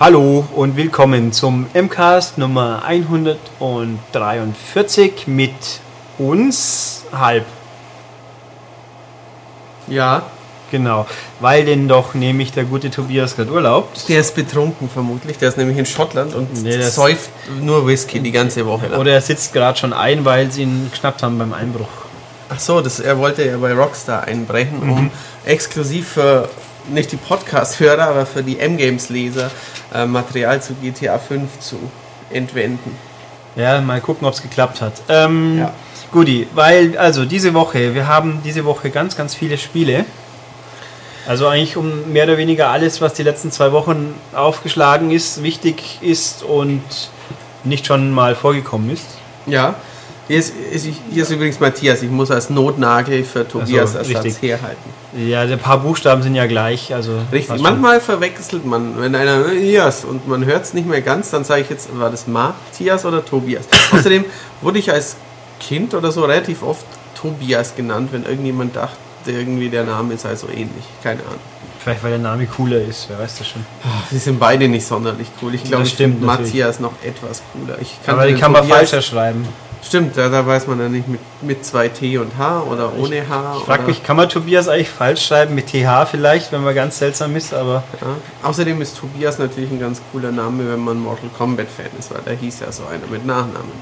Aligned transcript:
Hallo 0.00 0.46
und 0.56 0.76
willkommen 0.76 1.32
zum 1.32 1.66
MCAST 1.74 2.38
Nummer 2.38 2.82
143 2.86 5.26
mit 5.26 5.52
uns 6.18 7.04
halb. 7.12 7.44
Ja, 9.88 10.22
Genau, 10.70 11.04
weil 11.40 11.64
denn 11.64 11.88
doch 11.88 12.14
nämlich 12.14 12.52
der 12.52 12.62
gute 12.62 12.90
Tobias 12.92 13.34
gerade 13.34 13.50
urlaubt. 13.50 14.08
der 14.08 14.20
ist 14.20 14.36
betrunken 14.36 14.88
vermutlich. 14.88 15.36
Der 15.36 15.48
ist 15.48 15.58
nämlich 15.58 15.76
in 15.76 15.84
Schottland 15.84 16.32
und 16.32 16.62
Nee, 16.62 16.80
säuft 16.82 17.28
nur 17.60 17.88
Whisky 17.88 18.20
die 18.20 18.30
ganze 18.30 18.64
Woche 18.66 18.86
lang. 18.86 19.00
Oder 19.00 19.14
er 19.14 19.20
sitzt 19.20 19.52
gerade 19.52 19.76
schon 19.76 19.92
ein, 19.92 20.24
weil 20.24 20.48
sie 20.52 20.62
ihn 20.62 20.86
geschnappt 20.92 21.24
haben 21.24 21.38
beim 21.38 21.52
Einbruch. 21.52 21.88
Ach 22.50 22.60
so, 22.60 22.80
das, 22.80 23.00
er 23.00 23.18
wollte 23.18 23.44
ja 23.44 23.56
bei 23.56 23.72
Rockstar 23.74 24.22
einbrechen, 24.28 24.78
Mhm. 24.80 24.92
um 24.92 25.10
exklusiv 25.44 26.06
für 26.10 26.48
nicht 26.88 27.12
die 27.12 27.16
Podcast-Hörer, 27.16 28.04
aber 28.08 28.26
für 28.26 28.42
die 28.42 28.58
M-Games-Leser 28.58 29.50
äh, 29.94 30.06
Material 30.06 30.62
zu 30.62 30.74
GTA 30.74 31.18
5 31.18 31.58
zu 31.60 31.76
entwenden. 32.30 32.96
Ja, 33.56 33.80
mal 33.80 34.00
gucken, 34.00 34.26
ob 34.26 34.34
es 34.34 34.42
geklappt 34.42 34.80
hat. 34.80 34.94
Ähm, 35.08 35.58
Ja. 35.58 35.72
Guti, 36.12 36.48
weil, 36.54 36.98
also 36.98 37.24
diese 37.24 37.54
Woche, 37.54 37.94
wir 37.94 38.08
haben 38.08 38.40
diese 38.44 38.64
Woche 38.64 38.90
ganz, 38.90 39.16
ganz 39.16 39.34
viele 39.34 39.56
Spiele. 39.58 40.04
Also 41.28 41.46
eigentlich 41.46 41.76
um 41.76 42.12
mehr 42.12 42.24
oder 42.24 42.36
weniger 42.36 42.68
alles, 42.68 43.00
was 43.00 43.14
die 43.14 43.22
letzten 43.22 43.52
zwei 43.52 43.70
Wochen 43.70 44.14
aufgeschlagen 44.34 45.12
ist, 45.12 45.42
wichtig 45.44 45.98
ist 46.00 46.42
und 46.42 46.82
nicht 47.62 47.86
schon 47.86 48.10
mal 48.10 48.34
vorgekommen 48.34 48.90
ist. 48.90 49.06
Ja, 49.46 49.76
hier 50.30 50.38
ist, 50.38 50.54
ist, 50.70 50.86
hier 51.10 51.22
ist 51.24 51.30
übrigens 51.32 51.58
Matthias. 51.58 52.02
Ich 52.02 52.10
muss 52.10 52.30
als 52.30 52.50
Notnagel 52.50 53.24
für 53.24 53.48
Tobias 53.48 53.94
so, 53.94 53.98
Ersatz 53.98 54.24
richtig. 54.26 54.42
herhalten. 54.42 54.90
Ja, 55.26 55.40
ein 55.40 55.58
paar 55.58 55.78
Buchstaben 55.78 56.22
sind 56.22 56.36
ja 56.36 56.46
gleich. 56.46 56.94
Also 56.94 57.14
Richtig. 57.32 57.48
passt 57.48 57.60
schon. 57.60 57.62
Manchmal 57.64 58.00
verwechselt 58.00 58.64
man, 58.64 59.00
wenn 59.00 59.16
einer 59.16 59.38
Matthias 59.38 60.04
und 60.04 60.28
man 60.28 60.44
hört 60.44 60.66
es 60.66 60.72
nicht 60.72 60.86
mehr 60.86 61.02
ganz, 61.02 61.30
dann 61.30 61.42
sage 61.42 61.62
ich 61.62 61.70
jetzt, 61.70 61.88
war 61.98 62.10
das 62.10 62.28
Matthias 62.28 63.04
oder 63.04 63.24
Tobias? 63.24 63.64
Außerdem 63.90 64.24
wurde 64.60 64.78
ich 64.78 64.92
als 64.92 65.16
Kind 65.58 65.94
oder 65.94 66.12
so 66.12 66.22
relativ 66.24 66.62
oft 66.62 66.86
Tobias 67.20 67.74
genannt, 67.74 68.10
wenn 68.12 68.22
irgendjemand 68.22 68.76
dachte, 68.76 68.96
irgendwie 69.26 69.68
der 69.68 69.82
Name 69.82 70.16
sei 70.16 70.36
so 70.36 70.46
ähnlich. 70.46 70.84
Keine 71.02 71.22
Ahnung. 71.22 71.40
Vielleicht 71.80 72.04
weil 72.04 72.10
der 72.10 72.20
Name 72.20 72.46
cooler 72.46 72.80
ist, 72.80 73.08
wer 73.08 73.18
weiß 73.18 73.38
das 73.38 73.48
schon. 73.48 73.66
Sie 74.12 74.18
sind 74.18 74.38
beide 74.38 74.68
nicht 74.68 74.86
sonderlich 74.86 75.26
cool. 75.42 75.56
Ich 75.56 75.64
glaube, 75.64 75.86
finde 75.86 76.24
natürlich. 76.24 76.52
Matthias 76.52 76.78
noch 76.78 76.92
etwas 77.02 77.42
cooler. 77.52 77.78
Ich 77.80 77.96
Aber 78.06 78.26
den 78.26 78.36
den 78.36 78.40
kann 78.40 78.52
man 78.52 78.68
falscher 78.68 79.02
schreiben. 79.02 79.48
Stimmt, 79.82 80.16
da, 80.16 80.28
da 80.28 80.46
weiß 80.46 80.66
man 80.66 80.78
ja 80.78 80.88
nicht 80.88 81.08
mit, 81.08 81.20
mit 81.40 81.64
zwei 81.64 81.88
T 81.88 82.18
und 82.18 82.36
H 82.36 82.62
oder 82.62 82.92
ohne 82.96 83.26
H. 83.28 83.56
Ich 83.58 83.64
frag 83.64 83.78
oder, 83.80 83.88
mich, 83.88 84.02
kann 84.02 84.16
man 84.16 84.28
Tobias 84.28 84.68
eigentlich 84.68 84.90
falsch 84.90 85.26
schreiben 85.26 85.54
mit 85.54 85.68
TH 85.68 86.06
vielleicht, 86.10 86.52
wenn 86.52 86.62
man 86.62 86.74
ganz 86.74 86.98
seltsam 86.98 87.34
ist, 87.36 87.54
aber 87.54 87.82
Ja. 88.00 88.48
Außerdem 88.48 88.80
ist 88.82 88.98
Tobias 88.98 89.38
natürlich 89.38 89.70
ein 89.70 89.80
ganz 89.80 90.00
cooler 90.12 90.32
Name, 90.32 90.70
wenn 90.70 90.80
man 90.80 90.98
Mortal 90.98 91.30
Kombat 91.36 91.68
Fan 91.68 91.86
ist, 91.98 92.12
weil 92.12 92.20
da 92.24 92.32
hieß 92.32 92.60
ja 92.60 92.70
so 92.70 92.82
einer 92.84 93.06
mit 93.10 93.24
Nachnamen. 93.24 93.72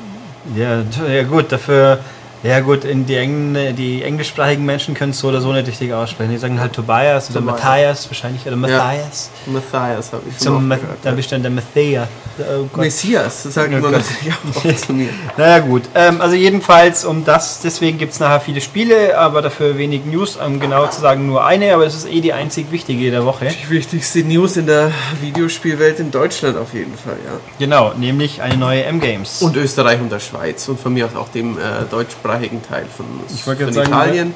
ja, 0.54 0.82
ja 1.06 1.22
gut, 1.24 1.50
dafür, 1.50 1.98
ja 2.42 2.60
gut, 2.60 2.84
in 2.84 3.04
die, 3.06 3.16
Engl 3.16 3.72
die 3.72 4.02
englischsprachigen 4.02 4.64
Menschen 4.64 4.94
können 4.94 5.10
es 5.10 5.18
so 5.18 5.28
oder 5.28 5.40
so 5.40 5.52
nicht 5.52 5.66
richtig 5.66 5.92
aussprechen. 5.92 6.30
Die 6.30 6.38
sagen 6.38 6.60
halt 6.60 6.72
Tobias 6.72 7.30
oder 7.30 7.40
Tobias. 7.40 7.62
Matthias 7.62 8.10
wahrscheinlich 8.10 8.46
oder 8.46 8.56
Matthias. 8.56 9.30
Matthias 9.46 10.12
habe 10.12 10.22
ich 10.28 10.38
Zum 10.38 10.68
Ma 10.68 10.76
gehört. 10.76 10.98
dann 11.02 11.16
bist 11.16 11.30
du 11.30 11.34
dann 11.34 11.42
der 11.42 11.50
Matthias. 11.50 12.08
Oh 12.38 12.68
Gott. 12.72 12.84
Messias, 12.84 13.42
das 13.42 13.54
sagt 13.54 13.68
Oh 13.68 13.72
man 13.72 13.82
Gott. 13.82 13.92
natürlich 13.92 14.32
auch 14.32 14.76
zu 14.86 14.92
mir. 14.92 15.08
Naja 15.36 15.58
gut, 15.58 15.82
ähm, 15.96 16.20
also 16.20 16.36
jedenfalls 16.36 17.04
um 17.04 17.24
das, 17.24 17.60
deswegen 17.62 17.98
gibt 17.98 18.12
es 18.12 18.20
nachher 18.20 18.40
viele 18.40 18.60
Spiele, 18.60 19.18
aber 19.18 19.42
dafür 19.42 19.76
wenig 19.76 20.04
News, 20.04 20.36
um 20.36 20.60
genau 20.60 20.86
zu 20.86 21.00
sagen 21.00 21.26
nur 21.26 21.44
eine, 21.44 21.74
aber 21.74 21.84
es 21.86 21.96
ist 21.96 22.08
eh 22.08 22.20
die 22.20 22.32
einzig 22.32 22.70
wichtige 22.70 23.10
der 23.10 23.24
Woche. 23.24 23.48
Die 23.48 23.70
wichtigste 23.70 24.20
News 24.20 24.56
in 24.56 24.66
der 24.66 24.92
Videospielwelt 25.20 25.98
in 25.98 26.12
Deutschland 26.12 26.56
auf 26.56 26.72
jeden 26.74 26.96
Fall, 26.96 27.16
ja. 27.26 27.32
Genau, 27.58 27.92
nämlich 27.94 28.40
eine 28.40 28.56
neue 28.56 28.84
M-Games. 28.84 29.42
Und 29.42 29.56
Österreich 29.56 30.00
und 30.00 30.12
der 30.12 30.20
Schweiz 30.20 30.68
und 30.68 30.78
von 30.78 30.94
mir 30.94 31.06
aus 31.06 31.16
auch 31.16 31.28
dem 31.30 31.58
äh, 31.58 31.60
deutschsprachigen 31.90 32.27
Teil 32.36 32.84
von, 32.94 33.06
Ich 33.34 33.46
wollte 33.46 33.64
von 33.64 33.72
gerade 33.74 33.90
sagen, 33.90 34.02
Italien. 34.04 34.34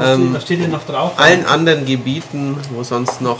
ähm, 0.00 0.34
was 0.34 0.42
steht 0.42 0.60
denn 0.62 0.70
noch 0.70 0.84
drauf? 0.84 1.12
Allen 1.16 1.46
anderen 1.46 1.84
Gebieten, 1.86 2.56
wo 2.74 2.82
sonst 2.82 3.20
noch 3.20 3.38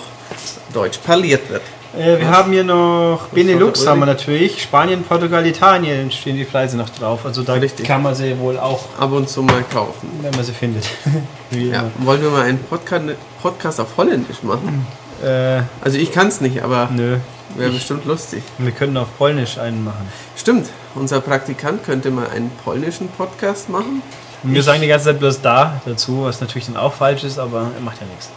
Deutsch 0.73 0.99
parliert 0.99 1.49
wird. 1.51 1.63
Äh, 1.99 2.19
wir 2.19 2.29
haben 2.29 2.53
hier 2.53 2.65
noch 2.65 3.29
Benelux, 3.33 3.81
der 3.81 3.91
haben 3.93 4.01
wir 4.01 4.07
natürlich. 4.07 4.63
Spanien, 4.63 5.03
Portugal, 5.05 5.45
Italien 5.47 6.11
stehen 6.11 6.37
die 6.37 6.45
Preise 6.45 6.77
noch 6.77 6.91
drauf. 6.91 7.25
Also 7.25 7.43
da 7.43 7.55
Richtig. 7.55 7.87
kann 7.87 8.03
man 8.03 8.15
sie 8.15 8.39
wohl 8.39 8.59
auch, 8.59 8.85
Ab 8.99 9.13
und 9.13 9.29
zu 9.29 9.43
mal 9.43 9.65
kaufen. 9.73 10.09
wenn 10.23 10.31
man 10.35 10.45
sie 10.45 10.53
findet. 10.53 10.85
Ja. 11.51 11.85
Wollen 12.01 12.21
wir 12.21 12.29
mal 12.29 12.43
einen 12.43 12.59
Podcast, 12.63 13.05
Podcast 13.43 13.81
auf 13.81 13.97
Holländisch 13.97 14.43
machen? 14.43 14.87
Äh, 15.23 15.63
Also 15.81 15.99
ich 15.99 16.13
kann 16.13 16.29
es 16.29 16.41
nicht, 16.41 16.63
aber 16.63 16.89
nö. 16.93 17.17
wäre 17.57 17.71
Ich- 17.71 17.77
bestimmt 17.77 18.05
lustig. 18.05 18.43
Wir 18.59 18.73
können 18.73 18.97
auf 18.97 19.09
Polnisch 19.19 19.59
einen 19.59 19.85
machen. 19.85 20.09
Stimmt, 20.37 20.69
unser 20.95 21.21
Praktikant 21.21 21.85
könnte 21.85 22.11
mal 22.11 22.29
einen 22.29 22.51
polnischen 22.65 23.09
Podcast 23.09 23.69
machen. 23.69 24.03
Und 24.43 24.55
wir 24.55 24.63
sagen 24.63 24.81
die 24.81 24.87
ganze 24.87 25.07
Zeit 25.07 25.19
bloß 25.19 25.41
da 25.41 25.81
dazu, 25.85 26.23
was 26.25 26.41
natürlich 26.41 26.67
dann 26.67 26.77
auch 26.77 26.93
falsch 26.93 27.25
ist, 27.25 27.39
aber 27.39 27.71
er 27.75 27.81
macht 27.81 28.01
ja 28.01 28.07
nichts. 28.07 28.29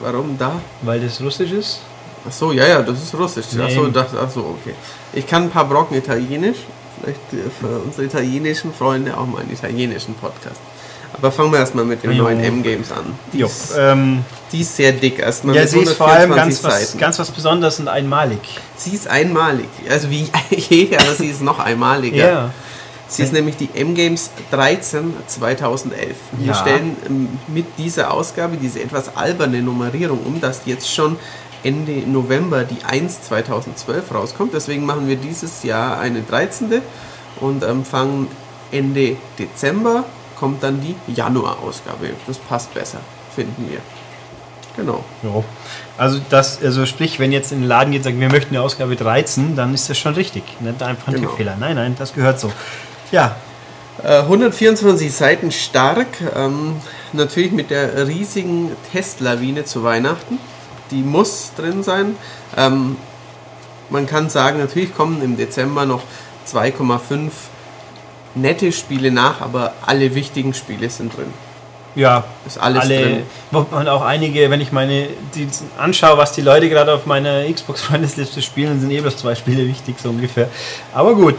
Warum 0.00 0.38
da? 0.38 0.52
Weil 0.80 1.00
das 1.00 1.20
Russisch 1.20 1.52
ist. 1.52 1.80
Ach 2.26 2.32
so, 2.32 2.52
ja, 2.52 2.66
ja, 2.66 2.82
das 2.82 3.02
ist 3.02 3.14
Russisch. 3.14 3.46
Ach 3.60 3.68
so, 3.70 3.82
Nee. 3.86 3.90
das, 3.92 4.06
ach 4.18 4.30
so, 4.30 4.56
okay. 4.60 4.74
Ich 5.12 5.26
kann 5.26 5.42
ein 5.44 5.50
paar 5.50 5.66
Brocken 5.68 5.96
Italienisch. 5.96 6.58
Vielleicht 7.00 7.20
äh, 7.32 7.50
für 7.60 7.80
unsere 7.84 8.04
italienischen 8.06 8.72
Freunde 8.72 9.16
auch 9.18 9.26
mal 9.26 9.42
einen 9.42 9.52
italienischen 9.52 10.14
Podcast. 10.14 10.60
Aber 11.14 11.30
fangen 11.30 11.52
wir 11.52 11.58
erstmal 11.58 11.84
mit 11.84 12.02
den 12.02 12.12
Jo. 12.12 12.24
neuen 12.24 12.40
M-Games 12.40 12.90
an. 12.90 13.14
Die 13.32 13.38
Jo, 13.38 13.46
ist, 13.46 13.74
ähm, 13.78 14.24
die 14.50 14.60
ist 14.62 14.74
sehr 14.76 14.92
dick. 14.92 15.18
Erstmal 15.18 15.54
ja, 15.54 15.62
mit 15.62 15.70
sie 15.70 15.80
ist 15.80 15.92
vor 15.94 16.08
allem 16.08 16.32
124 16.32 16.62
ganz 16.62 16.92
was, 16.94 16.98
ganz 17.00 17.18
was 17.18 17.30
Besonderes 17.30 17.78
und 17.80 17.88
einmalig. 17.88 18.38
sie 18.76 18.90
ist 18.90 19.08
einmalig. 19.08 19.68
Also 19.90 20.10
wie 20.10 20.28
jede, 20.50 20.98
aber 20.98 21.14
sie 21.14 21.28
ist 21.28 21.42
noch 21.42 21.58
einmaliger. 21.58 22.16
Ja. 22.16 22.50
Sie 23.08 23.22
ist 23.24 23.34
nämlich 23.34 23.56
die 23.58 23.68
M-Games 23.74 24.30
13 24.52 25.12
2011. 25.26 26.16
Wir 26.32 26.46
Ja. 26.46 26.54
stellen 26.54 26.96
ähm, 27.06 27.28
mit 27.48 27.66
dieser 27.76 28.10
Ausgabe 28.10 28.56
diese 28.56 28.80
etwas 28.82 29.14
alberne 29.14 29.60
Nummerierung 29.60 30.20
um, 30.24 30.40
dass 30.40 30.62
jetzt 30.64 30.90
schon 30.90 31.18
Ende 31.62 31.92
November 32.10 32.64
die 32.64 32.82
1 32.84 33.24
2012 33.24 34.14
rauskommt. 34.14 34.54
Deswegen 34.54 34.86
machen 34.86 35.06
wir 35.08 35.16
dieses 35.16 35.62
Jahr 35.62 36.00
eine 36.00 36.22
13. 36.22 36.80
und 37.40 37.62
ähm, 37.62 37.84
fangen 37.84 38.28
Ende 38.70 39.16
Dezember 39.38 40.04
kommt 40.42 40.60
dann 40.64 40.80
die 40.80 40.96
Januar-Ausgabe. 41.14 42.10
Das 42.26 42.36
passt 42.36 42.74
besser, 42.74 42.98
finden 43.32 43.68
wir. 43.70 43.78
Genau. 44.76 45.04
Jo. 45.22 45.44
Also 45.96 46.18
das, 46.30 46.60
also 46.60 46.84
sprich, 46.84 47.20
wenn 47.20 47.30
jetzt 47.30 47.52
in 47.52 47.60
den 47.60 47.68
Laden 47.68 47.92
geht 47.92 48.00
und 48.00 48.04
sagt, 48.06 48.18
wir 48.18 48.28
möchten 48.28 48.56
eine 48.56 48.64
Ausgabe 48.64 48.96
13, 48.96 49.54
dann 49.54 49.72
ist 49.72 49.88
das 49.88 49.98
schon 49.98 50.14
richtig. 50.14 50.42
Nicht 50.60 50.82
einfach 50.82 51.06
ein 51.06 51.14
Genau. 51.14 51.28
Tippfehler. 51.28 51.56
Nein, 51.60 51.76
nein, 51.76 51.94
das 51.96 52.12
gehört 52.12 52.40
so. 52.40 52.50
Ja, 53.12 53.36
Äh, 54.02 54.22
124 54.22 55.12
Seiten 55.14 55.52
stark, 55.52 56.08
ähm, 56.34 56.76
natürlich 57.12 57.52
mit 57.52 57.70
der 57.70 58.08
riesigen 58.08 58.72
Testlawine 58.90 59.64
zu 59.64 59.84
Weihnachten. 59.84 60.38
Die 60.90 61.02
muss 61.02 61.52
drin 61.56 61.84
sein. 61.84 62.16
Ähm, 62.56 62.96
man 63.90 64.06
kann 64.06 64.28
sagen, 64.28 64.58
natürlich 64.58 64.92
kommen 64.96 65.22
im 65.22 65.36
Dezember 65.36 65.84
noch 65.86 66.02
2,5 66.48 67.30
nette 68.34 68.72
Spiele 68.72 69.10
nach, 69.10 69.40
aber 69.40 69.72
alle 69.84 70.14
wichtigen 70.14 70.54
Spiele 70.54 70.88
sind 70.90 71.16
drin. 71.16 71.26
ja. 71.94 72.24
Ist 72.46 72.58
alles 72.58 72.82
alle, 72.84 73.00
drin. 73.02 73.22
wo 73.50 73.66
man 73.70 73.88
auch 73.88 74.02
einige, 74.02 74.50
wenn 74.50 74.60
ich 74.60 74.72
meine, 74.72 75.08
die 75.34 75.48
anschaue, 75.78 76.16
was 76.18 76.32
die 76.32 76.40
Leute 76.40 76.68
gerade 76.68 76.92
auf 76.94 77.06
meiner 77.06 77.44
Xbox-Freundesliste 77.52 78.40
spielen, 78.48 78.80
sind 78.80 78.90
eh 78.90 79.00
bloß 79.00 79.16
zwei 79.18 79.34
Spiele 79.34 79.66
wichtig, 79.68 79.96
so 80.02 80.08
ungefähr. 80.10 80.48
Aber 80.94 81.14
gut. 81.14 81.34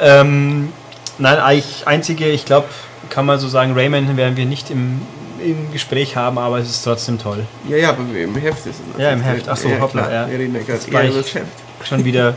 Ähm, 0.00 0.72
nein, 1.18 1.38
eigentlich 1.38 1.86
einzige, 1.86 2.26
ich 2.28 2.44
glaube, 2.44 2.66
kann 3.10 3.26
man 3.26 3.38
so 3.38 3.48
sagen, 3.48 3.72
Rayman 3.74 4.16
werden 4.16 4.36
wir 4.36 4.44
nicht 4.46 4.70
im, 4.70 5.00
im 5.42 5.70
Gespräch 5.72 6.16
haben, 6.16 6.38
aber 6.38 6.58
es 6.58 6.68
ist 6.70 6.82
trotzdem 6.84 7.18
toll. 7.18 7.44
Ja, 7.68 7.76
ja, 7.76 7.90
aber 7.90 8.02
im 8.16 8.34
Heft 8.36 8.66
ist 8.66 8.80
es 8.94 9.00
Ja, 9.00 9.10
im 9.10 9.20
Heft. 9.22 9.48
Ach 9.48 9.56
so, 9.56 9.68
drin. 9.68 9.80
hoppla, 9.80 10.02
klar. 10.02 10.12
ja. 10.12 10.30
Wir 10.30 10.38
reden 10.38 10.54
ja 10.54 10.62
gerade 10.62 10.90
eher 10.90 11.10
über 11.10 11.18
das 11.18 11.34
Heft. 11.34 11.46
Schon 11.84 12.04
wieder 12.04 12.34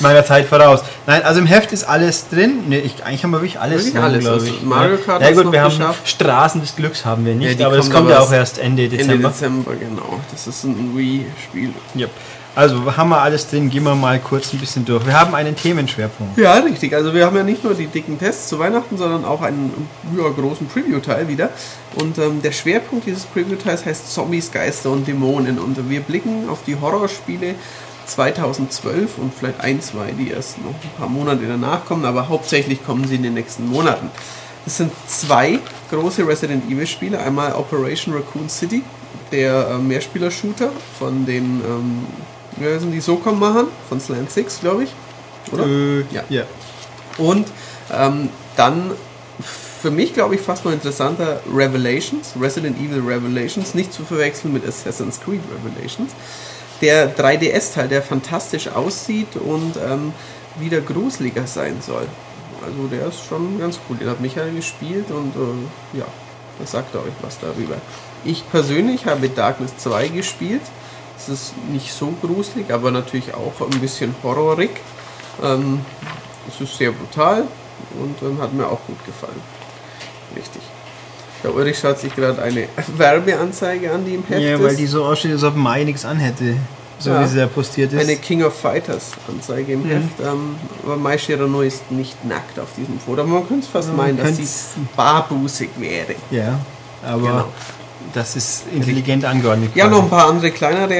meiner 0.00 0.24
Zeit 0.24 0.46
voraus. 0.46 0.80
Nein, 1.06 1.22
also 1.22 1.40
im 1.40 1.46
Heft 1.46 1.72
ist 1.72 1.84
alles 1.84 2.28
drin. 2.28 2.64
Nee, 2.68 2.78
ich, 2.78 3.04
eigentlich 3.04 3.22
haben 3.22 3.30
wir 3.30 3.38
wirklich 3.40 3.58
alles 3.60 3.78
Wirklich 3.78 3.94
drin, 3.94 4.02
alles. 4.02 4.20
glaube 4.20 4.34
Also 4.40 4.46
ich. 4.46 4.62
Mario 4.62 4.96
Kart 4.98 5.22
ja 5.22 5.30
gut, 5.30 5.52
wir 5.52 5.62
haben 5.62 5.70
geschafft. 5.70 6.08
Straßen 6.08 6.60
des 6.60 6.76
Glücks 6.76 7.04
haben 7.04 7.24
wir 7.24 7.34
nicht, 7.34 7.60
Ja, 7.60 7.66
aber 7.66 7.76
das 7.76 7.90
kommt 7.90 8.10
ja 8.10 8.20
auch 8.20 8.32
erst 8.32 8.58
Ende 8.58 8.88
Dezember. 8.88 9.14
Ende 9.14 9.28
Dezember, 9.28 9.72
genau. 9.74 10.20
Das 10.30 10.46
ist 10.46 10.64
ein 10.64 10.96
Wii-Spiel. 10.96 11.70
Yep. 11.96 12.10
Also 12.56 12.96
haben 12.96 13.10
wir 13.10 13.20
alles 13.20 13.46
drin, 13.50 13.68
gehen 13.68 13.84
wir 13.84 13.94
mal 13.94 14.18
kurz 14.18 14.50
ein 14.54 14.58
bisschen 14.58 14.82
durch. 14.86 15.04
Wir 15.04 15.12
haben 15.12 15.34
einen 15.34 15.54
Themenschwerpunkt. 15.54 16.38
Ja, 16.38 16.54
richtig. 16.54 16.94
Also 16.94 17.12
wir 17.12 17.26
haben 17.26 17.36
ja 17.36 17.42
nicht 17.42 17.62
nur 17.62 17.74
die 17.74 17.86
dicken 17.86 18.18
Tests 18.18 18.48
zu 18.48 18.58
Weihnachten, 18.58 18.96
sondern 18.96 19.26
auch 19.26 19.42
einen 19.42 19.86
ja, 20.16 20.26
großen 20.30 20.66
Preview-Teil 20.66 21.28
wieder. 21.28 21.50
Und 21.96 22.16
ähm, 22.16 22.40
der 22.40 22.52
Schwerpunkt 22.52 23.04
dieses 23.06 23.26
Preview-Teils 23.26 23.84
heißt 23.84 24.10
Zombies, 24.10 24.50
Geister 24.50 24.90
und 24.90 25.06
Dämonen. 25.06 25.58
Und 25.58 25.90
wir 25.90 26.00
blicken 26.00 26.48
auf 26.48 26.60
die 26.66 26.76
Horrorspiele 26.80 27.56
2012 28.06 29.18
und 29.18 29.34
vielleicht 29.34 29.60
ein, 29.60 29.80
zwei, 29.80 30.12
die 30.12 30.30
erst 30.30 30.58
noch 30.58 30.70
ein 30.70 30.90
paar 30.98 31.08
Monate 31.08 31.46
danach 31.46 31.84
kommen, 31.84 32.04
aber 32.04 32.28
hauptsächlich 32.28 32.84
kommen 32.84 33.06
sie 33.06 33.16
in 33.16 33.22
den 33.22 33.34
nächsten 33.34 33.66
Monaten. 33.66 34.10
Das 34.64 34.78
sind 34.78 34.92
zwei 35.06 35.60
große 35.90 36.26
Resident 36.26 36.70
Evil 36.70 36.86
Spiele. 36.86 37.18
Einmal 37.20 37.52
Operation 37.54 38.14
Raccoon 38.14 38.48
City, 38.48 38.82
der 39.30 39.68
äh, 39.68 39.78
Mehrspieler-Shooter 39.78 40.70
von 40.98 41.24
den 41.24 41.60
ähm, 41.64 42.06
Ja, 42.60 42.78
sind 42.78 42.92
die 42.92 43.00
Socom-Machern 43.00 43.68
von 43.88 44.00
Slant 44.00 44.30
6, 44.30 44.60
glaube 44.60 44.84
ich. 44.84 44.90
Oder? 45.52 45.66
Äh, 45.66 46.04
Ja. 46.10 46.24
ja. 46.28 46.42
Und 47.18 47.46
ähm, 47.92 48.28
dann 48.56 48.90
für 49.40 49.90
mich, 49.90 50.14
glaube 50.14 50.34
ich, 50.34 50.40
fast 50.40 50.64
noch 50.64 50.72
interessanter 50.72 51.40
Revelations, 51.54 52.32
Resident 52.40 52.76
Evil 52.78 53.02
Revelations, 53.06 53.74
nicht 53.74 53.92
zu 53.92 54.04
verwechseln 54.04 54.52
mit 54.52 54.66
Assassin's 54.66 55.20
Creed 55.20 55.40
Revelations. 55.54 56.10
Der 56.80 57.16
3DS-Teil, 57.16 57.88
der 57.88 58.02
fantastisch 58.02 58.68
aussieht 58.68 59.36
und 59.36 59.76
ähm, 59.76 60.12
wieder 60.58 60.80
gruseliger 60.80 61.46
sein 61.46 61.78
soll. 61.80 62.06
Also 62.64 62.86
der 62.88 63.06
ist 63.06 63.24
schon 63.24 63.58
ganz 63.58 63.78
cool. 63.88 63.96
Den 63.96 64.10
hat 64.10 64.20
Michael 64.20 64.54
gespielt 64.54 65.10
und 65.10 65.34
äh, 65.36 65.98
ja, 65.98 66.06
das 66.58 66.72
sagt 66.72 66.94
er 66.94 67.00
euch 67.02 67.14
was 67.22 67.38
darüber. 67.38 67.76
Ich 68.24 68.48
persönlich 68.50 69.06
habe 69.06 69.28
Darkness 69.28 69.76
2 69.78 70.08
gespielt. 70.08 70.62
Es 71.16 71.28
ist 71.28 71.54
nicht 71.68 71.92
so 71.92 72.12
gruselig, 72.20 72.72
aber 72.72 72.90
natürlich 72.90 73.34
auch 73.34 73.60
ein 73.60 73.80
bisschen 73.80 74.14
horrorig. 74.22 74.70
Ähm, 75.42 75.80
es 76.48 76.60
ist 76.60 76.76
sehr 76.76 76.92
brutal 76.92 77.46
und 78.00 78.22
ähm, 78.22 78.40
hat 78.40 78.52
mir 78.52 78.66
auch 78.66 78.80
gut 78.86 79.04
gefallen. 79.04 79.40
Richtig. 80.34 80.62
Der 81.46 81.54
Ulrich 81.54 81.78
schaut 81.78 81.98
sich 82.00 82.14
gerade 82.14 82.42
eine 82.42 82.66
Werbeanzeige 82.96 83.92
an, 83.92 84.04
die 84.04 84.14
im 84.14 84.24
Heft 84.28 84.40
ja, 84.42 84.58
weil 84.60 84.70
ist. 84.72 84.78
die 84.80 84.86
so 84.86 85.04
aussieht, 85.04 85.30
als 85.32 85.44
ob 85.44 85.54
Mai 85.56 85.84
nichts 85.84 86.04
anhätte. 86.04 86.56
So 86.98 87.10
Ja. 87.10 87.22
wie 87.22 87.26
sie 87.28 87.38
ja 87.38 87.46
postiert 87.46 87.92
ist. 87.92 88.00
Eine 88.00 88.16
King 88.16 88.42
of 88.42 88.58
Fighters 88.58 89.12
Anzeige 89.28 89.74
im 89.74 89.82
Mhm. 89.84 89.90
Heft. 89.90 90.20
Ähm, 90.24 90.56
aber 90.84 90.96
Mai 90.96 91.18
Shirano 91.18 91.60
ist 91.60 91.90
nicht 91.92 92.24
nackt 92.24 92.58
auf 92.58 92.68
diesem 92.76 92.98
Foto. 92.98 93.20
Aber 93.20 93.30
man 93.30 93.46
könnte 93.46 93.64
es 93.64 93.70
fast 93.70 93.88
Ja, 93.88 93.94
meinen, 93.94 94.16
dass 94.18 94.36
sie 94.38 94.80
barbusig 94.96 95.68
wäre. 95.78 96.14
ja, 96.30 96.58
aber 97.06 97.20
Genau. 97.22 97.44
das 98.14 98.34
ist 98.34 98.64
intelligent 98.74 99.24
angeordnet. 99.26 99.70
Ja, 99.74 99.84
quasi. 99.84 99.96
noch 99.96 100.04
ein 100.04 100.10
paar 100.10 100.28
andere 100.30 100.50
kleinere 100.50 100.94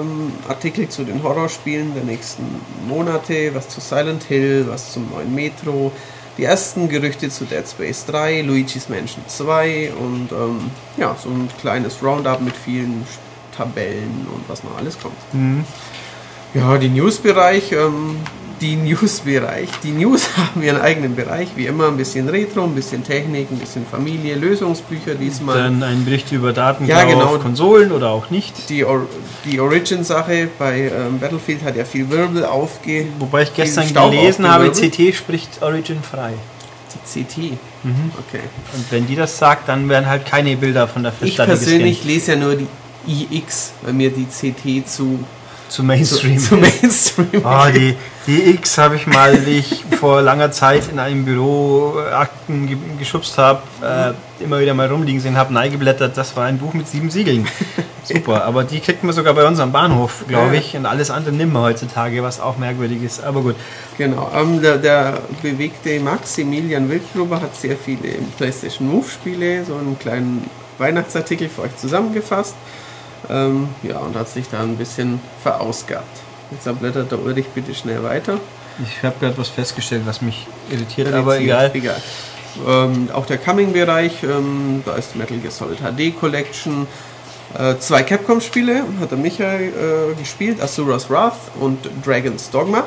ähm, 0.00 0.32
Artikel 0.48 0.88
zu 0.88 1.04
den 1.04 1.22
Horrorspielen 1.22 1.94
der 1.94 2.04
nächsten 2.04 2.42
Monate, 2.88 3.54
was 3.54 3.68
zu 3.68 3.80
Silent 3.80 4.24
Hill, 4.24 4.64
was 4.68 4.92
zum 4.92 5.10
neuen 5.10 5.32
Metro, 5.34 5.92
die 6.38 6.44
ersten 6.44 6.88
Gerüchte 6.88 7.28
zu 7.28 7.44
Dead 7.44 7.66
Space 7.68 8.06
3, 8.06 8.42
Luigi's 8.42 8.88
Mansion 8.88 9.22
2 9.26 9.92
und 9.92 10.32
ähm, 10.32 10.70
ja, 10.96 11.16
so 11.22 11.28
ein 11.28 11.48
kleines 11.60 12.02
Roundup 12.02 12.40
mit 12.40 12.56
vielen 12.56 13.06
Tabellen 13.56 14.26
und 14.32 14.48
was 14.48 14.64
noch 14.64 14.76
alles 14.76 14.98
kommt. 14.98 15.16
Mhm. 15.32 15.64
Ja, 16.54 16.78
die 16.78 16.88
News-Bereich, 16.88 17.72
ähm, 17.72 18.18
die 18.60 18.76
News-Bereich, 18.76 19.68
die 19.82 19.90
News 19.90 20.28
haben 20.36 20.62
ihren 20.62 20.80
eigenen 20.80 21.14
Bereich, 21.16 21.48
wie 21.56 21.66
immer 21.66 21.88
ein 21.88 21.96
bisschen 21.96 22.28
Retro, 22.28 22.64
ein 22.64 22.74
bisschen 22.74 23.02
Technik, 23.04 23.50
ein 23.50 23.58
bisschen 23.58 23.84
Familie, 23.86 24.36
Lösungsbücher 24.36 25.14
diesmal. 25.14 25.56
Dann 25.56 25.82
ein 25.82 26.04
Bericht 26.04 26.30
über 26.32 26.52
Daten 26.52 26.86
Ja, 26.86 27.04
genau. 27.04 27.34
auf 27.34 27.40
Konsolen 27.40 27.92
oder 27.92 28.10
auch 28.10 28.30
nicht. 28.30 28.68
die, 28.68 28.84
Or 28.84 29.06
die 29.44 29.60
Origin-Sache 29.60 30.48
bei 30.58 30.90
ähm, 30.94 31.18
Battlefield 31.18 31.62
hat 31.64 31.76
ja 31.76 31.84
viel 31.84 32.08
Wirbel 32.10 32.44
aufge... 32.44 33.06
Wobei 33.18 33.42
ich 33.42 33.54
gestern 33.54 33.92
gelesen 33.92 34.48
habe. 34.48 34.70
CT 34.70 35.14
spricht 35.14 35.62
Origin 35.62 35.98
frei. 36.02 36.32
Die 37.14 37.24
CT. 37.24 37.36
Mhm. 37.82 38.12
Okay. 38.28 38.40
Und 38.74 38.90
wenn 38.90 39.06
die 39.06 39.16
das 39.16 39.36
sagt, 39.36 39.68
dann 39.68 39.88
werden 39.88 40.06
halt 40.06 40.24
keine 40.26 40.56
Bilder 40.56 40.86
von 40.86 41.02
der 41.02 41.12
Ich 41.12 41.18
Festplatte 41.18 41.50
persönlich 41.52 41.98
gescannt. 42.02 42.14
lese 42.14 42.32
ja 42.32 42.38
nur 42.38 42.54
die 42.56 42.66
iX, 43.06 43.72
weil 43.82 43.92
mir 43.94 44.10
die 44.10 44.24
CT 44.26 44.88
zu, 44.88 45.18
Zu 45.68 45.76
zu, 45.76 45.82
Mainstream. 45.82 46.38
zu 46.38 46.56
Mainstream 46.56 47.44
Ah, 47.44 47.70
die, 47.70 47.96
die 48.26 48.50
X 48.50 48.78
habe 48.78 48.96
ich 48.96 49.06
mal, 49.06 49.44
wie 49.46 49.58
ich 49.58 49.84
vor 49.98 50.22
langer 50.22 50.50
Zeit 50.52 50.88
in 50.90 50.98
einem 50.98 51.24
Büro 51.24 51.94
äh, 51.98 52.12
Akten 52.12 52.66
ge 52.66 52.76
geschubst 52.98 53.38
habe, 53.38 53.62
äh, 53.82 54.42
immer 54.42 54.60
wieder 54.60 54.74
mal 54.74 54.88
rumliegen 54.88 55.20
sehen 55.20 55.36
habe, 55.36 55.52
neigeblättert. 55.52 56.16
Das 56.16 56.36
war 56.36 56.44
ein 56.44 56.58
Buch 56.58 56.74
mit 56.74 56.86
sieben 56.88 57.10
Siegeln. 57.10 57.46
Super, 58.04 58.44
aber 58.44 58.64
die 58.64 58.80
kriegt 58.80 59.02
man 59.02 59.14
sogar 59.14 59.32
bei 59.32 59.46
uns 59.46 59.58
am 59.58 59.72
Bahnhof, 59.72 60.24
glaube 60.28 60.56
ich. 60.58 60.76
Und 60.76 60.84
alles 60.84 61.10
andere 61.10 61.34
nimmt 61.34 61.54
man 61.54 61.62
heutzutage, 61.62 62.22
was 62.22 62.38
auch 62.38 62.58
merkwürdig 62.58 63.02
ist. 63.02 63.24
Aber 63.24 63.40
gut. 63.40 63.56
Genau, 63.96 64.30
ähm, 64.34 64.60
der, 64.60 64.76
der 64.76 65.18
bewegte 65.42 65.98
Maximilian 66.00 66.88
Wildgruber 66.90 67.40
hat 67.40 67.56
sehr 67.56 67.76
viele 67.76 68.10
PlayStation 68.36 68.88
Move-Spiele, 68.88 69.64
so 69.64 69.74
einen 69.74 69.98
kleinen 69.98 70.48
Weihnachtsartikel 70.78 71.48
für 71.48 71.62
euch 71.62 71.76
zusammengefasst. 71.76 72.54
Ähm, 73.30 73.68
ja, 73.82 73.98
und 73.98 74.16
hat 74.16 74.28
sich 74.28 74.48
da 74.48 74.60
ein 74.60 74.76
bisschen 74.76 75.20
verausgabt. 75.42 76.20
Jetzt 76.50 76.78
blättert 76.78 77.10
der 77.10 77.20
Ulrich 77.20 77.46
bitte 77.54 77.74
schnell 77.74 78.02
weiter. 78.02 78.38
Ich 78.82 79.02
habe 79.02 79.14
gerade 79.20 79.38
was 79.38 79.48
festgestellt, 79.48 80.02
was 80.04 80.20
mich 80.20 80.46
irritiert, 80.70 81.12
aber 81.12 81.38
egal. 81.38 81.70
egal. 81.74 82.02
Ähm, 82.66 83.08
auch 83.12 83.26
der 83.26 83.38
Coming-Bereich, 83.38 84.22
ähm, 84.22 84.82
da 84.84 84.94
ist 84.94 85.16
Metal 85.16 85.38
Gear 85.38 85.50
Solid 85.50 85.78
HD 85.78 86.18
Collection. 86.18 86.86
Äh, 87.58 87.76
zwei 87.78 88.02
Capcom-Spiele 88.02 88.84
hat 89.00 89.10
der 89.10 89.18
Michael 89.18 90.12
äh, 90.12 90.14
gespielt, 90.14 90.60
Asura's 90.60 91.08
Wrath 91.08 91.38
und 91.60 91.78
Dragon's 92.04 92.50
Dogma. 92.50 92.84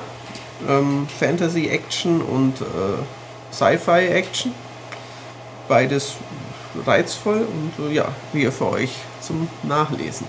Ähm, 0.67 1.07
Fantasy 1.19 1.67
Action 1.67 2.21
und 2.21 2.61
äh, 2.61 3.53
Sci-Fi 3.53 4.07
Action. 4.07 4.53
Beides 5.67 6.15
reizvoll 6.85 7.45
und 7.47 7.89
äh, 7.89 7.93
ja, 7.93 8.05
hier 8.33 8.51
für 8.51 8.69
euch 8.71 8.91
zum 9.27 9.47
Nachlesen. 9.63 10.25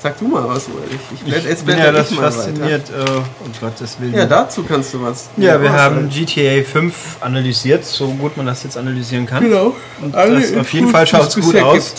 Sag 0.00 0.16
du 0.18 0.28
mal 0.28 0.48
was, 0.48 0.66
Ulrich. 0.68 1.00
Ich, 1.12 1.22
Ich 1.22 1.26
blätt- 1.34 1.44
jetzt 1.48 1.66
bin 1.66 1.76
ja 1.76 1.88
ich 1.90 1.96
das 1.96 2.12
fasziniert. 2.12 2.88
Äh, 2.88 3.10
um 3.44 3.52
Gottes 3.60 3.96
Willen. 3.98 4.14
Ja, 4.14 4.26
dazu 4.26 4.62
kannst 4.62 4.94
du 4.94 5.02
was. 5.02 5.28
Ja, 5.36 5.60
wir 5.60 5.72
was 5.72 5.80
haben 5.80 6.08
GTA 6.08 6.62
5 6.62 7.16
analysiert, 7.20 7.84
so 7.84 8.06
gut 8.10 8.36
man 8.36 8.46
das 8.46 8.62
jetzt 8.62 8.76
analysieren 8.76 9.26
kann. 9.26 9.42
Genau. 9.42 9.74
Und 10.00 10.14
Alle 10.14 10.40
das 10.40 10.56
auf 10.56 10.72
jeden 10.72 10.88
Fall 10.88 11.04
schaut 11.06 11.28
es 11.28 11.34
gut 11.44 11.56
aus. 11.56 11.94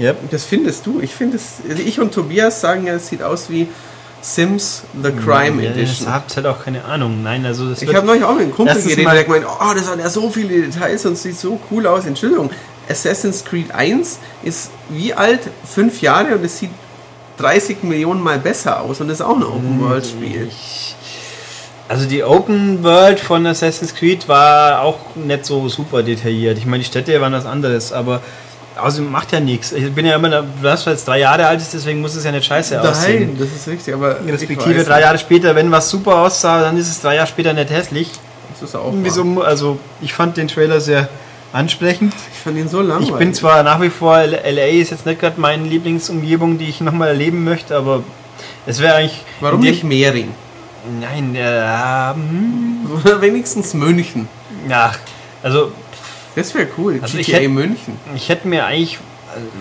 Yep. 0.00 0.30
Das 0.30 0.44
findest 0.44 0.86
du. 0.86 1.00
Ich 1.00 1.14
finde 1.14 1.36
es. 1.36 1.56
also 1.68 1.82
Ich 1.82 2.00
und 2.00 2.14
Tobias 2.14 2.60
sagen 2.62 2.86
ja, 2.86 2.94
es 2.94 3.08
sieht 3.08 3.22
aus 3.22 3.50
wie 3.50 3.68
Sims 4.22 4.82
The 5.02 5.10
Crime 5.12 5.62
Ja, 5.62 5.70
Edition. 5.70 6.06
Das 6.06 6.14
habt 6.14 6.34
halt 6.36 6.46
auch 6.46 6.64
keine 6.64 6.82
Ahnung. 6.86 7.22
Nein, 7.22 7.44
also 7.44 7.68
das 7.68 7.82
Ich 7.82 7.94
habe 7.94 8.06
neulich 8.06 8.24
auch 8.24 8.32
mit 8.34 8.44
einem 8.44 8.54
Kumpel 8.54 8.74
geredet, 8.82 9.06
der 9.06 9.24
gemeint, 9.24 9.44
oh, 9.46 9.74
das 9.74 9.86
hat 9.88 9.98
ja 9.98 10.08
so 10.08 10.30
viele 10.30 10.62
Details 10.62 11.04
und 11.04 11.18
sieht 11.18 11.38
so 11.38 11.60
cool 11.70 11.86
aus. 11.86 12.06
Entschuldigung, 12.06 12.50
Assassin's 12.88 13.44
Creed 13.44 13.72
1 13.72 14.18
ist 14.42 14.70
wie 14.88 15.14
alt? 15.14 15.40
Fünf 15.64 16.00
Jahre 16.02 16.34
und 16.36 16.44
es 16.44 16.58
sieht 16.58 16.70
30 17.38 17.82
Millionen 17.82 18.22
Mal 18.22 18.38
besser 18.38 18.80
aus 18.82 19.00
und 19.00 19.10
ist 19.10 19.20
auch 19.20 19.36
ein 19.36 19.42
Open 19.42 19.80
World 19.80 20.06
Spiel. 20.06 20.48
Ich- 20.48 20.94
Also 21.88 22.06
die 22.06 22.22
Open 22.24 22.82
World 22.82 23.20
von 23.20 23.46
Assassin's 23.46 23.94
Creed 23.94 24.26
war 24.28 24.80
auch 24.80 24.98
nicht 25.16 25.44
so 25.44 25.68
super 25.68 26.02
detailliert. 26.02 26.56
Ich 26.58 26.64
meine, 26.64 26.82
die 26.82 26.86
Städte 26.88 27.20
waren 27.20 27.32
was 27.34 27.44
anderes, 27.44 27.92
aber 27.92 28.22
außerdem 28.80 29.10
macht 29.12 29.32
ja 29.32 29.40
nichts. 29.40 29.70
Ich 29.72 29.92
bin 29.94 30.06
ja 30.06 30.16
immer, 30.16 30.44
was 30.62 30.86
jetzt 30.86 31.06
drei 31.06 31.20
Jahre 31.20 31.46
alt 31.46 31.60
ist, 31.60 31.74
deswegen 31.74 32.00
muss 32.00 32.14
es 32.14 32.24
ja 32.24 32.32
nicht 32.32 32.46
scheiße 32.46 32.80
aussehen. 32.80 33.34
Nein, 33.34 33.36
das 33.38 33.48
ist 33.48 33.68
richtig, 33.68 33.92
aber 33.94 34.16
Respektive 34.26 34.82
drei. 34.82 35.00
Jahre 35.02 35.18
später, 35.18 35.54
wenn 35.54 35.70
was 35.70 35.90
super 35.90 36.16
aussah, 36.22 36.62
dann 36.62 36.76
ist 36.78 36.88
es 36.88 37.00
drei 37.02 37.16
Jahre 37.16 37.26
später 37.28 37.52
nicht 37.52 37.70
hässlich. 37.70 38.10
Das 38.52 38.68
ist 38.70 38.74
auch. 38.76 38.92
Wieso, 39.02 39.42
also 39.42 39.78
ich 40.00 40.14
fand 40.14 40.36
den 40.38 40.48
Trailer 40.48 40.80
sehr 40.80 41.08
ansprechend. 41.54 42.12
Ich 42.32 42.38
fand 42.40 42.58
ihn 42.58 42.68
so 42.68 42.80
langweilig. 42.82 43.10
Ich 43.10 43.16
bin 43.18 43.32
zwar 43.34 43.62
nach 43.62 43.80
wie 43.80 43.88
vor, 43.90 44.18
LA 44.26 44.66
ist 44.66 44.90
jetzt 44.90 45.06
nicht 45.06 45.20
gerade 45.20 45.40
meine 45.40 45.64
Lieblingsumgebung, 45.64 46.58
die 46.58 46.66
ich 46.66 46.80
nochmal 46.80 47.08
erleben 47.08 47.44
möchte, 47.44 47.76
aber 47.76 48.02
es 48.66 48.80
wäre 48.80 48.96
eigentlich. 48.96 49.22
Warum 49.40 49.60
nicht 49.60 49.84
Mehring? 49.84 50.30
Nein, 51.00 51.34
äh, 51.34 52.12
hm, 52.14 52.90
Oder 53.02 53.20
wenigstens 53.22 53.72
München. 53.72 54.28
ja, 54.68 54.92
also 55.42 55.72
Das 56.36 56.54
wäre 56.54 56.66
cool. 56.76 56.98
Also 57.00 57.16
ich 57.18 57.26
GTA 57.28 57.38
hätt- 57.38 57.48
München. 57.50 57.96
ich 58.14 58.28
hätte 58.28 58.48
mir 58.48 58.66
eigentlich. 58.66 58.98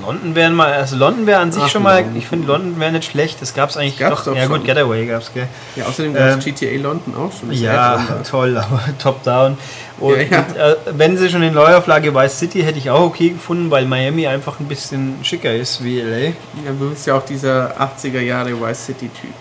London 0.05 0.35
wäre 0.35 0.51
mal, 0.51 0.73
also 0.73 0.95
London 0.95 1.25
wäre 1.27 1.39
an 1.39 1.51
sich 1.51 1.63
Ach, 1.63 1.69
schon 1.69 1.83
mal, 1.83 1.99
London. 2.01 2.15
ich 2.17 2.27
finde 2.27 2.47
London 2.47 2.79
wäre 2.79 2.91
nicht 2.91 3.05
schlecht, 3.09 3.41
das 3.41 3.53
gab 3.53 3.69
es 3.69 3.77
eigentlich 3.77 3.97
Gab's 3.97 4.23
doch, 4.23 4.31
doch 4.33 4.35
ja 4.37 4.45
gut, 4.47 4.57
schon. 4.57 4.65
Getaway 4.65 5.05
gab 5.05 5.21
es, 5.21 5.33
gell. 5.33 5.47
Ja, 5.75 5.85
außerdem 5.85 6.13
gab 6.13 6.37
es 6.37 6.45
Ähm, 6.45 6.53
GTA 6.55 6.81
London 6.81 7.15
auch 7.15 7.31
schon. 7.37 7.51
Ja, 7.51 7.97
da. 8.07 8.15
toll, 8.29 8.57
aber 8.57 8.81
top-down. 8.99 9.57
Und, 9.99 10.17
Ja, 10.17 10.45
ja. 10.55 10.71
äh, 10.71 10.75
wenn 10.93 11.17
sie 11.17 11.29
schon 11.29 11.43
in 11.43 11.53
Neuauflage 11.53 12.13
Vice 12.13 12.39
City 12.39 12.63
hätte 12.63 12.77
ich 12.79 12.89
auch 12.89 13.01
okay 13.01 13.29
gefunden, 13.29 13.69
weil 13.71 13.85
Miami 13.85 14.27
einfach 14.27 14.59
ein 14.59 14.67
bisschen 14.67 15.15
schicker 15.23 15.53
ist 15.53 15.83
wie 15.83 16.01
LA. 16.01 16.17
Ja, 16.17 16.33
du 16.79 16.89
bist 16.89 17.05
ja 17.07 17.15
auch 17.15 17.25
dieser 17.25 17.79
80er 17.79 18.19
Jahre 18.21 18.59
Vice 18.59 18.85
City 18.87 19.09
Typ. 19.09 19.31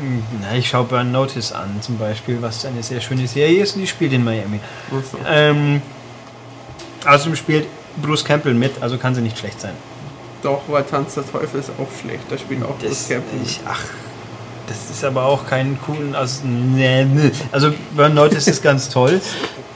Hm, 0.00 0.22
Na, 0.40 0.56
ich 0.56 0.68
schaue 0.68 0.84
Burn 0.84 1.10
Notice 1.12 1.52
an 1.52 1.76
zum 1.80 1.98
Beispiel, 1.98 2.38
was 2.40 2.64
eine 2.64 2.82
sehr 2.82 3.00
schöne 3.00 3.26
Serie 3.26 3.62
ist 3.62 3.74
und 3.74 3.82
die 3.82 3.86
spielt 3.86 4.12
in 4.12 4.22
Miami. 4.24 4.60
Achso. 4.90 5.18
Ähm, 5.28 5.82
außerdem 7.06 7.36
spielt 7.36 7.66
Bruce 8.00 8.24
Campbell 8.24 8.54
mit, 8.54 8.82
also 8.82 8.98
kann 8.98 9.14
sie 9.14 9.20
nicht 9.20 9.38
schlecht 9.38 9.60
sein. 9.60 9.74
Doch, 10.42 10.62
weil 10.68 10.84
Tanz 10.84 11.14
der 11.14 11.30
Teufel 11.30 11.60
ist 11.60 11.70
auch 11.70 12.00
schlecht. 12.00 12.24
Da 12.28 12.36
spielt 12.38 12.64
auch 12.64 12.74
das 12.82 13.08
Campbell. 13.08 13.40
ich, 13.44 13.60
ach, 13.66 13.80
das 14.66 14.90
ist 14.90 15.04
aber 15.04 15.24
auch 15.24 15.46
kein 15.46 15.78
coolen, 15.82 16.14
also, 16.14 16.46
nee, 16.46 17.04
nee. 17.04 17.30
also 17.50 17.72
Burn 17.92 18.14
Notice 18.14 18.48
ist 18.48 18.62
ganz 18.62 18.88
toll. 18.88 19.20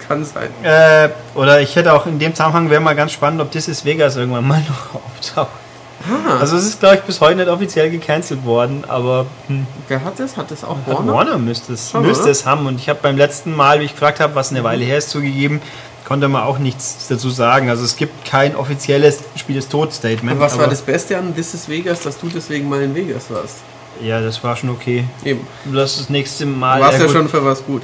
Kann 0.07 0.25
sein. 0.25 0.49
Äh, 0.63 1.09
oder 1.35 1.61
ich 1.61 1.75
hätte 1.77 1.93
auch 1.93 2.07
in 2.07 2.19
dem 2.19 2.35
Zusammenhang 2.35 2.71
wäre 2.71 2.81
mal 2.81 2.95
ganz 2.95 3.13
spannend, 3.13 3.41
ob 3.41 3.51
This 3.51 3.69
is 3.69 3.85
Vegas 3.85 4.17
irgendwann 4.17 4.47
mal 4.47 4.61
noch 4.61 4.95
auftaucht. 5.17 5.66
Ah, 6.05 6.39
Also 6.41 6.57
es 6.57 6.65
ist 6.67 6.81
glaube 6.81 6.97
ich 6.97 7.01
bis 7.03 7.21
heute 7.21 7.37
nicht 7.37 7.49
offiziell 7.49 7.91
gecancelt 7.91 8.45
worden, 8.45 8.85
aber 8.87 9.27
hm, 9.49 9.67
wer 9.89 10.05
hat 10.05 10.19
das? 10.19 10.37
Hat 10.37 10.51
das 10.51 10.63
auch 10.65 10.77
Warner, 10.87 10.99
Warner? 10.99 11.13
Warner 11.15 11.39
müsste 11.39 11.73
es, 11.73 11.91
Schon, 11.91 12.07
müsste 12.07 12.25
oder? 12.25 12.33
es 12.33 12.47
haben. 12.47 12.67
Und 12.67 12.79
ich 12.79 12.89
habe 12.89 12.99
beim 13.03 13.17
letzten 13.17 13.55
Mal, 13.55 13.81
wie 13.81 13.85
ich 13.85 13.93
gefragt 13.93 14.21
habe, 14.21 14.35
was 14.35 14.51
eine 14.51 14.63
Weile 14.65 14.85
her 14.85 14.99
ist, 14.99 15.11
zugegeben, 15.11 15.61
konnte 16.07 16.29
man 16.29 16.43
auch 16.43 16.59
nichts 16.59 17.07
dazu 17.09 17.31
sagen. 17.31 17.71
Also 17.71 17.85
es 17.85 17.97
gibt 17.97 18.25
kein 18.25 18.55
offizielles 18.57 19.21
Spiel 19.37 19.57
ist 19.57 19.71
tot 19.71 19.93
Statement. 19.93 20.35
Und 20.35 20.41
was 20.41 20.59
war 20.59 20.69
das 20.69 20.83
Beste 20.83 21.17
an 21.19 21.35
This 21.35 21.55
is 21.55 21.69
Vegas, 21.69 22.01
dass 22.01 22.19
du 22.19 22.29
deswegen 22.29 22.69
mal 22.69 22.83
in 22.83 22.95
Vegas 22.95 23.31
warst? 23.31 23.57
Ja, 24.03 24.21
das 24.21 24.45
war 24.45 24.55
schon 24.57 24.71
okay. 24.71 25.05
Eben. 25.25 25.47
Bloß 25.65 25.97
das 25.99 26.11
nächste 26.11 26.45
Mal. 26.47 26.79
Du 26.81 26.85
warst 26.85 26.99
ja, 26.99 27.07
ja 27.07 27.13
schon 27.13 27.29
für 27.29 27.45
was 27.45 27.65
gut. 27.65 27.83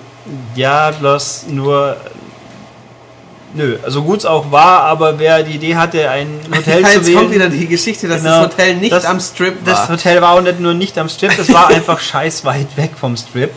Ja, 0.54 0.90
bloß 0.90 1.46
nur. 1.48 1.96
Nö, 3.54 3.76
also 3.82 4.02
gut 4.02 4.20
es 4.20 4.24
auch 4.26 4.50
war, 4.50 4.80
aber 4.84 5.18
wer 5.18 5.42
die 5.42 5.52
Idee 5.56 5.76
hatte, 5.76 6.08
ein 6.08 6.40
Hotel 6.54 6.80
Ja, 6.82 6.88
zu 6.88 6.94
jetzt 6.94 7.06
wählen. 7.06 7.18
kommt 7.18 7.34
wieder 7.34 7.48
die 7.50 7.66
Geschichte, 7.66 8.08
dass 8.08 8.22
Genau. 8.22 8.44
das 8.44 8.52
Hotel 8.52 8.76
nicht 8.76 8.92
Das- 8.92 9.04
am 9.04 9.20
Strip 9.20 9.64
Das 9.64 9.80
war. 9.80 9.88
Hotel 9.90 10.22
war 10.22 10.32
auch 10.32 10.40
nicht 10.40 10.58
nur 10.60 10.72
nicht 10.74 10.96
am 10.98 11.08
Strip, 11.08 11.36
das 11.36 11.52
war 11.52 11.68
einfach 11.74 12.00
scheiß 12.00 12.44
weit 12.44 12.76
weg 12.76 12.92
vom 12.98 13.16
Strip. 13.16 13.50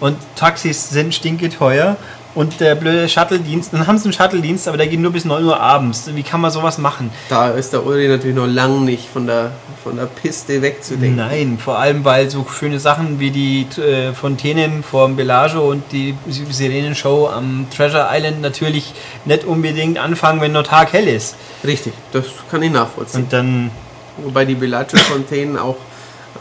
Und 0.00 0.16
Taxis 0.36 0.90
sind 0.90 1.14
stinketeuer. 1.14 1.96
Und 2.38 2.60
der 2.60 2.76
blöde 2.76 3.08
Shuttle-Dienst, 3.08 3.72
dann 3.72 3.88
haben 3.88 3.98
sie 3.98 4.04
einen 4.04 4.12
Shuttle-Dienst, 4.12 4.68
aber 4.68 4.76
der 4.76 4.86
geht 4.86 5.00
nur 5.00 5.10
bis 5.10 5.24
9 5.24 5.44
Uhr 5.44 5.58
abends. 5.58 6.08
Wie 6.14 6.22
kann 6.22 6.40
man 6.40 6.52
sowas 6.52 6.78
machen? 6.78 7.10
Da 7.28 7.48
ist 7.48 7.72
der 7.72 7.84
Uli 7.84 8.06
natürlich 8.06 8.36
noch 8.36 8.46
lang 8.46 8.84
nicht 8.84 9.08
von 9.08 9.26
der, 9.26 9.50
von 9.82 9.96
der 9.96 10.06
Piste 10.06 10.62
wegzudenken. 10.62 11.16
Nein, 11.16 11.58
vor 11.58 11.80
allem 11.80 12.04
weil 12.04 12.30
so 12.30 12.46
schöne 12.48 12.78
Sachen 12.78 13.18
wie 13.18 13.32
die 13.32 13.66
äh, 13.80 14.12
Fontänen 14.12 14.84
vor 14.84 15.08
dem 15.08 15.16
Bellagio 15.16 15.68
und 15.68 15.90
die 15.90 16.14
Sirenenshow 16.28 17.28
am 17.28 17.66
Treasure 17.76 18.06
Island 18.08 18.40
natürlich 18.40 18.94
nicht 19.24 19.42
unbedingt 19.42 19.98
anfangen, 19.98 20.40
wenn 20.40 20.52
nur 20.52 20.62
Tag 20.62 20.92
hell 20.92 21.08
ist. 21.08 21.34
Richtig, 21.64 21.92
das 22.12 22.26
kann 22.52 22.62
ich 22.62 22.70
nachvollziehen. 22.70 23.24
Und 23.24 23.32
dann, 23.32 23.70
Wobei 24.18 24.44
die 24.44 24.54
Bellagio-Fontänen 24.54 25.58
auch 25.58 25.76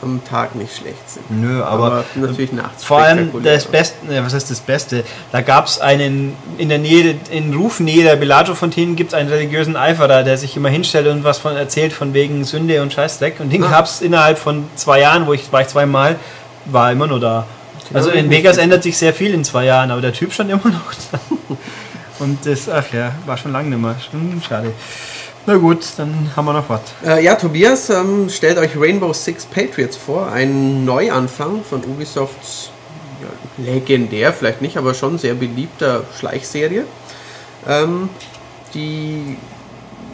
am 0.01 0.23
Tag 0.23 0.55
nicht 0.55 0.75
schlecht 0.75 1.09
sind. 1.09 1.41
nö, 1.41 1.63
aber, 1.63 2.05
natürlich 2.15 2.51
nachts. 2.51 2.83
vor 2.83 2.99
allem 2.99 3.31
das 3.43 3.65
Beste, 3.65 3.95
was 4.23 4.33
heißt 4.33 4.49
das 4.51 4.59
Beste? 4.59 5.03
Da 5.31 5.41
gab 5.41 5.67
es 5.67 5.79
einen, 5.79 6.35
in 6.57 6.69
der 6.69 6.79
Nähe, 6.79 7.15
in 7.31 7.53
Rufnähe 7.53 8.03
der 8.03 8.15
Bellagio-Fontänen 8.15 8.95
gibt 8.95 9.11
es 9.11 9.13
einen 9.13 9.29
religiösen 9.29 9.75
Eiferer, 9.75 10.23
der 10.23 10.37
sich 10.37 10.55
immer 10.57 10.69
hinstellt 10.69 11.07
und 11.07 11.23
was 11.23 11.37
von 11.37 11.55
erzählt 11.55 11.93
von 11.93 12.13
wegen 12.13 12.43
Sünde 12.45 12.81
und 12.81 12.93
Scheißdreck. 12.93 13.39
Und 13.39 13.51
den 13.51 13.63
Ah. 13.63 13.69
gab 13.71 13.85
es 13.85 14.01
innerhalb 14.01 14.37
von 14.37 14.65
zwei 14.75 14.99
Jahren, 15.01 15.27
wo 15.27 15.33
ich 15.33 15.51
war 15.51 15.61
ich 15.61 15.67
zweimal, 15.67 16.17
war 16.65 16.91
immer 16.91 17.07
nur 17.07 17.19
da. 17.19 17.45
Also 17.93 18.09
hab 18.09 18.15
ich 18.15 18.23
in 18.23 18.29
Vegas 18.29 18.57
ändert 18.57 18.83
sich 18.83 18.97
sehr 18.97 19.13
viel 19.13 19.33
in 19.33 19.43
zwei 19.45 19.65
Jahren, 19.65 19.91
aber 19.91 20.01
der 20.01 20.13
Typ 20.13 20.33
stand 20.33 20.49
immer 20.51 20.69
noch 20.69 20.93
da. 21.11 21.19
Und 22.19 22.45
das, 22.45 22.67
ach 22.67 22.85
ja, 22.93 23.11
war 23.25 23.37
schon 23.37 23.51
lange 23.51 23.69
nicht 23.69 23.79
mehr. 23.79 23.95
Schade. 24.47 24.73
Na 25.49 25.55
gut, 25.55 25.93
dann 25.95 26.29
haben 26.35 26.43
wir 26.43 26.51
noch 26.51 26.67
was. 26.67 26.81
Äh, 27.05 27.23
ja, 27.23 27.35
Tobias, 27.35 27.89
ähm, 27.89 28.29
stellt 28.29 28.57
euch 28.57 28.71
Rainbow 28.77 29.13
Six 29.13 29.45
Patriots 29.45 29.95
vor. 29.95 30.29
Ein 30.29 30.83
Neuanfang 30.83 31.63
von 31.63 31.85
Ubisofts 31.85 32.69
ja, 33.21 33.63
legendär, 33.63 34.33
vielleicht 34.33 34.61
nicht, 34.61 34.75
aber 34.75 34.93
schon 34.93 35.17
sehr 35.17 35.35
beliebter 35.35 36.03
Schleichserie. 36.19 36.83
Ähm, 37.65 38.09
die 38.73 39.37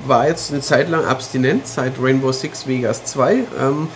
war 0.05 0.27
jetzt 0.27 0.51
eine 0.51 0.61
Zeit 0.61 0.87
lang 0.87 1.03
abstinent, 1.03 1.65
seit 1.65 1.93
Rainbow 1.99 2.31
Six 2.31 2.67
Vegas 2.67 3.03
2. 3.05 3.33
Ähm, 3.59 3.87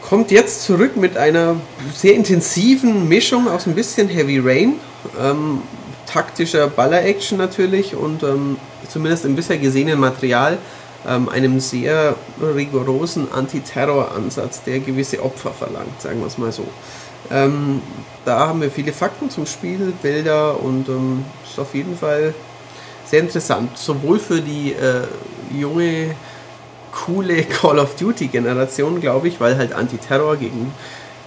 kommt 0.00 0.30
jetzt 0.30 0.62
zurück 0.62 0.96
mit 0.96 1.16
einer 1.16 1.56
sehr 1.92 2.14
intensiven 2.14 3.08
Mischung 3.08 3.48
aus 3.48 3.66
ein 3.66 3.74
bisschen 3.74 4.06
Heavy 4.06 4.38
Rain, 4.38 4.74
ähm, 5.20 5.62
taktischer 6.12 6.68
Baller-Action 6.68 7.38
natürlich 7.38 7.94
und 7.94 8.22
ähm, 8.22 8.56
zumindest 8.88 9.24
im 9.24 9.36
bisher 9.36 9.58
gesehenen 9.58 9.98
Material 9.98 10.58
ähm, 11.06 11.28
einem 11.28 11.60
sehr 11.60 12.16
rigorosen 12.40 13.32
Antiterror-Ansatz, 13.32 14.62
der 14.62 14.80
gewisse 14.80 15.22
Opfer 15.22 15.50
verlangt, 15.50 16.00
sagen 16.00 16.20
wir 16.20 16.26
es 16.26 16.38
mal 16.38 16.52
so. 16.52 16.66
Ähm, 17.30 17.80
da 18.24 18.48
haben 18.48 18.60
wir 18.60 18.70
viele 18.70 18.92
Fakten 18.92 19.30
zum 19.30 19.46
Spiel, 19.46 19.92
Bilder 20.02 20.60
und 20.60 20.88
ähm, 20.88 21.24
ist 21.48 21.58
auf 21.58 21.74
jeden 21.74 21.96
Fall 21.96 22.34
sehr 23.04 23.20
interessant, 23.20 23.76
sowohl 23.76 24.18
für 24.18 24.40
die 24.40 24.72
äh, 24.72 25.06
junge, 25.56 26.14
coole 26.92 27.42
Call 27.44 27.78
of 27.78 27.96
Duty 27.96 28.28
Generation, 28.28 29.00
glaube 29.00 29.28
ich, 29.28 29.40
weil 29.40 29.56
halt 29.56 29.72
Antiterror 29.72 30.36
gegen 30.36 30.72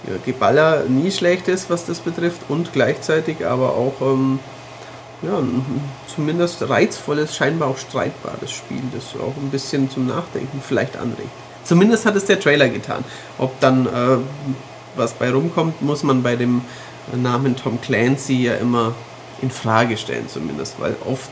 ja, 0.06 0.14
Geballer 0.24 0.84
nie 0.88 1.10
schlecht 1.10 1.48
ist, 1.48 1.70
was 1.70 1.86
das 1.86 1.98
betrifft 1.98 2.42
und 2.48 2.72
gleichzeitig 2.72 3.46
aber 3.46 3.70
auch 3.70 3.94
ähm, 4.00 4.38
ja, 5.22 5.38
ein 5.38 5.64
zumindest 6.14 6.68
reizvolles, 6.68 7.34
scheinbar 7.34 7.68
auch 7.68 7.78
streitbares 7.78 8.50
Spiel, 8.50 8.82
das 8.92 9.20
auch 9.20 9.36
ein 9.36 9.50
bisschen 9.50 9.90
zum 9.90 10.06
Nachdenken 10.06 10.62
vielleicht 10.66 10.96
anregt. 10.96 11.30
Zumindest 11.64 12.06
hat 12.06 12.16
es 12.16 12.26
der 12.26 12.38
Trailer 12.38 12.68
getan. 12.68 13.04
Ob 13.38 13.58
dann 13.60 13.86
äh, 13.86 14.18
was 14.94 15.14
bei 15.14 15.30
rumkommt, 15.30 15.82
muss 15.82 16.02
man 16.02 16.22
bei 16.22 16.36
dem 16.36 16.62
Namen 17.14 17.56
Tom 17.56 17.80
Clancy 17.80 18.44
ja 18.44 18.54
immer 18.54 18.94
in 19.42 19.50
Frage 19.50 19.96
stellen, 19.96 20.28
zumindest, 20.28 20.80
weil 20.80 20.96
oft 21.04 21.30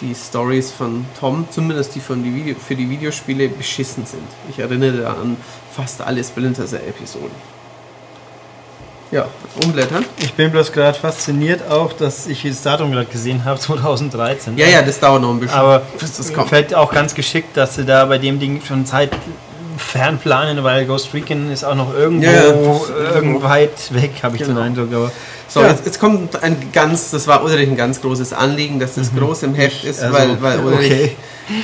die 0.00 0.14
Stories 0.14 0.70
von 0.70 1.06
Tom, 1.18 1.46
zumindest 1.50 1.94
die 1.94 2.00
von 2.00 2.22
die 2.22 2.34
Video, 2.34 2.54
für 2.54 2.76
die 2.76 2.88
Videospiele, 2.90 3.48
beschissen 3.48 4.04
sind. 4.04 4.26
Ich 4.50 4.58
erinnere 4.58 4.98
da 4.98 5.12
an 5.14 5.36
fast 5.72 6.02
alle 6.02 6.22
Splinter 6.22 6.66
Cell-Episoden. 6.66 7.55
Ja, 9.12 9.26
umblättern. 9.62 10.04
Ich 10.18 10.34
bin 10.34 10.50
bloß 10.50 10.72
gerade 10.72 10.98
fasziniert 10.98 11.70
auch, 11.70 11.92
dass 11.92 12.26
ich 12.26 12.42
das 12.42 12.62
Datum 12.62 12.90
gerade 12.92 13.06
gesehen 13.06 13.44
habe, 13.44 13.58
2013. 13.60 14.58
Ja, 14.58 14.66
ja, 14.66 14.82
das 14.82 14.98
dauert 15.00 15.22
noch 15.22 15.30
ein 15.30 15.40
bisschen. 15.40 15.56
Aber 15.58 15.82
bis 15.98 16.16
das 16.16 16.28
mir 16.28 16.34
kommt. 16.34 16.48
fällt 16.48 16.74
auch 16.74 16.92
ganz 16.92 17.14
geschickt, 17.14 17.56
dass 17.56 17.76
sie 17.76 17.84
da 17.84 18.04
bei 18.06 18.18
dem 18.18 18.38
Ding 18.40 18.60
schon 18.66 18.84
Zeit 18.84 19.10
fernplanen, 19.78 20.64
weil 20.64 20.86
Ghost 20.86 21.12
Recon 21.14 21.50
ist 21.52 21.62
auch 21.64 21.74
noch 21.74 21.92
irgendwo 21.94 22.24
Ja, 22.26 22.50
das- 22.50 23.14
irgendwo 23.14 23.42
weit 23.42 23.92
weg, 23.94 24.12
habe 24.22 24.36
ich 24.36 24.42
Genau. 24.42 24.54
den 24.54 24.62
Eindruck. 24.64 24.88
Aber 24.92 25.12
So, 25.48 25.60
Ja. 25.60 25.68
jetzt, 25.68 25.86
jetzt 25.86 26.00
kommt 26.00 26.42
ein 26.42 26.56
ganz, 26.72 27.10
das 27.12 27.28
war 27.28 27.44
Ulrich 27.44 27.68
ein 27.68 27.76
ganz 27.76 28.00
großes 28.02 28.32
Anliegen, 28.32 28.80
dass 28.80 28.94
das 28.96 29.14
groß 29.14 29.44
im 29.44 29.54
Heft 29.54 29.84
ist, 29.84 30.02
also, 30.02 30.12
weil, 30.12 30.42
weil 30.42 30.58
Ulrich, 30.58 30.90
okay. 30.92 31.16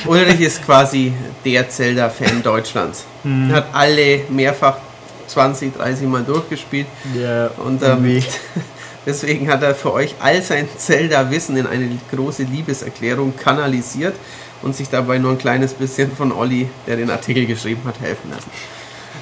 Ulrich 0.07 0.41
ist 0.41 0.65
quasi 0.65 1.13
der 1.45 1.69
Zelda-Fan 1.69 2.45
Deutschlands. 2.45 3.03
Mhm. 3.25 3.51
Hat 3.53 3.67
alle 3.73 4.21
mehrfach 4.29 4.77
20, 5.27 5.77
30 5.77 6.07
Mal 6.07 6.23
durchgespielt. 6.23 6.87
Ja, 7.15 7.49
und 7.65 7.83
ähm, 7.83 8.23
deswegen 9.07 9.51
hat 9.51 9.63
er 9.63 9.75
für 9.75 9.93
euch 9.93 10.15
all 10.21 10.43
sein 10.43 10.69
Zelda-Wissen 10.77 11.57
in 11.57 11.67
eine 11.67 11.89
große 12.11 12.45
Liebeserklärung 12.45 13.37
kanalisiert 13.37 14.15
und 14.63 14.77
sich 14.77 14.89
dabei 14.89 15.19
nur 15.19 15.33
ein 15.33 15.39
kleines 15.39 15.75
bisschen 15.75 16.13
von 16.13 16.33
Olli, 16.33 16.69
der 16.87 16.97
den 16.97 17.11
Artikel 17.11 17.47
geschrieben 17.47 17.83
hat, 17.85 18.01
helfen 18.01 18.31
lassen. 18.31 18.51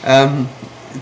Ähm, 0.05 0.49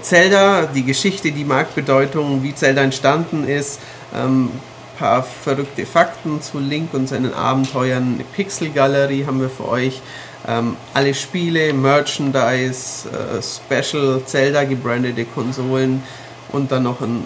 Zelda, 0.03 0.67
die 0.67 0.85
Geschichte, 0.85 1.33
die 1.33 1.45
Marktbedeutung, 1.45 2.43
wie 2.43 2.55
Zelda 2.55 2.83
entstanden 2.83 3.49
ist, 3.49 3.81
ähm, 4.15 4.51
paar 4.99 5.23
verrückte 5.23 5.87
Fakten 5.87 6.43
zu 6.43 6.59
Link 6.59 6.93
und 6.93 7.09
seinen 7.09 7.33
Abenteuern, 7.33 8.15
eine 8.15 8.25
Pixel-Galerie 8.25 9.27
haben 9.27 9.41
wir 9.41 9.49
für 9.49 9.69
euch, 9.69 10.03
ähm, 10.49 10.77
alle 10.95 11.15
Spiele, 11.15 11.73
Merchandise, 11.75 13.09
äh, 13.09 13.43
Special 13.43 14.23
Zelda 14.25 14.65
gebrandete 14.65 15.27
Konsolen 15.27 16.03
und 16.51 16.73
dann 16.73 16.85
noch 16.85 17.03
ein, 17.03 17.23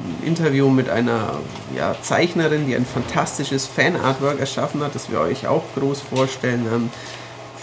ein 0.00 0.26
Interview 0.26 0.68
mit 0.68 0.90
einer 0.90 1.38
ja, 1.76 1.94
Zeichnerin, 2.02 2.66
die 2.66 2.74
ein 2.74 2.84
fantastisches 2.84 3.66
Fan-Artwork 3.66 4.40
erschaffen 4.40 4.82
hat, 4.82 4.94
das 4.94 5.10
wir 5.10 5.20
euch 5.20 5.46
auch 5.46 5.62
groß 5.76 6.00
vorstellen. 6.00 6.66
Ähm, 6.72 6.90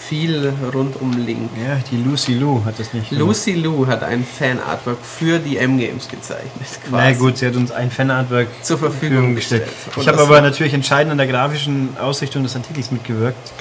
viel 0.07 0.53
rund 0.73 0.99
um 1.01 1.11
Link. 1.25 1.49
Ja, 1.65 1.79
die 1.89 1.97
Lucy 1.97 2.33
Lou 2.33 2.63
hat 2.65 2.77
das 2.77 2.93
nicht. 2.93 3.09
gemacht. 3.09 3.25
Lucy 3.25 3.53
Lou 3.53 3.87
hat 3.87 4.03
ein 4.03 4.25
Fan-Artwork 4.25 4.97
für 5.01 5.39
die 5.39 5.57
M-Games 5.57 6.07
gezeichnet. 6.07 6.51
Na 6.91 6.97
quasi. 6.97 7.19
gut, 7.19 7.37
sie 7.37 7.47
hat 7.47 7.55
uns 7.55 7.71
ein 7.71 7.89
Fanartwork 7.89 8.47
Zur 8.61 8.77
Verfügung 8.77 9.35
gestellt. 9.35 9.67
Und 9.95 10.01
Ich 10.01 10.07
habe 10.07 10.21
aber 10.21 10.41
natürlich 10.41 10.73
entscheidend 10.73 11.11
an 11.11 11.17
der 11.17 11.27
grafischen 11.27 11.95
Ausrichtung 11.97 12.43
des 12.43 12.55
Artikels 12.55 12.91
mitgewirkt. 12.91 13.53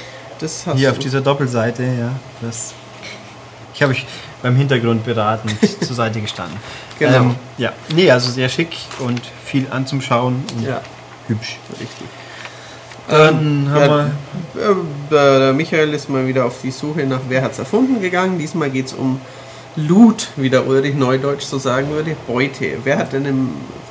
Das 0.43 0.67
hast 0.67 0.77
Hier 0.77 0.89
du. 0.89 0.93
auf 0.93 0.99
dieser 0.99 1.21
Doppelseite, 1.21 1.85
ja. 1.85 2.11
Das 2.41 2.75
ich 3.75 3.83
habe 3.83 3.93
ich 3.93 4.05
beim 4.43 4.57
Hintergrund 4.57 5.05
beratend 5.05 5.55
zur 5.85 5.97
Seite 5.97 6.21
gestanden. 6.21 6.59
Genau. 6.99 7.17
Ähm, 7.17 7.35
ja, 7.57 7.73
nee, 7.95 8.11
also 8.11 8.31
sehr 8.31 8.49
schick 8.49 8.77
und 8.99 9.23
viel 9.45 9.67
anzuschauen 9.71 10.45
und 10.57 10.67
Ja, 10.67 10.83
hübsch. 11.29 11.57
richtig. 11.81 12.07
Dann 13.09 13.69
haben 13.71 14.13
ja, 14.55 14.71
äh, 14.71 14.75
der, 15.11 15.39
der 15.39 15.53
Michael 15.53 15.93
ist 15.95 16.09
mal 16.09 16.27
wieder 16.27 16.45
auf 16.45 16.61
die 16.63 16.71
Suche 16.71 17.05
nach 17.05 17.21
Wer 17.29 17.43
hat's 17.43 17.59
erfunden 17.59 18.01
gegangen. 18.01 18.39
Diesmal 18.39 18.71
geht 18.71 18.87
es 18.87 18.93
um 18.93 19.21
Loot, 19.77 20.29
wie 20.37 20.51
der 20.51 20.67
Ulrich 20.67 20.95
Neudeutsch 20.95 21.45
so 21.45 21.59
sagen 21.59 21.89
würde. 21.91 22.15
Beute. 22.27 22.79
Wer 22.85 22.99
hat 22.99 23.13
denn 23.13 23.25
im. 23.25 23.49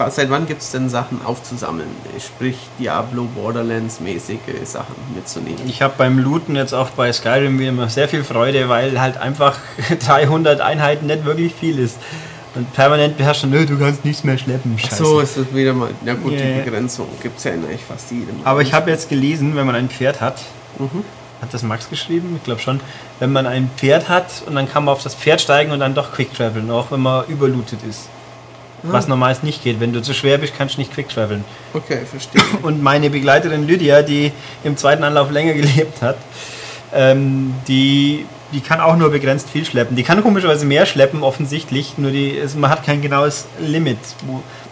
Seit 0.09 0.29
wann 0.31 0.47
gibt 0.47 0.61
es 0.63 0.71
denn 0.71 0.89
Sachen 0.89 1.21
aufzusammeln? 1.23 1.87
Sprich 2.19 2.57
Diablo, 2.79 3.25
Borderlands-mäßige 3.35 4.37
Sachen 4.65 4.95
mitzunehmen. 5.15 5.59
Ich 5.67 5.81
habe 5.83 5.93
beim 5.97 6.17
Looten 6.17 6.55
jetzt 6.55 6.73
auch 6.73 6.89
bei 6.89 7.11
Skyrim 7.13 7.59
wieder 7.59 7.69
immer 7.69 7.87
sehr 7.89 8.07
viel 8.09 8.23
Freude, 8.23 8.67
weil 8.69 8.99
halt 8.99 9.17
einfach 9.17 9.57
300 10.07 10.59
Einheiten 10.61 11.05
nicht 11.07 11.25
wirklich 11.25 11.53
viel 11.53 11.77
ist. 11.79 11.97
Und 12.53 12.73
permanent 12.73 13.15
beherrschen, 13.17 13.49
nö, 13.49 13.65
du 13.65 13.77
kannst 13.77 14.03
nichts 14.03 14.23
mehr 14.23 14.37
schleppen. 14.37 14.77
Scheiße. 14.77 14.95
So 14.97 15.19
ist 15.21 15.37
es 15.37 15.53
wieder 15.55 15.73
mal. 15.73 15.89
Na 16.03 16.15
gut, 16.15 16.33
Ja, 16.33 16.45
die. 16.45 16.61
Begrenzung 16.63 17.07
gibt 17.21 17.37
es 17.37 17.43
ja 17.45 17.51
in 17.51 17.63
eigentlich 17.63 17.83
fast 17.85 18.11
jedem. 18.11 18.35
Aber 18.43 18.61
ich 18.61 18.73
habe 18.73 18.89
jetzt 18.91 19.07
gelesen, 19.07 19.55
wenn 19.55 19.65
man 19.65 19.75
ein 19.75 19.89
Pferd 19.89 20.19
hat, 20.19 20.41
Mhm. 20.79 21.03
hat 21.41 21.53
das 21.53 21.63
Max 21.63 21.89
geschrieben? 21.89 22.33
Ich 22.37 22.43
glaube 22.43 22.59
schon. 22.59 22.79
Wenn 23.21 23.31
man 23.31 23.45
ein 23.45 23.69
Pferd 23.77 24.09
hat 24.09 24.41
und 24.47 24.55
dann 24.55 24.67
kann 24.67 24.83
man 24.83 24.93
auf 24.93 25.03
das 25.03 25.13
Pferd 25.13 25.39
steigen 25.39 25.71
und 25.71 25.79
dann 25.79 25.93
doch 25.93 26.11
quick 26.11 26.33
traveln, 26.33 26.69
auch 26.71 26.91
wenn 26.91 27.01
man 27.01 27.25
überlootet 27.27 27.79
ist. 27.87 28.09
Was 28.83 29.07
normalerweise 29.07 29.45
nicht 29.45 29.63
geht. 29.63 29.79
Wenn 29.79 29.93
du 29.93 30.01
zu 30.01 30.15
schwer 30.15 30.39
bist, 30.39 30.53
kannst 30.57 30.75
du 30.75 30.81
nicht 30.81 30.91
quick 30.91 31.07
traveln. 31.07 31.45
Okay, 31.71 31.99
verstehe. 32.03 32.41
Und 32.63 32.81
meine 32.81 33.11
Begleiterin 33.11 33.67
Lydia, 33.67 34.01
die 34.01 34.31
im 34.63 34.75
zweiten 34.75 35.03
Anlauf 35.03 35.29
länger 35.29 35.53
gelebt 35.61 36.01
hat, 36.01 36.17
ähm, 36.91 37.53
die 37.67 38.25
die 38.51 38.61
kann 38.61 38.81
auch 38.81 38.95
nur 38.95 39.09
begrenzt 39.09 39.49
viel 39.49 39.65
schleppen. 39.65 39.95
Die 39.95 40.03
kann 40.03 40.21
komischerweise 40.21 40.65
mehr 40.65 40.85
schleppen, 40.85 41.23
offensichtlich. 41.23 41.97
Nur 41.97 42.11
die, 42.11 42.37
es, 42.37 42.55
man 42.55 42.69
hat 42.69 42.83
kein 42.85 43.01
genaues 43.01 43.45
Limit. 43.59 43.97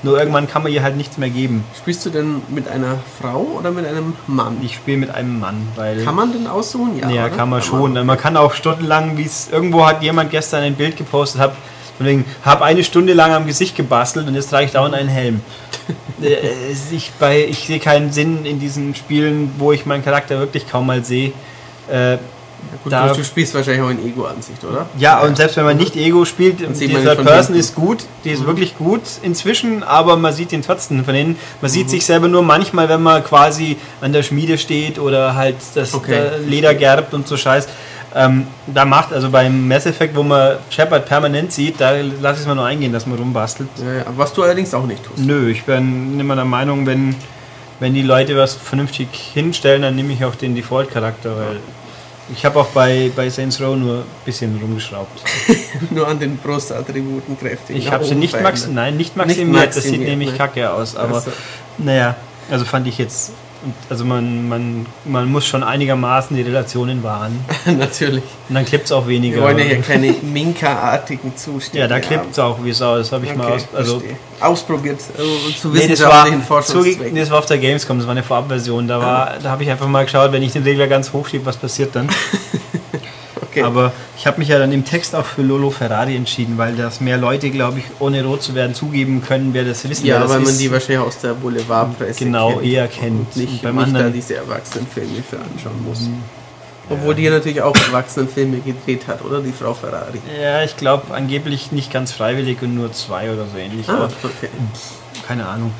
Nur 0.02 0.18
irgendwann 0.18 0.48
kann 0.48 0.64
man 0.64 0.72
ihr 0.72 0.84
halt 0.84 0.96
nichts 0.96 1.18
mehr 1.18 1.30
geben. 1.30 1.64
Spielst 1.78 2.06
du 2.06 2.10
denn 2.10 2.42
mit 2.50 2.68
einer 2.68 3.00
Frau 3.22 3.42
oder 3.58 3.72
mit 3.72 3.86
einem 3.86 4.14
Mann? 4.28 4.58
Ich 4.62 4.76
spiele 4.76 4.98
mit 4.98 5.10
einem 5.10 5.40
Mann, 5.40 5.68
weil. 5.76 6.04
Kann 6.04 6.16
man 6.16 6.32
denn 6.32 6.48
aussuchen? 6.48 6.98
Ja, 6.98 7.10
ja 7.10 7.30
kann 7.30 7.50
man 7.50 7.62
schon. 7.62 7.94
Man, 8.06 8.18
kann 8.18 8.38
auch 8.38 8.54
stundenlang, 8.54 9.18
wie 9.18 9.26
es 9.26 9.50
irgendwo 9.52 9.86
hat 9.86 10.02
jemand 10.02 10.32
gestern 10.32 10.64
ein 10.64 10.76
Bild 10.76 10.96
gepostet, 10.96 11.42
hab, 11.42 11.56
von 11.98 12.06
wegen, 12.06 12.26
hab 12.46 12.62
eine 12.62 12.84
Stunde 12.84 13.14
lang 13.14 13.34
am 13.34 13.46
Gesicht 13.46 13.76
gebastelt 13.76 14.28
und 14.28 14.36
jetzt 14.36 14.50
trage 14.50 14.66
ich 14.66 14.72
dauernd 14.72 14.96
einen 14.96 15.10
Helm. 15.10 15.42
Äh, 16.22 16.74
ich, 16.92 17.14
bei, 17.18 17.46
ich 17.46 17.60
sehe 17.60 17.80
keinen 17.80 18.12
Sinn 18.12 18.46
in 18.46 18.60
diesen 18.60 18.94
Spielen, 18.94 19.54
wo 19.58 19.72
ich 19.72 19.86
meinen 19.86 20.04
Charakter 20.04 20.38
wirklich 20.38 20.70
kaum 20.70 20.88
mal 20.88 21.06
sehe. 21.06 21.32
Äh, 21.90 22.18
Gut, 22.84 22.94
du, 22.94 23.14
du 23.16 23.24
spielst 23.24 23.54
wahrscheinlich 23.54 23.82
auch 23.84 23.90
in 23.90 24.06
Ego-Ansicht, 24.06 24.64
oder? 24.64 24.86
Ja, 24.98 25.22
und 25.22 25.36
selbst 25.38 25.58
wenn 25.58 25.66
man 25.66 25.78
nicht 25.78 25.96
Ego 25.96 26.24
spielt, 26.26 26.62
ihn 26.62 26.74
von 26.76 27.26
Person 27.26 27.56
ist 27.56 27.76
gut, 27.76 28.00
die 28.24 28.30
ist 28.32 28.42
Mhm. 28.42 28.48
wirklich 28.48 28.78
gut 28.78 29.02
inzwischen, 29.22 29.84
aber 29.84 30.16
man 30.16 30.32
sieht 30.34 30.52
ihn 30.54 30.62
trotzdem 30.62 31.04
von 31.04 31.14
innen. 31.16 31.36
Man 31.62 31.70
Mhm. 31.70 31.74
sieht 31.74 31.90
sich 31.90 32.06
selber 32.06 32.28
nur 32.28 32.42
manchmal, 32.44 32.88
wenn 32.90 33.04
man 33.04 33.24
quasi 33.24 33.78
an 34.02 34.14
der 34.14 34.24
Schmiede 34.24 34.58
steht 34.58 34.98
oder 35.00 35.36
halt 35.36 35.56
das 35.76 35.94
Okay. 35.94 36.22
Leder 36.46 36.74
gerbt 36.74 37.14
und 37.14 37.28
so 37.28 37.36
Scheiß. 37.38 37.68
Ähm, 38.16 38.48
da 38.66 38.86
macht, 38.86 39.14
also 39.14 39.30
beim 39.30 39.68
Mass 39.68 39.86
Effect, 39.86 40.16
wo 40.16 40.24
man 40.24 40.58
Shepard 40.72 41.06
permanent 41.06 41.52
sieht, 41.52 41.80
da 41.80 41.92
lasse 41.92 42.36
ich 42.36 42.42
es 42.42 42.48
mal 42.48 42.56
nur 42.56 42.66
eingehen, 42.66 42.92
dass 42.92 43.06
man 43.06 43.20
rumbastelt. 43.20 43.70
Ja, 43.78 44.04
was 44.18 44.34
du 44.34 44.42
allerdings 44.42 44.74
auch 44.74 44.86
nicht 44.88 45.04
tust. 45.04 45.20
Nö, 45.20 45.50
ich 45.52 45.64
bin 45.64 46.20
immer 46.20 46.36
der 46.36 46.46
Meinung, 46.46 46.88
wenn, 46.88 47.16
wenn 47.80 47.94
die 47.94 48.02
Leute 48.02 48.36
was 48.36 48.56
vernünftig 48.56 49.10
hinstellen, 49.34 49.84
dann 49.84 49.96
nehme 49.96 50.12
ich 50.14 50.26
auch 50.26 50.34
den 50.34 50.56
Default-Charakter, 50.56 51.30
weil 51.38 51.58
ich 52.34 52.46
habe 52.46 52.60
auch 52.60 52.68
bei, 52.68 53.12
bei 53.16 53.30
Saints 53.30 53.60
Row 53.62 53.76
nur 53.76 54.00
ein 54.00 54.04
bisschen 54.26 54.58
rumgeschraubt. 54.62 55.24
Nur 55.90 56.08
an 56.08 56.20
den 56.20 56.38
Brustattributen 56.38 57.38
kräftig. 57.38 57.78
Ich 57.78 57.92
habe 57.92 58.04
sie 58.04 58.16
nicht, 58.16 58.32
verändert. 58.32 58.54
max 58.54 58.68
nein, 58.68 58.98
nicht 58.98 59.16
maximiert, 59.16 59.68
das 59.68 59.76
sieht 59.76 59.84
maximiert, 59.84 60.10
nämlich 60.10 60.32
ne? 60.32 60.38
kacke 60.38 60.72
aus, 60.72 60.96
aber 60.96 61.16
Also, 61.16 61.32
naja, 61.78 62.16
also 62.50 62.66
fand 62.66 62.88
ich 62.88 62.98
jetzt, 62.98 63.32
also 63.90 64.06
man, 64.06 64.48
man, 64.48 64.86
man 65.06 65.30
muss 65.32 65.46
schon 65.46 65.64
einigermaßen 65.64 66.36
die 66.36 66.44
Relationen 66.44 67.04
wahren 67.04 67.40
natürlich. 67.66 68.24
und 68.48 68.56
dann 68.56 68.66
klippt 68.66 68.86
es 68.86 68.92
auch 68.92 69.08
weniger. 69.08 69.38
Wir 69.38 69.44
wollen 69.44 69.58
ja 69.60 69.66
hier 69.66 69.82
keine 69.82 70.14
Minka-artigen 70.22 71.36
Zustände 71.36 71.80
ja, 71.80 71.88
da 71.88 72.00
klippt 72.00 72.32
es 72.32 72.40
auch, 72.40 72.58
wie 72.64 72.70
es 72.70 72.82
aus, 72.82 73.00
das 73.00 73.12
habe 73.12 73.26
ich 73.26 73.36
mal 73.36 73.52
aus, 73.54 73.68
also 73.76 74.02
ausprobiert 74.40 75.00
äh, 75.18 75.56
zu 75.58 75.70
Nee, 75.70 75.88
das 75.88 76.02
war, 76.02 76.26
wissenschaftlichen 76.26 76.42
zugeg- 76.42 76.46
Forschungszwecken. 76.46 77.14
nee, 77.14 77.20
das 77.20 77.30
war 77.32 77.40
auf 77.40 77.46
der 77.46 77.58
Gamescom, 77.58 77.98
das 77.98 78.08
war 78.08 78.12
eine 78.12 78.24
Vorabversion. 78.24 78.88
Da, 78.88 79.02
war, 79.02 79.34
da 79.42 79.50
habe 79.50 79.64
ich 79.64 79.70
einfach 79.70 79.88
mal 79.88 80.04
geschaut, 80.06 80.32
wenn 80.32 80.44
ich 80.44 80.54
den 80.54 80.64
Regler 80.64 80.88
ganz 80.88 81.12
hochschiebe, 81.12 81.46
was 81.46 81.58
passiert 81.58 81.96
dann. 81.96 82.08
okay. 83.60 83.68
Aber 83.68 83.92
ich 84.18 84.26
habe 84.28 84.40
mich 84.40 84.48
ja 84.50 84.58
dann 84.60 84.72
im 84.72 84.86
Text 84.86 85.16
auch 85.16 85.26
für 85.26 85.42
Lolo 85.42 85.70
Ferrari 85.70 86.16
entschieden, 86.16 86.58
weil 86.58 86.76
das 86.76 87.00
mehr 87.02 87.18
Leute, 87.18 87.50
glaube 87.50 87.80
ich, 87.80 87.86
ohne 88.00 88.24
rot 88.24 88.42
zu 88.44 88.56
werden, 88.56 88.74
zugeben 88.76 89.22
können, 89.26 89.54
wer 89.54 89.64
das 89.66 89.88
wissen, 89.88 90.06
ja, 90.06 90.20
das 90.20 90.30
weil 90.30 90.40
man 90.40 90.50
ist. 90.50 90.60
die 90.62 90.72
wahrscheinlich 90.72 91.00
aus 91.06 91.20
der 91.20 91.34
Boulevardpresse 91.34 92.24
Genau, 92.26 92.54
kennt 92.54 92.66
eher 92.66 92.88
kennt. 92.88 93.20
und 93.20 93.36
nicht 93.36 93.54
Und 93.54 93.62
beim 93.64 93.76
nicht 93.76 93.86
da 93.86 93.88
anderen- 93.98 94.14
diese 94.14 94.36
Erwachsenenfilme 94.36 95.24
für 95.30 95.38
anschauen 95.38 95.84
muss. 95.88 96.10
Obwohl 96.92 97.14
die 97.14 97.30
natürlich 97.30 97.62
auch 97.62 97.76
Erwachsenenfilme 97.76 98.58
gedreht 98.62 99.08
hat, 99.08 99.24
oder? 99.24 99.42
Die 99.42 99.52
Frau 99.52 99.76
Ferrari. 99.76 100.20
Ja, 100.42 100.64
ich 100.64 100.76
glaube 100.76 101.14
angeblich 101.14 101.72
nicht 101.72 101.94
ganz 101.94 102.12
freiwillig 102.12 102.62
und 102.64 102.74
nur 102.74 102.92
zwei 102.94 103.32
oder 103.32 103.46
so 103.46 103.58
ähnlich. 103.60 103.88
Ah, 103.88 104.10
okay. 104.24 104.50
keine 105.28 105.46
Ahnung. 105.48 105.72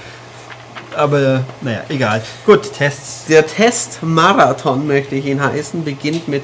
Aber 0.96 1.44
naja, 1.62 1.82
egal. 1.90 2.22
Gut, 2.46 2.74
Tests. 2.74 3.26
Der 3.28 3.46
Test-Marathon, 3.46 4.86
möchte 4.88 5.16
ich 5.16 5.26
ihn 5.26 5.42
heißen, 5.44 5.84
beginnt 5.84 6.28
mit 6.28 6.44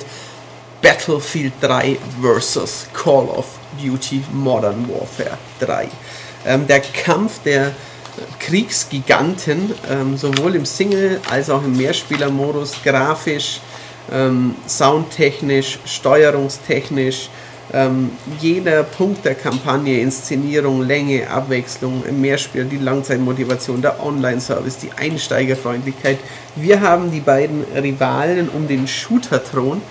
Battlefield 0.86 1.54
3 1.62 1.98
versus 2.22 2.86
Call 2.94 3.28
of 3.30 3.58
Duty 3.82 4.22
Modern 4.32 4.88
Warfare 4.88 5.40
3. 5.60 5.88
Ähm, 6.46 6.68
der 6.68 6.80
Kampf 6.80 7.42
der 7.44 7.72
Kriegsgiganten, 8.40 9.74
ähm, 9.90 10.16
sowohl 10.16 10.54
im 10.54 10.64
Single- 10.64 11.20
als 11.28 11.50
auch 11.50 11.64
im 11.64 11.76
Mehrspielermodus, 11.76 12.76
grafisch, 12.84 13.62
ähm, 14.12 14.54
soundtechnisch, 14.68 15.80
steuerungstechnisch, 15.86 17.30
ähm, 17.74 18.12
jeder 18.40 18.84
Punkt 18.84 19.26
der 19.26 19.34
Kampagne, 19.34 20.00
Inszenierung, 20.00 20.84
Länge, 20.84 21.28
Abwechslung 21.28 22.04
im 22.08 22.22
Mehrspiel, 22.22 22.66
die 22.66 22.78
Langzeitmotivation, 22.78 23.82
der 23.82 24.06
Online-Service, 24.06 24.78
die 24.78 24.92
Einsteigerfreundlichkeit. 24.96 26.20
Wir 26.56 26.80
haben 26.80 27.12
die 27.12 27.22
beiden 27.22 27.64
Rivalen 27.76 28.50
um 28.50 28.68
den 28.68 28.88
Shooter-Thron 28.88 29.82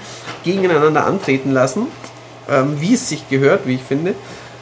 gegeneinander 0.44 1.06
antreten 1.06 1.50
lassen, 1.50 1.86
ähm, 2.48 2.80
wie 2.80 2.94
es 2.94 3.08
sich 3.08 3.28
gehört, 3.28 3.66
wie 3.66 3.74
ich 3.74 3.82
finde. 3.82 4.14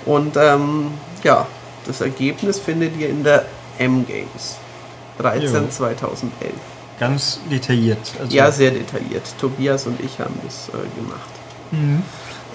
Und 0.04 0.36
ähm, 0.36 0.92
ja, 1.22 1.46
das 1.86 2.00
Ergebnis 2.00 2.58
findet 2.58 2.96
ihr 2.96 3.08
in 3.08 3.24
der 3.24 3.44
M-Games. 3.78 4.56
13 5.18 5.64
Jo. 5.64 5.68
2011. 5.68 6.52
Ganz 6.98 7.40
detailliert. 7.50 7.98
Also, 8.20 8.34
Ja, 8.34 8.50
sehr 8.50 8.70
detailliert. 8.70 9.22
Tobias 9.40 9.86
und 9.86 10.00
ich 10.00 10.18
haben 10.18 10.38
das 10.44 10.68
äh, 10.68 11.00
gemacht. 11.00 11.30
Mhm. 11.70 12.02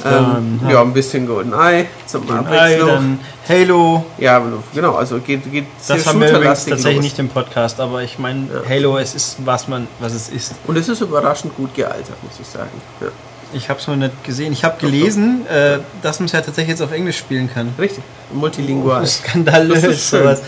Ähm, 0.05 0.59
ja, 0.69 0.81
ein 0.81 0.93
bisschen 0.93 1.25
GoldenEye 1.27 1.85
zum 2.05 2.27
dann 2.27 3.19
Halo. 3.47 4.05
Ja, 4.17 4.41
genau, 4.73 4.93
also 4.95 5.19
geht, 5.19 5.49
geht 5.51 5.65
sehr 5.79 5.97
Das 5.97 6.07
haben 6.07 6.19
wir 6.19 6.31
tatsächlich 6.31 6.95
los. 6.95 7.03
nicht 7.03 7.19
im 7.19 7.29
Podcast, 7.29 7.79
aber 7.79 8.03
ich 8.03 8.19
meine, 8.19 8.47
Ja. 8.53 8.69
Halo, 8.69 8.97
es 8.97 9.15
ist, 9.15 9.37
was 9.45 9.67
man, 9.67 9.87
was 9.99 10.13
es 10.13 10.29
ist. 10.29 10.53
Und 10.67 10.77
es 10.77 10.87
ist 10.89 11.01
überraschend 11.01 11.55
gut 11.55 11.73
gealtert, 11.73 12.21
muss 12.23 12.39
ich 12.39 12.47
sagen. 12.47 12.69
Ja. 13.01 13.07
Ich 13.53 13.69
habe 13.69 13.79
es 13.79 13.87
noch 13.87 13.95
nicht 13.95 14.23
gesehen. 14.25 14.51
Ich 14.51 14.65
habe 14.65 14.77
gelesen, 14.79 15.47
äh, 15.47 15.79
dass 16.01 16.19
man 16.19 16.25
es 16.25 16.33
ja 16.33 16.41
tatsächlich 16.41 16.71
jetzt 16.77 16.81
auf 16.81 16.91
Englisch 16.91 17.17
spielen 17.17 17.49
kann. 17.51 17.73
Richtig, 17.79 18.03
multilingual. 18.33 19.05
Skandalös. 19.07 19.81
Das 19.81 19.91
ist 19.93 20.09
schön. 20.09 20.19
sowas. 20.23 20.41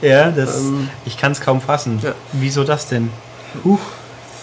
Ja, 0.00 0.30
das, 0.30 0.56
Ähm, 0.60 0.88
ich 1.04 1.18
kann 1.18 1.32
es 1.32 1.40
kaum 1.40 1.60
fassen. 1.60 2.00
ja. 2.02 2.12
Wieso 2.32 2.64
das 2.64 2.88
denn? 2.88 3.10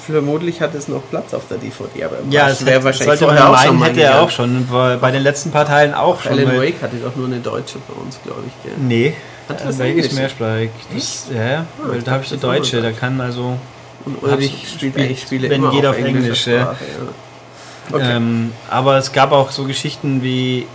Vermutlich 0.06 0.60
hat 0.62 0.76
es 0.76 0.88
noch 0.88 1.02
Platz 1.10 1.34
auf 1.34 1.44
der 1.50 1.58
DVD, 1.58 2.04
aber 2.04 2.18
Ja, 2.30 2.50
das 2.50 2.60
das 2.60 2.68
wäre 2.68 2.84
wahrscheinlich 2.84 3.20
sollte 3.20 3.34
man 3.34 3.52
meinen, 3.52 3.84
hätte 3.84 4.02
er 4.02 4.22
auch 4.22 4.30
schon. 4.30 4.70
War 4.70 4.98
bei 4.98 5.12
den 5.12 5.24
letzten 5.24 5.52
paar 5.52 5.66
Teilen 5.66 5.94
auch 5.94 6.22
schon. 6.22 6.34
Alan 6.34 6.58
Wake 6.58 6.82
hatte 6.82 6.98
doch 6.98 7.16
nur 7.16 7.28
eine 7.28 7.39
deutsche 7.39 7.78
bei 7.88 8.02
uns, 8.02 8.20
glaube 8.24 8.42
ich. 8.48 8.63
Gell? 8.63 8.74
Nee, 8.80 9.16
Hat 9.48 9.62
Alan 9.62 9.70
das 9.70 9.80
Wake 9.80 9.96
ist 9.96 10.13
mehrsprachig. 10.13 10.72
Das, 10.94 11.28
ja, 11.34 11.44
ja, 11.44 11.66
weil 11.84 12.00
ich 12.00 12.04
da 12.04 12.12
habe 12.12 12.24
ich 12.24 12.30
das 12.30 12.39
Deutsche, 12.39 12.82
der 12.82 12.92
kann 12.92 13.22
also, 13.22 13.58
Und 14.06 14.22
Ulrich 14.24 14.68
spielt 14.76 14.98
eigentlich 14.98 15.22
Spiele 15.22 15.50
wenn 15.50 15.62
immer 15.62 15.72
geht 15.72 15.86
auf 15.86 15.98
Englisch, 15.98 16.48
ja. 16.48 16.62
Sprache. 16.62 16.84
Ja. 16.84 17.96
Okay. 17.96 18.16
Ähm, 18.16 18.54
aber 18.70 18.98
es 18.98 19.12
gab 19.12 19.32
auch 19.32 19.52
so 19.52 19.66
Geschichten 19.66 20.22
wie, 20.24 20.68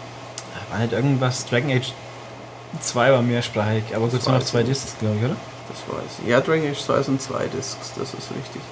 war 0.71 0.79
nicht 0.79 0.93
irgendwas, 0.93 1.47
Dragon 1.47 1.71
Age 1.71 1.93
2 2.81 3.13
war 3.13 3.23
mehrsprachig, 3.23 3.85
aber 3.95 4.07
es 4.07 4.27
waren 4.27 4.35
noch 4.39 4.45
zwei 4.45 4.63
Discs, 4.63 4.95
glaube 5.01 5.17
ich, 5.17 5.25
oder? 5.25 5.37
Das 5.69 5.95
weiß 5.95 6.19
ich. 6.23 6.29
Ja, 6.29 6.41
Dragon 6.41 6.71
Age 6.71 6.79
2 6.79 7.03
sind 7.03 7.23
zwei 7.23 7.47
Discs, 7.47 7.93
das 7.99 8.09
ist 8.15 8.31
richtig. 8.31 8.63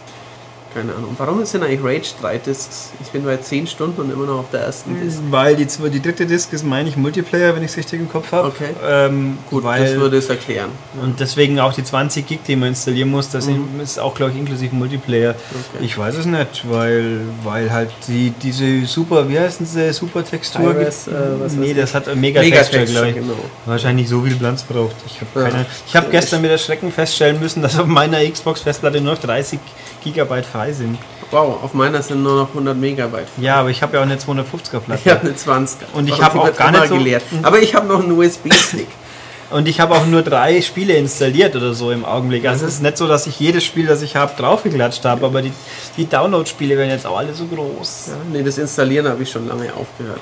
Keine 0.76 0.94
Ahnung. 0.94 1.14
Warum 1.16 1.42
sind 1.46 1.62
eigentlich 1.62 1.82
Rage 1.82 2.10
drei 2.20 2.36
Discs? 2.36 2.90
Ich 3.00 3.08
bin 3.08 3.24
bei 3.24 3.38
10 3.38 3.66
Stunden 3.66 3.98
und 3.98 4.12
immer 4.12 4.26
noch 4.26 4.40
auf 4.40 4.50
der 4.52 4.60
ersten 4.60 5.00
Disc. 5.00 5.20
Weil 5.30 5.56
die, 5.56 5.66
zwei- 5.66 5.88
die 5.88 6.02
dritte 6.02 6.26
Disc 6.26 6.52
ist, 6.52 6.64
meine 6.66 6.90
ich, 6.90 6.98
Multiplayer, 6.98 7.56
wenn 7.56 7.62
ich 7.62 7.70
es 7.70 7.78
richtig 7.78 7.98
im 8.00 8.10
Kopf 8.10 8.30
habe. 8.32 8.48
Okay. 8.48 8.68
Ähm, 8.86 9.38
Gut, 9.48 9.64
weil, 9.64 9.82
das 9.86 9.94
würde 9.94 10.18
es 10.18 10.28
erklären. 10.28 10.68
und 11.02 11.18
deswegen 11.18 11.58
auch 11.60 11.72
die 11.72 11.82
20 11.82 12.26
Gig, 12.26 12.40
die 12.46 12.56
man 12.56 12.68
installieren 12.68 13.10
muss, 13.10 13.30
das 13.30 13.46
Mhm. 13.46 13.80
ist 13.82 13.98
auch, 13.98 14.14
glaube 14.14 14.32
ich, 14.32 14.38
inklusive 14.38 14.74
Multiplayer. 14.76 15.30
Okay. 15.30 15.82
Ich 15.84 15.96
weiß 15.96 16.14
es 16.16 16.26
nicht, 16.26 16.70
weil, 16.70 17.20
weil 17.42 17.72
halt 17.72 17.88
die, 18.08 18.34
diese 18.42 18.84
super, 18.84 19.26
wie 19.30 19.38
heißt 19.38 19.60
diese 19.60 19.94
super 19.94 20.22
Textur 20.24 20.74
Hi-Res, 20.74 21.08
äh, 21.08 21.12
was 21.40 21.52
nee, 21.54 21.72
das 21.72 21.94
hat 21.94 22.06
ein 22.06 22.20
mega 22.20 22.40
Megatexture, 22.42 22.80
Textur, 22.84 23.02
glaube 23.06 23.18
ich. 23.18 23.26
genau. 23.26 23.38
Wahrscheinlich 23.64 24.10
so 24.10 24.20
viel 24.20 24.34
Platz 24.36 24.62
braucht. 24.62 24.96
Ich 25.06 25.22
habe 25.22 25.40
Ja. 25.40 25.48
keine. 25.50 25.66
Ich 25.86 25.96
habe 25.96 26.08
gestern 26.10 26.42
mit 26.42 26.50
Erschrecken 26.50 26.92
feststellen 26.92 27.40
müssen, 27.40 27.62
dass 27.62 27.78
auf 27.78 27.86
meiner 27.86 28.18
Xbox-Festplatte 28.28 29.00
nur 29.00 29.14
noch 29.14 29.20
30 29.22 29.58
Gigabyte 30.07 30.47
frei 30.47 30.73
sind. 30.73 30.99
Wow, 31.31 31.62
auf 31.62 31.75
meiner 31.75 32.01
sind 32.03 32.23
nur 32.23 32.37
noch 32.37 32.49
100 32.51 32.77
Megabyte. 32.77 33.27
Ja, 33.38 33.57
aber 33.57 33.71
ich 33.71 33.83
habe 33.83 33.97
ja 33.97 34.01
auch 34.03 34.07
eine 34.07 34.16
250er 34.16 34.79
Platte. 34.81 35.01
Ich 35.05 35.11
habe 35.11 35.21
eine 35.23 35.33
20er. 35.33 35.77
Und 35.92 36.09
ich 36.09 36.14
Aber 36.14 36.23
hab 36.25 36.33
die 36.33 36.38
auch 36.38 36.57
gar 36.57 36.71
nicht 36.71 36.87
so- 36.88 36.95
geleert. 36.97 37.23
Aber 37.42 37.59
ich 37.59 37.75
habe 37.75 37.87
noch 37.88 38.01
einen 38.03 38.12
USB-Stick. 38.12 38.87
Und 39.51 39.69
ich 39.69 39.79
habe 39.81 39.95
auch 39.95 40.07
nur 40.07 40.23
drei 40.23 40.61
Spiele 40.61 40.95
installiert 40.95 41.55
oder 41.55 41.73
so 41.73 41.92
im 41.92 42.05
Augenblick. 42.05 42.47
Also 42.49 42.66
es 42.66 42.75
ist 42.75 42.83
nicht 42.83 42.97
so, 42.97 43.07
dass 43.07 43.27
ich 43.29 43.38
jedes 43.38 43.62
Spiel, 43.64 43.87
das 43.87 44.03
ich 44.03 44.16
habe, 44.16 44.33
draufgeklatscht 44.37 45.05
habe, 45.05 45.25
aber 45.27 45.40
die, 45.42 45.53
die 45.97 46.09
Download-Spiele 46.09 46.77
werden 46.77 46.90
jetzt 46.90 47.07
auch 47.07 47.16
alle 47.19 47.33
so 47.33 47.45
groß. 47.47 48.07
ja, 48.09 48.14
nee, 48.33 48.42
das 48.42 48.59
Installieren 48.59 49.07
habe 49.09 49.23
ich 49.23 49.31
schon 49.31 49.47
lange 49.47 49.73
aufgehört. 49.75 50.21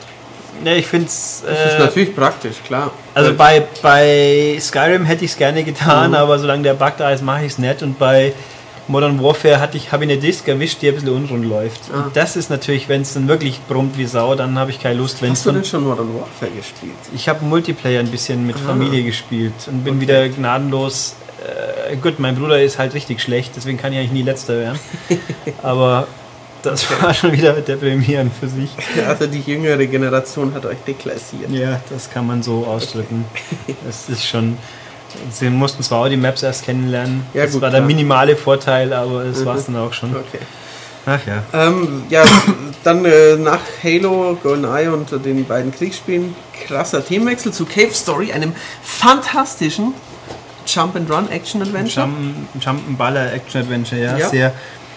Ne, 0.63 0.77
ich 0.77 0.87
finde 0.87 1.07
es. 1.07 1.43
Das 1.47 1.73
ist 1.73 1.79
natürlich 1.79 2.15
praktisch, 2.15 2.57
klar. 2.67 2.91
Also 3.15 3.33
bei, 3.35 3.65
bei 3.83 4.57
Skyrim 4.61 5.05
hätte 5.05 5.25
ich 5.25 5.33
es 5.33 5.37
gerne 5.37 5.65
getan, 5.65 6.11
Mhm. 6.11 6.17
aber 6.17 6.39
solange 6.39 6.63
der 6.63 6.75
Bug 6.75 6.93
da 6.99 7.11
ist, 7.11 7.23
mache 7.25 7.45
ich 7.47 7.53
es 7.53 7.59
nicht. 7.59 7.83
Und 7.83 7.99
bei 7.99 8.33
Modern 8.87 9.23
Warfare 9.23 9.61
hatte 9.61 9.77
ich, 9.77 9.93
habe 9.93 10.05
ich 10.05 10.11
eine 10.11 10.21
Disk 10.21 10.47
erwischt, 10.47 10.83
die 10.83 10.89
ein 10.89 10.95
bisschen 10.95 11.09
unrund 11.11 11.45
läuft. 11.47 11.81
Ah. 11.93 12.05
Und 12.05 12.17
das 12.17 12.37
ist 12.37 12.51
natürlich, 12.51 12.89
wenn 12.89 13.03
es 13.03 13.15
dann 13.15 13.29
wirklich 13.29 13.61
brummt 13.67 13.97
wie 13.97 14.05
Sau, 14.07 14.35
dann 14.35 14.59
habe 14.59 14.71
ich 14.71 14.81
keine 14.81 14.97
Lust. 14.99 15.23
Wenn's 15.23 15.39
Hast 15.41 15.47
du 15.47 15.53
denn 15.53 15.65
schon 15.65 15.85
Modern 15.85 16.09
Warfare 16.15 16.51
gespielt? 16.51 16.93
ich 17.15 17.29
habe 17.29 17.45
Multiplayer 17.45 18.01
ein 18.01 18.11
bisschen 18.11 18.47
mit 18.47 18.57
Ah. 18.57 18.69
Familie 18.69 19.03
gespielt 19.05 19.55
und 19.67 19.85
bin 19.85 19.95
Okay. 19.95 20.03
wieder 20.03 20.29
gnadenlos. 20.29 21.17
Äh, 21.91 21.97
gut, 21.97 22.19
mein 22.19 22.37
Bruder 22.37 22.63
ist 22.63 22.79
halt 22.79 22.95
richtig 22.95 23.21
schlecht, 23.21 23.53
deswegen 23.57 23.79
kann 23.79 23.93
ich 23.93 23.99
eigentlich 23.99 24.13
nie 24.13 24.23
letzter 24.23 24.59
werden. 24.59 24.79
aber 25.63 26.07
das 26.63 26.87
war 27.03 27.13
schon 27.13 27.33
wieder 27.33 27.53
deprimierend 27.55 28.33
für 28.39 28.49
sich. 28.49 28.71
Also 29.07 29.27
die 29.27 29.41
jüngere 29.41 29.85
Generation 29.87 30.55
hat 30.55 30.65
euch 30.65 30.79
deklassiert. 30.87 31.51
Ja, 31.51 31.81
das 31.91 32.09
kann 32.11 32.27
man 32.27 32.43
so 32.43 32.65
ausdrücken. 32.67 33.25
Es 33.89 34.09
ist 34.09 34.27
schon. 34.27 34.57
Sie 35.31 35.51
mussten 35.51 35.83
zwar 35.83 36.01
auch 36.05 36.09
die 36.09 36.17
Maps 36.17 36.43
erst 36.43 36.65
kennenlernen. 36.65 37.25
Ja, 37.35 37.45
das 37.45 37.53
gut, 37.53 37.63
war 37.63 37.71
der 37.71 37.81
klar. 37.81 37.87
minimale 37.87 38.37
Vorteil, 38.37 38.93
aber 38.93 39.25
es 39.25 39.41
Mhm. 39.41 39.45
war 39.47 39.57
es 39.57 39.67
dann 39.67 39.77
auch 39.77 39.93
schon. 39.93 40.11
Okay. 40.15 40.39
Ach 41.07 41.21
ja. 41.27 41.43
Ähm, 41.53 42.05
ja, 42.09 42.23
dann 42.83 43.05
äh, 43.05 43.37
nach 43.37 43.61
Halo, 43.83 44.39
GoldenEye 44.43 44.89
und 44.93 45.13
äh, 45.13 45.19
den 45.19 45.45
beiden 45.45 45.71
Kriegsspielen 45.75 46.35
krasser 46.67 47.05
Themenwechsel 47.05 47.53
zu 47.53 47.67
Cave 47.67 47.93
Story, 47.93 48.33
einem 48.33 48.55
fantastischen 48.83 49.93
Jump 50.67 50.97
and 50.97 51.11
Run 51.11 51.31
Action 51.31 51.61
Adventure 51.61 52.07
Jump, 52.07 52.17
Jump'n'Baller 52.99 53.33
Action 53.33 53.61
Adventure, 53.61 54.01
ja, 54.01 54.17
Ja. 54.17 54.29
sehr. 54.31 54.53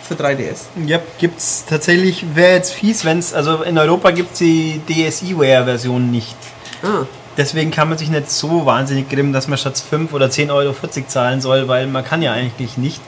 für 0.07 0.13
3DS. 0.15 0.67
Ja, 0.85 0.99
gibt's 1.17 1.65
tatsächlich, 1.67 2.23
wäre 2.33 2.53
jetzt 2.53 2.71
fies, 2.71 3.03
wenn 3.03 3.19
es, 3.19 3.33
also 3.33 3.61
in 3.63 3.77
Europa 3.77 4.11
gibt 4.11 4.31
es 4.31 4.39
die 4.39 4.79
DSiWare-Version 4.87 6.09
nicht. 6.09 6.37
Ah, 6.81 7.05
Deswegen 7.37 7.69
kann 7.71 7.87
man 7.89 7.97
sich 7.99 8.09
nicht 8.09 8.31
so 8.31 8.65
wahnsinnig 8.65 9.09
grimmen, 9.09 9.31
dass 9.31 9.47
man 9.47 9.57
statt 9.59 9.77
5 9.77 10.11
oder 10.11 10.25
10,40 10.25 10.51
Euro 10.51 10.73
zahlen 11.07 11.39
soll, 11.39 11.67
weil 11.67 11.85
man 11.87 12.03
kann 12.03 12.21
ja 12.23 12.33
eigentlich 12.33 12.77
nicht. 12.77 12.99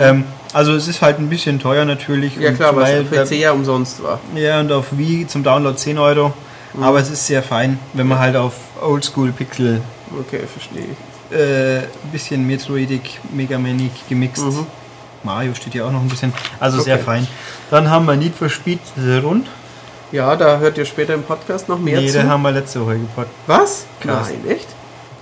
Ähm, 0.00 0.24
also 0.52 0.74
es 0.74 0.88
ist 0.88 1.00
halt 1.00 1.18
ein 1.20 1.28
bisschen 1.28 1.60
teuer 1.60 1.84
natürlich. 1.84 2.36
Mhm. 2.36 2.42
ja 2.42 2.52
klar, 2.52 2.74
weil 2.74 3.06
es 3.10 3.18
auf 3.18 3.28
PC 3.30 3.36
ja 3.38 3.52
umsonst 3.52 4.02
war. 4.02 4.18
Ja, 4.34 4.58
und 4.60 4.72
auf 4.72 4.86
Wii 4.98 5.26
zum 5.28 5.44
Download 5.44 5.76
10 5.76 5.96
Euro. 5.98 6.32
Mhm. 6.74 6.82
Aber 6.82 6.98
es 6.98 7.08
ist 7.10 7.26
sehr 7.26 7.42
fein, 7.42 7.78
wenn 7.92 8.08
man 8.08 8.18
halt 8.18 8.34
auf 8.36 8.54
Oldschool 8.82 9.30
Pixel 9.32 9.80
Okay, 10.20 10.40
verstehe 10.46 10.84
ich. 11.30 11.36
äh, 11.38 11.78
ein 11.78 12.10
bisschen 12.10 12.46
Metroidig, 12.46 13.20
Megamanig 13.32 13.92
gemixt. 14.08 14.44
Mhm. 14.44 14.66
Mario 15.22 15.54
steht 15.54 15.74
ja 15.74 15.84
auch 15.84 15.92
noch 15.92 16.00
ein 16.00 16.08
bisschen. 16.08 16.32
Also 16.58 16.80
sehr 16.80 16.94
Okay. 16.96 17.04
fein. 17.04 17.28
Dann 17.70 17.90
haben 17.90 18.06
wir 18.06 18.16
Need 18.16 18.34
for 18.34 18.48
Speed 18.48 18.80
The 18.96 19.18
Run. 19.18 19.46
Ja, 20.12 20.34
da 20.36 20.58
hört 20.58 20.78
ihr 20.78 20.84
später 20.86 21.14
im 21.14 21.22
Podcast 21.22 21.68
noch 21.68 21.78
mehr 21.78 22.00
Nee, 22.00 22.06
zu. 22.08 22.18
den 22.18 22.28
haben 22.30 22.42
wir 22.42 22.50
letzte 22.52 22.80
Woche 22.84 22.94
gepackt. 22.98 23.30
Was? 23.46 23.84
Krass. 24.00 24.28
Nein, 24.30 24.50
echt? 24.56 24.66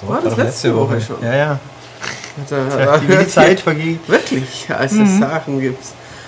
War 0.06 0.20
das 0.22 0.36
letzte 0.36 0.74
Woche 0.76 1.00
schon? 1.00 1.16
Ja, 1.22 1.34
ja. 1.34 1.58
Da, 2.48 2.56
ja 2.78 2.84
da 2.86 3.02
wie 3.02 3.16
die 3.16 3.28
Zeit 3.28 3.60
vergeht. 3.60 4.00
wirklich, 4.08 4.66
als 4.70 4.92
es 4.92 4.98
Mhm. 4.98 5.20
Sachen 5.20 5.60
gibt. 5.60 5.82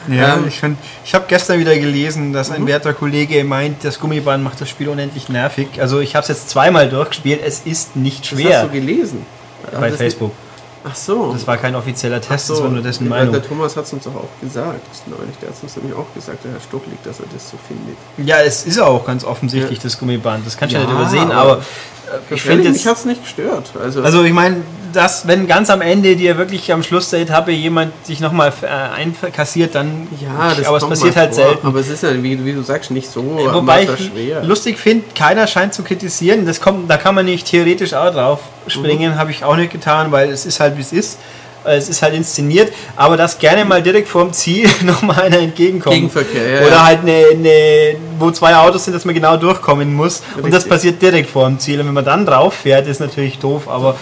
Ja, 0.08 0.34
Ähm, 0.36 0.46
ich, 0.48 0.58
find- 0.58 0.78
ich 1.04 1.14
habe 1.14 1.26
gestern 1.28 1.60
wieder 1.60 1.76
gelesen, 1.76 2.32
dass 2.32 2.48
Mhm. 2.48 2.54
ein 2.56 2.66
werter 2.66 2.94
Kollege 2.94 3.44
meint, 3.44 3.84
das 3.84 4.00
Gummiband 4.00 4.42
macht 4.42 4.60
das 4.60 4.68
Spiel 4.70 4.88
unendlich 4.88 5.28
nervig. 5.28 5.68
Also 5.80 6.00
ich 6.00 6.16
habe 6.16 6.22
es 6.22 6.28
jetzt 6.28 6.48
zweimal 6.50 6.88
durchgespielt. 6.88 7.40
Es 7.44 7.60
ist 7.64 7.94
nicht 7.94 8.22
Das 8.24 8.32
hast 8.32 8.38
schwer 8.40 8.62
du 8.64 8.70
gelesen. 8.70 9.26
bei 9.78 9.92
Facebook. 9.92 10.32
Ach 10.84 10.94
so. 10.94 11.32
Das 11.32 11.46
war 11.46 11.56
kein 11.56 11.74
offizieller 11.74 12.20
Test, 12.20 12.46
so, 12.46 12.54
das 12.54 12.62
war 12.62 12.70
nur 12.70 12.82
dessen 12.82 13.08
Meinung. 13.08 13.32
Der 13.32 13.42
Thomas 13.42 13.76
hat 13.76 13.84
es 13.84 13.92
uns 13.92 14.04
doch 14.04 14.14
auch 14.14 14.40
gesagt. 14.40 14.80
Neulich. 15.06 15.36
Der 15.42 15.48
hat 15.48 15.56
es 15.56 15.62
uns 15.62 15.76
nämlich 15.76 15.94
auch 15.96 16.06
gesagt, 16.14 16.44
der 16.44 16.52
Herr 16.52 16.60
Stucklig, 16.60 16.98
dass 17.04 17.20
er 17.20 17.26
das 17.32 17.50
so 17.50 17.56
findet. 17.66 17.96
Ja, 18.28 18.40
es 18.40 18.64
ist 18.64 18.78
auch 18.78 19.04
ganz 19.04 19.24
offensichtlich 19.24 19.78
Ja. 19.78 19.82
das 19.84 19.98
Gummiband. 19.98 20.46
Das 20.46 20.56
kannst 20.56 20.74
du 20.74 20.78
Ja, 20.80 20.84
nicht 20.86 20.94
übersehen, 20.94 21.32
aber- 21.32 21.52
aber, 21.54 21.62
ich 22.30 22.42
finde 22.42 22.70
mich 22.70 22.86
hat 22.86 22.96
es 22.96 23.04
nicht 23.04 23.22
gestört. 23.22 23.70
Also, 23.82 24.02
Also 24.02 24.22
ich 24.24 24.32
meine, 24.32 24.56
dass 24.92 25.26
wenn 25.28 25.46
ganz 25.46 25.68
am 25.70 25.82
Ende 25.82 26.16
dir 26.16 26.38
wirklich 26.38 26.72
am 26.72 26.82
Schluss 26.82 27.10
der 27.10 27.20
Etappe 27.20 27.50
jemand 27.52 27.92
sich 28.06 28.20
nochmal 28.20 28.52
äh, 28.62 28.66
einkassiert, 28.66 29.74
dann 29.74 30.08
ja, 30.20 30.54
das 30.54 30.66
aber 30.66 30.78
es 30.78 30.88
passiert 30.88 31.16
halt 31.16 31.34
vor, 31.34 31.44
selten. 31.44 31.66
Aber 31.66 31.80
es 31.80 31.88
ist 31.88 32.02
ja, 32.02 32.22
wie, 32.22 32.44
wie 32.44 32.52
du 32.52 32.62
sagst, 32.62 32.90
nicht 32.90 33.10
so 33.10 33.22
Wobei 33.52 33.82
ich 33.84 34.06
schwer. 34.06 34.42
lustig 34.42 34.78
finde, 34.78 35.04
keiner 35.14 35.46
scheint 35.46 35.74
zu 35.74 35.82
kritisieren. 35.82 36.46
Das 36.46 36.60
kommt, 36.60 36.90
da 36.90 36.96
kann 36.96 37.14
man 37.14 37.26
nicht 37.26 37.46
theoretisch 37.46 37.92
auch 37.94 38.12
drauf 38.12 38.40
springen, 38.66 39.12
Mhm. 39.12 39.18
habe 39.18 39.30
ich 39.30 39.44
auch 39.44 39.56
nicht 39.56 39.72
getan, 39.72 40.10
weil 40.10 40.30
es 40.30 40.46
ist 40.46 40.58
halt 40.60 40.76
wie 40.78 40.82
es 40.82 40.92
ist. 40.92 41.18
Äh, 41.68 41.76
Es 41.76 41.88
ist 41.88 42.02
halt 42.02 42.14
inszeniert, 42.14 42.72
aber 42.96 43.16
dass 43.16 43.38
gerne 43.38 43.64
mal 43.64 43.82
direkt 43.82 44.08
vorm 44.08 44.32
Ziel 44.32 44.68
nochmal 44.82 45.20
einer 45.22 45.38
entgegenkommt. 45.38 45.94
Gegenverkehr, 45.94 46.60
ja, 46.60 46.66
Oder 46.66 46.84
halt 46.84 47.00
eine, 47.00 47.24
eine, 47.32 47.96
wo 48.18 48.30
zwei 48.30 48.56
Autos 48.56 48.84
sind, 48.84 48.94
dass 48.94 49.04
man 49.04 49.14
genau 49.14 49.36
durchkommen 49.36 49.92
muss. 49.94 50.22
Und 50.36 50.46
das 50.46 50.64
Richtig. 50.64 50.70
passiert 50.70 51.02
direkt 51.02 51.30
vor 51.30 51.46
dem 51.46 51.58
Ziel. 51.58 51.80
Und 51.80 51.86
wenn 51.86 51.94
man 51.94 52.04
dann 52.04 52.26
drauf 52.26 52.54
fährt, 52.54 52.86
ist 52.86 53.00
natürlich 53.00 53.38
doof, 53.38 53.68
aber 53.68 53.96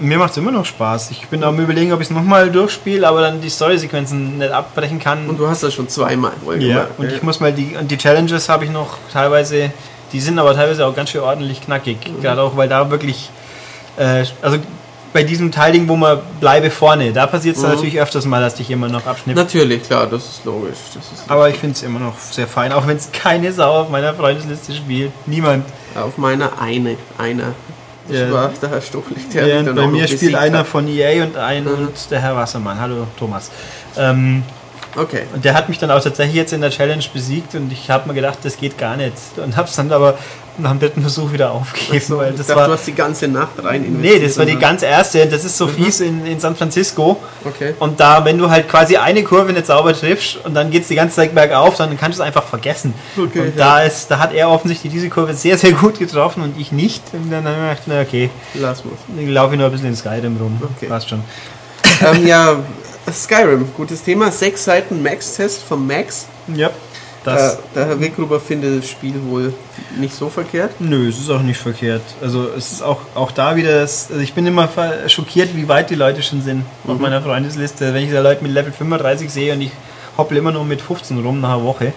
mir 0.00 0.16
macht 0.18 0.30
es 0.30 0.36
immer 0.38 0.50
noch 0.50 0.64
Spaß. 0.64 1.10
Ich 1.10 1.26
bin 1.28 1.44
am 1.44 1.58
überlegen, 1.60 1.92
ob 1.92 2.00
ich 2.00 2.06
es 2.08 2.10
nochmal 2.10 2.50
durchspiele, 2.50 3.06
aber 3.06 3.20
dann 3.20 3.40
die 3.40 3.50
Storysequenzen 3.50 4.38
nicht 4.38 4.50
abbrechen 4.50 4.98
kann. 4.98 5.28
Und 5.28 5.38
du 5.38 5.46
hast 5.46 5.62
das 5.62 5.74
schon 5.74 5.88
zweimal 5.88 6.32
wohl 6.42 6.62
Ja, 6.62 6.68
gemacht, 6.84 6.88
und 6.98 7.12
ich 7.12 7.22
muss 7.22 7.38
mal 7.40 7.52
die, 7.52 7.76
und 7.78 7.90
die 7.90 7.98
Challenges 7.98 8.48
habe 8.48 8.64
ich 8.64 8.70
noch 8.70 8.96
teilweise, 9.12 9.70
die 10.12 10.20
sind 10.20 10.38
aber 10.38 10.54
teilweise 10.54 10.86
auch 10.86 10.94
ganz 10.94 11.10
schön 11.10 11.20
ordentlich 11.20 11.60
knackig. 11.60 11.98
Mhm. 12.06 12.22
Gerade 12.22 12.40
auch, 12.42 12.56
weil 12.56 12.68
da 12.68 12.90
wirklich, 12.90 13.28
äh, 13.98 14.24
also 14.40 14.58
bei 15.12 15.24
diesem 15.24 15.50
Teiling, 15.50 15.88
wo 15.88 15.96
man 15.96 16.18
bleibe 16.40 16.70
vorne, 16.70 17.12
da 17.12 17.26
passiert 17.26 17.56
es 17.56 17.62
Mhm. 17.62 17.70
natürlich 17.70 18.00
öfters 18.00 18.24
mal, 18.26 18.40
dass 18.40 18.54
dich 18.54 18.68
jemand 18.68 18.92
noch 18.92 19.06
abschnippt. 19.06 19.36
Natürlich, 19.36 19.82
klar, 19.82 20.06
das 20.06 20.24
ist 20.24 20.44
logisch. 20.44 20.78
Das 20.94 21.04
ist 21.12 21.28
aber 21.28 21.48
ich 21.48 21.56
finde 21.56 21.74
es 21.74 21.82
immer 21.82 21.98
noch 21.98 22.18
sehr 22.18 22.46
fein, 22.46 22.72
auch 22.72 22.86
wenn 22.86 22.96
es 22.96 23.10
keine 23.12 23.52
Sau 23.52 23.80
auf 23.80 23.88
meiner 23.90 24.14
Freundesliste 24.14 24.72
spielt. 24.74 25.12
Niemand. 25.26 25.64
auf 25.96 26.16
meiner 26.18 26.60
eine, 26.60 26.96
einer. 27.18 27.54
Das 28.06 28.18
Ja. 28.20 28.32
war 28.32 28.50
der 28.62 28.70
Herr 28.70 28.80
Stucklig, 28.80 29.28
der 29.34 29.62
dann 29.64 29.74
bei 29.74 29.86
mir 29.88 30.06
spielt 30.06 30.36
einer 30.36 30.58
hat. 30.60 30.66
von 30.68 30.86
EA 30.86 31.24
und 31.24 31.36
ein 31.36 31.64
Mhm. 31.64 31.70
und 31.70 32.10
der 32.10 32.20
Herr 32.20 32.36
Wassermann. 32.36 32.80
Hallo 32.80 33.06
Thomas. 33.18 33.50
Ähm, 33.96 34.42
Okay. 34.96 35.22
Und 35.32 35.44
der 35.44 35.54
hat 35.54 35.68
mich 35.68 35.78
dann 35.78 35.92
auch 35.92 36.02
tatsächlich 36.02 36.34
jetzt 36.34 36.52
in 36.52 36.60
der 36.62 36.70
Challenge 36.70 37.04
besiegt 37.14 37.54
und 37.54 37.70
ich 37.72 37.88
habe 37.90 38.08
mir 38.08 38.14
gedacht, 38.14 38.38
das 38.42 38.56
geht 38.56 38.76
gar 38.76 38.96
nicht. 38.96 39.12
Und 39.36 39.56
habe 39.56 39.68
es 39.68 39.76
dann 39.76 39.92
aber 39.92 40.18
nach 40.62 40.70
dem 40.70 40.80
dritten 40.80 41.00
Versuch 41.02 41.32
wieder 41.32 41.50
aufgegeben, 41.52 42.04
So, 42.06 42.18
weil 42.18 42.30
ich 42.32 42.36
das 42.38 42.46
dachte, 42.48 42.60
du 42.62 42.68
war. 42.68 42.76
hast 42.76 42.86
die 42.86 42.94
ganze 42.94 43.28
Nacht 43.28 43.52
rein 43.62 43.98
Nee, 44.00 44.18
das 44.18 44.36
war 44.38 44.44
die 44.44 44.52
investiert, 44.52 44.60
ganz 44.60 44.82
erste. 44.82 45.26
Das 45.26 45.44
ist 45.44 45.56
so 45.56 45.66
Mhm. 45.66 45.70
fies 45.74 46.00
in, 46.00 46.26
in 46.26 46.40
San 46.40 46.54
Francisco. 46.56 47.18
Okay. 47.44 47.74
Und 47.78 47.98
da, 48.00 48.24
wenn 48.24 48.38
du 48.38 48.50
halt 48.50 48.68
quasi 48.68 48.96
eine 48.96 49.22
Kurve 49.24 49.52
nicht 49.52 49.66
sauber 49.66 49.92
triffst 49.94 50.38
und 50.44 50.54
dann 50.54 50.70
geht 50.70 50.82
es 50.82 50.88
die 50.88 50.94
ganze 50.94 51.16
Zeit 51.16 51.34
bergauf, 51.34 51.76
dann 51.76 51.96
kannst 51.98 52.18
du 52.18 52.22
es 52.22 52.26
einfach 52.26 52.44
vergessen. 52.44 52.94
Okay, 53.16 53.40
und 53.40 53.46
ja. 53.48 53.52
da, 53.56 53.82
ist, 53.82 54.10
da 54.10 54.18
hat 54.18 54.32
er 54.32 54.50
offensichtlich 54.50 54.92
diese 54.92 55.08
Kurve 55.08 55.34
sehr, 55.34 55.56
sehr 55.58 55.72
gut 55.72 55.98
getroffen 55.98 56.42
und 56.42 56.58
ich 56.60 56.72
nicht. 56.72 57.02
Und 57.12 57.30
dann 57.30 57.44
habe 57.44 57.56
ich 57.56 57.62
gedacht, 57.62 57.82
na 57.86 58.00
okay, 58.02 58.30
Lass 58.54 58.84
mal. 58.84 58.92
dann 59.08 59.28
laufe 59.28 59.54
ich 59.54 59.58
nur 59.58 59.66
ein 59.68 59.72
bisschen 59.72 59.88
in 59.88 59.96
Skyrim 59.96 60.36
rum. 60.36 60.60
Okay. 60.76 60.86
Passt 60.86 61.08
schon. 61.08 61.22
ähm, 62.06 62.26
ja, 62.26 62.56
Skyrim, 63.12 63.68
gutes 63.76 64.02
Thema. 64.02 64.30
Sechs 64.30 64.64
Seiten 64.64 65.02
Max-Test 65.02 65.62
vom 65.62 65.86
Max. 65.86 66.26
Ja, 66.54 66.70
das. 67.24 67.54
Äh, 67.54 67.58
der 67.74 67.86
Herr 67.86 68.00
Weggruber 68.00 68.40
findet 68.40 68.82
das 68.82 68.90
Spiel 68.90 69.14
wohl 69.28 69.52
nicht 69.98 70.14
so 70.14 70.28
verkehrt. 70.28 70.72
Nö, 70.80 71.08
es 71.08 71.18
ist 71.18 71.30
auch 71.30 71.42
nicht 71.42 71.58
verkehrt. 71.60 72.02
Also 72.22 72.48
es 72.56 72.72
ist 72.72 72.82
auch, 72.82 72.98
auch 73.14 73.30
da 73.32 73.56
wieder, 73.56 73.80
das, 73.80 74.08
also 74.10 74.20
ich 74.22 74.32
bin 74.34 74.46
immer 74.46 74.68
schockiert, 75.08 75.54
wie 75.54 75.68
weit 75.68 75.90
die 75.90 75.94
Leute 75.96 76.22
schon 76.22 76.42
sind 76.42 76.64
auf 76.86 76.96
Mhm. 76.96 77.02
meiner 77.02 77.22
Freundesliste. 77.22 77.92
Wenn 77.94 78.04
ich 78.04 78.12
da 78.12 78.20
Leute 78.20 78.42
mit 78.42 78.52
Level 78.52 78.72
35 78.72 79.30
sehe 79.30 79.52
und 79.52 79.60
ich 79.60 79.70
hoppel 80.16 80.36
immer 80.38 80.52
nur 80.52 80.64
mit 80.64 80.80
15 80.80 81.22
rum 81.24 81.40
nach 81.40 81.54
einer 81.54 81.64
Woche, 81.64 81.92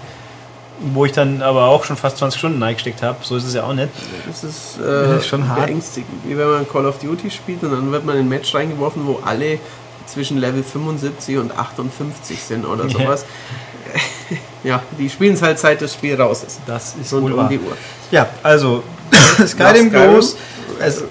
wo 0.94 1.06
ich 1.06 1.12
dann 1.14 1.42
aber 1.42 1.66
auch 1.68 1.84
schon 1.86 1.96
fast 1.96 2.18
20 2.18 2.38
Stunden 2.40 2.62
eingesteckt 2.62 3.02
habe, 3.04 3.18
so 3.22 3.38
ist 3.38 3.46
es 3.46 3.54
ja 3.54 3.64
auch 3.64 3.74
nicht. 3.74 3.90
Das 4.28 4.44
ist, 4.44 4.78
Das 4.80 4.86
äh, 5.10 5.18
ist 5.18 5.28
schon 5.28 5.48
hart. 5.48 5.68
beängstigend. 5.68 6.10
Wie 6.26 6.38
wenn 6.38 6.50
man 6.50 6.68
Call 6.68 6.86
of 6.86 7.00
Duty 7.00 7.32
spielt 7.32 7.64
und 7.64 7.72
dann 7.72 7.92
wird 7.92 8.06
man 8.06 8.16
in 8.18 8.24
ein 8.26 8.30
Match 8.30 8.54
reingeworfen, 8.54 9.06
wo 9.06 9.20
alle 9.24 9.60
zwischen 10.06 10.38
Level 10.38 10.64
75 10.64 11.38
und 11.38 11.58
58 11.58 12.42
sind 12.44 12.66
oder 12.66 12.90
sowas. 12.90 13.26
ja, 14.64 14.82
die 14.98 15.10
spielen 15.10 15.34
es 15.34 15.42
halt 15.42 15.60
seit 15.60 15.82
das 15.82 15.94
Spiel 15.94 16.20
raus 16.20 16.44
ist. 16.46 16.62
Das 16.66 16.96
ist 17.00 17.14
Rund 17.14 17.32
um 17.32 17.38
wahr. 17.38 17.50
die 17.50 17.60
Uhr. 17.60 17.76
Ja, 18.12 18.28
also 18.42 18.84
Skyrim 19.48 19.92
Ja, 19.92 20.06
groß. 20.06 20.38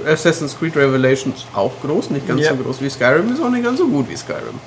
Assassin's 0.06 0.56
Creed 0.58 0.76
Revelations 0.76 1.44
auch 1.54 1.72
groß, 1.84 2.10
nicht 2.10 2.26
ganz 2.26 2.40
Ja. 2.42 2.50
so 2.50 2.56
groß 2.56 2.80
wie 2.80 2.90
Skyrim, 2.90 3.32
ist 3.32 3.42
auch 3.42 3.50
nicht 3.50 3.64
ganz 3.64 3.78
so 3.78 3.86
gut 3.88 4.08
wie 4.08 4.16
Skyrim. 4.16 4.60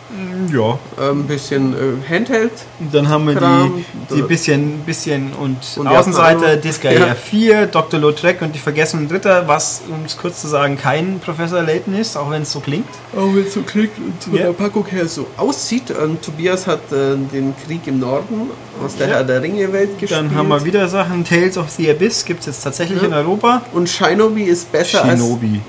ja, 0.53 0.79
Ähm, 1.01 1.19
Ein 1.21 1.23
bisschen 1.27 1.73
äh, 1.73 2.09
Handheld, 2.13 2.51
dann 2.91 3.09
haben 3.09 3.27
wir 3.27 3.35
Kram. 3.35 3.83
die, 4.09 4.15
die 4.15 4.21
bisschen, 4.21 4.79
bisschen 4.85 5.33
und, 5.33 5.57
Und 5.77 5.87
Außenseiter. 5.87 6.57
Disgaea 6.57 7.07
Ja. 7.07 7.15
4, 7.15 7.67
Dr. 7.67 7.99
Lautrec 7.99 8.41
und 8.41 8.53
die 8.55 8.59
vergessenen 8.59 9.07
Dritter, 9.07 9.47
was, 9.47 9.81
um 9.89 10.05
es 10.05 10.17
kurz 10.17 10.41
zu 10.41 10.47
sagen, 10.47 10.77
kein 10.77 11.19
Professor 11.19 11.61
Layton 11.61 11.95
ist, 11.95 12.17
auch 12.17 12.29
wenn 12.31 12.43
es 12.43 12.51
so 12.51 12.59
klingt. 12.59 12.87
auch 13.15 13.33
wenn 13.35 13.45
es 13.45 13.53
so 13.53 13.61
klickt 13.61 13.97
und 13.97 14.23
von 14.23 14.35
Ja. 14.35 14.45
der 14.47 14.53
Packung 14.53 14.85
her 14.87 15.07
so 15.07 15.27
aussieht. 15.37 15.83
Ähm, 15.91 16.17
Tobias 16.21 16.67
hat 16.67 16.91
äh, 16.91 17.15
den 17.31 17.53
Krieg 17.65 17.81
im 17.87 17.99
Norden 17.99 18.49
aus 18.83 18.95
der 18.97 19.07
Ja. 19.07 19.13
Herr 19.15 19.23
der 19.23 19.41
Ringe-Welt 19.41 19.99
gespielt. 19.99 20.11
Dann 20.11 20.35
haben 20.35 20.49
wir 20.49 20.63
wieder 20.65 20.87
Sachen. 20.87 21.23
Tales 21.23 21.57
of 21.57 21.69
the 21.69 21.89
Abyss 21.89 22.25
gibt 22.25 22.41
es 22.41 22.45
jetzt 22.47 22.63
tatsächlich 22.63 23.01
Ja. 23.01 23.07
in 23.07 23.13
Europa. 23.13 23.61
Und 23.73 23.89
Shinobi 23.89 24.43
ist 24.43 24.71
besser 24.71 24.84
Shinobi. 24.89 25.61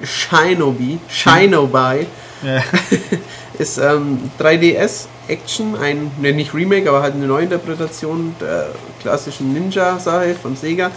als 0.00 0.08
Shinobi. 0.08 0.98
Shinobi 1.08 2.06
Ja. 2.42 2.62
ist 3.58 3.78
ähm, 3.78 4.30
3DS 4.40 5.06
Action, 5.28 5.76
ein 5.80 6.10
ne, 6.20 6.32
nicht 6.32 6.52
Remake, 6.54 6.88
aber 6.88 7.02
halt 7.02 7.14
eine 7.14 7.26
Neuinterpretation 7.26 8.34
der 8.40 8.66
klassischen 9.00 9.52
Ninja-Sache 9.52 10.34
von 10.40 10.56
Sega. 10.56 10.90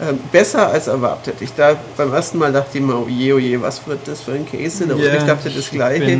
Ähm, 0.00 0.18
besser 0.32 0.68
als 0.68 0.86
erwartet. 0.86 1.34
Ich 1.40 1.52
da 1.54 1.76
beim 1.96 2.12
ersten 2.12 2.38
Mal 2.38 2.52
dachte 2.52 2.78
ich 2.78 2.84
mir, 2.84 2.94
oh 2.96 3.06
je, 3.08 3.32
oh 3.34 3.38
je, 3.38 3.60
was 3.60 3.86
wird 3.86 4.00
das 4.06 4.20
für 4.22 4.32
ein 4.32 4.46
Käse? 4.46 4.84
Aber 4.90 4.96
Ja, 5.02 5.14
ich 5.14 5.22
dachte 5.24 5.48
das 5.50 5.56
ich 5.58 5.70
Gleiche. 5.70 6.18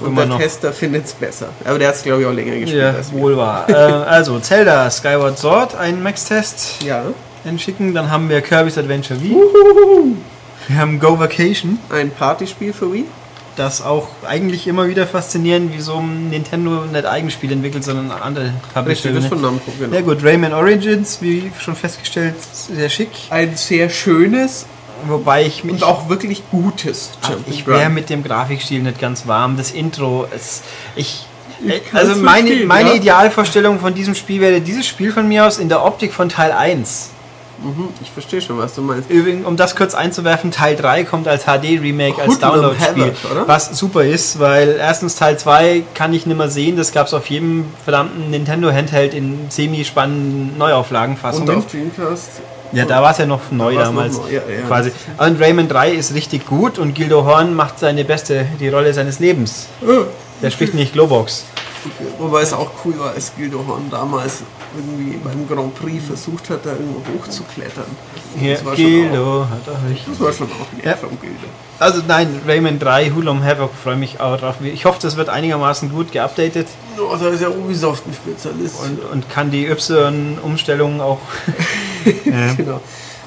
Und 0.00 0.14
der 0.16 0.26
noch. 0.26 0.38
Tester 0.38 0.72
findet 0.72 1.06
es 1.06 1.12
besser. 1.14 1.46
Aber 1.64 1.78
der 1.78 1.88
hat 1.88 1.94
es, 1.96 2.02
glaube 2.02 2.20
ich, 2.22 2.26
auch 2.28 2.32
länger 2.32 2.56
gespielt 2.58 2.82
Ja, 2.82 2.92
wir. 2.94 3.12
wohl 3.12 3.36
wahr. 3.36 3.64
äh, 3.68 3.72
also, 3.72 4.38
Zelda 4.40 4.90
Skyward 4.90 5.38
Sword, 5.38 5.74
ein 5.74 6.02
Max-Test 6.02 6.82
Ja. 6.84 7.02
entschicken. 7.44 7.94
Dann 7.94 8.10
haben 8.10 8.28
wir 8.28 8.40
Kirby's 8.40 8.76
Adventure 8.78 9.20
Wii. 9.20 9.36
Wir 10.68 10.78
haben 10.78 10.98
Go 10.98 11.18
Vacation. 11.18 11.78
Ein 11.90 12.10
Partyspiel 12.10 12.72
für 12.72 12.92
Wii. 12.92 13.04
das 13.56 13.82
auch 13.82 14.08
eigentlich 14.26 14.66
immer 14.66 14.88
wieder 14.88 15.06
faszinierend, 15.06 15.72
wie 15.72 15.80
so 15.80 15.98
ein 15.98 16.30
Nintendo 16.30 16.84
nicht 16.86 17.06
Eigenspiel 17.06 17.52
entwickelt, 17.52 17.84
sondern 17.84 18.10
andere 18.10 18.52
Richtig, 18.86 19.14
das 19.14 19.24
ist 19.24 19.28
von 19.28 19.40
Namco, 19.40 19.72
genau. 19.78 19.94
Ja 19.94 20.00
gut, 20.00 20.24
Rayman 20.24 20.52
Origins, 20.52 21.18
wie 21.20 21.52
schon 21.58 21.76
festgestellt, 21.76 22.34
sehr 22.40 22.88
schick. 22.88 23.10
Ein 23.30 23.56
sehr 23.56 23.90
schönes, 23.90 24.66
Wobei 25.06 25.44
ich 25.44 25.64
mich. 25.64 25.74
Und 25.74 25.84
auch 25.84 26.08
wirklich 26.08 26.42
gutes 26.50 27.10
Ach, 27.22 27.32
Ich 27.46 27.66
wäre 27.66 27.90
mit 27.90 28.10
dem 28.10 28.22
Grafikstil 28.22 28.82
nicht 28.82 29.00
ganz 29.00 29.26
warm. 29.26 29.56
Das 29.56 29.70
Intro, 29.70 30.26
es, 30.34 30.62
ich. 30.96 31.26
ich 31.64 31.82
also 31.92 32.16
meine, 32.16 32.64
meine 32.64 32.90
ja. 32.90 32.94
Idealvorstellung 32.96 33.80
von 33.80 33.94
diesem 33.94 34.14
Spiel 34.14 34.40
wäre 34.40 34.60
dieses 34.60 34.86
Spiel 34.86 35.12
von 35.12 35.28
mir 35.28 35.46
aus 35.46 35.58
in 35.58 35.68
der 35.68 35.84
Optik 35.84 36.12
von 36.12 36.28
Teil 36.28 36.52
1. 36.52 37.10
Mhm, 37.62 37.88
ich 38.02 38.10
verstehe 38.10 38.40
schon, 38.40 38.58
was 38.58 38.74
du 38.74 38.82
meinst. 38.82 39.10
Übrigens, 39.10 39.46
um 39.46 39.56
das 39.56 39.76
kurz 39.76 39.94
einzuwerfen, 39.94 40.50
Teil 40.50 40.76
3 40.76 41.04
kommt 41.04 41.28
als 41.28 41.44
HD-Remake, 41.44 42.20
als 42.20 42.38
Download-Spiel. 42.38 43.12
Was 43.46 43.78
super 43.78 44.04
ist, 44.04 44.38
weil 44.38 44.76
erstens 44.78 45.16
Teil 45.16 45.38
2 45.38 45.82
kann 45.94 46.12
ich 46.12 46.26
nicht 46.26 46.36
mehr 46.36 46.48
sehen. 46.48 46.76
Das 46.76 46.92
gab 46.92 47.06
es 47.06 47.14
auf 47.14 47.28
jedem 47.30 47.66
verdammten 47.84 48.30
Nintendo-Handheld 48.30 49.14
in 49.14 49.46
semi-spannenden 49.48 50.58
Neuauflagenfassungen. 50.58 51.48
Und 51.48 51.56
auf 51.58 51.66
Dreamcast 51.66 52.42
ja, 52.74 52.84
da 52.84 53.02
war 53.02 53.12
es 53.12 53.18
ja 53.18 53.26
noch 53.26 53.52
neu 53.52 53.76
damals. 53.76 54.16
Noch. 54.16 54.28
Ja, 54.28 54.40
ja, 54.40 54.66
quasi. 54.66 54.90
Und 55.18 55.40
Rayman 55.40 55.68
3 55.68 55.92
ist 55.92 56.12
richtig 56.12 56.44
gut 56.44 56.78
und 56.78 56.94
Gildo 56.94 57.24
Horn 57.24 57.54
macht 57.54 57.78
seine 57.78 58.04
beste, 58.04 58.46
die 58.58 58.68
Rolle 58.68 58.92
seines 58.92 59.20
Lebens. 59.20 59.68
Der 60.42 60.50
spricht 60.50 60.74
nicht 60.74 60.92
Globox. 60.92 61.44
Wobei 62.18 62.42
es 62.42 62.52
auch 62.52 62.70
cool 62.84 62.98
war, 62.98 63.10
als 63.12 63.34
Gildo 63.36 63.64
Horn 63.66 63.90
damals 63.90 64.42
irgendwie 64.76 65.18
beim 65.18 65.46
Grand 65.48 65.74
Prix 65.74 66.04
versucht 66.04 66.50
hat, 66.50 66.64
da 66.64 66.72
irgendwo 66.72 67.00
hochzuklettern. 67.14 67.84
Ja, 68.40 68.56
Gildo 68.74 69.46
hat 69.50 69.66
er 69.66 69.90
recht. 69.90 70.02
Das 70.08 70.20
war 70.20 70.32
schon 70.32 70.48
auch 70.48 70.72
nett 70.76 70.84
ja. 70.84 70.96
vom 70.96 71.18
Gildo. 71.20 71.46
Also 71.78 72.02
nein, 72.06 72.40
Rayman 72.46 72.78
3, 72.78 73.10
Hulum 73.10 73.44
Havoc, 73.44 73.70
freue 73.74 73.96
mich 73.96 74.20
auch 74.20 74.38
drauf. 74.38 74.56
Ich 74.62 74.84
hoffe, 74.84 74.98
das 75.02 75.16
wird 75.16 75.28
einigermaßen 75.28 75.90
gut 75.90 76.12
geupdatet. 76.12 76.68
Oh, 76.98 77.16
da 77.16 77.28
ist 77.28 77.42
ja 77.42 77.48
Ubisoft 77.48 78.06
ein 78.06 78.14
Spezialist. 78.14 78.80
Und, 78.80 79.00
und 79.12 79.30
kann 79.30 79.50
die 79.50 79.66
Y-Umstellungen 79.66 81.00
auch. 81.00 81.20
äh, 82.04 82.54
genau. 82.56 82.80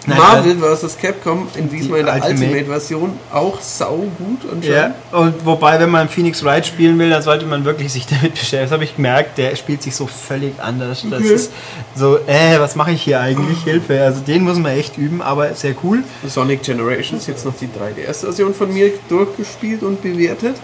Nein, 0.07 0.17
Marvel 0.17 0.55
vs. 0.55 0.97
Capcom 0.97 1.49
in 1.55 1.69
diesmal 1.69 1.99
in 1.99 2.05
der 2.05 2.23
Ultimate-Version 2.23 3.19
auch 3.31 3.59
sau 3.59 4.05
gut 4.17 4.45
und 4.49 4.63
Ja, 4.63 4.95
und 5.11 5.45
wobei, 5.45 5.79
wenn 5.79 5.89
man 5.89 6.07
Phoenix 6.07 6.43
Wright 6.45 6.65
spielen 6.65 6.97
will, 6.97 7.09
dann 7.09 7.21
sollte 7.21 7.45
man 7.45 7.65
wirklich 7.65 7.91
sich 7.91 8.05
damit 8.07 8.31
beschäftigen. 8.31 8.63
Das 8.63 8.71
habe 8.71 8.85
ich 8.85 8.95
gemerkt, 8.95 9.37
der 9.37 9.55
spielt 9.57 9.83
sich 9.83 9.95
so 9.95 10.07
völlig 10.07 10.61
anders. 10.61 11.05
Das 11.09 11.19
okay. 11.19 11.33
ist 11.33 11.51
so, 11.93 12.17
äh, 12.25 12.57
was 12.57 12.77
mache 12.77 12.91
ich 12.91 13.01
hier 13.01 13.19
eigentlich? 13.19 13.63
Hilfe. 13.63 14.01
Also 14.01 14.21
den 14.21 14.43
muss 14.43 14.57
man 14.57 14.71
echt 14.71 14.97
üben, 14.97 15.21
aber 15.21 15.53
sehr 15.55 15.75
cool. 15.83 16.03
Sonic 16.25 16.63
Generations, 16.63 17.27
jetzt 17.27 17.45
noch 17.45 17.55
die 17.55 17.67
3DS-Version 17.67 18.53
von 18.53 18.73
mir 18.73 18.91
durchgespielt 19.09 19.83
und 19.83 20.01
bewertet 20.01 20.55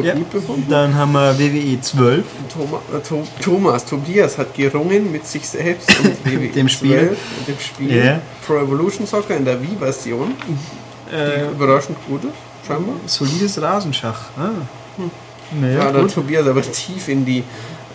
für 0.00 0.06
ja. 0.06 0.14
gut 0.14 0.30
befunden. 0.30 0.66
Dann 0.68 0.94
haben 0.94 1.12
wir 1.12 1.38
WWE 1.38 1.80
12. 1.80 2.24
Thomas, 2.52 2.80
äh, 2.92 3.42
Thomas, 3.42 3.84
Tobias 3.84 4.38
hat 4.38 4.54
gerungen 4.54 5.12
mit 5.12 5.26
sich 5.26 5.48
selbst 5.48 5.88
und 6.00 6.24
WWE 6.24 6.48
dem 6.48 6.68
Spiel. 6.68 6.98
12 6.98 7.18
und 7.38 7.48
dem 7.48 7.58
Spiel. 7.58 7.90
Yeah. 7.92 8.20
Pro 8.46 8.56
Evolution 8.56 9.06
Soccer 9.06 9.36
in 9.36 9.44
der 9.44 9.60
Wii-Version. 9.60 10.34
Äh, 11.12 11.50
überraschend 11.50 11.96
gut 12.06 12.24
ist, 12.24 12.66
scheinbar. 12.66 12.96
Solides 13.06 13.60
Rasenschach. 13.60 14.20
Ah. 14.36 14.50
Hm. 14.96 15.10
Naja, 15.60 15.78
ja, 15.78 15.92
dann 15.92 16.08
Tobias 16.08 16.46
aber 16.46 16.62
tief 16.62 17.08
in 17.08 17.24
die 17.24 17.42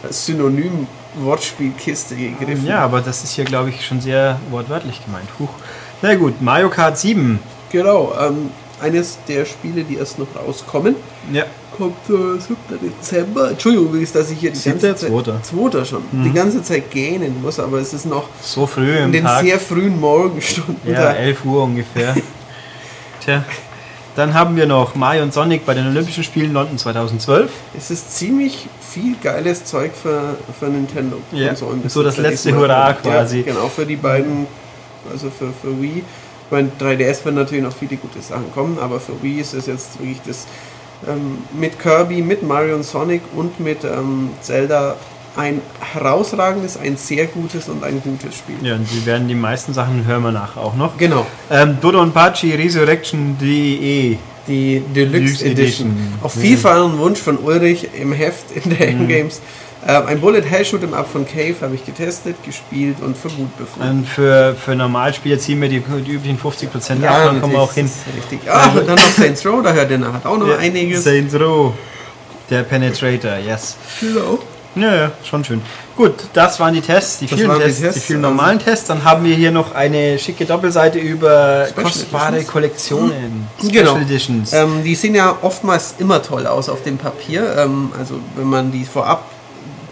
Synonym 0.09 0.87
Wortspielkiste 1.15 2.15
gegriffen. 2.15 2.65
Ja, 2.65 2.79
aber 2.79 3.01
das 3.01 3.23
ist 3.23 3.33
hier, 3.33 3.45
glaube 3.45 3.69
ich, 3.69 3.85
schon 3.85 4.01
sehr 4.01 4.39
wortwörtlich 4.49 5.03
gemeint. 5.05 5.27
Huch. 5.39 5.49
Na 6.01 6.15
gut, 6.15 6.41
Mario 6.41 6.69
Kart 6.69 6.97
7. 6.97 7.39
Genau, 7.71 8.13
ähm, 8.19 8.51
eines 8.83 9.17
der 9.27 9.45
Spiele, 9.45 9.83
die 9.83 9.95
erst 9.95 10.19
noch 10.19 10.27
rauskommen. 10.35 10.95
Ja 11.31 11.45
kommt 11.77 12.09
äh, 12.09 12.39
7. 12.39 12.55
Dezember. 12.81 13.51
Entschuldigung, 13.51 13.99
ist 13.99 14.15
dass 14.15 14.29
ich 14.31 14.39
hier 14.39 14.51
die 14.51 14.61
ganze 14.61 14.95
Zeit. 14.95 15.45
2. 15.45 15.85
schon. 15.85 16.03
Mhm. 16.11 16.23
Die 16.23 16.33
ganze 16.33 16.63
Zeit 16.63 16.91
gähnen 16.91 17.41
muss, 17.41 17.59
aber 17.59 17.79
es 17.79 17.93
ist 17.93 18.05
noch 18.05 18.27
so 18.41 18.65
früh 18.65 18.97
in 18.97 19.11
den 19.11 19.23
Tag. 19.23 19.43
sehr 19.43 19.59
frühen 19.59 19.99
Morgenstunden. 19.99 20.91
Ja, 20.91 21.11
11 21.11 21.45
Uhr 21.45 21.63
ungefähr. 21.63 22.15
Tja. 23.23 23.43
Dann 24.15 24.35
haben 24.35 24.55
wir 24.55 24.67
noch 24.67 24.93
Mario 24.93 25.23
und 25.23 25.33
Sonic 25.33 25.65
bei 25.65 25.73
den 25.73 25.87
Olympischen 25.87 26.23
Spielen 26.23 26.53
London 26.53 26.77
2012. 26.77 27.49
Es 27.75 27.89
ist 27.89 28.15
ziemlich 28.15 28.67
viel 28.79 29.15
geiles 29.15 29.65
Zeug 29.65 29.91
für, 29.99 30.37
für 30.59 30.67
Nintendo. 30.67 31.17
Ja, 31.31 31.55
so, 31.55 31.73
so 31.87 32.03
das 32.03 32.17
letzte 32.17 32.55
Hurra 32.55 32.93
quasi. 32.93 33.39
Ja, 33.39 33.53
genau, 33.53 33.69
für 33.69 33.87
die 33.87 33.95
beiden, 33.95 34.45
also 35.11 35.31
für, 35.31 35.51
für 35.59 35.81
Wii. 35.81 36.03
Meine, 36.53 36.69
3DS 36.79 37.25
werden 37.25 37.35
natürlich 37.35 37.63
noch 37.63 37.75
viele 37.75 37.97
gute 37.97 38.21
Sachen 38.21 38.53
kommen, 38.53 38.77
aber 38.79 38.99
für 38.99 39.21
Wii 39.21 39.41
ist 39.41 39.53
es 39.53 39.65
jetzt 39.65 39.99
wirklich 39.99 40.21
das 40.25 40.45
ähm, 41.07 41.39
mit 41.59 41.79
Kirby, 41.79 42.21
mit 42.21 42.43
Mario 42.43 42.75
und 42.75 42.83
Sonic 42.83 43.21
und 43.35 43.59
mit 43.59 43.83
ähm, 43.83 44.29
Zelda 44.41 44.95
ein 45.35 45.61
herausragendes, 45.79 46.77
ein 46.77 46.95
sehr 46.95 47.25
gutes 47.25 47.67
und 47.67 47.83
ein 47.83 48.01
gutes 48.01 48.35
Spiel. 48.35 48.55
Ja, 48.61 48.75
und 48.75 48.93
wir 48.93 49.05
werden 49.05 49.27
die 49.27 49.35
meisten 49.35 49.73
Sachen 49.73 50.05
hören 50.05 50.21
wir 50.21 50.31
nachher 50.31 50.61
auch 50.61 50.75
noch. 50.75 50.97
Genau. 50.97 51.25
Ähm, 51.49 51.77
Dodonpachi 51.81 52.53
Resurrection 52.53 53.35
DE. 53.39 54.17
Die 54.45 54.81
Deluxe, 54.93 54.93
Deluxe 54.93 55.45
Edition. 55.45 55.91
Edition. 55.91 56.19
Auf 56.21 56.35
und 56.83 56.99
Wunsch 56.99 57.19
von 57.19 57.37
Ulrich 57.37 57.87
im 57.97 58.11
Heft 58.11 58.51
in 58.53 58.77
der 58.77 58.91
mhm. 58.91 59.07
Games 59.85 60.07
äh, 60.07 60.11
ein 60.11 60.21
Bullet 60.21 60.41
Hell 60.41 60.63
Shoot'em 60.63 60.93
Up 60.93 61.09
von 61.11 61.25
Cave 61.25 61.55
habe 61.61 61.75
ich 61.75 61.85
getestet, 61.85 62.35
gespielt 62.43 62.97
und 63.01 63.17
für 63.17 63.29
gut 63.29 63.55
befunden. 63.57 63.89
Und 63.89 64.07
für, 64.07 64.55
für 64.55 64.75
Normalspieler 64.75 65.37
ziehen 65.37 65.61
wir 65.61 65.69
die, 65.69 65.79
die 65.79 66.11
üblichen 66.11 66.39
50% 66.39 67.01
ja, 67.01 67.09
ab, 67.09 67.21
dann 67.25 67.41
kommen 67.41 67.53
wir 67.53 67.59
auch 67.59 67.73
hin. 67.73 67.89
Richtig. 68.15 68.49
Ah, 68.49 68.69
und 68.69 68.87
dann 68.87 68.95
noch 68.95 69.11
Saints 69.11 69.45
Row, 69.45 69.61
da 69.63 69.73
hört 69.73 69.91
ihr 69.91 69.97
nachher 69.97 70.29
auch 70.29 70.37
noch 70.37 70.47
ja, 70.47 70.57
einiges. 70.57 71.03
Saints 71.03 71.35
Row, 71.35 71.73
der 72.49 72.63
Penetrator, 72.63 73.37
yes. 73.37 73.77
Genau. 73.99 74.39
Ja, 74.75 74.95
ja, 74.95 75.11
schon 75.23 75.43
schön. 75.43 75.61
Gut, 75.95 76.15
das 76.33 76.59
waren 76.59 76.73
die 76.73 76.81
Tests, 76.81 77.19
die 77.19 77.27
das 77.27 77.37
vielen 77.37 77.59
Tests, 77.59 77.77
die, 77.77 77.83
Tests, 77.83 77.99
die 77.99 78.05
vielen 78.07 78.25
also 78.25 78.35
normalen 78.35 78.57
Tests. 78.57 78.87
Dann 78.87 79.03
haben 79.03 79.23
wir 79.23 79.35
hier 79.35 79.51
noch 79.51 79.75
eine 79.75 80.17
schicke 80.17 80.45
Doppelseite 80.45 80.97
über 80.97 81.67
Special 81.67 81.83
kostbare 81.83 82.27
Editions. 82.29 82.51
Kollektionen. 82.51 83.47
Special 83.59 83.71
genau. 83.71 83.97
Editions. 83.97 84.53
Ähm, 84.53 84.83
die 84.83 84.95
sehen 84.95 85.13
ja 85.13 85.37
oftmals 85.43 85.93
immer 85.99 86.23
toll 86.23 86.47
aus 86.47 86.69
auf 86.69 86.81
dem 86.81 86.97
Papier. 86.97 87.55
Ähm, 87.55 87.91
also 87.99 88.15
wenn 88.35 88.47
man 88.47 88.71
die 88.71 88.85
vorab 88.85 89.23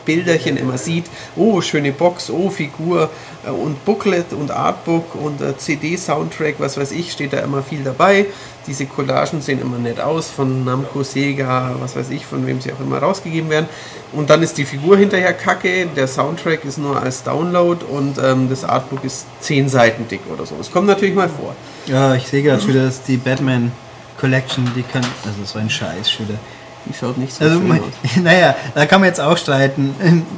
Bilderchen 0.06 0.58
immer 0.58 0.78
sieht, 0.78 1.06
oh, 1.36 1.62
schöne 1.62 1.92
Box, 1.92 2.30
oh, 2.30 2.50
Figur 2.50 3.10
äh, 3.46 3.50
und 3.50 3.84
Booklet 3.86 4.34
und 4.34 4.52
Artbook 4.52 5.16
und 5.16 5.42
äh, 5.42 5.58
CD-Soundtrack, 5.58 6.56
was 6.60 6.78
weiß 6.78 6.92
ich, 6.92 7.12
steht 7.12 7.34
da 7.34 7.40
immer 7.40 7.64
viel 7.64 7.84
dabei. 7.84 8.26
Diese 8.68 8.86
Collagen 8.86 9.42
sehen 9.42 9.60
immer 9.60 9.80
nett 9.80 10.00
aus, 10.00 10.30
von 10.30 10.64
Namco, 10.64 11.04
Sega, 11.04 11.76
was 11.80 11.96
weiß 11.96 12.12
ich, 12.12 12.26
von 12.26 12.46
wem 12.46 12.62
sie 12.62 12.72
auch 12.72 12.80
immer 12.80 13.00
rausgegeben 13.00 13.50
werden. 13.50 13.68
Und 14.12 14.30
dann 14.30 14.44
ist 14.44 14.58
die 14.58 14.66
Figur 14.66 14.98
hinterher 14.98 15.34
kacke, 15.34 15.88
der 15.88 16.08
Soundtrack 16.08 16.64
ist 16.66 16.78
nur 16.78 17.02
als 17.02 17.24
Download 17.24 17.84
und 17.86 18.18
ähm, 18.24 18.50
das 18.50 18.64
Artbook 18.64 19.04
ist 19.04 19.26
10 19.40 19.70
Seiten 19.70 20.08
dick 20.08 20.22
oder 20.32 20.46
so. 20.46 20.56
Das 20.58 20.72
kommt 20.72 20.88
natürlich 20.88 21.16
mal 21.16 21.30
vor. 21.30 21.56
Ja, 21.88 22.14
ich 22.14 22.28
sehe 22.28 22.44
gerade 22.44 22.66
wieder, 22.68 22.86
dass 22.86 23.02
die 23.02 23.18
Batman 23.18 23.72
Collection, 24.20 24.70
die 24.76 24.84
kann, 24.84 25.04
also 25.26 25.44
so 25.44 25.58
ein 25.58 25.70
Scheiß 25.70 26.20
wieder 26.20 26.38
die 26.86 26.94
schaut 26.94 27.18
nicht 27.18 27.34
so 27.34 27.44
also, 27.44 27.60
schön 27.60 27.72
aus. 27.72 27.80
Naja, 28.24 28.56
da 28.74 28.86
kann 28.86 29.02
man 29.02 29.08
jetzt 29.08 29.22
auch 29.22 29.38
streiten. 29.38 29.94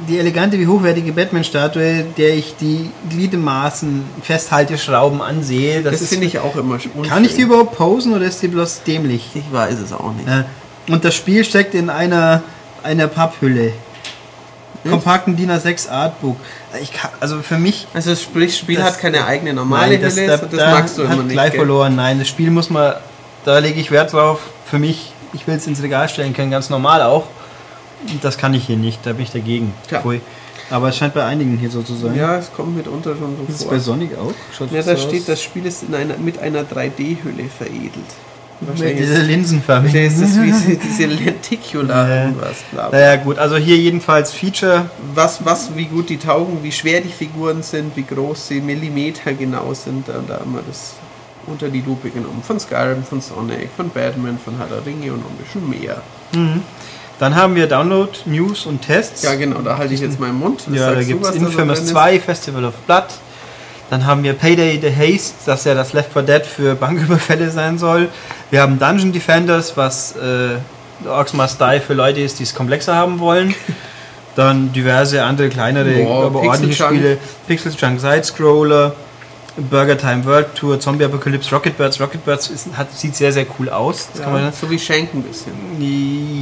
Die 0.08 0.18
elegante 0.18 0.58
wie 0.58 0.66
hochwertige 0.66 1.12
Batman-Statue, 1.12 2.04
der 2.16 2.34
ich 2.34 2.56
die 2.60 2.90
Gliedemaßen, 3.08 4.04
Festhalteschrauben 4.22 5.20
ansehe, 5.22 5.82
das, 5.82 6.00
das 6.00 6.08
finde 6.08 6.26
ich 6.26 6.38
auch 6.38 6.56
immer 6.56 6.74
unschön. 6.74 7.02
Kann 7.02 7.24
ich 7.24 7.34
die 7.34 7.42
überhaupt 7.42 7.76
posen 7.76 8.14
oder 8.14 8.26
ist 8.26 8.42
die 8.42 8.48
bloß 8.48 8.82
dämlich? 8.82 9.30
Ich 9.34 9.52
weiß 9.52 9.78
es 9.80 9.92
auch 9.92 10.12
nicht. 10.12 10.28
Und 10.88 11.04
das 11.04 11.14
Spiel 11.14 11.44
steckt 11.44 11.74
in 11.74 11.88
einer, 11.88 12.42
einer 12.82 13.08
Papphülle. 13.08 13.72
Hm? 14.82 14.90
Kompakten 14.90 15.36
DIN 15.36 15.50
A6 15.50 15.88
Artbook. 15.88 16.36
Ich 16.82 16.92
kann, 16.92 17.10
also 17.20 17.40
für 17.40 17.58
mich. 17.58 17.86
Also 17.94 18.10
das 18.10 18.22
Spiel 18.22 18.76
das, 18.76 18.84
hat 18.84 18.98
keine 19.00 19.24
eigene 19.24 19.54
normale 19.54 19.92
nein, 19.92 20.02
das, 20.02 20.16
Hülle, 20.16 20.26
das, 20.26 20.40
das 20.42 20.60
magst 20.60 20.98
du 20.98 21.02
immer 21.02 21.22
nicht. 21.22 21.32
gleich 21.32 21.52
gell? 21.52 21.60
verloren. 21.60 21.96
Nein, 21.96 22.18
das 22.18 22.28
Spiel 22.28 22.50
muss 22.50 22.68
man, 22.68 22.94
da 23.46 23.58
lege 23.58 23.80
ich 23.80 23.90
Wert 23.90 24.12
drauf. 24.12 24.40
Für 24.66 24.78
mich 24.78 25.13
ich 25.34 25.46
will 25.46 25.56
es 25.56 25.66
ins 25.66 25.82
Regal 25.82 26.08
stellen 26.08 26.32
können, 26.32 26.50
ganz 26.50 26.70
normal 26.70 27.02
auch. 27.02 27.26
Das 28.22 28.38
kann 28.38 28.54
ich 28.54 28.66
hier 28.66 28.76
nicht, 28.76 29.04
da 29.04 29.12
bin 29.12 29.22
ich 29.22 29.30
dagegen. 29.30 29.72
Pfui. 29.88 30.20
Aber 30.70 30.88
es 30.88 30.96
scheint 30.96 31.14
bei 31.14 31.24
einigen 31.24 31.58
hier 31.58 31.70
so 31.70 31.82
zu 31.82 31.94
sein. 31.94 32.14
Ja, 32.14 32.38
es 32.38 32.52
kommt 32.52 32.76
mitunter 32.76 33.14
schon 33.16 33.36
so 33.36 33.42
ist 33.52 33.64
vor. 33.64 33.72
Ist 33.72 33.78
bei 33.78 33.78
Sonic 33.78 34.16
auch? 34.16 34.32
Schaut 34.56 34.72
ja, 34.72 34.82
da 34.82 34.96
steht, 34.96 35.20
aus? 35.20 35.26
das 35.26 35.42
Spiel 35.42 35.66
ist 35.66 35.82
in 35.82 35.94
einer, 35.94 36.16
mit 36.16 36.38
einer 36.38 36.62
3D-Hülle 36.62 37.44
veredelt. 37.56 37.92
Wahrscheinlich 38.60 38.98
diese 38.98 39.20
Linsenförmig. 39.20 39.92
Wahrscheinlich 39.92 40.22
ist 40.22 40.36
das 40.36 40.66
wie 40.66 40.76
diese 40.88 41.06
Lenticular 41.06 42.08
ja. 42.08 42.32
was. 42.38 42.62
Bla 42.72 42.88
bla. 42.88 42.98
Naja 42.98 43.16
gut, 43.16 43.38
also 43.38 43.56
hier 43.56 43.76
jedenfalls 43.76 44.32
Feature. 44.32 44.88
Was, 45.14 45.44
was, 45.44 45.76
wie 45.76 45.86
gut 45.86 46.08
die 46.08 46.18
taugen, 46.18 46.62
wie 46.62 46.72
schwer 46.72 47.00
die 47.00 47.10
Figuren 47.10 47.62
sind, 47.62 47.96
wie 47.96 48.04
groß 48.04 48.48
sie 48.48 48.60
Millimeter 48.60 49.34
genau 49.34 49.74
sind. 49.74 50.08
Da 50.08 50.14
haben 50.14 50.52
wir 50.54 50.62
das 50.66 50.94
unter 51.46 51.68
die 51.68 51.80
Lupe 51.80 52.10
genommen. 52.10 52.42
Von 52.46 52.58
Skyrim, 52.58 53.04
von 53.04 53.20
Sonic, 53.20 53.70
von 53.76 53.90
Batman, 53.90 54.38
von 54.42 54.56
Herr 54.58 54.66
der 54.66 54.84
Ringe 54.84 55.12
und 55.12 55.20
noch 55.20 55.30
ein 55.30 55.36
bisschen 55.36 55.68
mehr. 55.68 56.02
Mhm. 56.32 56.62
Dann 57.18 57.34
haben 57.34 57.54
wir 57.54 57.68
Download, 57.68 58.10
News 58.26 58.66
und 58.66 58.82
Tests. 58.82 59.22
Ja, 59.22 59.34
genau, 59.36 59.60
da 59.60 59.78
halte 59.78 59.94
ich 59.94 60.00
jetzt 60.00 60.18
meinen 60.18 60.38
Mund. 60.38 60.64
Das 60.66 60.76
ja, 60.76 60.92
da 60.92 61.02
gibt 61.02 61.24
es 61.24 61.34
Infamous 61.36 61.86
2, 61.86 62.18
Festival 62.20 62.64
of 62.64 62.74
Blood. 62.86 63.04
Dann 63.90 64.06
haben 64.06 64.22
wir 64.24 64.32
Payday 64.32 64.80
the 64.80 64.90
Haste, 64.90 65.34
das 65.46 65.64
ja 65.64 65.74
das 65.74 65.92
Left 65.92 66.12
4 66.12 66.22
Dead 66.22 66.44
für 66.44 66.74
Banküberfälle 66.74 67.50
sein 67.50 67.78
soll. 67.78 68.08
Wir 68.50 68.62
haben 68.62 68.78
Dungeon 68.78 69.12
Defenders, 69.12 69.76
was 69.76 70.16
äh, 70.16 71.08
Orcs 71.08 71.32
Must 71.34 71.60
Die 71.60 71.80
für 71.80 71.94
Leute 71.94 72.20
ist, 72.20 72.38
die 72.38 72.44
es 72.44 72.54
komplexer 72.54 72.94
haben 72.94 73.20
wollen. 73.20 73.54
Dann 74.36 74.72
diverse 74.72 75.22
andere 75.22 75.48
kleinere, 75.48 75.92
Boah, 76.02 76.26
aber 76.26 76.40
Pixel 76.40 76.50
ordentliche 76.50 76.82
Junk. 76.82 76.96
Spiele. 76.96 77.18
Pixel 77.46 77.72
Junk 77.78 78.00
Side 78.00 78.24
Scroller, 78.24 78.92
Burger 79.56 79.96
Time 79.96 80.24
World 80.24 80.54
Tour, 80.54 80.80
Zombie 80.80 81.04
Apocalypse, 81.04 81.50
Rocket 81.54 81.76
Birds. 81.76 82.00
Rocket 82.00 82.24
Birds 82.24 82.48
ist, 82.48 82.68
hat, 82.76 82.92
sieht 82.96 83.14
sehr, 83.14 83.32
sehr 83.32 83.46
cool 83.58 83.68
aus. 83.68 84.08
Ja, 84.18 84.28
man, 84.28 84.52
so 84.52 84.68
wie 84.70 84.78
Schenk 84.78 85.14
ein 85.14 85.22
bisschen. 85.22 85.52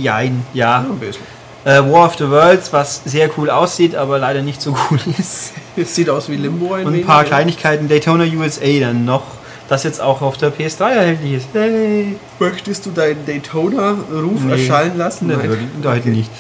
Jein, 0.03 0.45
ja. 0.55 0.79
ein 0.81 0.99
bisschen. 0.99 1.23
Äh, 1.65 1.79
War 1.81 2.07
of 2.07 2.17
the 2.17 2.29
Worlds, 2.29 2.73
was 2.73 3.03
sehr 3.05 3.31
cool 3.37 3.49
aussieht, 3.51 3.95
aber 3.95 4.19
leider 4.19 4.43
nicht 4.43 4.61
so 4.61 4.75
cool 4.91 4.99
ist. 5.19 5.53
Es 5.77 5.95
sieht 5.95 6.09
aus 6.11 6.29
wie 6.29 6.37
Limbo 6.37 6.75
ein 6.75 6.87
Und 6.87 6.95
ein 6.95 7.05
paar. 7.05 7.25
Kleinigkeiten. 7.25 7.89
Daytona 7.89 8.25
USA 8.25 8.67
dann 8.81 9.05
noch, 9.05 9.23
das 9.69 9.85
jetzt 9.85 10.01
auch 10.01 10.23
auf 10.23 10.37
der 10.39 10.53
PS3 10.53 10.91
erhältlich 10.91 11.35
ist. 11.35 11.49
Hey. 11.53 12.17
Möchtest 12.41 12.87
du 12.87 12.91
deinen 12.91 13.25
Daytona-Ruf 13.27 14.41
Nee. 14.43 14.53
erschallen 14.53 14.97
lassen? 14.99 15.29
Nicht 15.29 15.39
Nein. 15.39 15.51
wirklich, 15.51 15.69
heute 15.85 16.09
nicht. 16.09 16.31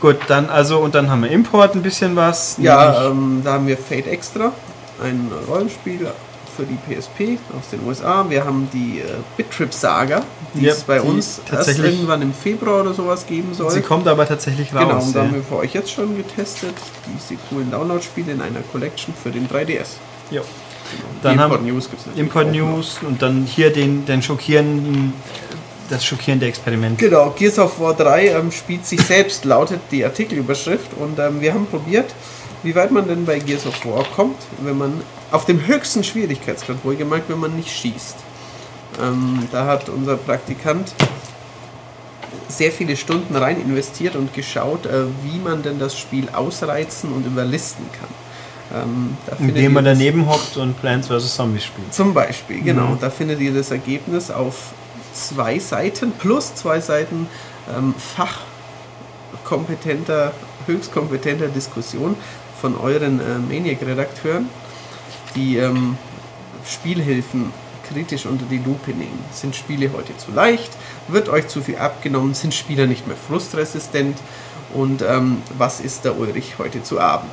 Gut, 0.00 0.16
dann 0.28 0.48
also 0.48 0.78
und 0.78 0.94
dann 0.94 1.10
haben 1.10 1.22
wir 1.22 1.30
Import 1.30 1.74
ein 1.76 1.82
bisschen 1.82 2.16
was. 2.16 2.56
Ja, 2.58 3.06
ähm, 3.08 3.42
da 3.44 3.52
haben 3.52 3.66
wir 3.66 3.76
Fate 3.76 4.06
Extra, 4.08 4.52
ein 5.02 5.30
Rollenspiel 5.48 6.08
für 6.56 6.64
die 6.64 6.76
PSP 6.76 7.38
aus 7.58 7.70
den 7.70 7.80
USA. 7.86 8.26
Wir 8.28 8.44
haben 8.44 8.68
die 8.72 9.00
äh, 9.00 9.04
Bit-Trip 9.38 9.72
Saga, 9.72 10.22
die 10.54 10.66
Ja, 10.66 10.72
es 10.72 10.82
bei 10.82 10.98
die 10.98 11.08
uns 11.08 11.40
erst 11.50 11.78
irgendwann 11.78 12.20
im 12.20 12.34
Februar 12.34 12.82
oder 12.82 12.92
sowas 12.92 13.26
geben 13.26 13.54
soll. 13.54 13.70
sie 13.70 13.80
kommt 13.80 14.06
aber 14.06 14.28
tatsächlich 14.28 14.74
raus. 14.74 14.80
genau, 14.82 15.02
und 15.02 15.16
da 15.16 15.20
haben 15.22 15.34
wir 15.34 15.42
für 15.42 15.56
euch 15.56 15.72
jetzt 15.72 15.90
schon 15.90 16.14
getestet. 16.16 16.74
Diese 17.14 17.40
coolen 17.48 17.70
Download-Spiele 17.70 18.32
in 18.32 18.40
einer 18.42 18.60
Collection 18.70 19.14
für 19.22 19.30
den 19.30 19.48
3DS. 19.48 19.96
Jo. 20.30 20.42
Genau. 20.42 20.44
Dann 21.22 21.32
die 21.34 21.38
haben- 21.40 21.52
Import 21.52 21.62
News 21.66 21.88
gibt 21.88 22.00
es 22.02 22.06
natürlich. 22.06 22.26
Import 22.28 22.44
auch 22.44 22.50
noch. 22.50 22.76
News 22.76 22.98
und 23.08 23.22
dann 23.22 23.44
hier 23.46 23.72
den, 23.72 24.04
den 24.04 24.20
schockierenden, 24.22 25.14
das 25.88 26.04
schockierende 26.04 26.46
Experiment. 26.46 26.98
Genau, 26.98 27.30
Gears 27.30 27.58
of 27.58 27.80
War 27.80 27.94
3 27.94 28.26
ähm, 28.28 28.52
spielt 28.52 28.84
sich 28.84 29.00
selbst, 29.00 29.44
lautet 29.46 29.80
die 29.90 30.04
Artikelüberschrift. 30.04 30.90
Und 30.98 31.18
ähm, 31.18 31.40
wir 31.40 31.54
haben 31.54 31.64
probiert, 31.66 32.14
wie 32.62 32.74
weit 32.74 32.90
man 32.90 33.08
denn 33.08 33.24
bei 33.24 33.38
Gears 33.38 33.66
of 33.66 33.84
War 33.84 34.04
kommt, 34.04 34.36
wenn 34.62 34.78
man 34.78 35.00
auf 35.30 35.44
dem 35.46 35.66
höchsten 35.66 36.04
Schwierigkeitsgrad, 36.04 36.84
wohlgemerkt, 36.84 37.28
wenn 37.28 37.40
man 37.40 37.56
nicht 37.56 37.70
schießt. 37.70 38.16
Ähm, 39.02 39.48
da 39.50 39.66
hat 39.66 39.88
unser 39.88 40.16
Praktikant 40.16 40.94
sehr 42.48 42.70
viele 42.70 42.96
Stunden 42.96 43.34
rein 43.34 43.60
investiert 43.60 44.16
und 44.16 44.34
geschaut, 44.34 44.86
äh, 44.86 45.04
wie 45.22 45.38
man 45.38 45.62
denn 45.62 45.78
das 45.78 45.98
Spiel 45.98 46.28
ausreizen 46.30 47.12
und 47.12 47.26
überlisten 47.26 47.86
kann. 47.92 48.08
Ähm, 48.82 49.16
Indem 49.38 49.74
man 49.74 49.84
daneben 49.84 50.26
hockt 50.28 50.56
und 50.56 50.80
Plants 50.80 51.08
vs. 51.08 51.34
Zombies 51.36 51.64
spielt. 51.64 51.92
zum 51.92 52.14
Beispiel, 52.14 52.62
genau. 52.62 52.88
Mhm. 52.88 53.00
Da 53.00 53.10
findet 53.10 53.40
ihr 53.40 53.52
das 53.52 53.70
Ergebnis 53.70 54.30
auf 54.30 54.72
zwei 55.12 55.58
Seiten 55.58 56.12
plus 56.12 56.54
zwei 56.54 56.80
Seiten 56.80 57.26
ähm, 57.76 57.94
fachkompetenter, 59.44 60.32
höchstkompetenter 60.66 61.48
Diskussion 61.48 62.16
von 62.62 62.78
euren 62.78 63.18
äh, 63.18 63.38
Maniac-Redakteuren, 63.38 64.48
die 65.34 65.56
ähm, 65.56 65.98
Spielhilfen 66.64 67.52
kritisch 67.88 68.24
unter 68.24 68.44
die 68.46 68.58
Lupe 68.58 68.92
nehmen. 68.92 69.18
Sind 69.32 69.56
Spiele 69.56 69.90
heute 69.92 70.16
zu 70.16 70.30
leicht? 70.30 70.70
Wird 71.08 71.28
euch 71.28 71.48
zu 71.48 71.60
viel 71.60 71.76
abgenommen? 71.76 72.34
Sind 72.34 72.54
Spieler 72.54 72.86
nicht 72.86 73.08
mehr 73.08 73.16
frustresistent? 73.16 74.16
Und 74.72 75.02
ähm, 75.02 75.42
was 75.58 75.80
ist 75.80 76.04
der 76.04 76.16
Ulrich 76.16 76.54
heute 76.58 76.84
zu 76.84 77.00
Abend? 77.00 77.32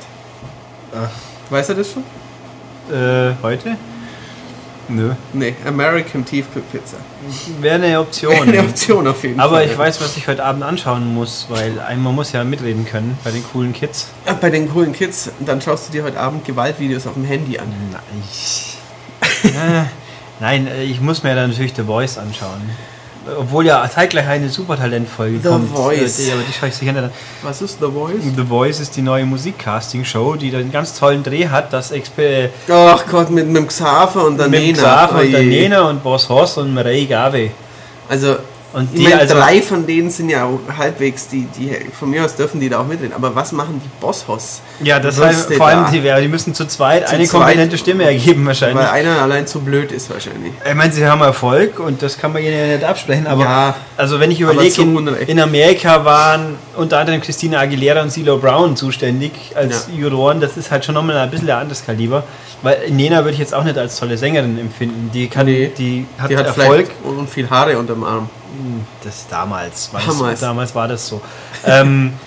Weiß 1.48 1.68
er 1.68 1.76
das 1.76 1.92
schon? 1.92 2.02
Äh, 2.92 3.34
heute? 3.40 3.76
Nö. 4.90 5.12
Nee, 5.32 5.54
American 5.66 6.24
Tiefkühlpizza. 6.24 6.96
Wäre 7.60 7.76
eine 7.76 8.00
Option. 8.00 8.34
Eine 8.42 8.60
Option 8.60 9.06
auf 9.06 9.22
jeden 9.22 9.38
Aber 9.38 9.56
Fall. 9.56 9.66
ich 9.66 9.78
weiß, 9.78 10.00
was 10.00 10.16
ich 10.16 10.26
heute 10.26 10.44
Abend 10.44 10.62
anschauen 10.64 11.14
muss, 11.14 11.46
weil 11.48 11.72
man 11.96 12.14
muss 12.14 12.32
ja 12.32 12.42
mitreden 12.44 12.84
können 12.84 13.16
bei 13.24 13.30
den 13.30 13.44
coolen 13.52 13.72
Kids. 13.72 14.08
Ja, 14.26 14.34
Bei 14.34 14.50
den 14.50 14.68
coolen 14.70 14.92
Kids, 14.92 15.30
dann 15.40 15.60
schaust 15.60 15.88
du 15.88 15.92
dir 15.92 16.02
heute 16.02 16.18
Abend 16.18 16.44
Gewaltvideos 16.44 17.06
auf 17.06 17.14
dem 17.14 17.24
Handy 17.24 17.58
an. 17.58 17.72
Nein. 17.92 18.02
Äh, 19.42 19.84
Nein, 20.40 20.66
äh, 20.66 20.82
ich 20.84 21.00
muss 21.00 21.22
mir 21.22 21.34
dann 21.34 21.50
natürlich 21.50 21.72
The 21.76 21.82
Voice 21.82 22.18
anschauen. 22.18 22.60
Obwohl 23.38 23.66
ja 23.66 23.86
zeitgleich 23.88 24.26
eine 24.26 24.48
Supertalentfolge 24.48 25.40
The 25.42 25.48
kommt. 25.48 25.76
Voice. 25.76 26.20
Äh, 26.20 26.32
aber 26.32 26.42
die 26.42 26.52
schaue 26.52 26.70
ich 26.70 26.74
sicher 26.74 26.92
nicht. 26.92 27.10
Was 27.42 27.60
ist 27.60 27.78
The 27.78 27.86
Voice? 27.86 28.22
The 28.34 28.42
Voice 28.44 28.80
ist 28.80 28.96
die 28.96 29.02
neue 29.02 29.26
Musikcasting-Show, 29.26 30.36
die 30.36 30.54
einen 30.54 30.72
ganz 30.72 30.98
tollen 30.98 31.22
Dreh 31.22 31.46
hat, 31.48 31.72
das 31.72 31.90
Exper 31.90 32.48
Ach 32.68 33.04
Gott, 33.10 33.30
mit, 33.30 33.46
mit 33.46 33.56
dem 33.56 33.68
Xaver 33.68 34.24
und 34.24 34.38
der 34.38 34.48
mit 34.48 34.60
Nena. 34.60 34.78
Xaver 35.06 35.20
und 35.20 35.32
der. 35.32 35.42
Nena 35.42 35.82
und 35.82 36.02
Boss 36.02 36.28
Hoss 36.28 36.56
und 36.56 36.76
Ray 36.78 37.06
Gave. 37.06 37.50
Also, 38.08 38.36
Und 38.72 38.88
ich 38.94 39.00
die 39.00 39.08
meine, 39.08 39.20
also 39.22 39.34
drei 39.34 39.60
von 39.62 39.84
denen 39.84 40.10
sind 40.10 40.28
ja 40.28 40.44
auch 40.44 40.60
halbwegs, 40.78 41.26
die, 41.26 41.46
die 41.58 41.74
von 41.98 42.08
mir 42.10 42.24
aus 42.24 42.36
dürfen 42.36 42.60
die 42.60 42.68
da 42.68 42.80
auch 42.80 42.86
mitreden. 42.86 43.12
Aber 43.12 43.34
was 43.34 43.50
machen 43.50 43.80
die 43.84 43.90
Boss-Hoss? 44.00 44.60
ja, 44.84 45.00
das 45.00 45.20
heißt, 45.20 45.52
vor 45.54 45.66
allem 45.66 45.86
die, 45.92 46.00
die 46.00 46.28
müssen 46.28 46.54
zu 46.54 46.66
zweit 46.66 47.08
Zu 47.08 47.14
eine 47.16 47.24
zweit. 47.24 47.40
kompetente 47.40 47.76
Stimme 47.78 48.04
ergeben 48.04 48.46
wahrscheinlich. 48.46 48.78
Weil 48.78 48.86
einer 48.90 49.20
allein 49.22 49.46
zu 49.46 49.60
blöd 49.60 49.90
ist 49.90 50.08
wahrscheinlich. 50.10 50.52
Ich 50.68 50.74
meine, 50.74 50.92
sie 50.92 51.04
haben 51.04 51.20
Erfolg 51.20 51.80
und 51.80 52.00
das 52.00 52.16
kann 52.16 52.32
man 52.32 52.42
ihnen 52.42 52.52
ja 52.56 52.66
nicht 52.76 52.84
absprechen, 52.84 53.26
aber 53.26 53.42
Ja, 53.42 53.74
also 53.96 54.20
wenn 54.20 54.30
ich 54.30 54.40
überlege, 54.40 54.82
in, 54.82 55.06
in 55.26 55.40
Amerika 55.40 56.04
waren 56.04 56.54
unter 56.76 56.98
anderem 56.98 57.20
Christina 57.20 57.58
Aguilera 57.58 58.02
und 58.02 58.10
CeeLo 58.10 58.38
Brown 58.38 58.76
zuständig 58.76 59.32
als 59.56 59.88
Ja. 59.92 59.98
Juroren, 60.02 60.40
das 60.40 60.56
ist 60.56 60.70
halt 60.70 60.84
schon 60.84 60.94
nochmal 60.94 61.16
ein 61.16 61.30
bisschen 61.30 61.50
ein 61.50 61.56
anderes 61.56 61.84
Kaliber, 61.84 62.22
weil 62.62 62.88
Nena 62.90 63.18
würde 63.18 63.32
ich 63.32 63.38
jetzt 63.40 63.54
auch 63.54 63.64
nicht 63.64 63.76
als 63.76 63.98
tolle 63.98 64.16
Sängerin 64.16 64.58
empfinden, 64.60 65.10
die 65.12 65.26
kann, 65.28 65.46
Nee. 65.46 65.72
die 65.76 66.06
hat, 66.18 66.30
die 66.30 66.36
hat 66.36 66.46
Erfolg, 66.46 66.88
und 67.02 67.28
viel 67.28 67.50
Haare 67.50 67.76
unterm 67.76 68.04
Arm. 68.04 68.28
Das 69.04 69.26
damals, 69.28 69.92
war 69.92 70.00
Damals. 70.00 70.30
Das, 70.32 70.40
damals 70.40 70.74
war 70.74 70.88
das 70.88 71.06
so. 71.06 71.20
ähm, 71.66 72.12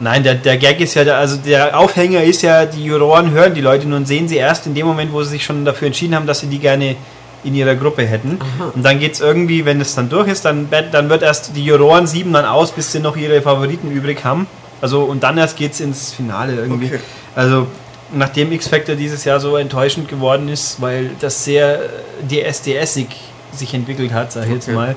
Nein, 0.00 0.24
der, 0.24 0.34
der 0.34 0.56
Gag 0.56 0.80
ist 0.80 0.94
ja, 0.94 1.04
also 1.16 1.36
der 1.36 1.78
Aufhänger 1.78 2.24
ist 2.24 2.42
ja, 2.42 2.66
die 2.66 2.84
Juroren 2.84 3.30
hören 3.30 3.54
die 3.54 3.60
Leute 3.60 3.86
nur 3.86 3.98
und 3.98 4.06
sehen 4.06 4.26
sie 4.26 4.36
erst 4.36 4.66
in 4.66 4.74
dem 4.74 4.84
Moment, 4.84 5.12
wo 5.12 5.22
sie 5.22 5.30
sich 5.30 5.44
schon 5.44 5.64
dafür 5.64 5.86
entschieden 5.86 6.16
haben, 6.16 6.26
dass 6.26 6.40
sie 6.40 6.48
die 6.48 6.58
gerne 6.58 6.96
in 7.44 7.54
ihrer 7.54 7.76
Gruppe 7.76 8.04
hätten. 8.04 8.38
Und 8.74 8.82
dann 8.84 8.98
geht 8.98 9.12
es 9.12 9.20
irgendwie, 9.20 9.64
wenn 9.64 9.80
es 9.80 9.94
dann 9.94 10.08
durch 10.08 10.26
ist, 10.28 10.44
dann, 10.44 10.68
dann 10.90 11.08
wird 11.08 11.22
erst 11.22 11.54
die 11.54 11.64
Juroren 11.64 12.08
sieben 12.08 12.32
dann 12.32 12.44
aus, 12.44 12.72
bis 12.72 12.90
sie 12.90 12.98
noch 12.98 13.16
ihre 13.16 13.40
Favoriten 13.42 13.92
übrig 13.92 14.24
haben. 14.24 14.48
Also 14.80 15.02
und 15.02 15.22
dann 15.22 15.38
erst 15.38 15.56
geht 15.56 15.72
es 15.72 15.80
ins 15.80 16.12
Finale 16.12 16.54
irgendwie. 16.56 16.86
Okay. 16.86 17.00
Also 17.36 17.68
nachdem 18.12 18.50
X-Factor 18.50 18.96
dieses 18.96 19.24
Jahr 19.24 19.38
so 19.38 19.56
enttäuschend 19.56 20.08
geworden 20.08 20.48
ist, 20.48 20.80
weil 20.80 21.10
das 21.20 21.44
sehr 21.44 21.78
DSDSig 22.28 23.06
sich 23.52 23.72
entwickelt 23.74 24.12
hat, 24.12 24.32
sag 24.32 24.46
ich 24.46 24.50
jetzt 24.52 24.68
Okay. 24.68 24.76
mal. 24.76 24.96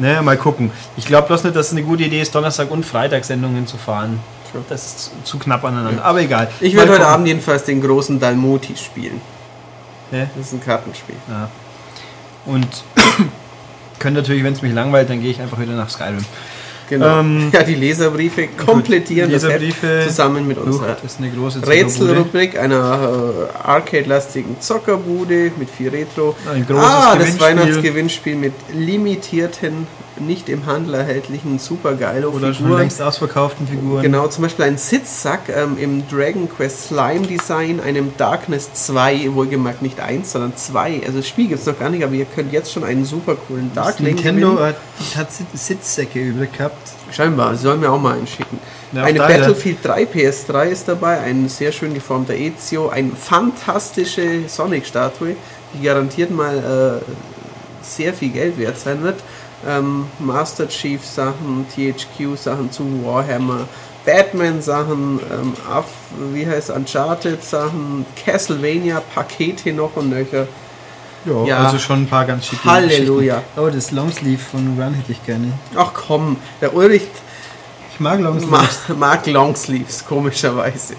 Ne, 0.00 0.22
mal 0.22 0.38
gucken. 0.38 0.72
Ich 0.96 1.04
glaube 1.04 1.26
bloß 1.26 1.44
nicht, 1.44 1.54
dass 1.54 1.66
es 1.66 1.72
eine 1.72 1.82
gute 1.82 2.04
Idee 2.04 2.22
ist, 2.22 2.34
Donnerstag 2.34 2.70
und 2.70 2.86
Freitag 2.86 3.22
Sendungen 3.22 3.66
zu 3.66 3.76
fahren. 3.76 4.18
Sure. 4.50 4.64
Das 4.66 4.86
ist 4.86 5.00
zu, 5.00 5.10
zu 5.24 5.38
knapp 5.38 5.62
aneinander. 5.62 6.02
Aber 6.02 6.22
egal. 6.22 6.48
Ich 6.60 6.74
werde 6.74 6.92
heute. 6.92 7.06
Abend 7.06 7.28
jedenfalls 7.28 7.64
den 7.64 7.82
großen 7.82 8.18
Dalmoti 8.18 8.74
spielen. 8.76 9.20
Ne? 10.10 10.30
Das 10.34 10.46
ist 10.46 10.52
ein 10.54 10.64
Kartenspiel. 10.64 11.16
Ja. 11.28 11.50
Und 12.46 12.66
können 13.98 14.16
natürlich, 14.16 14.42
wenn 14.42 14.54
es 14.54 14.62
mich 14.62 14.72
langweilt, 14.72 15.10
dann 15.10 15.20
gehe 15.20 15.30
ich 15.30 15.40
einfach 15.42 15.58
wieder 15.58 15.74
nach 15.74 15.90
Skyrim. 15.90 16.24
Genau. 16.90 17.20
Ähm, 17.20 17.50
ja, 17.52 17.62
die 17.62 17.76
Leserbriefe 17.76 18.48
komplettieren 18.48 19.30
das 19.30 19.44
Leserbriefe. 19.44 19.86
Heft 19.86 20.08
zusammen 20.08 20.46
mit 20.46 20.58
unserer 20.58 20.96
das. 21.00 21.18
Rätselrubrik 21.66 22.58
einer 22.58 23.48
äh, 23.54 23.66
arcade-lastigen 23.66 24.60
Zockerbude 24.60 25.52
mit 25.56 25.70
viel 25.70 25.88
Retro. 25.88 26.34
Ein 26.52 26.66
großes 26.66 26.84
ah, 26.84 27.14
das 27.14 27.18
Gewinnspiel. 27.18 27.46
Weihnachtsgewinnspiel 27.46 28.34
mit 28.34 28.52
limitierten, 28.74 29.86
nicht 30.20 30.48
im 30.48 30.66
Handel 30.66 30.94
erhältlichen 30.94 31.58
Supergeilo 31.58 32.28
Oder 32.30 32.52
schon 32.54 32.66
Figuren. 32.66 32.78
längst 32.80 33.00
ausverkauften 33.02 33.66
Figuren. 33.66 34.02
Genau, 34.02 34.28
zum 34.28 34.42
Beispiel 34.42 34.66
ein 34.66 34.78
Sitzsack 34.78 35.48
ähm, 35.48 35.76
im 35.78 36.08
Dragon 36.08 36.48
Quest 36.48 36.88
Slime 36.88 37.26
Design, 37.26 37.80
einem 37.80 38.12
Darkness 38.16 38.72
2, 38.72 39.34
wohlgemerkt 39.34 39.82
nicht 39.82 40.00
1, 40.00 40.32
sondern 40.32 40.56
2. 40.56 41.02
Also 41.06 41.18
das 41.18 41.28
Spiel 41.28 41.48
gibt 41.48 41.60
es 41.60 41.66
noch 41.66 41.78
gar 41.78 41.90
nicht, 41.90 42.04
aber 42.04 42.14
ihr 42.14 42.24
könnt 42.26 42.52
jetzt 42.52 42.72
schon 42.72 42.84
einen 42.84 43.04
super 43.04 43.36
coolen 43.36 43.70
Darkling 43.74 44.14
Nintendo 44.14 44.52
gewinnen. 44.52 44.74
hat, 45.16 45.28
Sitzsäcke 45.54 46.20
übrig 46.20 46.52
gehabt. 46.56 46.90
Scheinbar, 47.12 47.56
sie 47.56 47.62
sollen 47.64 47.80
mir 47.80 47.90
auch 47.90 48.00
mal 48.00 48.16
einen 48.16 48.26
schicken. 48.26 48.58
Ja, 48.92 49.04
eine. 49.04 49.18
Battlefield 49.18 49.78
3 49.82 50.04
PS3 50.04 50.64
ist 50.66 50.88
dabei, 50.88 51.20
ein 51.20 51.48
sehr 51.48 51.72
schön 51.72 51.94
geformter 51.94 52.34
Ezio, 52.34 52.88
eine 52.88 53.10
fantastische 53.10 54.48
Sonic-Statue, 54.48 55.36
die 55.74 55.84
garantiert 55.84 56.30
mal 56.30 57.00
äh, 57.00 57.84
sehr 57.84 58.12
viel 58.14 58.30
Geld 58.30 58.58
wert 58.58 58.78
sein 58.78 59.02
wird. 59.02 59.16
Ähm, 59.68 60.06
Master 60.18 60.68
Chief 60.68 61.04
Sachen, 61.04 61.66
THQ 61.74 62.36
Sachen 62.36 62.72
zu 62.72 62.82
Warhammer, 63.04 63.68
Batman 64.06 64.62
Sachen, 64.62 65.20
ähm, 65.30 65.52
Af, 65.70 65.84
wie 66.32 66.46
heißt 66.46 66.70
Uncharted 66.70 67.44
Sachen, 67.44 68.06
Castlevania 68.24 69.02
Pakete 69.14 69.72
noch 69.72 69.96
und 69.96 70.08
nöcher. 70.10 70.46
Ja, 71.26 71.44
Ja. 71.44 71.56
also 71.66 71.78
schon 71.78 72.04
ein 72.04 72.06
paar 72.06 72.24
ganz 72.24 72.46
schicke 72.46 72.64
Halleluja. 72.64 73.42
Aber 73.54 73.70
das 73.70 73.90
Longsleeve 73.90 74.38
von 74.40 74.78
Run 74.80 74.94
hätte 74.94 75.12
ich 75.12 75.22
gerne. 75.26 75.52
Ach 75.76 75.90
komm, 75.92 76.36
der 76.62 76.74
Ulrich 76.74 77.02
Ich 77.92 78.00
mag 78.00 78.18
Longsleeves. 78.20 78.88
mag, 78.88 78.98
mag 78.98 79.26
Longsleeves, 79.26 80.06
komischerweise. 80.06 80.94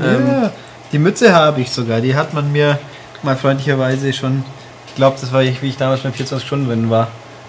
Ähm, 0.00 0.26
ja, 0.28 0.52
die 0.92 0.98
Mütze 1.00 1.34
habe 1.34 1.60
ich 1.60 1.70
sogar. 1.72 2.00
Die 2.00 2.14
hat 2.14 2.32
man 2.34 2.52
mir 2.52 2.78
mal 3.24 3.36
freundlicherweise 3.36 4.12
schon. 4.12 4.44
Ich 4.86 4.94
glaube, 4.94 5.16
das 5.20 5.32
war 5.32 5.42
ich, 5.42 5.60
wie 5.62 5.68
ich 5.70 5.76
damals 5.76 6.02
beim 6.02 6.12
24 6.12 6.46
Stunden 6.46 6.68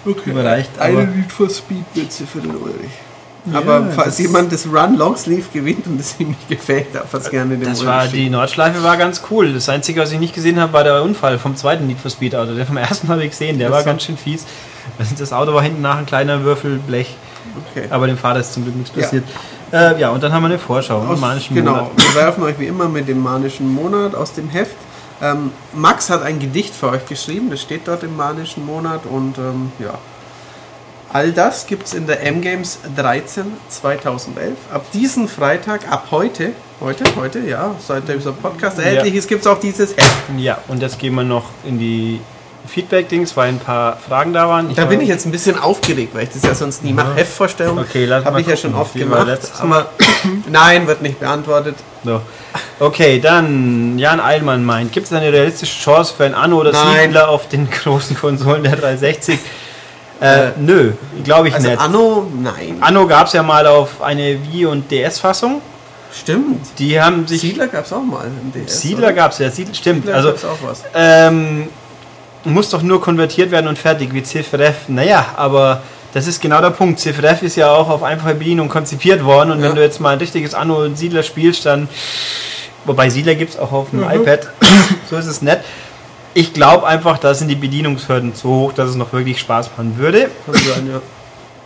War. 0.06 0.26
überreicht. 0.26 0.70
Eine 0.78 1.04
Need 1.06 1.32
for 1.32 1.48
Speed 1.50 1.84
Mütze 1.94 2.26
für 2.26 2.40
den 2.40 2.56
Ulrich. 2.56 2.90
Ja, 3.52 3.58
Aber 3.58 3.86
falls 3.94 4.16
das- 4.16 4.18
jemand 4.18 4.52
das 4.52 4.66
Run 4.66 4.96
Longsleeve 4.96 5.44
gewinnt 5.52 5.86
und 5.86 6.00
es 6.00 6.16
ihm 6.18 6.28
nicht 6.30 6.48
gefällt, 6.48 6.92
darf 6.94 7.12
er 7.12 7.20
es 7.20 7.30
gerne 7.30 7.56
dem 7.56 7.60
das 7.68 7.78
Ulrich 7.80 7.86
war, 7.94 8.02
schicken. 8.02 8.16
die 8.16 8.30
Nordschleife 8.30 8.82
war 8.82 8.96
ganz 8.96 9.22
cool. 9.30 9.52
Das 9.52 9.68
Einzige, 9.68 10.00
was 10.00 10.10
ich 10.10 10.18
nicht 10.18 10.34
gesehen 10.34 10.58
habe, 10.58 10.72
war 10.72 10.82
der 10.82 11.00
Unfall 11.02 11.38
vom 11.38 11.54
zweiten 11.54 11.86
Need 11.86 11.98
for 12.00 12.10
Speed 12.10 12.34
Auto. 12.34 12.54
Der 12.54 12.66
vom 12.66 12.76
ersten 12.76 13.06
habe 13.08 13.22
ich 13.24 13.30
gesehen, 13.30 13.58
der 13.58 13.68
Ach 13.68 13.72
war 13.74 13.80
so. 13.80 13.86
ganz 13.86 14.02
schön 14.02 14.16
fies. 14.16 14.44
Das 15.18 15.32
Auto 15.32 15.52
war 15.54 15.62
hinten 15.62 15.80
nach 15.82 15.96
ein 15.98 16.06
kleiner 16.06 16.42
Würfelblech, 16.42 17.14
Okay. 17.70 17.86
aber 17.90 18.06
dem 18.08 18.18
Vater 18.18 18.40
ist 18.40 18.52
zum 18.52 18.64
Glück 18.64 18.74
nichts 18.76 18.90
passiert. 18.90 19.24
Ja, 19.72 19.92
äh, 19.92 20.00
ja 20.00 20.10
und 20.10 20.22
dann 20.22 20.32
haben 20.32 20.42
wir 20.42 20.48
eine 20.48 20.58
Vorschau, 20.58 20.98
Aus, 21.02 21.20
manischen 21.20 21.54
genau, 21.54 21.72
Monat. 21.72 21.90
wir 21.96 22.14
werfen 22.20 22.42
euch 22.42 22.58
wie 22.58 22.66
immer 22.66 22.88
mit 22.88 23.06
dem 23.08 23.22
manischen 23.22 23.68
Monat 23.72 24.14
aus 24.16 24.32
dem 24.32 24.48
Heft. 24.48 24.74
Ähm, 25.22 25.52
Max 25.72 26.10
hat 26.10 26.22
ein 26.22 26.38
Gedicht 26.38 26.74
für 26.74 26.90
euch 26.90 27.06
geschrieben, 27.06 27.50
das 27.50 27.62
steht 27.62 27.88
dort 27.88 28.02
im 28.02 28.16
manischen 28.16 28.66
Monat 28.66 29.06
und 29.06 29.38
ähm, 29.38 29.72
ja. 29.78 29.98
All 31.12 31.32
das 31.32 31.66
gibt 31.66 31.86
es 31.86 31.94
in 31.94 32.06
der 32.06 32.22
M-Games 32.24 32.80
13 32.96 33.46
2011. 33.68 34.54
Ab 34.72 34.84
diesen 34.92 35.28
Freitag, 35.28 35.90
ab 35.90 36.08
heute, 36.10 36.52
heute, 36.80 37.04
heute, 37.16 37.38
ja, 37.40 37.74
seit 37.78 38.08
dieser 38.08 38.32
Podcast 38.32 38.78
erhältlich 38.78 39.14
ist, 39.14 39.28
gibt 39.28 39.42
es 39.42 39.46
auch 39.46 39.60
dieses 39.60 39.96
Heft. 39.96 40.16
Ja, 40.36 40.58
und 40.68 40.82
jetzt 40.82 40.98
gehen 40.98 41.14
wir 41.14 41.22
noch 41.22 41.44
in 41.64 41.78
die 41.78 42.20
Feedback-Dings, 42.66 43.36
weil 43.36 43.48
ein 43.48 43.58
paar 43.58 43.96
Fragen 43.96 44.32
da 44.32 44.48
waren. 44.48 44.74
Da 44.74 44.82
war- 44.82 44.88
bin 44.88 45.00
ich 45.00 45.08
jetzt 45.08 45.26
ein 45.26 45.32
bisschen 45.32 45.58
aufgeregt, 45.58 46.14
weil 46.14 46.24
ich 46.24 46.30
das 46.30 46.42
ja 46.42 46.54
sonst 46.54 46.84
nie 46.84 46.92
mache. 46.92 47.14
Heftvorstellung 47.14 47.78
Okay, 47.78 48.08
habe 48.08 48.40
ich 48.40 48.46
ja 48.46 48.56
schon 48.56 48.74
oft 48.74 48.94
gemacht. 48.94 49.28
Aber 49.60 49.90
nein, 50.50 50.86
wird 50.86 51.02
nicht 51.02 51.18
beantwortet. 51.20 51.76
So. 52.04 52.20
Okay, 52.78 53.20
dann 53.20 53.98
Jan 53.98 54.20
Eilmann 54.20 54.64
meint, 54.64 54.92
gibt 54.92 55.06
es 55.06 55.12
eine 55.12 55.32
realistische 55.32 55.78
Chance 55.80 56.14
für 56.16 56.24
ein 56.24 56.34
Anno 56.34 56.58
oder 56.60 56.72
Nein. 56.72 57.06
Siedler 57.06 57.28
auf 57.28 57.48
den 57.48 57.68
großen 57.70 58.16
Konsolen 58.16 58.62
der 58.62 58.76
360? 58.76 59.38
Äh, 60.20 60.48
nö, 60.58 60.92
glaube 61.24 61.48
ich 61.48 61.54
Also 61.54 61.68
nicht. 61.68 61.78
Anno, 61.80 62.26
nein. 62.40 62.78
Anno 62.80 63.06
gab 63.06 63.26
es 63.26 63.34
ja 63.34 63.42
mal 63.42 63.66
auf 63.66 64.00
eine 64.00 64.38
Wii 64.50 64.66
und 64.66 64.90
DS-Fassung. 64.90 65.60
Stimmt. 66.18 66.66
Die 66.78 66.98
haben 66.98 67.26
sich. 67.26 67.42
Siedler 67.42 67.66
gab 67.66 67.84
es 67.84 67.92
auch 67.92 68.02
mal 68.02 68.24
im 68.26 68.50
DS. 68.52 68.80
Siedler 68.80 69.12
gab 69.12 69.32
es 69.32 69.38
ja, 69.38 69.50
Siedler, 69.50 69.74
stimmt. 69.74 70.04
Siedler 70.04 70.16
also 70.16 70.28
gab's 70.30 70.44
auch 70.46 70.56
was. 70.66 70.84
ähm, 70.94 71.68
muss 72.46 72.70
doch 72.70 72.82
nur 72.82 73.00
konvertiert 73.00 73.50
werden 73.50 73.68
und 73.68 73.78
fertig, 73.78 74.12
wie 74.14 74.22
CFRF. 74.22 74.88
Naja, 74.88 75.26
aber 75.36 75.82
das 76.14 76.26
ist 76.26 76.40
genau 76.40 76.60
der 76.60 76.70
Punkt. 76.70 76.98
CFRF 77.00 77.42
ist 77.42 77.56
ja 77.56 77.70
auch 77.72 77.88
auf 77.88 78.02
einfache 78.02 78.34
Bedienung 78.34 78.68
konzipiert 78.68 79.24
worden 79.24 79.50
und 79.50 79.60
Ja. 79.60 79.68
wenn 79.68 79.74
du 79.76 79.82
jetzt 79.82 80.00
mal 80.00 80.10
ein 80.10 80.18
richtiges 80.18 80.54
Anno 80.54 80.82
und 80.82 80.96
Siedler 80.96 81.22
spielst, 81.22 81.66
dann. 81.66 81.88
Wobei 82.84 83.10
Siedler 83.10 83.34
gibt 83.34 83.54
es 83.54 83.58
auch 83.58 83.72
auf 83.72 83.90
dem 83.90 84.00
Mhm. 84.00 84.10
iPad, 84.22 84.48
so 85.10 85.16
ist 85.16 85.26
es 85.26 85.42
nett. 85.42 85.60
Ich 86.34 86.52
glaube 86.52 86.86
einfach, 86.86 87.18
da 87.18 87.34
sind 87.34 87.48
die 87.48 87.56
Bedienungshürden 87.56 88.32
so 88.34 88.48
hoch, 88.48 88.72
dass 88.72 88.88
es 88.90 88.94
noch 88.94 89.12
wirklich 89.12 89.40
Spaß 89.40 89.70
machen 89.76 89.96
würde. 89.98 90.30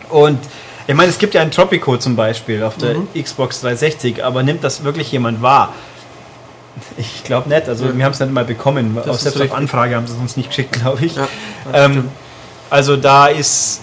Und 0.08 0.38
ich 0.86 0.94
meine, 0.94 1.10
es 1.10 1.18
gibt 1.18 1.34
ja 1.34 1.42
einen 1.42 1.50
Tropico 1.50 1.96
zum 1.98 2.16
Beispiel 2.16 2.62
auf 2.62 2.76
der 2.76 2.94
Mhm. 2.94 3.08
Xbox 3.22 3.60
360, 3.60 4.24
aber 4.24 4.42
nimmt 4.42 4.64
das 4.64 4.82
wirklich 4.82 5.12
jemand 5.12 5.42
wahr? 5.42 5.74
Ich 6.96 7.24
glaube 7.24 7.48
nicht. 7.48 7.68
Also 7.68 7.86
Ja. 7.86 7.96
wir 7.96 8.04
haben 8.04 8.12
es 8.12 8.20
nicht 8.20 8.32
mal 8.32 8.44
bekommen. 8.44 8.94
Das 8.96 9.08
Auch 9.08 9.14
selbst 9.14 9.40
auf. 9.42 9.52
Anfrage 9.52 9.96
haben 9.96 10.06
sie 10.06 10.14
es 10.14 10.18
uns 10.18 10.36
nicht 10.36 10.48
geschickt, 10.50 10.72
glaube 10.72 11.04
ich. 11.04 11.16
Ja, 11.16 11.28
ähm, 11.72 12.08
also 12.68 12.96
da 12.96 13.26
ist 13.26 13.80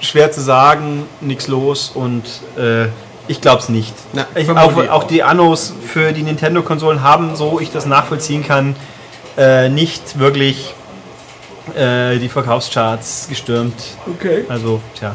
schwer 0.00 0.30
zu 0.32 0.40
sagen, 0.40 1.06
nichts 1.20 1.48
los 1.48 1.90
und 1.94 2.24
äh, 2.56 2.86
ich 3.26 3.40
glaube 3.40 3.60
es 3.60 3.68
nicht. 3.68 3.94
Na, 4.12 4.26
ich, 4.34 4.48
auch, 4.50 4.88
auch 4.88 5.04
die 5.04 5.22
Annos 5.22 5.72
für 5.86 6.12
die 6.12 6.22
Nintendo-Konsolen 6.22 7.02
haben, 7.02 7.36
so 7.36 7.60
ich 7.60 7.70
das 7.70 7.84
nachvollziehen 7.86 8.46
kann, 8.46 8.74
äh, 9.36 9.68
nicht 9.68 10.18
wirklich 10.18 10.74
äh, 11.76 12.18
die 12.18 12.28
Verkaufscharts 12.28 13.26
gestürmt. 13.28 13.74
Okay. 14.06 14.44
Also, 14.48 14.80
tja. 14.98 15.14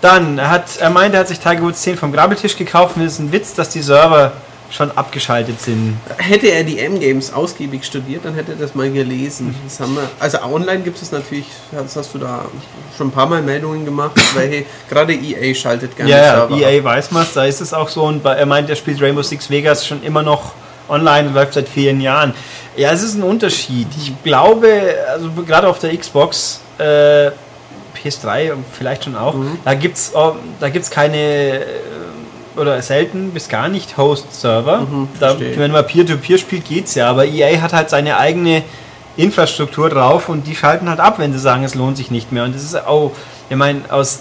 Dann, 0.00 0.40
hat, 0.40 0.76
er 0.78 0.90
meinte, 0.90 1.16
er 1.16 1.20
hat 1.20 1.28
sich 1.28 1.38
Tiger 1.38 1.62
Woods 1.62 1.80
10 1.82 1.96
vom 1.96 2.12
Grabeltisch 2.12 2.56
gekauft 2.56 2.96
und 2.96 3.02
es 3.02 3.14
ist 3.14 3.18
ein 3.20 3.32
Witz, 3.32 3.54
dass 3.54 3.68
die 3.70 3.80
Server 3.80 4.32
schon 4.74 4.90
abgeschaltet 4.90 5.60
sind. 5.60 5.96
Hätte 6.16 6.48
er 6.48 6.64
die 6.64 6.80
M-Games 6.80 7.32
ausgiebig 7.32 7.84
studiert, 7.84 8.24
dann 8.24 8.34
hätte 8.34 8.52
er 8.52 8.58
das 8.58 8.74
mal 8.74 8.90
gelesen. 8.90 9.54
Das 9.64 9.78
haben 9.78 9.94
wir, 9.94 10.02
also 10.18 10.42
online 10.42 10.80
gibt 10.80 11.00
es 11.00 11.12
natürlich, 11.12 11.46
das 11.70 11.94
hast 11.94 12.12
du 12.12 12.18
da 12.18 12.46
schon 12.96 13.08
ein 13.08 13.10
paar 13.12 13.26
Mal 13.26 13.40
Meldungen 13.40 13.84
gemacht, 13.84 14.20
welche, 14.34 14.64
gerade 14.90 15.14
EA 15.14 15.54
schaltet 15.54 15.96
gerne 15.96 16.10
Ja, 16.10 16.18
ja, 16.18 16.42
ab. 16.44 16.50
EA 16.50 16.82
weiß 16.82 17.12
man 17.12 17.24
da 17.34 17.44
ist 17.44 17.60
es 17.60 17.72
auch 17.72 17.88
so. 17.88 18.02
Und 18.02 18.24
er 18.24 18.46
meint, 18.46 18.68
er 18.68 18.76
spielt 18.76 19.00
Rainbow 19.00 19.22
Six 19.22 19.48
Vegas 19.48 19.86
schon 19.86 20.02
immer 20.02 20.22
noch 20.22 20.52
online 20.88 21.28
und 21.28 21.34
läuft 21.34 21.54
seit 21.54 21.68
vielen 21.68 22.00
Jahren. 22.00 22.34
Ja, 22.76 22.90
es 22.90 23.02
ist 23.02 23.14
ein 23.14 23.22
Unterschied. 23.22 23.86
Ich 23.96 24.12
glaube, 24.24 24.68
also 25.08 25.30
gerade 25.46 25.68
auf 25.68 25.78
der 25.78 25.96
Xbox, 25.96 26.60
äh, 26.78 27.30
PS3 27.96 28.52
vielleicht 28.72 29.04
schon 29.04 29.16
auch, 29.16 29.34
da 29.64 29.74
gibt 29.74 29.96
es 29.96 30.12
da 30.60 30.68
gibt's 30.68 30.90
keine 30.90 31.62
oder 32.56 32.80
selten 32.82 33.30
bis 33.30 33.48
gar 33.48 33.68
nicht 33.68 33.96
Host-Server. 33.96 34.80
Mhm, 34.82 35.08
da, 35.20 35.36
wenn 35.38 35.70
man 35.72 35.86
Peer-to-Peer 35.86 36.38
spielt, 36.38 36.64
geht's 36.66 36.94
ja, 36.94 37.10
aber 37.10 37.24
EA 37.26 37.60
hat 37.60 37.72
halt 37.72 37.90
seine 37.90 38.16
eigene 38.18 38.62
Infrastruktur 39.16 39.90
drauf 39.90 40.28
und 40.28 40.46
die 40.46 40.56
schalten 40.56 40.88
halt 40.88 41.00
ab, 41.00 41.18
wenn 41.18 41.32
sie 41.32 41.38
sagen, 41.38 41.64
es 41.64 41.74
lohnt 41.74 41.96
sich 41.96 42.10
nicht 42.10 42.32
mehr. 42.32 42.44
Und 42.44 42.54
das 42.54 42.62
ist 42.62 42.74
auch, 42.86 43.12
ich 43.48 43.56
meine, 43.56 43.80
aus 43.90 44.20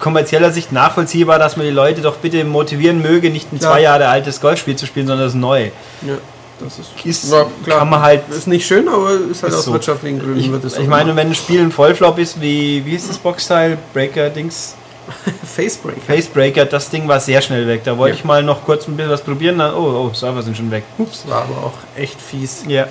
kommerzieller 0.00 0.50
Sicht 0.50 0.70
nachvollziehbar, 0.72 1.38
dass 1.38 1.56
man 1.56 1.66
die 1.66 1.72
Leute 1.72 2.00
doch 2.02 2.16
bitte 2.16 2.44
motivieren 2.44 3.00
möge, 3.02 3.30
nicht 3.30 3.52
ein 3.52 3.58
Klar. 3.58 3.72
zwei 3.72 3.80
Jahre 3.82 4.08
altes 4.08 4.40
Golfspiel 4.40 4.76
zu 4.76 4.86
spielen, 4.86 5.06
sondern 5.06 5.26
das 5.26 5.34
neue. 5.34 5.66
Ja, 6.02 6.14
das 6.60 6.78
ist, 6.78 6.90
Ist, 7.04 7.32
Ja, 7.32 7.46
klar. 7.64 7.78
kann 7.80 7.90
man 7.90 8.02
halt. 8.02 8.22
ist 8.30 8.46
nicht 8.46 8.66
schön, 8.66 8.86
aber 8.88 9.12
ist 9.30 9.42
halt 9.42 9.52
Ist 9.52 9.58
aus 9.60 9.64
so. 9.64 9.72
wirtschaftlichen 9.72 10.18
Gründen 10.20 10.38
Ich, 10.38 10.50
wird 10.52 10.64
es 10.64 10.74
so 10.74 10.82
ich 10.82 10.88
meine, 10.88 11.16
wenn 11.16 11.28
ein 11.28 11.34
Spiel 11.34 11.60
ein 11.60 11.72
Vollflop 11.72 12.18
ist, 12.18 12.40
wie, 12.40 12.84
wie 12.84 12.94
ist 12.94 13.08
das 13.08 13.18
Boxteil? 13.18 13.78
Breaker-Dings? 13.92 14.74
Facebreak. 15.44 16.02
Facebreaker, 16.02 16.64
das 16.66 16.90
Ding 16.90 17.06
war 17.08 17.20
sehr 17.20 17.40
schnell 17.42 17.66
weg. 17.66 17.82
Da 17.84 17.96
wollte 17.98 18.14
Ja. 18.14 18.18
ich 18.20 18.24
mal 18.24 18.42
noch 18.42 18.64
kurz 18.64 18.86
ein 18.88 18.96
bisschen 18.96 19.10
was 19.12 19.22
probieren, 19.22 19.58
dann, 19.58 19.74
oh, 19.74 20.08
oh, 20.10 20.14
Server 20.14 20.42
sind 20.42 20.56
schon 20.56 20.70
weg. 20.70 20.84
Ups. 20.98 21.24
war 21.28 21.42
aber 21.42 21.66
auch 21.66 21.72
echt 22.00 22.20
fies. 22.20 22.64
Ja. 22.66 22.86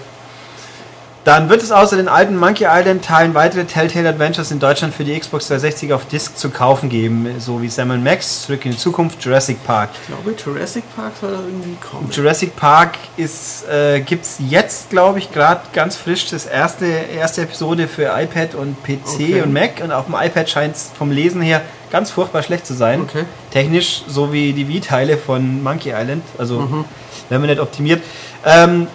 Dann 1.24 1.48
wird 1.48 1.64
es 1.64 1.72
außer 1.72 1.96
den 1.96 2.10
alten 2.10 2.36
Monkey 2.36 2.66
Island 2.70 3.06
Teilen 3.06 3.34
weitere 3.34 3.64
Telltale 3.64 4.10
Adventures 4.10 4.52
in 4.52 4.60
Deutschland 4.60 4.94
für 4.94 5.06
die 5.06 5.18
Xbox 5.18 5.48
360 5.48 5.94
auf 5.94 6.06
Disc 6.06 6.36
zu 6.36 6.50
kaufen 6.50 6.90
geben, 6.90 7.28
so 7.40 7.62
wie 7.62 7.70
Sam 7.70 8.04
Max, 8.04 8.42
Zurück 8.42 8.66
in 8.66 8.72
die 8.72 8.78
Zukunft, 8.78 9.24
Jurassic 9.24 9.64
Park. 9.66 9.92
Ich 10.02 10.08
glaube, 10.08 10.36
Jurassic 10.38 10.84
Park 10.98 11.14
soll 11.22 11.32
da 11.32 11.38
irgendwie 11.40 11.78
kommen. 11.80 12.10
Jurassic 12.12 12.54
Park 12.58 12.96
ist, 13.16 13.66
äh, 13.70 14.02
gibt 14.02 14.26
es 14.26 14.36
jetzt, 14.50 14.90
glaube 14.90 15.20
ich, 15.20 15.32
gerade 15.32 15.62
ganz 15.72 15.96
frisch 15.96 16.30
das 16.30 16.46
erste, 16.46 16.86
erste 16.88 17.44
Episode 17.44 17.88
für 17.88 18.12
iPad 18.20 18.56
und 18.56 18.84
PC 18.84 19.14
Okay. 19.14 19.42
und 19.44 19.54
Mac. 19.54 19.82
Und 19.82 19.94
auf 19.94 20.08
dem 20.08 20.16
iPad 20.16 20.50
scheint 20.50 20.76
es 20.76 20.92
vom 20.98 21.10
Lesen 21.10 21.42
her 21.42 21.62
ganz 21.90 22.12
furchtbar 22.12 22.44
schlecht 22.44 22.66
zu 22.68 22.74
sein. 22.74 23.00
Okay. 23.02 23.24
Technisch, 23.52 24.04
so 24.10 24.34
wie 24.34 24.52
die 24.52 24.68
Wii-Teile 24.68 25.18
von 25.18 25.64
Monkey 25.64 25.92
Island. 25.96 26.24
Also, 26.38 26.60
Mhm. 26.60 26.84
wenn 27.30 27.40
man 27.40 27.50
nicht 27.50 27.62
optimiert. 27.62 28.02
Ähm, 28.46 28.88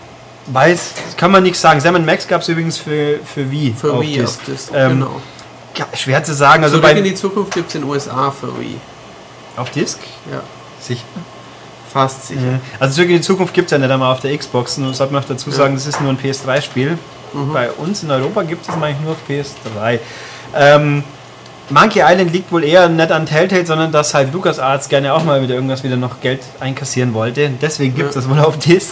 weiß, 0.53 0.95
kann 1.17 1.31
man 1.31 1.43
nichts 1.43 1.61
sagen. 1.61 1.81
Sam 1.81 2.05
Max 2.05 2.27
gab 2.27 2.43
es 2.43 2.49
übrigens 2.49 2.79
für, 2.79 3.19
für 3.25 3.51
Wii. 3.51 3.75
Für 3.79 3.95
auf 3.95 4.03
Wii 4.03 4.19
Disc. 4.19 4.39
auf 4.41 4.45
Disc, 4.47 4.71
Ähm, 4.75 4.91
genau. 5.01 5.21
ja, 5.77 5.87
schwer 5.95 6.23
zu 6.25 6.35
sagen. 6.35 6.63
Also 6.65 6.79
Zurück 6.79 6.91
in 6.91 6.97
bei, 6.97 7.03
die 7.03 7.15
Zukunft 7.15 7.55
gibt 7.55 7.69
es 7.69 7.75
in 7.75 7.83
den 7.83 7.91
USA 7.91 8.31
für 8.31 8.59
Wii. 8.59 8.77
auf 9.57 9.71
Disc? 9.71 9.99
Ja, 10.31 10.41
Sicher. 10.81 11.03
fast 11.93 12.29
sicher. 12.29 12.41
Ja. 12.41 12.61
Also 12.81 12.95
Zurück 12.97 13.09
in 13.11 13.17
die 13.17 13.23
Zukunft 13.23 13.55
gibt 13.55 13.67
es 13.67 13.73
ja 13.73 13.79
nicht 13.79 13.91
einmal 13.91 14.13
auf 14.13 14.21
der 14.21 14.37
Xbox. 14.37 14.79
Nur 14.79 14.93
sollte 14.95 15.13
man 15.13 15.23
noch 15.23 15.29
dazu 15.29 15.51
sagen, 15.51 15.75
das 15.75 15.87
ist 15.87 16.01
nur 16.01 16.11
ein 16.11 16.19
PS3-Spiel. 16.19 16.99
Mhm. 17.33 17.53
Bei 17.53 17.71
uns 17.73 18.03
in 18.03 18.11
Europa 18.11 18.43
gibt 18.43 18.67
es 18.69 18.75
eigentlich 18.75 18.97
nur 19.03 19.13
auf 19.13 19.19
PS3. 19.29 19.99
Ähm, 20.57 21.05
Monkey 21.71 22.01
Island 22.03 22.33
liegt 22.33 22.51
wohl 22.51 22.65
eher 22.65 22.89
nicht 22.89 23.13
an 23.13 23.27
Telltale, 23.27 23.67
sondern 23.67 23.93
dass 23.93 24.15
halt 24.15 24.33
LucasArts 24.33 24.89
gerne 24.89 25.13
auch 25.13 25.23
mal 25.25 25.43
wieder 25.43 25.55
irgendwas 25.55 25.83
wieder 25.85 25.97
noch 25.97 26.21
Geld 26.23 26.41
einkassieren 26.61 27.13
wollte. 27.13 27.51
Deswegen 27.61 27.95
gibt 27.95 28.09
es 28.11 28.15
Ja. 28.15 28.21
das 28.23 28.31
wohl 28.31 28.39
auf 28.39 28.59
Disc. 28.59 28.91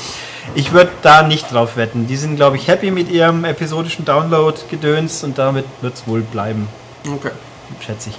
Ich 0.55 0.73
würde 0.73 0.91
da 1.03 1.23
nicht 1.23 1.53
drauf 1.53 1.77
wetten. 1.77 2.07
Die 2.07 2.17
sind, 2.17 2.37
glaube 2.37 2.57
ich, 2.57 2.69
happy 2.69 2.91
mit 2.91 3.11
ihrem 3.11 3.45
episodischen 3.45 4.05
Download-Gedöns 4.05 5.25
und 5.25 5.37
damit 5.39 5.65
wird 5.81 5.95
es 5.95 6.07
wohl 6.07 6.21
bleiben, 6.23 6.69
Okay. 7.07 7.31
schätze 7.85 8.11
ich. 8.11 8.17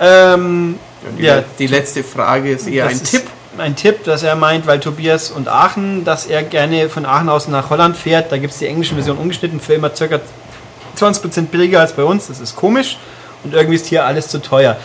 Ähm, 0.00 0.78
Die, 1.18 1.22
ja, 1.24 1.42
die 1.58 1.66
letzte 1.66 2.02
Frage 2.02 2.50
ist 2.52 2.66
eher 2.66 2.86
ein 2.86 3.02
Tipp. 3.02 3.22
Ein 3.56 3.76
Tipp, 3.76 4.02
dass 4.04 4.24
er 4.24 4.34
meint, 4.34 4.66
weil 4.66 4.80
Tobias 4.80 5.30
und 5.30 5.46
Aachen, 5.48 6.04
dass 6.04 6.26
er 6.26 6.42
gerne 6.42 6.88
von 6.88 7.06
Aachen 7.06 7.28
aus 7.28 7.46
nach 7.46 7.70
Holland 7.70 7.96
fährt. 7.96 8.32
Da 8.32 8.38
gibt 8.38 8.52
es 8.52 8.58
die 8.58 8.66
englische 8.66 8.94
Version 8.94 9.16
umgeschnitten 9.16 9.60
für 9.60 9.74
immer 9.74 9.90
ca. 9.90 10.18
20% 10.98 11.46
billiger 11.46 11.78
als 11.80 11.92
bei 11.92 12.02
uns. 12.02 12.26
Das 12.26 12.40
ist 12.40 12.56
komisch. 12.56 12.98
Und 13.44 13.54
irgendwie 13.54 13.76
ist 13.76 13.86
hier 13.86 14.04
alles 14.06 14.26
zu 14.28 14.40
teuer. 14.40 14.76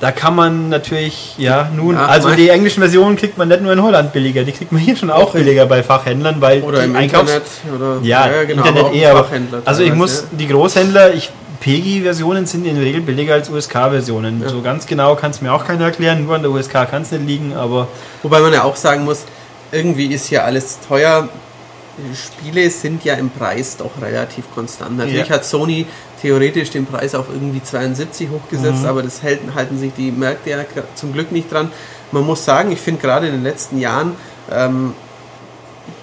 Da 0.00 0.10
kann 0.10 0.34
man 0.34 0.68
natürlich, 0.68 1.34
ja, 1.38 1.70
nun, 1.74 1.94
Ja, 1.94 2.06
also 2.06 2.30
die 2.30 2.48
englischen 2.48 2.80
Versionen 2.80 3.16
kriegt 3.16 3.38
man 3.38 3.48
nicht 3.48 3.62
nur 3.62 3.72
in 3.72 3.82
Holland 3.82 4.12
billiger, 4.12 4.42
die 4.42 4.52
kriegt 4.52 4.72
man 4.72 4.80
hier 4.80 4.96
schon 4.96 5.10
auch 5.10 5.32
billiger 5.32 5.66
bei 5.66 5.82
Fachhändlern, 5.82 6.40
weil 6.40 6.62
Oder 6.62 6.84
im 6.84 6.96
Einkaufs- 6.96 7.32
Internet. 7.32 7.44
Oder, 7.74 7.98
ja, 8.02 8.44
genau, 8.44 8.66
Internet 8.66 8.94
eher. 8.94 9.16
Fachhändler 9.16 9.62
also 9.64 9.82
ich 9.82 9.94
muss, 9.94 10.22
ja. 10.22 10.26
die 10.38 10.48
Großhändler, 10.48 11.14
ich, 11.14 11.30
PEGI-Versionen 11.60 12.44
sind 12.44 12.66
in 12.66 12.74
der 12.74 12.84
Regel 12.84 13.00
billiger 13.00 13.34
als 13.34 13.48
USK-Versionen. 13.48 14.42
Ja. 14.42 14.50
So 14.50 14.60
ganz 14.60 14.86
genau 14.86 15.14
kann 15.14 15.30
es 15.30 15.40
mir 15.40 15.52
auch 15.52 15.64
keiner 15.64 15.84
erklären, 15.84 16.24
nur 16.24 16.34
an 16.34 16.42
der 16.42 16.50
USK 16.50 16.72
kann 16.90 17.02
es 17.02 17.10
nicht 17.12 17.26
liegen, 17.26 17.54
aber 17.54 17.88
Wobei 18.24 18.40
man 18.40 18.54
ja 18.54 18.64
auch 18.64 18.74
sagen 18.74 19.04
muss, 19.04 19.24
irgendwie 19.70 20.06
ist 20.06 20.26
hier 20.26 20.44
alles 20.46 20.78
teuer. 20.88 21.28
Spiele 22.14 22.68
sind 22.70 23.04
ja 23.04 23.14
im 23.14 23.30
Preis 23.30 23.76
doch 23.76 23.90
relativ 24.00 24.44
konstant. 24.54 24.96
Natürlich 24.96 25.28
Ja. 25.28 25.34
hat 25.36 25.44
Sony 25.44 25.86
theoretisch 26.20 26.70
den 26.70 26.86
Preis 26.86 27.14
auf 27.14 27.26
irgendwie 27.32 27.62
72 27.62 28.28
hochgesetzt, 28.30 28.82
Mhm. 28.82 28.88
aber 28.88 29.02
das 29.02 29.22
halten, 29.22 29.54
halten 29.54 29.78
sich 29.78 29.92
die 29.96 30.10
Märkte 30.10 30.50
ja 30.50 30.58
zum 30.94 31.12
Glück 31.12 31.30
nicht 31.32 31.52
dran. 31.52 31.70
Man 32.12 32.24
muss 32.24 32.44
sagen, 32.44 32.72
ich 32.72 32.80
finde 32.80 33.00
gerade 33.00 33.26
in 33.26 33.32
den 33.34 33.42
letzten 33.42 33.78
Jahren, 33.78 34.14
ähm, 34.50 34.94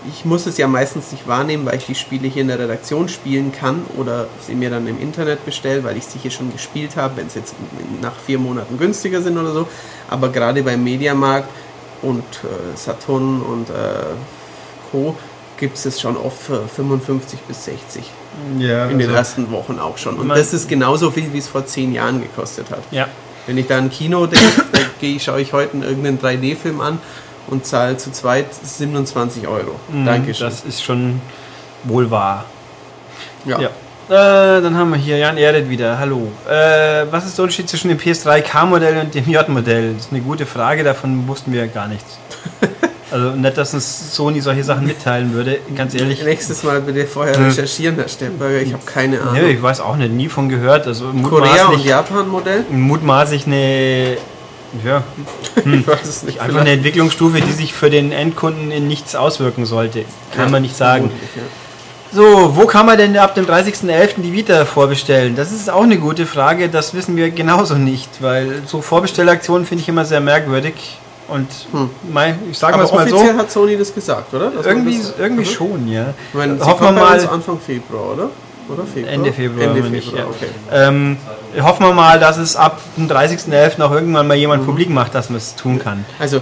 ich 0.08 0.26
muss 0.26 0.46
es 0.46 0.58
ja 0.58 0.68
meistens 0.68 1.12
nicht 1.12 1.28
wahrnehmen, 1.28 1.66
weil 1.66 1.76
ich 1.78 1.86
die 1.86 1.96
Spiele 1.96 2.28
hier 2.28 2.42
in 2.44 2.48
der 2.48 2.60
Redaktion 2.60 3.08
spielen 3.10 3.52
kann 3.52 3.84
oder 3.98 4.28
sie 4.46 4.54
mir 4.56 4.70
dann 4.70 4.88
im 4.88 5.00
Internet 5.00 5.44
bestelle, 5.46 5.84
weil 5.84 5.98
ich 5.98 6.06
sie 6.06 6.20
hier 6.20 6.32
schon 6.32 6.52
gespielt 6.52 6.96
habe, 6.96 7.18
wenn 7.18 7.28
es 7.28 7.36
jetzt 7.36 7.54
nach 8.02 8.14
vier 8.26 8.38
Monaten 8.40 8.78
günstiger 8.78 9.22
sind 9.22 9.38
oder 9.38 9.54
so. 9.54 9.68
Aber 10.10 10.30
gerade 10.30 10.62
beim 10.64 10.84
Mediamarkt 10.84 11.50
und 12.02 12.24
äh, 12.44 12.78
Saturn 12.78 13.42
und 13.42 13.70
äh, 13.70 13.74
Co. 14.92 15.16
gibt 15.62 15.78
es 15.78 15.86
es 15.86 16.02
schon 16.02 16.18
oft 16.18 16.42
für 16.42 16.68
55 16.68 17.40
bis 17.48 17.64
60 17.66 18.04
Ja, 18.60 18.88
in 18.88 18.98
den 19.00 19.08
also- 19.08 19.18
ersten 19.18 19.52
Wochen 19.52 19.80
auch 19.80 19.98
schon. 19.98 20.16
Und 20.18 20.28
das 20.28 20.52
ist 20.54 20.68
genauso 20.68 21.10
viel, 21.12 21.32
wie 21.32 21.38
es 21.38 21.48
vor 21.48 21.66
zehn 21.66 21.94
Jahren 21.94 22.22
gekostet 22.22 22.70
hat. 22.72 22.82
ja. 22.92 23.08
Wenn 23.48 23.58
ich 23.58 23.66
da 23.68 23.78
ein 23.78 23.90
Kino 23.90 24.28
denke, 24.28 25.20
schaue 25.20 25.42
ich 25.42 25.52
heute 25.54 25.74
einen 25.74 25.82
irgendeinen 25.84 26.20
3D-Film 26.20 26.80
an 26.80 27.00
und 27.48 27.66
zahle 27.66 27.98
zu 27.98 28.12
zweit 28.12 28.46
27 28.54 29.48
Euro. 29.48 29.80
Mhm, 29.92 30.06
Dankeschön. 30.06 30.48
Das 30.48 30.64
ist 30.64 30.84
schon 30.84 31.20
wohl 31.86 32.12
wahr. 32.12 32.46
ja. 33.46 33.60
Ja. 33.62 33.70
Äh, 34.10 34.62
dann 34.62 34.76
haben 34.78 34.90
wir 34.92 34.98
hier 34.98 35.18
Jan 35.18 35.38
Erdet 35.38 35.70
wieder. 35.70 35.98
Hallo. 35.98 36.28
Äh, 36.48 37.06
was 37.12 37.26
ist 37.26 37.38
der 37.38 37.44
Unterschied 37.44 37.68
zwischen 37.70 37.88
dem 37.90 37.98
PS3 37.98 38.42
K-Modell 38.42 38.98
und 39.00 39.16
dem 39.16 39.28
J-Modell? 39.30 39.94
Das 39.96 40.06
ist 40.08 40.12
eine 40.12 40.22
gute 40.22 40.46
Frage, 40.46 40.84
davon 40.84 41.28
wussten 41.28 41.52
wir 41.54 41.68
gar 41.68 41.88
nichts. 41.88 42.18
Also 43.12 43.32
nicht, 43.32 43.58
dass 43.58 43.74
uns 43.74 44.16
Sony 44.16 44.40
solche 44.42 44.64
Sachen 44.64 44.86
mitteilen 44.88 45.34
würde, 45.34 45.60
ganz 45.76 45.94
ehrlich. 45.94 46.24
Nächstes 46.24 46.64
Mal 46.64 46.80
bitte 46.82 47.06
vorher 47.06 47.36
Hm. 47.36 47.46
recherchieren, 47.46 47.96
Herr 47.96 48.08
Stempberger. 48.08 48.62
Ich 48.62 48.72
habe 48.74 48.84
keine 48.86 49.20
Ahnung. 49.22 49.34
Nee, 49.34 49.52
ich 49.52 49.62
weiß 49.62 49.82
auch 49.82 49.98
nicht, 49.98 50.12
nie 50.14 50.30
von 50.30 50.48
gehört. 50.48 50.88
Also 50.88 51.06
Korea 51.06 51.16
und 51.16 51.22
mutmaßlich, 51.24 51.86
Japan-Modell? 51.86 52.66
mutmaßlich 52.70 53.46
eine, 53.48 54.18
ja, 54.86 55.04
Ich 55.66 55.86
weiß 55.88 56.06
es 56.08 56.24
nicht. 56.24 56.40
einfach 56.40 56.62
eine 56.62 56.72
Entwicklungsstufe, 56.72 57.42
die 57.42 57.52
sich 57.52 57.74
für 57.74 57.90
den 57.90 58.12
Endkunden 58.14 58.72
in 58.72 58.88
nichts 58.88 59.16
auswirken 59.16 59.66
sollte. 59.66 60.06
Kann 60.34 60.50
man 60.50 60.62
nicht 60.62 60.78
sagen. 60.78 61.12
Ja. 61.36 61.42
So, 62.14 62.56
wo 62.58 62.66
kann 62.66 62.86
man 62.86 62.98
denn 62.98 63.18
ab 63.18 63.36
dem 63.36 63.46
30.11. 63.46 64.22
die 64.22 64.34
Vita 64.34 64.66
vorbestellen? 64.66 65.36
Das 65.36 65.52
ist 65.52 65.70
auch 65.70 65.84
eine 65.84 65.98
gute 65.98 66.26
Frage, 66.26 66.68
das 66.70 66.94
wissen 66.94 67.16
wir 67.16 67.30
genauso 67.32 67.76
nicht, 67.76 68.10
weil 68.22 68.62
so 68.66 68.82
Vorbestellaktionen 68.82 69.66
finde 69.66 69.82
ich 69.84 69.90
immer 69.90 70.04
sehr 70.06 70.20
merkwürdig. 70.22 70.98
Und 71.32 71.48
Hm. 71.72 71.90
mei, 72.12 72.36
ich 72.52 72.58
sage 72.58 72.78
mal 72.78 72.86
so, 72.88 72.94
offiziell 72.94 73.36
hat 73.38 73.50
Sony 73.52 73.78
das 73.78 73.94
gesagt, 73.94 74.34
oder? 74.34 74.52
Dass 74.52 74.66
irgendwie, 74.66 74.98
das, 74.98 75.14
irgendwie 75.18 75.44
Mhm. 75.50 75.54
schon, 75.54 75.88
ja. 75.88 76.14
Ich 76.32 76.38
meine, 76.38 76.58
sie 76.58 76.66
Hoffen 76.66 76.84
wir 76.88 76.92
mal, 76.92 77.28
Anfang 77.28 77.60
Februar, 77.60 78.14
oder? 78.14 78.30
Oder 78.70 78.84
Februar? 78.86 79.14
Ende 79.14 79.34
Februar, 79.34 79.68
Ende 79.76 79.84
Februar, 79.84 80.20
ja. 80.20 80.26
okay. 80.30 80.48
ähm, 80.72 81.18
hoffen 81.62 81.86
wir 81.86 81.94
mal, 81.94 82.20
dass 82.20 82.38
es 82.38 82.56
ab 82.56 82.80
dem 82.98 83.08
30.11. 83.10 83.82
auch 83.82 83.92
irgendwann 83.92 84.28
mal 84.28 84.36
Mhm. 84.36 84.42
jemand 84.42 84.66
publik 84.66 84.90
macht, 84.90 85.16
dass 85.16 85.30
man 85.30 85.38
es 85.38 85.56
tun 85.56 85.80
kann. 85.80 86.06
Also, 86.20 86.42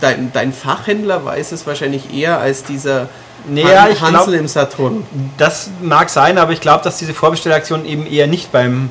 dein, 0.00 0.32
dein 0.32 0.52
Fachhändler 0.52 1.24
weiß 1.24 1.52
es 1.52 1.66
wahrscheinlich 1.66 2.12
eher 2.14 2.38
als 2.40 2.64
dieser 2.64 3.08
Nee, 3.48 3.62
Han- 3.64 3.70
ja, 3.70 3.88
ich 3.88 4.00
Hansel 4.00 4.24
glaub- 4.28 4.40
im 4.40 4.48
Saturn. 4.48 5.04
Das 5.36 5.70
mag 5.82 6.10
sein, 6.10 6.36
aber 6.38 6.52
ich 6.52 6.60
glaube, 6.60 6.82
dass 6.82 6.96
diese 6.98 7.14
Vorbestellaktionen 7.14 7.86
eben 7.86 8.06
eher 8.06 8.26
nicht 8.26 8.50
beim 8.50 8.88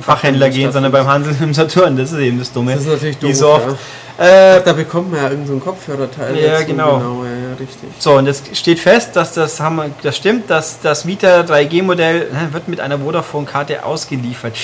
Fachhändler 0.00 0.50
gehen, 0.50 0.72
sondern 0.72 0.92
beim 0.92 1.06
Hansel 1.06 1.34
im 1.40 1.54
Saturn. 1.54 1.96
Das 1.96 2.12
ist 2.12 2.18
eben 2.18 2.38
das 2.38 2.52
Dumme. 2.52 2.72
Das 2.74 2.82
ist 2.82 2.88
natürlich 2.88 3.18
doof, 3.18 3.34
so 3.34 3.48
oft. 3.50 3.68
ja. 3.68 3.74
Äh, 4.16 4.60
Da 4.64 4.72
bekommt 4.72 5.10
man 5.10 5.20
ja 5.22 5.28
irgendein 5.30 5.58
so 5.58 5.64
Kopfhörerteil. 5.64 6.36
Ja, 6.38 6.52
dazu, 6.52 6.66
genau. 6.66 6.98
genau 6.98 7.24
ja, 7.24 7.30
ja, 7.30 7.54
richtig. 7.58 7.88
So, 7.98 8.12
und 8.14 8.26
es 8.28 8.42
steht 8.52 8.78
fest, 8.78 9.16
dass 9.16 9.34
das, 9.34 9.58
haben 9.58 9.76
wir, 9.76 9.90
das 10.02 10.16
stimmt, 10.16 10.48
dass 10.50 10.80
das 10.80 11.04
Vita 11.06 11.40
3G-Modell 11.40 12.22
äh, 12.22 12.52
wird 12.52 12.68
mit 12.68 12.78
einer 12.80 12.98
Vodafone-Karte 13.00 13.84
ausgeliefert. 13.84 14.54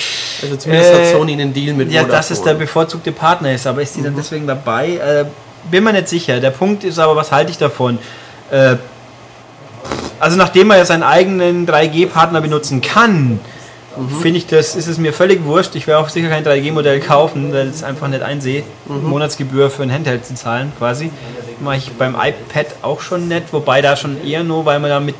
Also 0.41 0.55
zumindest 0.55 0.93
Äh, 0.93 1.05
hat 1.05 1.11
Sony 1.11 1.33
einen 1.33 1.53
Deal 1.53 1.73
mit 1.73 1.91
Ja, 1.91 2.01
Vodafone. 2.01 2.17
dass 2.17 2.31
es 2.31 2.41
der 2.41 2.53
bevorzugte 2.53 3.11
Partner 3.11 3.51
ist, 3.53 3.67
aber 3.67 3.81
ist 3.81 3.95
die 3.97 4.03
dann 4.03 4.15
deswegen 4.15 4.47
dabei? 4.47 4.95
Äh, 4.95 5.25
bin 5.69 5.83
mir 5.83 5.93
nicht 5.93 6.07
sicher. 6.07 6.39
Der 6.39 6.51
Punkt 6.51 6.83
ist 6.85 6.97
aber, 6.97 7.15
was 7.17 7.31
halte 7.31 7.51
ich 7.51 7.57
davon? 7.57 7.99
Äh, 8.51 8.75
also 10.19 10.37
nachdem 10.37 10.67
man 10.67 10.77
ja 10.77 10.85
seinen 10.85 11.03
eigenen 11.03 11.67
3G-Partner 11.67 12.41
benutzen 12.41 12.79
kann, 12.81 13.39
finde 14.21 14.37
ich 14.37 14.47
das, 14.47 14.75
ist 14.75 14.87
es 14.87 14.97
mir 14.97 15.13
völlig 15.13 15.43
wurscht. 15.43 15.75
Ich 15.75 15.87
werde 15.87 16.03
auch 16.03 16.09
sicher 16.09 16.29
kein 16.29 16.45
3G-Modell 16.45 16.99
kaufen, 16.99 17.51
weil 17.53 17.67
ich 17.67 17.75
es 17.75 17.83
einfach 17.83 18.07
nicht 18.07 18.21
einsehe, 18.21 18.63
Monatsgebühr 18.85 19.69
für 19.69 19.83
ein 19.83 19.91
Handheld 19.91 20.25
zu 20.25 20.35
zahlen 20.35 20.71
quasi. 20.77 21.11
Mache 21.59 21.77
ich 21.77 21.91
beim 21.91 22.15
iPad 22.15 22.67
auch 22.81 23.01
schon 23.01 23.27
nicht, 23.27 23.51
wobei 23.51 23.81
da 23.81 23.95
schon 23.95 24.23
eher 24.25 24.43
nur, 24.43 24.65
weil 24.65 24.79
man 24.79 24.89
damit, 24.89 25.15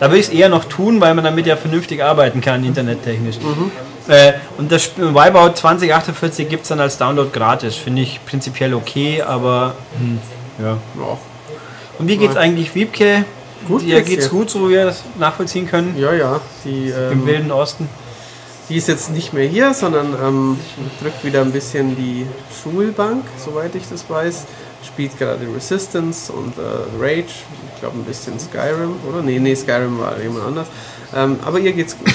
da 0.00 0.06
würde 0.06 0.18
ich 0.18 0.26
es 0.26 0.32
eher 0.32 0.48
noch 0.48 0.64
tun, 0.64 1.00
weil 1.00 1.14
man 1.14 1.24
damit 1.24 1.46
ja 1.46 1.56
vernünftig 1.56 2.02
arbeiten 2.02 2.40
kann, 2.40 2.64
internettechnisch. 2.64 3.36
Äh, 4.08 4.34
und 4.58 4.70
das 4.70 4.90
Wipeout 4.96 5.54
2048 5.54 6.48
gibt 6.48 6.62
es 6.62 6.68
dann 6.68 6.80
als 6.80 6.98
Download 6.98 7.30
gratis. 7.32 7.74
Finde 7.76 8.02
ich 8.02 8.20
prinzipiell 8.24 8.74
okay, 8.74 9.22
aber 9.22 9.74
hm, 9.98 10.18
ja. 10.58 10.76
Ja. 10.98 11.18
Und 11.98 12.08
wie 12.08 12.16
geht's 12.16 12.36
eigentlich 12.36 12.74
Wiebke? 12.74 13.24
Gut 13.66 13.82
Dir 13.82 13.96
geht's 13.96 14.10
geht's 14.10 14.30
gut, 14.30 14.50
so 14.50 14.68
wie 14.68 14.74
wir 14.74 14.84
das 14.84 15.02
nachvollziehen 15.18 15.66
können? 15.66 15.96
ja, 15.98 16.12
ja. 16.12 16.40
Die, 16.64 16.88
Im 16.88 17.12
ähm, 17.12 17.26
Wilden 17.26 17.50
Osten. 17.50 17.88
Die 18.68 18.76
ist 18.76 18.88
jetzt 18.88 19.10
nicht 19.10 19.32
mehr 19.32 19.48
hier, 19.48 19.74
sondern 19.74 20.14
ähm, 20.22 20.58
drückt 21.00 21.24
wieder 21.24 21.42
ein 21.42 21.52
bisschen 21.52 21.96
die 21.96 22.26
Schulbank, 22.62 23.24
soweit 23.38 23.74
ich 23.74 23.88
das 23.88 24.08
weiß. 24.08 24.44
Spielt 24.84 25.18
gerade 25.18 25.46
Resistance 25.54 26.32
und 26.32 26.54
äh, 26.58 26.62
Rage. 27.00 27.32
Ich 27.74 27.80
glaube 27.80 27.98
ein 27.98 28.04
bisschen 28.04 28.38
Skyrim, 28.38 28.96
oder? 29.08 29.22
Nee, 29.22 29.38
nee, 29.38 29.54
Skyrim 29.54 29.98
war 29.98 30.20
jemand 30.20 30.46
anders. 30.46 30.66
Ähm, 31.14 31.38
aber 31.44 31.58
ihr 31.58 31.72
geht's 31.72 31.96
gut. 31.98 32.12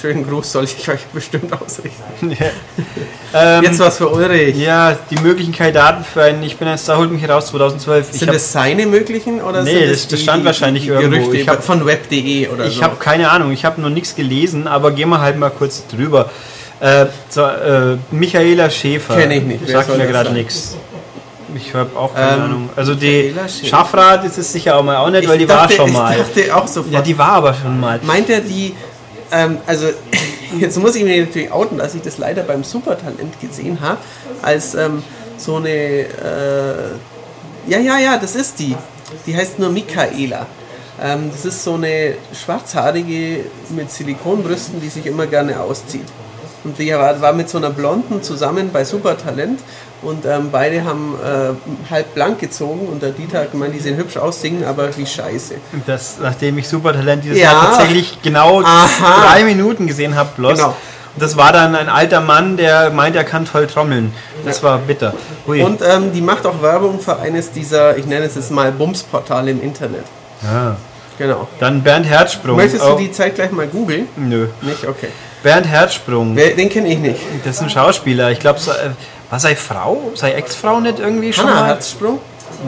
Schönen 0.00 0.26
Gruß 0.26 0.52
soll 0.52 0.64
ich 0.64 0.88
euch 0.88 1.04
bestimmt 1.12 1.52
ausrichten. 1.52 2.30
ähm, 3.34 3.62
Jetzt 3.62 3.78
was 3.80 3.98
für 3.98 4.08
Ulrich. 4.08 4.56
ja, 4.56 4.96
die 5.10 5.16
möglichen 5.16 5.52
Kandidaten 5.52 6.04
für 6.04 6.22
einen 6.22 6.42
Ich 6.42 6.56
bin 6.56 6.68
ein 6.68 6.78
Star, 6.78 6.96
holt 6.98 7.10
mich 7.12 7.28
raus 7.28 7.48
2012. 7.48 8.06
Ich 8.12 8.18
Sind 8.20 8.28
habe 8.28 8.38
das 8.38 8.50
seine 8.52 8.86
möglichen 8.86 9.42
oder 9.42 9.62
Nee, 9.62 9.80
sind 9.80 9.90
das- 9.90 10.08
das 10.08 10.20
stand 10.22 10.44
wahrscheinlich 10.44 10.86
irgendwo. 10.86 11.10
Gerüchte 11.18 11.36
Ich 11.36 11.48
hab- 11.48 11.62
von 11.62 11.84
web.de 11.84 12.48
oder 12.48 12.64
ich 12.66 12.76
so? 12.76 12.82
hab 12.82 12.98
keine 12.98 13.30
Ahnung, 13.30 13.52
ich 13.52 13.64
habe 13.64 13.80
noch 13.80 13.90
nichts 13.90 14.14
gelesen, 14.14 14.66
aber 14.66 14.90
gehen 14.92 15.10
wir 15.10 15.20
halt 15.20 15.38
mal 15.38 15.50
kurz 15.50 15.84
drüber. 15.86 16.30
Äh, 16.80 17.06
so, 17.28 17.42
äh, 17.42 17.98
Michaela 18.10 18.70
Schäfer. 18.70 19.16
Kenn 19.16 19.30
ich 19.32 19.42
nicht. 19.42 19.68
Sagt 19.68 19.94
mir 19.96 20.06
gerade 20.06 20.30
nichts. 20.32 20.76
Ich 21.54 21.74
habe 21.74 21.90
auch 21.98 22.14
keine 22.14 22.36
Ähm, 22.36 22.42
Ahnung. 22.42 22.70
Also 22.76 22.94
die. 22.94 23.34
Schafrat 23.68 24.24
ist 24.24 24.38
es 24.38 24.50
sicher 24.52 24.76
auch 24.76 24.82
mal 24.84 24.96
auch 24.96 25.10
nicht, 25.10 25.28
weil 25.28 25.36
die 25.36 25.46
dachte, 25.46 25.76
war 25.76 25.76
schon 25.76 25.88
ich 25.88 25.92
mal. 25.92 26.16
dachte 26.16 26.54
auch 26.56 26.66
sofort. 26.66 26.92
Ja, 26.94 27.02
die 27.02 27.18
war 27.18 27.32
aber 27.32 27.52
schon 27.54 27.78
mal. 27.78 27.98
Meint 28.04 28.30
er 28.30 28.40
die, 28.40 28.72
ähm, 29.32 29.58
also 29.66 29.88
jetzt 30.58 30.78
muss 30.78 30.94
ich 30.96 31.04
mir 31.04 31.24
natürlich 31.24 31.52
outen, 31.52 31.78
dass 31.78 31.94
ich 31.94 32.02
das 32.02 32.18
leider 32.18 32.42
beim 32.42 32.64
Supertalent 32.64 33.40
gesehen 33.40 33.80
habe, 33.80 33.98
als 34.42 34.74
ähm, 34.74 35.02
so 35.36 35.56
eine, 35.56 35.70
äh, 35.70 36.90
ja, 37.66 37.78
ja, 37.78 37.98
ja, 37.98 38.18
das 38.18 38.34
ist 38.34 38.58
die. 38.58 38.76
Die 39.26 39.36
heißt 39.36 39.58
nur 39.58 39.70
Michaela. 39.70 40.46
Ähm, 41.02 41.30
das 41.32 41.44
ist 41.44 41.64
so 41.64 41.74
eine 41.74 42.14
schwarzhaarige 42.32 43.44
mit 43.70 43.90
Silikonbrüsten, 43.90 44.80
die 44.80 44.88
sich 44.88 45.06
immer 45.06 45.26
gerne 45.26 45.60
auszieht. 45.60 46.06
Und 46.62 46.78
die 46.78 46.92
war, 46.92 47.20
war 47.20 47.32
mit 47.32 47.48
so 47.48 47.58
einer 47.58 47.70
Blonden 47.70 48.22
zusammen 48.22 48.70
bei 48.70 48.84
Supertalent 48.84 49.60
und 50.02 50.24
ähm, 50.26 50.48
beide 50.50 50.84
haben 50.84 51.14
äh, 51.22 51.90
halb 51.90 52.14
blank 52.14 52.38
gezogen 52.38 52.88
und 52.88 53.02
der 53.02 53.10
Dieter 53.10 53.40
hat 53.40 53.52
gemeint, 53.52 53.74
die 53.74 53.80
sehen 53.80 53.96
hübsch 53.96 54.16
aus, 54.16 54.40
singen 54.40 54.64
aber 54.64 54.96
wie 54.96 55.06
scheiße. 55.06 55.54
Das, 55.86 56.16
nachdem 56.22 56.58
ich 56.58 56.68
Supertalent 56.68 57.24
dieses 57.24 57.38
Ja. 57.38 57.52
Jahr 57.52 57.70
tatsächlich 57.70 58.18
genau 58.22 58.62
Aha. 58.62 59.26
drei 59.32 59.44
Minuten 59.44 59.86
gesehen 59.86 60.14
habe, 60.16 60.30
bloß. 60.36 60.58
Genau. 60.58 60.68
Und 61.14 61.22
das 61.24 61.36
war 61.36 61.52
dann 61.52 61.74
ein 61.74 61.88
alter 61.88 62.20
Mann, 62.20 62.56
der 62.56 62.90
meint, 62.90 63.16
er 63.16 63.24
kann 63.24 63.44
toll 63.44 63.66
trommeln. 63.66 64.12
Das 64.44 64.62
war 64.62 64.78
bitter. 64.78 65.12
Hui. 65.46 65.60
Und 65.62 65.82
ähm, 65.82 66.12
die 66.12 66.20
macht 66.20 66.46
auch 66.46 66.62
Werbung 66.62 67.00
für 67.00 67.18
eines 67.18 67.50
dieser, 67.50 67.96
ich 67.98 68.06
nenne 68.06 68.26
es 68.26 68.36
jetzt 68.36 68.50
mal 68.52 68.70
Bums-Portale 68.72 69.50
im 69.50 69.60
Internet. 69.62 70.04
ja. 70.42 70.76
Genau. 71.18 71.48
Dann 71.58 71.82
Bernd 71.82 72.06
Herzsprung. 72.06 72.56
Möchtest 72.56 72.82
Oh, 72.82 72.92
du 72.92 73.02
die 73.02 73.12
Zeit 73.12 73.34
gleich 73.34 73.50
mal 73.50 73.66
googeln? 73.66 74.08
Nö. 74.16 74.46
Nicht? 74.62 74.86
Okay. 74.88 75.08
Bernd 75.42 75.66
Herzsprung. 75.66 76.34
Den 76.34 76.70
kenne 76.70 76.88
ich 76.88 76.98
nicht. 76.98 77.20
Das 77.44 77.56
ist 77.56 77.60
ein 77.62 77.68
Schauspieler. 77.68 78.30
Ich 78.30 78.38
glaube, 78.40 78.58
war 79.30 79.38
sei 79.40 79.56
Frau, 79.56 80.10
sei 80.14 80.32
Ex-Frau 80.32 80.80
nicht 80.80 80.98
irgendwie 80.98 81.32
schon 81.32 81.46
Hanna 81.46 81.60
mal? 81.60 81.66
Herzsprung? 81.68 82.18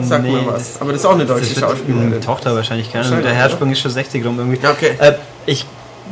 Sag 0.01 0.23
Nee, 0.23 0.31
mir 0.31 0.47
was. 0.47 0.81
Aber 0.81 0.91
das 0.91 1.01
ist 1.01 1.05
auch 1.05 1.13
eine 1.13 1.25
deutsche 1.25 1.59
Schauspielerin. 1.59 2.07
eine 2.07 2.19
Tochter 2.19 2.55
wahrscheinlich 2.55 2.91
keine 2.91 3.05
Ahnung. 3.05 3.21
Der 3.21 3.33
Herzsprung 3.33 3.71
ist 3.71 3.81
schon 3.81 3.91
60 3.91 4.25
rum 4.25 4.39
irgendwie. 4.39 4.65
Okay. 4.65 4.95
Äh, 4.97 5.13
ich 5.45 5.65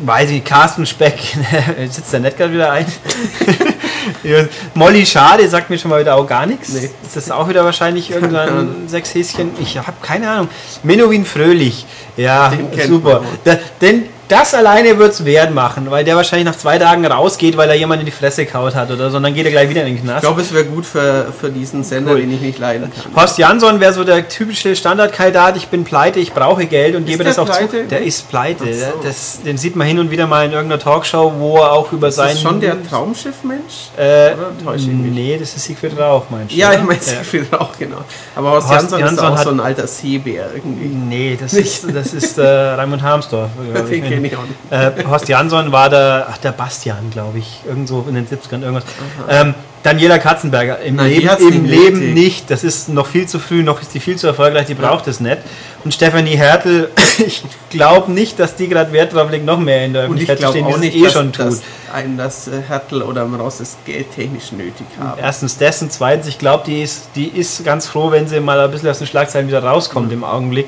weiß 0.04 0.30
nicht, 0.30 0.45
Carsten 0.45 0.86
Speck, 0.86 1.20
sitzt 1.89 2.12
der 2.14 2.20
nicht 2.20 2.38
gerade 2.38 2.54
wieder 2.54 2.72
ein? 2.72 2.86
Molly 4.74 5.06
Schade 5.06 5.47
sagt 5.47 5.70
mir 5.70 5.78
schon 5.78 5.91
mal 5.91 5.99
wieder 5.99 6.16
auch 6.16 6.28
gar 6.28 6.45
nichts. 6.45 6.70
Nee. 6.70 6.89
Ist 7.04 7.16
das 7.16 7.32
auch 7.32 7.47
wieder 7.47 7.64
wahrscheinlich 7.64 8.12
irgendein 8.12 8.88
Sechshäschen? 8.88 9.52
Ich 9.60 9.78
habe 9.78 9.93
keine 10.02 10.30
Ahnung. 10.30 10.49
Menowin 10.84 11.26
Fröhlich, 11.26 11.86
ja, 12.18 12.52
super. 12.88 13.24
Da, 13.43 13.58
den, 13.80 14.06
das 14.32 14.53
alleine 14.53 14.97
wird 14.97 15.11
es 15.13 15.25
wert 15.25 15.53
machen, 15.53 15.89
weil 15.91 16.03
der 16.03 16.15
wahrscheinlich 16.15 16.45
nach 16.45 16.55
zwei 16.57 16.77
Tagen 16.77 17.05
rausgeht, 17.05 17.57
weil 17.57 17.69
er 17.69 17.75
jemand 17.75 17.99
in 18.01 18.05
die 18.05 18.11
Fresse 18.11 18.45
kaut 18.45 18.73
hat 18.75 18.89
oder 18.91 19.09
so, 19.11 19.17
und 19.17 19.23
dann 19.23 19.34
geht 19.34 19.45
er 19.45 19.51
gleich 19.51 19.69
wieder 19.69 19.82
in 19.82 19.88
den 19.88 19.95
Ich 19.97 20.01
Knast. 20.03 20.21
glaube, 20.21 20.41
es 20.41 20.53
wäre 20.53 20.65
gut 20.65 20.86
für, 20.86 21.27
für 21.39 21.49
diesen 21.49 21.84
Sender, 21.84 22.11
Cool. 22.13 22.21
den 22.21 22.34
ich 22.34 22.41
nicht 22.41 22.59
leiden 22.59 22.91
kann. 22.91 23.15
Horst 23.15 23.38
Jansson 23.38 23.79
wäre 23.79 23.93
so 23.93 24.03
der 24.03 24.27
typische 24.27 24.75
Standardkandidat, 24.75 25.57
ich 25.57 25.67
bin 25.67 25.84
pleite, 25.84 26.19
ich 26.19 26.34
brauche 26.34 26.65
Geld 26.65 26.95
und 26.95 27.05
gebe 27.05 27.23
der 27.23 27.34
das 27.34 27.39
auch 27.39 27.45
pleite? 27.45 27.84
zu. 27.84 27.88
Der 27.88 28.01
ist 28.01 28.29
pleite. 28.29 28.73
So. 28.73 28.86
Das, 29.03 29.41
den 29.43 29.57
sieht 29.57 29.75
man 29.75 29.88
hin 29.88 29.99
und 29.99 30.11
wieder 30.11 30.27
mal 30.27 30.45
in 30.45 30.51
irgendeiner 30.51 30.82
Talkshow, 30.82 31.34
wo 31.38 31.57
er 31.57 31.71
auch 31.73 31.91
über 31.91 32.07
Ist 32.07 32.15
seinen... 32.15 32.29
das 32.34 32.41
schon 32.41 32.61
der 32.61 32.77
Traumschiff-Mensch? 32.88 33.89
Äh, 33.97 34.32
ich 34.75 34.88
nee, 34.88 35.38
das 35.39 35.55
ist 35.55 35.65
Siegfried 35.65 35.97
Rauch, 35.99 36.23
meinst 36.29 36.51
du? 36.53 36.55
Ja, 36.57 36.69
oder? 36.69 36.77
ich 36.79 36.84
meine 36.86 37.01
Siegfried 37.01 37.53
auch, 37.53 37.77
genau. 37.77 37.97
Aber 38.36 38.51
Horst, 38.51 38.69
Horst 38.69 38.82
Jansson, 38.91 38.99
Jansson 38.99 39.17
ist 39.17 39.32
auch 39.34 39.38
hat- 39.38 39.43
so 39.43 39.49
ein 39.51 39.59
alter 39.59 39.88
Seebär 39.88 40.49
irgendwie. 40.55 40.86
Nee, 40.88 41.38
das 41.39 41.53
ist, 41.53 41.86
das 41.93 42.13
ist 42.13 42.38
äh, 42.38 42.43
Raimund 42.45 43.01
Harmsdorf. 43.01 43.49
ich. 43.91 44.20
Kenne 44.22 44.28
ich 44.28 44.38
auch 44.38 44.43
nicht. 44.43 44.99
Äh, 44.99 45.05
Horst 45.05 45.28
Jansson 45.28 45.72
war 45.72 45.89
der, 45.89 46.28
ach, 46.30 46.38
der 46.38 46.51
Bastian, 46.51 47.09
glaube 47.11 47.39
ich, 47.39 47.61
irgendwo 47.67 48.05
in 48.07 48.15
den 48.15 48.28
70ern 48.28 48.61
irgendwas. 48.61 48.86
Ähm, 49.30 49.53
Daniela 49.84 50.19
Katzenberger, 50.19 50.80
im 50.82 50.97
Nein, 50.97 51.09
Leben, 51.09 51.30
im 51.39 51.63
nicht 51.63 51.72
Leben 51.72 52.13
nicht. 52.13 52.51
Das 52.51 52.63
ist 52.63 52.89
noch 52.89 53.07
viel 53.07 53.28
zu 53.28 53.39
früh, 53.39 53.63
noch 53.63 53.82
ist 53.82 53.93
die 53.95 53.99
viel 53.99 54.15
zu 54.15 54.28
erfolgreich, 54.28 54.67
die 54.67 54.76
braucht 54.76 55.07
es 55.07 55.19
nicht. 55.19 55.39
Und 55.84 55.91
Stefanie 55.93 56.36
Hertel, 56.36 56.91
ich 57.17 57.43
glaube 57.72 58.11
nicht, 58.11 58.39
dass 58.39 58.55
die 58.55 58.67
gerade 58.67 58.91
Wert 58.91 59.13
drauf 59.13 59.32
legt, 59.32 59.45
noch 59.45 59.57
mehr 59.57 59.86
in 59.86 59.93
der 59.93 60.07
Und 60.07 60.22
ich 60.22 60.30
Öffentlichkeit 60.30 60.38
zu 60.38 60.41
glaube 60.41 60.57
stehen, 60.59 60.65
auch 60.65 60.78
nicht, 60.78 60.93
sie 60.93 60.99
es 60.99 61.01
eh 61.01 61.05
dass, 61.05 61.13
schon 61.13 61.32
dass 61.32 61.55
tut. 61.55 61.65
einen 61.95 62.17
das 62.17 62.47
äh, 62.47 62.61
Hertel 62.67 63.01
oder 63.01 63.24
Ross 63.24 63.57
das 63.57 63.78
Geld 63.86 64.13
technisch 64.13 64.51
nötig 64.51 64.86
haben. 64.99 65.19
Erstens 65.19 65.57
das 65.57 65.82
und 65.82 65.91
zweitens, 65.91 66.28
ich 66.28 66.38
glaube, 66.38 66.63
die 66.67 66.84
ist, 66.84 67.09
die 67.15 67.28
ist 67.28 67.65
ganz 67.65 67.88
froh, 67.88 68.11
wenn 68.11 68.28
sie 68.28 68.39
mal 68.39 68.59
ein 68.59 68.69
bisschen 68.69 68.89
aus 68.89 68.99
den 68.99 69.07
Schlagzeilen 69.07 69.47
wieder 69.47 69.63
rauskommt 69.63 70.11
im 70.11 70.24
Augenblick. 70.24 70.67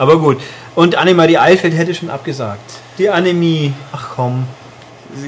Aber 0.00 0.18
gut. 0.18 0.38
Und 0.76 0.94
Annemarie 0.94 1.36
Eifeld 1.36 1.76
hätte 1.76 1.94
schon 1.94 2.08
abgesagt. 2.08 2.72
Die 2.96 3.10
Annemie, 3.10 3.74
ach 3.92 4.08
komm. 4.16 4.46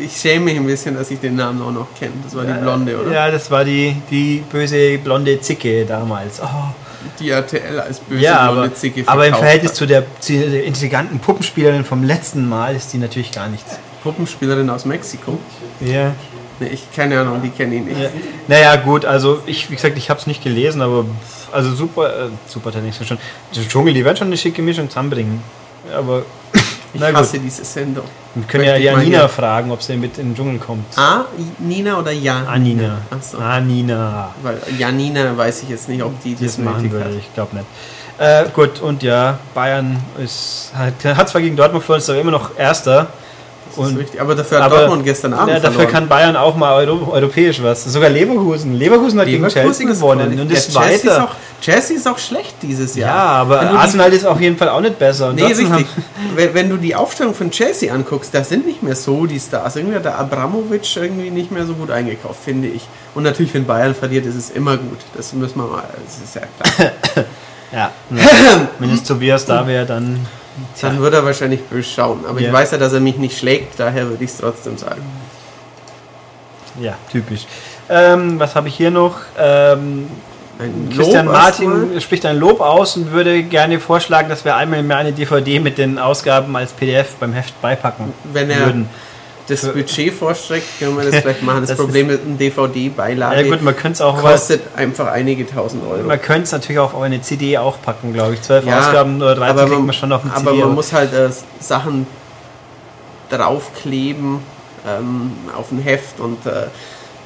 Ich 0.02 0.16
schäme 0.16 0.46
mich 0.46 0.56
ein 0.56 0.64
bisschen, 0.64 0.94
dass 0.96 1.10
ich 1.10 1.20
den 1.20 1.36
Namen 1.36 1.60
auch 1.60 1.72
noch 1.72 1.88
kenne. 1.94 2.14
Das 2.24 2.34
war 2.34 2.46
die 2.46 2.54
Blonde, 2.54 2.98
oder? 2.98 3.12
Ja, 3.12 3.30
das 3.30 3.50
war 3.50 3.66
die, 3.66 3.94
die 4.10 4.42
böse 4.50 4.96
blonde 4.96 5.38
Zicke 5.42 5.84
damals. 5.84 6.40
Oh. 6.40 6.46
Die 7.20 7.28
RTL 7.28 7.80
als 7.80 8.00
böse 8.00 8.22
Ja, 8.22 8.46
blonde 8.46 8.68
aber, 8.68 8.74
Zicke 8.74 9.02
aber 9.04 9.26
im 9.26 9.34
Verhältnis 9.34 9.72
hat. 9.72 9.76
zu 9.76 9.86
der, 9.86 10.04
zu 10.20 10.32
der 10.32 10.64
intriganten 10.64 11.18
Puppenspielerin 11.18 11.84
vom 11.84 12.02
letzten 12.02 12.48
Mal 12.48 12.74
ist 12.74 12.94
die 12.94 12.98
natürlich 12.98 13.30
gar 13.30 13.48
nichts. 13.48 13.78
Puppenspielerin 14.02 14.70
aus 14.70 14.86
Mexiko. 14.86 15.38
Ja. 15.80 16.14
Nee, 16.62 16.68
ich 16.74 16.92
keine 16.94 17.20
Ahnung, 17.20 17.40
die 17.42 17.50
kenne 17.50 17.74
ich 17.76 17.82
nicht. 17.82 18.00
ja. 18.00 18.08
Naja, 18.48 18.76
gut, 18.76 19.04
also 19.04 19.40
ich, 19.46 19.70
wie 19.70 19.74
gesagt, 19.76 19.96
ich 19.98 20.10
habe 20.10 20.20
es 20.20 20.26
nicht 20.26 20.42
gelesen, 20.42 20.82
aber 20.82 21.04
also 21.52 21.74
super, 21.74 22.08
äh, 22.26 22.28
super 22.46 22.72
Tennis 22.72 22.96
schon. 23.06 23.18
Der 23.54 23.68
Dschungel, 23.68 23.94
die 23.94 24.04
werden 24.04 24.16
schon 24.16 24.28
eine 24.28 24.36
schicke 24.36 24.62
Mischung 24.62 24.88
zusammenbringen. 24.88 25.42
Aber 25.96 26.22
Ich 26.94 27.00
na 27.00 27.08
gut, 27.08 27.20
hasse 27.20 27.38
diese 27.38 27.64
Sendung. 27.64 28.04
wir 28.34 28.44
können 28.46 28.64
Möchte 28.66 28.82
ja 28.82 28.92
Janina 28.92 29.26
fragen, 29.26 29.70
ob 29.70 29.82
sie 29.82 29.96
mit 29.96 30.18
in 30.18 30.28
den 30.30 30.36
Dschungel 30.36 30.58
kommt. 30.58 30.84
A, 30.98 31.24
Nina 31.58 31.98
oder 31.98 32.12
Jan? 32.12 32.46
Anina. 32.46 32.98
Achso. 33.10 33.38
Anina. 33.38 34.34
Weil 34.42 34.58
Janina 34.78 35.34
weiß 35.34 35.62
ich 35.62 35.70
jetzt 35.70 35.88
nicht, 35.88 36.02
ob 36.02 36.20
die 36.22 36.34
die 36.34 36.44
das 36.44 36.52
es 36.52 36.58
machen 36.58 36.90
würde. 36.92 37.06
hat. 37.06 37.12
Ich 37.14 37.32
glaube 37.32 37.56
nicht. 37.56 37.66
Äh, 38.18 38.44
gut, 38.54 38.80
und 38.80 39.02
ja, 39.02 39.38
Bayern 39.54 39.96
ist, 40.22 40.70
hat, 40.76 41.02
hat 41.16 41.28
zwar 41.30 41.40
gegen 41.40 41.56
Dortmund 41.56 41.82
verloren, 41.82 42.00
ist 42.02 42.10
aber 42.10 42.20
immer 42.20 42.30
noch 42.30 42.58
Erster. 42.58 43.06
Das 43.76 43.90
ist 43.90 43.98
richtig. 43.98 44.20
Aber 44.20 44.34
dafür 44.34 44.58
hat 44.58 44.64
aber- 44.64 44.78
Dortmund 44.80 45.04
gestern 45.04 45.32
Abend 45.34 45.48
ja, 45.54 45.54
dafür 45.60 45.72
verloren. 45.72 45.92
kann 45.92 46.08
Bayern 46.08 46.36
auch 46.36 46.56
mal 46.56 46.74
euro, 46.74 47.12
europäisch 47.12 47.62
was. 47.62 47.84
Sogar 47.84 48.10
Leverkusen. 48.10 48.74
Leverkusen 48.74 49.18
hat 49.20 49.26
gegen 49.26 49.46
Chelsea 49.48 49.86
gewonnen 49.86 50.38
und 50.40 50.50
Ja, 50.50 50.56
ist 50.56 50.72
Chelsea 50.72 51.12
Ist 51.12 51.18
auch, 51.20 51.34
Chelsea 51.60 51.96
ist 51.96 52.08
auch 52.08 52.18
schlecht 52.18 52.56
dieses 52.62 52.96
Ja, 52.96 53.06
Jahr. 53.06 53.26
aber 53.36 53.60
du 53.60 53.68
die- 53.72 53.76
Arsenal 53.78 54.12
ist 54.12 54.26
auf 54.26 54.40
jeden 54.40 54.56
Fall 54.56 54.68
auch 54.68 54.80
nicht 54.80 54.98
besser. 54.98 55.28
Und 55.30 55.36
Nee, 55.36 55.42
trotzdem 55.42 55.72
richtig. 55.72 55.86
Wenn, 56.34 56.54
wenn 56.54 56.68
du 56.70 56.76
die 56.76 56.94
Aufstellung 56.94 57.34
von 57.34 57.50
Chelsea 57.50 57.92
anguckst, 57.92 58.34
da 58.34 58.42
sind 58.44 58.66
nicht 58.66 58.82
mehr 58.82 58.96
so 58.96 59.26
die 59.26 59.38
Stars. 59.40 59.76
Irgendwie 59.76 59.96
hat 59.96 60.04
der 60.04 60.18
Abramovic 60.18 60.96
irgendwie 60.96 61.30
nicht 61.30 61.50
mehr 61.52 61.64
so 61.66 61.74
gut 61.74 61.90
eingekauft, 61.90 62.40
finde 62.44 62.68
ich. 62.68 62.82
Und 63.14 63.22
natürlich, 63.22 63.52
wenn 63.54 63.64
Bayern 63.66 63.94
verliert, 63.94 64.26
ist 64.26 64.34
es 64.36 64.50
immer 64.50 64.76
gut. 64.76 64.98
Das 65.16 65.32
müssen 65.32 65.56
wir 65.58 65.66
mal, 65.66 65.82
das 66.06 66.18
ist 66.24 66.34
ja 66.34 66.42
klar. 66.58 67.24
Ja, 67.74 67.90
wenn 68.78 68.90
es 68.92 69.02
Tobias 69.02 69.46
da 69.46 69.66
wäre, 69.66 69.86
dann. 69.86 70.26
Dann 70.80 70.98
würde 70.98 71.18
er 71.18 71.24
wahrscheinlich 71.24 71.62
böse 71.62 71.88
schauen. 71.88 72.24
Aber 72.28 72.40
Ja. 72.40 72.48
ich 72.48 72.52
weiß 72.52 72.72
ja, 72.72 72.78
dass 72.78 72.92
er 72.92 73.00
mich 73.00 73.16
nicht 73.16 73.38
schlägt, 73.38 73.78
daher 73.78 74.08
würde 74.08 74.22
ich 74.24 74.30
es 74.30 74.38
trotzdem 74.38 74.76
sagen. 74.76 75.02
Ja, 76.80 76.94
typisch. 77.10 77.46
Ähm, 77.88 78.38
was 78.38 78.54
habe 78.54 78.68
ich 78.68 78.74
hier 78.76 78.90
noch? 78.90 79.16
Ähm, 79.38 80.08
Christian 80.94 81.26
Lob 81.26 81.34
Martin 81.34 82.00
spricht 82.00 82.24
ein 82.24 82.38
Lob 82.38 82.60
aus 82.60 82.96
und 82.96 83.10
würde 83.10 83.42
gerne 83.42 83.80
vorschlagen, 83.80 84.28
dass 84.28 84.44
wir 84.44 84.54
einmal 84.56 84.82
mehr 84.82 84.98
eine 84.98 85.12
DVD 85.12 85.58
mit 85.58 85.76
den 85.78 85.98
Ausgaben 85.98 86.54
als 86.56 86.72
PDF 86.72 87.16
beim 87.16 87.32
Heft 87.32 87.60
beipacken 87.60 88.12
Wenn 88.32 88.48
er 88.50 88.66
würden. 88.66 88.88
Das 89.48 89.62
Budget 89.72 90.12
vorstreckt, 90.14 90.66
können 90.78 90.96
wir 90.96 91.10
das 91.10 91.16
vielleicht 91.22 91.42
machen. 91.42 91.60
Das, 91.62 91.70
Das 91.70 91.78
Problem 91.78 92.06
mit 92.06 92.20
einem 92.22 92.38
DVD-Beilage 92.38 93.42
Ja 93.42 93.50
gut, 93.50 93.62
man 93.62 93.74
könnte 93.76 93.94
es 93.96 94.00
auch 94.00 94.22
was, 94.22 94.32
kostet 94.48 94.62
einfach 94.76 95.08
einige 95.08 95.46
tausend 95.46 95.82
Euro. 95.84 96.02
man 96.04 96.20
könnte 96.20 96.42
es 96.44 96.52
natürlich 96.52 96.78
auch 96.78 96.94
auf 96.94 97.02
eine 97.02 97.20
CD 97.22 97.58
auch 97.58 97.80
packen, 97.82 98.12
glaube 98.12 98.34
ich. 98.34 98.42
Zwölf 98.42 98.64
Ja, 98.64 98.78
Ausgaben 98.78 99.16
oder 99.20 99.34
13 99.34 99.58
aber 99.58 99.66
man- 99.68 99.86
man 99.86 99.94
schon 99.94 100.12
auf 100.12 100.22
eine 100.24 100.32
Aber 100.34 100.50
CD. 100.52 100.64
man 100.64 100.74
muss 100.74 100.92
halt 100.92 101.12
äh, 101.12 101.28
Sachen 101.60 102.06
draufkleben 103.30 104.40
ähm, 104.86 105.32
auf 105.56 105.70
ein 105.72 105.80
Heft 105.80 106.20
und 106.20 106.44
äh, 106.46 106.66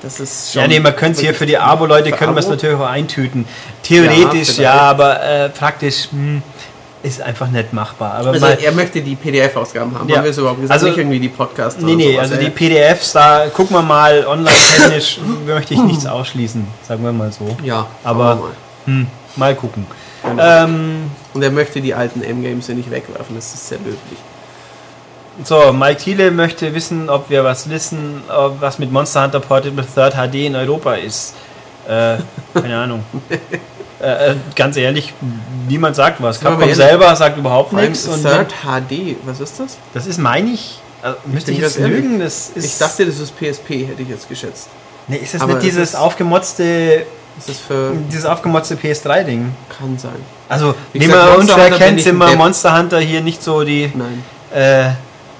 das 0.02 0.20
ist 0.20 0.52
schon. 0.52 0.62
ja, 0.62 0.68
nee, 0.68 0.78
man 0.78 0.94
könnte 0.94 1.12
es 1.16 1.20
hier 1.20 1.34
für 1.34 1.46
die 1.46 1.58
Abo-Leute 1.58 2.12
können 2.12 2.34
wir 2.34 2.40
es 2.40 2.48
natürlich 2.48 2.76
auch 2.76 2.86
eintüten. 2.88 3.46
Theoretisch 3.82 4.58
Ja, 4.58 4.62
ja, 4.62 4.80
aber 4.82 5.22
äh, 5.22 5.48
praktisch 5.48 6.08
hm, 6.10 6.42
ist 7.06 7.20
einfach 7.22 7.48
nicht 7.48 7.72
machbar. 7.72 8.14
Aber 8.14 8.30
Also 8.30 8.46
mal, 8.46 8.58
er 8.60 8.72
möchte 8.72 9.00
die 9.00 9.14
PDF-Ausgaben 9.16 9.94
haben, 9.98 10.08
Ja. 10.08 10.16
haben 10.16 10.24
wir 10.24 10.30
es 10.30 10.38
überhaupt 10.38 10.60
gesagt? 10.60 10.72
Also- 10.74 10.86
nicht 10.88 10.98
irgendwie 10.98 11.20
die 11.20 11.28
Podcasts 11.28 11.80
Nee, 11.82 11.94
nee, 11.94 12.12
sowas, 12.14 12.30
also 12.32 12.36
die 12.44 12.50
PDFs, 12.50 13.12
da 13.12 13.46
gucken 13.54 13.76
wir 13.76 13.82
mal 13.82 14.26
online-technisch, 14.26 15.20
möchte 15.46 15.74
ich 15.74 15.80
nichts 15.82 16.06
ausschließen, 16.06 16.66
sagen 16.86 17.04
wir 17.04 17.12
mal 17.12 17.30
so. 17.32 17.56
Ja, 17.62 17.86
Aber- 18.04 18.34
mal. 18.36 18.50
Hm, 18.86 19.06
mal 19.36 19.54
gucken. 19.54 19.86
Genau. 20.22 20.42
Ähm, 20.64 21.10
Und 21.34 21.42
er 21.42 21.50
möchte 21.50 21.80
die 21.80 21.94
alten 21.94 22.22
M-Games 22.22 22.66
ja 22.68 22.74
nicht 22.74 22.90
wegwerfen, 22.90 23.36
das 23.36 23.54
ist 23.54 23.68
sehr 23.68 23.78
löblich. 23.78 24.18
so, 25.44 25.72
Mike 25.72 26.00
Thiele 26.02 26.30
möchte 26.30 26.74
wissen, 26.74 27.08
ob 27.10 27.28
wir 27.30 27.44
was 27.44 27.68
wissen, 27.68 28.22
was 28.60 28.78
mit 28.78 28.90
Monster 28.90 29.22
Hunter 29.24 29.40
Portable 29.40 29.84
Third 29.86 30.14
HD 30.14 30.46
in 30.46 30.56
Europa 30.56 30.94
ist. 30.94 31.34
Äh, 31.86 32.16
keine 32.60 32.78
Ahnung. 32.78 33.04
äh, 34.02 34.32
äh, 34.32 34.36
ganz 34.54 34.76
ehrlich, 34.76 35.14
niemand 35.68 35.96
sagt 35.96 36.22
was. 36.22 36.40
Capcom 36.40 36.72
selber 36.74 37.14
sagt 37.16 37.38
überhaupt 37.38 37.72
nichts. 37.72 38.04
Third 38.04 38.52
HD, 38.62 39.16
was 39.24 39.40
ist 39.40 39.58
das? 39.60 39.78
das 39.94 40.06
ist, 40.06 40.18
meine 40.18 40.50
ich, 40.50 40.80
also, 41.02 41.16
müsste 41.26 41.50
ich 41.52 41.58
bin 41.58 41.64
jetzt 41.66 41.78
lügen, 41.78 42.18
das 42.20 42.50
ist... 42.54 42.64
Ich 42.64 42.78
dachte, 42.78 43.06
das 43.06 43.18
ist 43.18 43.34
PSP, 43.38 43.86
hätte 43.86 44.02
ich 44.02 44.08
jetzt 44.08 44.28
geschätzt. 44.28 44.68
nee, 45.08 45.16
ist 45.16 45.34
das 45.34 45.40
aber 45.40 45.54
nicht 45.54 45.64
es 45.64 45.70
dieses 45.70 45.88
ist- 45.90 45.94
aufgemotzte, 45.96 47.06
dieses 48.10 48.24
aufgemotzte 48.24 48.76
PS3-Ding? 48.76 49.52
Kann 49.78 49.98
sein. 49.98 50.16
Also, 50.48 50.74
Wie 50.92 51.06
man 51.06 51.36
unschwer 51.36 51.70
kennt, 51.70 51.98
ich 51.98 52.04
sind 52.04 52.16
wir. 52.16 52.34
Monster 52.36 52.76
Hunter 52.78 52.98
hier 53.00 53.20
nicht 53.20 53.42
so 53.42 53.62
die, 53.64 53.92
äh, 54.54 54.90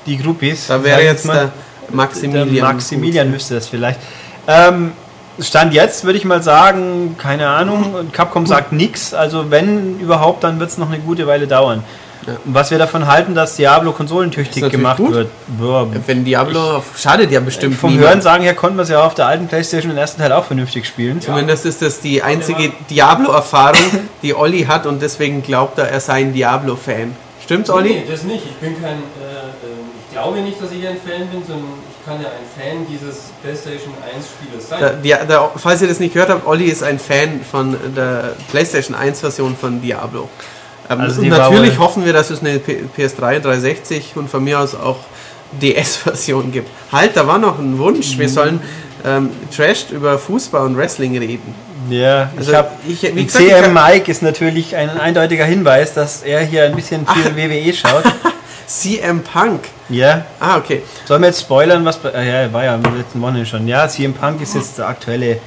die 0.06 0.18
Groupies. 0.18 0.66
Da 0.66 0.82
wäre 0.82 1.00
ich 1.00 1.06
jetzt 1.06 1.26
der 1.26 1.52
Maximilian. 1.90 2.54
der 2.54 2.64
Maximilian 2.64 3.30
müsste 3.30 3.54
das 3.54 3.68
vielleicht. 3.68 4.00
Ähm, 4.46 4.92
Stand 5.38 5.74
jetzt 5.74 6.04
würde 6.04 6.18
ich 6.18 6.24
mal 6.24 6.42
sagen, 6.42 7.16
keine 7.18 7.48
Ahnung, 7.48 7.94
und 7.94 8.12
Capcom 8.12 8.46
sagt 8.46 8.72
nichts, 8.72 9.12
also 9.12 9.50
wenn 9.50 9.98
überhaupt, 10.00 10.44
dann 10.44 10.58
wird 10.60 10.70
es 10.70 10.78
noch 10.78 10.88
eine 10.88 10.98
gute 10.98 11.26
Weile 11.26 11.46
dauern. 11.46 11.82
Ja. 12.26 12.32
Was 12.44 12.72
wir 12.72 12.78
davon 12.78 13.06
halten, 13.06 13.34
dass 13.36 13.54
Diablo 13.54 13.92
konsolentüchtig 13.92 14.68
gemacht 14.70 14.96
gut. 14.96 15.12
wird. 15.12 15.30
Ja, 15.60 15.86
Wenn 16.06 16.24
Diablo. 16.24 16.82
schadet 16.96 17.30
ja 17.30 17.38
bestimmt. 17.38 17.76
vom 17.76 17.90
niemand. 17.90 18.08
Hören 18.08 18.20
sagen 18.20 18.42
her 18.42 18.54
konnten 18.54 18.76
wir 18.78 18.82
es 18.82 18.88
ja 18.88 19.04
auf 19.04 19.14
der 19.14 19.26
alten 19.26 19.46
Playstation 19.46 19.90
den 19.92 19.98
ersten 19.98 20.20
Teil 20.20 20.32
auch 20.32 20.44
vernünftig 20.44 20.86
spielen. 20.86 21.20
Zumindest 21.20 21.66
ist 21.66 21.82
das 21.82 22.00
die 22.00 22.22
einzige 22.22 22.72
Diablo-Erfahrung, 22.90 23.78
die 24.22 24.34
Olli 24.34 24.64
hat 24.64 24.86
und 24.86 25.02
deswegen 25.02 25.42
glaubt 25.42 25.78
er, 25.78 25.88
er 25.88 26.00
sei 26.00 26.14
ein 26.20 26.32
Diablo-Fan. 26.32 27.14
Stimmt's, 27.44 27.70
Olli? 27.70 27.90
Nee, 27.90 28.04
das 28.10 28.24
nicht. 28.24 28.44
Ich 28.44 28.56
bin 28.56 28.74
kein, 28.82 28.94
äh, 28.94 28.96
ähm, 28.96 29.86
ich 30.08 30.12
glaube 30.12 30.40
nicht, 30.40 30.60
dass 30.60 30.72
ich 30.72 30.84
ein 30.84 30.96
Fan 30.96 31.28
bin, 31.28 31.42
sondern 31.46 31.68
ich 31.85 31.85
kann 32.06 32.22
ja 32.22 32.28
ein 32.28 32.46
Fan 32.56 32.86
dieses 32.88 33.16
PlayStation 33.42 33.92
1 34.14 34.26
Spieles 34.26 34.68
sein. 34.68 34.80
Da, 34.80 34.90
die, 34.90 35.14
da, 35.28 35.50
falls 35.56 35.82
ihr 35.82 35.88
das 35.88 35.98
nicht 36.00 36.14
gehört 36.14 36.30
habt, 36.30 36.46
Olli 36.46 36.66
ist 36.66 36.82
ein 36.82 36.98
Fan 36.98 37.40
von 37.50 37.76
der 37.96 38.34
PlayStation 38.50 38.96
1-Version 38.96 39.56
von 39.56 39.82
Diablo. 39.82 40.28
Ähm, 40.88 41.00
Also 41.00 41.22
natürlich 41.22 41.78
hoffen 41.78 42.04
wir, 42.04 42.12
dass 42.12 42.30
es 42.30 42.40
eine 42.40 42.58
P 42.60 42.84
PS3, 42.96 43.40
360 43.40 44.12
und 44.16 44.30
von 44.30 44.44
mir 44.44 44.60
aus 44.60 44.74
auch 44.74 44.98
DS-Version 45.60 46.52
gibt. 46.52 46.68
Halt, 46.92 47.16
da 47.16 47.26
war 47.26 47.38
noch 47.38 47.58
ein 47.58 47.78
Wunsch. 47.78 48.14
Mhm. 48.16 48.20
Wir 48.20 48.28
sollen 48.28 48.60
ähm, 49.04 49.30
Trash 49.54 49.86
über 49.90 50.18
Fußball 50.18 50.64
und 50.66 50.76
Wrestling 50.76 51.16
reden. 51.18 51.54
Ja, 51.90 52.30
Also, 52.36 52.50
ich 52.50 52.56
habe 52.56 52.68
ich- 52.88 53.02
wie 53.14 53.24
gesagt, 53.24 53.44
CM 53.44 53.72
Mike 53.72 54.10
ist 54.10 54.22
natürlich 54.22 54.74
ein 54.74 54.90
eindeutiger 54.90 55.44
Hinweis, 55.44 55.94
dass 55.94 56.22
er 56.22 56.40
hier 56.40 56.64
ein 56.64 56.74
bisschen 56.74 57.06
viel 57.06 57.36
WWE 57.36 57.72
schaut. 57.72 58.04
CM 58.66 59.22
Punk. 59.22 59.60
ja, 59.88 60.24
Ah, 60.40 60.56
okay. 60.58 60.82
sollen 61.04 61.22
wir 61.22 61.28
jetzt 61.28 61.40
spoilern, 61.40 61.84
was 61.84 61.98
bei, 61.98 62.12
ah, 62.14 62.22
ja, 62.22 62.52
war 62.52 62.64
ja 62.64 62.74
am 62.74 62.82
letzten 62.82 63.20
Wochenende 63.22 63.46
schon. 63.46 63.68
Ja, 63.68 63.86
CM 63.88 64.12
Punk 64.12 64.40
ist 64.42 64.54
jetzt 64.54 64.78
der 64.78 64.88
aktuelle 64.88 65.38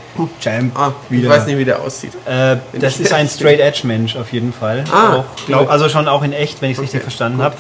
Champ 0.42 0.78
Ah, 0.80 0.94
ich 1.10 1.18
wieder. 1.18 1.30
weiß 1.30 1.46
nicht, 1.48 1.58
wie 1.58 1.66
der 1.66 1.82
aussieht. 1.82 2.14
Äh, 2.26 2.58
das 2.80 2.96
ich 2.96 3.02
ist 3.02 3.14
ein 3.14 3.28
Straight 3.28 3.60
Edge 3.60 3.82
Mensch 3.84 4.16
auf 4.16 4.32
jeden 4.32 4.54
Fall. 4.54 4.86
Ah, 4.92 5.18
auch, 5.18 5.26
glaub, 5.48 5.70
also 5.70 5.90
schon 5.90 6.08
auch 6.08 6.24
in 6.24 6.32
echt, 6.34 6.62
wenn 6.62 6.72
ich 6.72 6.78
es 6.78 6.82
richtig 6.84 7.00
Okay, 7.02 7.04
verstanden 7.10 7.38
gut. 7.40 7.46
habe. 7.46 7.56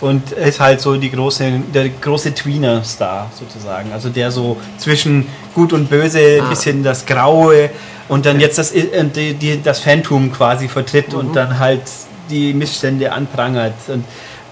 und 0.00 0.32
ist 0.32 0.58
halt 0.58 0.80
so 0.80 0.96
die 0.96 1.10
große, 1.12 1.44
der 1.72 1.88
große 1.90 2.34
Tweener-Star 2.34 3.30
sozusagen. 3.38 3.92
Also 3.92 4.08
der 4.08 4.30
so 4.32 4.56
zwischen 4.78 5.28
Gut 5.54 5.72
und 5.74 5.90
Böse, 5.90 6.38
ein 6.38 6.46
Ah. 6.46 6.48
bisschen 6.48 6.82
das 6.82 7.04
Graue 7.06 7.68
und 8.08 8.24
dann 8.26 8.40
jetzt 8.40 8.56
das, 8.58 8.72
äh, 8.72 9.04
die, 9.14 9.34
die, 9.34 9.62
das 9.62 9.80
Phantom 9.80 10.32
quasi 10.32 10.68
vertritt 10.68 11.12
und 11.14 11.36
dann 11.36 11.58
halt 11.58 11.82
die 12.30 12.52
Missstände 12.54 13.12
anprangert. 13.12 13.74
Und 13.88 14.04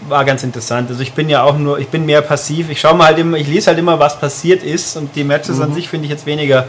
war 0.08 0.24
ganz 0.24 0.42
interessant. 0.42 0.88
Also 0.90 1.02
ich 1.02 1.12
bin 1.12 1.28
ja 1.28 1.42
auch 1.42 1.56
nur, 1.56 1.78
ich 1.78 1.88
bin 1.88 2.04
mehr 2.06 2.22
passiv. 2.22 2.70
Ich 2.70 2.80
schaue 2.80 2.94
mal 2.94 3.06
halt 3.06 3.18
immer, 3.18 3.36
ich 3.36 3.46
lese 3.48 3.68
halt 3.68 3.78
immer, 3.78 3.98
was 3.98 4.18
passiert 4.18 4.62
ist 4.62 4.96
und 4.96 5.14
die 5.14 5.24
Matches 5.24 5.60
an 5.60 5.72
sich 5.74 5.88
finde 5.88 6.06
ich 6.06 6.10
jetzt 6.10 6.26
weniger 6.26 6.66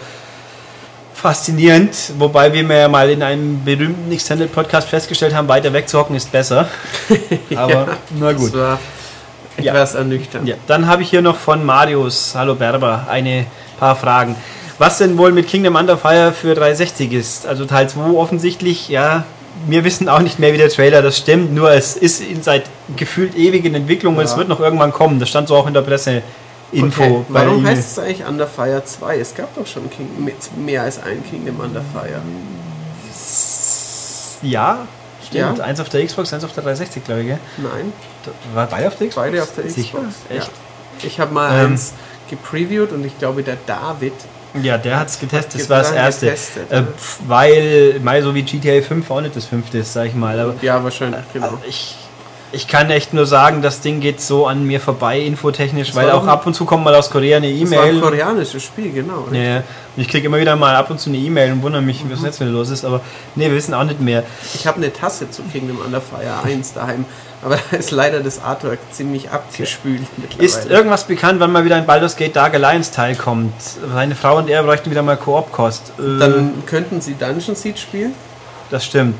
faszinierend, 1.13 1.95
wobei 2.17 2.51
wir 2.51 2.63
mir 2.63 2.79
ja 2.79 2.87
mal 2.87 3.09
in 3.09 3.21
einem 3.21 3.63
berühmten 3.63 4.11
Extended 4.11 4.51
Podcast 4.51 4.87
festgestellt 4.89 5.35
haben, 5.35 5.47
weiter 5.47 5.71
wegzuhocken 5.71 6.15
ist 6.15 6.31
besser. 6.31 6.67
Aber 7.55 7.89
na 8.19 8.31
gut. 8.33 8.47
Das 8.53 8.59
war 8.59 8.79
Ja. 9.59 9.73
etwas 9.73 9.93
ernüchternd. 9.95 10.47
Ja, 10.47 10.55
dann 10.65 10.87
habe 10.87 11.03
ich 11.03 11.09
hier 11.11 11.21
noch 11.21 11.37
von 11.37 11.63
Marius, 11.63 12.33
hallo 12.35 12.55
Berber, 12.55 13.05
eine 13.09 13.45
paar 13.79 13.95
Fragen. 13.95 14.35
Was 14.79 14.97
denn 14.97 15.15
wohl 15.19 15.31
mit 15.31 15.47
Kingdom 15.47 15.75
Under 15.75 15.95
Fire 15.95 16.31
für 16.33 16.55
360 16.55 17.11
ist? 17.13 17.45
Also 17.45 17.65
Teil 17.65 17.87
2 17.87 18.17
offensichtlich, 18.17 18.89
ja, 18.89 19.25
wir 19.67 19.83
wissen 19.83 20.09
auch 20.09 20.19
nicht 20.19 20.39
mehr, 20.39 20.53
wie 20.53 20.57
der 20.57 20.69
Trailer 20.69 21.01
das 21.01 21.17
stimmt, 21.17 21.53
nur 21.53 21.71
es 21.71 21.95
ist 21.95 22.21
in 22.21 22.41
seit 22.43 22.63
gefühlt 22.95 23.35
ewigen 23.35 23.73
Entwicklung 23.75 24.17
und 24.17 24.23
es 24.23 24.31
Ja. 24.31 24.37
wird 24.37 24.47
noch 24.49 24.59
irgendwann 24.59 24.91
kommen. 24.91 25.19
Das 25.19 25.29
stand 25.29 25.47
so 25.47 25.55
auch 25.55 25.67
in 25.67 25.73
der 25.73 25.81
Presse. 25.81 26.21
Info 26.73 27.03
Okay. 27.03 27.25
Warum 27.27 27.59
E-Mail. 27.59 27.75
heißt 27.75 27.91
es 27.91 27.99
eigentlich 27.99 28.25
Under 28.25 28.47
Fire 28.47 28.81
2? 28.85 29.17
Es 29.19 29.35
gab 29.35 29.53
doch 29.55 29.67
schon 29.67 29.89
King, 29.89 30.07
mehr 30.65 30.83
als 30.83 31.03
ein 31.03 31.21
Kingdom 31.29 31.59
Under 31.59 31.81
Fire. 31.93 32.21
Ja, 34.41 34.87
stimmt. 35.27 35.57
Ja. 35.57 35.63
Eins 35.63 35.79
auf 35.79 35.89
der 35.89 36.05
Xbox, 36.05 36.33
eins 36.33 36.43
auf 36.43 36.53
der 36.53 36.63
360, 36.63 37.03
glaube 37.03 37.21
ich. 37.21 37.27
Gell? 37.27 37.39
Nein, 37.57 37.93
War 38.53 38.67
beide 38.67 38.87
auf 38.87 38.95
der 38.97 39.07
Xbox? 39.09 39.25
beide 39.27 39.43
auf 39.43 39.49
der 39.55 39.69
Sicher? 39.69 39.97
Xbox. 39.99 40.15
Echt? 40.29 40.47
Ja. 40.47 41.07
Ich 41.07 41.19
habe 41.19 41.33
mal 41.33 41.51
Ähm. 41.65 41.71
eins 41.73 41.93
gepreviewt 42.29 42.91
und 42.91 43.05
ich 43.05 43.17
glaube, 43.19 43.43
der 43.43 43.57
David. 43.67 44.13
Ja, 44.61 44.77
der 44.77 44.99
hat 44.99 45.07
es 45.07 45.19
getestet, 45.19 45.61
das 45.61 45.69
war 45.69 45.79
das 45.79 45.91
erste. 45.91 46.25
getestet, 46.25 46.71
äh, 46.71 46.83
pf, 46.83 47.19
weil, 47.27 47.99
mal 48.03 48.21
so 48.21 48.35
wie 48.35 48.43
GTA 48.43 48.81
5 48.81 49.09
auch 49.09 49.21
nicht 49.21 49.35
das 49.35 49.45
fünfte 49.45 49.79
ist, 49.79 49.93
sag 49.93 50.07
ich 50.07 50.13
mal. 50.13 50.39
Aber 50.39 50.55
Ja, 50.61 50.83
wahrscheinlich, 50.83 51.21
genau. 51.31 51.45
Also 51.45 51.59
ich, 51.67 51.95
ich 52.53 52.67
kann 52.67 52.89
echt 52.89 53.13
nur 53.13 53.25
sagen, 53.25 53.61
das 53.61 53.81
Ding 53.81 53.99
geht 54.01 54.19
so 54.21 54.45
an 54.47 54.65
mir 54.65 54.79
vorbei, 54.81 55.19
infotechnisch, 55.19 55.89
Das 55.89 55.95
weil 55.95 56.11
auch 56.11 56.27
ab 56.27 56.45
und 56.45 56.53
zu 56.53 56.65
kommt 56.65 56.83
mal 56.83 56.93
aus 56.95 57.09
Korea 57.09 57.37
eine 57.37 57.51
Das 57.51 57.71
war 57.71 57.83
ein 57.83 57.89
E-Mail. 57.89 58.01
koreanisches 58.01 58.63
Spiel, 58.63 58.91
genau. 58.91 59.27
Ja, 59.31 59.39
ja. 59.41 59.55
Und 59.57 60.01
ich 60.03 60.07
kriege 60.07 60.27
immer 60.27 60.39
wieder 60.39 60.55
mal 60.55 60.75
ab 60.75 60.89
und 60.89 60.99
zu 60.99 61.09
eine 61.09 61.17
E-Mail 61.17 61.51
und 61.53 61.61
wundere 61.63 61.81
mich, 61.81 62.03
was 62.09 62.21
jetzt 62.23 62.39
wieder 62.39 62.49
los 62.51 62.69
ist. 62.69 62.83
Aber 62.85 63.01
nee, 63.35 63.45
wir 63.47 63.55
wissen 63.55 63.73
auch 63.73 63.83
nicht 63.83 63.99
mehr. 64.01 64.23
Ich 64.53 64.67
habe 64.67 64.77
eine 64.77 64.91
Tasse 64.91 65.29
zu 65.29 65.43
Kingdom 65.43 65.79
Under 65.85 66.01
Fire 66.01 66.43
1 66.43 66.73
daheim, 66.73 67.05
aber 67.41 67.57
da 67.71 67.77
ist 67.77 67.91
leider 67.91 68.19
das 68.21 68.41
Artwork 68.43 68.79
ziemlich 68.91 69.29
abgespült 69.29 70.01
mittlerweile. 70.17 70.45
Ist 70.45 70.69
irgendwas 70.69 71.05
bekannt, 71.05 71.39
wann 71.39 71.51
mal 71.51 71.65
wieder 71.65 71.75
ein 71.77 71.85
Baldur's 71.85 72.15
Gate 72.15 72.35
Dark 72.35 72.53
Alliance 72.53 72.91
Teil 72.91 73.15
kommt? 73.15 73.53
Seine 73.93 74.15
Frau 74.15 74.37
und 74.37 74.49
er 74.49 74.63
bräuchten 74.63 74.91
wieder 74.91 75.03
mal 75.03 75.17
Koop-Kost. 75.17 75.93
Äh, 75.99 76.19
Dann 76.19 76.63
könnten 76.65 77.01
sie 77.01 77.15
Dungeon 77.15 77.55
Siege 77.55 77.77
spielen. 77.77 78.13
Das 78.71 78.85
stimmt. 78.85 79.15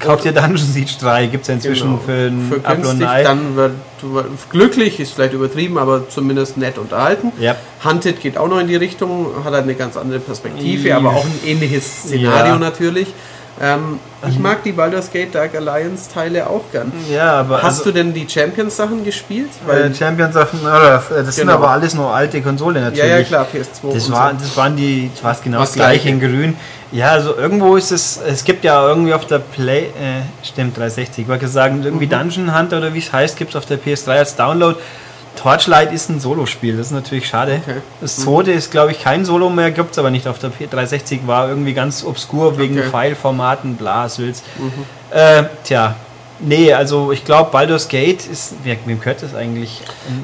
Kauft 0.00 0.24
ihr 0.24 0.32
Dungeon 0.32 0.56
Siege 0.56 0.90
3? 1.00 1.26
Gibt 1.26 1.42
es 1.42 1.48
ja 1.48 1.54
inzwischen 1.54 1.88
Genau. 1.88 2.00
für 2.04 2.66
ein 2.68 3.02
Ei. 3.06 3.22
dann 3.22 3.54
wird 3.56 3.72
wird 4.02 4.26
glücklich, 4.50 5.00
ist 5.00 5.14
vielleicht 5.14 5.32
übertrieben, 5.32 5.78
aber 5.78 6.08
zumindest 6.10 6.58
nett 6.58 6.76
unterhalten. 6.76 7.32
Ja. 7.38 7.56
Hunted 7.84 8.20
geht 8.20 8.36
auch 8.36 8.48
noch 8.48 8.58
in 8.58 8.68
die 8.68 8.76
Richtung, 8.76 9.28
hat 9.44 9.52
halt 9.54 9.62
eine 9.62 9.74
ganz 9.74 9.96
andere 9.96 10.18
Perspektive, 10.18 10.88
Ja. 10.88 10.96
aber 10.98 11.10
auch 11.10 11.24
ein 11.24 11.40
ähnliches 11.46 12.02
Szenario 12.02 12.54
Ja. 12.54 12.58
natürlich. 12.58 13.08
Ähm, 13.60 14.00
ich 14.28 14.38
mag 14.40 14.64
die 14.64 14.72
Baldur's 14.72 15.12
Gate 15.12 15.32
Dark 15.34 15.54
Alliance 15.54 16.10
Teile 16.12 16.50
auch 16.50 16.62
gern. 16.72 16.90
Ja, 17.10 17.34
aber 17.40 17.62
Hast 17.62 17.78
also, 17.78 17.84
du 17.84 17.92
denn 17.92 18.12
die 18.12 18.28
Champions 18.28 18.76
Sachen 18.76 19.04
gespielt? 19.04 19.48
äh, 19.68 19.94
Champions 19.94 20.34
of 20.36 20.48
oder, 20.60 21.00
das 21.08 21.36
sind 21.36 21.46
Genau. 21.46 21.58
aber 21.58 21.70
alles 21.70 21.94
nur 21.94 22.12
alte 22.12 22.42
Konsole 22.42 22.80
natürlich. 22.80 23.08
ja, 23.08 23.18
ja 23.18 23.22
klar, 23.24 23.46
PS2. 23.50 23.94
Das, 23.94 24.10
war, 24.10 24.30
so. 24.32 24.36
das 24.40 24.56
waren 24.56 24.74
die, 24.76 25.08
das 25.14 25.22
war 25.22 25.36
genau 25.42 25.60
Was 25.60 25.68
das 25.70 25.76
Gleiche. 25.76 26.08
in 26.08 26.18
grün. 26.20 26.56
Ja, 26.94 27.10
also 27.10 27.36
irgendwo 27.36 27.74
ist 27.74 27.90
es, 27.90 28.18
es 28.24 28.44
gibt 28.44 28.62
ja 28.62 28.86
irgendwie 28.86 29.12
auf 29.14 29.26
der 29.26 29.40
Play, 29.40 29.86
äh, 29.86 30.22
stimmt 30.44 30.76
360, 30.78 31.24
ich 31.24 31.28
wollte 31.28 31.48
sagen, 31.48 31.82
irgendwie 31.82 32.06
Mhm. 32.06 32.10
Dungeon 32.10 32.56
Hunter 32.56 32.78
oder 32.78 32.94
wie 32.94 33.00
es 33.00 33.12
heißt, 33.12 33.36
gibt 33.36 33.50
es 33.50 33.56
auf 33.56 33.66
der 33.66 33.78
PS3 33.80 34.10
als 34.18 34.36
Download. 34.36 34.78
Torchlight 35.34 35.92
ist 35.92 36.08
ein 36.08 36.20
Solospiel, 36.20 36.76
das 36.76 36.86
ist 36.86 36.92
natürlich 36.92 37.26
schade. 37.26 37.60
Okay. 37.60 37.78
Mhm. 37.78 37.82
Das 38.00 38.16
zweite 38.18 38.52
ist, 38.52 38.70
glaube 38.70 38.92
ich, 38.92 39.02
kein 39.02 39.24
Solo 39.24 39.50
mehr, 39.50 39.72
gibt 39.72 39.90
es 39.90 39.98
aber 39.98 40.10
nicht 40.12 40.28
auf 40.28 40.38
der 40.38 40.52
P360, 40.52 41.26
war 41.26 41.48
irgendwie 41.48 41.74
ganz 41.74 42.04
obskur 42.04 42.56
wegen 42.58 42.74
Okay. 42.78 42.86
Mhm. 42.86 42.90
Pfeilformaten, 42.92 43.74
bla, 43.74 44.08
Sülz. 44.08 44.44
Äh, 45.10 45.42
tja, 45.64 45.96
nee, 46.46 46.72
also 46.72 47.12
ich 47.12 47.24
glaube, 47.24 47.50
Baldur's 47.50 47.88
Gate 47.88 48.26
ist, 48.26 48.54
wem 48.62 49.00
gehört 49.00 49.22
das 49.22 49.34
eigentlich? 49.34 49.80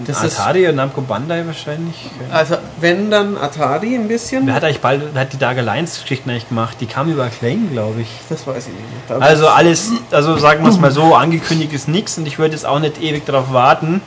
Das 0.07 0.23
ist- 0.23 0.39
Atari 0.39 0.68
und 0.68 0.77
Namco 0.77 1.01
Bandai 1.01 1.45
wahrscheinlich? 1.47 1.97
Also, 2.31 2.57
wenn 2.81 3.11
dann 3.11 3.37
Atari 3.37 3.95
ein 3.95 4.09
bisschen. 4.09 4.47
Wer 4.47 4.55
hat 4.55 4.64
eigentlich 4.64 4.81
bald, 4.81 5.03
hat 5.14 5.33
die 5.33 5.39
Dark 5.39 5.59
Alliance 5.59 6.01
Geschichten 6.03 6.31
eigentlich 6.31 6.49
gemacht? 6.49 6.77
Die 6.81 6.87
kam 6.87 7.11
über 7.11 7.25
Acclaim, 7.25 7.71
glaube 7.73 8.03
ich. 8.03 8.09
Das 8.29 8.47
weiß 8.47 8.68
ich 8.68 8.73
nicht. 8.73 9.09
mehr. 9.09 9.18
Da- 9.18 9.25
Also 9.25 9.49
alles, 9.49 9.91
also 10.11 10.37
sagen 10.39 10.62
wir 10.64 10.71
es 10.71 10.79
mal 10.79 10.91
so, 10.91 11.14
angekündigt 11.14 11.73
ist 11.73 11.89
nichts 11.89 12.16
und 12.18 12.27
ich 12.27 12.39
würde 12.39 12.55
jetzt 12.55 12.66
auch 12.66 12.79
nicht 12.81 13.01
ewig 13.03 13.25
darauf 13.27 13.53
warten. 13.53 14.01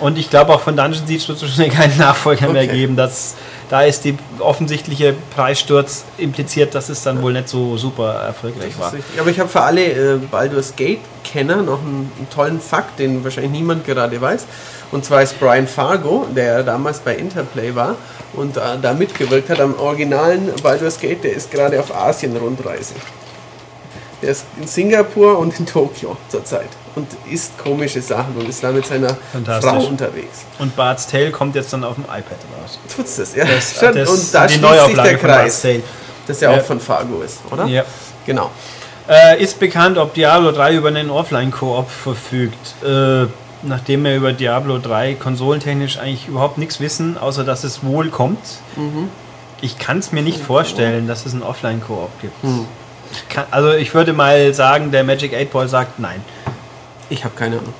Und 0.00 0.18
ich 0.18 0.28
glaube 0.28 0.52
auch 0.52 0.60
von 0.60 0.76
Dungeon 0.76 1.06
Siege 1.06 1.26
wird 1.28 1.36
es 1.38 1.42
wahrscheinlich 1.42 1.74
keinen 1.78 1.96
Nachfolger 1.98 2.48
mehr 2.48 2.64
Okay. 2.64 2.72
geben. 2.72 2.96
Das, 2.96 3.34
da 3.70 3.82
ist 3.82 4.04
die 4.04 4.16
offensichtliche 4.40 5.14
Preissturz 5.34 6.04
impliziert, 6.18 6.74
dass 6.74 6.88
es 6.88 7.02
dann 7.02 7.22
wohl 7.22 7.32
nicht 7.32 7.48
so 7.48 7.76
super 7.78 8.12
erfolgreich 8.14 8.78
war. 8.78 8.92
richtig. 8.92 9.18
Aber 9.20 9.30
ich 9.30 9.38
habe 9.40 9.48
für 9.48 9.60
alle 9.62 9.84
äh, 9.84 10.16
Baldur's 10.30 10.74
Gate-Kenner 11.34 11.62
noch 11.62 11.80
einen, 11.80 12.10
einen 12.16 12.28
tollen 12.30 12.60
Fakt, 12.60 12.98
den 12.98 13.24
wahrscheinlich 13.24 13.52
niemand 13.52 13.84
gerade 13.84 14.20
weiß. 14.20 14.46
Und 14.92 15.04
zwar 15.04 15.22
ist 15.22 15.38
Brian 15.40 15.66
Fargo, 15.66 16.26
der 16.34 16.62
damals 16.62 17.00
bei 17.00 17.14
Interplay 17.16 17.74
war 17.74 17.96
und 18.34 18.56
äh, 18.56 18.60
da 18.80 18.94
mitgewirkt 18.94 19.50
hat 19.50 19.60
am 19.60 19.74
originalen 19.78 20.52
Baldur's 20.62 20.98
Gate, 20.98 21.24
der 21.24 21.32
ist 21.32 21.50
gerade 21.50 21.80
auf 21.80 21.94
Asien-Rundreise. 21.94 22.94
Der 24.22 24.30
ist 24.30 24.44
in 24.58 24.66
Singapur 24.66 25.38
und 25.38 25.58
in 25.58 25.66
Tokio 25.66 26.16
zurzeit 26.28 26.68
und 26.94 27.08
isst 27.30 27.58
komische 27.58 28.00
Sachen 28.00 28.36
und 28.36 28.48
ist 28.48 28.62
da 28.62 28.70
mit 28.70 28.86
seiner. 28.86 29.16
Frau 29.60 29.80
unterwegs. 29.84 30.44
Und 30.58 30.74
Bart's 30.76 31.06
Tale 31.06 31.30
kommt 31.30 31.56
jetzt 31.56 31.72
dann 31.72 31.84
auf 31.84 31.96
dem 31.96 32.04
iPad 32.04 32.38
raus. 32.62 32.78
Tut's 32.94 33.16
das, 33.16 33.34
ja. 33.34 33.44
Das, 33.44 33.74
das, 33.74 34.08
und 34.08 34.34
da 34.34 34.46
die 34.46 34.54
schließt 34.54 34.86
sich 34.86 34.94
der 34.96 35.18
Kreis, 35.18 35.62
Tale. 35.62 35.82
das 36.26 36.40
ja 36.40 36.52
Ja. 36.52 36.58
auch 36.58 36.64
von 36.64 36.80
Fargo 36.80 37.20
ist, 37.22 37.40
oder? 37.50 37.66
Ja. 37.66 37.84
Genau. 38.24 38.50
Äh, 39.08 39.42
ist 39.42 39.60
bekannt, 39.60 39.98
ob 39.98 40.14
Diablo 40.14 40.50
3 40.52 40.74
über 40.76 40.88
einen 40.88 41.10
Offline-Koop 41.10 41.90
verfügt. 41.90 42.74
Äh, 42.84 43.26
nachdem 43.62 44.04
wir 44.04 44.16
über 44.16 44.32
Diablo 44.32 44.78
3 44.78 45.14
konsolentechnisch 45.14 45.98
eigentlich 45.98 46.28
überhaupt 46.28 46.58
nichts 46.58 46.80
wissen, 46.80 47.18
außer 47.18 47.44
dass 47.44 47.64
es 47.64 47.82
wohl 47.84 48.08
kommt. 48.08 48.38
Ich 49.60 49.78
kann 49.78 49.98
es 49.98 50.12
mir 50.12 50.22
nicht 50.22 50.40
vorstellen, 50.40 51.06
dass 51.06 51.26
es 51.26 51.32
einen 51.32 51.42
Offline-Koop 51.42 52.20
gibt. 52.20 52.34
Ich 53.12 53.28
kann, 53.28 53.44
also 53.50 53.72
ich 53.72 53.94
würde 53.94 54.12
mal 54.12 54.52
sagen, 54.54 54.90
der 54.90 55.04
Magic 55.04 55.34
8 55.34 55.50
Ball 55.52 55.68
sagt 55.68 55.98
nein. 55.98 56.22
Ich 57.10 57.24
habe 57.24 57.34
keine 57.36 57.58
Ahnung. 57.58 57.74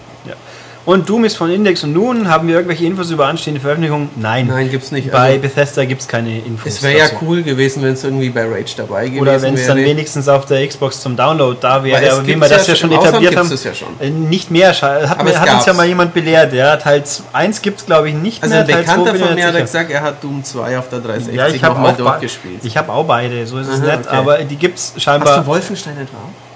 Und 0.87 1.09
Doom 1.09 1.25
ist 1.25 1.37
von 1.39 1.51
Index 1.51 1.83
und 1.83 1.95
nun 1.95 2.29
haben 2.29 2.47
wir 2.47 2.57
irgendwelche 2.57 2.85
Infos 2.85 3.11
über 3.11 3.27
anstehende 3.27 3.59
Veröffentlichungen? 3.59 4.11
Nein. 4.17 4.49
Nein, 4.49 4.71
gibt's 4.71 4.91
nicht. 4.93 5.11
Bei 5.11 5.19
Also- 5.31 5.41
Bethesda 5.41 5.87
gibt 5.87 6.03
es 6.03 6.09
keine 6.09 6.41
Infos. 6.41 6.75
Es 6.75 6.83
wäre 6.83 6.99
ja 6.99 7.07
cool 7.23 7.43
gewesen, 7.43 7.83
wenn 7.83 7.95
es 7.95 8.05
irgendwie 8.05 8.29
bei 8.29 8.43
Rage 8.45 8.75
dabei 8.77 9.07
gewesen 9.07 9.23
Oder 9.23 9.41
wenn 9.41 9.55
es 9.55 9.67
dann 9.67 9.79
wäre. 9.79 9.89
wenigstens 9.89 10.29
auf 10.29 10.45
der 10.45 10.67
Xbox 10.69 11.01
zum 11.01 11.17
Download 11.17 11.57
da 11.59 11.83
wäre, 11.83 12.03
es 12.05 12.13
aber 12.13 12.23
wie 12.23 12.27
gibt's 12.33 12.51
wir 12.51 12.57
das 12.59 12.67
ja 12.67 12.75
schon 12.77 12.93
etabliert 12.93 13.35
haben. 13.35 13.49
gibt's 13.49 13.65
es 13.65 13.65
ja 13.65 13.75
schon. 13.75 13.89
Äh, 13.99 14.11
Nicht 14.11 14.51
mehr, 14.51 14.75
scha- 14.75 15.07
hat, 15.09 15.21
Aber 15.21 15.31
es 15.31 15.39
hat 15.41 15.55
uns 15.55 15.65
ja 15.65 15.73
mal 15.73 15.87
jemand 15.87 16.13
belehrt. 16.13 16.53
Ja, 16.53 16.77
Teil 16.77 17.03
1 17.33 17.63
gibt 17.63 17.81
es 17.81 17.87
glaube 17.87 18.11
ich 18.11 18.15
nicht 18.15 18.43
Also 18.43 18.55
mehr. 18.55 18.65
ein 18.65 18.69
Teil 18.71 18.85
2 18.85 18.93
Bekannter 18.97 19.15
von 19.27 19.35
mir 19.37 19.47
hat 19.47 19.57
gesagt, 19.59 19.91
er 19.91 20.03
hat 20.03 20.23
Doom 20.23 20.45
2 20.45 20.79
auf 20.79 20.89
der 20.91 20.99
360 20.99 21.35
ja, 21.35 21.49
ich 21.49 21.65
habe 21.65 21.75
nochmal 21.77 21.93
auch, 21.93 21.97
be- 21.97 22.03
durchgespielt. 22.05 22.63
ich 22.63 22.77
hab 22.77 22.91
auch 22.91 23.05
beide, 23.05 23.47
so 23.47 23.59
ist 23.59 23.69
es 23.69 23.81
Aha, 23.81 23.97
nicht. 23.97 24.07
okay. 24.07 24.17
Aber 24.17 24.37
die 24.39 24.57
gibt 24.57 24.77
es 24.79 24.93
Hast 24.95 25.03
scheinbar. 25.03 25.39
du 25.41 25.47
Wolfenstein 25.47 25.95
etwa 25.97 26.19
auch? 26.19 26.54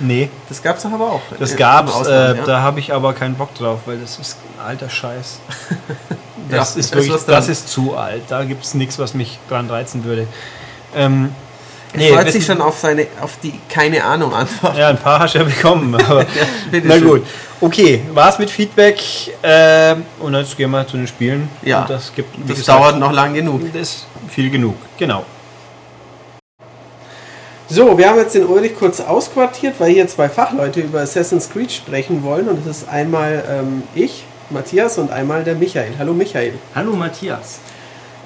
Nee, 0.00 0.28
Das 0.48 0.62
gab 0.62 0.76
es 0.76 0.82
doch 0.82 0.92
aber 0.92 1.10
auch. 1.12 1.20
das 1.38 1.52
Im 1.52 1.56
gab's. 1.56 1.92
Ausland, 1.92 2.36
Äh, 2.36 2.38
ja. 2.40 2.44
Da 2.46 2.62
habe 2.62 2.80
ich 2.80 2.92
aber 2.92 3.12
keinen 3.12 3.34
Bock 3.36 3.54
drauf, 3.54 3.80
weil 3.86 3.98
das 3.98 4.18
ist 4.18 4.36
ein 4.58 4.66
alter 4.66 4.88
Scheiß. 4.90 5.38
Ja, 6.50 6.58
Das 6.58 6.70
ist 6.76 6.86
ist 6.86 6.94
wirklich, 6.94 7.12
dran. 7.12 7.22
das 7.36 7.48
ist 7.48 7.68
zu 7.70 7.96
alt. 7.96 8.24
Da 8.28 8.44
gibt 8.44 8.64
es 8.66 8.74
nichts, 8.74 8.98
was 8.98 9.14
mich 9.14 9.38
dran 9.48 9.70
reizen 9.70 10.04
würde. 10.04 10.26
Ähm, 10.94 11.34
Er 11.94 12.12
freut 12.12 12.30
sich 12.32 12.44
schon 12.44 12.60
auf 12.60 12.78
seine, 12.78 13.06
auf 13.22 13.38
die 13.42 13.58
keine 13.70 14.04
Ahnung 14.04 14.34
Antwort. 14.34 14.76
Ja, 14.76 14.88
ein 14.88 14.98
paar 14.98 15.20
hast 15.20 15.34
du 15.34 15.38
ja 15.38 15.44
bekommen. 15.44 15.94
Aber 16.06 16.26
bitte 16.70 16.86
na 16.86 16.98
gut. 16.98 17.24
Okay, 17.62 18.02
war's 18.12 18.38
mit 18.38 18.50
Feedback. 18.50 19.00
Ähm, 19.42 20.04
und 20.20 20.34
jetzt 20.34 20.54
gehen 20.58 20.70
wir 20.70 20.86
zu 20.86 20.98
den 20.98 21.06
Spielen. 21.06 21.48
Ja, 21.62 21.80
Und 21.80 21.88
das 21.90 22.12
gibt 22.14 22.36
Das 22.46 22.58
gesagt, 22.58 22.78
dauert 22.78 22.98
noch 22.98 23.12
lang 23.12 23.32
genug. 23.32 23.62
Das 23.72 23.80
ist 23.80 24.06
viel 24.28 24.50
genug. 24.50 24.76
Genau. 24.98 25.24
So, 27.66 27.96
wir 27.96 28.10
haben 28.10 28.18
jetzt 28.18 28.34
den 28.34 28.44
Ulrich 28.44 28.76
kurz 28.78 29.00
ausquartiert, 29.00 29.76
weil 29.78 29.90
hier 29.90 30.06
zwei 30.06 30.28
Fachleute 30.28 30.82
über 30.82 31.00
Assassin's 31.00 31.48
Creed 31.48 31.72
sprechen 31.72 32.22
wollen. 32.22 32.46
Und 32.46 32.66
das 32.66 32.82
ist 32.82 32.88
einmal 32.90 33.42
ähm, 33.50 33.84
ich, 33.94 34.24
Matthias, 34.50 34.98
und 34.98 35.10
einmal 35.10 35.44
der 35.44 35.54
Michael. 35.54 35.92
Hallo 35.98 36.12
Michael. 36.12 36.52
Hallo 36.74 36.92
Matthias. 36.92 37.60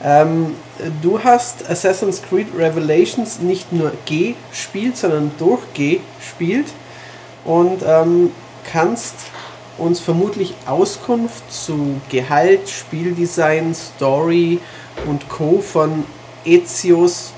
Ähm, 0.03 0.57
du 1.03 1.23
hast 1.23 1.71
Assassin's 1.71 2.21
Creed 2.29 2.49
Revelations 2.59 3.39
nicht 3.39 3.73
nur 3.73 3.93
gespielt, 4.07 4.97
sondern 4.97 5.31
durchgespielt 5.39 6.67
und 7.45 7.85
ähm, 7.87 8.33
kannst 8.65 9.15
uns 9.79 10.01
vermutlich 10.01 10.55
Auskunft 10.67 11.45
zu 11.53 12.01
Gehalt, 12.09 12.69
Spieldesign, 12.69 13.73
Story 13.73 14.59
und 15.07 15.29
Co. 15.29 15.61
von 15.61 16.05
Ezios 16.45 17.35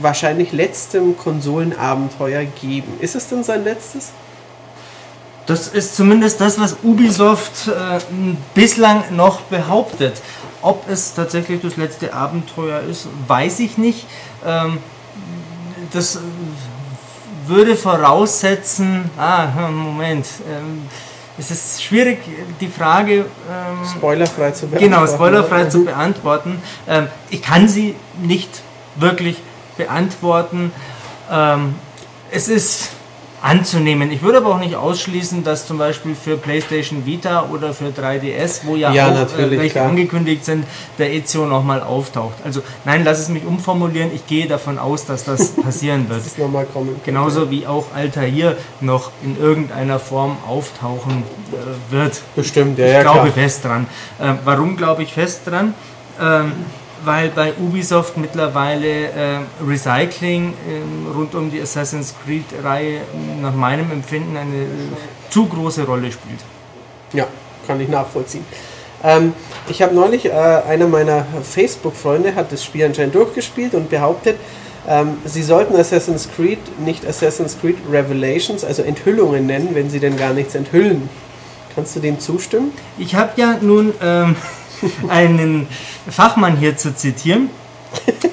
wahrscheinlich 0.00 0.52
letztem 0.52 1.16
Konsolenabenteuer 1.16 2.44
geben. 2.44 2.94
Ist 3.00 3.14
es 3.14 3.28
denn 3.28 3.44
sein 3.44 3.64
letztes? 3.64 4.10
Das 5.46 5.68
ist 5.68 5.96
zumindest 5.96 6.40
das, 6.40 6.58
was 6.60 6.76
Ubisoft 6.82 7.68
äh, 7.68 7.98
bislang 8.54 9.04
noch 9.10 9.40
behauptet. 9.42 10.22
Ob 10.62 10.88
es 10.88 11.14
tatsächlich 11.14 11.60
das 11.60 11.76
letzte 11.76 12.14
Abenteuer 12.14 12.80
ist, 12.80 13.08
weiß 13.26 13.58
ich 13.60 13.76
nicht. 13.76 14.06
Ähm, 14.46 14.78
das 15.92 16.20
würde 17.46 17.76
voraussetzen, 17.76 19.10
ah, 19.18 19.68
Moment, 19.70 20.26
ähm, 20.48 20.82
es 21.38 21.50
ist 21.50 21.82
schwierig, 21.82 22.18
die 22.60 22.68
Frage 22.68 23.20
ähm, 23.20 23.26
spoilerfrei 23.90 24.50
zu 24.50 24.68
beantworten. 24.68 24.84
Genau, 24.84 25.06
spoilerfrei 25.06 25.64
zu 25.64 25.84
beantworten. 25.84 26.62
Ähm, 26.86 27.08
ich 27.30 27.42
kann 27.42 27.68
sie 27.68 27.94
nicht 28.22 28.62
wirklich 28.96 29.38
beantworten. 29.84 30.72
Ähm, 31.30 31.74
es 32.30 32.48
ist 32.48 32.90
anzunehmen. 33.42 34.12
Ich 34.12 34.22
würde 34.22 34.38
aber 34.38 34.54
auch 34.54 34.58
nicht 34.60 34.76
ausschließen, 34.76 35.42
dass 35.42 35.66
zum 35.66 35.76
Beispiel 35.76 36.14
für 36.14 36.36
PlayStation 36.36 37.04
Vita 37.04 37.48
oder 37.52 37.74
für 37.74 37.86
3DS, 37.86 38.60
wo 38.62 38.76
ja, 38.76 38.92
ja 38.92 39.08
auch 39.08 39.38
äh, 39.38 39.50
welche 39.50 39.70
klar. 39.70 39.88
angekündigt 39.88 40.44
sind, 40.44 40.64
der 40.98 41.12
Ezio 41.12 41.46
nochmal 41.46 41.82
auftaucht. 41.82 42.34
Also 42.44 42.62
nein, 42.84 43.02
lass 43.04 43.18
es 43.18 43.28
mich 43.28 43.44
umformulieren. 43.44 44.10
Ich 44.14 44.26
gehe 44.28 44.46
davon 44.46 44.78
aus, 44.78 45.06
dass 45.06 45.24
das 45.24 45.48
passieren 45.62 46.08
wird. 46.08 46.24
das 46.24 46.38
nochmal 46.38 46.66
kommen. 46.66 47.00
Genauso 47.04 47.50
wie 47.50 47.66
auch 47.66 47.86
Altair 47.94 48.56
noch 48.80 49.10
in 49.24 49.36
irgendeiner 49.36 49.98
Form 49.98 50.36
auftauchen 50.46 51.24
äh, 51.52 51.92
wird. 51.92 52.22
Bestimmt, 52.36 52.78
ja. 52.78 52.86
Ich 52.86 52.92
ja, 52.92 53.02
glaube 53.02 53.30
klar. 53.30 53.32
fest 53.32 53.64
dran. 53.64 53.88
Äh, 54.20 54.34
warum 54.44 54.76
glaube 54.76 55.02
ich 55.02 55.12
fest 55.12 55.42
dran? 55.46 55.74
Ähm, 56.20 56.52
weil 57.04 57.30
bei 57.30 57.52
Ubisoft 57.54 58.16
mittlerweile 58.16 59.06
äh, 59.06 59.38
Recycling 59.66 60.52
äh, 60.52 61.16
rund 61.16 61.34
um 61.34 61.50
die 61.50 61.60
Assassin's 61.60 62.14
Creed-Reihe 62.24 63.00
nach 63.40 63.54
meinem 63.54 63.90
Empfinden 63.90 64.36
eine 64.36 64.62
äh, 64.62 64.68
zu 65.30 65.46
große 65.46 65.84
Rolle 65.84 66.12
spielt. 66.12 66.40
Ja, 67.12 67.26
kann 67.66 67.80
ich 67.80 67.88
nachvollziehen. 67.88 68.44
Ähm, 69.04 69.32
ich 69.68 69.82
habe 69.82 69.94
neulich, 69.94 70.26
äh, 70.26 70.30
einer 70.30 70.86
meiner 70.86 71.26
Facebook-Freunde 71.42 72.34
hat 72.34 72.52
das 72.52 72.64
Spiel 72.64 72.84
anscheinend 72.84 73.14
durchgespielt 73.14 73.74
und 73.74 73.90
behauptet, 73.90 74.36
ähm, 74.88 75.18
sie 75.24 75.42
sollten 75.42 75.76
Assassin's 75.76 76.28
Creed 76.34 76.58
nicht 76.80 77.06
Assassin's 77.06 77.56
Creed 77.60 77.76
Revelations, 77.90 78.64
also 78.64 78.82
Enthüllungen 78.82 79.46
nennen, 79.46 79.70
wenn 79.74 79.90
sie 79.90 80.00
denn 80.00 80.16
gar 80.16 80.32
nichts 80.32 80.54
enthüllen. 80.54 81.08
Kannst 81.74 81.96
du 81.96 82.00
dem 82.00 82.20
zustimmen? 82.20 82.72
Ich 82.98 83.14
habe 83.14 83.32
ja 83.36 83.58
nun... 83.60 83.92
Ähm 84.02 84.36
einen 85.08 85.66
Fachmann 86.08 86.56
hier 86.56 86.76
zu 86.76 86.94
zitieren. 86.94 87.50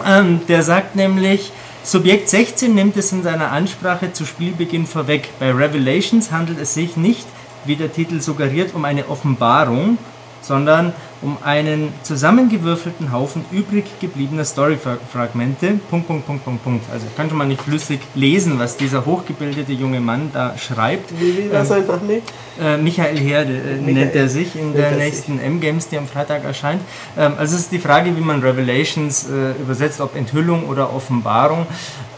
Ähm, 0.05 0.41
der 0.47 0.63
sagt 0.63 0.95
nämlich, 0.95 1.51
Subjekt 1.83 2.29
16 2.29 2.73
nimmt 2.73 2.95
es 2.97 3.11
in 3.11 3.23
seiner 3.23 3.51
Ansprache 3.51 4.13
zu 4.13 4.25
Spielbeginn 4.25 4.85
vorweg. 4.85 5.29
Bei 5.39 5.51
Revelations 5.51 6.31
handelt 6.31 6.59
es 6.59 6.73
sich 6.73 6.95
nicht, 6.97 7.25
wie 7.65 7.75
der 7.75 7.91
Titel 7.91 8.21
suggeriert, 8.21 8.73
um 8.73 8.85
eine 8.85 9.09
Offenbarung, 9.09 9.97
sondern 10.41 10.93
um 11.21 11.37
einen 11.43 11.93
zusammengewürfelten 12.03 13.11
Haufen 13.11 13.43
übrig 13.51 13.85
gebliebener 13.99 14.45
Storyfragmente. 14.45 15.79
Punkt, 15.89 16.07
Punkt, 16.07 16.25
Punkt, 16.25 16.45
Punkt, 16.45 16.63
Punkt. 16.63 16.85
Also 16.91 17.07
kann 17.17 17.27
schon 17.29 17.37
mal 17.37 17.47
nicht 17.47 17.61
flüssig 17.61 17.99
lesen, 18.15 18.57
was 18.57 18.77
dieser 18.77 19.05
hochgebildete 19.05 19.73
junge 19.73 19.99
Mann 19.99 20.31
da 20.33 20.57
schreibt. 20.57 21.11
Wie, 21.19 21.37
wie 21.37 21.51
war 21.51 21.65
sein 21.65 21.85
Name? 21.85 22.21
Äh, 22.59 22.77
Michael 22.77 23.17
Herde 23.17 23.53
äh, 23.53 23.75
Michael 23.75 23.93
nennt 23.93 24.15
er 24.15 24.29
sich 24.29 24.55
in 24.55 24.73
der 24.73 24.91
nächsten 24.91 25.39
M-Games, 25.39 25.89
die 25.89 25.97
am 25.97 26.07
Freitag 26.07 26.43
erscheint. 26.43 26.81
Ähm, 27.17 27.33
also 27.37 27.55
es 27.55 27.61
ist 27.61 27.71
die 27.71 27.79
Frage, 27.79 28.15
wie 28.15 28.21
man 28.21 28.41
Revelations 28.41 29.27
äh, 29.29 29.61
übersetzt, 29.61 30.01
ob 30.01 30.15
Enthüllung 30.15 30.67
oder 30.67 30.93
Offenbarung. 30.93 31.65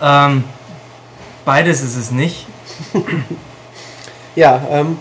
Ähm, 0.01 0.43
beides 1.45 1.81
ist 1.81 1.95
es 1.95 2.11
nicht. 2.11 2.45
ja, 4.35 4.61
ähm, 4.69 4.97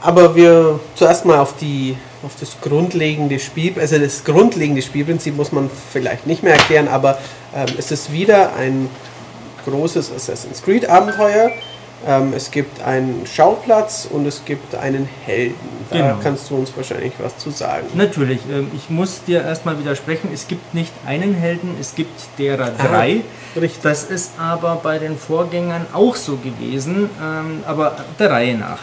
aber 0.00 0.34
wir 0.36 0.80
zuerst 0.94 1.24
mal 1.24 1.38
auf 1.38 1.56
die 1.56 1.96
auf 2.22 2.32
das 2.38 2.60
grundlegende 2.60 3.38
Spiel, 3.38 3.74
also 3.78 3.98
das 3.98 4.24
grundlegende 4.24 4.82
Spielprinzip 4.82 5.36
muss 5.36 5.52
man 5.52 5.70
vielleicht 5.92 6.26
nicht 6.26 6.42
mehr 6.42 6.54
erklären, 6.54 6.88
aber 6.88 7.18
ähm, 7.54 7.66
es 7.78 7.90
ist 7.90 8.12
wieder 8.12 8.54
ein 8.56 8.88
großes 9.64 10.12
Assassin's 10.12 10.62
Creed 10.62 10.88
Abenteuer. 10.88 11.50
Ähm, 12.06 12.32
es 12.34 12.50
gibt 12.52 12.80
einen 12.82 13.26
Schauplatz 13.26 14.08
und 14.10 14.24
es 14.24 14.44
gibt 14.44 14.74
einen 14.76 15.08
Helden. 15.24 15.56
Da 15.90 15.96
genau. 15.96 16.16
kannst 16.22 16.48
du 16.48 16.56
uns 16.56 16.72
wahrscheinlich 16.76 17.12
was 17.18 17.36
zu 17.38 17.50
sagen. 17.50 17.88
Natürlich. 17.94 18.38
Ähm, 18.50 18.70
ich 18.74 18.88
muss 18.88 19.24
dir 19.24 19.42
erstmal 19.42 19.78
widersprechen. 19.80 20.30
Es 20.32 20.46
gibt 20.46 20.74
nicht 20.74 20.92
einen 21.06 21.34
Helden, 21.34 21.76
es 21.80 21.96
gibt 21.96 22.20
derer 22.38 22.70
drei. 22.70 23.22
Ah, 23.56 23.60
richtig. 23.60 23.82
Das 23.82 24.04
ist 24.04 24.32
aber 24.38 24.76
bei 24.80 24.98
den 24.98 25.18
Vorgängern 25.18 25.86
auch 25.92 26.14
so 26.14 26.36
gewesen, 26.36 27.10
ähm, 27.20 27.64
aber 27.66 27.96
der 28.18 28.30
Reihe 28.30 28.56
nach. 28.56 28.78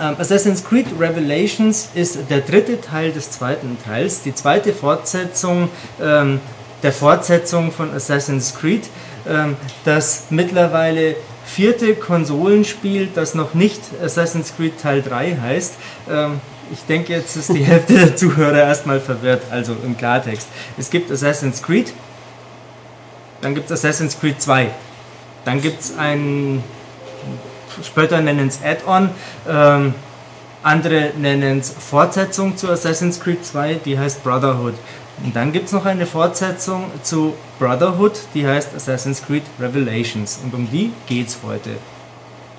Ähm, 0.00 0.16
Assassin's 0.18 0.64
Creed 0.64 0.86
Revelations 0.98 1.90
ist 1.94 2.18
der 2.28 2.40
dritte 2.40 2.80
Teil 2.80 3.12
des 3.12 3.30
zweiten 3.30 3.78
Teils, 3.84 4.22
die 4.22 4.34
zweite 4.34 4.72
Fortsetzung 4.72 5.68
ähm, 6.00 6.40
der 6.82 6.92
Fortsetzung 6.92 7.72
von 7.72 7.92
Assassin's 7.92 8.54
Creed, 8.54 8.88
ähm, 9.28 9.56
das 9.84 10.26
mittlerweile 10.30 11.16
vierte 11.44 11.94
Konsolenspiel, 11.94 13.08
das 13.14 13.34
noch 13.34 13.54
nicht 13.54 13.80
Assassin's 14.02 14.54
Creed 14.56 14.80
Teil 14.80 15.02
3 15.02 15.36
heißt. 15.40 15.74
Ähm, 16.10 16.40
ich 16.72 16.80
denke, 16.80 17.12
jetzt 17.12 17.36
ist 17.36 17.52
die 17.52 17.64
Hälfte 17.64 17.94
der 17.94 18.16
Zuhörer 18.16 18.58
erstmal 18.58 19.00
verwirrt, 19.00 19.42
also 19.50 19.74
im 19.84 19.96
Klartext. 19.96 20.48
Es 20.76 20.90
gibt 20.90 21.10
Assassin's 21.10 21.62
Creed, 21.62 21.92
dann 23.40 23.54
gibt 23.54 23.70
es 23.70 23.72
Assassin's 23.72 24.18
Creed 24.18 24.42
2, 24.42 24.70
dann 25.44 25.60
gibt 25.60 25.80
es 25.80 25.96
ein 25.96 26.62
Später 27.82 28.20
nennen 28.20 28.48
es 28.48 28.60
Add-on. 28.62 29.10
Ähm, 29.48 29.94
andere 30.62 31.12
nennen 31.16 31.60
es 31.60 31.70
Fortsetzung 31.70 32.56
zu 32.56 32.68
Assassin's 32.68 33.20
Creed 33.20 33.44
2, 33.44 33.80
die 33.84 33.98
heißt 33.98 34.24
Brotherhood. 34.24 34.74
Und 35.24 35.34
dann 35.34 35.52
gibt 35.52 35.66
es 35.66 35.72
noch 35.72 35.86
eine 35.86 36.06
Fortsetzung 36.06 36.90
zu 37.02 37.34
Brotherhood, 37.58 38.18
die 38.34 38.46
heißt 38.46 38.74
Assassin's 38.74 39.24
Creed 39.24 39.44
Revelations. 39.60 40.40
Und 40.42 40.54
um 40.54 40.70
die 40.70 40.92
geht 41.06 41.28
es 41.28 41.38
heute. 41.46 41.70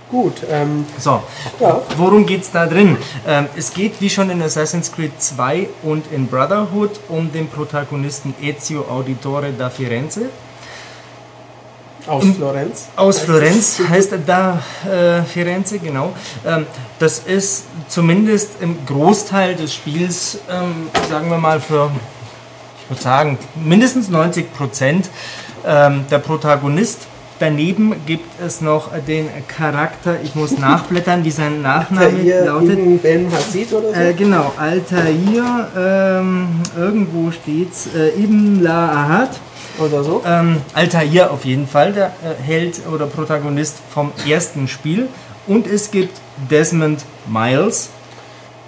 Gut. 0.10 0.42
Ähm, 0.50 0.86
so, 0.98 1.22
ja. 1.60 1.82
worum 1.98 2.26
geht 2.26 2.42
es 2.44 2.52
da 2.52 2.66
drin? 2.66 2.98
Ähm, 3.28 3.48
es 3.58 3.74
geht 3.74 4.00
wie 4.00 4.10
schon 4.10 4.30
in 4.30 4.42
Assassin's 4.42 4.92
Creed 4.92 5.22
2 5.22 5.68
und 5.84 6.10
in 6.12 6.28
Brotherhood 6.28 7.00
um 7.10 7.32
den 7.32 7.50
Protagonisten 7.50 8.34
Ezio 8.42 8.86
Auditore 8.90 9.52
da 9.58 9.70
Firenze. 9.70 10.30
Aus 12.08 12.26
Florenz? 12.38 12.88
Aus 12.96 13.20
Florenz 13.20 13.82
heißt 13.90 14.14
da 14.26 14.62
äh, 14.86 15.22
Firenze, 15.24 15.80
genau. 15.80 16.14
Ähm, 16.46 16.66
das 17.00 17.20
ist 17.20 17.66
zumindest 17.90 18.62
im 18.62 18.78
Großteil 18.86 19.56
des 19.56 19.74
Spiels, 19.74 20.40
ähm, 20.50 20.90
sagen 21.10 21.30
wir 21.30 21.38
mal, 21.38 21.60
für, 21.60 21.92
ich 22.82 22.90
würde 22.90 23.02
sagen, 23.02 23.38
mindestens 23.56 24.10
90 24.10 24.54
Prozent 24.54 25.10
ähm, 25.66 26.06
der 26.10 26.20
Protagonist. 26.20 27.08
Daneben 27.40 27.94
gibt 28.08 28.42
es 28.44 28.62
noch 28.62 28.90
den 29.08 29.30
Charakter, 29.48 30.18
ich 30.24 30.34
muss 30.34 30.58
nachblättern, 30.58 31.24
wie 31.24 31.32
sein 31.32 31.62
Nachname 31.62 32.08
Altair 32.08 32.46
lautet. 32.46 32.80
Ibn 32.80 33.00
Ben 33.00 33.32
Hasid 33.32 33.74
oder 33.74 33.94
so? 33.94 34.00
Äh, 34.00 34.14
genau, 34.14 34.54
Altair, 34.58 35.68
ähm, 35.78 36.48
irgendwo 36.76 37.32
steht's, 37.32 37.90
äh, 37.96 38.10
Ibn 38.24 38.64
La 38.64 38.92
Ahad 38.92 39.40
oder 39.80 40.04
so. 40.04 40.24
Ähm, 40.26 40.62
Altair 40.74 41.32
auf 41.32 41.46
jeden 41.46 41.68
Fall, 41.68 41.94
der 41.94 42.08
äh, 42.08 42.42
Held 42.44 42.82
oder 42.92 43.06
Protagonist 43.06 43.78
vom 43.90 44.12
ersten 44.28 44.68
Spiel. 44.68 45.08
Und 45.48 45.68
es 45.68 45.92
gibt 45.92 46.20
Desmond 46.50 47.06
Miles. 47.26 47.90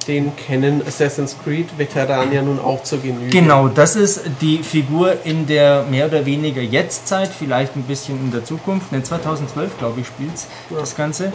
Den 0.08 0.36
kennen 0.36 0.82
Assassin's 0.88 1.36
Creed 1.44 1.68
Veteranen 1.78 2.34
ja 2.34 2.42
nun 2.42 2.60
auch 2.60 2.84
zur 2.84 3.00
Genüge. 3.00 3.30
Genau, 3.30 3.68
das 3.68 3.96
ist 3.96 4.22
die 4.42 4.64
Figur 4.64 5.18
in 5.24 5.46
der 5.46 5.84
mehr 5.84 6.08
oder 6.08 6.26
weniger 6.26 6.62
Jetztzeit, 6.62 7.30
vielleicht 7.38 7.76
ein 7.76 7.84
bisschen 7.84 8.18
in 8.18 8.32
der 8.32 8.44
Zukunft. 8.44 8.92
In 8.92 9.04
2012, 9.04 9.78
glaube 9.78 10.00
ich, 10.02 10.08
spielt 10.08 10.32
ja. 10.72 10.80
das 10.80 10.96
Ganze. 10.96 11.32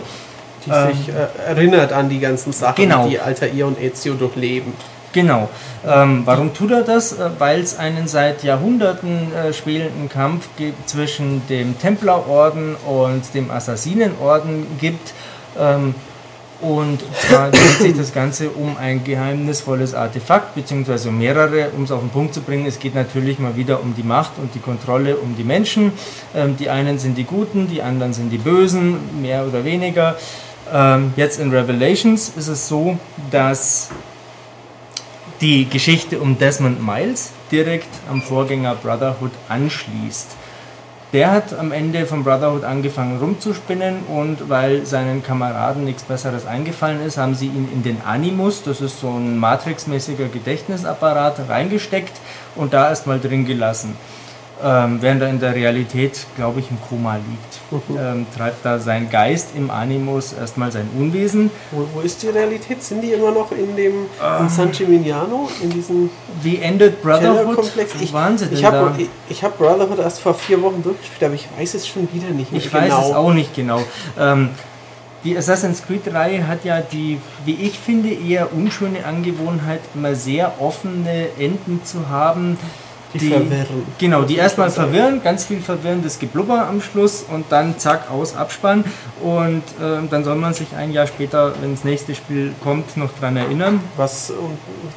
Die 0.66 0.70
ähm, 0.70 0.96
sich 0.96 1.08
äh, 1.08 1.26
erinnert 1.46 1.92
an 1.92 2.08
die 2.08 2.18
ganzen 2.18 2.52
Sachen, 2.52 2.76
genau. 2.76 3.06
die 3.06 3.20
Altair 3.20 3.66
und 3.66 3.80
Ezio 3.80 4.14
durchleben. 4.14 4.72
Genau. 5.14 5.48
Ähm, 5.86 6.22
warum 6.24 6.52
tut 6.52 6.72
er 6.72 6.82
das? 6.82 7.12
Äh, 7.12 7.30
Weil 7.38 7.60
es 7.60 7.78
einen 7.78 8.08
seit 8.08 8.42
Jahrhunderten 8.42 9.32
äh, 9.32 9.52
spielenden 9.52 10.08
Kampf 10.08 10.48
zwischen 10.86 11.46
dem 11.48 11.78
Templerorden 11.78 12.74
und 12.74 13.22
dem 13.32 13.50
Assassinenorden 13.50 14.66
gibt. 14.80 15.14
Ähm, 15.56 15.94
und 16.60 16.98
zwar 17.28 17.50
dreht 17.52 17.78
sich 17.80 17.96
das 17.96 18.12
Ganze 18.12 18.50
um 18.50 18.76
ein 18.76 19.04
geheimnisvolles 19.04 19.94
Artefakt, 19.94 20.56
beziehungsweise 20.56 21.12
mehrere, 21.12 21.68
um 21.76 21.84
es 21.84 21.92
auf 21.92 22.00
den 22.00 22.10
Punkt 22.10 22.34
zu 22.34 22.40
bringen. 22.40 22.66
Es 22.66 22.80
geht 22.80 22.96
natürlich 22.96 23.38
mal 23.38 23.54
wieder 23.54 23.80
um 23.80 23.94
die 23.94 24.02
Macht 24.02 24.32
und 24.38 24.52
die 24.56 24.60
Kontrolle 24.60 25.16
um 25.16 25.36
die 25.36 25.44
Menschen. 25.44 25.92
Ähm, 26.34 26.56
die 26.56 26.70
einen 26.70 26.98
sind 26.98 27.16
die 27.16 27.24
Guten, 27.24 27.68
die 27.68 27.82
anderen 27.82 28.12
sind 28.14 28.30
die 28.30 28.38
Bösen, 28.38 29.22
mehr 29.22 29.46
oder 29.46 29.64
weniger. 29.64 30.16
Ähm, 30.72 31.12
jetzt 31.14 31.38
in 31.38 31.52
Revelations 31.52 32.32
ist 32.36 32.48
es 32.48 32.66
so, 32.66 32.98
dass 33.30 33.90
die 35.40 35.68
Geschichte 35.68 36.20
um 36.20 36.38
Desmond 36.38 36.84
Miles 36.84 37.32
direkt 37.50 37.88
am 38.10 38.22
Vorgänger 38.22 38.74
Brotherhood 38.74 39.32
anschließt. 39.48 40.36
Der 41.12 41.30
hat 41.30 41.56
am 41.56 41.70
Ende 41.70 42.06
von 42.06 42.24
Brotherhood 42.24 42.64
angefangen 42.64 43.18
rumzuspinnen 43.18 44.04
und 44.08 44.48
weil 44.48 44.84
seinen 44.84 45.22
Kameraden 45.22 45.84
nichts 45.84 46.02
Besseres 46.02 46.44
eingefallen 46.44 47.00
ist, 47.06 47.18
haben 47.18 47.36
sie 47.36 47.46
ihn 47.46 47.68
in 47.72 47.84
den 47.84 48.00
Animus, 48.02 48.64
das 48.64 48.80
ist 48.80 49.00
so 49.00 49.10
ein 49.10 49.38
Matrix-mäßiger 49.38 50.26
Gedächtnisapparat, 50.26 51.48
reingesteckt 51.48 52.20
und 52.56 52.74
da 52.74 52.88
erstmal 52.88 53.20
drin 53.20 53.44
gelassen 53.44 53.96
ähm, 54.62 54.98
während 55.00 55.22
er 55.22 55.30
in 55.30 55.40
der 55.40 55.54
Realität, 55.54 56.26
glaube 56.36 56.60
ich, 56.60 56.70
im 56.70 56.78
Koma 56.80 57.16
liegt. 57.16 57.88
Mhm. 57.88 57.98
Ähm, 57.98 58.26
treibt 58.36 58.64
da 58.64 58.78
sein 58.78 59.10
Geist 59.10 59.48
im 59.56 59.70
Animus 59.70 60.32
erstmal 60.32 60.70
sein 60.70 60.88
Unwesen. 60.96 61.50
Wo, 61.72 61.86
wo, 61.92 62.00
ist 62.00 62.22
die 62.22 62.28
Realität? 62.28 62.82
Sind 62.82 63.00
die 63.00 63.12
immer 63.12 63.32
noch 63.32 63.50
in 63.50 63.74
dem 63.74 63.92
ähm, 63.92 64.42
in 64.42 64.48
San 64.48 64.70
Gimignano, 64.70 65.48
in 65.60 65.70
diesem 65.70 66.10
Wie 66.42 66.58
endet 66.58 67.02
Brotherhood? 67.02 67.58
Ich, 68.00 68.12
Wahnsinn. 68.12 68.50
Ich 68.52 68.64
habe 68.64 68.94
ich, 68.96 69.08
ich 69.28 69.42
hab 69.42 69.58
Brotherhood 69.58 69.98
erst 69.98 70.20
vor 70.20 70.34
vier 70.34 70.62
Wochen 70.62 70.82
durchgespielt, 70.82 71.24
aber 71.24 71.34
ich 71.34 71.48
weiß 71.58 71.74
es 71.74 71.86
schon 71.88 72.08
wieder 72.12 72.28
nicht 72.28 72.52
mehr 72.52 72.60
Ich 72.60 72.70
genau. 72.70 72.82
weiß 72.82 73.06
es 73.06 73.14
auch 73.14 73.32
nicht 73.32 73.54
genau. 73.54 73.82
Ähm, 74.18 74.50
die 75.24 75.36
Assassin's 75.36 75.82
Creed-Reihe 75.84 76.46
hat 76.46 76.64
ja 76.64 76.82
die, 76.82 77.18
wie 77.46 77.54
ich 77.54 77.78
finde, 77.78 78.10
eher 78.10 78.52
unschöne 78.52 79.06
Angewohnheit, 79.06 79.80
immer 79.94 80.14
sehr 80.14 80.60
offene 80.60 81.28
Enden 81.38 81.80
zu 81.82 82.10
haben 82.10 82.58
die, 83.14 83.18
die 83.20 83.30
verwirren. 83.30 83.86
Genau, 83.98 84.22
die 84.22 84.36
erstmal 84.36 84.70
verwirren, 84.70 85.22
ganz 85.22 85.46
viel 85.46 85.60
verwirrendes 85.60 86.18
Geblubber 86.18 86.68
am 86.68 86.80
Schluss 86.80 87.24
und 87.30 87.46
dann 87.50 87.78
zack, 87.78 88.10
aus, 88.10 88.36
Abspann. 88.36 88.84
Und 89.22 89.62
äh, 89.80 90.06
dann 90.10 90.24
soll 90.24 90.36
man 90.36 90.54
sich 90.54 90.74
ein 90.76 90.92
Jahr 90.92 91.06
später, 91.06 91.54
wenn 91.60 91.74
das 91.74 91.84
nächste 91.84 92.14
Spiel 92.14 92.52
kommt, 92.62 92.96
noch 92.96 93.10
dran 93.18 93.36
erinnern. 93.36 93.80
Was 93.96 94.32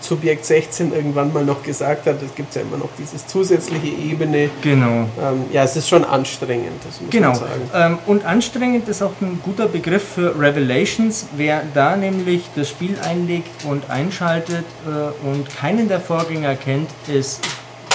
Subjekt 0.01 0.45
16 0.45 0.93
irgendwann 0.93 1.33
mal 1.33 1.45
noch 1.45 1.63
gesagt 1.63 2.07
hat, 2.07 2.21
es 2.21 2.33
gibt 2.35 2.55
ja 2.55 2.61
immer 2.61 2.77
noch 2.77 2.89
dieses 2.97 3.27
zusätzliche 3.27 3.87
Ebene. 3.87 4.49
Genau. 4.61 5.07
Ähm, 5.21 5.45
ja, 5.51 5.63
es 5.63 5.75
ist 5.75 5.87
schon 5.87 6.03
anstrengend, 6.03 6.83
das 6.85 7.01
muss 7.01 7.09
genau. 7.09 7.29
man 7.29 7.39
sagen. 7.39 7.69
Ähm, 7.73 7.97
und 8.05 8.25
anstrengend 8.25 8.87
ist 8.87 9.01
auch 9.01 9.13
ein 9.21 9.39
guter 9.43 9.67
Begriff 9.67 10.03
für 10.15 10.39
Revelations. 10.39 11.27
Wer 11.35 11.63
da 11.73 11.95
nämlich 11.95 12.49
das 12.55 12.69
Spiel 12.69 12.97
einlegt 13.03 13.65
und 13.65 13.89
einschaltet 13.89 14.65
äh, 14.85 15.27
und 15.27 15.49
keinen 15.55 15.87
der 15.87 15.99
Vorgänger 15.99 16.55
kennt, 16.55 16.89
ist 17.07 17.41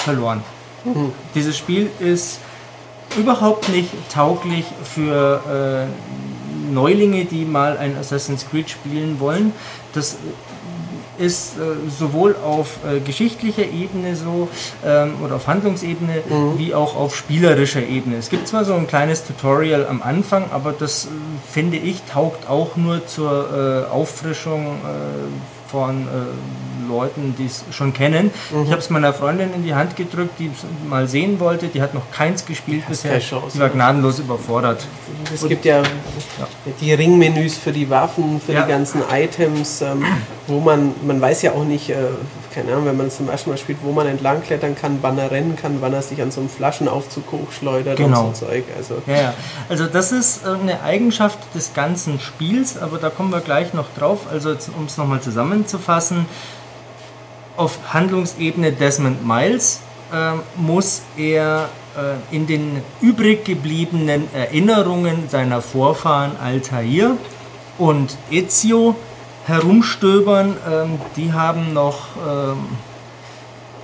verloren. 0.03 0.42
Mhm. 0.84 1.12
Dieses 1.34 1.57
Spiel 1.57 1.90
ist 1.98 2.40
überhaupt 3.16 3.68
nicht 3.68 3.90
tauglich 4.12 4.64
für 4.84 5.88
äh, 5.88 6.72
Neulinge, 6.72 7.24
die 7.24 7.44
mal 7.44 7.76
ein 7.76 7.96
Assassin's 7.96 8.46
Creed 8.48 8.70
spielen 8.70 9.20
wollen. 9.20 9.53
Das 9.92 10.16
ist 11.18 11.59
äh, 11.59 11.90
sowohl 11.90 12.34
auf 12.44 12.78
äh, 12.84 13.00
geschichtlicher 13.00 13.64
Ebene 13.64 14.16
so 14.16 14.48
ähm, 14.84 15.14
oder 15.22 15.36
auf 15.36 15.46
Handlungsebene 15.46 16.22
mhm. 16.28 16.59
wie 16.59 16.74
auch 16.74 16.96
auf 16.96 17.14
spielerischer 17.16 17.86
Ebene. 17.86 18.16
Es 18.16 18.30
gibt 18.30 18.48
zwar 18.48 18.64
so 18.64 18.74
ein 18.74 18.86
kleines 18.86 19.24
Tutorial 19.24 19.86
am 19.86 20.03
Anfang, 20.03 20.46
aber 20.50 20.72
das 20.72 21.05
äh, 21.05 21.09
finde 21.50 21.76
ich 21.76 22.03
taugt 22.05 22.48
auch 22.48 22.76
nur 22.76 23.07
zur 23.07 23.86
äh, 23.88 23.92
Auffrischung 23.92 24.66
äh, 24.66 25.70
von 25.70 26.07
Leuten, 26.93 27.34
die 27.38 27.47
es 27.47 27.64
schon 27.70 27.93
kennen. 27.93 28.30
Mhm. 28.51 28.64
Ich 28.64 28.70
habe 28.70 28.80
es 28.80 28.90
meiner 28.90 29.12
Freundin 29.12 29.53
in 29.55 29.64
die 29.64 29.74
Hand 29.74 29.97
gedrückt, 29.97 30.38
die 30.38 30.47
es 30.47 30.64
mal 30.88 31.09
sehen 31.09 31.40
wollte. 31.40 31.68
Die 31.68 31.82
hat 31.82 31.95
noch 31.95 32.11
keins 32.12 32.47
gespielt 32.47 32.84
bisher. 32.88 33.18
Die 33.18 33.59
war 33.59 33.68
gnadenlos 33.68 34.18
überfordert. 34.18 34.86
Es 35.32 35.47
gibt 35.49 35.64
ja, 35.64 35.78
ja, 35.78 36.49
die 36.80 36.93
Ringmenüs 36.93 37.57
für 37.57 37.72
die 37.72 37.88
Waffen, 37.88 38.40
für 38.40 38.53
ja. 38.53 38.62
die 38.62 38.68
ganzen 38.68 39.03
Items, 39.11 39.82
ähm, 39.82 40.05
wo 40.47 40.61
man, 40.61 40.95
man 41.05 41.20
weiß 41.20 41.43
ja 41.43 41.53
auch 41.53 41.64
nicht, 41.64 41.90
äh, 41.90 41.97
keine 42.55 42.72
Ahnung, 42.72 42.86
wenn 42.86 42.97
man 42.97 43.07
es 43.07 43.16
zum 43.16 43.28
ersten 43.28 43.51
Mal 43.51 43.57
spielt, 43.57 43.78
wo 43.82 43.93
man 43.93 44.07
entlang 44.07 44.43
klettern 44.43 44.74
kann, 44.74 44.99
wann 45.01 45.18
er 45.18 45.30
rennen 45.30 45.57
kann, 45.57 45.78
wann 45.80 45.95
er 45.95 46.03
sich 46.03 46.20
an 46.20 46.30
so 46.30 46.40
einem 46.40 46.51
Flaschenaufzug 46.51 47.24
hochschleudert 47.32 47.97
genau. 47.97 48.26
und 48.26 48.36
so 48.36 48.47
Zeug. 48.47 48.64
Also. 48.76 49.03
Ja, 49.07 49.34
also 49.68 49.86
das 49.86 50.12
ist 50.12 50.47
eine 50.47 50.82
Eigenschaft 50.82 51.38
des 51.55 51.74
ganzen 51.74 52.20
Spiels, 52.20 52.76
aber 52.76 52.99
da 52.99 53.11
kommen 53.11 53.30
wir 53.30 53.40
gleich 53.40 53.72
noch 53.74 53.86
drauf. 53.97 54.20
Also 54.30 54.51
um 54.76 54.86
es 54.86 54.97
nochmal 54.97 55.20
zusammenzufassen, 55.20 56.26
auf 57.57 57.92
Handlungsebene 57.92 58.72
Desmond 58.72 59.26
Miles 59.26 59.80
äh, 60.12 60.32
muss 60.57 61.03
er 61.16 61.68
äh, 61.96 62.34
in 62.34 62.46
den 62.46 62.82
übrig 63.00 63.44
gebliebenen 63.44 64.32
Erinnerungen 64.34 65.28
seiner 65.28 65.61
Vorfahren 65.61 66.32
Altair 66.42 67.16
und 67.78 68.16
Ezio 68.30 68.96
herumstöbern. 69.46 70.57
Ähm, 70.70 71.00
die 71.16 71.32
haben 71.32 71.72
noch 71.72 72.09
ähm, 72.16 72.68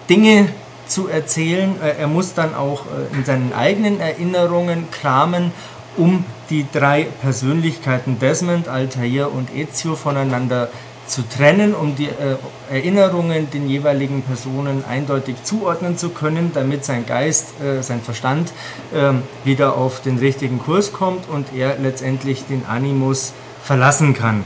Dinge 0.09 0.49
zu 0.87 1.09
erzählen. 1.09 1.75
Äh, 1.83 2.01
er 2.01 2.07
muss 2.07 2.35
dann 2.35 2.55
auch 2.55 2.85
äh, 2.87 3.17
in 3.17 3.25
seinen 3.25 3.53
eigenen 3.53 4.01
Erinnerungen 4.01 4.91
kramen, 4.91 5.53
um 5.97 6.25
die 6.49 6.67
drei 6.73 7.05
Persönlichkeiten 7.21 8.19
Desmond, 8.19 8.69
Altair 8.69 9.33
und 9.33 9.55
Ezio 9.55 9.97
voneinander 9.97 10.69
zu 10.69 10.88
zu 11.09 11.23
trennen, 11.29 11.75
um 11.75 11.97
die 11.97 12.07
äh, 12.07 12.37
Erinnerungen 12.71 13.51
den 13.51 13.69
jeweiligen 13.69 14.23
Personen 14.23 14.85
eindeutig 14.85 15.37
zuordnen 15.43 15.97
zu 15.97 16.11
können, 16.11 16.53
damit 16.55 16.85
sein 16.85 17.07
Geist, 17.07 17.61
äh, 17.61 17.83
sein 17.83 18.01
Verstand 18.03 18.53
äh, 18.93 19.13
wieder 19.45 19.77
auf 19.77 20.01
den 20.03 20.19
richtigen 20.19 20.59
Kurs 20.59 20.93
kommt 20.93 21.29
und 21.29 21.53
er 21.55 21.79
letztendlich 21.79 22.45
den 22.47 22.67
Animus 22.67 23.33
verlassen 23.63 24.15
kann. 24.15 24.45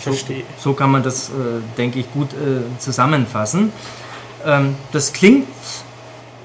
Verstehe. 0.00 0.44
So, 0.56 0.70
so 0.70 0.74
kann 0.74 0.90
man 0.90 1.02
das, 1.02 1.28
äh, 1.28 1.32
denke 1.76 2.00
ich, 2.00 2.12
gut 2.12 2.30
zusammenfassen. 2.78 3.72
Ähm, 4.44 4.76
das 4.92 5.12
klingt 5.12 5.46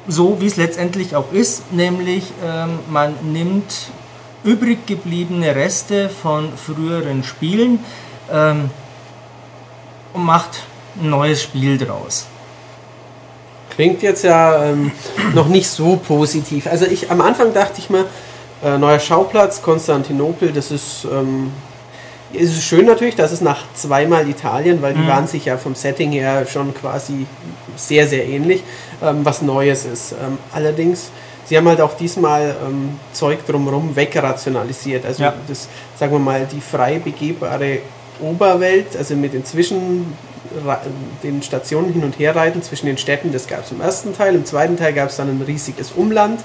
so, 0.08 0.40
wie 0.40 0.46
es 0.46 0.56
letztendlich 0.56 1.16
auch 1.16 1.32
ist, 1.32 1.72
nämlich 1.74 2.32
ähm, 2.44 2.80
man 2.90 3.14
nimmt 3.24 3.92
übrig 4.44 4.86
gebliebene 4.86 5.56
Reste 5.56 6.10
von 6.10 6.50
früheren 6.56 7.24
Spielen, 7.24 7.80
ähm, 8.32 8.70
und 10.18 10.26
macht 10.26 10.64
ein 11.00 11.10
neues 11.10 11.44
Spiel 11.44 11.78
draus. 11.78 12.26
Klingt 13.76 14.02
jetzt 14.02 14.24
ja 14.24 14.66
ähm, 14.66 14.92
noch 15.34 15.48
nicht 15.48 15.70
so 15.70 15.96
positiv. 15.96 16.68
Also 16.68 16.86
ich 16.86 17.12
am 17.12 17.22
Anfang 17.22 17.54
dachte 17.54 17.80
ich 17.80 17.90
mir, 17.90 18.06
äh, 18.64 18.78
neuer 18.78 19.00
Schauplatz, 19.00 19.62
Konstantinopel, 19.62 20.52
das 20.52 20.72
ist, 20.72 21.06
ähm, 21.06 21.52
ist 22.34 22.64
schön 22.64 22.88
natürlich, 22.88 23.16
das 23.16 23.32
ist 23.32 23.42
nach 23.42 23.64
zweimal 23.76 24.28
Italien, 24.28 24.82
weil 24.82 24.96
die 24.96 25.02
mhm. 25.02 25.08
waren 25.08 25.28
sich 25.28 25.46
ja 25.46 25.58
vom 25.58 25.76
Setting 25.76 26.12
her 26.12 26.46
schon 26.48 26.74
quasi 26.74 27.28
sehr, 27.76 28.08
sehr 28.08 28.28
ähnlich, 28.28 28.64
ähm, 29.04 29.24
was 29.24 29.44
Neues 29.44 29.86
ist. 29.86 30.14
Ähm, 30.14 30.40
allerdings, 30.52 31.12
sie 31.46 31.56
haben 31.56 31.68
halt 31.68 31.80
auch 31.80 31.96
diesmal 31.96 32.56
ähm, 32.66 33.00
Zeug 33.14 33.46
drumherum 33.46 33.96
wegrationalisiert. 33.96 35.06
Also 35.06 35.22
ja. 35.22 35.34
das, 35.48 35.70
sagen 35.96 36.14
wir 36.14 36.20
mal, 36.20 36.48
die 36.52 36.62
frei 36.62 36.98
begehbare 36.98 37.82
Oberwelt, 38.22 38.96
also 38.98 39.16
mit 39.16 39.34
den 39.34 39.46
Zwischen 39.46 40.06
den 41.24 41.42
Stationen 41.42 41.92
hin 41.92 42.04
und 42.04 42.20
her 42.20 42.36
reiten 42.36 42.62
zwischen 42.62 42.86
den 42.86 42.98
Städten, 42.98 43.32
das 43.32 43.48
gab 43.48 43.66
es 43.66 43.72
im 43.72 43.82
ersten 43.82 44.14
Teil. 44.14 44.36
Im 44.36 44.46
zweiten 44.46 44.78
Teil 44.78 44.94
gab 44.94 45.10
es 45.10 45.18
dann 45.18 45.30
ein 45.30 45.42
riesiges 45.42 45.92
Umland 45.92 46.42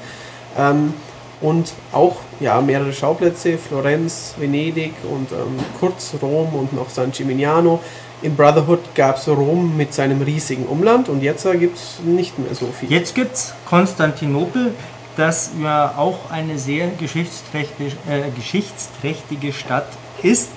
ähm, 0.59 0.95
und 1.41 1.73
auch 1.93 2.17
ja, 2.41 2.61
mehrere 2.61 2.93
Schauplätze, 2.93 3.59
Florenz, 3.59 4.35
Venedig 4.39 4.93
und 5.11 5.33
ähm, 5.33 5.59
kurz 5.79 6.15
Rom 6.21 6.55
und 6.55 6.73
noch 6.73 6.91
San 6.91 7.13
Gimignano. 7.13 7.81
In 8.23 8.37
Brotherhood 8.37 8.95
gab 8.95 9.17
es 9.17 9.29
Rom 9.29 9.77
mit 9.77 9.93
seinem 9.93 10.23
riesigen 10.23 10.67
Umland 10.67 11.09
und 11.09 11.23
jetzt 11.23 11.45
gibt 11.59 11.77
es 11.77 11.99
nicht 12.05 12.39
mehr 12.39 12.55
so 12.55 12.67
viel. 12.67 12.91
Jetzt 12.91 13.15
gibt 13.15 13.35
es 13.35 13.55
Konstantinopel, 13.67 14.75
das 15.17 15.51
ja 15.61 15.95
auch 15.97 16.31
eine 16.31 16.59
sehr 16.59 16.89
geschichtsträchtige, 16.89 17.91
äh, 18.09 18.31
geschichtsträchtige 18.35 19.53
Stadt 19.53 19.89
ist 20.23 20.51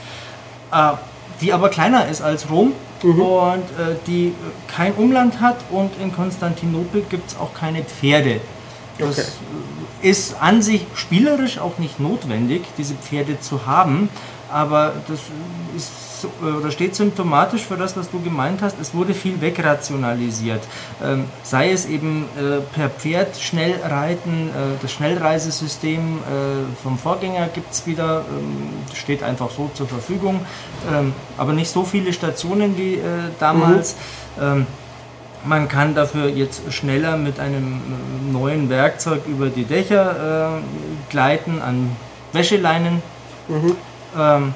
die 1.42 1.54
aber 1.54 1.70
kleiner 1.70 2.08
ist 2.08 2.22
als 2.22 2.50
Rom 2.50 2.74
mhm. 3.04 3.22
und 3.22 3.64
äh, 3.78 3.96
die 4.08 4.34
kein 4.68 4.94
Umland 4.94 5.42
hat 5.42 5.58
und 5.70 5.92
in 6.02 6.14
Konstantinopel 6.14 7.06
gibt 7.10 7.32
es 7.32 7.38
auch 7.38 7.54
keine 7.54 7.84
Pferde. 7.84 8.42
Das 8.98 9.20
okay. 9.20 9.28
ist 10.02 10.36
an 10.40 10.62
sich 10.62 10.86
spielerisch 10.96 11.58
auch 11.58 11.78
nicht 11.78 12.00
notwendig, 12.00 12.64
diese 12.78 12.94
Pferde 12.96 13.40
zu 13.40 13.66
haben, 13.66 14.10
aber 14.50 14.94
das 15.08 15.20
ist 15.76 15.92
oder 16.42 16.72
steht 16.72 16.96
symptomatisch 16.96 17.64
für 17.64 17.78
das, 17.78 17.96
was 17.98 18.10
du 18.10 18.22
gemeint 18.22 18.62
hast. 18.62 18.80
Es 18.80 18.94
wurde 18.94 19.14
viel 19.14 19.42
wegrationalisiert. 19.42 20.62
Ähm, 21.04 21.26
sei 21.44 21.72
es 21.72 21.86
eben 21.86 22.26
äh, 22.38 22.62
per 22.74 22.90
Pferd 22.90 23.38
schnell 23.38 23.80
reiten, 23.84 24.50
äh, 24.50 24.82
das 24.82 24.92
Schnellreisesystem 24.92 26.00
äh, 26.00 26.82
vom 26.82 26.98
Vorgänger 26.98 27.48
gibt 27.48 27.74
es 27.74 27.86
wieder, 27.86 28.26
ähm, 28.30 28.70
steht 28.94 29.24
einfach 29.24 29.50
so 29.50 29.70
zur 29.74 29.88
Verfügung, 29.88 30.40
ähm, 30.92 31.14
aber 31.38 31.54
nicht 31.54 31.72
so 31.72 31.84
viele 31.84 32.14
Stationen 32.14 32.78
wie 32.78 32.96
äh, 32.96 33.02
damals. 33.40 33.96
Mhm. 34.38 34.44
Ähm, 34.44 34.68
man 35.46 35.68
kann 35.68 35.94
dafür 35.94 36.28
jetzt 36.28 36.74
schneller 36.74 37.18
mit 37.18 37.40
einem 37.40 37.76
äh, 37.76 38.32
neuen 38.32 38.70
Werkzeug 38.70 39.22
über 39.28 39.50
die 39.50 39.64
Dächer 39.64 40.60
äh, 40.60 41.12
gleiten 41.12 41.62
an 41.62 41.96
Wäscheleinen. 42.34 43.02
Mhm. 43.48 43.76
Ähm, 44.18 44.54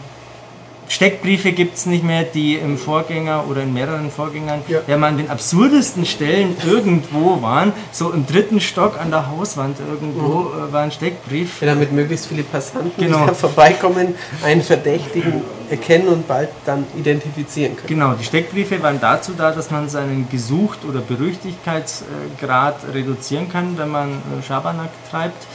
Steckbriefe 0.89 1.51
gibt 1.51 1.77
es 1.77 1.85
nicht 1.85 2.03
mehr, 2.03 2.23
die 2.23 2.55
im 2.55 2.77
Vorgänger 2.77 3.45
oder 3.47 3.61
in 3.63 3.73
mehreren 3.73 4.09
Vorgängern 4.11 4.61
Ja. 4.67 4.79
ja. 4.87 4.97
mal 4.97 5.07
an 5.07 5.17
den 5.17 5.29
absurdesten 5.29 6.05
Stellen 6.05 6.55
irgendwo 6.65 7.41
waren. 7.43 7.73
So 7.91 8.11
im 8.11 8.25
dritten 8.25 8.59
Stock 8.59 8.99
an 8.99 9.11
der 9.11 9.29
Hauswand 9.29 9.77
irgendwo 9.79 10.49
äh, 10.49 10.73
war 10.73 10.81
ein 10.81 10.91
Steckbrief. 10.91 11.61
Ja, 11.61 11.67
damit 11.67 11.91
möglichst 11.93 12.25
viele 12.27 12.41
Passanten, 12.43 12.91
Genau. 12.97 13.19
die 13.21 13.27
da 13.27 13.33
vorbeikommen, 13.35 14.15
einen 14.43 14.63
Verdächtigen 14.63 15.43
erkennen 15.69 16.07
und 16.07 16.27
bald 16.27 16.49
dann 16.65 16.85
identifizieren 16.97 17.75
können. 17.75 17.87
Genau, 17.87 18.13
die 18.13 18.23
Steckbriefe 18.23 18.81
waren 18.81 18.99
dazu 18.99 19.33
da, 19.37 19.51
dass 19.51 19.69
man 19.69 19.87
seinen 19.89 20.27
Gesucht- 20.29 20.83
oder 20.89 21.01
Berüchtigkeitsgrad 21.01 22.77
reduzieren 22.93 23.47
kann, 23.51 23.77
wenn 23.77 23.89
man 23.89 24.09
äh, 24.09 24.43
Schabernack 24.45 24.89
treibt. 25.11 25.45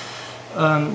Ähm, 0.59 0.87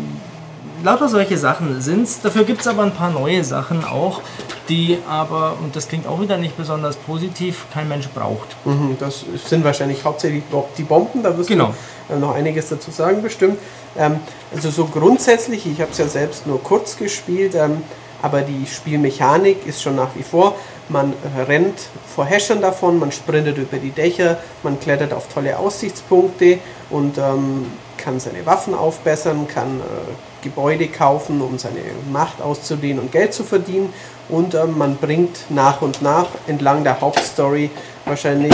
lauter 0.84 1.10
solche 1.10 1.38
Sachen 1.38 1.82
sind's. 1.82 2.22
Dafür 2.22 2.44
gibt 2.44 2.62
es 2.62 2.68
aber 2.68 2.84
ein 2.84 2.94
paar 2.94 3.10
neue 3.12 3.44
Sachen 3.44 3.84
auch, 3.84 4.22
die 4.68 4.98
aber, 5.08 5.58
und 5.62 5.76
das 5.76 5.88
klingt 5.88 6.08
auch 6.08 6.22
wieder 6.22 6.38
nicht 6.38 6.58
besonders 6.58 6.96
positiv, 6.96 7.66
kein 7.74 7.88
Mensch 7.88 8.08
braucht. 8.10 8.56
Mhm, 8.66 8.98
das 9.00 9.26
sind 9.46 9.64
wahrscheinlich 9.64 10.04
hauptsächlich 10.04 10.44
die 10.78 10.84
Bomben, 10.84 11.24
da 11.24 11.38
wirst 11.38 11.50
Genau. 11.50 11.74
du 12.08 12.14
äh, 12.16 12.20
noch 12.20 12.36
einiges 12.36 12.70
dazu 12.70 12.92
sagen 12.92 13.22
bestimmt. 13.22 13.58
Ähm, 13.98 14.20
also 14.54 14.70
so 14.70 14.86
grundsätzlich, 14.86 15.66
ich 15.66 15.82
habe 15.82 15.92
es 15.92 15.98
ja 15.98 16.08
selbst 16.08 16.48
nur 16.48 16.62
kurz 16.64 16.98
gespielt, 16.98 17.56
ähm, 17.56 17.82
aber 18.22 18.42
die 18.42 18.66
Spielmechanik 18.68 19.66
ist 19.66 19.82
schon 19.82 19.96
nach 19.96 20.10
wie 20.16 20.24
vor, 20.24 20.56
man 20.90 21.14
rennt 21.48 21.80
vor 22.14 22.26
Häschern 22.26 22.62
davon, 22.62 23.00
man 23.00 23.12
sprintet 23.12 23.58
über 23.58 23.78
die 23.78 23.92
Dächer, 23.92 24.38
man 24.64 24.80
klettert 24.80 25.14
auf 25.14 25.28
tolle 25.34 25.58
Aussichtspunkte 25.58 26.60
und 26.90 27.18
ähm, 27.18 27.68
kann 27.98 28.20
seine 28.20 28.46
Waffen 28.46 28.74
aufbessern, 28.74 29.48
kann 29.48 29.80
äh, 29.80 30.29
Gebäude 30.42 30.88
kaufen, 30.88 31.42
um 31.42 31.58
seine 31.58 31.80
Macht 32.12 32.42
auszudehnen 32.42 33.00
und 33.00 33.12
Geld 33.12 33.34
zu 33.34 33.44
verdienen. 33.44 33.94
Und 34.30 34.54
ähm, 34.54 34.78
man 34.78 34.96
bringt 34.98 35.46
nach 35.50 35.82
und 35.82 36.02
nach 36.02 36.28
entlang 36.48 36.84
der 36.84 37.02
Hauptstory 37.02 37.70
wahrscheinlich 38.06 38.54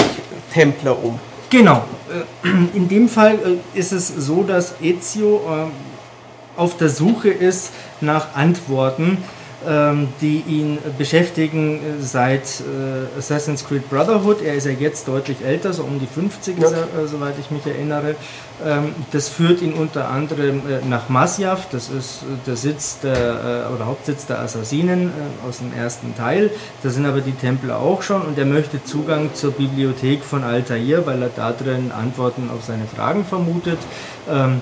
Templer 0.54 0.98
um. 1.04 1.20
Genau. 1.50 1.84
Äh, 2.44 2.48
In 2.74 2.88
dem 2.88 3.10
Fall 3.10 3.36
äh, 3.76 3.80
ist 3.80 3.92
es 3.92 4.08
so, 4.08 4.44
dass 4.44 4.76
Ezio 4.82 5.42
äh, 5.48 6.60
auf 6.60 6.78
der 6.78 6.90
Suche 6.90 7.30
ist 7.30 7.72
nach 8.02 8.36
Antworten, 8.36 9.18
die 10.22 10.44
ihn 10.48 10.78
beschäftigen 10.98 11.78
äh, 11.78 12.02
seit 12.04 12.44
äh, 12.62 13.18
Assassin's 13.18 13.66
Creed 13.66 13.90
Brotherhood. 13.90 14.42
Er 14.44 14.54
ist 14.56 14.66
ja 14.66 14.72
jetzt 14.72 15.08
deutlich 15.08 15.38
älter, 15.44 15.74
so 15.74 15.84
um 15.84 16.00
die 16.00 16.06
50, 16.08 16.58
Ja. 16.60 16.68
ist 16.68 16.74
er, 16.74 17.04
äh, 17.04 17.08
soweit 17.08 17.34
ich 17.40 17.50
mich 17.52 17.66
erinnere. 17.66 18.16
Ähm, 18.64 18.94
Das 19.12 19.28
führt 19.30 19.62
ihn 19.62 19.74
unter 19.74 20.10
anderem 20.10 20.62
nach 20.90 21.10
Masjav, 21.10 21.68
das 21.72 21.90
ist 21.90 22.24
der 22.46 22.56
Sitz 22.56 23.00
der, 23.00 23.70
oder 23.74 23.86
Hauptsitz 23.86 24.26
der 24.28 24.40
Assassinen 24.40 25.12
aus 25.48 25.58
dem 25.60 25.74
ersten 25.74 26.16
Teil. 26.16 26.52
Da 26.84 26.90
sind 26.90 27.06
aber 27.06 27.22
die 27.22 27.32
Templer 27.34 27.80
auch 27.80 28.02
schon 28.02 28.22
und 28.22 28.38
er 28.38 28.46
möchte 28.46 28.84
Zugang 28.84 29.32
zur 29.34 29.52
Bibliothek 29.52 30.24
von 30.24 30.44
Altair, 30.44 31.06
weil 31.06 31.22
er 31.22 31.30
da 31.36 31.52
drin 31.52 31.92
Antworten 31.92 32.50
auf 32.54 32.64
seine 32.66 32.86
Fragen 32.86 33.26
vermutet. 33.26 33.80
Ähm, 34.30 34.62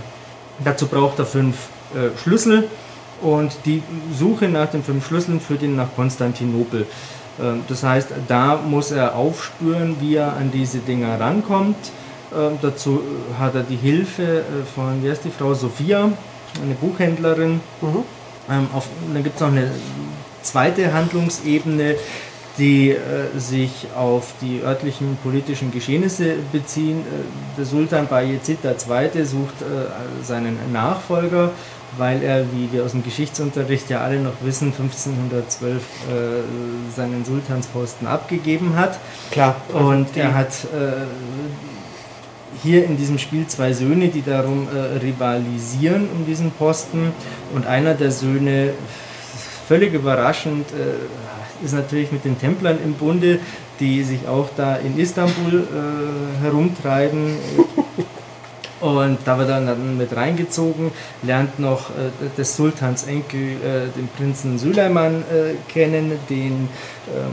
Dazu 0.63 0.85
braucht 0.85 1.17
er 1.17 1.25
fünf 1.25 1.55
Schlüssel 2.21 2.65
und 3.23 3.57
die 3.65 3.81
Suche 4.17 4.47
nach 4.47 4.69
den 4.69 4.83
fünf 4.83 5.07
Schlüsseln 5.07 5.39
führt 5.39 5.63
ihn 5.63 5.75
nach 5.75 5.95
Konstantinopel. 5.95 6.85
Ähm, 7.41 7.61
das 7.67 7.83
heißt, 7.83 8.09
da 8.27 8.57
muss 8.57 8.91
er 8.91 9.15
aufspüren, 9.15 9.95
wie 9.99 10.15
er 10.15 10.35
an 10.35 10.51
diese 10.51 10.79
Dinger 10.79 11.19
rankommt. 11.19 11.77
Ähm, 12.35 12.57
dazu 12.61 13.01
hat 13.39 13.55
er 13.55 13.63
die 13.63 13.75
Hilfe 13.75 14.39
äh, 14.39 14.43
von, 14.75 15.03
wie 15.03 15.09
heißt 15.09 15.23
die 15.25 15.31
Frau, 15.31 15.53
Sophia, 15.53 16.09
eine 16.61 16.75
Buchhändlerin. 16.75 17.61
Ähm, 18.49 18.67
auf, 18.73 18.87
dann 19.13 19.23
gibt 19.23 19.35
es 19.35 19.41
noch 19.41 19.49
eine 19.49 19.71
zweite 20.41 20.93
Handlungsebene, 20.93 21.95
die 22.57 22.91
äh, 22.91 22.97
sich 23.37 23.87
auf 23.95 24.33
die 24.41 24.61
örtlichen 24.63 25.17
politischen 25.23 25.71
Geschehnisse 25.71 26.35
beziehen. 26.51 27.01
Äh, 27.01 27.57
der 27.57 27.65
Sultan 27.65 28.07
Bayezid 28.07 28.59
II. 28.63 29.25
sucht 29.25 29.61
äh, 29.61 30.23
seinen 30.23 30.57
Nachfolger, 30.71 31.51
weil 31.97 32.21
er, 32.23 32.45
wie 32.53 32.69
wir 32.71 32.83
aus 32.83 32.91
dem 32.91 33.03
Geschichtsunterricht 33.03 33.89
ja 33.89 34.01
alle 34.01 34.19
noch 34.19 34.33
wissen, 34.43 34.67
1512 34.77 35.75
äh, 35.81 35.81
seinen 36.95 37.23
Sultansposten 37.25 38.07
abgegeben 38.07 38.75
hat. 38.75 38.99
Klar. 39.31 39.55
Und 39.73 40.15
die- 40.15 40.19
er 40.21 40.33
hat 40.35 40.49
äh, 40.73 41.03
hier 42.63 42.85
in 42.85 42.97
diesem 42.97 43.17
Spiel 43.17 43.47
zwei 43.47 43.73
Söhne, 43.73 44.07
die 44.09 44.21
darum 44.21 44.67
äh, 44.73 44.97
rivalisieren 44.99 46.07
um 46.15 46.25
diesen 46.25 46.51
Posten. 46.51 47.11
Und 47.53 47.65
einer 47.67 47.93
der 47.93 48.11
Söhne, 48.11 48.71
völlig 49.67 49.93
überraschend, 49.93 50.67
äh, 50.71 51.65
ist 51.65 51.73
natürlich 51.73 52.11
mit 52.11 52.25
den 52.25 52.37
Templern 52.39 52.77
im 52.83 52.93
Bunde, 52.93 53.39
die 53.79 54.03
sich 54.03 54.27
auch 54.27 54.49
da 54.55 54.75
in 54.75 54.97
Istanbul 54.99 55.61
äh, 55.63 56.43
herumtreiben. 56.43 57.35
Und 58.83 59.19
da 59.23 59.37
wird 59.37 59.49
er 59.49 59.61
dann 59.61 59.97
mit 59.97 60.13
reingezogen, 60.13 60.91
lernt 61.21 61.57
noch 61.57 61.89
äh, 61.91 61.93
des 62.37 62.57
Sultans 62.57 63.05
Enkel, 63.05 63.39
äh, 63.39 63.87
den 63.95 64.09
Prinzen 64.17 64.59
Süleyman, 64.59 65.21
äh, 65.21 65.71
kennen, 65.71 66.11
den 66.29 66.67
äh, 67.07 67.31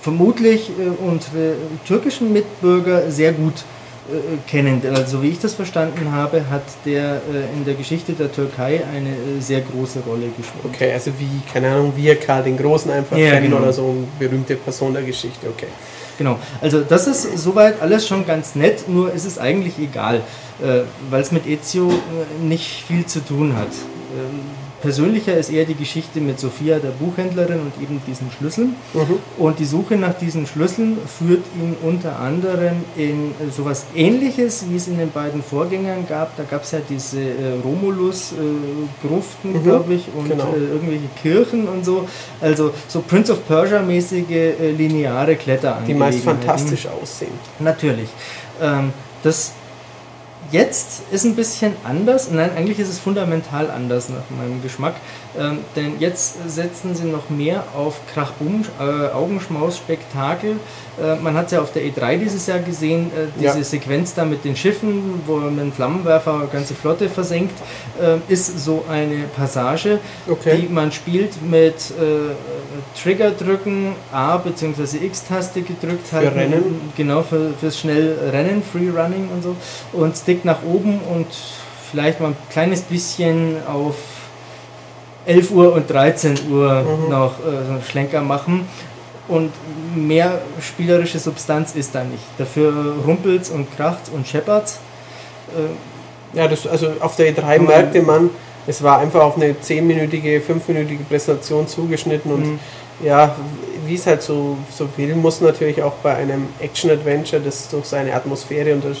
vermutlich 0.00 0.70
äh, 0.70 1.04
unsere 1.04 1.54
türkischen 1.84 2.32
Mitbürger 2.32 3.10
sehr 3.10 3.32
gut 3.32 3.64
äh, 4.12 4.48
kennen. 4.48 4.80
Also 4.94 5.20
wie 5.24 5.30
ich 5.30 5.40
das 5.40 5.54
verstanden 5.54 6.12
habe, 6.12 6.44
hat 6.48 6.62
der 6.84 7.20
in 7.56 7.64
der 7.64 7.74
Geschichte 7.74 8.12
der 8.12 8.30
Türkei 8.30 8.82
eine 8.94 9.42
sehr 9.42 9.62
große 9.62 9.98
Rolle 10.06 10.26
gespielt. 10.36 10.64
Okay, 10.72 10.92
also 10.92 11.10
wie, 11.18 11.40
keine 11.52 11.72
Ahnung, 11.72 11.94
wir 11.96 12.14
Karl 12.14 12.44
den 12.44 12.56
Großen 12.56 12.92
einfach 12.92 13.16
Ja, 13.16 13.30
kennen 13.32 13.46
genau. 13.46 13.58
oder 13.62 13.72
so 13.72 13.88
eine 13.88 14.06
berühmte 14.20 14.54
Person 14.54 14.94
der 14.94 15.02
Geschichte, 15.02 15.48
okay. 15.48 15.66
Genau, 16.20 16.38
also 16.60 16.82
das 16.82 17.06
ist 17.06 17.38
soweit 17.38 17.80
alles 17.80 18.06
schon 18.06 18.26
ganz 18.26 18.54
nett, 18.54 18.90
nur 18.90 19.10
ist 19.10 19.24
es 19.24 19.38
eigentlich 19.38 19.78
egal, 19.78 20.16
äh, 20.62 20.82
weil 21.08 21.22
es 21.22 21.32
mit 21.32 21.46
Ezio 21.46 21.88
äh, 21.88 22.44
nicht 22.44 22.84
viel 22.86 23.06
zu 23.06 23.24
tun 23.24 23.56
hat. 23.56 23.68
Ähm, 23.68 24.40
persönlicher 24.82 25.36
ist 25.36 25.50
eher 25.50 25.64
die 25.64 25.74
Geschichte 25.74 26.20
mit 26.20 26.40
Sophia, 26.40 26.78
der 26.78 26.90
Buchhändlerin, 26.90 27.60
und 27.60 27.72
eben 27.82 28.00
diesen 28.06 28.30
Schlüsseln. 28.30 28.74
Und 29.38 29.58
die 29.58 29.64
Suche 29.64 29.96
nach 29.96 30.14
diesen 30.14 30.46
Schlüsseln 30.46 30.98
führt 31.06 31.44
ihn 31.54 31.76
unter 31.82 32.18
anderem 32.18 32.84
in 32.96 33.32
äh, 33.32 33.50
sowas 33.54 33.86
ähnliches, 33.94 34.64
wie 34.68 34.76
es 34.76 34.88
in 34.88 34.98
den 34.98 35.10
beiden 35.10 35.42
Vorgängern 35.42 36.06
gab. 36.08 36.36
Da 36.36 36.44
gab 36.44 36.64
es 36.64 36.70
ja 36.72 36.80
diese 36.88 37.20
äh, 37.20 37.60
Romulus-Gruften, 37.64 39.52
Mhm, 39.52 39.62
glaube 39.62 39.94
ich, 39.94 40.04
und 40.16 40.28
genau. 40.28 40.52
äh, 40.54 40.72
irgendwelche 40.72 41.08
Kirchen 41.22 41.68
und 41.68 41.84
so. 41.84 42.08
Also 42.40 42.72
so 42.88 43.00
Prince 43.00 43.32
of 43.32 43.46
Persia-mäßige 43.46 44.30
äh, 44.30 44.70
lineare 44.72 45.36
Kletter. 45.36 45.78
Die 45.86 45.94
meist 45.94 46.20
fantastisch 46.20 46.86
aussehen. 46.86 47.32
Natürlich. 47.58 48.08
Ähm, 48.60 48.92
das 49.22 49.52
jetzt 50.50 51.02
ist 51.10 51.24
ein 51.24 51.36
bisschen 51.36 51.74
anders. 51.84 52.30
Nein, 52.30 52.50
eigentlich 52.56 52.78
ist 52.78 52.88
es 52.88 52.98
fundamental 52.98 53.70
anders 53.70 54.08
nach 54.08 54.24
meinem 54.36 54.62
Geschmack. 54.62 54.94
Ähm, 55.38 55.58
denn 55.76 56.00
jetzt 56.00 56.36
setzen 56.50 56.94
sie 56.94 57.04
noch 57.04 57.30
mehr 57.30 57.62
auf 57.76 58.00
Krach-Bum, 58.12 58.64
äh, 58.80 59.12
Augenschmaus-Spektakel. 59.14 60.56
Äh, 61.00 61.16
man 61.22 61.34
hat 61.34 61.46
es 61.46 61.52
ja 61.52 61.60
auf 61.60 61.72
der 61.72 61.82
E3 61.84 62.18
dieses 62.18 62.46
Jahr 62.46 62.58
gesehen, 62.58 63.06
äh, 63.08 63.26
diese 63.38 63.58
Ja. 63.58 63.64
Sequenz 63.64 64.14
da 64.14 64.24
mit 64.24 64.44
den 64.44 64.56
Schiffen, 64.56 65.22
wo 65.26 65.36
man 65.36 65.72
Flammenwerfer 65.72 66.34
eine 66.34 66.46
ganze 66.48 66.74
Flotte 66.74 67.08
versenkt, 67.08 67.56
äh, 68.00 68.16
ist 68.32 68.58
so 68.64 68.84
eine 68.90 69.24
Passage, 69.36 70.00
Okay. 70.28 70.56
die 70.62 70.72
man 70.72 70.90
spielt 70.90 71.40
mit 71.48 71.74
äh, 71.76 73.00
Trigger 73.00 73.30
drücken, 73.30 73.94
A 74.12 74.36
bzw. 74.38 75.04
X-Taste 75.06 75.62
gedrückt 75.62 76.12
halten. 76.12 76.36
Rennen. 76.38 76.92
Genau, 76.96 77.22
für, 77.22 77.52
fürs 77.60 77.78
schnell 77.78 78.16
Rennen, 78.32 78.62
Free 78.62 78.88
Running 78.90 79.28
und 79.32 79.42
so. 79.42 79.56
Und 79.92 80.16
Stick 80.16 80.44
nach 80.44 80.62
oben 80.64 80.98
und 81.14 81.26
vielleicht 81.90 82.20
mal 82.20 82.28
ein 82.28 82.36
kleines 82.50 82.82
bisschen 82.82 83.56
auf 83.66 83.94
11 85.26 85.50
Uhr 85.50 85.72
und 85.72 85.88
13 85.90 86.34
Uhr 86.50 86.82
Mhm. 86.82 87.10
noch 87.10 87.38
äh, 87.40 87.42
so 87.66 87.72
einen 87.72 87.82
Schlenker 87.88 88.20
machen. 88.22 88.66
Und 89.28 89.52
mehr 89.94 90.40
spielerische 90.60 91.18
Substanz 91.18 91.74
ist 91.76 91.94
da 91.94 92.02
nicht. 92.02 92.22
Dafür 92.38 92.94
rumpelt's 93.06 93.48
und 93.50 93.74
kracht's 93.76 94.08
und 94.10 94.26
scheppert's. 94.26 94.78
Äh, 95.56 95.68
Ja, 96.32 96.46
das, 96.46 96.64
also 96.64 96.92
auf 97.00 97.16
der 97.16 97.32
E3 97.34 97.40
Kann 97.40 97.56
man- 97.64 97.66
merkte 97.66 98.02
man, 98.02 98.30
es 98.66 98.80
war 98.84 99.00
einfach 99.00 99.20
auf 99.20 99.34
eine 99.36 99.52
10-minütige, 99.60 100.40
5-minütige 100.40 101.02
Präsentation 101.08 101.66
zugeschnitten 101.66 102.32
und 102.32 102.46
Mhm. 102.52 102.58
ja, 103.04 103.34
wie 103.84 103.94
es 103.96 104.06
halt 104.06 104.22
so, 104.22 104.56
so 104.72 104.88
will, 104.96 105.16
muss 105.16 105.40
natürlich 105.40 105.82
auch 105.82 105.94
bei 106.04 106.14
einem 106.14 106.46
Action-Adventure, 106.60 107.42
das 107.42 107.68
durch 107.68 107.86
seine 107.86 108.14
Atmosphäre 108.14 108.72
und 108.74 108.84
das, 108.84 108.98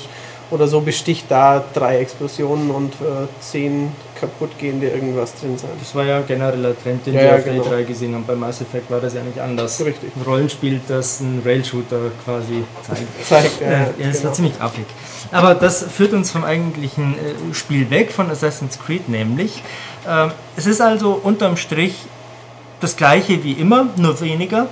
oder 0.50 0.66
so 0.66 0.80
besticht, 0.80 1.26
da 1.28 1.62
drei 1.72 1.98
Explosionen 2.00 2.72
und 2.72 2.94
äh, 2.94 3.28
zehn 3.40 3.92
kaputtgehende 4.20 4.88
irgendwas 4.88 5.34
drin 5.34 5.56
sein. 5.56 5.70
Das 5.78 5.94
war 5.94 6.04
ja 6.04 6.20
genereller 6.20 6.78
Trend, 6.80 7.06
den 7.06 7.14
Ja, 7.14 7.20
wir 7.20 7.28
ja, 7.28 7.36
auf 7.36 7.44
der 7.44 7.52
genau. 7.54 7.64
E3 7.66 7.84
gesehen 7.84 8.14
haben. 8.14 8.24
Bei 8.26 8.34
Mass 8.34 8.60
Effect 8.60 8.90
war 8.90 9.00
das 9.00 9.14
ja 9.14 9.22
nicht 9.22 9.38
anders. 9.40 9.84
Richtig. 9.84 10.10
Ein 10.14 10.22
Rollenspiel, 10.22 10.80
das 10.86 11.20
ein 11.20 11.42
Rail-Shooter 11.44 12.10
quasi 12.24 12.64
zeigt. 12.86 13.02
Zeigt, 13.26 13.60
Ja, 13.60 13.70
ja, 13.70 13.78
ja, 13.78 13.86
das 13.98 14.16
genau. 14.16 14.24
war 14.24 14.32
ziemlich 14.34 14.60
affig. 14.60 14.86
Aber 15.32 15.54
das 15.54 15.84
führt 15.84 16.12
uns 16.12 16.30
vom 16.30 16.44
eigentlichen 16.44 17.14
äh, 17.14 17.54
Spiel 17.54 17.90
weg, 17.90 18.12
von 18.12 18.30
Assassin's 18.30 18.78
Creed 18.78 19.08
nämlich. 19.08 19.62
Ähm, 20.08 20.32
es 20.56 20.66
ist 20.66 20.80
also 20.80 21.20
unterm 21.22 21.56
Strich 21.56 21.94
das 22.80 22.96
gleiche 22.96 23.44
wie 23.44 23.52
immer, 23.52 23.88
nur 23.96 24.20
weniger. 24.20 24.68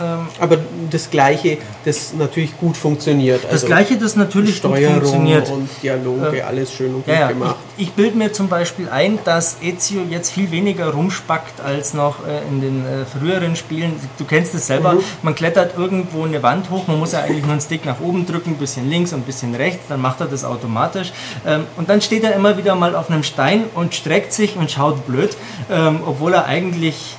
Ähm, 0.00 0.26
aber 0.40 0.58
das 0.90 1.10
Gleiche, 1.10 1.58
das 1.84 2.14
natürlich 2.14 2.56
gut 2.58 2.76
funktioniert. 2.76 3.44
Das 3.44 3.52
also 3.52 3.66
Gleiche, 3.66 3.96
das 3.96 4.16
natürlich 4.16 4.56
Steuerung 4.56 4.94
gut 4.94 5.08
funktioniert. 5.08 5.50
und 5.50 5.68
Dialoge, 5.82 6.38
äh, 6.38 6.42
alles 6.42 6.72
schön 6.72 6.94
und 6.94 7.06
ja, 7.06 7.28
gut 7.28 7.38
gemacht. 7.38 7.56
Ich, 7.76 7.88
ich 7.88 7.92
bilde 7.92 8.16
mir 8.16 8.32
zum 8.32 8.48
Beispiel 8.48 8.88
ein, 8.88 9.18
dass 9.24 9.58
Ezio 9.62 10.02
jetzt 10.08 10.30
viel 10.30 10.50
weniger 10.50 10.90
rumspackt 10.92 11.60
als 11.60 11.94
noch 11.94 12.26
äh, 12.26 12.40
in 12.48 12.60
den 12.60 12.86
äh, 12.86 13.04
früheren 13.04 13.56
Spielen. 13.56 13.94
Du 14.18 14.24
kennst 14.24 14.54
es 14.54 14.66
selber, 14.66 14.94
mhm. 14.94 15.00
man 15.22 15.34
klettert 15.34 15.76
irgendwo 15.76 16.24
eine 16.24 16.42
Wand 16.42 16.70
hoch, 16.70 16.86
man 16.86 16.98
muss 16.98 17.12
ja 17.12 17.20
eigentlich 17.20 17.42
nur 17.42 17.52
einen 17.52 17.60
Stick 17.60 17.84
nach 17.84 18.00
oben 18.00 18.26
drücken, 18.26 18.50
ein 18.50 18.56
bisschen 18.56 18.88
links 18.88 19.12
und 19.12 19.20
ein 19.20 19.24
bisschen 19.24 19.54
rechts, 19.54 19.84
dann 19.88 20.00
macht 20.00 20.20
er 20.20 20.26
das 20.26 20.44
automatisch. 20.44 21.12
Ähm, 21.46 21.64
und 21.76 21.90
dann 21.90 22.00
steht 22.00 22.24
er 22.24 22.34
immer 22.34 22.56
wieder 22.56 22.74
mal 22.74 22.96
auf 22.96 23.10
einem 23.10 23.22
Stein 23.22 23.64
und 23.74 23.94
streckt 23.94 24.32
sich 24.32 24.56
und 24.56 24.70
schaut 24.70 25.06
blöd, 25.06 25.36
ähm, 25.70 26.00
obwohl 26.06 26.32
er 26.34 26.46
eigentlich 26.46 27.16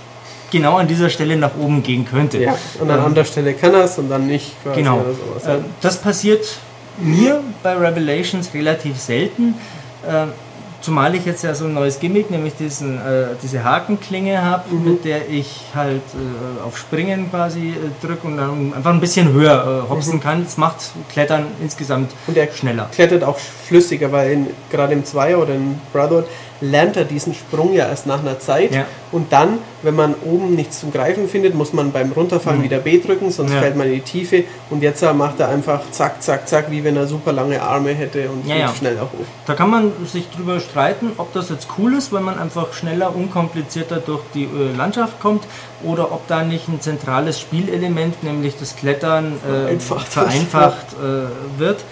genau 0.53 0.77
an 0.77 0.87
dieser 0.87 1.09
Stelle 1.09 1.35
nach 1.35 1.51
oben 1.59 1.83
gehen 1.83 2.05
könnte. 2.05 2.37
Ja, 2.37 2.55
und 2.79 2.89
an 2.89 2.99
ähm, 2.99 3.05
anderer 3.05 3.25
Stelle 3.25 3.53
kann 3.53 3.73
er 3.73 3.83
es 3.83 3.97
und 3.97 4.09
dann 4.09 4.27
nicht. 4.27 4.55
Genau. 4.73 4.99
Äh, 5.45 5.57
das 5.81 5.97
passiert 5.97 6.45
mir 6.99 7.41
bei 7.61 7.75
Revelations 7.75 8.53
relativ 8.53 8.97
selten. 8.97 9.55
Äh, 10.07 10.27
Zumal 10.83 11.15
ich 11.15 11.25
jetzt 11.25 11.45
ja 11.45 11.55
so 11.55 11.63
ein 11.63 11.73
neues 11.73 11.97
Gimmick, 12.01 12.29
nämlich 12.29 12.55
diesen, 12.55 12.97
äh, 12.97 13.27
diese 13.41 13.63
Hakenklinge 13.63 14.43
habe, 14.43 14.69
mhm. 14.69 14.83
mit 14.83 15.05
der 15.05 15.29
ich 15.29 15.61
halt 15.73 16.01
äh, 16.01 16.61
auf 16.61 16.77
Springen 16.77 17.29
quasi 17.29 17.69
äh, 17.69 18.05
drücke 18.05 18.27
und 18.27 18.35
dann 18.35 18.73
einfach 18.73 18.91
ein 18.91 18.99
bisschen 18.99 19.31
höher 19.31 19.85
äh, 19.85 19.89
hopsen 19.89 20.15
mhm. 20.15 20.19
kann. 20.19 20.43
Das 20.43 20.57
macht 20.57 20.91
Klettern 21.07 21.45
insgesamt 21.61 22.11
und 22.27 22.35
er 22.35 22.51
schneller. 22.51 22.89
Klettert 22.91 23.23
auch 23.23 23.37
flüssiger, 23.37 24.11
weil 24.11 24.31
in, 24.31 24.47
gerade 24.69 24.91
im 24.91 25.05
Zweier 25.05 25.39
oder 25.39 25.55
in 25.55 25.79
Brotherhood 25.93 26.25
lernt 26.63 26.95
er 26.95 27.03
diesen 27.03 27.33
Sprung 27.33 27.73
ja 27.73 27.87
erst 27.87 28.07
nach 28.07 28.19
einer 28.19 28.39
Zeit. 28.39 28.73
Ja. 28.73 28.85
Und 29.11 29.33
dann, 29.33 29.59
wenn 29.81 29.95
man 29.95 30.15
oben 30.25 30.55
nichts 30.55 30.79
zum 30.79 30.91
Greifen 30.91 31.27
findet, 31.27 31.53
muss 31.53 31.73
man 31.73 31.91
beim 31.91 32.11
Runterfallen 32.11 32.59
mhm. 32.59 32.63
wieder 32.63 32.79
B 32.79 32.99
drücken, 32.99 33.31
sonst 33.31 33.53
ja. 33.53 33.59
fällt 33.59 33.75
man 33.75 33.87
in 33.87 33.95
die 33.95 34.01
Tiefe. 34.01 34.45
Und 34.69 34.81
jetzt 34.81 35.03
macht 35.13 35.39
er 35.39 35.49
einfach 35.49 35.81
zack, 35.91 36.23
zack, 36.23 36.47
zack, 36.47 36.71
wie 36.71 36.83
wenn 36.83 36.95
er 36.95 37.05
super 37.05 37.33
lange 37.33 37.61
Arme 37.61 37.93
hätte 37.93 38.29
und 38.29 38.47
ja, 38.47 38.55
ja. 38.55 38.73
schneller 38.73 39.01
hoch. 39.01 39.25
Da 39.45 39.53
kann 39.55 39.69
man 39.69 39.91
sich 40.05 40.29
drüber 40.29 40.59
streiten, 40.59 41.11
ob 41.17 41.33
das 41.33 41.49
jetzt 41.49 41.67
cool 41.77 41.93
ist, 41.93 42.13
wenn 42.13 42.23
man 42.23 42.39
einfach 42.39 42.73
schneller, 42.73 43.13
unkomplizierter 43.13 43.97
durch 43.97 44.21
die 44.33 44.45
äh, 44.45 44.75
Landschaft 44.75 45.19
kommt 45.19 45.43
oder 45.83 46.11
ob 46.11 46.27
da 46.27 46.43
nicht 46.43 46.69
ein 46.69 46.79
zentrales 46.79 47.39
Spielelement, 47.39 48.23
nämlich 48.23 48.55
das 48.57 48.75
Klettern, 48.75 49.33
äh, 49.45 49.77
vereinfacht, 49.79 50.07
vereinfacht 50.07 50.93
äh, 50.93 51.59
wird. 51.59 51.83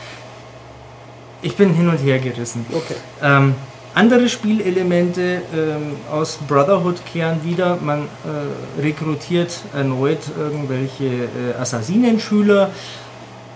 Ich 1.42 1.56
bin 1.56 1.74
hin 1.74 1.90
und 1.90 1.98
her 1.98 2.20
gerissen. 2.20 2.66
Okay. 2.72 2.96
Ähm, 3.22 3.56
andere 3.94 4.30
Spielelemente 4.30 5.42
ähm, 5.54 5.96
aus 6.12 6.40
Brotherhood 6.48 7.06
kehren 7.06 7.44
wieder. 7.44 7.78
Man 7.82 8.04
äh, 8.04 8.82
rekrutiert 8.82 9.52
erneut 9.76 10.20
irgendwelche 10.38 11.06
äh, 11.06 11.60
Assassinenschüler, 11.60 12.70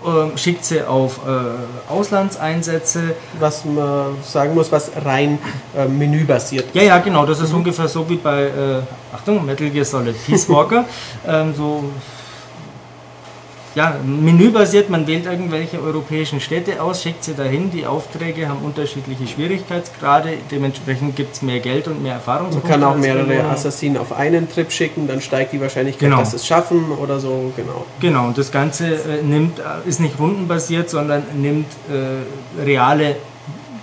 äh, 0.05 0.37
schickt 0.37 0.65
sie 0.65 0.81
auf 0.81 1.21
äh, 1.25 1.91
Auslandseinsätze. 1.91 3.15
Was 3.39 3.65
man 3.65 4.17
sagen 4.23 4.53
muss, 4.55 4.71
was 4.71 4.91
rein 5.03 5.39
äh, 5.75 5.85
menübasiert 5.85 6.67
Ja, 6.73 6.83
ja, 6.83 6.97
genau. 6.99 7.25
Das 7.25 7.39
ist 7.39 7.51
mhm. 7.51 7.59
ungefähr 7.59 7.87
so 7.87 8.07
wie 8.09 8.17
bei, 8.17 8.43
äh, 8.43 8.81
Achtung, 9.13 9.45
Metal 9.45 9.69
Gear 9.69 9.85
Solid 9.85 10.15
Peace 10.25 10.49
Walker. 10.49 10.85
ähm, 11.27 11.53
so 11.55 11.85
ja, 13.75 13.95
menübasiert, 14.05 14.89
man 14.89 15.05
wählt 15.05 15.25
irgendwelche 15.25 15.81
europäischen 15.81 16.39
Städte 16.39 16.81
aus, 16.81 17.03
schickt 17.03 17.25
sie 17.25 17.33
dahin, 17.33 17.71
die 17.71 17.85
Aufträge 17.85 18.47
haben 18.47 18.59
unterschiedliche 18.59 19.27
Schwierigkeitsgrade, 19.27 20.29
dementsprechend 20.49 21.17
gibt 21.17 21.35
es 21.35 21.41
mehr 21.41 21.59
Geld 21.59 21.89
und 21.89 22.01
mehr 22.01 22.13
Erfahrung. 22.13 22.51
Man 22.51 22.63
kann 22.63 22.83
auch 22.85 22.95
mehrere 22.95 23.43
Assassinen 23.49 23.97
auf 23.97 24.13
einen 24.13 24.49
Trip 24.49 24.71
schicken, 24.71 25.07
dann 25.07 25.19
steigt 25.19 25.51
die 25.51 25.59
Wahrscheinlichkeit, 25.59 26.09
genau. 26.09 26.19
dass 26.19 26.31
sie 26.31 26.37
es 26.37 26.47
schaffen 26.47 26.85
oder 26.91 27.19
so, 27.19 27.51
genau. 27.57 27.85
Genau, 27.99 28.27
und 28.27 28.37
das 28.37 28.49
Ganze 28.49 28.87
äh, 28.87 29.21
nimmt, 29.21 29.59
äh, 29.59 29.87
ist 29.87 29.99
nicht 29.99 30.17
rundenbasiert, 30.17 30.89
sondern 30.89 31.23
nimmt 31.35 31.67
äh, 31.89 32.63
reale 32.63 33.17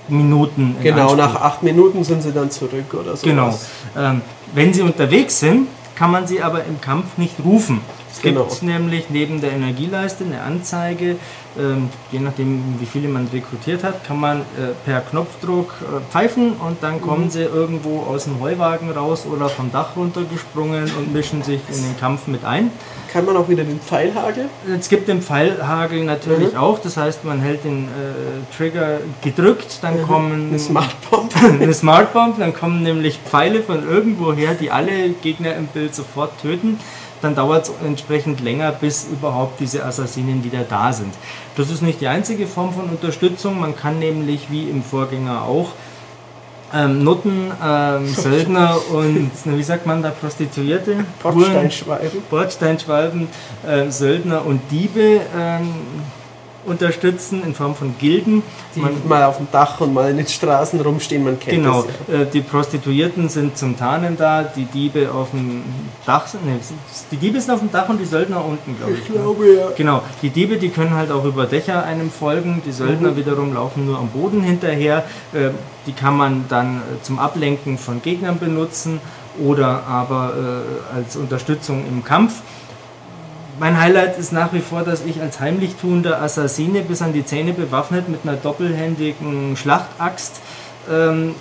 Minuten. 0.09 0.77
genau, 0.83 1.03
Anspruch. 1.03 1.17
nach 1.19 1.35
acht 1.37 1.63
Minuten 1.63 2.03
sind 2.03 2.23
sie 2.23 2.33
dann 2.33 2.51
zurück 2.51 2.95
oder 2.95 3.15
so. 3.17 3.27
Genau. 3.27 3.59
Ähm, 3.97 4.23
wenn 4.55 4.73
sie 4.73 4.81
unterwegs 4.81 5.39
sind, 5.39 5.69
kann 5.95 6.11
man 6.11 6.27
sie 6.27 6.43
aber 6.43 6.65
im 6.65 6.81
Kampf 6.81 7.19
nicht 7.19 7.35
rufen. 7.45 7.81
Es 8.13 8.21
genau. 8.21 8.45
gibt 8.45 8.63
nämlich 8.63 9.09
neben 9.09 9.41
der 9.41 9.53
Energieleiste 9.53 10.25
eine 10.25 10.43
Anzeige, 10.43 11.17
ähm, 11.59 11.89
je 12.11 12.19
nachdem 12.19 12.63
wie 12.79 12.87
viele 12.87 13.09
man 13.09 13.27
rekrutiert 13.29 13.85
hat, 13.85 14.05
kann 14.05 14.21
man 14.21 14.41
äh, 14.41 14.73
per 14.85 15.01
Knopfdruck 15.01 15.75
äh, 15.81 16.01
pfeifen 16.11 16.53
und 16.55 16.83
dann 16.83 17.01
kommen 17.01 17.25
mhm. 17.25 17.31
sie 17.31 17.43
irgendwo 17.43 18.01
aus 18.01 18.25
dem 18.25 18.41
Heuwagen 18.41 18.91
raus 18.91 19.27
oder 19.31 19.49
vom 19.49 19.73
Dach 19.73 19.97
runtergesprungen 19.97 20.91
und 20.99 21.13
mischen 21.13 21.43
sich 21.43 21.61
in 21.69 21.83
den 21.83 21.99
Kampf 21.99 22.27
mit 22.27 22.45
ein. 22.45 22.71
Kann 23.13 23.27
man 23.27 23.37
auch 23.37 23.49
wieder 23.49 23.65
den 23.65 23.81
Pfeilhagel? 23.81 24.49
Es 24.79 24.89
gibt 24.89 25.09
den 25.09 25.21
Pfeilhagel 25.21 26.05
natürlich 26.05 26.53
mhm. 26.53 26.59
auch, 26.59 26.79
das 26.79 26.97
heißt 26.97 27.25
man 27.25 27.41
hält 27.41 27.65
den 27.65 27.85
äh, 27.85 28.57
Trigger 28.57 28.99
gedrückt, 29.23 29.79
dann 29.83 30.01
mhm. 30.01 30.07
kommen... 30.07 30.49
Eine 30.51 30.59
Smartbomb. 30.59 31.33
eine 31.61 31.75
Smartbomb, 31.75 32.39
dann 32.39 32.55
kommen 32.55 32.83
nämlich 32.83 33.19
Pfeile 33.19 33.63
von 33.63 33.87
irgendwo 33.87 34.33
her, 34.33 34.55
die 34.59 34.71
alle 34.71 35.11
Gegner 35.23 35.55
im 35.57 35.67
Bild 35.67 35.95
sofort 35.95 36.41
töten 36.41 36.79
dann 37.23 37.35
dauert 37.35 37.69
es 37.69 37.73
entsprechend 37.85 38.41
länger, 38.41 38.73
bis 38.73 39.07
überhaupt 39.11 39.61
diese 39.61 39.85
Assassinen 39.85 40.45
wieder 40.45 40.65
da 40.69 40.93
sind. 40.93 41.15
Das 41.57 41.71
ist 41.71 41.83
nicht 41.83 42.01
die 42.01 42.09
einzige 42.09 42.47
Form 42.47 42.73
von 42.75 42.89
Unterstützung. 42.89 43.61
Man 43.61 43.77
kann 43.77 43.99
nämlich, 43.99 44.51
wie 44.51 44.69
im 44.69 44.83
Vorgänger 44.83 45.43
auch, 45.43 45.71
ähm, 46.75 47.05
Nutten, 47.05 47.53
ähm, 47.63 48.07
Söldner 48.15 48.77
und, 48.93 49.31
wie 49.45 49.63
sagt 49.63 49.87
man 49.87 50.03
da, 50.03 50.11
Prostituierte? 50.11 51.05
Bordsteinschwalben. 51.23 52.23
Bordsteinschwalben, 52.31 53.29
äh, 53.67 53.91
Söldner 53.91 54.45
und 54.45 54.61
Diebe 54.71 55.21
ähm, 55.39 55.75
unterstützen 56.65 57.43
in 57.45 57.55
Form 57.55 57.75
von 57.75 57.95
Gilden. 57.99 58.43
Die 58.75 58.81
man, 58.81 58.93
mal 59.07 59.25
auf 59.25 59.39
dem 59.39 59.49
Dach 59.51 59.81
und 59.81 59.93
mal 59.93 60.11
in 60.11 60.17
den 60.17 60.27
Straßen 60.27 60.81
rumstehen, 60.81 61.25
man 61.25 61.39
kennt 61.39 61.57
genau, 61.57 61.83
das. 61.83 61.93
Genau, 62.07 62.19
ja. 62.19 62.25
Äh, 62.25 62.31
die 62.31 62.41
Prostituierten 62.41 63.29
sind 63.29 63.59
zum 63.59 63.77
Tarnen 63.77 64.17
da, 64.17 64.43
die 64.43 64.65
Diebe 64.65 65.11
auf 65.13 65.31
dem 65.31 65.63
Dach 66.07 66.27
sind, 66.27 66.47
nee, 66.47 66.57
die 67.11 67.17
Diebe 67.17 67.41
sind 67.41 67.53
auf 67.53 67.61
dem 67.61 67.71
Dach 67.71 67.89
und 67.89 67.99
die 67.99 68.05
Söldner 68.05 68.45
unten, 68.45 68.77
glaube 68.77 68.93
ich. 68.93 69.01
Ich 69.01 69.13
glaube, 69.13 69.55
ja. 69.55 69.69
Genau, 69.77 70.03
die 70.23 70.31
Diebe, 70.31 70.57
die 70.57 70.69
können 70.69 70.95
halt 70.95 71.11
auch 71.11 71.25
über 71.25 71.47
Dächer 71.47 71.85
einem 71.85 72.11
folgen, 72.11 72.63
die 72.65 72.73
Söldner 72.73 73.13
mhm. 73.13 73.17
wiederum 73.17 73.55
laufen 73.55 73.87
nur 73.87 73.99
am 73.99 74.09
Boden 74.09 74.43
hinterher, 74.43 75.05
äh, 75.33 75.51
die 75.87 75.93
kann 75.93 76.17
man 76.17 76.45
dann 76.49 76.79
äh, 76.79 77.03
zum 77.03 77.19
Ablenken 77.19 77.79
von 77.79 78.03
Gegnern 78.03 78.39
benutzen 78.39 79.01
oder 79.43 79.85
aber 79.87 80.35
als 80.95 81.17
Unterstützung 81.17 81.87
im 81.89 82.05
Kampf 82.05 82.43
mein 83.59 83.79
Highlight 83.79 84.19
ist 84.19 84.33
nach 84.33 84.53
wie 84.53 84.61
vor, 84.61 84.83
dass 84.83 85.05
ich 85.05 85.21
als 85.21 85.41
heimlich 85.41 85.77
tuender 85.77 86.23
Assassine 86.23 86.83
bis 86.83 87.03
an 87.03 87.13
die 87.13 87.25
Zähne 87.25 87.53
bewaffnet 87.53 88.09
mit 88.09 88.21
einer 88.25 88.37
doppelhändigen 88.37 89.57
Schlachtaxt 89.57 90.41
ähm, 90.91 91.35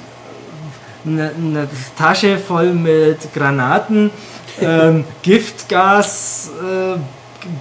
eine, 1.06 1.32
eine, 1.36 1.68
Tasche 1.98 2.38
voll 2.38 2.74
mit 2.74 3.34
Granaten, 3.34 4.12
ähm, 4.62 5.06
Giftgas, 5.24 6.52
äh, 6.62 7.00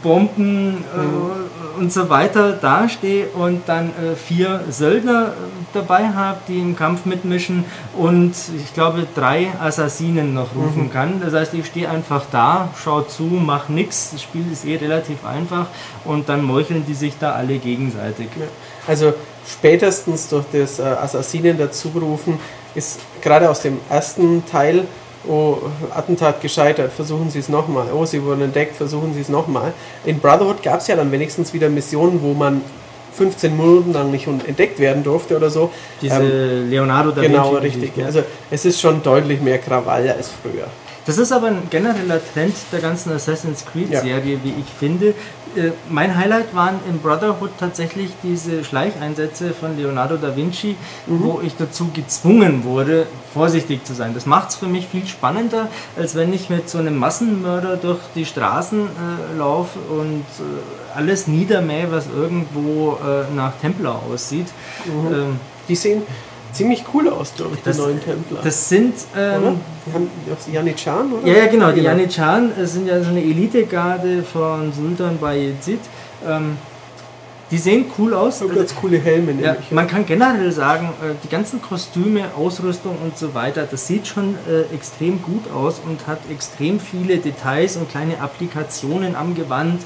Bomben 0.02 0.84
äh, 0.94 0.98
mhm 0.98 1.59
und 1.78 1.92
so 1.92 2.08
weiter 2.10 2.52
dastehe 2.52 3.26
und 3.28 3.62
dann 3.68 3.88
äh, 3.88 4.16
vier 4.16 4.64
Söldner 4.70 5.28
äh, 5.28 5.74
dabei 5.74 6.08
habe, 6.08 6.38
die 6.48 6.58
im 6.58 6.76
Kampf 6.76 7.04
mitmischen 7.04 7.64
und 7.96 8.34
ich 8.56 8.74
glaube 8.74 9.06
drei 9.14 9.48
Assassinen 9.60 10.34
noch 10.34 10.54
rufen 10.54 10.84
mhm. 10.84 10.92
kann. 10.92 11.20
Das 11.24 11.34
heißt, 11.34 11.54
ich 11.54 11.66
stehe 11.66 11.88
einfach 11.88 12.24
da, 12.30 12.68
schaue 12.82 13.06
zu, 13.06 13.24
mache 13.24 13.72
nichts. 13.72 14.10
Das 14.12 14.22
Spiel 14.22 14.44
ist 14.50 14.64
eh 14.64 14.76
relativ 14.76 15.24
einfach 15.24 15.66
und 16.04 16.28
dann 16.28 16.42
meucheln 16.42 16.84
die 16.86 16.94
sich 16.94 17.14
da 17.18 17.32
alle 17.32 17.58
gegenseitig. 17.58 18.28
Ja. 18.38 18.46
Also 18.86 19.14
spätestens 19.46 20.28
durch 20.28 20.46
das 20.52 20.78
äh, 20.78 20.82
Assassinen 20.82 21.58
dazugerufen 21.58 22.38
ist 22.74 23.00
gerade 23.20 23.50
aus 23.50 23.60
dem 23.62 23.78
ersten 23.88 24.44
Teil 24.46 24.86
oh, 25.28 25.58
Attentat 25.94 26.40
gescheitert, 26.40 26.92
versuchen 26.92 27.30
Sie 27.30 27.38
es 27.38 27.48
nochmal. 27.48 27.88
Oh, 27.92 28.04
Sie 28.04 28.22
wurden 28.22 28.42
entdeckt, 28.42 28.76
versuchen 28.76 29.14
Sie 29.14 29.20
es 29.20 29.28
nochmal. 29.28 29.72
In 30.04 30.18
Brotherhood 30.18 30.62
gab 30.62 30.80
es 30.80 30.86
ja 30.86 30.96
dann 30.96 31.10
wenigstens 31.12 31.52
wieder 31.52 31.68
Missionen, 31.68 32.22
wo 32.22 32.34
man 32.34 32.62
15 33.14 33.56
Minuten 33.56 33.92
lang 33.92 34.10
nicht 34.10 34.26
entdeckt 34.26 34.78
werden 34.78 35.02
durfte 35.02 35.36
oder 35.36 35.50
so. 35.50 35.70
Diese 36.00 36.22
ähm, 36.22 36.70
Leonardo 36.70 37.10
da 37.10 37.22
Genau, 37.22 37.50
richtig. 37.56 37.96
Ja. 37.96 38.06
Also 38.06 38.22
es 38.50 38.64
ist 38.64 38.80
schon 38.80 39.02
deutlich 39.02 39.40
mehr 39.40 39.58
Krawall 39.58 40.08
als 40.08 40.30
früher. 40.30 40.68
Das 41.06 41.18
ist 41.18 41.32
aber 41.32 41.48
ein 41.48 41.62
genereller 41.70 42.20
Trend 42.32 42.54
der 42.72 42.80
ganzen 42.80 43.12
Assassin's 43.12 43.64
Creed-Serie, 43.66 44.34
ja. 44.34 44.40
wie 44.44 44.54
ich 44.60 44.66
finde. 44.78 45.14
Äh, 45.56 45.72
mein 45.88 46.16
Highlight 46.16 46.54
waren 46.54 46.80
im 46.88 46.98
Brotherhood 47.00 47.50
tatsächlich 47.58 48.10
diese 48.22 48.64
Schleicheinsätze 48.64 49.52
von 49.52 49.76
Leonardo 49.76 50.16
da 50.16 50.36
Vinci, 50.36 50.76
mhm. 51.06 51.22
wo 51.22 51.40
ich 51.44 51.56
dazu 51.56 51.90
gezwungen 51.92 52.64
wurde, 52.64 53.06
vorsichtig 53.32 53.84
zu 53.84 53.94
sein. 53.94 54.14
Das 54.14 54.26
macht 54.26 54.50
es 54.50 54.56
für 54.56 54.66
mich 54.66 54.86
viel 54.86 55.06
spannender, 55.06 55.68
als 55.96 56.14
wenn 56.14 56.32
ich 56.32 56.50
mit 56.50 56.68
so 56.68 56.78
einem 56.78 56.96
Massenmörder 56.96 57.76
durch 57.76 58.00
die 58.14 58.24
Straßen 58.24 58.80
äh, 58.80 59.38
laufe 59.38 59.78
und 59.78 60.24
äh, 60.38 60.96
alles 60.96 61.26
niedermähe, 61.26 61.90
was 61.90 62.06
irgendwo 62.06 62.98
äh, 63.02 63.34
nach 63.34 63.52
Templar 63.60 64.00
aussieht. 64.10 64.48
Mhm. 64.86 65.14
Ähm, 65.14 65.40
die 65.68 65.76
sehen 65.76 66.02
ziemlich 66.52 66.84
cool 66.94 67.08
aus, 67.08 67.32
glaube 67.36 67.52
ich, 67.54 67.60
die 67.60 67.64
Das- 67.68 67.78
neuen 67.78 68.00
Templer. 68.02 68.40
Das 68.42 68.68
sind. 68.68 68.94
Ähm? 69.16 69.60
Die 69.86 69.92
haben 69.94 70.08
Janitscharen, 70.52 71.12
oder? 71.12 71.26
Ja, 71.26 71.38
ja, 71.44 71.46
genau. 71.46 71.72
Die 71.72 71.80
Janitscharen 71.80 72.52
äh, 72.58 72.66
sind 72.66 72.86
ja 72.86 73.00
so 73.02 73.10
eine 73.10 73.20
Elitegarde 73.22 74.22
von 74.22 74.72
Sultan 74.72 75.18
Bayezid. 75.18 75.80
Ähm, 76.26 76.56
die 77.50 77.58
sehen 77.58 77.86
cool 77.98 78.14
aus. 78.14 78.38
So 78.38 78.46
ganz 78.46 78.72
coole 78.76 78.98
Helme, 78.98 79.32
Ja, 79.32 79.52
nämlich. 79.54 79.70
man 79.72 79.88
kann 79.88 80.06
generell 80.06 80.52
sagen, 80.52 80.90
äh, 81.02 81.14
die 81.24 81.28
ganzen 81.28 81.60
Kostüme, 81.60 82.26
Ausrüstung 82.36 82.96
und 83.02 83.18
so 83.18 83.34
weiter, 83.34 83.66
das 83.68 83.88
sieht 83.88 84.06
schon 84.06 84.36
äh, 84.48 84.72
extrem 84.72 85.20
gut 85.20 85.50
aus 85.50 85.80
und 85.84 86.06
hat 86.06 86.18
extrem 86.30 86.78
viele 86.78 87.16
Details 87.18 87.76
und 87.76 87.90
kleine 87.90 88.20
Applikationen 88.20 89.16
am 89.16 89.34
Gewand. 89.34 89.82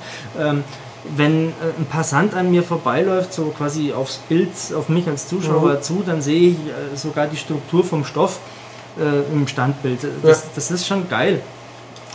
Wenn 1.16 1.48
äh, 1.48 1.52
ein 1.78 1.86
Passant 1.90 2.34
an 2.34 2.50
mir 2.50 2.62
vorbeiläuft, 2.62 3.32
so 3.34 3.52
quasi 3.56 3.92
aufs 3.92 4.16
Bild, 4.28 4.48
auf 4.76 4.88
mich 4.88 5.06
als 5.06 5.28
Zuschauer 5.28 5.74
Mhm. 5.74 5.82
zu, 5.82 6.02
dann 6.06 6.22
sehe 6.22 6.50
ich 6.50 6.56
äh, 6.56 6.96
sogar 6.96 7.26
die 7.26 7.36
Struktur 7.36 7.84
vom 7.84 8.04
Stoff 8.04 8.38
äh, 8.98 9.30
im 9.32 9.46
Standbild. 9.46 9.98
Das, 10.22 10.38
Ja. 10.42 10.48
das 10.54 10.70
ist 10.70 10.86
schon 10.86 11.08
geil. 11.08 11.42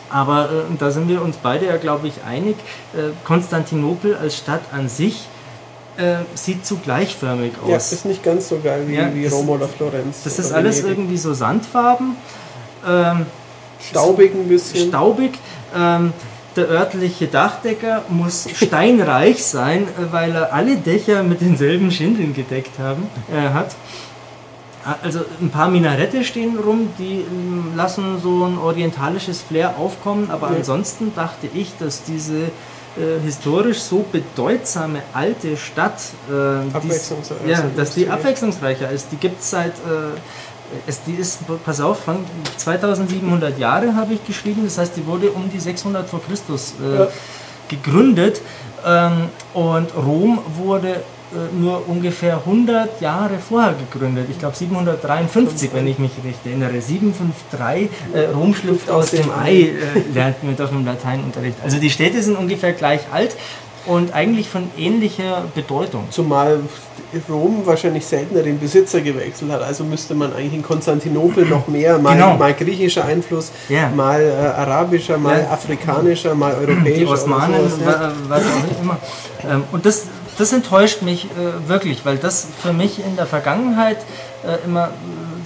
Aber 0.10 0.46
äh, 0.46 0.76
da 0.80 0.90
sind 0.90 1.08
wir 1.08 1.22
uns 1.22 1.38
beide 1.38 1.68
ja, 1.68 1.78
glaube 1.78 2.08
ich, 2.08 2.16
einig. 2.28 2.56
Äh, 2.96 3.12
Konstantinopel 3.26 4.16
als 4.16 4.38
Stadt 4.38 4.62
an 4.72 4.90
sich 4.90 5.28
äh, 5.98 6.16
sieht 6.34 6.66
zu 6.66 6.78
gleichförmig 6.78 7.52
ja, 7.68 7.76
aus. 7.76 7.92
ist 7.92 8.06
nicht 8.06 8.24
ganz 8.24 8.50
so 8.50 8.58
geil 8.64 8.86
wie, 8.88 8.96
Ja, 8.96 9.14
wie 9.14 9.28
Rom 9.28 9.50
oder 9.50 9.68
Florenz. 9.68 10.24
das 10.24 10.34
oder 10.40 10.48
ist 10.48 10.52
alles 10.54 10.78
Venedig. 10.78 10.98
irgendwie 10.98 11.18
so 11.18 11.34
Sandfarben, 11.36 12.16
ähm, 12.88 13.26
staubig 13.88 14.34
ein 14.34 14.48
bisschen. 14.48 14.88
staubig. 14.90 15.38
Ähm, 15.78 16.14
der 16.60 16.70
örtliche 16.70 17.28
Dachdecker 17.28 18.04
muss 18.10 18.48
steinreich 18.54 19.44
sein, 19.46 19.88
weil 20.12 20.32
er 20.36 20.54
alle 20.54 20.76
Dächer 20.78 21.24
mit 21.24 21.42
denselben 21.42 21.90
Schindeln 21.92 22.34
gedeckt 22.34 22.78
haben, 22.80 23.04
äh, 23.34 23.50
hat. 23.54 23.76
Also 25.04 25.20
ein 25.42 25.50
paar 25.50 25.70
Minarette 25.70 26.24
stehen 26.24 26.58
rum, 26.58 26.90
die 26.98 27.20
ähm, 27.22 27.74
lassen 27.76 28.20
so 28.22 28.46
ein 28.46 28.58
orientalisches 28.58 29.42
Flair 29.42 29.76
aufkommen, 29.78 30.32
aber 30.32 30.48
ansonsten 30.48 31.12
dachte 31.16 31.48
ich, 31.54 31.74
dass 31.80 32.04
diese 32.04 32.44
äh, 32.44 33.20
historisch 33.24 33.80
so 33.80 34.06
bedeutsame 34.12 35.02
alte 35.14 35.58
Stadt, 35.58 36.00
äh, 36.30 36.80
dies- 36.82 37.14
ja, 37.48 37.60
ist. 37.60 37.64
dass 37.78 37.94
die 37.94 38.10
abwechslungsreicher 38.10 38.90
ist. 38.90 39.08
Die 39.12 39.18
gibt 39.18 39.42
es 39.42 39.50
seit, 39.52 39.74
äh, 39.74 40.18
es, 40.88 41.04
die 41.04 41.14
ist, 41.14 41.40
pass 41.66 41.82
auf, 41.82 42.00
von 42.04 42.18
2700 42.58 43.58
Jahre 43.58 43.96
habe 43.96 44.14
ich 44.14 44.26
geschrieben, 44.26 44.62
das 44.64 44.78
heißt, 44.78 44.96
die 44.96 45.06
wurde 45.06 45.32
um 45.32 45.50
die 45.52 45.60
600 45.60 46.08
vor 46.10 46.22
Christus 46.24 46.74
äh, 46.82 47.00
Ja. 47.00 47.08
gegründet 47.68 48.42
ähm, 48.86 49.30
und 49.54 49.88
Rom 49.96 50.40
wurde 50.58 50.90
äh, 51.32 51.56
nur 51.60 51.88
ungefähr 51.88 52.38
100 52.38 53.02
Jahre 53.02 53.38
vorher 53.38 53.74
gegründet. 53.76 54.28
Ich 54.32 54.40
glaube 54.40 54.56
753, 54.56 55.70
wenn 55.74 55.86
ich 55.88 56.00
mich 56.00 56.12
recht 56.26 56.44
erinnere. 56.46 56.82
753, 56.82 57.90
äh, 58.14 58.26
Rom 58.34 58.56
schlüpft 58.56 58.90
aus 58.90 59.12
dem 59.12 59.30
Ei, 59.32 59.54
äh, 59.62 59.72
lernt 60.14 60.44
man 60.44 60.56
doch 60.56 60.72
im 60.72 60.86
Lateinunterricht. 60.86 61.58
Also 61.64 61.78
die 61.78 61.90
Städte 61.92 62.22
sind 62.24 62.36
ungefähr 62.36 62.74
gleich 62.74 63.02
alt 63.12 63.36
und 63.90 64.14
eigentlich 64.14 64.50
von 64.50 64.70
ähnlicher 64.78 65.44
Bedeutung. 65.56 66.06
Zumal 66.12 66.60
Rom 67.28 67.64
wahrscheinlich 67.66 68.06
seltener 68.06 68.44
den 68.44 68.60
Besitzer 68.60 69.02
gewechselt 69.02 69.52
hat. 69.52 69.64
Also 69.64 69.84
müsste 69.84 70.14
man 70.14 70.32
eigentlich 70.32 70.54
in 70.54 70.62
Konstantinopel 70.62 71.44
noch 71.46 71.68
mehr, 71.68 71.98
mal, 71.98 72.14
Genau. 72.14 72.38
mal 72.38 72.54
griechischer 72.54 73.04
Einfluss, 73.06 73.52
Ja. 73.68 73.90
mal 73.90 74.22
äh, 74.22 74.60
arabischer, 74.62 75.18
mal 75.18 75.42
Ja. 75.42 75.50
afrikanischer, 75.50 76.36
mal 76.36 76.54
europäischer. 76.54 76.98
die 77.00 77.08
Osmanen, 77.08 77.68
sowas, 77.68 77.80
ja. 77.82 77.88
wa- 78.02 78.12
was 78.28 78.44
auch 78.44 78.82
immer. 78.82 78.98
Ähm, 79.50 79.64
und 79.72 79.86
das, 79.88 80.06
das 80.38 80.54
enttäuscht 80.54 81.02
mich 81.02 81.26
äh, 81.26 81.68
wirklich, 81.68 82.06
weil 82.06 82.18
das 82.18 82.46
für 82.62 82.74
mich 82.74 83.00
in 83.04 83.16
der 83.16 83.26
Vergangenheit 83.26 83.98
äh, 84.46 84.64
immer 84.66 84.92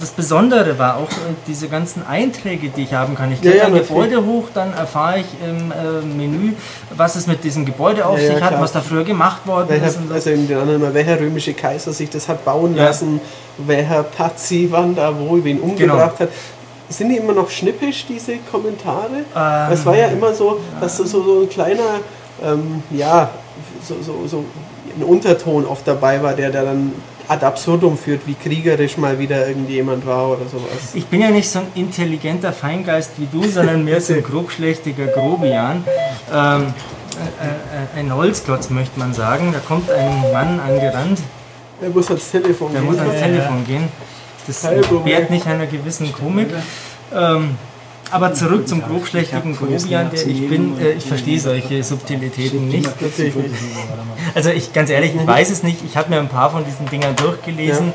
das 0.04 0.10
Besondere 0.10 0.78
war, 0.78 0.98
auch 0.98 1.10
äh, 1.10 1.32
diese 1.46 1.68
ganzen 1.68 2.06
Einträge, 2.06 2.68
die 2.68 2.82
ich 2.82 2.92
haben 2.92 3.14
kann. 3.14 3.32
Ich 3.32 3.40
klicke 3.40 3.56
ja, 3.56 3.64
ein. 3.64 3.72
Gebäude 3.72 4.22
hoch, 4.26 4.48
dann 4.52 4.74
erfahre 4.74 5.20
ich 5.20 5.26
im 5.42 5.72
äh, 5.72 6.04
Menü, 6.04 6.52
was 6.94 7.16
es 7.16 7.26
mit 7.26 7.42
diesem 7.42 7.64
Gebäude 7.64 8.04
auf 8.04 8.20
Ja, 8.20 8.26
sich 8.26 8.42
hat, 8.42 8.50
klar. 8.50 8.60
was 8.60 8.72
da 8.72 8.82
früher 8.82 9.04
gemacht 9.04 9.46
worden 9.46 9.70
Welcher, 9.70 9.86
ist. 9.86 9.98
Also 10.12 10.30
in 10.30 10.46
den 10.46 10.58
anderen 10.58 10.82
mal, 10.82 10.92
welcher 10.92 11.18
römische 11.18 11.54
Kaiser 11.54 11.94
sich 11.94 12.10
das 12.10 12.28
hat 12.28 12.44
bauen 12.44 12.76
lassen, 12.76 13.18
welcher 13.56 14.02
Pazzi 14.02 14.68
wann 14.70 14.94
da 14.94 15.18
wo 15.18 15.42
wen 15.42 15.58
umgebracht 15.60 16.20
hat. 16.20 16.28
Sind 16.90 17.08
die 17.08 17.16
immer 17.16 17.32
noch 17.32 17.48
schnippisch, 17.48 18.04
diese 18.06 18.36
Kommentare? 18.52 19.24
Ähm, 19.34 19.72
es 19.72 19.86
war 19.86 19.96
ja 19.96 20.08
immer 20.08 20.34
so, 20.34 20.60
dass 20.82 20.98
so, 20.98 21.06
so, 21.06 21.40
ein 21.40 21.48
kleiner, 21.48 22.00
ähm, 22.44 22.82
ja, 22.90 23.30
so, 23.82 23.94
so, 24.02 24.26
so 24.26 24.44
ein 24.98 25.02
Unterton 25.02 25.64
oft 25.64 25.88
dabei 25.88 26.22
war, 26.22 26.34
der, 26.34 26.50
der 26.50 26.64
dann 26.64 26.92
ad 27.28 27.42
absurdum 27.44 27.96
führt, 27.96 28.26
wie 28.26 28.34
kriegerisch 28.34 28.96
mal 28.96 29.18
wieder 29.18 29.46
irgendjemand 29.48 30.06
war 30.06 30.28
oder 30.30 30.46
sowas. 30.50 30.94
Ich 30.94 31.06
bin 31.06 31.20
ja 31.20 31.30
nicht 31.30 31.48
so 31.48 31.60
ein 31.60 31.66
intelligenter 31.74 32.52
Feingeist 32.52 33.12
wie 33.18 33.26
du, 33.30 33.46
sondern 33.48 33.84
mehr 33.84 34.00
so 34.00 34.14
ein 34.14 34.22
grobschlächtiger 34.30 35.06
Grobian. 35.06 35.84
Ähm, 36.32 36.74
äh, 37.14 37.98
äh, 37.98 38.00
ein 38.00 38.14
Holzklotz 38.14 38.70
möchte 38.70 38.98
man 38.98 39.14
sagen. 39.14 39.52
Da 39.52 39.60
kommt 39.60 39.90
ein 39.90 40.32
Mann 40.32 40.60
angerannt, 40.60 41.20
Der 41.80 41.90
muss 41.90 42.08
ans 42.08 42.30
Telefon 42.30 42.72
der 42.72 42.82
gehen. 42.82 42.90
muss 42.90 43.00
ans 43.00 43.18
Telefon 43.18 43.64
gehen. 43.66 43.88
Das 44.46 44.62
wehrt 45.04 45.30
nicht 45.30 45.46
einer 45.46 45.66
gewissen 45.66 46.12
Komik. 46.12 46.48
Ähm, 47.14 47.56
aber 48.14 48.32
zurück 48.32 48.68
zum 48.68 48.80
grobschlächtigen 48.80 49.56
Grobian, 49.56 50.10
der 50.10 50.26
ich 50.26 50.48
bin. 50.48 50.78
Äh, 50.80 50.92
ich 50.92 51.04
verstehe 51.04 51.40
solche 51.40 51.82
Subtilitäten 51.82 52.68
nicht. 52.68 52.88
Also 54.34 54.50
ich 54.50 54.72
ganz 54.72 54.90
ehrlich, 54.90 55.14
ich 55.14 55.26
weiß 55.26 55.50
es 55.50 55.62
nicht. 55.62 55.84
Ich 55.84 55.96
habe 55.96 56.10
mir 56.10 56.20
ein 56.20 56.28
paar 56.28 56.50
von 56.50 56.64
diesen 56.64 56.86
Dingern 56.86 57.16
durchgelesen. 57.16 57.92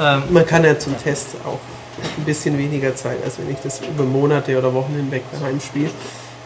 Ähm, 0.00 0.22
Man 0.30 0.46
kann 0.46 0.64
ja 0.64 0.78
zum 0.78 0.96
Test 0.98 1.36
auch 1.44 1.60
ein 2.16 2.24
bisschen 2.24 2.56
weniger 2.58 2.96
Zeit, 2.96 3.18
als 3.24 3.38
wenn 3.38 3.50
ich 3.50 3.58
das 3.62 3.80
über 3.80 4.04
Monate 4.04 4.58
oder 4.58 4.72
Wochen 4.72 4.94
hinweg 4.94 5.22
daheim 5.32 5.60
spiele. 5.60 5.90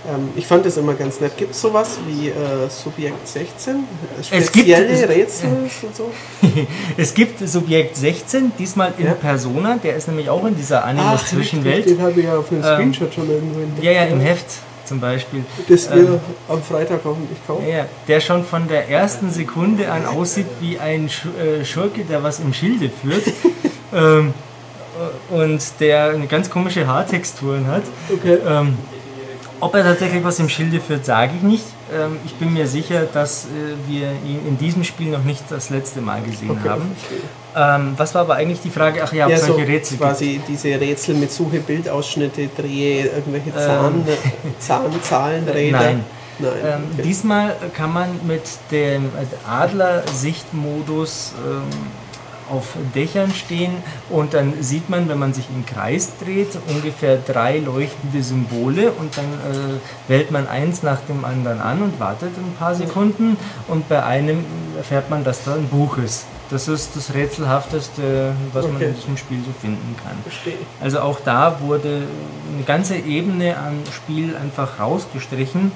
Ähm, 0.07 0.29
ich 0.37 0.47
fand 0.47 0.65
das 0.65 0.77
immer 0.77 0.95
ganz 0.95 1.21
nett. 1.21 1.37
Gibt 1.37 1.51
es 1.53 1.61
sowas 1.61 1.99
wie 2.07 2.29
äh, 2.29 2.33
Subjekt 2.69 3.27
16? 3.27 3.85
Es 4.21 4.31
gibt- 4.31 4.47
Spezielle 4.47 4.87
es- 4.89 5.09
Rätsel 5.09 5.49
und 5.83 5.97
so? 5.97 6.11
Es 6.97 7.13
gibt 7.15 7.47
Subjekt 7.49 7.97
16, 7.97 8.53
diesmal 8.59 8.95
in 8.97 9.07
Ja. 9.07 9.15
Persona, 9.15 9.77
der 9.83 9.97
ist 9.97 10.07
nämlich 10.09 10.31
auch 10.31 10.45
in 10.47 10.57
dieser 10.57 10.85
Animus-Zwischenwelt. 10.85 11.87
Den 11.91 12.01
habe 12.01 12.13
ich 12.21 12.27
ja 12.27 12.37
auf 12.39 12.51
einem 12.51 12.61
Ähm, 12.63 12.75
Screenshot 12.75 13.13
schon 13.15 13.29
irgendwo 13.29 13.61
entdeckt. 13.61 13.85
Ja, 13.85 13.91
ja, 13.93 14.05
im 14.05 14.21
Heft 14.21 14.47
zum 14.85 15.01
Beispiel. 15.01 15.45
Das 15.69 15.91
wir 15.91 15.97
Ähm, 15.97 16.21
am 16.49 16.63
Freitag 16.63 17.01
hoffentlich 17.05 17.39
kaufen. 17.47 17.67
Ja, 17.69 17.87
der 18.07 18.21
schon 18.21 18.45
von 18.45 18.69
der 18.69 18.89
ersten 18.89 19.31
Sekunde 19.31 19.91
an 19.91 20.07
aussieht 20.07 20.47
wie 20.61 20.79
ein 20.79 21.09
Sch 21.11 21.27
äh, 21.39 21.65
Schurke, 21.65 22.05
der 22.05 22.23
was 22.23 22.39
im 22.39 22.55
Schilde 22.55 22.89
führt. 22.89 23.25
ähm, 23.93 24.33
äh, 25.31 25.35
und 25.35 25.61
der 25.81 26.11
eine 26.11 26.27
ganz 26.29 26.49
komische 26.49 26.87
Haartexturen 26.87 27.67
hat. 27.67 27.83
Okay. 28.11 28.39
Ähm, 28.49 28.79
ob 29.61 29.75
er 29.75 29.83
tatsächlich 29.85 30.23
was 30.25 30.39
im 30.39 30.49
Schilde 30.49 30.81
führt, 30.81 31.05
sage 31.05 31.33
ich 31.37 31.43
nicht. 31.43 31.65
Ähm, 31.93 32.19
ich 32.25 32.35
bin 32.35 32.53
mir 32.53 32.67
sicher, 32.67 33.03
dass 33.13 33.45
äh, 33.47 33.49
wir 33.91 34.11
ihn 34.25 34.41
in 34.47 34.59
diesem 34.59 34.85
Spiel 34.85 35.09
noch 35.11 35.25
nicht 35.25 35.43
das 35.51 35.71
letzte 35.71 36.01
Mal 36.01 36.23
gesehen 36.23 36.51
Okay, 36.51 36.69
haben. 36.69 36.93
verstehe. 36.97 37.29
Ähm, 37.57 37.95
was 37.97 38.15
war 38.15 38.23
aber 38.23 38.35
eigentlich 38.37 38.61
die 38.61 38.71
Frage? 38.71 39.01
Ach 39.03 39.13
ja, 39.13 39.25
ob 39.25 39.31
Ja, 39.31 39.37
es 39.37 39.47
so 39.47 39.55
solche 39.55 39.67
Rätsel 39.69 39.97
gibt. 39.99 40.09
quasi 40.09 40.41
diese 40.47 40.69
Rätsel 40.81 41.15
mit 41.17 41.33
Suche, 41.33 41.61
Bildausschnitte, 41.61 42.49
Drehe, 42.57 43.07
irgendwelche 43.07 43.51
Ähm. 43.51 43.55
Zahn, 43.57 44.05
Zahn, 44.59 45.03
Zahlenräder. 45.03 45.79
Nein. 45.79 46.05
Nein. 46.41 46.53
Ähm, 46.65 46.81
okay. 46.93 47.03
Diesmal 47.03 47.57
kann 47.77 47.93
man 47.93 48.09
mit 48.27 48.43
dem 48.71 49.11
Adler-Sichtmodus 49.51 51.33
ähm, 51.45 51.63
auf 52.51 52.75
Dächern 52.95 53.31
stehen 53.33 53.73
und 54.11 54.35
dann 54.35 54.63
sieht 54.63 54.89
man, 54.91 55.09
wenn 55.09 55.19
man 55.19 55.33
sich 55.35 55.47
im 55.55 55.65
Kreis 55.67 56.13
dreht, 56.23 56.49
ungefähr 56.69 57.17
drei 57.19 57.59
leuchtende 57.59 58.23
Symbole 58.23 58.93
und 58.93 59.17
dann 59.17 59.25
äh, 59.27 60.11
wählt 60.11 60.31
man 60.31 60.49
eins 60.49 60.83
nach 60.83 61.01
dem 61.09 61.25
anderen 61.25 61.61
an 61.61 61.83
und 61.83 62.01
wartet 62.01 62.31
ein 62.37 62.55
paar 62.59 62.75
Sekunden 62.75 63.37
und 63.69 63.89
bei 63.89 64.03
einem 64.05 64.45
erfährt 64.77 65.11
man, 65.11 65.25
dass 65.25 65.45
da 65.45 65.55
ein 65.55 65.69
Buch 65.69 65.99
ist. 65.99 66.25
Das 66.51 66.67
ist 66.67 66.97
das 66.97 67.13
Rätselhafteste, 67.13 68.33
was 68.55 68.65
man 68.67 68.77
Okay. 68.77 68.87
in 68.87 68.95
diesem 68.95 69.17
Spiel 69.19 69.39
so 69.45 69.53
finden 69.61 69.95
kann. 70.03 70.17
Verstehe. 70.23 70.55
Also 70.81 71.01
auch 71.01 71.21
da 71.23 71.61
wurde 71.61 72.03
eine 72.55 72.63
ganze 72.65 72.97
Ebene 72.97 73.57
an 73.59 73.75
Spiel 73.95 74.35
einfach 74.37 74.81
rausgestrichen, 74.81 75.73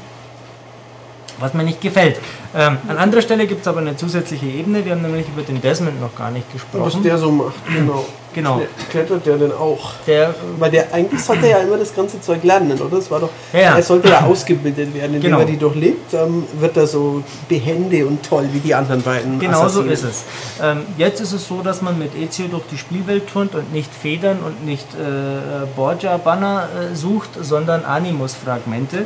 was 1.43 1.53
mir 1.55 1.65
nicht 1.65 1.81
gefällt. 1.81 2.19
Ähm, 2.57 2.79
an 2.89 2.97
anderer 2.97 3.21
Stelle 3.23 3.47
gibt 3.47 3.63
es 3.63 3.69
aber 3.69 3.81
eine 3.81 3.97
zusätzliche 3.97 4.47
Ebene. 4.47 4.85
Wir 4.85 4.93
haben 4.93 5.03
nämlich 5.03 5.27
über 5.29 5.43
den 5.43 5.61
Desmond 5.61 6.01
noch 6.01 6.15
gar 6.15 6.31
nicht 6.31 6.47
Was 6.47 6.53
gesprochen. 6.63 7.03
der 7.03 7.19
so 7.19 7.31
macht, 7.31 7.55
genau. 7.75 8.05
Genau. 8.35 8.63
Klettert 8.91 9.27
der 9.27 9.37
denn 9.37 9.53
auch? 9.53 9.93
Der, 10.07 10.35
Weil 10.59 10.71
der 10.71 10.87
eigentlich 10.95 11.23
sollte 11.23 11.49
ja 11.49 11.59
immer 11.59 11.77
das 11.77 11.95
ganze 11.95 12.19
Zeug 12.19 12.43
lernen, 12.43 12.81
oder? 12.81 12.97
Das 12.97 13.11
war 13.11 13.21
doch. 13.21 13.29
Ja, 13.53 13.61
ja. 13.61 13.77
Er 13.77 13.83
sollte 13.83 14.09
ja 14.09 14.23
ausgebildet 14.23 14.95
werden, 14.95 15.17
indem 15.17 15.21
Genau. 15.21 15.41
er 15.41 15.45
die 15.45 15.59
durchlebt, 15.59 16.15
ähm, 16.15 16.45
wird 16.59 16.75
er 16.79 16.87
so 16.87 17.23
behende 17.47 18.07
und 18.07 18.23
toll 18.27 18.49
wie 18.53 18.61
die 18.61 18.75
anderen 18.75 19.03
beiden. 19.03 19.39
genau 19.39 19.59
so 19.59 19.65
Assassinen. 19.83 19.91
ist 19.93 20.05
es. 20.05 20.25
Ähm, 20.63 20.81
jetzt 20.97 21.21
ist 21.21 21.33
es 21.35 21.47
so, 21.47 21.61
dass 21.61 21.83
man 21.83 21.99
mit 21.99 22.15
Ezio 22.19 22.47
durch 22.49 22.63
die 22.73 22.79
Spielwelt 22.79 23.29
turnt 23.31 23.55
und 23.55 23.71
nicht 23.71 23.95
Federn 23.95 24.39
und 24.39 24.65
nicht 24.65 24.87
äh, 24.95 25.67
Borgia-Banner 25.77 26.69
äh, 26.93 26.97
sucht, 26.97 27.31
sondern 27.39 27.85
Animus-Fragmente. 27.85 29.05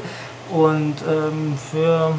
Und 0.51 0.95
ähm, 1.09 1.55
für 1.71 2.15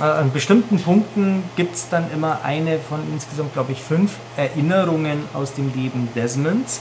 äh, 0.00 0.02
an 0.04 0.32
bestimmten 0.32 0.78
Punkten 0.78 1.44
gibt 1.56 1.74
es 1.74 1.88
dann 1.88 2.10
immer 2.12 2.40
eine 2.42 2.78
von 2.78 3.00
insgesamt, 3.12 3.52
glaube 3.52 3.72
ich, 3.72 3.82
fünf 3.82 4.12
Erinnerungen 4.36 5.24
aus 5.34 5.54
dem 5.54 5.72
Leben 5.74 6.08
Desmonds. 6.14 6.80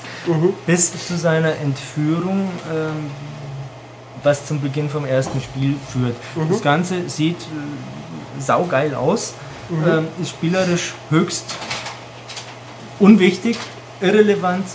Bis 0.65 1.07
zu 1.07 1.17
seiner 1.17 1.55
Entführung, 1.57 2.49
ähm, 2.73 3.11
was 4.23 4.45
zum 4.45 4.59
Beginn 4.61 4.89
vom 4.89 5.05
ersten 5.05 5.39
Spiel 5.41 5.75
führt. 5.87 6.15
Das 6.49 6.61
Ganze 6.61 7.09
sieht 7.09 7.37
äh, 7.37 8.41
saugeil 8.41 8.95
aus, 8.95 9.35
ähm, 9.69 10.07
ist 10.21 10.29
spielerisch 10.31 10.93
höchst 11.09 11.45
unwichtig, 12.99 13.57
irrelevant, 14.01 14.65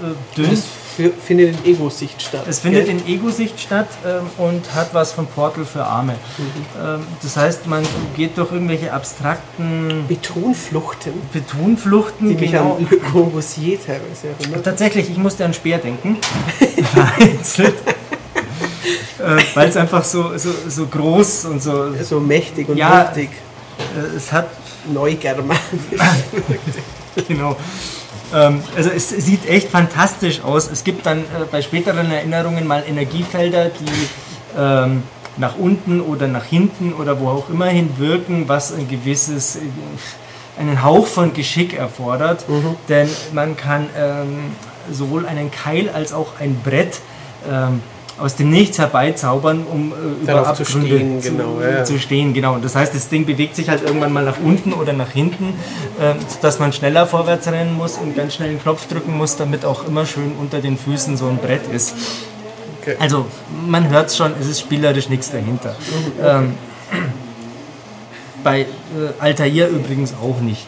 äh, 0.00 0.36
dünn. 0.36 0.50
Das 0.50 0.60
für, 0.60 0.81
findet 0.92 1.56
in 1.56 1.72
Ego-Sicht 1.72 2.20
statt. 2.22 2.44
Es 2.48 2.60
findet 2.60 2.86
gell? 2.86 2.96
in 2.96 3.06
Ego-Sicht 3.06 3.58
statt 3.60 3.88
ähm, 4.06 4.26
und 4.38 4.74
hat 4.74 4.92
was 4.94 5.12
von 5.12 5.26
Portal 5.26 5.64
für 5.64 5.84
Arme. 5.84 6.14
Ähm, 6.80 7.00
das 7.22 7.36
heißt, 7.36 7.66
man 7.66 7.82
geht 8.16 8.36
durch 8.38 8.52
irgendwelche 8.52 8.92
abstrakten 8.92 10.04
Betonfluchten, 10.08 11.12
Betonfluchten. 11.32 12.28
die 12.28 12.34
mich 12.34 12.50
genau. 12.52 12.76
an 12.76 12.86
Le 12.90 12.96
Corbusier 12.98 13.78
teilweise 13.78 14.28
erinnern. 14.38 14.62
Tatsächlich, 14.62 15.10
ich 15.10 15.18
musste 15.18 15.44
an 15.44 15.54
Speer 15.54 15.78
denken. 15.78 16.18
Vereinzelt. 16.94 17.74
äh, 19.18 19.42
Weil 19.54 19.68
es 19.68 19.76
einfach 19.76 20.04
so, 20.04 20.36
so, 20.36 20.50
so 20.68 20.86
groß 20.86 21.46
und 21.46 21.62
so. 21.62 21.94
So 22.02 22.20
mächtig 22.20 22.68
und 22.68 22.76
Ja. 22.76 23.04
mächtig. 23.14 23.30
Äh, 23.96 24.16
es 24.16 24.32
hat 24.32 24.48
Neugermanisch. 24.92 25.60
genau. 27.28 27.56
Ähm, 28.34 28.62
also 28.76 28.90
es 28.90 29.08
sieht 29.10 29.48
echt 29.48 29.68
fantastisch 29.68 30.42
aus. 30.42 30.70
Es 30.70 30.84
gibt 30.84 31.06
dann 31.06 31.20
äh, 31.20 31.44
bei 31.50 31.62
späteren 31.62 32.10
Erinnerungen 32.10 32.66
mal 32.66 32.84
Energiefelder, 32.86 33.70
die 33.70 34.58
ähm, 34.58 35.02
nach 35.36 35.56
unten 35.56 36.00
oder 36.00 36.28
nach 36.28 36.44
hinten 36.44 36.92
oder 36.92 37.18
wo 37.20 37.28
auch 37.28 37.48
immer 37.48 37.66
hin 37.66 37.90
wirken, 37.98 38.48
was 38.48 38.72
ein 38.72 38.88
gewisses, 38.88 39.56
äh, 39.56 39.60
einen 40.58 40.82
Hauch 40.82 41.06
von 41.06 41.32
Geschick 41.32 41.74
erfordert. 41.74 42.44
Denn 42.88 43.08
man 43.32 43.56
kann 43.56 43.88
ähm, 43.96 44.52
sowohl 44.90 45.26
einen 45.26 45.50
Keil 45.50 45.88
als 45.88 46.12
auch 46.12 46.40
ein 46.40 46.60
Brett 46.62 47.00
ähm, 47.50 47.82
aus 48.18 48.36
dem 48.36 48.50
Nichts 48.50 48.78
herbeizaubern, 48.78 49.64
um 49.70 49.92
äh, 49.92 50.22
über 50.22 50.32
Darauf 50.32 50.56
zu 50.56 50.62
Abgründe 50.62 50.86
stehen, 50.86 51.22
zu, 51.22 51.30
genau, 51.30 51.60
ja, 51.60 51.84
zu 51.84 51.98
stehen. 51.98 52.34
Genau. 52.34 52.58
Das 52.58 52.74
heißt, 52.74 52.94
das 52.94 53.08
Ding 53.08 53.26
bewegt 53.26 53.56
sich 53.56 53.68
halt 53.68 53.82
irgendwann 53.82 54.12
mal 54.12 54.24
nach 54.24 54.38
unten 54.42 54.72
oder 54.72 54.92
nach 54.92 55.10
hinten, 55.10 55.54
ähm, 56.00 56.16
dass 56.40 56.58
man 56.58 56.72
schneller 56.72 57.06
vorwärts 57.06 57.46
rennen 57.48 57.74
muss 57.74 57.98
und 57.98 58.16
ganz 58.16 58.34
schnell 58.34 58.50
den 58.50 58.62
Knopf 58.62 58.86
drücken 58.86 59.16
muss, 59.16 59.36
damit 59.36 59.64
auch 59.64 59.86
immer 59.86 60.06
schön 60.06 60.32
unter 60.38 60.60
den 60.60 60.76
Füßen 60.76 61.16
so 61.16 61.28
ein 61.28 61.38
Brett 61.38 61.66
ist. 61.72 61.94
Okay. 62.80 62.96
Also 62.98 63.26
man 63.66 63.88
hört 63.90 64.08
es 64.08 64.16
schon, 64.16 64.32
es 64.40 64.48
ist 64.48 64.60
spielerisch 64.60 65.08
nichts 65.08 65.30
dahinter. 65.30 65.76
Ähm, 66.22 66.54
bei 68.42 68.62
äh, 68.62 68.66
Altair 69.20 69.68
übrigens 69.68 70.14
auch 70.22 70.40
nicht. 70.40 70.66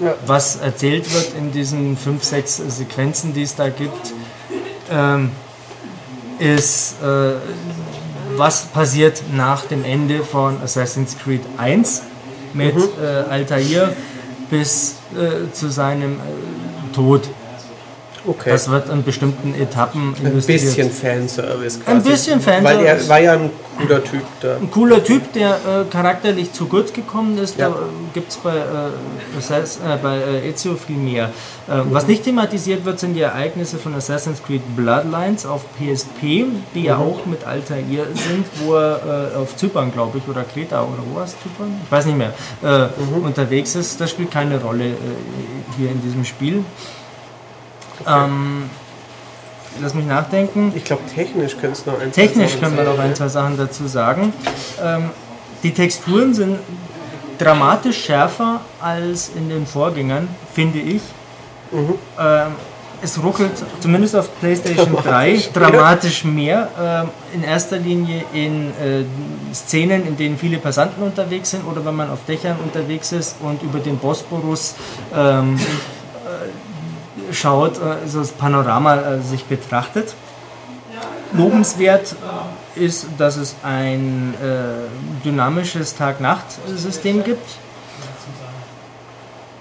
Ja. 0.00 0.14
Was 0.26 0.56
erzählt 0.56 1.12
wird 1.14 1.34
in 1.38 1.52
diesen 1.52 1.96
fünf, 1.96 2.24
sechs 2.24 2.56
Sequenzen, 2.56 3.32
die 3.32 3.42
es 3.42 3.54
da 3.54 3.68
gibt, 3.68 4.12
ähm, 4.90 5.30
ist, 6.38 6.96
äh, 7.02 7.34
was 8.36 8.66
passiert 8.66 9.22
nach 9.32 9.64
dem 9.66 9.84
Ende 9.84 10.22
von 10.22 10.60
Assassin's 10.62 11.16
Creed 11.18 11.42
1 11.56 12.02
mit 12.52 12.74
äh, 12.76 13.06
Altair 13.30 13.92
bis 14.50 14.96
äh, 15.14 15.52
zu 15.52 15.70
seinem 15.70 16.14
äh, 16.14 16.94
Tod. 16.94 17.22
Okay. 18.26 18.50
Das 18.50 18.70
wird 18.70 18.88
an 18.88 19.02
bestimmten 19.02 19.54
Etappen 19.54 20.14
ein 20.24 20.32
bisschen 20.32 20.90
Fanservice 20.90 21.78
quasi. 21.80 21.90
Ein 21.90 22.02
bisschen 22.02 22.46
Weil 22.46 22.54
er 22.54 22.62
Fanservice. 22.96 23.08
war 23.10 23.20
ja 23.20 23.32
ein 23.34 23.50
cooler 23.78 24.02
Typ 24.02 24.22
da. 24.40 24.56
Ein 24.56 24.70
cooler 24.70 25.04
Typ, 25.04 25.32
der 25.34 25.50
äh, 25.56 25.84
charakterlich 25.90 26.52
zu 26.52 26.66
kurz 26.66 26.92
gekommen 26.92 27.36
ist. 27.36 27.58
Ja. 27.58 27.68
Da 27.68 27.74
äh, 27.74 27.78
gibt 28.14 28.30
es 28.30 28.36
bei, 28.38 28.54
äh, 28.56 29.38
Assass- 29.38 29.76
äh, 29.78 29.98
bei 30.02 30.16
äh, 30.16 30.48
Ezio 30.48 30.74
viel 30.76 30.96
mehr. 30.96 31.24
Äh, 31.68 31.82
was 31.90 32.06
nicht 32.06 32.24
thematisiert 32.24 32.84
wird, 32.86 32.98
sind 32.98 33.12
die 33.14 33.20
Ereignisse 33.20 33.76
von 33.76 33.94
Assassin's 33.94 34.42
Creed 34.42 34.62
Bloodlines 34.74 35.44
auf 35.44 35.62
PSP, 35.78 36.46
die 36.74 36.84
ja 36.84 36.96
auch 36.96 37.26
mit 37.26 37.44
Altair 37.46 37.82
sind, 38.14 38.46
wo 38.64 38.74
er 38.74 39.32
äh, 39.34 39.36
auf 39.36 39.54
Zypern, 39.56 39.92
glaube 39.92 40.16
ich, 40.18 40.28
oder 40.28 40.44
Kreta 40.44 40.82
oder 40.82 41.02
wo 41.10 41.16
war 41.16 41.24
es 41.24 41.32
Zypern? 41.42 41.78
Ich 41.84 41.92
weiß 41.92 42.06
nicht 42.06 42.16
mehr. 42.16 42.32
Äh, 42.62 42.88
Unterwegs 43.22 43.74
ist. 43.74 44.00
Das 44.00 44.10
spielt 44.10 44.30
keine 44.30 44.60
Rolle 44.62 44.84
hier 45.76 45.90
in 45.90 46.00
diesem 46.02 46.24
Spiel. 46.24 46.64
Ähm, 48.06 48.70
lass 49.80 49.94
mich 49.94 50.06
nachdenken. 50.06 50.72
Ich 50.74 50.84
glaube, 50.84 51.02
technisch 51.14 51.56
könntest 51.60 51.86
du 51.86 51.92
noch 51.92 52.00
ein 52.00 52.12
Technisch 52.12 52.52
Sachen 52.52 52.60
können 52.60 52.76
wir 52.76 52.84
noch 52.84 52.98
ein, 52.98 53.14
zwei 53.14 53.28
Sachen 53.28 53.56
dazu 53.56 53.86
sagen. 53.86 54.32
Ähm, 54.82 55.10
die 55.62 55.72
Texturen 55.72 56.34
sind 56.34 56.58
dramatisch 57.38 58.04
schärfer 58.04 58.60
als 58.80 59.30
in 59.34 59.48
den 59.48 59.66
Vorgängern, 59.66 60.28
finde 60.52 60.78
ich. 60.78 61.02
Mhm. 61.72 61.94
Ähm, 62.18 62.52
es 63.02 63.22
ruckelt 63.22 63.52
zumindest 63.80 64.16
auf 64.16 64.28
PlayStation 64.40 64.94
3 64.94 65.02
Dramatisch, 65.02 65.50
dramatisch 65.52 66.24
mehr. 66.24 66.68
Ähm, 66.80 67.08
in 67.34 67.42
erster 67.42 67.76
Linie 67.76 68.24
in 68.32 68.70
äh, 68.70 69.04
Szenen, 69.52 70.06
in 70.06 70.16
denen 70.16 70.38
viele 70.38 70.58
Passanten 70.58 71.02
unterwegs 71.02 71.50
sind 71.50 71.66
oder 71.66 71.84
wenn 71.84 71.94
man 71.94 72.10
auf 72.10 72.20
Dächern 72.26 72.56
unterwegs 72.62 73.12
ist 73.12 73.36
und 73.40 73.62
über 73.62 73.78
den 73.78 73.98
Bosporus 73.98 74.74
ähm, 75.14 75.56
äh, 75.56 76.73
schaut, 77.32 77.80
also 77.80 78.20
das 78.20 78.32
Panorama 78.32 78.96
äh, 78.96 79.20
sich 79.20 79.44
betrachtet. 79.44 80.14
Lobenswert 81.32 82.14
äh, 82.76 82.84
ist, 82.84 83.06
dass 83.18 83.36
es 83.36 83.56
ein 83.62 84.34
dynamisches 85.24 85.94
Tag-Nacht-System 85.94 87.22
gibt. 87.22 87.46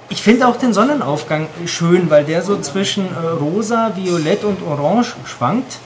Ich 0.10 0.22
finde 0.22 0.48
auch 0.48 0.58
den 0.58 0.74
Sonnenaufgang 0.74 1.48
schön, 1.66 2.10
weil 2.10 2.24
der 2.24 2.42
so 2.42 2.60
zwischen 2.60 3.08
rosa, 3.40 3.92
violett 3.96 4.44
und 4.44 4.64
orange 4.64 5.16
schwankt. 5.26 5.78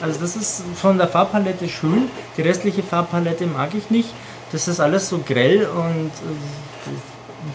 Also 0.00 0.20
das 0.20 0.36
ist 0.36 0.62
von 0.74 0.96
der 0.98 1.08
Farbpalette 1.08 1.68
schön. 1.68 2.08
Die 2.36 2.42
restliche 2.42 2.82
Farbpalette 2.82 3.46
mag 3.46 3.70
ich 3.74 3.90
nicht. 3.90 4.08
Das 4.52 4.68
ist 4.68 4.80
alles 4.80 5.08
so 5.08 5.18
grell 5.18 5.66
und 5.66 6.12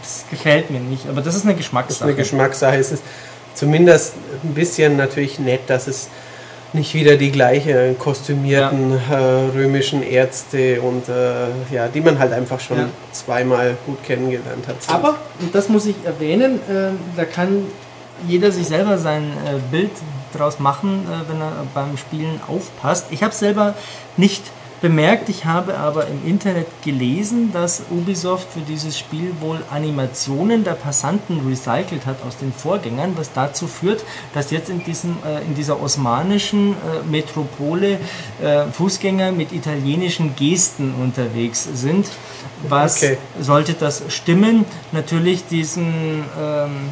das 0.01 0.25
gefällt 0.29 0.69
mir 0.69 0.79
nicht. 0.79 1.07
Aber 1.09 1.21
das 1.21 1.35
ist 1.35 1.43
eine 1.43 1.53
Das 1.53 1.59
ist 1.61 1.67
Geschmackssache. 1.67 2.03
eine 2.05 2.15
Geschmackssache. 2.15 2.75
Es 2.77 2.91
ist 2.91 3.03
zumindest 3.55 4.13
ein 4.43 4.53
bisschen 4.53 4.97
natürlich 4.97 5.39
nett, 5.39 5.61
dass 5.67 5.87
es 5.87 6.07
nicht 6.73 6.93
wieder 6.93 7.17
die 7.17 7.31
gleiche 7.33 7.95
kostümierten 7.99 8.93
äh, 8.93 9.13
römischen 9.53 10.03
Ärzte 10.03 10.81
und 10.81 11.09
äh, 11.09 11.73
ja, 11.73 11.89
die 11.89 11.99
man 11.99 12.17
halt 12.17 12.31
einfach 12.31 12.61
schon 12.61 12.77
Ja. 12.77 12.89
zweimal 13.11 13.75
gut 13.85 14.01
kennengelernt 14.05 14.65
hat. 14.67 14.81
sind. 14.81 14.93
Aber, 14.95 15.17
und 15.41 15.53
das 15.53 15.67
muss 15.67 15.85
ich 15.85 15.95
erwähnen, 16.05 16.59
äh, 16.69 16.91
da 17.17 17.25
kann 17.25 17.65
jeder 18.25 18.51
sich 18.53 18.67
selber 18.67 18.97
sein 18.97 19.23
äh, 19.45 19.57
Bild 19.69 19.91
draus 20.33 20.59
machen, 20.59 21.05
äh, 21.09 21.29
wenn 21.29 21.41
er 21.41 21.51
beim 21.73 21.97
Spielen 21.97 22.39
aufpasst. 22.47 23.07
Ich 23.09 23.21
habe 23.21 23.33
es 23.33 23.39
selber 23.39 23.73
nicht 24.15 24.43
bemerkt, 24.81 25.29
ich 25.29 25.45
habe 25.45 25.77
aber 25.77 26.07
im 26.07 26.27
Internet 26.27 26.65
gelesen, 26.83 27.53
dass 27.53 27.83
Ubisoft 27.91 28.51
für 28.51 28.61
dieses 28.61 28.97
Spiel 28.97 29.31
wohl 29.39 29.59
Animationen 29.69 30.63
der 30.63 30.73
Passanten 30.73 31.47
recycelt 31.47 32.07
hat 32.07 32.23
aus 32.27 32.37
den 32.37 32.51
Vorgängern, 32.51 33.13
was 33.15 33.31
dazu 33.31 33.67
führt, 33.67 34.03
dass 34.33 34.49
jetzt 34.49 34.69
in, 34.69 34.83
diesem, 34.83 35.17
äh, 35.23 35.43
in 35.43 35.53
dieser 35.53 35.79
osmanischen 35.81 36.71
äh, 36.71 36.75
Metropole 37.09 37.99
äh, 38.41 38.63
Fußgänger 38.71 39.31
mit 39.31 39.51
italienischen 39.51 40.35
Gesten 40.35 40.95
unterwegs 40.95 41.67
sind. 41.73 42.07
Was 42.67 42.97
Okay. 42.97 43.17
sollte 43.39 43.73
das 43.73 44.03
stimmen, 44.09 44.65
natürlich 44.91 45.47
diesen 45.47 46.23
ähm, 46.39 46.89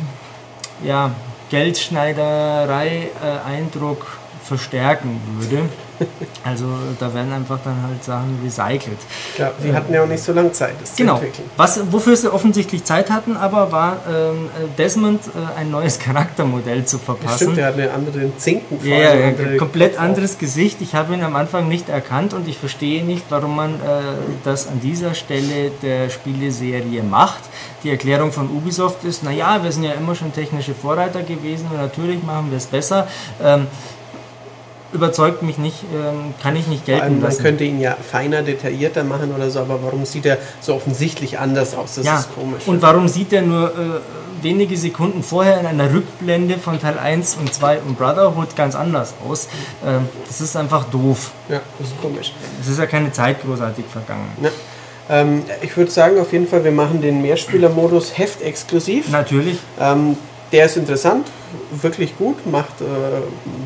ja, 0.83 1.11
Geldschneiderei-Eindruck 1.49 4.05
verstärken 4.43 5.19
würde. 5.37 5.69
Also 6.43 6.65
da 6.99 7.13
werden 7.13 7.33
einfach 7.33 7.59
dann 7.63 7.75
halt 7.83 8.01
Sachen 8.03 8.39
recycelt. 8.43 8.97
ja, 9.37 9.51
die 9.63 9.73
hatten 9.73 9.93
ja 9.93 10.03
auch 10.03 10.07
nicht 10.07 10.23
so 10.23 10.31
lange 10.31 10.51
Zeit, 10.53 10.73
das 10.81 10.95
Genau. 10.95 11.17
zu 11.17 11.25
entwickeln. 11.25 11.49
Was, 11.57 11.79
wofür 11.91 12.15
sie 12.15 12.31
offensichtlich 12.33 12.83
Zeit 12.85 13.11
hatten, 13.11 13.35
aber 13.35 13.71
war 13.71 13.97
ähm, 14.09 14.49
Desmond 14.77 15.21
äh, 15.27 15.59
ein 15.59 15.69
neues 15.69 15.99
Charaktermodell 15.99 16.85
zu 16.85 16.97
verpassen. 16.97 17.37
Stimmt, 17.37 17.57
der 17.57 17.65
hat 17.67 17.73
einen 17.77 17.89
anderen 17.91 18.37
Zinken 18.37 18.79
Ja, 18.83 19.11
eine 19.11 19.25
andere 19.25 19.57
komplett 19.57 19.93
Kopf- 19.95 20.01
anderes 20.03 20.37
Gesicht. 20.37 20.77
Ich 20.81 20.95
habe 20.95 21.13
ihn 21.13 21.23
am 21.23 21.35
Anfang 21.35 21.67
nicht 21.67 21.89
erkannt 21.89 22.33
und 22.33 22.47
ich 22.47 22.57
verstehe 22.57 23.03
nicht, 23.03 23.25
warum 23.29 23.55
man 23.57 23.75
äh, 23.75 23.77
das 24.45 24.67
an 24.67 24.79
dieser 24.79 25.13
Stelle 25.13 25.71
der 25.81 26.09
Spieleserie 26.09 27.03
macht. 27.03 27.41
Die 27.83 27.89
Erklärung 27.91 28.31
von 28.31 28.49
Ubisoft 28.49 29.03
ist, 29.03 29.23
naja, 29.23 29.61
wir 29.61 29.71
sind 29.71 29.83
ja 29.83 29.91
immer 29.91 30.15
schon 30.15 30.33
technische 30.33 30.73
Vorreiter 30.73 31.21
gewesen 31.21 31.67
und 31.69 31.77
natürlich 31.77 32.23
machen 32.23 32.47
wir 32.49 32.57
es 32.57 32.65
besser. 32.65 33.07
Ähm, 33.43 33.67
überzeugt 34.93 35.43
mich 35.43 35.57
nicht, 35.57 35.83
ähm, 35.93 36.33
kann 36.41 36.55
ich 36.55 36.67
nicht 36.67 36.87
allem, 36.89 36.99
gelten 36.99 37.13
man 37.19 37.29
lassen. 37.29 37.43
könnte 37.43 37.63
ihn 37.63 37.79
ja 37.79 37.95
feiner, 37.95 38.41
detaillierter 38.41 39.03
machen 39.03 39.33
oder 39.35 39.49
so, 39.49 39.59
aber 39.59 39.81
warum 39.83 40.05
sieht 40.05 40.25
er 40.25 40.37
so 40.61 40.75
offensichtlich 40.75 41.39
anders 41.39 41.75
aus? 41.75 41.95
Das 41.95 42.05
ja, 42.05 42.19
ist 42.19 42.33
komisch. 42.33 42.67
und 42.67 42.81
warum 42.81 43.07
sieht 43.07 43.33
er 43.33 43.41
nur 43.41 43.69
äh, 43.69 44.43
wenige 44.43 44.77
Sekunden 44.77 45.23
vorher 45.23 45.59
in 45.59 45.65
einer 45.65 45.93
Rückblende 45.93 46.57
von 46.57 46.79
Teil 46.79 46.97
1 46.97 47.37
und 47.39 47.53
2 47.53 47.79
und 47.79 47.97
Brotherhood 47.97 48.55
ganz 48.55 48.75
anders 48.75 49.13
aus? 49.27 49.47
Ähm, 49.85 50.07
das 50.27 50.41
ist 50.41 50.55
einfach 50.55 50.85
doof. 50.85 51.31
ja, 51.49 51.61
das 51.77 51.89
ist 51.89 52.01
komisch. 52.01 52.33
Es 52.61 52.67
ist 52.67 52.79
ja 52.79 52.85
keine 52.85 53.11
Zeit 53.11 53.41
großartig 53.41 53.85
vergangen. 53.85 54.29
Ja. 54.41 54.49
Ähm, 55.09 55.43
ich 55.61 55.75
würde 55.75 55.91
sagen, 55.91 56.19
auf 56.19 56.31
jeden 56.31 56.47
Fall, 56.47 56.63
wir 56.63 56.71
machen 56.71 57.01
den 57.01 57.21
Mehrspieler-Modus 57.21 58.17
heftexklusiv. 58.17 59.09
Natürlich. 59.09 59.57
Ähm, 59.79 60.17
der 60.51 60.65
ist 60.65 60.77
interessant, 60.77 61.27
wirklich 61.71 62.17
gut, 62.17 62.45
macht, 62.45 62.81
äh, 62.81 62.85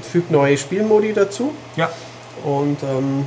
fügt 0.09 0.31
neue 0.31 0.57
Spielmodi 0.57 1.13
dazu. 1.13 1.53
Ja. 1.75 1.89
Und 2.43 2.83
ähm, 2.83 3.25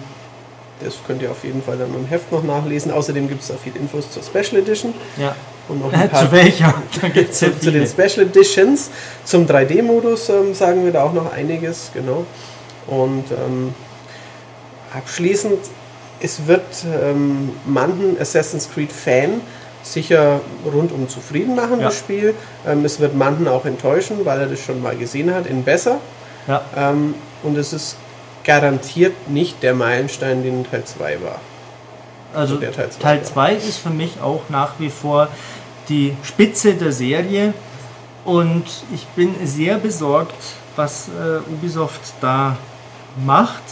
das 0.85 0.95
könnt 1.07 1.23
ihr 1.23 1.31
auf 1.31 1.43
jeden 1.43 1.63
Fall 1.63 1.79
dann 1.79 1.95
im 1.95 2.07
Heft 2.07 2.31
noch 2.33 2.43
nachlesen. 2.43 2.91
Außerdem 2.93 3.29
gibt 3.29 3.43
es 3.43 3.51
auch 3.51 3.59
viele 3.63 3.79
Infos 3.79 4.11
zur 4.11 4.23
Special 4.23 4.61
Edition. 4.61 4.93
Ja. 5.17 5.35
Und 5.69 5.81
noch 5.81 5.93
Äh, 5.93 5.97
ein 5.97 6.11
paar 6.11 6.27
zu 6.27 6.33
welcher? 6.33 6.75
Da 7.01 7.31
zu, 7.31 7.59
zu 7.59 7.73
den. 7.73 7.87
Special 7.87 8.27
Editions. 8.27 8.91
Zum 9.25 9.47
3D-Modus 9.47 10.29
ähm, 10.29 10.55
sagen 10.55 10.85
wir 10.85 10.93
da 10.93 11.05
auch 11.05 11.13
noch 11.13 11.33
einiges, 11.33 11.91
genau. 11.95 12.27
Und 12.87 13.25
ähm, 13.31 13.75
abschließend, 14.95 15.59
es 16.21 16.47
wird 16.47 16.63
ähm, 16.85 17.51
manchen 17.67 18.21
Assassin's 18.21 18.69
Creed 18.73 18.93
Fan 18.93 19.41
sicher 19.93 20.41
rundum 20.65 21.09
zufrieden 21.09 21.55
machen, 21.55 21.81
Ja. 21.81 21.87
das 21.87 21.99
Spiel. 21.99 22.35
Ähm, 22.67 22.85
es 22.85 23.01
wird 23.01 23.15
manchen 23.15 23.49
auch 23.49 23.65
enttäuschen, 23.65 24.25
weil 24.25 24.41
er 24.41 24.47
das 24.47 24.61
schon 24.61 24.83
mal 24.83 24.97
gesehen 24.97 25.33
hat, 25.35 25.47
in 25.47 25.63
besser. 25.65 25.99
Ja. 26.47 26.63
Ähm, 26.77 27.15
und 27.43 27.57
es 27.57 27.73
ist 27.73 27.97
garantiert 28.45 29.29
nicht 29.29 29.63
der 29.63 29.75
Meilenstein, 29.75 30.43
den 30.43 30.65
Teil 30.69 30.85
2 30.85 31.19
war. 31.23 31.41
Also 32.35 32.57
der 32.57 32.73
Teil 32.73 32.91
zwei, 32.91 33.03
Teil 33.03 33.19
ja. 33.19 33.25
2 33.25 33.55
ist 33.55 33.79
für 33.79 33.91
mich 33.91 34.21
auch 34.23 34.43
nach 34.49 34.75
wie 34.79 34.91
vor 34.91 35.29
die 35.89 36.15
Spitze 36.23 36.75
der 36.75 36.93
Serie 36.93 37.55
und 38.25 38.65
ich 38.93 39.07
bin 39.09 39.35
sehr 39.45 39.79
besorgt, 39.79 40.35
was 40.75 41.09
äh, 41.09 41.51
Ubisoft 41.51 42.01
da 42.21 42.57
macht, 43.25 43.63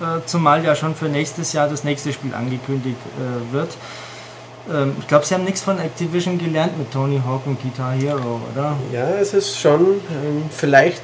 äh, 0.00 0.24
zumal 0.26 0.64
ja 0.64 0.74
schon 0.74 0.94
für 0.94 1.06
nächstes 1.06 1.52
Jahr 1.52 1.68
das 1.68 1.84
nächste 1.84 2.12
Spiel 2.12 2.34
angekündigt 2.34 2.96
äh, 3.18 3.52
wird. 3.52 3.70
Ähm, 4.72 4.96
ich 4.98 5.06
glaube, 5.06 5.24
sie 5.24 5.34
haben 5.34 5.44
nichts 5.44 5.62
von 5.62 5.78
Activision 5.78 6.38
gelernt 6.38 6.78
mit 6.78 6.92
Tony 6.92 7.20
Hawk 7.24 7.46
und 7.46 7.60
Guitar 7.62 7.92
Hero, 7.92 8.40
oder? 8.52 8.76
Ja, 8.92 9.10
es 9.20 9.34
ist 9.34 9.58
schon, 9.58 10.00
ähm, 10.10 10.44
vielleicht 10.50 11.02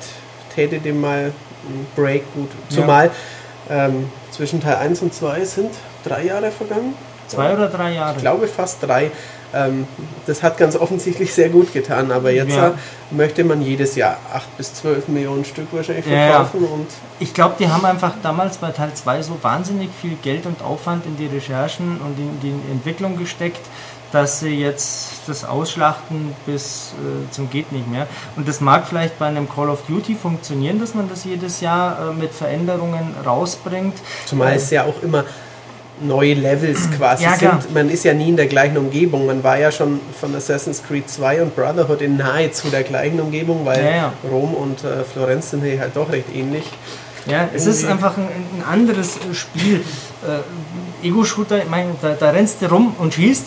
täte 0.54 0.78
dem 0.78 1.00
mal 1.00 1.32
ein 1.68 1.86
Break 1.96 2.22
gut. 2.34 2.50
Zumal 2.68 3.10
ähm, 3.70 4.10
zwischen 4.30 4.60
Teil 4.60 4.76
1 4.76 5.02
und 5.02 5.14
2 5.14 5.44
sind 5.44 5.70
drei 6.04 6.24
Jahre 6.24 6.50
vergangen. 6.50 6.94
Zwei 7.26 7.54
oder 7.54 7.68
drei 7.68 7.94
Jahre? 7.94 8.16
Ich 8.16 8.22
glaube 8.22 8.46
fast 8.46 8.82
drei. 8.82 9.10
Ähm, 9.54 9.86
das 10.26 10.42
hat 10.42 10.58
ganz 10.58 10.74
offensichtlich 10.76 11.32
sehr 11.32 11.48
gut 11.48 11.72
getan, 11.72 12.10
aber 12.10 12.30
jetzt 12.30 12.56
Ja. 12.56 12.74
möchte 13.10 13.44
man 13.44 13.62
jedes 13.62 13.94
Jahr 13.94 14.16
8 14.32 14.56
bis 14.56 14.74
12 14.74 15.08
Millionen 15.08 15.44
Stück 15.44 15.68
wahrscheinlich 15.72 16.06
Ja, 16.06 16.12
ja. 16.12 16.26
verkaufen 16.44 16.64
und 16.64 16.86
Ich 17.20 17.32
glaube, 17.32 17.54
die 17.58 17.68
haben 17.68 17.84
einfach 17.84 18.14
damals 18.22 18.56
bei 18.58 18.70
Teil 18.70 18.92
2 18.94 19.22
so 19.22 19.38
wahnsinnig 19.42 19.90
viel 20.00 20.16
Geld 20.22 20.46
und 20.46 20.62
Aufwand 20.62 21.06
in 21.06 21.16
die 21.16 21.26
Recherchen 21.26 22.00
und 22.00 22.18
in 22.18 22.40
die 22.42 22.54
Entwicklung 22.72 23.16
gesteckt, 23.16 23.60
dass 24.10 24.40
sie 24.40 24.60
jetzt 24.60 25.22
das 25.26 25.44
ausschlachten 25.44 26.34
bis 26.46 26.92
äh, 27.00 27.30
zum 27.32 27.50
geht 27.50 27.72
nicht 27.72 27.88
mehr. 27.90 28.06
Und 28.36 28.46
das 28.46 28.60
mag 28.60 28.86
vielleicht 28.86 29.18
bei 29.18 29.26
einem 29.26 29.48
Call 29.48 29.68
of 29.68 29.82
Duty 29.88 30.14
funktionieren, 30.14 30.78
dass 30.80 30.94
man 30.94 31.08
das 31.08 31.24
jedes 31.24 31.60
Jahr 31.60 32.10
äh, 32.10 32.12
mit 32.14 32.32
Veränderungen 32.32 33.14
rausbringt. 33.26 33.94
Zumal 34.26 34.54
es 34.54 34.70
ja 34.70 34.84
auch 34.84 35.02
immer 35.02 35.24
neue 36.00 36.34
Levels 36.34 36.90
quasi 36.96 37.24
Ja, 37.24 37.36
sind. 37.36 37.72
Man 37.72 37.88
ist 37.88 38.04
ja 38.04 38.14
nie 38.14 38.28
in 38.28 38.36
der 38.36 38.46
gleichen 38.46 38.76
Umgebung. 38.76 39.26
Man 39.26 39.42
war 39.44 39.58
ja 39.58 39.70
schon 39.70 40.00
von 40.20 40.34
Assassin's 40.34 40.82
Creed 40.82 41.08
2 41.08 41.42
und 41.42 41.56
Brotherhood 41.56 42.02
in 42.02 42.16
nahezu 42.16 42.68
der 42.68 42.82
gleichen 42.82 43.20
Umgebung, 43.20 43.64
weil 43.64 43.84
Ja. 43.84 44.12
Rom 44.28 44.54
und 44.54 44.82
äh, 44.82 45.04
Florenz 45.04 45.50
sind 45.50 45.62
hier 45.62 45.78
halt 45.80 45.94
doch 45.96 46.10
recht 46.10 46.26
ähnlich. 46.34 46.64
Ja, 47.26 47.48
es 47.54 47.66
ist 47.66 47.84
einfach 47.86 48.16
ein, 48.18 48.24
ein 48.28 48.64
anderes 48.70 49.16
äh, 49.16 49.34
Spiel. 49.34 49.82
Äh, 51.02 51.06
Ego-Shooter, 51.06 51.58
ich 51.58 51.68
meine, 51.70 51.90
da, 52.02 52.14
da 52.18 52.30
rennst 52.30 52.60
du 52.62 52.66
rum 52.66 52.94
und 52.98 53.14
schießt. 53.14 53.46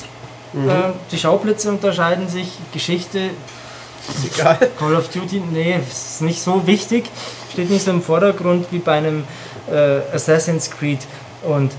Mhm. 0.54 0.70
Äh, 0.70 0.74
die 1.12 1.18
Schauplätze 1.18 1.70
unterscheiden 1.70 2.28
sich, 2.30 2.52
Geschichte, 2.74 3.20
Ist 4.08 4.36
egal. 4.40 4.58
Call 4.80 4.96
of 4.96 5.10
Duty, 5.10 5.42
nee, 5.52 5.78
ist 5.90 6.22
nicht 6.22 6.42
so 6.42 6.66
wichtig. 6.66 7.06
Steht 7.52 7.70
nicht 7.70 7.84
so 7.86 7.92
im 7.92 8.02
Vordergrund 8.02 8.68
wie 8.72 8.80
bei 8.80 8.94
einem 8.94 9.26
äh, 9.70 10.00
Assassin's 10.16 10.72
Creed. 10.72 11.00
Und 11.44 11.72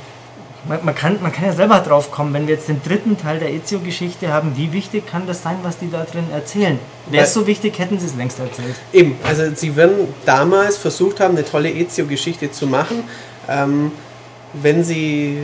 man, 0.67 0.85
man, 0.85 0.95
kann, 0.95 1.19
man 1.23 1.33
kann 1.33 1.45
ja 1.45 1.53
selber 1.53 1.79
drauf 1.81 2.11
kommen, 2.11 2.35
wenn 2.35 2.47
wir 2.47 2.55
jetzt 2.55 2.69
den 2.69 2.83
dritten 2.83 3.17
Teil 3.17 3.39
der 3.39 3.53
Ezio-Geschichte 3.53 4.33
haben, 4.33 4.57
wie 4.57 4.73
wichtig 4.73 5.07
kann 5.07 5.27
das 5.27 5.43
sein, 5.43 5.59
was 5.63 5.79
die 5.79 5.91
da 5.91 6.05
drin 6.05 6.25
erzählen? 6.33 6.79
Wäre 7.07 7.25
es 7.25 7.35
so 7.35 7.47
wichtig, 7.47 7.79
hätten 7.79 7.99
sie 7.99 8.07
es 8.07 8.17
längst 8.17 8.39
erzählt. 8.39 8.75
Eben, 8.93 9.17
also 9.27 9.45
sie 9.55 9.77
werden 9.77 10.13
damals 10.25 10.77
versucht 10.77 11.21
haben, 11.21 11.37
eine 11.37 11.45
tolle 11.45 11.71
Ezio-Geschichte 11.71 12.51
zu 12.51 12.67
machen. 12.67 13.05
Ähm, 13.49 13.93
wenn 14.53 14.83
sie, 14.83 15.39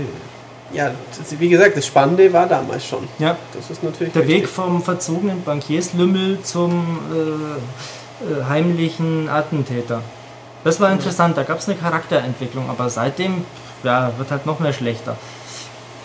ja, 0.72 0.90
wie 1.38 1.48
gesagt, 1.48 1.76
das 1.76 1.86
Spannende 1.86 2.32
war 2.32 2.46
damals 2.46 2.84
schon. 2.86 3.06
Ja, 3.18 3.36
Das 3.54 3.70
ist 3.70 3.82
natürlich 3.82 4.12
der 4.12 4.26
Weg 4.26 4.34
richtig. 4.42 4.50
vom 4.50 4.82
verzogenen 4.82 5.42
Bankierslümmel 5.44 6.42
zum 6.42 6.98
äh, 7.12 8.40
äh, 8.40 8.44
heimlichen 8.48 9.28
Attentäter. 9.28 10.02
Das 10.64 10.80
war 10.80 10.90
interessant, 10.90 11.36
da 11.36 11.42
gab 11.42 11.58
es 11.58 11.68
eine 11.68 11.76
Charakterentwicklung, 11.76 12.70
aber 12.70 12.88
seitdem 12.88 13.44
ja, 13.84 14.12
wird 14.18 14.30
halt 14.30 14.46
noch 14.46 14.58
mehr 14.60 14.72
schlechter. 14.72 15.12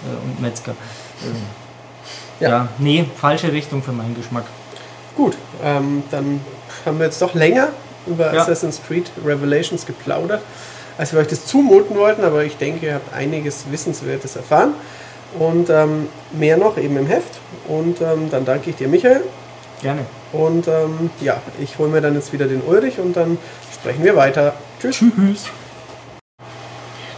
Äh, 0.05 0.25
und 0.25 0.41
Metzger. 0.41 0.71
Äh, 0.71 2.43
Ja. 2.43 2.49
ja. 2.49 2.67
nee, 2.77 3.05
falsche 3.17 3.51
Richtung 3.51 3.83
für 3.83 3.91
meinen 3.91 4.15
Geschmack. 4.15 4.45
Gut, 5.15 5.35
ähm, 5.63 6.03
dann 6.11 6.39
haben 6.85 6.99
wir 6.99 7.05
jetzt 7.07 7.21
doch 7.21 7.33
länger 7.33 7.69
über 8.07 8.33
Ja. 8.33 8.41
Assassin's 8.41 8.79
Creed 8.87 9.11
Revelations 9.25 9.85
geplaudert, 9.85 10.41
als 10.97 11.11
wir 11.11 11.19
euch 11.19 11.27
das 11.27 11.45
zumuten 11.45 11.97
wollten, 11.97 12.23
aber 12.23 12.43
ich 12.43 12.55
denke, 12.57 12.85
ihr 12.85 12.93
habt 12.95 13.13
einiges 13.13 13.65
Wissenswertes 13.71 14.35
erfahren. 14.35 14.73
Und 15.37 15.69
ähm, 15.69 16.07
mehr 16.31 16.57
noch 16.57 16.77
eben 16.77 16.97
im 16.97 17.05
Heft. 17.05 17.39
Und 17.67 18.01
ähm, 18.01 18.29
dann 18.31 18.45
danke 18.45 18.71
ich 18.71 18.77
dir, 18.77 18.87
Michael. 18.87 19.21
Gerne. 19.81 20.05
Und 20.31 20.67
ähm, 20.67 21.11
ja, 21.21 21.39
ich 21.59 21.77
hole 21.77 21.89
mir 21.89 22.01
dann 22.01 22.15
jetzt 22.15 22.33
wieder 22.33 22.47
den 22.47 22.61
Ulrich 22.61 22.99
und 22.99 23.15
dann 23.15 23.37
sprechen 23.71 24.03
wir 24.03 24.15
weiter. 24.15 24.53
Tschüss. 24.81 24.97
Tschüss. 24.97 25.45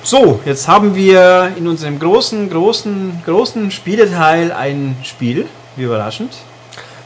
So, 0.04 0.40
jetzt 0.46 0.68
haben 0.68 0.96
wir 0.96 1.52
in 1.56 1.68
unserem 1.68 2.00
großen, 2.00 2.50
großen, 2.50 3.22
großen 3.24 3.70
Spieleteil 3.70 4.52
ein 4.52 4.96
Spiel. 5.04 5.46
Wie 5.76 5.84
überraschend. 5.84 6.34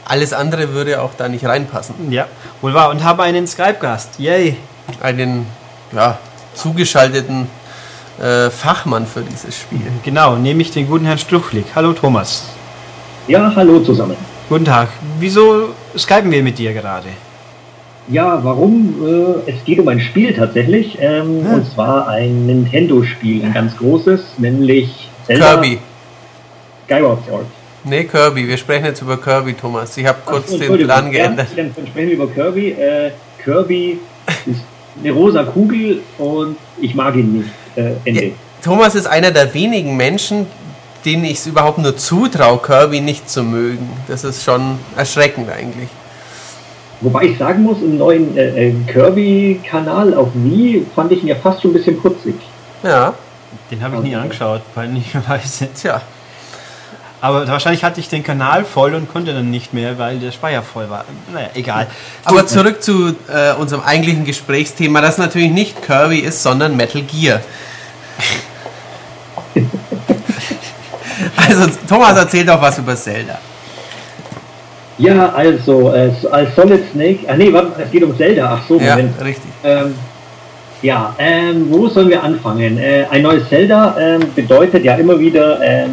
Alles 0.06 0.32
andere 0.32 0.72
würde 0.72 1.02
auch 1.02 1.12
da 1.14 1.28
nicht 1.28 1.44
reinpassen. 1.44 2.10
Ja, 2.10 2.26
wohl 2.62 2.72
wahr. 2.72 2.88
Und 2.88 3.04
haben 3.04 3.20
einen 3.20 3.46
Skype-Gast. 3.46 4.18
Yay. 4.18 4.56
Einen 5.02 5.46
ja, 5.92 6.16
zugeschalteten 6.54 7.48
äh, 8.18 8.48
Fachmann 8.48 9.06
für 9.06 9.20
dieses 9.20 9.58
Spiel. 9.58 9.82
Genau, 10.02 10.36
nämlich 10.36 10.70
den 10.70 10.88
guten 10.88 11.04
Herrn 11.04 11.18
Struchlik. 11.18 11.66
Hallo 11.74 11.92
Thomas. 11.92 12.44
Ja, 13.28 13.52
hallo 13.54 13.80
zusammen. 13.80 14.16
Guten 14.48 14.64
Tag. 14.64 14.88
Wieso 15.18 15.74
skypen 15.98 16.30
wir 16.30 16.42
mit 16.42 16.58
dir 16.58 16.72
gerade? 16.72 17.08
Ja, 18.08 18.42
warum? 18.44 18.94
Äh, 19.46 19.50
es 19.50 19.64
geht 19.64 19.78
um 19.80 19.88
ein 19.88 20.00
Spiel 20.00 20.32
tatsächlich. 20.34 20.96
Ähm, 21.00 21.44
Hm. 21.44 21.54
Und 21.54 21.70
zwar 21.72 22.08
ein 22.08 22.46
Nintendo-Spiel, 22.46 23.44
ein 23.44 23.52
ganz 23.52 23.76
großes, 23.76 24.38
nämlich 24.38 25.08
Zelda 25.26 25.54
Kirby. 25.54 25.78
Skyward 26.86 27.26
Sword. 27.26 27.46
Nee, 27.84 28.04
Kirby. 28.04 28.46
Wir 28.46 28.56
sprechen 28.56 28.84
jetzt 28.84 29.02
über 29.02 29.16
Kirby, 29.16 29.54
Thomas. 29.54 29.96
Ich 29.96 30.06
habe 30.06 30.18
kurz 30.24 30.52
Ach 30.54 30.58
den. 30.58 30.84
Plan 30.84 31.10
geändert. 31.10 31.48
Ja, 31.50 31.62
dann 31.62 31.72
dann 31.74 31.86
sprechen 31.86 32.08
wir 32.08 32.14
über 32.14 32.28
Kirby. 32.28 32.70
Äh, 32.72 33.10
Kirby 33.42 33.98
ist 34.46 34.60
eine 35.02 35.12
rosa 35.12 35.44
Kugel 35.44 36.00
und 36.18 36.56
ich 36.80 36.94
mag 36.94 37.14
ihn 37.16 37.38
nicht. 37.38 37.50
Äh, 37.76 37.92
Ende. 38.04 38.24
Ja. 38.24 38.32
Thomas 38.62 38.94
ist 38.94 39.06
einer 39.06 39.30
der 39.30 39.52
wenigen 39.54 39.96
Menschen, 39.96 40.46
denen 41.04 41.24
ich 41.24 41.34
es 41.38 41.46
überhaupt 41.46 41.78
nur 41.78 41.96
zutraue, 41.96 42.58
Kirby 42.58 43.00
nicht 43.00 43.28
zu 43.30 43.42
mögen. 43.42 43.88
Das 44.08 44.24
ist 44.24 44.42
schon 44.42 44.78
erschreckend 44.96 45.48
eigentlich. 45.50 45.88
Wobei 47.00 47.24
ich 47.24 47.38
sagen 47.38 47.62
muss, 47.62 47.78
im 47.82 47.98
neuen 47.98 48.36
äh, 48.36 48.68
äh, 48.68 48.74
Kirby-Kanal 48.86 50.14
auf 50.14 50.28
Wii 50.34 50.86
fand 50.94 51.12
ich 51.12 51.22
ihn 51.22 51.28
ja 51.28 51.34
fast 51.34 51.60
schon 51.60 51.72
ein 51.72 51.74
bisschen 51.74 52.00
putzig. 52.00 52.34
Ja, 52.82 53.12
Den 53.70 53.82
habe 53.82 53.96
ich 53.96 54.02
nie 54.02 54.16
angeschaut, 54.16 54.62
peinlicherweise. 54.74 55.68
tja. 55.74 56.00
Aber 57.20 57.48
wahrscheinlich 57.48 57.82
hatte 57.82 57.98
ich 58.00 58.08
den 58.08 58.22
Kanal 58.22 58.64
voll 58.64 58.94
und 58.94 59.12
konnte 59.12 59.32
dann 59.34 59.50
nicht 59.50 59.74
mehr, 59.74 59.98
weil 59.98 60.18
der 60.18 60.32
Speicher 60.32 60.62
voll 60.62 60.88
war. 60.90 61.04
Naja, 61.32 61.48
egal. 61.54 61.86
Aber 62.24 62.46
zurück 62.46 62.82
zu 62.82 63.16
äh, 63.28 63.52
unserem 63.54 63.82
eigentlichen 63.82 64.24
Gesprächsthema, 64.24 65.00
das 65.00 65.18
natürlich 65.18 65.50
nicht 65.50 65.82
Kirby 65.82 66.18
ist, 66.20 66.42
sondern 66.42 66.76
Metal 66.76 67.02
Gear. 67.02 67.40
also, 71.36 71.66
Thomas 71.88 72.16
erzählt 72.16 72.48
doch 72.48 72.60
was 72.60 72.78
über 72.78 72.94
Zelda. 72.96 73.38
Ja, 74.98 75.30
also 75.34 75.92
äh, 75.92 76.10
als 76.30 76.54
Solid 76.56 76.82
Snake, 76.92 77.18
ah 77.28 77.36
nee, 77.36 77.52
warte, 77.52 77.82
es 77.82 77.90
geht 77.90 78.02
um 78.02 78.16
Zelda, 78.16 78.58
ach 78.58 78.66
so, 78.66 78.78
Ja, 78.80 78.96
Moment. 78.96 79.22
richtig. 79.22 79.50
Ähm, 79.62 79.94
ja, 80.82 81.14
ähm, 81.18 81.66
wo 81.70 81.88
sollen 81.88 82.08
wir 82.08 82.22
anfangen? 82.22 82.78
Äh, 82.78 83.04
ein 83.10 83.22
neues 83.22 83.48
Zelda 83.48 83.94
ähm, 83.98 84.20
bedeutet 84.34 84.84
ja 84.84 84.94
immer 84.94 85.18
wieder, 85.18 85.60
ähm, 85.62 85.90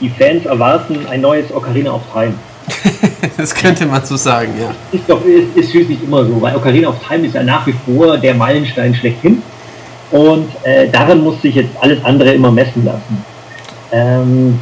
die 0.00 0.08
Fans 0.08 0.46
erwarten 0.46 0.98
ein 1.10 1.20
neues 1.20 1.52
Ocarina 1.54 1.92
of 1.92 2.02
Time. 2.12 2.34
Das 3.36 3.54
könnte 3.54 3.86
man 3.86 4.04
so 4.04 4.16
sagen, 4.16 4.52
ja. 4.60 4.70
Ist 4.90 5.08
doch 5.08 5.24
ist, 5.24 5.56
ist 5.56 5.70
schließlich 5.70 6.02
immer 6.02 6.24
so, 6.24 6.40
weil 6.42 6.56
Ocarina 6.56 6.88
of 6.88 6.96
Time 7.06 7.24
ist 7.26 7.34
ja 7.34 7.42
nach 7.44 7.64
wie 7.68 7.74
vor 7.86 8.16
der 8.16 8.34
Meilenstein 8.34 8.92
schlechthin. 8.94 9.42
Und 10.10 10.48
äh, 10.64 10.88
daran 10.88 11.22
muss 11.22 11.40
sich 11.42 11.54
jetzt 11.54 11.70
alles 11.80 12.04
andere 12.04 12.32
immer 12.32 12.50
messen 12.50 12.84
lassen. 12.84 13.24
Ähm, 13.92 14.58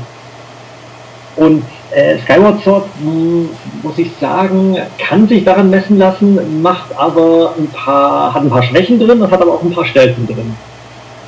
Und 1.36 1.62
äh, 1.96 2.18
Skyward 2.18 2.62
Sword, 2.62 2.84
mh, 3.02 3.48
muss 3.82 3.96
ich 3.96 4.10
sagen, 4.20 4.76
kann 4.98 5.26
sich 5.26 5.44
daran 5.44 5.70
messen 5.70 5.96
lassen, 5.98 6.60
macht 6.60 6.94
aber 6.94 7.54
ein 7.58 7.68
paar, 7.68 8.34
hat 8.34 8.42
ein 8.42 8.50
paar 8.50 8.62
Schwächen 8.62 8.98
drin 8.98 9.22
und 9.22 9.30
hat 9.30 9.40
aber 9.40 9.52
auch 9.54 9.62
ein 9.62 9.70
paar 9.70 9.86
Stärken 9.86 10.26
drin. 10.26 10.54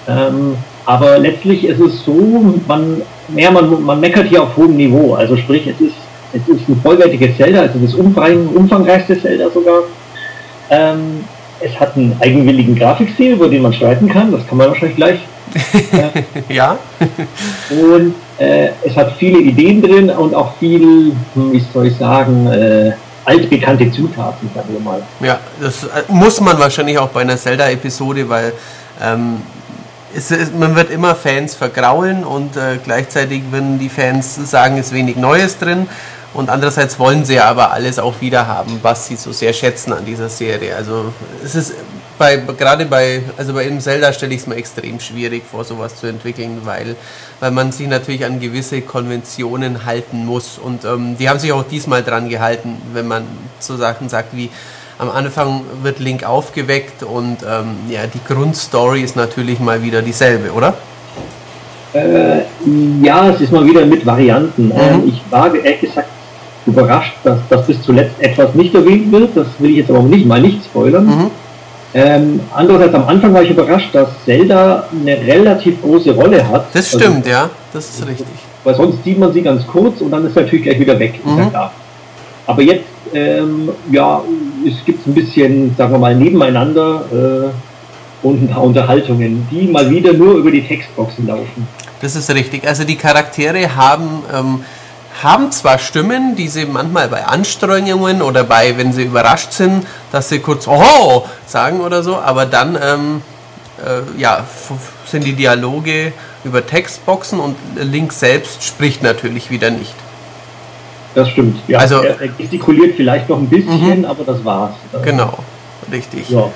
Ähm, 0.07 0.57
aber 0.85 1.19
letztlich 1.19 1.65
ist 1.65 1.81
es 1.81 2.05
so, 2.05 2.55
man, 2.67 3.01
ja, 3.35 3.51
man, 3.51 3.83
man 3.83 3.99
meckert 3.99 4.29
hier 4.29 4.43
auf 4.43 4.55
hohem 4.59 4.77
Niveau. 4.77 5.15
Also 5.15 5.39
sprich, 5.39 5.67
es 5.67 5.81
ist, 5.81 5.97
es 6.35 6.47
ist 6.47 6.69
ein 6.69 6.79
vollwertiges 6.83 7.35
Zelda, 7.39 7.63
also 7.63 7.79
das 7.79 7.95
umfang, 7.95 8.49
umfangreichste 8.49 9.19
Zelda 9.21 9.49
sogar. 9.49 9.85
Ähm, 10.69 11.25
es 11.61 11.81
hat 11.81 11.97
einen 11.97 12.15
eigenwilligen 12.21 12.77
Grafikstil, 12.77 13.33
über 13.33 13.49
den 13.49 13.63
man 13.63 13.73
streiten 13.73 14.07
kann, 14.07 14.31
das 14.33 14.47
kann 14.47 14.59
man 14.59 14.69
wahrscheinlich 14.69 14.97
gleich. 14.97 15.21
Ja. 16.51 16.79
Und 17.71 18.15
äh, 18.39 18.69
es 18.85 18.97
hat 18.97 19.13
viele 19.19 19.39
Ideen 19.39 19.83
drin 19.83 20.11
und 20.11 20.35
auch 20.35 20.57
viel, 20.59 21.13
hm, 21.35 21.53
wie 21.53 21.65
soll 21.73 21.87
ich 21.89 21.97
sagen, 21.97 22.47
äh, 22.47 22.93
altbekannte 23.25 23.91
Zutaten, 23.93 24.49
sagen 24.55 24.69
wir 24.73 24.81
mal. 24.81 25.03
Ja, 25.21 25.39
das 25.61 25.85
äh, 25.85 25.89
muss 26.09 26.41
man 26.41 26.59
wahrscheinlich 26.59 26.99
auch 26.99 27.09
bei 27.09 27.21
einer 27.23 27.37
Zelda-Episode, 27.37 28.29
weil 28.29 28.53
ähm, 29.03 29.43
es, 30.17 30.31
ist- 30.31 30.59
man 30.59 30.75
wird 30.75 30.91
immer 30.91 31.15
Fans 31.15 31.55
vergraulen 31.55 32.25
und 32.25 32.57
äh, 32.57 32.79
gleichzeitig 32.83 33.43
würden 33.51 33.79
die 33.79 33.89
Fans 33.91 34.37
sagen, 34.51 34.79
es 34.79 34.87
ist 34.87 34.95
wenig 34.95 35.17
Neues 35.17 35.59
drin. 35.59 35.89
Und 36.35 36.51
andererseits 36.51 36.99
wollen 36.99 37.25
sie 37.25 37.41
aber 37.41 37.73
alles 37.73 37.99
auch 37.99 38.21
wieder 38.21 38.47
haben, 38.47 38.79
was 38.83 39.07
sie 39.09 39.17
so 39.17 39.33
sehr 39.33 39.53
schätzen 39.55 39.95
an 39.95 40.05
dieser 40.05 40.29
Serie. 40.29 40.77
Also 40.77 41.07
es 41.43 41.55
ist 41.55 41.73
bei 42.19 42.37
gerade 42.37 42.85
bei 42.87 43.23
also 43.37 43.55
bei 43.55 43.65
einem 43.67 43.81
Zelda 43.81 44.13
stelle 44.13 44.35
ich 44.35 44.41
es 44.41 44.47
mir 44.47 44.57
extrem 44.57 45.01
schwierig 45.01 45.43
vor, 45.51 45.65
sowas 45.65 45.97
zu 45.97 46.07
entwickeln, 46.07 46.63
weil 46.65 46.97
weil 47.41 47.51
man 47.51 47.73
sich 47.73 47.87
natürlich 47.89 48.25
an 48.25 48.41
gewisse 48.41 48.83
Konventionen 48.83 49.85
halten 49.87 50.27
muss. 50.27 50.59
Und 50.59 50.85
ähm, 50.85 51.17
die 51.19 51.29
haben 51.29 51.39
sich 51.39 51.53
auch 51.53 51.65
diesmal 51.65 52.03
dran 52.03 52.29
gehalten, 52.29 52.77
wenn 52.93 53.07
man 53.07 53.25
so 53.61 53.77
Sachen 53.77 54.09
sagt 54.09 54.37
wie 54.37 54.51
am 54.99 55.11
Anfang 55.11 55.63
wird 55.83 56.01
Link 56.01 56.25
aufgeweckt 56.25 57.05
und 57.05 57.39
ähm, 57.49 57.77
ja, 57.89 58.01
die 58.13 58.21
Grundstory 58.27 59.03
ist 59.03 59.15
natürlich 59.15 59.61
mal 59.61 59.81
wieder 59.83 60.03
dieselbe, 60.03 60.51
oder? 60.53 60.75
Äh, 61.93 62.41
ja, 63.01 63.31
es 63.31 63.41
ist 63.41 63.53
mal 63.53 63.65
wieder 63.65 63.87
mit 63.87 64.05
Varianten. 64.05 64.73
Ähm, 64.77 65.05
ich 65.07 65.23
war 65.31 65.55
ehrlich 65.55 65.81
gesagt 65.81 66.09
überrascht, 66.67 67.15
dass 67.23 67.39
das 67.49 67.67
bis 67.67 67.81
zuletzt 67.83 68.21
etwas 68.21 68.55
nicht 68.55 68.75
erwähnt 68.75 69.11
wird. 69.13 69.37
Das 69.37 69.47
will 69.59 69.71
ich 69.71 69.77
jetzt 69.79 69.91
aber 69.91 70.03
nicht 70.03 70.27
mal 70.27 70.41
nicht 70.41 70.65
spoilern. 70.65 71.31
Ähm, 71.95 72.41
andererseits 72.55 72.95
am 72.95 73.07
Anfang 73.09 73.33
war 73.33 73.43
ich 73.43 73.51
überrascht, 73.51 73.95
dass 73.95 74.09
Zelda 74.27 74.85
eine 74.93 75.17
relativ 75.27 75.81
große 75.83 76.13
Rolle 76.13 76.47
hat. 76.47 76.67
Das 76.75 76.93
Also, 76.95 76.99
stimmt, 76.99 77.27
ja, 77.27 77.49
das 77.73 77.89
ist 77.89 78.07
richtig. 78.07 78.27
weil 78.65 78.75
sonst 78.75 79.03
sieht 79.05 79.19
man 79.19 79.33
sie 79.33 79.41
ganz 79.43 79.67
kurz 79.67 80.01
und 80.03 80.11
dann 80.11 80.27
ist 80.27 80.35
sie 80.35 80.41
natürlich 80.41 80.65
gleich 80.65 80.79
wieder 80.81 80.99
weg. 80.99 81.15
Ist 81.15 81.25
ja 81.39 81.45
Mhm. 81.45 81.51
klar. 81.51 81.73
Aber 82.47 82.63
jetzt, 82.63 82.85
ähm, 83.15 83.71
ja, 83.91 84.23
es 84.67 84.85
gibt 84.85 85.07
ein 85.07 85.15
bisschen, 85.15 85.75
sagen 85.77 85.93
wir 85.93 85.99
mal, 85.99 86.15
nebeneinander 86.15 87.05
äh, 87.13 88.27
und 88.27 88.43
ein 88.43 88.49
paar 88.49 88.63
Unterhaltungen, 88.65 89.47
die 89.51 89.67
mal 89.69 89.89
wieder 89.91 90.13
nur 90.13 90.35
über 90.37 90.51
die 90.51 90.67
Textboxen 90.67 91.27
laufen. 91.27 91.67
Das 92.01 92.15
ist 92.17 92.33
richtig. 92.35 92.67
Also 92.67 92.85
die 92.85 92.97
Charaktere 92.97 93.75
haben, 93.75 94.23
ähm, 94.35 94.61
haben 95.23 95.51
zwar 95.53 95.79
Stimmen, 95.79 96.37
die 96.37 96.49
sie 96.49 96.65
manchmal 96.67 97.09
bei 97.09 97.25
Anstrengungen 97.27 98.23
oder 98.23 98.45
bei, 98.45 98.77
wenn 98.79 98.93
sie 98.93 99.05
überrascht 99.05 99.53
sind, 99.53 99.87
dass 100.13 100.29
sie 100.29 100.39
kurz 100.39 100.67
Oh 100.69 101.25
sagen 101.47 101.81
oder 101.81 102.03
so, 102.03 102.17
aber 102.17 102.47
dann 102.47 102.79
ähm, 102.81 103.23
äh, 103.85 104.21
ja, 104.21 104.45
sind 105.07 105.25
die 105.25 105.33
Dialoge 105.35 106.13
über 106.45 106.65
Textboxen 106.65 107.41
und 107.41 107.57
Link 107.77 108.13
selbst 108.13 108.63
spricht 108.63 109.03
natürlich 109.03 109.51
wieder 109.51 109.71
nicht. 109.71 109.95
Das 111.15 111.29
stimmt. 111.31 111.59
Ja, 111.69 111.79
Also- 111.79 112.01
er, 112.03 112.21
er 112.21 112.29
gestikuliert 112.29 112.95
vielleicht 112.97 113.29
noch 113.29 113.39
ein 113.39 113.49
bisschen, 113.49 114.05
aber 114.05 114.25
das 114.25 114.45
war's. 114.45 114.75
Genau, 115.03 115.39
richtig. 115.91 116.31
Ja. 116.31 116.51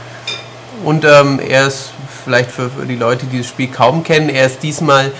Und 0.85 1.05
ähm, 1.05 1.41
er 1.41 1.67
ist 1.67 1.91
vielleicht 2.25 2.51
für, 2.51 2.71
für 2.71 2.87
die 2.87 2.97
Leute, 2.97 3.27
die 3.27 3.39
das 3.39 3.47
Spiel 3.47 3.69
kaum 3.69 4.03
kennen, 4.05 4.29
er 4.29 4.47
ist 4.47 4.63
diesmal 4.63 5.11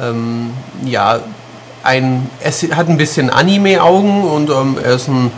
ähm, 0.00 0.50
ja 0.84 1.20
ein, 1.84 2.28
es 2.40 2.62
hat 2.74 2.88
ein 2.88 2.96
bisschen 2.96 3.30
Anime-Augen 3.30 4.24
und 4.24 4.50
ähm, 4.50 4.76
er 4.82 4.94
ist 4.94 5.08
ein, 5.08 5.30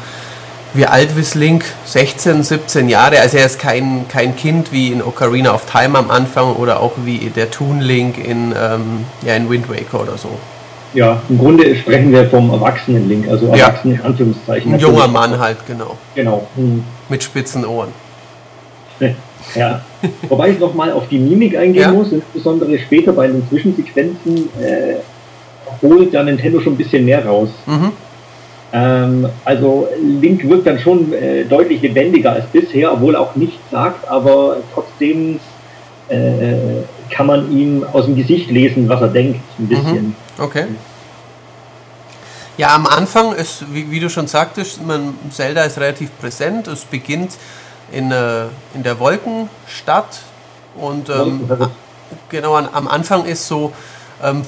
wie 0.74 0.86
alt 0.86 1.10
ist 1.16 1.34
Link? 1.34 1.64
16, 1.86 2.42
17 2.42 2.88
Jahre. 2.88 3.20
Also 3.20 3.38
er 3.38 3.46
ist 3.46 3.58
kein, 3.58 4.06
kein 4.08 4.36
Kind 4.36 4.72
wie 4.72 4.92
in 4.92 5.02
Ocarina 5.02 5.54
of 5.54 5.64
Time 5.70 5.98
am 5.98 6.10
Anfang 6.10 6.54
oder 6.54 6.80
auch 6.80 6.92
wie 7.04 7.18
der 7.34 7.50
Toon 7.50 7.80
Link 7.80 8.18
in, 8.18 8.52
ähm, 8.58 9.04
ja, 9.24 9.34
in 9.34 9.48
Wind 9.50 9.68
Waker 9.68 10.02
oder 10.02 10.16
so. 10.18 10.28
ja, 10.94 11.20
im 11.28 11.38
Grunde 11.38 11.74
sprechen 11.76 12.12
wir 12.12 12.28
vom 12.30 12.50
Erwachsenen-Link, 12.50 13.28
also 13.28 13.46
Ja. 13.48 13.66
Erwachsenen 13.66 13.96
in 13.96 14.02
Anführungszeichen. 14.02 14.74
Ein 14.74 14.80
junger. 14.80 15.08
Mann 15.08 15.38
halt, 15.38 15.58
genau. 15.66 15.96
Genau. 16.14 16.46
Hm. 16.56 16.84
Mit 17.08 17.22
spitzen 17.22 17.64
Ohren. 17.66 17.88
Ja. 19.54 19.80
Wobei 20.28 20.50
ich 20.50 20.58
nochmal 20.58 20.90
auf 20.90 21.06
die 21.08 21.18
Mimik 21.20 21.56
eingehen 21.56 21.82
Ja. 21.82 21.92
muss, 21.92 22.10
insbesondere 22.10 22.76
später 22.80 23.12
bei 23.12 23.28
den 23.28 23.48
Zwischensequenzen 23.48 24.48
äh, 24.60 24.96
holt 25.82 26.14
da 26.14 26.22
Nintendo 26.22 26.60
schon 26.60 26.74
ein 26.74 26.76
bisschen 26.76 27.04
mehr 27.04 27.24
raus. 27.24 27.48
Mhm. 27.66 27.92
Ähm, 28.72 29.28
also 29.44 29.88
Link 30.02 30.48
wirkt 30.48 30.66
dann 30.66 30.78
schon 30.78 31.12
äh, 31.12 31.44
deutlich 31.44 31.82
lebendiger 31.82 32.32
als 32.32 32.46
bisher, 32.46 32.92
obwohl 32.92 33.14
er 33.14 33.20
auch 33.20 33.36
nichts 33.36 33.58
sagt, 33.70 34.08
aber 34.08 34.58
trotzdem 34.74 35.38
äh, 36.08 36.82
kann 37.10 37.26
man 37.26 37.56
ihm 37.56 37.84
aus 37.92 38.06
dem 38.06 38.16
Gesicht 38.16 38.50
lesen, 38.50 38.88
was 38.88 39.00
er 39.00 39.08
denkt, 39.08 39.40
ein 39.58 39.68
bisschen. 39.68 40.16
Okay. 40.38 40.66
Ja, 42.58 42.74
am 42.74 42.86
Anfang 42.86 43.32
ist, 43.34 43.64
wie, 43.72 43.90
wie 43.90 44.00
du 44.00 44.08
schon 44.08 44.26
sagtest, 44.26 44.84
man, 44.84 45.14
Zelda 45.30 45.64
ist 45.64 45.78
relativ 45.78 46.10
präsent. 46.18 46.68
Es 46.68 46.84
beginnt 46.84 47.32
in, 47.92 48.10
äh, 48.10 48.44
in 48.74 48.82
der 48.82 48.98
Wolkenstadt 48.98 50.20
und 50.76 51.08
ähm, 51.10 51.48
genau 52.30 52.54
an, 52.54 52.68
am 52.72 52.88
Anfang 52.88 53.26
ist 53.26 53.46
so 53.46 53.72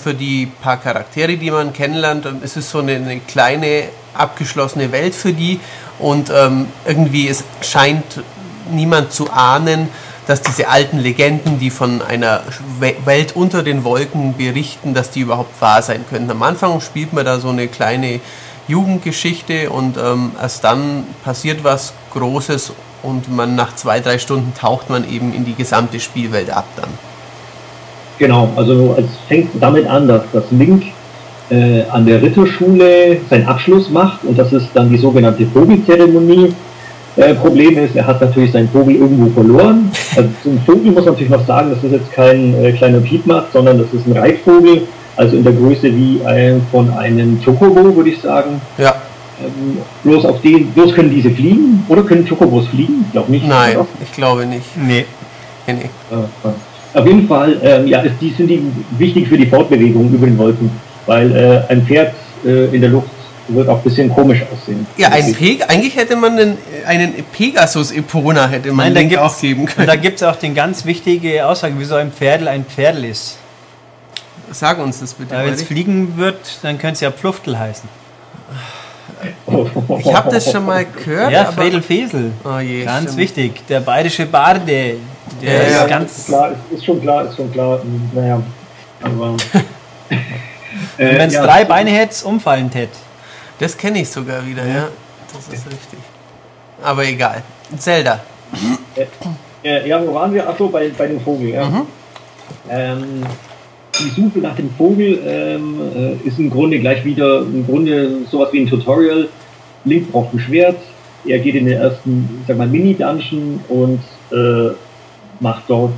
für 0.03 0.15
die 0.15 0.47
paar 0.47 0.79
Charaktere, 0.79 1.37
die 1.37 1.51
man 1.51 1.73
kennenlernt, 1.73 2.27
ähm, 2.27 2.41
es 2.43 2.57
ist 2.57 2.71
so 2.71 2.79
eine, 2.79 2.97
eine 2.97 3.21
kleine 3.21 3.85
abgeschlossene 4.15 4.91
Welt 4.93 5.15
für 5.15 5.33
die 5.33 5.61
und 5.99 6.31
ähm, 6.31 6.69
irgendwie 6.87 7.29
es 7.29 7.45
scheint 7.61 8.23
niemand 8.71 9.13
zu 9.13 9.31
ahnen, 9.31 9.89
dass 10.27 10.43
diese 10.43 10.69
alten 10.69 10.99
Legenden, 10.99 11.59
die 11.59 11.71
von 11.71 12.03
einer 12.03 12.43
We- 12.81 12.97
Welt 13.05 13.35
unter 13.35 13.63
den 13.63 13.83
Wolken 13.85 14.37
berichten, 14.37 14.93
dass 14.93 15.11
die 15.11 15.21
überhaupt 15.21 15.61
wahr 15.61 15.81
sein 15.83 16.05
könnten. 16.09 16.31
Am 16.31 16.43
Anfang 16.43 16.81
spielt 16.81 17.13
man 17.13 17.25
da 17.25 17.41
so 17.41 17.49
eine 17.49 17.69
kleine 17.69 18.21
Jugendgeschichte 18.69 19.71
und 19.71 19.97
ähm, 19.97 20.33
erst 20.41 20.65
dann 20.65 21.07
passiert 21.25 21.65
was 21.65 21.95
Großes 22.13 22.73
und 23.03 23.35
man 23.35 23.55
nach 23.55 23.75
zwei, 23.77 24.01
drei 24.01 24.19
Stunden 24.19 24.53
taucht 24.55 24.91
man 24.91 25.09
eben 25.11 25.33
in 25.33 25.45
die 25.47 25.55
gesamte 25.55 26.01
Spielwelt 26.01 26.51
ab 26.51 26.67
dann. 26.77 26.91
Genau, 28.19 28.49
also 28.57 28.97
es 28.99 29.07
fängt 29.29 29.51
damit 29.61 29.87
an, 29.87 30.09
dass 30.09 30.23
das 30.33 30.45
Link 30.51 30.85
äh, 31.51 31.83
an 31.91 32.05
der 32.05 32.21
Ritterschule 32.21 33.19
seinen 33.31 33.47
Abschluss 33.47 33.89
macht 33.91 34.25
und 34.25 34.39
das 34.39 34.53
ist 34.53 34.69
dann 34.75 34.91
die 34.91 34.99
sogenannte 34.99 35.47
Vogelzeremonie. 35.47 36.53
Äh, 37.17 37.35
Problem 37.35 37.79
ist, 37.79 37.97
er 37.97 38.07
hat 38.07 38.21
natürlich 38.21 38.53
seinen 38.53 38.69
Vogel 38.69 38.97
irgendwo 38.97 39.29
verloren. 39.31 39.91
Also 40.17 40.29
zum 40.43 40.61
Vogel 40.61 40.93
muss 40.93 41.05
man 41.05 41.15
natürlich 41.15 41.31
noch 41.31 41.47
sagen, 41.47 41.71
das 41.71 41.83
ist 41.83 41.93
jetzt 41.93 42.13
kein 42.13 42.55
äh, 42.63 42.73
kleiner 42.73 42.99
Piepmatt, 42.99 43.47
sondern 43.53 43.79
das 43.79 43.89
ist 43.93 44.07
ein 44.07 44.17
Reitvogel, 44.17 44.83
also 45.17 45.37
in 45.37 45.43
der 45.43 45.53
Größe 45.53 45.95
wie 45.95 46.21
ein, 46.25 46.63
von 46.71 46.91
einem 46.93 47.41
Chocobo, 47.45 47.95
würde 47.97 48.11
ich 48.11 48.21
sagen. 48.21 48.61
Ja, 48.79 48.95
Ähm, 49.41 49.79
bloß 50.03 50.25
auf 50.27 50.41
den, 50.43 50.67
bloß 50.73 50.95
können 50.95 51.11
diese 51.11 51.31
fliegen 51.31 51.85
oder 51.89 52.03
können 52.03 52.27
Chocobos 52.29 52.67
fliegen? 52.69 53.05
Ich 53.07 53.13
glaube 53.13 53.31
nicht. 53.31 53.47
nein, 53.47 53.79
ich 54.03 54.13
glaube 54.13 54.45
nicht. 54.47 54.67
Nee. 54.77 55.05
Nee, 55.67 55.75
nee. 55.75 55.91
Ja, 56.11 56.19
ja. 56.45 56.55
Auf 56.95 57.07
jeden 57.07 57.29
Fall, 57.29 57.57
ähm, 57.63 57.87
ja, 57.87 58.01
ist, 58.01 58.15
die 58.21 58.31
sind 58.31 58.49
die 58.49 58.63
wichtig 58.97 59.29
für 59.29 59.37
die 59.37 59.47
Fortbewegung 59.47 60.11
über 60.13 60.27
den 60.27 60.39
Wolken, 60.39 60.71
weil 61.07 61.35
äh, 61.35 61.73
ein 61.73 61.87
Pferd 61.87 62.15
äh, 62.45 62.75
in 62.75 62.81
der 62.81 62.91
Luft 62.91 63.09
wird 63.49 63.69
auch 63.69 63.79
ein 63.79 63.83
bisschen 63.83 64.11
komisch 64.11 64.43
aussehen. 64.53 64.87
Ja, 64.97 65.09
ein 65.09 65.33
Peg 65.33 65.65
eigentlich 65.69 65.97
hätte 65.97 66.17
man 66.17 66.39
einen, 66.39 66.59
einen 66.87 67.15
Pegasus 67.33 67.93
Epona 67.93 68.47
hätte 68.49 68.73
man 68.73 68.93
Nein, 68.93 69.11
da 69.11 69.23
auch 69.23 69.41
geben 69.41 69.63
und 69.63 69.67
können. 69.67 69.87
da 69.87 69.97
gibt 69.97 70.17
es 70.17 70.23
auch 70.23 70.37
die 70.37 70.53
ganz 70.53 70.85
wichtige 70.85 71.47
Aussage, 71.47 71.75
wieso 71.79 71.95
ein 71.95 72.13
Pferdl 72.13 72.49
ein 72.49 72.65
Pferdl 72.65 73.05
ist. 73.05 73.39
Sag 74.51 74.79
uns 74.79 75.01
das 75.01 75.15
bitte. 75.15 75.35
Ja, 75.35 75.45
Wenn 75.45 75.55
es 75.55 75.63
fliegen 75.63 76.17
wird, 76.17 76.59
dann 76.63 76.79
könnte 76.79 76.95
es 76.95 77.01
ja 77.01 77.11
Pfluftl 77.11 77.59
heißen. 77.59 77.89
Ich 79.99 80.15
habe 80.15 80.31
das 80.31 80.51
schon 80.51 80.65
mal 80.65 80.85
gehört, 80.85 81.33
Ja, 81.33 81.47
Fredel 81.47 81.83
Fesel. 81.83 82.33
Oh 82.45 82.59
je, 82.59 82.85
ganz 82.85 83.03
stimmt. 83.05 83.17
wichtig. 83.19 83.67
Der 83.67 83.81
bayerische 83.81 84.27
Barde. 84.27 84.65
Der 84.67 84.97
Ja, 85.43 85.61
ist 85.61 85.75
ja, 85.75 85.87
ganz. 85.87 86.19
Ist 86.19 86.27
klar, 86.27 86.53
ist, 86.71 86.85
schon 86.85 87.01
klar, 87.01 87.25
ist 87.25 87.37
schon 87.37 87.53
klar. 87.53 87.81
Naja, 88.13 88.41
aber. 89.03 89.37
äh, 90.11 91.19
Wenn 91.19 91.29
es 91.29 91.35
ja, 91.35 91.45
drei 91.45 91.65
Beine 91.65 91.91
hätte, 91.91 92.25
umfallen 92.27 92.71
hätte. 92.73 92.97
das 93.59 93.77
kenne 93.77 94.01
ich 94.01 94.09
sogar 94.09 94.45
wieder, 94.47 94.65
ja. 94.67 94.89
Das 95.33 95.55
ist 95.55 95.67
richtig. 95.67 95.99
Aber 96.83 97.05
egal. 97.05 97.43
Zelda. 97.77 98.21
Äh, 99.63 99.89
ja, 99.89 100.01
wo 100.07 100.15
waren 100.15 100.33
wir? 100.33 100.49
Achso, 100.49 100.69
bei, 100.69 100.91
bei 100.97 101.07
dem 101.09 101.21
Vogel, 101.21 101.49
ja. 101.51 101.65
Mhm. 101.65 101.87
Ähm, 102.71 103.23
die 103.99 104.11
Suche 104.11 104.39
nach 104.39 104.55
dem 104.57 104.71
Vogel 104.71 105.21
ähm, 105.27 105.81
äh, 105.95 106.29
ist 106.29 106.39
im 106.39 106.51
Grunde 106.51 106.79
gleich 106.79 107.05
wieder 107.05 107.41
im 107.41 107.67
Grunde 107.67 108.19
sowas 108.31 108.49
wie 108.53 108.61
ein 108.61 108.67
Tutorial. 108.67 109.29
Link 109.85 110.11
braucht 110.13 110.35
ein 110.35 110.41
Schwert, 110.41 110.77
er 111.27 111.39
geht 111.39 111.55
in 111.55 111.67
den 111.67 111.79
ersten, 111.79 112.45
sag 112.47 112.59
mal, 112.59 112.67
Mini-Dungeon 112.67 113.61
und 113.69 114.01
äh, 114.33 114.75
macht 115.41 115.65
dort 115.69 115.93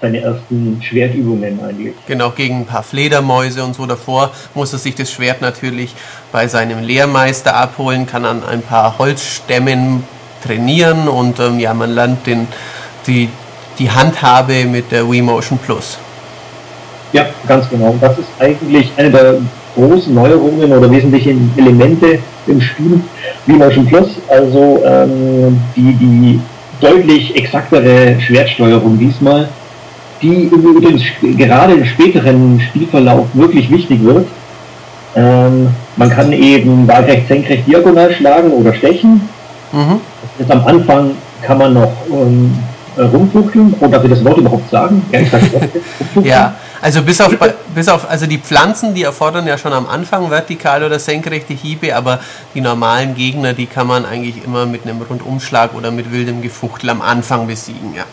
seine 0.00 0.20
ersten 0.20 0.80
Schwertübungen 0.82 1.60
eigentlich. 1.62 1.94
Genau, 2.06 2.30
gegen 2.30 2.60
ein 2.60 2.66
paar 2.66 2.82
Fledermäuse 2.82 3.62
und 3.62 3.74
so. 3.74 3.84
Davor 3.86 4.30
muss 4.54 4.72
er 4.72 4.78
sich 4.78 4.94
das 4.94 5.12
Schwert 5.12 5.42
natürlich 5.42 5.94
bei 6.32 6.48
seinem 6.48 6.82
Lehrmeister 6.82 7.54
abholen, 7.54 8.06
kann 8.06 8.24
an 8.24 8.42
ein 8.42 8.62
paar 8.62 8.98
Holzstämmen 8.98 10.04
trainieren 10.42 11.06
und 11.06 11.38
ähm, 11.38 11.58
ja, 11.58 11.74
man 11.74 11.90
lernt 11.90 12.26
den, 12.26 12.48
die, 13.06 13.28
die 13.78 13.90
Handhabe 13.90 14.64
mit 14.64 14.90
der 14.90 15.10
Wii 15.10 15.20
Motion 15.20 15.58
Plus. 15.58 15.98
Ja, 17.12 17.26
ganz 17.46 17.68
genau. 17.68 17.94
Das 18.00 18.18
ist 18.18 18.28
eigentlich 18.38 18.90
eine 18.96 19.10
der 19.10 19.34
großen 19.74 20.14
Neuerungen 20.14 20.72
oder 20.72 20.90
wesentlichen 20.90 21.52
Elemente 21.56 22.18
im 22.46 22.60
Spiel 22.60 23.00
Wii 23.46 23.56
Motion 23.56 23.86
Plus. 23.86 24.08
Also 24.28 24.82
ähm, 24.84 25.60
die, 25.76 25.92
die 25.92 26.40
deutlich 26.80 27.34
exaktere 27.36 28.20
Schwertsteuerung 28.20 28.98
diesmal 28.98 29.48
die 30.22 30.44
übrigens 30.44 31.02
gerade 31.38 31.74
im 31.74 31.84
späteren 31.84 32.60
Spielverlauf 32.60 33.26
wirklich 33.34 33.70
wichtig 33.70 34.02
wird. 34.04 34.26
Ähm, 35.16 35.68
man 35.96 36.10
kann 36.10 36.32
eben 36.32 36.86
waagrecht, 36.86 37.28
senkrecht, 37.28 37.66
diagonal 37.66 38.12
schlagen 38.12 38.50
oder 38.50 38.72
stechen. 38.74 39.28
Mhm. 39.72 40.00
Jetzt 40.38 40.50
am 40.50 40.64
Anfang 40.66 41.12
kann 41.42 41.58
man 41.58 41.74
noch 41.74 41.92
ähm, 42.12 42.52
rumfuchteln, 43.04 43.74
oder 43.80 43.88
darf 43.88 44.04
ich 44.04 44.10
das 44.10 44.24
Wort 44.24 44.38
überhaupt 44.38 44.70
sagen? 44.70 45.02
ja, 46.22 46.54
also 46.82 47.02
bis 47.02 47.20
auf, 47.20 47.34
bis 47.74 47.88
auf 47.88 48.08
also 48.08 48.26
die 48.26 48.38
Pflanzen, 48.38 48.94
die 48.94 49.02
erfordern 49.02 49.46
ja 49.46 49.58
schon 49.58 49.72
am 49.72 49.86
Anfang 49.86 50.30
vertikale 50.30 50.86
oder 50.86 50.98
senkrechte 50.98 51.54
Hiebe, 51.54 51.94
aber 51.94 52.20
die 52.54 52.60
normalen 52.60 53.14
Gegner, 53.14 53.52
die 53.52 53.66
kann 53.66 53.86
man 53.86 54.04
eigentlich 54.04 54.44
immer 54.44 54.66
mit 54.66 54.84
einem 54.84 55.00
Rundumschlag 55.02 55.74
oder 55.74 55.90
mit 55.90 56.12
wildem 56.12 56.42
Gefuchtel 56.42 56.90
am 56.90 57.02
Anfang 57.02 57.46
besiegen, 57.46 57.94
ja. 57.96 58.04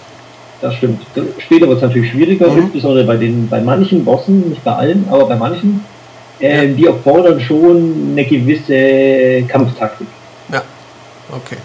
Das 0.61 0.73
stimmt. 0.75 1.03
Später 1.37 1.67
wird 1.67 1.77
es 1.77 1.83
natürlich 1.83 2.11
schwieriger, 2.11 2.49
mhm. 2.49 2.63
insbesondere 2.63 3.05
bei, 3.05 3.17
den, 3.17 3.47
bei 3.47 3.61
manchen 3.61 4.03
Bossen, 4.03 4.49
nicht 4.49 4.63
bei 4.63 4.73
allen, 4.73 5.07
aber 5.09 5.25
bei 5.25 5.35
manchen. 5.35 5.85
Äh, 6.39 6.67
die 6.69 6.85
erfordern 6.85 7.39
schon 7.41 8.11
eine 8.11 8.23
gewisse 8.23 9.43
Kampftaktik. 9.47 10.07
Ja, 10.51 10.61
okay. 11.31 11.57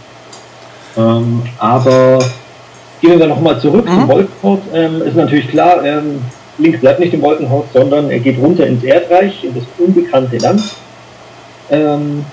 Ähm, 0.96 1.42
aber 1.58 2.18
gehen 3.02 3.18
wir 3.18 3.26
nochmal 3.26 3.60
zurück 3.60 3.84
mhm. 3.84 3.90
zum 3.90 4.08
Wolkenhort. 4.08 4.62
Ähm, 4.72 5.02
ist 5.02 5.16
natürlich 5.16 5.48
klar, 5.48 5.84
ähm, 5.84 6.22
Link 6.58 6.80
bleibt 6.80 7.00
nicht 7.00 7.12
im 7.12 7.20
Wolkenhort, 7.20 7.66
sondern 7.74 8.10
er 8.10 8.20
geht 8.20 8.38
runter 8.38 8.66
ins 8.66 8.82
Erdreich, 8.82 9.44
in 9.44 9.54
das 9.54 9.64
unbekannte 9.78 10.38
Land. 10.38 10.62
Ähm, 11.70 12.24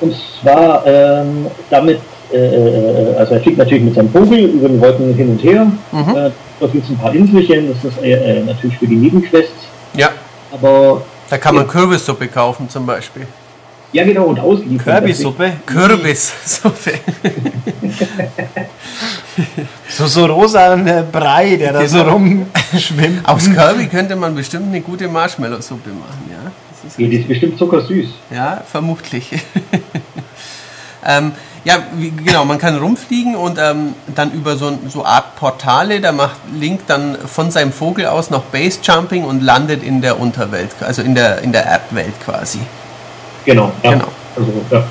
und 0.00 0.14
zwar 0.40 0.86
ähm, 0.86 1.46
damit 1.70 1.98
äh, 2.32 2.36
äh, 2.36 3.16
also 3.16 3.34
er 3.34 3.40
fliegt 3.40 3.58
natürlich 3.58 3.84
mit 3.84 3.94
seinem 3.94 4.10
Vogel 4.10 4.38
über 4.38 4.68
den 4.68 4.80
Wolken 4.80 5.14
hin 5.14 5.30
und 5.30 5.42
her. 5.42 5.70
Mhm. 5.92 6.16
Äh, 6.16 6.30
da 6.58 6.66
gibt 6.66 6.84
es 6.84 6.90
ein 6.90 6.98
paar 6.98 7.14
Inselchen, 7.14 7.68
das 7.72 7.84
ist 7.84 8.02
äh, 8.02 8.42
natürlich 8.44 8.78
für 8.78 8.86
die 8.86 8.96
Nebenquests. 8.96 9.68
Ja. 9.94 10.10
Aber. 10.52 11.02
Da 11.28 11.38
kann 11.38 11.54
man 11.54 11.66
Kürbissuppe 11.66 12.28
kaufen 12.28 12.68
zum 12.68 12.86
Beispiel. 12.86 13.26
Ja, 13.96 14.04
genau, 14.04 14.24
und 14.24 14.38
ausliefern. 14.38 14.78
Kürbissuppe? 14.78 15.52
Kürbissuppe. 15.64 16.92
so, 19.88 20.06
so 20.06 20.26
rosa 20.26 20.76
Brei, 21.10 21.56
der 21.56 21.72
da 21.72 21.78
genau. 21.78 21.90
so 21.90 22.02
rumschwimmt. 22.02 23.26
Aus 23.26 23.50
Kirby 23.50 23.86
könnte 23.86 24.14
man 24.14 24.34
bestimmt 24.34 24.66
eine 24.66 24.82
gute 24.82 25.08
Marshmallow-Suppe 25.08 25.88
machen, 25.88 26.30
ja. 26.30 26.52
Das 26.70 26.92
ist, 26.92 26.98
ja, 26.98 27.08
die 27.08 27.16
ist 27.16 27.26
bestimmt 27.26 27.58
zuckersüß. 27.58 28.08
Ja, 28.30 28.62
vermutlich. 28.70 29.30
ähm, 31.06 31.32
ja, 31.64 31.78
wie, 31.94 32.10
genau, 32.10 32.44
man 32.44 32.58
kann 32.58 32.76
rumfliegen 32.76 33.34
und 33.34 33.58
ähm, 33.58 33.94
dann 34.14 34.30
über 34.32 34.56
so, 34.56 34.78
so 34.88 35.06
Art 35.06 35.36
Portale, 35.36 36.02
da 36.02 36.12
macht 36.12 36.36
Link 36.60 36.82
dann 36.86 37.16
von 37.16 37.50
seinem 37.50 37.72
Vogel 37.72 38.04
aus 38.04 38.28
noch 38.28 38.42
Base 38.42 38.78
Jumping 38.82 39.24
und 39.24 39.42
landet 39.42 39.82
in 39.82 40.02
der 40.02 40.20
Unterwelt, 40.20 40.68
also 40.80 41.00
in 41.00 41.14
der, 41.14 41.40
in 41.40 41.52
der 41.52 41.64
Erdwelt 41.64 42.12
quasi. 42.22 42.60
Genau, 43.46 43.72
ja. 43.82 43.92
genau. 43.92 44.06
Also, 44.36 44.52
ja. 44.70 44.84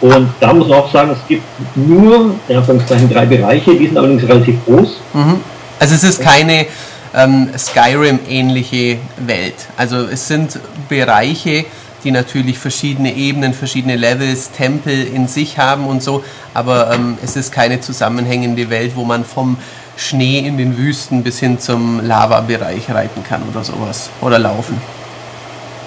Und 0.00 0.30
da 0.40 0.52
muss 0.52 0.68
man 0.68 0.78
auch 0.78 0.92
sagen, 0.92 1.10
es 1.10 1.28
gibt 1.28 1.42
nur, 1.76 2.34
in 2.48 2.56
Anführungszeichen, 2.56 3.08
drei 3.10 3.26
Bereiche, 3.26 3.74
die 3.74 3.86
sind 3.86 3.96
allerdings 3.96 4.22
relativ 4.24 4.64
groß. 4.64 4.96
Mhm. 5.14 5.40
Also 5.78 5.94
es 5.94 6.04
ist 6.04 6.20
keine 6.20 6.66
ähm, 7.14 7.50
Skyrim-ähnliche 7.56 8.98
Welt. 9.18 9.54
Also 9.76 9.98
es 9.98 10.26
sind 10.28 10.58
Bereiche, 10.88 11.64
die 12.04 12.10
natürlich 12.10 12.58
verschiedene 12.58 13.14
Ebenen, 13.14 13.54
verschiedene 13.54 13.96
Levels, 13.96 14.50
Tempel 14.52 15.06
in 15.06 15.26
sich 15.26 15.58
haben 15.58 15.86
und 15.86 16.02
so, 16.02 16.22
aber 16.54 16.92
ähm, 16.92 17.18
es 17.24 17.36
ist 17.36 17.50
keine 17.52 17.80
zusammenhängende 17.80 18.70
Welt, 18.70 18.92
wo 18.94 19.04
man 19.04 19.24
vom 19.24 19.56
Schnee 19.96 20.38
in 20.38 20.58
den 20.58 20.78
Wüsten 20.78 21.24
bis 21.24 21.40
hin 21.40 21.58
zum 21.58 22.06
Lava-Bereich 22.06 22.88
reiten 22.90 23.24
kann 23.24 23.42
oder 23.50 23.64
sowas 23.64 24.10
oder 24.20 24.38
laufen. 24.38 24.80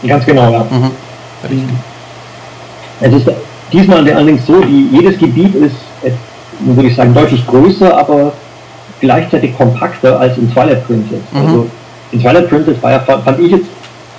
Ganz 0.05 0.25
genau, 0.25 0.51
ja. 0.51 0.63
Mhm. 0.69 0.91
Richtig. 1.43 1.69
Es 3.01 3.13
ist 3.13 3.29
diesmal 3.73 4.09
allerdings 4.09 4.45
so, 4.45 4.61
die, 4.61 4.89
jedes 4.91 5.17
Gebiet 5.17 5.55
ist, 5.55 5.75
würde 6.59 6.87
ich 6.87 6.95
sagen, 6.95 7.13
deutlich 7.13 7.45
größer, 7.47 7.97
aber 7.97 8.33
gleichzeitig 8.99 9.57
kompakter 9.57 10.19
als 10.19 10.37
in 10.37 10.51
Twilight 10.51 10.85
Princess. 10.85 11.19
Mhm. 11.31 11.39
Also 11.39 11.67
in 12.11 12.19
Twilight 12.21 12.49
Princess 12.49 12.81
war 12.81 12.91
ja, 12.91 12.99
fand 12.99 13.39
ich 13.39 13.51
jetzt 13.51 13.65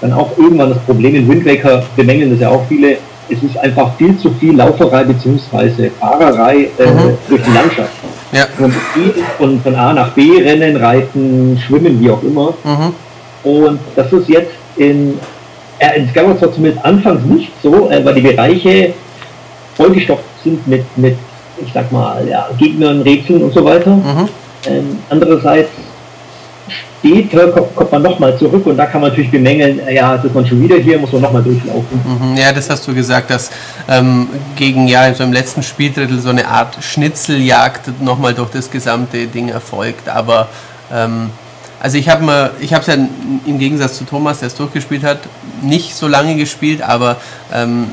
dann 0.01 0.13
auch 0.13 0.37
irgendwann 0.37 0.71
das 0.71 0.79
Problem, 0.81 1.15
in 1.15 1.29
Wind 1.29 1.47
Waker 1.47 1.85
bemängeln 1.97 2.31
das 2.31 2.41
ja 2.41 2.49
auch 2.49 2.65
viele, 2.69 2.97
es 3.29 3.43
ist 3.43 3.57
einfach 3.59 3.95
viel 3.97 4.19
zu 4.19 4.31
viel 4.33 4.57
Lauferei 4.57 5.05
bzw. 5.05 5.91
Fahrerei 6.01 6.69
äh, 6.79 6.91
mhm. 6.91 7.17
durch 7.29 7.43
die 7.43 7.53
Landschaft. 7.53 7.93
Ja. 8.33 8.47
Und 8.59 8.75
von, 9.39 9.61
von 9.61 9.75
A 9.77 9.93
nach 9.93 10.11
B 10.11 10.43
rennen, 10.43 10.77
reiten, 10.77 11.59
schwimmen, 11.65 12.01
wie 12.01 12.11
auch 12.11 12.23
immer. 12.23 12.55
Mhm. 12.65 12.95
Und 13.45 13.81
das 13.95 14.13
ist 14.13 14.29
jetzt 14.29 14.53
in, 14.77 15.15
äh, 15.83 15.99
in 15.99 16.09
Skyward 16.09 16.39
Sword 16.39 16.55
zumindest 16.55 16.85
anfangs 16.85 17.25
nicht 17.25 17.51
so, 17.63 17.91
äh, 17.91 18.05
weil 18.05 18.15
die 18.15 18.21
Bereiche 18.21 18.95
vollgestopft 19.75 20.25
sind 20.45 20.67
mit, 20.67 20.85
mit 20.97 21.17
ich 21.65 21.73
sag 21.73 21.91
mal, 21.93 22.27
ja, 22.27 22.49
Gegnern, 22.59 23.03
Rätseln 23.03 23.43
und 23.43 23.53
so 23.53 23.65
weiter. 23.65 23.91
Mhm. 23.91 24.29
Ähm, 24.67 24.99
andererseits 25.11 25.71
später 26.69 27.49
kommt 27.49 27.91
man 27.91 28.03
nochmal 28.03 28.39
zurück 28.39 28.65
und 28.65 28.77
da 28.77 28.87
kann 28.87 29.01
man 29.01 29.11
natürlich 29.11 29.31
bemängeln, 29.31 29.81
ja, 29.93 30.15
ist 30.15 30.35
man 30.35 30.47
schon 30.47 30.63
wieder 30.63 30.77
hier, 30.77 30.99
muss 30.99 31.11
man 31.13 31.23
nochmal 31.23 31.43
durchlaufen. 31.43 32.01
Mhm, 32.05 32.37
ja, 32.37 32.53
das 32.53 32.71
hast 32.71 32.87
du 32.87 32.95
gesagt, 32.95 33.31
dass 33.31 33.51
ähm, 33.89 34.29
gegen 34.55 34.87
ja 34.87 35.13
so 35.13 35.25
im 35.25 35.33
letzten 35.33 35.65
Spieldrittel 35.65 36.21
so 36.21 36.31
eine 36.31 36.47
Art 36.47 36.79
Schnitzeljagd 36.81 38.01
nochmal 38.01 38.35
durch 38.35 38.51
das 38.51 38.71
gesamte 38.71 39.27
Ding 39.27 39.49
erfolgt, 39.49 40.09
aber 40.09 40.49
ähm, 40.95 41.31
also 41.83 41.99
ich 41.99 42.09
habe 42.09 42.53
ich 42.61 42.73
habe 42.73 42.83
es 42.83 42.87
ja 42.87 42.95
im 42.95 43.59
Gegensatz 43.59 43.99
zu 43.99 44.05
Thomas, 44.05 44.39
der 44.39 44.47
es 44.47 44.55
durchgespielt 44.55 45.03
hat, 45.03 45.19
nicht 45.63 45.97
so 45.97 46.07
lange 46.07 46.37
gespielt, 46.37 46.81
aber 46.81 47.17
ähm, 47.53 47.89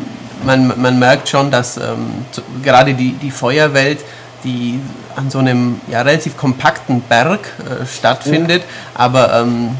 man, 0.45 0.79
man 0.79 0.99
merkt 0.99 1.27
schon, 1.27 1.49
dass 1.49 1.77
ähm, 1.77 2.25
gerade 2.63 2.93
die, 2.93 3.13
die 3.13 3.31
Feuerwelt 3.31 3.99
die 4.43 4.79
an 5.15 5.29
so 5.29 5.39
einem 5.39 5.81
ja, 5.91 6.01
relativ 6.01 6.37
kompakten 6.37 7.01
Berg 7.01 7.39
äh, 7.59 7.85
stattfindet, 7.85 8.61
ja. 8.61 8.99
aber 8.99 9.41
ähm, 9.41 9.71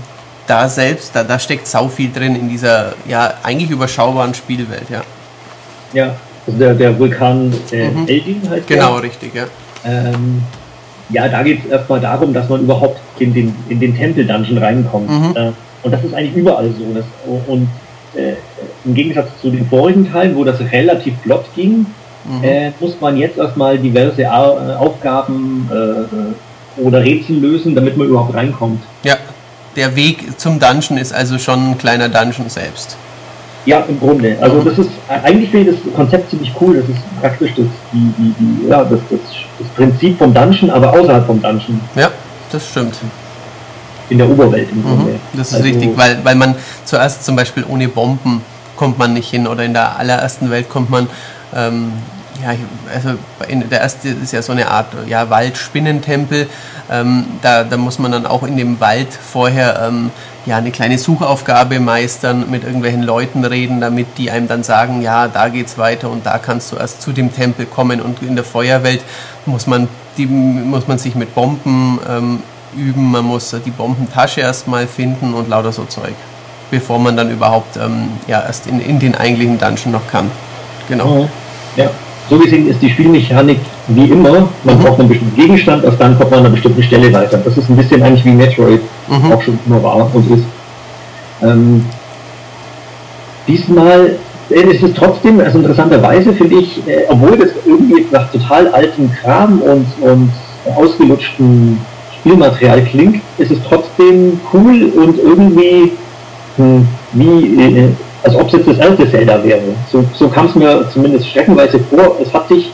da 0.48 0.68
selbst, 0.68 1.16
da, 1.16 1.24
da 1.24 1.38
steckt 1.38 1.68
sau 1.68 1.88
viel 1.88 2.12
drin 2.12 2.36
in 2.36 2.50
dieser 2.50 2.94
ja 3.08 3.36
eigentlich 3.44 3.70
überschaubaren 3.70 4.34
Spielwelt, 4.34 4.90
ja. 4.90 5.02
Ja, 5.94 6.16
also 6.48 6.60
der, 6.60 6.74
der 6.74 6.98
Vulkan 6.98 7.54
äh, 7.72 7.90
mhm. 7.90 8.08
Eldin 8.08 8.50
heißt 8.50 8.68
Genau, 8.68 8.96
der. 8.96 9.04
richtig, 9.04 9.36
ja. 9.36 9.46
Ähm, 9.86 10.42
ja, 11.10 11.28
da 11.28 11.44
geht 11.44 11.66
es 11.66 11.72
erstmal 11.72 12.00
darum, 12.00 12.34
dass 12.34 12.50
man 12.50 12.62
überhaupt 12.62 13.00
in 13.20 13.34
den, 13.34 13.56
in 13.68 13.80
den 13.80 13.96
Tempel-Dungeon 13.96 14.58
reinkommt. 14.58 15.10
Mhm. 15.10 15.36
Äh, 15.36 15.52
und 15.84 15.92
das 15.92 16.04
ist 16.04 16.14
eigentlich 16.14 16.36
überall 16.36 16.70
so. 16.78 16.94
Das, 16.94 17.06
und 17.48 17.70
äh, 18.16 18.34
im 18.86 18.94
Gegensatz 18.94 19.30
zu 19.42 19.50
den 19.50 19.66
vorigen 19.68 20.12
Teilen, 20.12 20.36
wo 20.36 20.44
das 20.44 20.60
relativ 20.60 21.14
flott 21.22 21.46
ging, 21.56 21.86
mhm. 22.26 22.44
äh, 22.44 22.72
muss 22.80 23.00
man 23.00 23.18
jetzt 23.18 23.38
erstmal 23.38 23.78
diverse 23.78 24.24
äh, 24.24 24.28
Aufgaben 24.28 25.70
äh, 25.72 26.82
oder 26.82 27.04
Rätsel 27.04 27.38
lösen, 27.38 27.76
damit 27.76 27.98
man 27.98 28.08
überhaupt 28.08 28.34
reinkommt. 28.34 28.82
Ja, 29.04 29.16
der 29.76 29.96
Weg 29.96 30.40
zum 30.40 30.60
Dungeon 30.60 30.98
ist 30.98 31.14
also 31.14 31.38
schon 31.38 31.72
ein 31.72 31.78
kleiner 31.78 32.10
Dungeon 32.10 32.50
selbst. 32.50 32.98
Ja, 33.66 33.82
im 33.82 34.00
Grunde. 34.00 34.38
Also 34.40 34.62
das 34.62 34.80
ist 34.80 34.90
eigentlich 35.08 35.50
finde 35.50 35.72
ich 35.72 35.84
das 35.84 35.94
Konzept 35.94 36.30
ziemlich 36.30 36.54
cool. 36.60 36.78
Das 36.78 36.90
ist 36.90 37.22
praktisch 37.22 37.52
das, 37.56 37.66
die, 37.92 38.14
die, 38.18 38.34
die, 38.40 38.68
ja, 38.68 38.84
das, 38.84 39.00
das, 39.10 39.20
das 39.60 39.68
Prinzip 39.76 40.18
vom 40.18 40.34
Dungeon, 40.34 40.70
aber 40.70 40.92
außerhalb 40.94 41.26
vom 41.26 41.42
Dungeon. 41.42 41.80
Ja, 41.96 42.10
das 42.52 42.68
stimmt. 42.68 42.96
In 44.10 44.18
der 44.18 44.30
Oberwelt 44.30 44.72
im 44.72 44.82
Grunde. 44.82 45.12
Mhm, 45.12 45.20
das 45.34 45.50
ist 45.50 45.54
also, 45.56 45.66
richtig, 45.66 45.96
weil, 45.96 46.20
weil 46.24 46.36
man 46.36 46.56
zuerst 46.86 47.26
zum 47.26 47.36
Beispiel 47.36 47.64
ohne 47.68 47.88
Bomben 47.88 48.42
kommt 48.76 48.98
man 48.98 49.14
nicht 49.14 49.30
hin 49.30 49.46
oder 49.46 49.64
in 49.64 49.74
der 49.74 50.00
allerersten 50.00 50.50
Welt 50.50 50.70
kommt 50.70 50.90
man 50.90 51.08
ähm, 51.54 51.92
ja, 52.42 52.56
also 52.94 53.18
der 53.50 53.82
erste 53.82 54.10
ist 54.10 54.32
ja 54.32 54.42
so 54.42 54.52
eine 54.52 54.70
Art 54.70 54.88
ja, 55.08 55.30
Waldspinnentempel. 55.30 56.48
Ähm, 56.90 57.26
da, 57.42 57.64
da 57.64 57.78
muss 57.78 58.00
man 58.00 58.12
dann 58.12 58.26
auch 58.26 58.44
in 58.44 58.58
dem 58.58 58.80
Wald 58.80 59.10
vorher 59.14 59.88
ähm, 59.88 60.12
ja, 60.50 60.58
eine 60.58 60.72
kleine 60.72 60.98
Suchaufgabe 60.98 61.80
meistern, 61.80 62.50
mit 62.50 62.64
irgendwelchen 62.64 63.04
Leuten 63.04 63.46
reden, 63.46 63.82
damit 63.82 64.08
die 64.18 64.32
einem 64.32 64.48
dann 64.48 64.64
sagen, 64.64 65.04
ja, 65.04 65.28
da 65.28 65.48
geht's 65.48 65.78
weiter 65.78 66.10
und 66.10 66.26
da 66.26 66.40
kannst 66.40 66.72
du 66.72 66.76
erst 66.76 67.04
zu 67.04 67.12
dem 67.12 67.32
Tempel 67.32 67.68
kommen. 67.68 68.02
Und 68.02 68.24
in 68.24 68.36
der 68.36 68.44
Feuerwelt 68.44 69.02
muss 69.46 69.68
man, 69.68 69.88
die, 70.18 70.26
muss 70.26 70.88
man 70.88 70.98
sich 70.98 71.14
mit 71.14 71.36
Bomben 71.36 72.00
ähm, 72.10 72.40
üben, 72.76 73.12
man 73.12 73.26
muss 73.26 73.56
die 73.64 73.70
Bombentasche 73.70 74.42
erstmal 74.42 74.88
finden 74.88 75.36
und 75.36 75.50
lauter 75.50 75.72
so 75.72 75.86
Zeug, 75.86 76.16
bevor 76.72 76.98
man 76.98 77.16
dann 77.16 77.30
überhaupt 77.30 77.78
ähm, 77.78 78.10
ja, 78.28 78.42
erst 78.42 78.66
in, 78.66 78.82
in 78.82 78.98
den 78.98 79.14
eigentlichen 79.14 79.60
Dungeon 79.60 79.92
noch 79.92 80.08
kann. 80.08 80.32
Genau. 80.88 81.30
Ja. 81.76 81.92
So 82.28 82.40
gesehen 82.40 82.68
ist 82.68 82.82
die 82.82 82.90
Spielmechanik 82.90 83.60
wie 83.88 84.06
immer, 84.06 84.50
man 84.64 84.78
mhm. 84.78 84.84
braucht 84.84 85.00
einen 85.00 85.10
bestimmten 85.10 85.36
Gegenstand, 85.36 85.84
erst 85.84 86.02
dann 86.02 86.18
kommt 86.18 86.32
man 86.32 86.40
an 86.40 86.46
einer 86.48 86.56
bestimmten 86.56 86.82
Stelle 86.82 87.14
weiter. 87.14 87.38
Das 87.38 87.56
ist 87.56 87.70
ein 87.70 87.76
bisschen 87.76 88.02
eigentlich 88.02 88.26
wie 88.26 88.32
Metroid 88.32 88.82
mhm. 89.10 89.32
auch 89.32 89.42
schon 89.42 89.60
immer 89.66 89.84
war 89.84 90.10
und 90.14 90.32
ist. 90.32 90.44
Ähm, 91.42 91.86
diesmal 93.48 94.18
ist 94.50 94.84
es 94.84 94.94
trotzdem, 94.94 95.40
also 95.40 95.60
interessanterweise 95.60 96.34
finde 96.34 96.56
ich, 96.56 96.88
äh, 96.88 97.06
obwohl 97.08 97.38
das 97.38 97.50
irgendwie 97.66 98.06
nach 98.12 98.32
total 98.32 98.68
altem 98.70 99.12
Kram 99.22 99.62
und, 99.62 99.86
und 100.02 100.32
ausgelutschten 100.76 101.80
Spielmaterial 102.20 102.84
klingt, 102.84 103.22
ist 103.38 103.52
es 103.52 103.60
trotzdem 103.68 104.40
cool 104.54 104.92
und 104.96 105.18
irgendwie 105.20 105.92
hm, 106.58 106.88
wie, 107.14 107.62
äh, 107.62 107.90
als 108.24 108.36
ob 108.36 108.48
es 108.48 108.54
jetzt 108.54 108.68
das 108.68 108.78
erste 108.78 109.10
Zelda 109.10 109.44
wäre. 109.44 109.62
So, 109.92 110.04
so 110.14 110.28
kam 110.28 110.48
es 110.48 110.56
mir 110.56 110.90
zumindest 110.92 111.28
streckenweise 111.28 111.80
vor. 111.80 112.18
Es 112.22 112.34
hat 112.34 112.50
sich 112.50 112.72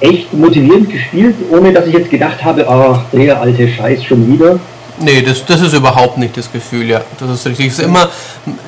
echt 0.00 0.32
motivierend 0.32 0.90
gespielt, 0.90 1.34
ohne 1.50 1.72
dass 1.72 1.86
ich 1.86 1.94
jetzt 1.94 2.10
gedacht 2.10 2.42
habe, 2.44 2.68
ach, 2.68 3.04
der 3.12 3.40
alte 3.40 3.68
Scheiß 3.68 4.04
schon 4.04 4.26
wieder. 4.32 4.58
Nee, 5.00 5.22
das, 5.22 5.44
das 5.46 5.62
ist 5.62 5.72
überhaupt 5.72 6.18
nicht 6.18 6.36
das 6.36 6.52
Gefühl, 6.52 6.88
ja. 6.88 7.02
Das 7.18 7.30
ist 7.30 7.46
richtig. 7.46 7.68
Es 7.68 7.78
ist 7.78 7.84
immer 7.84 8.10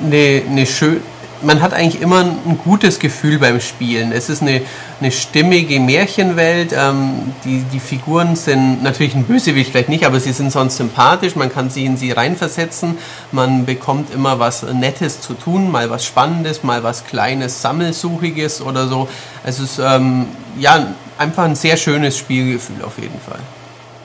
eine, 0.03 0.43
eine 0.49 0.67
schön, 0.67 1.03
man 1.43 1.61
hat 1.61 1.75
eigentlich 1.75 2.01
immer 2.01 2.21
ein 2.21 2.59
gutes 2.65 2.99
Gefühl 2.99 3.39
beim 3.39 3.61
Spielen. 3.61 4.13
Es 4.13 4.29
ist 4.29 4.43
eine, 4.43 4.63
eine 5.01 5.11
stimmige 5.11 5.79
Märchenwelt. 5.81 6.73
Ähm, 6.73 7.35
die, 7.45 7.65
die 7.73 7.81
Figuren 7.81 8.37
sind 8.37 8.83
natürlich 8.83 9.15
ein 9.15 9.25
Bösewicht 9.25 9.73
vielleicht 9.73 9.89
nicht, 9.89 10.07
aber 10.07 10.21
sie 10.21 10.33
sind 10.33 10.53
sonst 10.53 10.77
sympathisch. 10.77 11.37
Man 11.37 11.53
kann 11.53 11.71
sich 11.71 11.85
in 11.85 11.97
sie 11.97 12.13
reinversetzen. 12.13 12.97
Man 13.31 13.67
bekommt 13.67 14.15
immer 14.15 14.39
was 14.39 14.63
Nettes 14.63 15.21
zu 15.21 15.35
tun, 15.35 15.71
mal 15.71 15.91
was 15.91 16.05
Spannendes, 16.05 16.63
mal 16.63 16.83
was 16.83 17.05
Kleines, 17.05 17.61
Sammelsuchiges 17.61 18.63
oder 18.63 18.89
so. 18.89 19.09
Es 19.45 19.59
ist 19.59 19.79
ähm, 19.79 20.27
ja 20.59 20.87
einfach 21.19 21.45
ein 21.45 21.57
sehr 21.57 21.77
schönes 21.77 22.17
Spielgefühl 22.17 22.83
auf 22.85 22.99
jeden 22.99 23.21
Fall. 23.21 23.41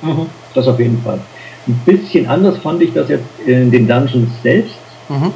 Mhm, 0.02 0.30
das 0.54 0.68
auf 0.68 0.80
jeden 0.80 1.02
Fall. 1.02 1.20
Ein 1.68 1.82
bisschen 1.86 2.28
anders 2.28 2.58
fand 2.60 2.82
ich 2.82 2.94
das 2.94 3.10
jetzt 3.10 3.26
in 3.46 3.72
den 3.72 3.88
Dungeons 3.88 4.30
selbst. 4.42 4.76
Mhm. 5.10 5.32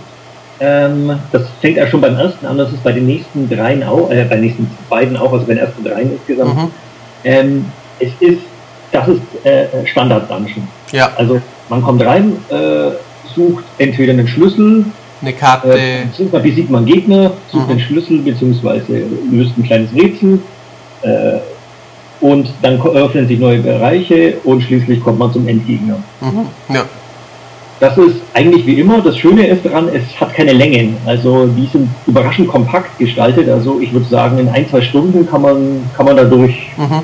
Ähm, 0.59 1.19
das 1.31 1.43
fängt 1.59 1.77
ja 1.77 1.87
schon 1.87 2.01
beim 2.01 2.15
ersten 2.15 2.45
an, 2.45 2.57
das 2.57 2.71
ist 2.71 2.83
bei 2.83 2.91
den 2.91 3.07
nächsten 3.07 3.49
dreien 3.49 3.83
auch, 3.83 4.11
äh, 4.11 4.23
bei 4.25 4.35
den 4.35 4.45
nächsten 4.45 4.69
beiden 4.89 5.17
auch, 5.17 5.33
also 5.33 5.45
bei 5.45 5.55
den 5.55 5.63
ersten 5.63 5.83
dreien 5.83 6.11
insgesamt. 6.11 6.55
Mhm. 6.55 6.71
Ähm, 7.23 7.65
es 7.99 8.11
ist, 8.19 8.41
das 8.91 9.07
ist 9.07 9.21
äh, 9.43 9.65
Standard-Dungeon. 9.85 10.67
Ja. 10.91 11.11
Also 11.17 11.41
man 11.69 11.81
kommt 11.81 12.05
rein, 12.05 12.37
äh, 12.49 12.91
sucht 13.35 13.63
entweder 13.77 14.13
einen 14.13 14.27
Schlüssel, 14.27 14.85
eine 15.21 15.33
Karte, 15.33 15.73
äh, 15.73 16.05
beziehungsweise 16.05 16.43
besiegt 16.43 16.69
man 16.69 16.85
Gegner, 16.85 17.31
sucht 17.51 17.65
mhm. 17.65 17.71
einen 17.71 17.79
Schlüssel, 17.79 18.19
beziehungsweise 18.19 19.03
löst 19.31 19.57
ein 19.57 19.63
kleines 19.63 19.93
Rätsel. 19.93 20.39
Äh, 21.01 21.39
und 22.21 22.47
dann 22.61 22.79
öffnen 22.81 23.27
sich 23.27 23.39
neue 23.39 23.59
Bereiche 23.59 24.35
und 24.43 24.61
schließlich 24.61 25.03
kommt 25.03 25.19
man 25.19 25.33
zum 25.33 25.47
Endgegner. 25.47 25.97
Mhm. 26.21 26.73
Ja. 26.73 26.85
Das 27.79 27.97
ist 27.97 28.17
eigentlich 28.35 28.65
wie 28.67 28.79
immer. 28.79 29.01
Das 29.01 29.17
Schöne 29.17 29.47
ist 29.47 29.65
daran, 29.65 29.89
es 29.91 30.03
hat 30.21 30.35
keine 30.35 30.53
Längen. 30.53 30.97
Also 31.05 31.47
die 31.47 31.65
sind 31.65 31.89
überraschend 32.05 32.47
kompakt 32.47 32.99
gestaltet. 32.99 33.49
Also 33.49 33.79
ich 33.81 33.91
würde 33.91 34.05
sagen, 34.05 34.37
in 34.37 34.47
ein, 34.49 34.69
zwei 34.69 34.81
Stunden 34.81 35.27
kann 35.27 35.41
man, 35.41 35.89
kann 35.97 36.05
man 36.05 36.15
dadurch. 36.15 36.69
Mhm. 36.77 37.01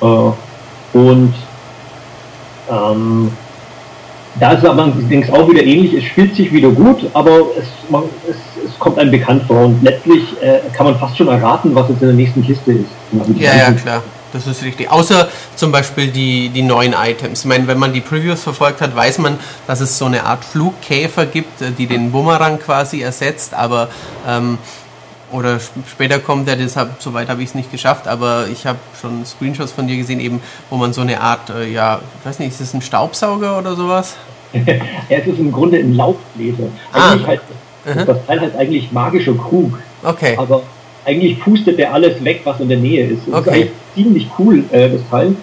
Äh, 0.00 0.96
und 0.98 1.34
ähm, 2.70 3.32
da 4.40 4.52
ist 4.52 4.62
es 4.62 4.64
aber 4.64 4.84
allerdings 4.84 5.30
auch 5.30 5.50
wieder 5.50 5.62
ähnlich. 5.62 5.92
Es 5.92 6.04
spielt 6.04 6.34
sich 6.34 6.50
wieder 6.50 6.70
gut, 6.70 7.04
aber 7.12 7.38
es, 7.58 7.66
man, 7.90 8.04
es, 8.28 8.36
es 8.64 8.78
kommt 8.78 8.98
einem 8.98 9.10
bekannt 9.10 9.44
vor. 9.46 9.66
Und 9.66 9.82
letztlich 9.82 10.22
äh, 10.42 10.60
kann 10.72 10.86
man 10.86 10.98
fast 10.98 11.16
schon 11.16 11.28
erraten, 11.28 11.74
was 11.74 11.88
jetzt 11.88 12.02
in 12.02 12.08
der 12.08 12.16
nächsten 12.16 12.44
Kiste 12.44 12.72
ist. 12.72 12.90
Ja, 13.36 13.54
ja, 13.54 13.72
klar. 13.72 14.02
Das 14.32 14.46
ist 14.46 14.62
richtig. 14.62 14.90
Außer 14.90 15.28
zum 15.56 15.72
Beispiel 15.72 16.08
die, 16.08 16.48
die 16.48 16.62
neuen 16.62 16.94
Items. 16.94 17.40
Ich 17.40 17.46
meine, 17.46 17.66
wenn 17.66 17.78
man 17.78 17.92
die 17.92 18.00
Previews 18.00 18.42
verfolgt 18.42 18.80
hat, 18.80 18.96
weiß 18.96 19.18
man, 19.18 19.38
dass 19.66 19.80
es 19.80 19.98
so 19.98 20.06
eine 20.06 20.24
Art 20.24 20.44
Flugkäfer 20.44 21.26
gibt, 21.26 21.60
äh, 21.60 21.70
die 21.70 21.86
den 21.86 22.12
Bumerang 22.12 22.58
quasi 22.58 23.02
ersetzt, 23.02 23.52
aber 23.52 23.88
ähm, 24.26 24.58
oder 25.32 25.58
später 25.90 26.18
kommt 26.18 26.46
der, 26.46 26.56
deshalb, 26.56 26.96
soweit 26.98 27.28
habe 27.28 27.42
ich 27.42 27.50
es 27.50 27.54
nicht 27.54 27.70
geschafft, 27.70 28.06
aber 28.06 28.46
ich 28.52 28.66
habe 28.66 28.78
schon 29.00 29.24
Screenshots 29.24 29.72
von 29.72 29.86
dir 29.86 29.96
gesehen, 29.96 30.20
eben, 30.20 30.42
wo 30.68 30.76
man 30.76 30.92
so 30.92 31.00
eine 31.00 31.20
Art, 31.20 31.50
äh, 31.50 31.70
ja, 31.70 32.00
ich 32.20 32.26
weiß 32.26 32.38
nicht, 32.38 32.48
ist 32.48 32.60
es 32.60 32.74
ein 32.74 32.82
Staubsauger 32.82 33.58
oder 33.58 33.74
sowas? 33.74 34.16
ja, 34.52 34.62
es 35.08 35.26
ist 35.26 35.38
im 35.38 35.50
Grunde 35.50 35.78
ein 35.78 35.94
Laubbläser. 35.94 36.68
Eigentlich 36.92 37.24
ah. 37.24 37.26
heißt 37.28 37.42
das, 37.84 38.06
das 38.06 38.26
Teil 38.26 38.40
heißt 38.40 38.56
eigentlich 38.56 38.92
magischer 38.92 39.34
Krug. 39.34 39.78
Okay. 40.02 40.34
Aber 40.36 40.62
eigentlich 41.04 41.40
pustet 41.40 41.78
der 41.78 41.92
alles 41.92 42.22
weg, 42.24 42.42
was 42.44 42.60
in 42.60 42.68
der 42.68 42.78
Nähe 42.78 43.06
ist. 43.06 43.22
Das 43.26 43.46
okay. 43.46 43.62
ist 43.62 43.70
ziemlich 43.94 44.28
cool, 44.38 44.64
äh, 44.70 44.88
das 44.90 45.00
Teil, 45.10 45.34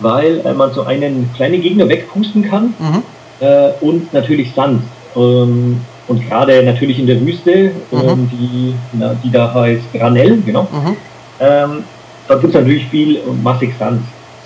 weil 0.00 0.40
äh, 0.44 0.52
man 0.52 0.72
so 0.72 0.82
einen 0.82 1.30
kleinen 1.34 1.60
Gegner 1.60 1.88
wegpusten 1.88 2.42
kann 2.42 2.74
mhm. 2.78 3.02
äh, 3.40 3.70
und 3.80 4.12
natürlich 4.12 4.52
Sand. 4.54 4.82
Ähm, 5.14 5.80
und 6.08 6.28
gerade 6.28 6.62
natürlich 6.62 6.98
in 6.98 7.06
der 7.06 7.20
Wüste, 7.20 7.72
mhm. 7.90 7.98
ähm, 8.08 8.30
die, 8.32 8.74
na, 8.92 9.14
die 9.22 9.30
da 9.30 9.52
heißt 9.52 9.92
Granell, 9.92 10.38
genau. 10.44 10.62
Mhm. 10.62 10.96
Ähm, 11.40 11.84
da 12.28 12.34
gibt 12.34 12.54
es 12.54 12.60
natürlich 12.60 12.86
viel 12.86 13.20
massig 13.42 13.74
Sand. 13.78 14.02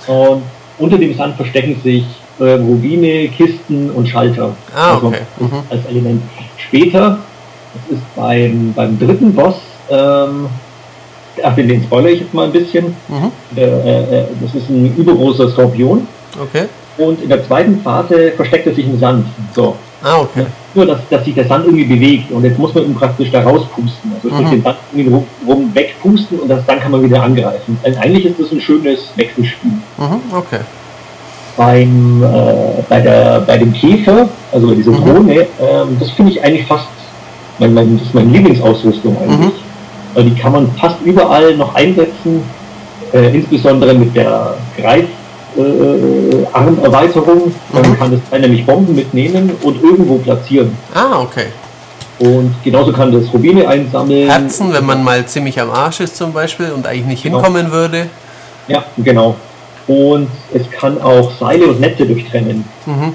Und 0.07 0.43
unter 0.79 0.99
dem 0.99 1.15
Sand 1.15 1.37
verstecken 1.37 1.77
sich 1.83 2.05
äh, 2.39 2.53
Rubine, 2.53 3.29
Kisten 3.29 3.91
und 3.91 4.09
Schalter. 4.09 4.55
Ah, 4.75 4.95
also 4.95 5.09
okay. 5.09 5.21
mhm. 5.39 5.62
als 5.69 5.85
Element. 5.87 6.23
Später, 6.57 7.19
das 7.75 7.99
ist 7.99 8.17
beim, 8.17 8.73
beim 8.75 8.99
dritten 8.99 9.35
Boss, 9.35 9.57
ähm, 9.91 10.47
ach, 11.43 11.55
den, 11.55 11.69
den 11.69 11.83
spoilere 11.83 12.13
ich 12.13 12.21
jetzt 12.21 12.35
mal 12.35 12.47
ein 12.47 12.53
bisschen. 12.53 12.95
Mhm. 13.09 13.33
Äh, 13.57 13.63
äh, 13.63 14.25
das 14.41 14.55
ist 14.55 14.69
ein 14.69 14.95
übergroßer 14.97 15.49
Skorpion. 15.51 16.07
Okay. 16.41 16.67
Und 16.99 17.23
in 17.23 17.29
der 17.29 17.47
zweiten 17.47 17.81
Phase 17.81 18.33
versteckt 18.33 18.67
er 18.67 18.75
sich 18.75 18.87
im 18.87 18.99
Sand. 18.99 19.27
So. 19.55 19.77
Ah, 20.03 20.21
okay. 20.21 20.47
Nur, 20.75 20.87
dass, 20.87 21.01
dass 21.11 21.25
sich 21.25 21.35
der 21.35 21.47
Sand 21.47 21.67
irgendwie 21.67 21.85
bewegt 21.85 22.31
und 22.31 22.45
jetzt 22.45 22.59
muss 22.59 22.75
man 22.75 22.85
ihn 22.85 22.95
praktisch 22.95 23.31
da 23.31 23.43
rauspusten. 23.43 24.13
Also 24.23 24.35
mhm. 24.35 24.51
den 24.51 24.63
Sand 24.63 24.77
irgendwie 24.93 25.13
rum, 25.13 25.27
rum 25.47 25.71
wegpusten 25.75 26.39
und 26.39 26.49
das, 26.49 26.65
dann 26.67 26.81
kann 26.81 26.93
man 26.93 27.03
wieder 27.03 27.23
angreifen. 27.23 27.79
Also 27.83 27.99
eigentlich 28.01 28.27
ist 28.27 28.41
das 28.41 28.53
ein 28.53 28.61
schönes 28.61 29.13
Wechselspiel. 29.17 29.73
Mhm, 29.99 30.21
okay. 30.35 30.61
Beim, 31.57 32.23
äh, 32.23 32.83
bei, 32.89 33.01
der, 33.01 33.41
bei 33.41 33.59
dem 33.59 33.73
Käfer, 33.73 34.29
also 34.53 34.69
bei 34.69 34.75
dieser 34.75 34.93
mhm. 34.93 35.05
Drohne, 35.05 35.47
ähm, 35.61 35.97
das 35.99 36.11
finde 36.13 36.33
ich 36.33 36.43
eigentlich 36.43 36.67
fast, 36.67 36.87
mein, 37.61 37.74
mein, 37.74 37.99
das 37.99 38.07
ist 38.07 38.15
meine 38.15 38.31
Lieblingsausrüstung 38.31 39.16
eigentlich. 39.19 39.39
Mhm. 39.39 39.53
Weil 40.15 40.24
die 40.24 40.35
kann 40.35 40.53
man 40.53 40.70
fast 40.73 40.97
überall 41.05 41.57
noch 41.57 41.74
einsetzen, 41.74 42.43
äh, 43.12 43.35
insbesondere 43.37 43.95
mit 43.95 44.16
der 44.16 44.55
Greif 44.77 45.07
äh, 45.57 46.47
Armerweiterung. 46.53 47.53
Man 47.73 47.91
mhm. 47.91 47.99
kann 47.99 48.11
das 48.11 48.20
Teil 48.28 48.41
nämlich 48.41 48.66
Bomben 48.66 48.95
mitnehmen 48.95 49.53
und 49.62 49.82
irgendwo 49.82 50.16
platzieren. 50.19 50.77
Ah, 50.95 51.20
okay. 51.20 51.47
Und 52.19 52.55
genauso 52.62 52.93
kann 52.93 53.12
das 53.12 53.32
Rubine 53.32 53.66
einsammeln. 53.66 54.28
Herzen, 54.28 54.73
wenn 54.73 54.85
man 54.85 55.03
mal 55.03 55.24
ziemlich 55.27 55.59
am 55.61 55.70
Arsch 55.70 56.01
ist 56.01 56.16
zum 56.16 56.32
Beispiel 56.32 56.70
und 56.70 56.87
eigentlich 56.87 57.07
nicht 57.07 57.23
genau. 57.23 57.39
hinkommen 57.39 57.70
würde. 57.70 58.07
Ja, 58.69 58.85
genau. 58.99 59.37
Und 59.87 60.28
es 60.53 60.70
kann 60.70 61.01
auch 61.01 61.32
Seile 61.39 61.66
und 61.66 61.81
Netze 61.81 62.05
durchtrennen. 62.05 62.65
Mhm. 62.85 63.15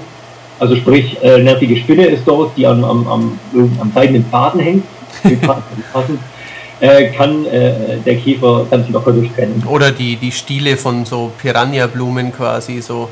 Also 0.58 0.76
sprich, 0.76 1.16
äh, 1.22 1.42
nervige 1.42 1.76
Spinne 1.76 2.06
ist 2.06 2.22
dort, 2.26 2.56
die 2.56 2.66
am, 2.66 2.82
am, 2.84 3.06
am, 3.06 3.38
am 3.80 3.92
seidenen 3.94 4.24
Faden 4.24 4.60
hängt. 4.60 4.84
äh, 6.80 7.10
kann 7.12 7.46
äh, 7.46 7.98
der 8.04 8.16
Käfer 8.16 8.66
ganz 8.70 8.88
locker 8.88 9.12
durchtrennen. 9.12 9.62
Oder 9.68 9.90
die, 9.90 10.16
die 10.16 10.32
Stiele 10.32 10.76
von 10.76 11.04
so 11.04 11.30
Piranha-Blumen 11.38 12.32
quasi 12.32 12.80
so. 12.80 13.08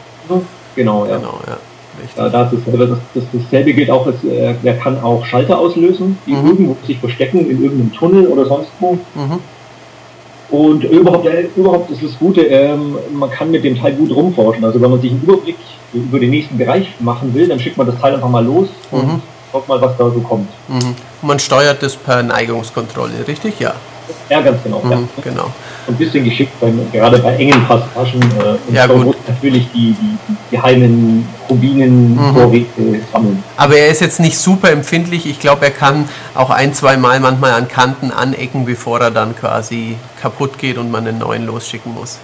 Genau, 0.75 1.07
ja. 1.07 1.17
Genau, 1.17 1.39
ja. 1.47 1.59
Ja, 2.17 2.29
das, 2.29 2.53
ist, 2.53 2.63
das, 2.67 2.89
das, 3.15 3.25
dasselbe 3.33 3.73
gilt 3.73 3.89
auch, 3.89 4.05
dass, 4.05 4.17
äh, 4.25 4.55
er 4.63 4.75
kann 4.75 5.01
auch 5.01 5.25
Schalter 5.25 5.59
auslösen, 5.59 6.19
die 6.27 6.33
mhm. 6.33 6.47
irgendwo 6.49 6.77
sich 6.85 6.99
verstecken, 6.99 7.49
in 7.49 7.63
irgendeinem 7.63 7.93
Tunnel 7.93 8.27
oder 8.27 8.47
sonst 8.47 8.71
wo. 8.81 8.95
Mhm. 9.15 9.39
Und 10.51 10.85
überhaupt, 10.85 11.27
äh, 11.27 11.49
überhaupt 11.57 11.91
ist 11.91 12.03
das 12.03 12.19
Gute, 12.19 12.43
ähm, 12.43 12.97
man 13.13 13.31
kann 13.31 13.51
mit 13.51 13.65
dem 13.65 13.77
Teil 13.79 13.95
gut 13.95 14.15
rumforschen. 14.15 14.65
Also 14.65 14.81
wenn 14.81 14.91
man 14.91 15.01
sich 15.01 15.11
einen 15.11 15.23
Überblick 15.23 15.57
über 15.93 16.19
den 16.19 16.31
nächsten 16.31 16.59
Bereich 16.59 16.89
machen 17.01 17.33
will, 17.35 17.49
dann 17.49 17.59
schickt 17.59 17.77
man 17.77 17.87
das 17.87 17.99
Teil 18.01 18.15
einfach 18.15 18.29
mal 18.29 18.45
los 18.45 18.69
und 18.91 19.07
mhm. 19.07 19.23
Schaut 19.55 19.69
mal, 19.69 19.81
was 19.81 19.97
da 19.97 20.11
so 20.11 20.19
kommt. 20.19 20.49
Mhm. 20.67 20.97
Man 21.23 21.39
steuert 21.39 21.81
das 21.81 21.95
per 21.95 22.25
Neigungskontrolle, 22.25 23.25
richtig? 23.29 23.61
Ja. 23.61 23.75
Ja, 24.29 24.41
ganz 24.41 24.63
genau. 24.63 24.81
Mhm, 24.83 24.91
Ja. 24.91 24.99
Genau. 25.23 25.47
Ein 25.87 25.95
bisschen 25.97 26.25
geschickt, 26.25 26.53
beim, 26.61 26.81
gerade 26.93 27.19
bei 27.19 27.35
engen 27.37 27.63
Passagen. 27.67 28.21
Äh, 28.39 28.69
und 28.69 28.75
Ja, 28.75 28.87
gut. 28.87 29.17
natürlich 29.29 29.67
die, 29.75 29.95
die, 30.01 30.17
die 30.29 30.57
geheimen 30.57 31.29
Rubinen 31.51 32.15
Mhm. 32.15 32.35
Vorräte 32.35 33.01
sammeln. 33.13 33.43
Aber 33.57 33.77
er 33.77 33.89
ist 33.89 34.01
jetzt 34.01 34.21
nicht 34.21 34.39
super 34.39 34.71
empfindlich. 34.71 35.27
Ich 35.27 35.39
glaube, 35.41 35.65
er 35.67 35.71
kann 35.71 36.09
auch 36.35 36.51
ein, 36.51 36.73
zwei 36.75 36.97
Mal 36.97 37.21
manchmal 37.21 37.53
an 37.53 37.69
Kanten 37.69 38.11
anecken, 38.11 38.65
bevor 38.65 39.01
er 39.01 39.11
dann 39.11 39.37
quasi 39.37 39.97
kaputt 40.23 40.59
geht 40.59 40.79
und 40.79 40.91
man 40.91 41.07
einen 41.07 41.19
neuen 41.19 41.47
losschicken 41.47 41.93
muss. 41.95 42.19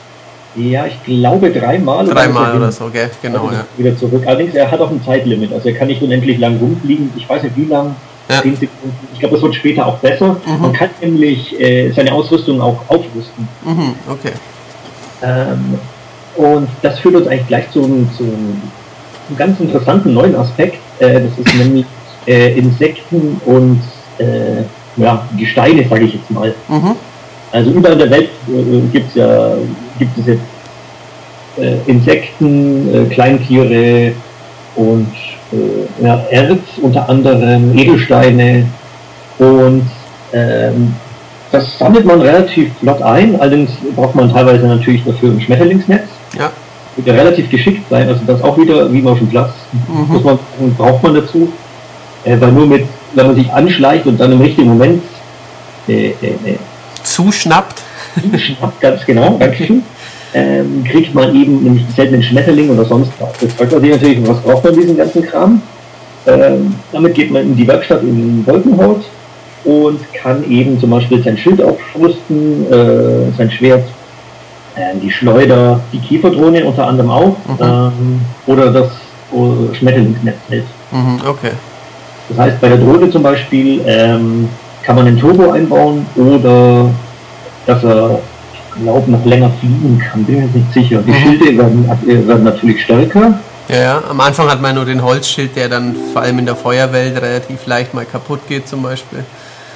Ja, 0.56 0.84
ich 0.86 1.02
glaube 1.04 1.50
dreimal. 1.50 2.04
oder 2.06 2.14
Dreimal 2.14 2.56
oder 2.56 2.72
so, 2.72 2.88
gell? 2.90 3.10
Genau, 3.22 3.44
Also 3.44 3.54
ja. 3.54 3.64
Wieder 3.76 3.96
zurück. 3.96 4.24
Allerdings, 4.26 4.54
er 4.54 4.68
hat 4.70 4.80
auch 4.80 4.90
ein 4.90 5.00
Zeitlimit. 5.04 5.52
Also 5.52 5.68
er 5.68 5.74
kann 5.76 5.86
nicht 5.86 6.02
unendlich 6.02 6.38
lang 6.38 6.56
rumfliegen. 6.58 7.12
Ich 7.16 7.28
weiß 7.28 7.42
nicht 7.44 7.56
wie 7.56 7.66
lang. 7.66 7.94
Ja. 8.30 8.42
10 8.42 8.56
Sekunden. 8.56 8.96
Ich 9.12 9.20
glaube, 9.20 9.34
das 9.34 9.42
wird 9.42 9.54
später 9.54 9.86
auch 9.86 9.98
besser. 9.98 10.36
Mhm. 10.46 10.60
Man 10.62 10.72
kann 10.72 10.90
nämlich 11.00 11.58
äh, 11.60 11.90
seine 11.92 12.12
Ausrüstung 12.12 12.60
auch 12.60 12.78
aufrüsten. 12.88 13.48
Mhm, 13.64 13.94
okay. 14.08 14.32
Ähm, 15.22 15.78
und 16.36 16.68
das 16.82 16.98
führt 17.00 17.16
uns 17.16 17.26
eigentlich 17.26 17.48
gleich 17.48 17.70
zu, 17.70 17.84
einem- 17.84 18.08
zu 18.16 18.24
einem 18.24 18.62
ganz 19.36 19.60
interessanten 19.60 20.14
neuen 20.14 20.34
Aspekt. 20.36 20.78
Äh, 20.98 21.20
das 21.20 21.38
ist 21.46 21.54
nämlich 21.56 21.84
äh, 22.26 22.58
Insekten 22.58 23.40
und 23.44 23.80
äh, 24.18 24.62
ja, 24.96 25.26
Gesteine, 25.36 25.86
sage 25.88 26.04
ich 26.04 26.14
jetzt 26.14 26.30
mal. 26.30 26.54
Mhm. 26.68 26.96
Also 27.52 27.70
überall 27.72 27.94
in 27.94 27.98
der 27.98 28.10
Welt 28.10 28.30
äh, 28.48 28.80
gibt's 28.92 29.14
ja, 29.14 29.54
gibt 29.98 30.16
es 30.18 30.26
jetzt 30.26 30.42
äh, 31.58 31.76
Insekten, 31.90 32.94
äh, 32.94 33.12
Kleintiere 33.12 34.12
und 34.76 35.08
äh, 35.52 36.04
ja, 36.04 36.24
Erz, 36.30 36.60
unter 36.80 37.08
anderem 37.08 37.76
Edelsteine. 37.76 38.66
Und 39.38 39.88
ähm, 40.32 40.94
das 41.52 41.78
sammelt 41.78 42.04
man 42.04 42.20
relativ 42.20 42.70
flott 42.78 43.02
ein, 43.02 43.40
allerdings 43.40 43.70
braucht 43.96 44.14
man 44.14 44.32
teilweise 44.32 44.66
natürlich 44.66 45.04
dafür 45.04 45.30
ein 45.30 45.40
Schmetterlingsnetz. 45.40 46.04
Ja. 46.38 46.50
Wird 46.96 47.06
ja 47.08 47.14
relativ 47.14 47.50
geschickt 47.50 47.88
sein, 47.90 48.08
also 48.08 48.20
das 48.26 48.42
auch 48.42 48.56
wieder 48.58 48.92
wie 48.92 49.04
auf 49.06 49.18
dem 49.18 49.28
Platz, 49.28 49.52
muss 49.88 50.08
Mhm. 50.08 50.14
man 50.14 50.22
sagen, 50.22 50.74
braucht 50.76 51.02
man 51.02 51.14
dazu. 51.14 51.52
Äh, 52.24 52.36
weil 52.40 52.52
nur 52.52 52.66
mit, 52.66 52.86
wenn 53.14 53.26
man 53.26 53.34
sich 53.34 53.50
anschleicht 53.50 54.06
und 54.06 54.20
dann 54.20 54.32
im 54.32 54.40
richtigen 54.40 54.68
Moment 54.68 55.02
äh, 55.88 56.08
äh, 56.10 56.26
äh, 56.44 56.56
Zuschnappt. 57.02 57.80
Schnapp, 58.36 58.78
ganz 58.80 59.04
genau, 59.06 59.36
Dankeschön. 59.38 59.82
Ähm, 60.32 60.84
kriegt 60.84 61.12
man 61.14 61.34
eben 61.34 61.62
nämlich 61.64 61.84
die 61.86 61.92
seltenen 61.92 62.22
Schmetterlinge 62.22 62.72
oder 62.72 62.84
sonst 62.84 63.10
was. 63.18 63.30
Das 63.40 63.52
fragt 63.54 63.72
man 63.72 63.80
sich 63.80 63.90
natürlich, 63.90 64.28
was 64.28 64.40
braucht 64.40 64.64
man 64.64 64.74
diesen 64.74 64.96
ganzen 64.96 65.22
Kram? 65.22 65.60
Ähm, 66.26 66.74
damit 66.92 67.14
geht 67.14 67.32
man 67.32 67.42
in 67.42 67.56
die 67.56 67.66
Werkstatt 67.66 68.02
in 68.02 68.46
Wolkenhaut 68.46 69.02
und 69.64 70.00
kann 70.12 70.48
eben 70.48 70.78
zum 70.78 70.90
Beispiel 70.90 71.22
sein 71.22 71.36
Schild 71.36 71.62
aufrüsten, 71.62 72.70
äh, 72.70 73.36
sein 73.36 73.50
Schwert, 73.50 73.84
äh, 74.76 74.96
die 75.02 75.10
Schleuder, 75.10 75.80
die 75.92 75.98
Kieferdrohne 75.98 76.64
unter 76.64 76.86
anderem 76.86 77.10
auch 77.10 77.36
ähm, 77.60 78.20
oder 78.46 78.72
das 78.72 78.90
äh, 79.32 79.74
Schmetterlingsnetz. 79.74 80.36
Mhm, 80.92 81.20
okay. 81.26 81.50
Das 82.28 82.38
heißt, 82.38 82.60
bei 82.60 82.68
der 82.68 82.78
Drohne 82.78 83.10
zum 83.10 83.22
Beispiel 83.22 83.80
ähm, 83.86 84.48
kann 84.82 84.96
man 84.96 85.06
einen 85.06 85.18
Turbo 85.18 85.50
einbauen 85.50 86.06
oder 86.16 86.90
dass 87.66 87.82
er, 87.84 88.20
glaube, 88.82 89.10
noch 89.10 89.24
länger 89.24 89.50
fliegen 89.60 89.98
kann, 89.98 90.24
bin 90.24 90.36
mir 90.36 90.42
jetzt 90.44 90.54
nicht 90.54 90.72
sicher. 90.72 91.02
Die 91.06 91.10
Mhm. 91.10 91.38
Schilde 91.38 91.58
werden, 91.58 91.88
werden 92.28 92.44
natürlich 92.44 92.82
stärker. 92.82 93.38
Ja, 93.68 93.76
ja. 93.76 94.02
Am 94.10 94.20
Anfang 94.20 94.48
hat 94.50 94.60
man 94.60 94.74
nur 94.74 94.84
den 94.84 95.02
Holzschild, 95.02 95.54
der 95.56 95.68
dann 95.68 95.94
vor 96.12 96.22
allem 96.22 96.38
in 96.40 96.46
der 96.46 96.56
Feuerwelt 96.56 97.20
relativ 97.20 97.66
leicht 97.66 97.94
mal 97.94 98.04
kaputt 98.04 98.40
geht 98.48 98.66
zum 98.68 98.82
Beispiel. 98.82 99.20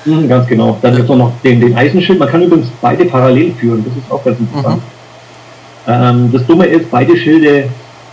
Mhm, 0.04 0.28
ganz 0.28 0.46
genau. 0.48 0.76
Dann 0.82 0.96
gibt 0.96 1.08
es 1.08 1.16
noch 1.16 1.32
den, 1.42 1.60
den 1.60 1.76
Eisenschild. 1.76 2.18
Man 2.18 2.28
kann 2.28 2.42
übrigens 2.42 2.68
beide 2.80 3.04
parallel 3.04 3.52
führen. 3.58 3.84
Das 3.86 3.96
ist 3.96 4.10
auch 4.10 4.22
ganz 4.24 4.38
interessant. 4.40 4.82
Ähm, 5.86 6.30
das 6.32 6.46
Dumme 6.46 6.66
ist, 6.66 6.90
beide 6.90 7.16
Schilde 7.16 7.68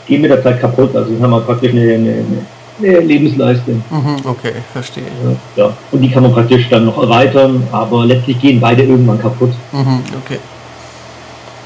gehen 0.07 0.21
mit 0.21 0.29
der 0.31 0.43
Zeit 0.43 0.59
kaputt. 0.61 0.95
Also 0.95 1.09
haben 1.21 1.31
wir 1.31 1.41
praktisch 1.41 1.71
eine, 1.71 1.81
eine, 1.93 2.13
eine 2.79 2.99
Lebensleiste. 2.99 3.71
Mhm, 3.71 4.15
okay, 4.25 4.53
verstehe. 4.73 5.03
Ja. 5.55 5.71
Und 5.91 6.01
die 6.01 6.09
kann 6.11 6.23
man 6.23 6.33
praktisch 6.33 6.67
dann 6.69 6.85
noch 6.85 7.01
erweitern, 7.01 7.63
aber 7.71 8.05
letztlich 8.05 8.39
gehen 8.39 8.59
beide 8.59 8.83
irgendwann 8.83 9.19
kaputt. 9.19 9.51
Mhm, 9.71 9.99
okay. 10.23 10.39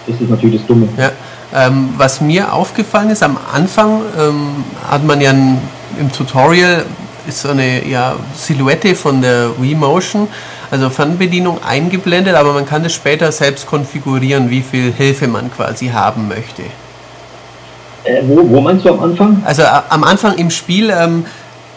Das 0.08 0.22
ist 0.22 0.30
natürlich 0.30 0.60
das 0.62 0.68
Dumme. 0.68 0.88
Ja. 0.98 1.12
Ähm, 1.54 1.94
was 1.98 2.22
mir 2.22 2.52
aufgefallen 2.54 3.10
ist, 3.10 3.24
am 3.24 3.38
Anfang 3.54 4.02
ähm, 4.20 4.64
hat 4.90 5.04
man 5.04 5.22
ja 5.22 5.32
ein, 5.32 5.60
im 6.00 6.12
Tutorial 6.12 6.86
ist 7.28 7.42
so 7.42 7.50
eine 7.50 7.88
ja, 7.88 8.16
Silhouette 8.36 8.94
von 8.96 9.22
der 9.22 9.50
Wii 9.60 9.74
Motion, 9.76 10.28
also 10.70 10.90
Fernbedienung 10.90 11.64
eingeblendet, 11.64 12.36
aber 12.36 12.54
man 12.54 12.66
kann 12.66 12.84
das 12.84 12.94
später 12.94 13.32
selbst 13.32 13.66
konfigurieren, 13.66 14.50
wie 14.50 14.62
viel 14.62 14.92
Hilfe 14.92 15.28
man 15.28 15.52
quasi 15.52 15.88
haben 15.88 16.28
möchte. 16.28 16.64
Äh, 18.04 18.22
wo, 18.24 18.48
wo 18.48 18.62
meinst 18.62 18.86
du 18.86 18.90
am 18.90 19.00
Anfang? 19.00 19.42
Also 19.46 19.64
a- 19.64 19.86
am 19.90 20.04
Anfang 20.04 20.36
im 20.36 20.52
Spiel, 20.52 20.92
ähm, 20.92 21.26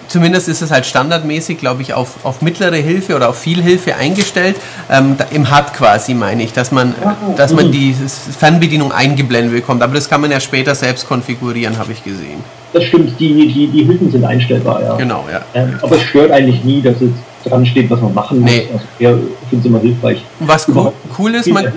zumindest 0.09 0.49
ist 0.49 0.63
es 0.63 0.71
halt 0.71 0.87
standardmäßig, 0.87 1.59
glaube 1.59 1.83
ich, 1.83 1.95
auf, 1.95 2.25
auf 2.25 2.43
mittlere 2.43 2.77
Hilfe 2.77 3.15
oder 3.15 3.29
auf 3.29 3.39
viel 3.39 3.63
Hilfe 3.63 3.95
eingestellt. 3.95 4.57
Ähm, 4.91 5.17
Im 5.31 5.51
HUD 5.51 5.75
quasi 5.75 6.15
meine 6.15 6.43
ich, 6.43 6.53
dass 6.53 6.73
man, 6.73 6.95
dass 7.37 7.53
man 7.53 7.71
die 7.71 7.95
Fernbedienung 8.39 8.93
eingeblendet 8.93 9.55
bekommt. 9.55 9.83
Aber 9.83 9.95
das 9.95 10.09
kann 10.09 10.21
man 10.21 10.31
ja 10.31 10.41
später 10.41 10.75
selbst 10.75 11.07
konfigurieren, 11.07 11.79
habe 11.79 11.93
ich 11.93 12.03
gesehen. 12.03 12.43
Das 12.73 12.85
stimmt, 12.85 13.19
die, 13.19 13.49
die, 13.49 13.67
die 13.69 13.87
Hütten 13.87 14.11
sind 14.11 14.25
einstellbar, 14.25 14.83
ja. 14.83 14.97
Genau, 14.97 15.25
ja. 15.31 15.41
Ähm, 15.55 15.79
aber 15.81 15.97
es 15.97 16.03
stört 16.03 16.31
eigentlich 16.31 16.65
nie, 16.65 16.83
dass 16.83 17.01
es 17.01 17.11
dran 17.49 17.65
steht, 17.65 17.89
was 17.89 18.01
man 18.01 18.13
machen 18.13 18.41
muss. 18.41 18.51
Nee. 18.51 18.69
Also, 18.73 18.85
ja, 18.99 19.11
ich 19.13 19.49
finde 19.49 19.61
es 19.61 19.65
immer 19.65 19.81
hilfreich. 19.81 20.23
Was 20.41 20.69
cool, 20.69 20.93
cool 21.19 21.35
ist, 21.35 21.49
man. 21.49 21.73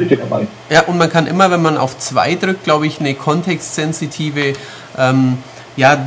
Ja, 0.69 0.81
und 0.87 0.97
man 0.97 1.09
kann 1.09 1.27
immer, 1.27 1.49
wenn 1.51 1.61
man 1.61 1.77
auf 1.77 1.97
2 1.97 2.35
drückt, 2.35 2.63
glaube 2.63 2.87
ich, 2.87 2.99
eine 2.99 3.13
kontextsensitive, 3.13 4.53
ähm, 4.97 5.37
ja, 5.77 5.97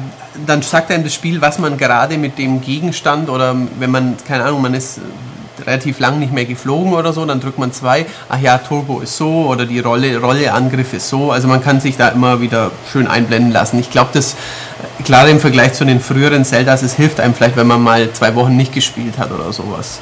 dann 0.47 0.63
sagt 0.63 0.91
einem 0.91 1.05
das 1.05 1.15
Spiel, 1.15 1.41
was 1.41 1.59
man 1.59 1.77
gerade 1.77 2.19
mit 2.19 2.39
dem 2.39 2.61
Gegenstand 2.61 3.29
oder 3.29 3.55
wenn 3.79 3.91
man, 3.91 4.17
keine 4.27 4.45
Ahnung, 4.45 4.63
man 4.63 4.75
ist 4.75 4.99
äh, 4.99 5.63
relativ 5.67 6.01
lang 6.01 6.19
nicht 6.19 6.33
mehr 6.33 6.45
geflogen 6.45 6.93
oder 6.93 7.13
so, 7.13 7.25
dann 7.25 7.41
drückt 7.41 7.59
man 7.59 7.73
2, 7.73 8.05
ach 8.29 8.41
ja, 8.41 8.59
Turbo 8.59 9.01
ist 9.01 9.17
so 9.17 9.47
oder 9.49 9.65
die 9.67 9.79
Rolle, 9.81 10.19
Rolleangriff 10.21 10.93
ist 10.95 11.09
so. 11.09 11.31
Also 11.31 11.47
man 11.49 11.63
kann 11.63 11.81
sich 11.81 11.97
da 11.97 12.09
immer 12.09 12.41
wieder 12.41 12.71
schön 12.91 13.07
einblenden 13.07 13.53
lassen. 13.53 13.79
Ich 13.79 13.91
glaube, 13.91 14.11
das, 14.13 14.33
äh, 14.33 15.03
gerade 15.05 15.31
im 15.31 15.39
Vergleich 15.41 15.73
zu 15.75 15.85
den 15.85 16.01
früheren 16.01 16.45
Zeldas, 16.45 16.83
es 16.83 16.95
hilft 16.95 17.21
einem 17.21 17.35
vielleicht, 17.35 17.57
wenn 17.57 17.67
man 17.69 17.83
mal 17.83 18.11
zwei 18.13 18.35
Wochen 18.35 18.57
nicht 18.57 18.73
gespielt 18.73 19.17
hat 19.19 19.31
oder 19.31 19.53
sowas. 19.53 20.01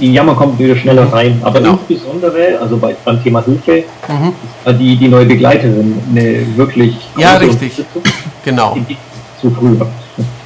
Ja, 0.00 0.24
man 0.24 0.34
kommt 0.34 0.58
wieder 0.58 0.74
schneller 0.76 1.12
rein. 1.12 1.40
Aber 1.44 1.60
Genau. 1.60 1.78
insbesondere, 1.88 2.58
also 2.60 2.76
bei, 2.76 2.96
beim 3.04 3.22
Thema 3.22 3.44
Hilfe, 3.44 3.84
Mhm. 4.08 4.32
die, 4.78 4.96
die 4.96 5.08
neue 5.08 5.24
Begleiterin 5.26 6.00
eine 6.10 6.56
wirklich 6.56 6.96
Ja, 7.16 7.36
richtig. 7.36 7.78
Unterstützung. 7.78 8.02
Genau, 8.44 8.76
Die 8.88 8.96
zu 9.44 9.50
früh. 9.50 9.76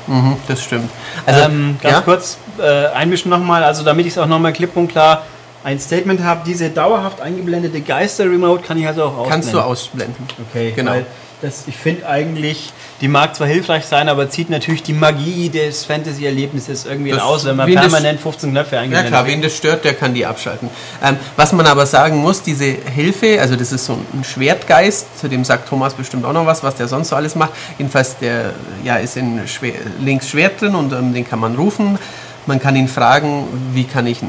mhm, 0.07 0.37
das 0.47 0.63
stimmt. 0.63 0.91
Also, 1.25 1.41
ähm, 1.41 1.77
ganz 1.81 1.95
ja? 1.95 2.01
kurz 2.01 2.39
äh, 2.59 2.87
einmischen 2.87 3.31
nochmal, 3.31 3.63
also 3.63 3.85
damit 3.85 4.07
ich 4.07 4.13
es 4.13 4.19
auch 4.19 4.27
nochmal 4.27 4.53
klipp 4.53 4.77
und 4.77 4.89
klar 4.89 5.23
ein 5.65 5.79
Statement 5.79 6.23
habe, 6.23 6.43
diese 6.47 6.71
dauerhaft 6.71 7.21
eingeblendete 7.21 7.81
Geister-Remote 7.81 8.63
kann 8.63 8.79
ich 8.79 8.87
also 8.87 9.05
auch 9.05 9.19
ausblenden. 9.19 9.31
Kannst 9.31 9.55
du 9.55 9.61
ausblenden. 9.61 10.27
Okay, 10.49 10.73
Genau. 10.75 10.95
Das, 11.41 11.65
ich 11.69 11.77
finde 11.77 12.05
eigentlich, 12.09 12.73
die 13.01 13.07
mag 13.07 13.37
zwar 13.37 13.47
hilfreich 13.47 13.85
sein, 13.85 14.09
aber 14.09 14.29
zieht 14.29 14.51
natürlich 14.51 14.83
die 14.83 14.93
Magie 14.93 15.49
des 15.49 15.85
Fantasy-Erlebnisses 15.85 16.85
irgendwie 16.85 17.11
Das- 17.13 17.23
aus, 17.23 17.45
wenn 17.45 17.55
man 17.55 17.73
permanent 17.73 18.21
15 18.21 18.51
Knöpfe 18.51 18.75
Ja 18.75 18.83
eingeblendet 18.83 19.11
klar, 19.13 19.21
hat. 19.23 19.29
wen 19.31 19.41
das 19.41 19.57
stört, 19.57 19.85
der 19.85 19.95
kann 19.95 20.15
die 20.15 20.27
abschalten. 20.27 20.69
Ähm, 21.01 21.17
was 21.37 21.53
man 21.53 21.65
aber 21.67 21.87
sagen 21.87 22.17
muss, 22.17 22.43
diese 22.43 22.65
Hilfe, 22.65 23.41
also 23.41 23.55
das 23.55 23.71
ist 23.71 23.85
so 23.87 23.93
ein 24.13 24.25
Schwertgeist, 24.25 25.17
zu 25.17 25.29
dem 25.29 25.45
sagt 25.45 25.69
Thomas 25.69 25.95
bestimmt 25.95 26.25
auch 26.25 26.33
noch 26.33 26.45
was, 26.47 26.65
was 26.65 26.75
der 26.75 26.89
sonst 26.89 27.11
so 27.11 27.15
alles 27.17 27.37
macht. 27.37 27.53
Jedenfalls, 27.79 28.19
der 28.19 28.53
ja, 28.83 28.97
ist 28.97 29.17
in 29.17 29.47
Schwer, 29.47 29.75
links 30.01 30.29
Schwert 30.29 30.61
drin 30.61 30.75
und 30.75 30.93
ähm, 30.93 31.15
den 31.15 31.25
kann 31.29 31.39
man 31.39 31.55
rufen. 31.55 31.99
Man 32.49 32.59
kann 32.61 32.75
ihn 32.77 32.89
fragen, 32.89 33.45
wie 33.75 33.85
kann 33.85 34.07
ich, 34.07 34.21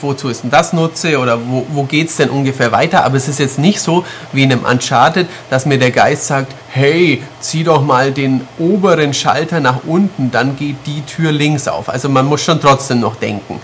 wozu 0.00 0.30
ist 0.30 0.42
denn 0.42 0.50
das 0.50 0.72
nutze 0.72 1.18
oder 1.18 1.38
wo, 1.38 1.66
wo 1.68 1.82
geht 1.82 2.08
es 2.08 2.16
denn 2.16 2.30
ungefähr 2.30 2.72
weiter. 2.72 3.04
Aber 3.04 3.16
es 3.18 3.28
ist 3.28 3.38
jetzt 3.38 3.58
nicht 3.58 3.78
so 3.78 4.04
wie 4.32 4.44
in 4.44 4.52
einem 4.52 4.64
Uncharted, 4.64 5.26
dass 5.50 5.66
mir 5.66 5.78
der 5.78 5.90
Geist 5.90 6.28
sagt, 6.28 6.52
hey, 6.70 7.22
zieh 7.40 7.62
doch 7.62 7.82
mal 7.84 8.10
den 8.10 8.40
oberen 8.58 9.12
Schalter 9.12 9.60
nach 9.60 9.80
unten, 9.86 10.30
dann 10.30 10.56
geht 10.56 10.76
die 10.86 11.02
Tür 11.02 11.30
links 11.30 11.68
auf. 11.68 11.90
Also 11.90 12.08
man 12.08 12.24
muss 12.24 12.42
schon 12.42 12.58
trotzdem 12.58 13.00
noch 13.00 13.16
denken. 13.16 13.60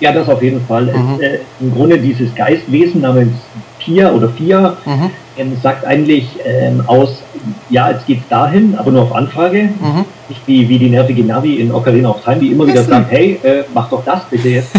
Ja, 0.00 0.10
das 0.10 0.26
auf 0.30 0.42
jeden 0.42 0.64
Fall. 0.66 0.84
Mhm. 0.86 1.16
Es, 1.16 1.20
äh, 1.20 1.38
Im 1.60 1.74
Grunde 1.74 1.98
dieses 1.98 2.34
Geistwesen 2.34 3.02
namens 3.02 3.34
Pia 3.78 4.10
oder 4.12 4.30
Fia 4.30 4.78
Mhm. 4.86 5.10
ähm, 5.36 5.56
sagt 5.62 5.84
eigentlich 5.84 6.26
ähm, 6.42 6.82
aus, 6.86 7.22
ja, 7.70 7.90
jetzt 7.90 8.06
geht's 8.06 8.28
dahin, 8.28 8.74
aber 8.78 8.90
nur 8.92 9.02
auf 9.02 9.14
Anfrage. 9.14 9.64
Mhm. 9.80 10.04
Nicht 10.28 10.40
wie, 10.46 10.68
wie 10.68 10.78
die 10.78 10.90
nervige 10.90 11.24
Navi 11.24 11.56
in 11.56 11.72
Ocarina 11.72 12.10
of 12.10 12.22
Time, 12.24 12.36
die 12.38 12.52
immer 12.52 12.66
wieder 12.66 12.82
sagt, 12.82 13.10
hey, 13.10 13.38
äh, 13.42 13.64
mach 13.74 13.88
doch 13.90 14.04
das 14.04 14.20
bitte 14.30 14.48
jetzt. 14.48 14.70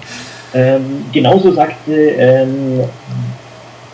ähm, 0.54 1.04
genauso 1.12 1.52
sagte 1.52 1.92
ähm, 1.92 2.80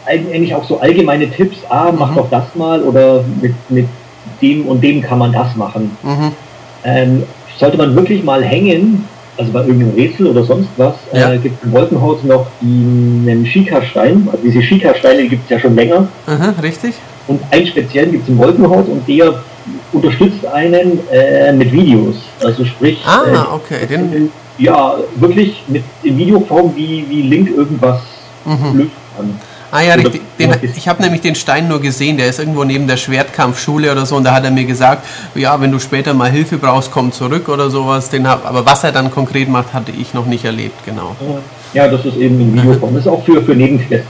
eigentlich 0.06 0.54
auch 0.54 0.64
so 0.66 0.80
allgemeine 0.80 1.30
Tipps, 1.30 1.58
ah, 1.68 1.92
mach 1.96 2.10
Mhm. 2.10 2.16
doch 2.16 2.30
das 2.30 2.54
mal 2.54 2.82
oder 2.82 3.24
mit, 3.40 3.54
mit 3.70 3.86
dem 4.42 4.66
und 4.66 4.82
dem 4.82 5.00
kann 5.02 5.18
man 5.18 5.32
das 5.32 5.54
machen. 5.56 5.96
Mhm. 6.02 6.32
Ähm, 6.84 7.22
sollte 7.58 7.76
man 7.76 7.94
wirklich 7.94 8.24
mal 8.24 8.42
hängen, 8.42 9.04
also 9.36 9.52
bei 9.52 9.60
irgendeinem 9.60 9.94
Rätsel 9.94 10.26
oder 10.26 10.42
sonst 10.44 10.68
was, 10.76 10.94
Ja. 11.12 11.32
äh, 11.32 11.38
gibt 11.38 11.58
es 11.62 11.66
im 11.66 11.72
Wolkenhaus 11.72 12.22
noch 12.24 12.46
die, 12.60 13.28
einen 13.30 13.46
Shika-Stein. 13.46 14.28
Also 14.32 14.42
diese 14.44 14.62
Shika-Steine 14.62 15.28
gibt 15.28 15.44
es 15.44 15.50
ja 15.50 15.60
schon 15.60 15.74
länger. 15.76 16.08
Aha, 16.26 16.54
richtig? 16.62 16.94
Und 17.30 17.40
einen 17.52 17.66
speziellen 17.66 18.10
gibt 18.10 18.24
es 18.24 18.28
im 18.28 18.38
Wolkenhaus 18.38 18.86
und 18.88 19.06
der 19.06 19.34
unterstützt 19.92 20.44
einen 20.46 20.98
äh, 21.12 21.52
mit 21.52 21.70
Videos. 21.72 22.16
Also 22.44 22.64
sprich, 22.64 22.98
Ah, 23.06 23.22
äh, 23.26 23.54
okay. 23.54 23.86
Den, 23.86 24.32
ja, 24.58 24.96
wirklich 25.14 25.62
mit 25.68 25.84
in 26.02 26.18
Videoform, 26.18 26.72
wie, 26.74 27.06
wie 27.08 27.22
Link 27.22 27.48
irgendwas 27.56 28.00
Mhm. 28.44 28.78
lösen 28.78 28.90
kann. 29.16 29.38
ah 29.70 29.80
ja. 29.82 29.96
Den, 29.96 30.50
ich 30.74 30.88
habe 30.88 31.02
nämlich 31.02 31.20
den 31.20 31.34
Stein 31.34 31.68
nur 31.68 31.78
gesehen, 31.80 32.16
der 32.16 32.26
ist 32.28 32.38
irgendwo 32.40 32.64
neben 32.64 32.88
der 32.88 32.96
Schwertkampfschule 32.96 33.92
oder 33.92 34.06
so 34.06 34.16
und 34.16 34.24
da 34.24 34.32
hat 34.32 34.44
er 34.44 34.50
mir 34.50 34.64
gesagt, 34.64 35.06
ja, 35.34 35.60
wenn 35.60 35.70
du 35.70 35.78
später 35.78 36.14
mal 36.14 36.30
Hilfe 36.30 36.56
brauchst, 36.56 36.90
komm 36.90 37.12
zurück 37.12 37.48
oder 37.50 37.68
sowas. 37.70 38.08
Den 38.08 38.26
hab, 38.26 38.44
aber 38.46 38.64
was 38.66 38.82
er 38.82 38.92
dann 38.92 39.10
konkret 39.10 39.48
macht, 39.48 39.72
hatte 39.74 39.92
ich 39.92 40.14
noch 40.14 40.26
nicht 40.26 40.44
erlebt, 40.46 40.84
genau. 40.86 41.14
Ja, 41.20 41.38
das 41.74 42.04
ist 42.04 42.16
eben 42.16 42.40
in 42.40 42.54
Videoform. 42.54 42.94
Das 42.94 43.04
ist 43.06 43.10
auch 43.10 43.24
für, 43.24 43.42
für 43.42 43.54
Nebenquests 43.54 44.06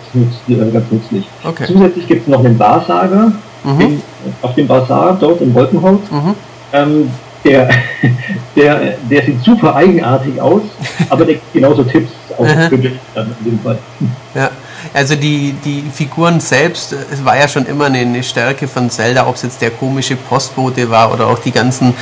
äh, 0.49 0.55
ganz 0.73 0.91
nützlich. 0.91 1.27
Okay. 1.45 1.65
Zusätzlich 1.67 2.07
gibt 2.07 2.23
es 2.23 2.29
noch 2.29 2.45
einen 2.45 2.59
Wahrsager 2.59 3.33
Mhm. 3.65 4.01
auf 4.43 4.55
dem 4.55 4.67
Bazar 4.67 5.17
dort 5.21 5.41
im 5.41 5.55
Wolkenhaus. 5.55 5.99
Mhm. 6.11 6.35
Ähm, 6.73 7.11
der, 7.45 7.71
der, 8.57 8.95
der 9.11 9.25
sieht 9.25 9.43
super 9.43 9.75
eigenartig 9.75 10.41
aus, 10.41 10.63
aber 11.09 11.25
der 11.25 11.35
gibt 11.35 11.53
genauso 11.53 11.83
Tipps 11.85 12.11
auch 12.39 12.47
für 12.69 12.79
dich 12.79 12.93
dann 13.15 13.35
in 13.45 13.51
dem 13.51 13.61
Fall. 13.61 13.79
Ja, 14.35 14.51
also 14.95 15.15
die, 15.15 15.55
die 15.65 15.85
Figuren 15.93 16.41
selbst, 16.41 16.95
es 17.13 17.25
war 17.25 17.37
ja 17.37 17.49
schon 17.49 17.67
immer 17.67 17.87
eine, 17.87 17.99
eine 17.99 18.23
Stärke 18.23 18.67
von 18.67 18.89
Zelda, 18.89 19.27
ob 19.27 19.35
es 19.35 19.43
jetzt 19.43 19.61
der 19.61 19.71
komische 19.71 20.17
Postbote 20.17 20.89
war 20.91 21.13
oder 21.13 21.27
auch 21.27 21.39
die 21.39 21.53
ganzen 21.53 21.95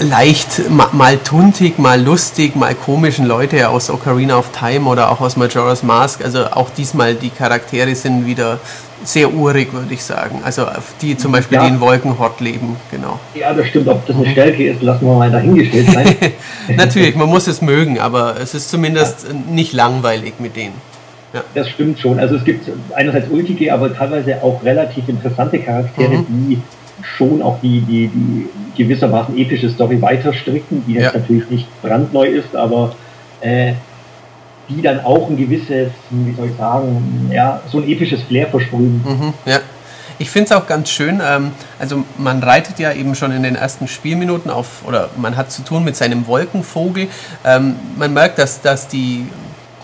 leicht, 0.00 0.70
ma- 0.70 0.90
mal 0.92 1.18
tuntig, 1.18 1.78
mal 1.78 2.00
lustig, 2.02 2.56
mal 2.56 2.74
komischen 2.74 3.26
Leute 3.26 3.68
aus 3.68 3.90
Ocarina 3.90 4.36
of 4.38 4.50
Time 4.50 4.88
oder 4.88 5.10
auch 5.10 5.20
aus 5.20 5.36
Majora's 5.36 5.82
Mask. 5.82 6.24
Also 6.24 6.46
auch 6.46 6.70
diesmal 6.70 7.14
die 7.14 7.30
Charaktere 7.30 7.94
sind 7.94 8.26
wieder 8.26 8.58
sehr 9.04 9.32
urig, 9.32 9.72
würde 9.72 9.92
ich 9.92 10.02
sagen. 10.02 10.40
Also 10.44 10.66
die 11.02 11.16
zum 11.16 11.32
Beispiel, 11.32 11.56
Ja. 11.56 11.62
die 11.64 11.74
in 11.74 11.80
Wolkenhort 11.80 12.40
leben, 12.40 12.76
genau. 12.90 13.18
Ja, 13.34 13.52
das 13.52 13.66
stimmt. 13.68 13.88
Ob 13.88 14.06
das 14.06 14.16
eine 14.16 14.30
Stärke 14.30 14.70
ist, 14.70 14.82
lassen 14.82 15.06
wir 15.06 15.14
mal 15.14 15.30
dahingestellt 15.30 15.90
sein. 15.90 16.16
Natürlich, 16.76 17.14
man 17.14 17.28
muss 17.28 17.46
es 17.46 17.60
mögen, 17.60 17.98
aber 18.00 18.36
es 18.40 18.54
ist 18.54 18.70
zumindest 18.70 19.26
nicht 19.50 19.72
langweilig 19.72 20.34
mit 20.38 20.56
denen. 20.56 20.74
Das 21.52 21.68
stimmt 21.68 21.98
schon. 21.98 22.20
Also 22.20 22.36
es 22.36 22.44
gibt 22.44 22.70
einerseits 22.94 23.28
ulkige, 23.28 23.74
aber 23.74 23.92
teilweise 23.92 24.40
auch 24.42 24.62
relativ 24.62 25.08
interessante 25.08 25.58
Charaktere, 25.58 26.18
Mhm. 26.18 26.26
die 26.28 26.62
schon 27.02 27.42
auch 27.42 27.58
die, 27.60 27.80
die, 27.80 28.06
die 28.08 28.46
gewissermaßen 28.76 29.36
epische 29.36 29.70
Story 29.70 30.00
weiter 30.00 30.32
stricken, 30.32 30.84
die 30.86 30.94
jetzt 30.94 31.14
Ja. 31.14 31.20
natürlich 31.20 31.48
nicht 31.50 31.82
brandneu 31.82 32.26
ist, 32.26 32.54
aber 32.54 32.94
äh, 33.40 33.74
die 34.68 34.80
dann 34.80 35.04
auch 35.04 35.28
ein 35.28 35.36
gewisses, 35.36 35.88
wie 36.10 36.32
soll 36.34 36.46
ich 36.48 36.56
sagen, 36.56 37.30
ja, 37.32 37.60
so 37.70 37.78
ein 37.78 37.88
episches 37.88 38.22
Flair 38.22 38.46
versprühen. 38.46 39.02
Mhm, 39.04 39.34
ja. 39.44 39.60
Ich 40.18 40.30
finde 40.30 40.46
es 40.46 40.52
auch 40.52 40.66
ganz 40.66 40.90
schön, 40.90 41.20
ähm, 41.26 41.50
also 41.78 42.04
man 42.18 42.40
reitet 42.42 42.78
ja 42.78 42.92
eben 42.92 43.14
schon 43.16 43.32
in 43.32 43.42
den 43.42 43.56
ersten 43.56 43.88
Spielminuten 43.88 44.50
auf, 44.50 44.86
oder 44.86 45.10
man 45.16 45.36
hat 45.36 45.50
zu 45.50 45.62
tun 45.62 45.82
mit 45.84 45.96
seinem 45.96 46.26
Wolkenvogel. 46.28 47.08
Ähm, 47.44 47.74
man 47.96 48.14
merkt, 48.14 48.38
dass, 48.38 48.60
dass 48.62 48.86
die 48.86 49.26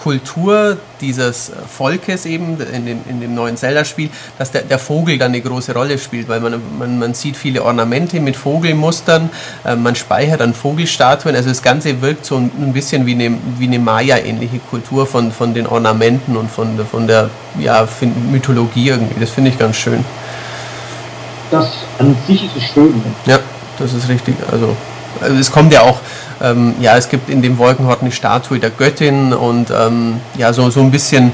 Kultur 0.03 0.79
dieses 1.01 1.53
Volkes 1.71 2.25
eben 2.25 2.59
in 2.73 2.87
dem, 2.87 3.01
in 3.09 3.21
dem 3.21 3.35
neuen 3.35 3.57
Zelda-Spiel, 3.57 4.09
dass 4.39 4.51
der, 4.51 4.63
der 4.63 4.79
Vogel 4.79 5.19
dann 5.19 5.33
eine 5.33 5.41
große 5.43 5.75
Rolle 5.75 5.99
spielt, 5.99 6.29
weil 6.29 6.41
man, 6.41 6.61
man, 6.79 6.99
man 6.99 7.15
sieht 7.15 7.37
viele 7.37 7.63
Ornamente 7.63 8.19
mit 8.21 8.35
Vogelmustern, 8.37 9.29
äh, 9.65 9.77
man 9.77 9.95
speichert 9.95 10.41
dann 10.41 10.55
Vogelstatuen, 10.55 11.37
also 11.37 11.49
das 11.51 11.63
Ganze 11.63 12.01
wirkt 12.01 12.25
so 12.25 12.37
ein, 12.37 12.51
ein 12.59 12.73
bisschen 12.73 13.05
wie 13.05 13.13
eine, 13.13 13.37
wie 13.59 13.67
eine 13.67 13.79
Maya-ähnliche 13.79 14.59
Kultur 14.71 15.07
von, 15.07 15.33
von 15.33 15.53
den 15.53 15.67
Ornamenten 15.67 16.37
und 16.37 16.51
von, 16.51 16.77
der- 16.79 16.87
von 16.87 17.07
der 17.07 17.29
ja, 17.59 17.87
Mythologie 18.31 18.89
irgendwie, 18.89 19.21
das 19.21 19.31
finde 19.31 19.51
ich 19.51 19.59
ganz 19.59 19.77
schön. 19.77 20.03
Das 21.51 21.69
an 21.99 22.17
sich 22.27 22.45
ist 22.45 22.57
es 22.57 22.63
schön. 22.73 23.03
Ja, 23.27 23.39
das 23.79 23.93
ist 23.93 24.09
richtig. 24.09 24.37
Also, 24.51 24.77
also 25.21 25.37
es 25.37 25.51
kommt 25.51 25.73
ja 25.73 25.83
auch, 25.83 25.99
ähm, 26.43 26.75
ja, 26.81 26.97
es 26.97 27.09
gibt 27.09 27.29
in 27.31 27.43
dem 27.43 27.59
Wolkenhort 27.59 28.03
eine 28.03 28.13
Statue 28.13 28.59
der 28.59 28.71
Göttin 28.71 29.33
und 29.33 29.71
ähm, 29.71 30.21
ja, 30.37 30.53
so, 30.53 30.71
so 30.71 30.81
ein 30.81 30.91
bisschen 30.91 31.33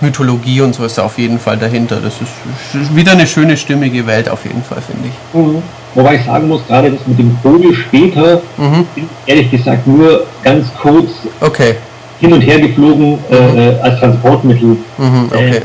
Mythologie 0.00 0.60
und 0.60 0.74
so 0.74 0.84
ist 0.84 0.96
da 0.98 1.02
auf 1.04 1.18
jeden 1.18 1.40
Fall 1.40 1.56
dahinter. 1.56 1.96
Das 2.02 2.14
ist 2.20 2.94
wieder 2.94 3.12
eine 3.12 3.26
schöne, 3.26 3.56
stimmige 3.56 4.06
Welt 4.06 4.28
auf 4.28 4.44
jeden 4.44 4.62
Fall, 4.62 4.78
finde 4.80 5.08
ich. 5.08 5.34
Mhm. 5.40 5.62
Wobei 5.94 6.16
ich 6.16 6.24
sagen 6.24 6.46
muss, 6.48 6.60
gerade 6.68 6.92
das 6.92 7.00
mit 7.06 7.18
dem 7.18 7.36
Vogel 7.42 7.74
später, 7.74 8.40
Mhm. 8.56 8.86
ehrlich 9.26 9.50
gesagt 9.50 9.86
nur 9.86 10.24
ganz 10.44 10.66
kurz 10.80 11.10
Okay. 11.40 11.74
hin 12.20 12.32
und 12.32 12.42
her 12.42 12.60
geflogen 12.60 13.18
äh, 13.30 13.70
äh, 13.70 13.80
als 13.80 13.98
Transportmittel. 13.98 14.76
Mhm, 14.98 15.26
okay. 15.32 15.56
Äh, 15.56 15.62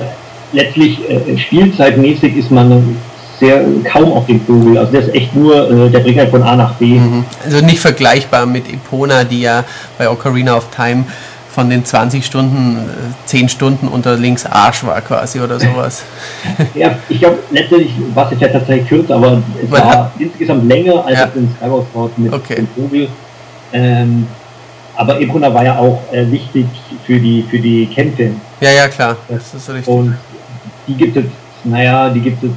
letztlich 0.53 0.99
äh, 1.10 1.38
spielzeitmäßig 1.38 2.38
ist 2.38 2.49
man 2.52 2.95
sehr 3.44 3.61
kaum 3.91 4.11
auf 4.14 4.26
dem 4.26 4.40
Vogel. 4.41 4.78
Also 4.78 4.91
der 4.91 5.02
ist 5.02 5.14
echt 5.14 5.36
nur 5.36 5.70
äh, 5.70 5.90
der 5.90 5.99
Bringer 5.99 6.28
von 6.28 6.41
A 6.44 6.56
nach 6.56 6.74
B. 6.76 6.86
Mhm. 6.99 7.26
Also 7.44 7.64
nicht 7.65 7.80
vergleichbar 7.80 8.45
mit 8.45 8.72
Epona, 8.72 9.24
die 9.24 9.41
ja 9.41 9.64
bei 9.98 10.10
Ocarina 10.10 10.56
of 10.56 10.68
Time 10.74 11.03
von 11.53 11.70
den 11.70 11.86
20 11.86 12.26
Stunden, 12.26 12.78
äh, 12.78 13.28
10 13.28 13.49
Stunden 13.49 13.88
unter 13.88 14.15
links 14.15 14.45
Arsch 14.45 14.84
war 14.86 14.99
quasi 15.02 15.40
oder 15.41 15.60
sowas. 15.60 16.03
Ja, 16.74 16.98
ich 17.10 17.20
glaube, 17.20 17.40
letztendlich 17.52 17.91
war 18.15 18.32
es 18.32 18.40
ja 18.40 18.48
tatsächlich 18.48 18.88
kürzer, 18.88 19.15
aber 19.15 19.41
es 19.61 19.70
Man 19.70 19.82
war 19.82 20.11
insgesamt 20.18 20.68
länger 20.68 21.06
als 21.06 21.20
Ja. 21.20 21.30
in 21.36 21.49
Skyward 21.57 21.86
Sword 21.91 22.18
mit 22.18 22.34
Okay. 22.34 22.56
dem 22.56 22.68
Vogel. 22.76 23.07
Ähm, 23.74 24.28
aber 24.95 25.20
Epona 25.20 25.53
war 25.53 25.64
ja 25.65 25.78
auch 25.78 26.02
äh, 26.11 26.30
wichtig 26.32 26.65
für 27.06 27.20
die, 27.20 27.44
für 27.49 27.60
die 27.60 27.88
Kämpfe. 27.88 28.30
Ja, 28.61 28.72
ja, 28.72 28.88
klar. 28.88 29.18
Das 29.28 29.53
ist 29.53 29.70
richtig. 29.70 29.88
Und 29.88 30.15
die 30.88 30.94
gibt 30.94 31.18
es, 31.18 31.26
naja, 31.64 32.10
die 32.10 32.20
gibt 32.22 32.44
es 32.44 32.52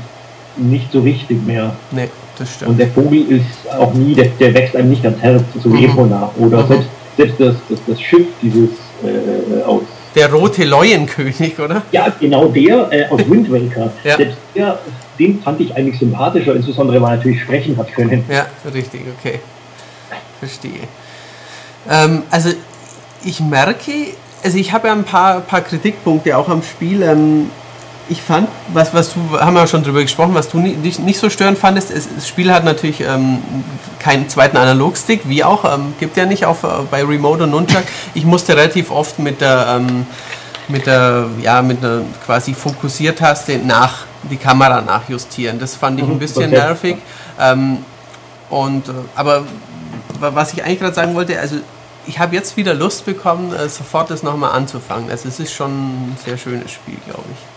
nicht 0.57 0.91
so 0.93 1.01
richtig 1.01 1.45
mehr. 1.47 1.74
Nee, 1.91 2.09
das 2.39 2.49
Und 2.49 2.55
stimmt. 2.57 2.81
der 2.81 2.89
Vogel 2.89 3.31
ist 3.33 3.70
auch 3.78 3.93
nie, 3.95 4.15
der, 4.15 4.27
der 4.41 4.55
wächst 4.55 4.77
einem 4.77 4.91
nicht 4.91 5.05
ans 5.05 5.20
Herz, 5.20 5.43
so 5.62 5.69
Mhm. 5.69 5.85
Epona. 5.85 6.31
Oder 6.39 6.62
Mhm. 6.62 6.69
selbst, 6.69 6.89
selbst 7.16 7.41
das, 7.41 7.55
das, 7.69 7.78
das 7.87 8.01
Schiff, 8.01 8.27
dieses 8.43 8.70
äh, 9.05 9.62
aus. 9.65 9.83
Der 10.15 10.33
rote 10.33 10.65
Leuenkönig, 10.65 11.59
oder? 11.59 11.83
Ja, 11.93 12.07
genau 12.19 12.47
der 12.49 12.89
äh, 12.91 13.05
aus 13.11 13.20
Wind 13.31 13.51
Waker. 13.53 13.93
Ja. 14.05 14.16
Selbst 14.16 14.39
der, 14.55 14.78
den 15.19 15.41
fand 15.43 15.61
ich 15.61 15.74
eigentlich 15.77 15.99
sympathischer, 15.99 16.55
insbesondere 16.57 17.01
weil 17.03 17.12
er 17.12 17.16
natürlich 17.16 17.43
sprechen 17.43 17.77
hat 17.77 17.93
können. 17.93 18.24
Ja, 18.31 18.47
richtig, 18.73 19.03
okay. 19.19 19.41
Verstehe. 20.39 20.81
Ähm, 21.91 22.23
also 22.31 22.51
ich 23.24 23.41
merke, 23.41 23.93
also 24.43 24.59
ich 24.59 24.73
habe 24.73 24.89
ja 24.89 24.93
ein 24.95 25.05
paar, 25.05 25.41
paar 25.41 25.61
Kritikpunkte 25.61 26.37
auch 26.37 26.49
am 26.49 26.62
Spiel. 26.62 27.03
Ähm, 27.03 27.51
ich 28.09 28.23
fand, 28.23 28.49
was, 28.73 28.95
was 28.95 29.15
du, 29.15 29.41
haben 29.41 29.55
wir 29.55 29.66
schon 29.66 29.83
drüber 29.83 30.01
gesprochen, 30.03 30.35
was 30.35 30.49
du 30.49 30.59
nicht, 30.59 31.01
nicht, 31.01 31.19
so 31.19 31.28
störend 31.28 31.59
fandest, 31.59 31.91
es, 31.91 32.07
das 32.15 32.28
Spiel 32.28 32.53
hat 32.53 32.65
natürlich 32.65 33.01
ähm, 33.01 33.39
keinen 33.99 34.28
zweiten 34.28 34.57
Analogstick, 34.57 35.23
wie 35.28 35.43
auch, 35.43 35.65
ähm, 35.65 35.95
gibt 35.99 36.16
ja 36.16 36.24
nicht 36.24 36.45
auf, 36.47 36.62
äh, 36.62 36.69
bei 36.91 37.03
Remote 37.05 37.43
und 37.45 37.51
Nunchuck. 37.51 37.83
Ich 38.15 38.24
musste 38.24 38.55
relativ 38.57 38.91
oft 38.93 39.19
mit 39.19 39.41
der, 39.41 39.66
ähm, 39.81 40.07
mit 40.69 40.87
der, 40.87 41.27
ja, 41.43 41.62
mit 41.62 41.83
einer 41.85 42.03
quasi 42.24 42.55
Fokussiertaste 42.55 43.59
nach, 43.59 44.05
die 44.31 44.37
Kamera 44.37 44.81
nachjustieren. 44.83 45.59
Das 45.59 45.74
fand 45.74 45.99
ich 45.99 46.05
ein 46.07 46.15
Mhm, 46.15 46.19
bisschen 46.19 46.45
okay. 46.53 46.61
nervig. 46.61 46.97
Ähm, 47.41 47.78
und, 48.51 48.89
äh, 48.89 48.93
aber 49.16 49.43
wa- 50.20 50.31
was 50.35 50.53
ich 50.53 50.62
eigentlich 50.65 50.78
gerade 50.81 50.95
sagen 50.95 51.15
wollte, 51.16 51.39
also 51.41 51.57
ich 52.07 52.20
habe 52.20 52.37
jetzt 52.37 52.57
wieder 52.57 52.73
Lust 52.74 53.05
bekommen, 53.05 53.53
äh, 53.53 53.69
sofort 53.69 54.11
das 54.11 54.23
nochmal 54.23 54.53
anzufangen. 54.53 55.11
Also 55.11 55.28
es 55.28 55.41
ist 55.41 55.53
schon 55.53 55.70
ein 55.73 56.16
sehr 56.24 56.39
schönes 56.39 56.70
Spiel, 56.70 56.99
glaube 57.05 57.24
ich. 57.33 57.56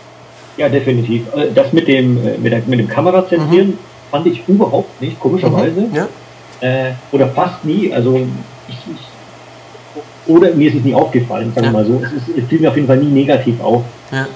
Ja, 0.60 0.68
definitiv. 0.68 1.22
Äh, 1.34 1.48
Das 1.54 1.72
mit 1.72 1.88
dem, 1.88 2.16
äh, 2.18 2.36
mit, 2.38 2.52
der, 2.52 2.62
mit 2.66 2.78
dem 2.78 2.88
Kamerazentrieren 2.88 3.78
fand 4.10 4.26
ich 4.26 4.42
überhaupt 4.46 5.00
nicht, 5.00 5.18
komischerweise. 5.18 5.80
Mhm. 5.80 5.94
Ja, 5.94 6.06
Äh, 6.60 6.92
oder 7.12 7.26
fast 7.28 7.64
nie. 7.64 7.90
Also 7.92 8.16
ich, 8.68 8.76
ich, 8.94 10.32
oder 10.34 10.54
mir 10.54 10.68
ist 10.68 10.76
es 10.76 10.84
nie 10.84 10.94
aufgefallen, 10.94 11.50
sagen 11.54 11.72
wir 11.72 11.72
Ja. 11.72 11.72
mal 11.72 11.84
so. 11.86 12.02
Es, 12.04 12.12
ist, 12.28 12.38
es 12.38 12.44
fiel 12.48 12.60
mir 12.60 12.68
auf 12.68 12.76
jeden 12.76 12.86
Fall 12.86 12.98
nie 12.98 13.10
negativ 13.22 13.58
auf. 13.62 13.82
ja, 14.12 14.26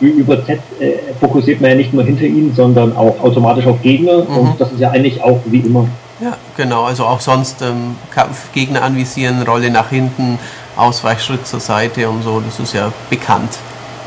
Über 0.00 0.42
Z 0.46 0.58
äh, 0.80 0.92
fokussiert 1.20 1.60
man 1.60 1.70
ja 1.72 1.76
nicht 1.76 1.92
nur 1.92 2.04
hinter 2.04 2.24
ihnen, 2.24 2.54
sondern 2.56 2.96
auch 2.96 3.20
automatisch 3.22 3.66
auf 3.66 3.82
Gegner. 3.82 4.24
Mhm. 4.24 4.36
Und 4.38 4.60
das 4.60 4.72
ist 4.72 4.80
ja 4.80 4.90
eigentlich 4.90 5.22
auch 5.22 5.40
wie 5.44 5.58
immer. 5.60 5.86
ja, 6.20 6.36
genau. 6.56 6.84
Also 6.84 7.04
auch 7.04 7.20
sonst 7.20 7.60
ähm, 7.60 7.96
Kampf, 8.10 8.50
Gegner 8.52 8.80
anvisieren, 8.82 9.42
Rolle 9.42 9.70
nach 9.70 9.90
hinten, 9.90 10.38
Ausweichschritt 10.76 11.46
zur 11.46 11.60
Seite 11.60 12.08
und 12.08 12.22
so. 12.22 12.40
Das 12.40 12.58
ist 12.58 12.72
ja 12.72 12.90
bekannt. 13.10 13.50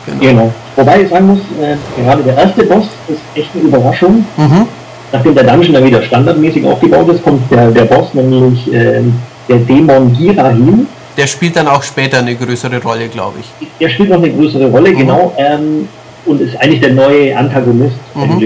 Genau. 0.05 0.19
Genau. 0.19 0.53
Wobei 0.75 1.01
ich 1.03 1.09
sagen 1.09 1.27
muss, 1.27 1.39
äh, 1.61 1.75
gerade 2.01 2.23
der 2.23 2.37
erste 2.37 2.63
Boss 2.63 2.85
ist 3.07 3.19
echt 3.35 3.49
eine 3.53 3.63
Überraschung. 3.63 4.25
Mhm. 4.37 4.67
Nachdem 5.11 5.35
der 5.35 5.43
Dungeon 5.43 5.73
dann 5.73 5.85
wieder 5.85 6.01
standardmäßig 6.01 6.65
aufgebaut 6.65 7.07
ist, 7.09 7.23
kommt 7.23 7.49
der, 7.51 7.69
der 7.71 7.83
Boss, 7.85 8.13
nämlich 8.13 8.71
ähm, 8.73 9.13
der 9.47 9.57
Dämon 9.57 10.11
Girahim. 10.17 10.87
Der 11.15 11.27
spielt 11.27 11.55
dann 11.55 11.67
auch 11.67 11.83
später 11.83 12.17
eine 12.19 12.35
größere 12.35 12.81
Rolle, 12.81 13.07
glaube 13.07 13.37
ich. 13.39 13.69
Der 13.79 13.89
spielt 13.89 14.09
noch 14.09 14.17
eine 14.17 14.31
größere 14.31 14.65
Rolle, 14.71 14.91
Mhm. 14.91 14.97
genau, 14.97 15.33
ähm, 15.37 15.87
und 16.25 16.41
ist 16.41 16.55
eigentlich 16.59 16.81
der 16.81 16.93
neue 16.93 17.37
Antagonist 17.37 17.95
Mhm. 18.15 18.41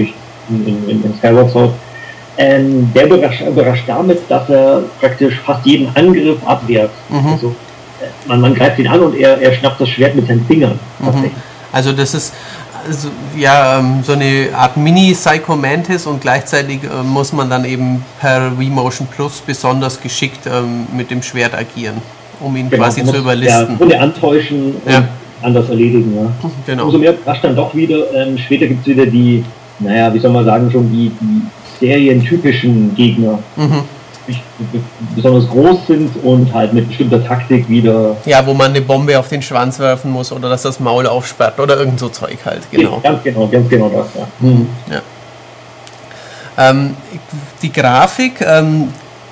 in, 0.50 0.66
in, 0.88 1.02
in, 1.04 1.14
Skyward 1.18 1.50
Sword. 1.50 1.70
Ähm, 2.36 2.90
der 2.94 3.06
überrascht, 3.06 3.40
überrascht 3.46 3.84
damit, 3.86 4.20
dass 4.28 4.48
er 4.50 4.82
praktisch 5.00 5.40
fast 5.46 5.64
jeden 5.64 5.88
Angriff 5.96 6.36
abwehrt. 6.44 6.90
Mhm. 7.08 7.32
Also, 7.32 7.46
äh, 8.00 8.28
man, 8.28 8.40
man 8.42 8.54
greift 8.54 8.78
ihn 8.78 8.86
an 8.88 9.00
und 9.00 9.16
er, 9.16 9.40
er 9.40 9.52
schnappt 9.54 9.80
das 9.80 9.88
Schwert 9.88 10.14
mit 10.14 10.26
seinen 10.28 10.44
Fingern. 10.44 10.78
Mhm. 11.00 11.30
Also 11.72 11.92
das 11.92 12.14
ist 12.14 12.32
also, 12.86 13.08
ja 13.36 13.78
ähm, 13.78 14.02
so 14.02 14.12
eine 14.12 14.48
Art 14.56 14.76
Mini-Psycho 14.76 15.56
Mantis 15.56 16.06
und 16.06 16.20
gleichzeitig 16.20 16.80
äh, 16.84 17.02
muss 17.02 17.32
man 17.32 17.50
dann 17.50 17.64
eben 17.64 18.04
per 18.20 18.52
Remotion 18.58 19.06
Plus 19.14 19.42
besonders 19.44 20.00
geschickt 20.00 20.46
ähm, 20.46 20.86
mit 20.96 21.10
dem 21.10 21.22
Schwert 21.22 21.54
agieren, 21.54 21.96
um 22.40 22.56
ihn 22.56 22.70
Genau, 22.70 22.82
quasi 22.84 23.04
zu 23.04 23.16
überlisten. 23.16 23.70
Ja, 23.72 23.76
Runde 23.78 24.00
antäuschen 24.00 24.74
und 24.84 24.92
Ja. 24.92 25.04
anders 25.42 25.68
erledigen. 25.68 26.16
Ja. 26.16 26.30
Genau. 26.66 26.84
Umso 26.86 26.98
mehr 26.98 27.12
überrascht 27.14 27.44
dann 27.44 27.56
doch 27.56 27.74
wieder, 27.74 28.12
ähm, 28.14 28.38
später 28.38 28.66
gibt 28.66 28.80
es 28.82 28.86
wieder 28.86 29.06
die, 29.06 29.44
naja, 29.80 30.12
wie 30.14 30.18
soll 30.18 30.30
man 30.30 30.44
sagen, 30.44 30.70
schon 30.70 30.90
die, 30.90 31.10
die 31.20 31.42
serientypischen 31.80 32.94
Gegner, 32.94 33.38
Mhm. 33.56 33.82
Besonders 35.14 35.48
groß 35.48 35.86
sind 35.86 36.10
und 36.22 36.52
halt 36.52 36.72
mit 36.72 36.88
bestimmter 36.88 37.24
Taktik 37.24 37.68
wieder 37.68 38.16
Ja, 38.24 38.44
wo 38.46 38.54
man 38.54 38.70
eine 38.70 38.80
Bombe 38.80 39.18
auf 39.18 39.28
den 39.28 39.42
Schwanz 39.42 39.78
werfen 39.78 40.10
muss 40.10 40.32
oder 40.32 40.48
dass 40.48 40.62
das 40.62 40.80
Maul 40.80 41.06
aufsperrt 41.06 41.58
oder 41.60 41.76
irgend 41.78 41.98
so 41.98 42.08
Zeug 42.08 42.38
halt, 42.44 42.62
genau. 42.70 43.00
Ganz 43.02 43.22
genau, 43.22 43.46
ganz 43.46 43.68
genau 43.68 43.88
das, 43.88 44.06
ja. 44.14 44.28
Mhm. 44.40 44.66
Ähm, 46.58 46.96
die 47.62 47.72
Grafik, 47.72 48.40
ähm, 48.40 48.88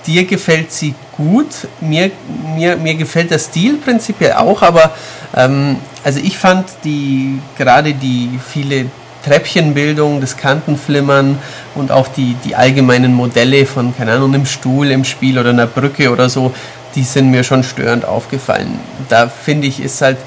dir 0.07 0.25
gefällt 0.25 0.71
sie 0.71 0.95
gut, 1.17 1.67
mir, 1.81 2.11
mir, 2.55 2.77
mir 2.77 2.95
gefällt 2.95 3.31
der 3.31 3.39
Stil 3.39 3.79
prinzipiell 3.79 4.35
auch, 4.35 4.63
aber 4.63 4.93
ähm, 5.35 5.77
also 6.05 6.21
ich 6.21 6.39
fand 6.39 6.67
die 6.85 7.41
gerade 7.59 7.93
die 7.95 8.39
viele 8.49 8.87
Treppchenbildung, 9.27 10.21
das 10.21 10.37
Kantenflimmern 10.37 11.39
und 11.75 11.91
auch 11.91 12.07
die, 12.07 12.37
die 12.45 12.55
allgemeinen 12.55 13.13
Modelle 13.13 13.67
von, 13.67 13.97
keine 13.97 14.13
Ahnung, 14.13 14.33
einem 14.33 14.47
Stuhl 14.47 14.91
im 14.91 15.05
Spiel 15.05 15.39
oder 15.39 15.51
einer 15.51 15.67
Brücke 15.67 16.11
oder 16.11 16.29
so, 16.29 16.55
die 16.95 17.03
sind 17.03 17.31
mir 17.31 17.43
schon 17.43 17.65
störend 17.65 18.05
aufgefallen. 18.05 18.79
Da 19.09 19.29
finde 19.29 19.67
ich, 19.67 19.81
ist 19.81 20.01
halt 20.01 20.19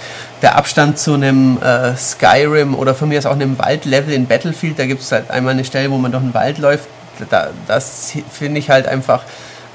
der 0.42 0.58
Abstand 0.58 1.00
zu 1.00 1.14
einem 1.14 1.58
äh, 1.62 1.96
Skyrim 1.96 2.76
oder 2.76 2.94
von 2.94 3.10
mir 3.10 3.20
aus 3.20 3.26
auch 3.26 3.34
einem 3.34 3.58
Waldlevel 3.58 4.14
in 4.14 4.28
Battlefield, 4.28 4.78
da 4.78 4.86
gibt 4.86 5.02
es 5.02 5.12
halt 5.12 5.32
einmal 5.32 5.54
eine 5.54 5.64
Stelle, 5.64 5.90
wo 5.92 5.98
man 5.98 6.12
durch 6.12 6.24
den 6.24 6.34
Wald 6.34 6.58
läuft, 6.58 6.88
da, 7.30 7.50
das 7.68 8.14
finde 8.32 8.60
ich 8.60 8.70
halt 8.70 8.86
einfach, 8.86 9.24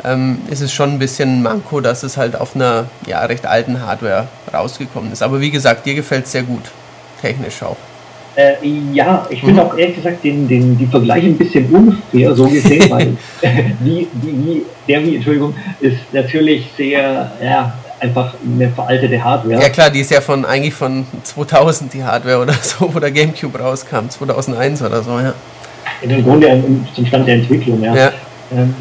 ähm, 0.05 0.43
ist 0.51 0.61
es 0.61 0.73
schon 0.73 0.93
ein 0.93 0.99
bisschen 0.99 1.43
Manko, 1.43 1.81
dass 1.81 2.03
es 2.03 2.19
halt 2.19 2.39
auf 2.39 2.55
einer 2.55 2.87
ja, 3.07 3.25
recht 3.25 3.47
alten 3.47 3.81
Hardware 3.81 4.29
rausgekommen 4.53 5.13
ist. 5.13 5.23
Aber 5.23 5.41
wie 5.41 5.51
gesagt, 5.51 5.87
dir 5.87 5.95
gefällt 5.95 6.27
es 6.27 6.33
sehr 6.33 6.43
gut, 6.43 6.65
technisch 7.21 7.63
auch. 7.63 7.77
Äh, 8.37 8.55
ja, 8.93 9.27
ich 9.31 9.41
finde 9.41 9.55
Mhm. 9.63 9.69
auch 9.69 9.77
ehrlich 9.79 9.97
gesagt 9.97 10.25
den, 10.25 10.49
den, 10.49 10.77
die 10.77 10.87
Vergleiche 10.87 11.27
ein 11.29 11.37
bisschen 11.39 11.67
unfair, 11.67 12.35
so 12.35 12.49
gesehen, 12.49 12.91
weil 12.91 13.17
wie, 13.81 14.09
wie, 14.23 14.63
der 14.89 15.03
wie, 15.05 15.17
Entschuldigung, 15.17 15.55
ist 15.81 15.99
natürlich 16.13 16.67
sehr, 16.77 17.31
ja, 17.43 17.73
einfach 18.01 18.35
eine 18.45 18.69
veraltete 18.71 19.23
Hardware. 19.23 19.63
Ja 19.63 19.69
klar, 19.69 19.89
die 19.89 20.01
ist 20.01 20.11
ja 20.11 20.21
von 20.21 20.45
eigentlich 20.45 20.75
von 20.75 21.07
2000 21.23 21.95
die 21.95 22.03
Hardware 22.03 22.41
oder 22.43 22.55
so, 22.61 22.93
wo 22.93 22.99
der 22.99 23.13
Gamecube 23.13 23.59
rauskam, 23.59 24.09
2001 24.09 24.83
oder 24.83 25.03
so, 25.03 25.11
ja. 25.21 25.33
Im 26.03 26.25
Grunde 26.25 26.63
zum 26.95 27.07
Stand 27.07 27.29
der 27.29 27.37
Entwicklung, 27.37 27.83
ja. 27.83 27.95
Ja, 27.95 28.13
Ähm, 28.53 28.75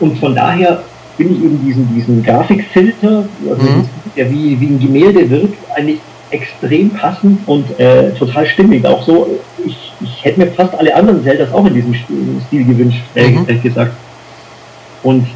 und 0.00 0.18
von 0.18 0.34
daher 0.34 0.82
finde 1.16 1.34
ich 1.34 1.44
eben 1.44 1.64
diesen, 1.64 1.94
diesen 1.94 2.22
Grafikfilter, 2.22 3.24
also 3.50 3.62
Mhm. 3.62 3.88
der 4.16 4.30
wie, 4.30 4.58
wie 4.60 4.66
ein 4.66 4.80
Gemälde 4.80 5.28
wirkt, 5.30 5.54
eigentlich 5.76 5.98
extrem 6.30 6.90
passend 6.90 7.40
und 7.46 7.78
äh, 7.78 8.10
total 8.12 8.46
stimmig. 8.46 8.84
Auch 8.84 9.04
so, 9.04 9.38
ich, 9.64 9.92
ich 10.00 10.24
hätte 10.24 10.40
mir 10.40 10.50
fast 10.52 10.74
alle 10.74 10.94
anderen 10.94 11.22
Zeldas 11.22 11.52
auch 11.52 11.64
in 11.66 11.74
diesem 11.74 11.94
Stil 12.46 12.64
gewünscht, 12.64 13.02
äh, 13.14 13.28
Mhm. 13.28 13.44
ehrlich 13.48 13.62
gesagt. 13.62 13.92
Und 15.02 15.26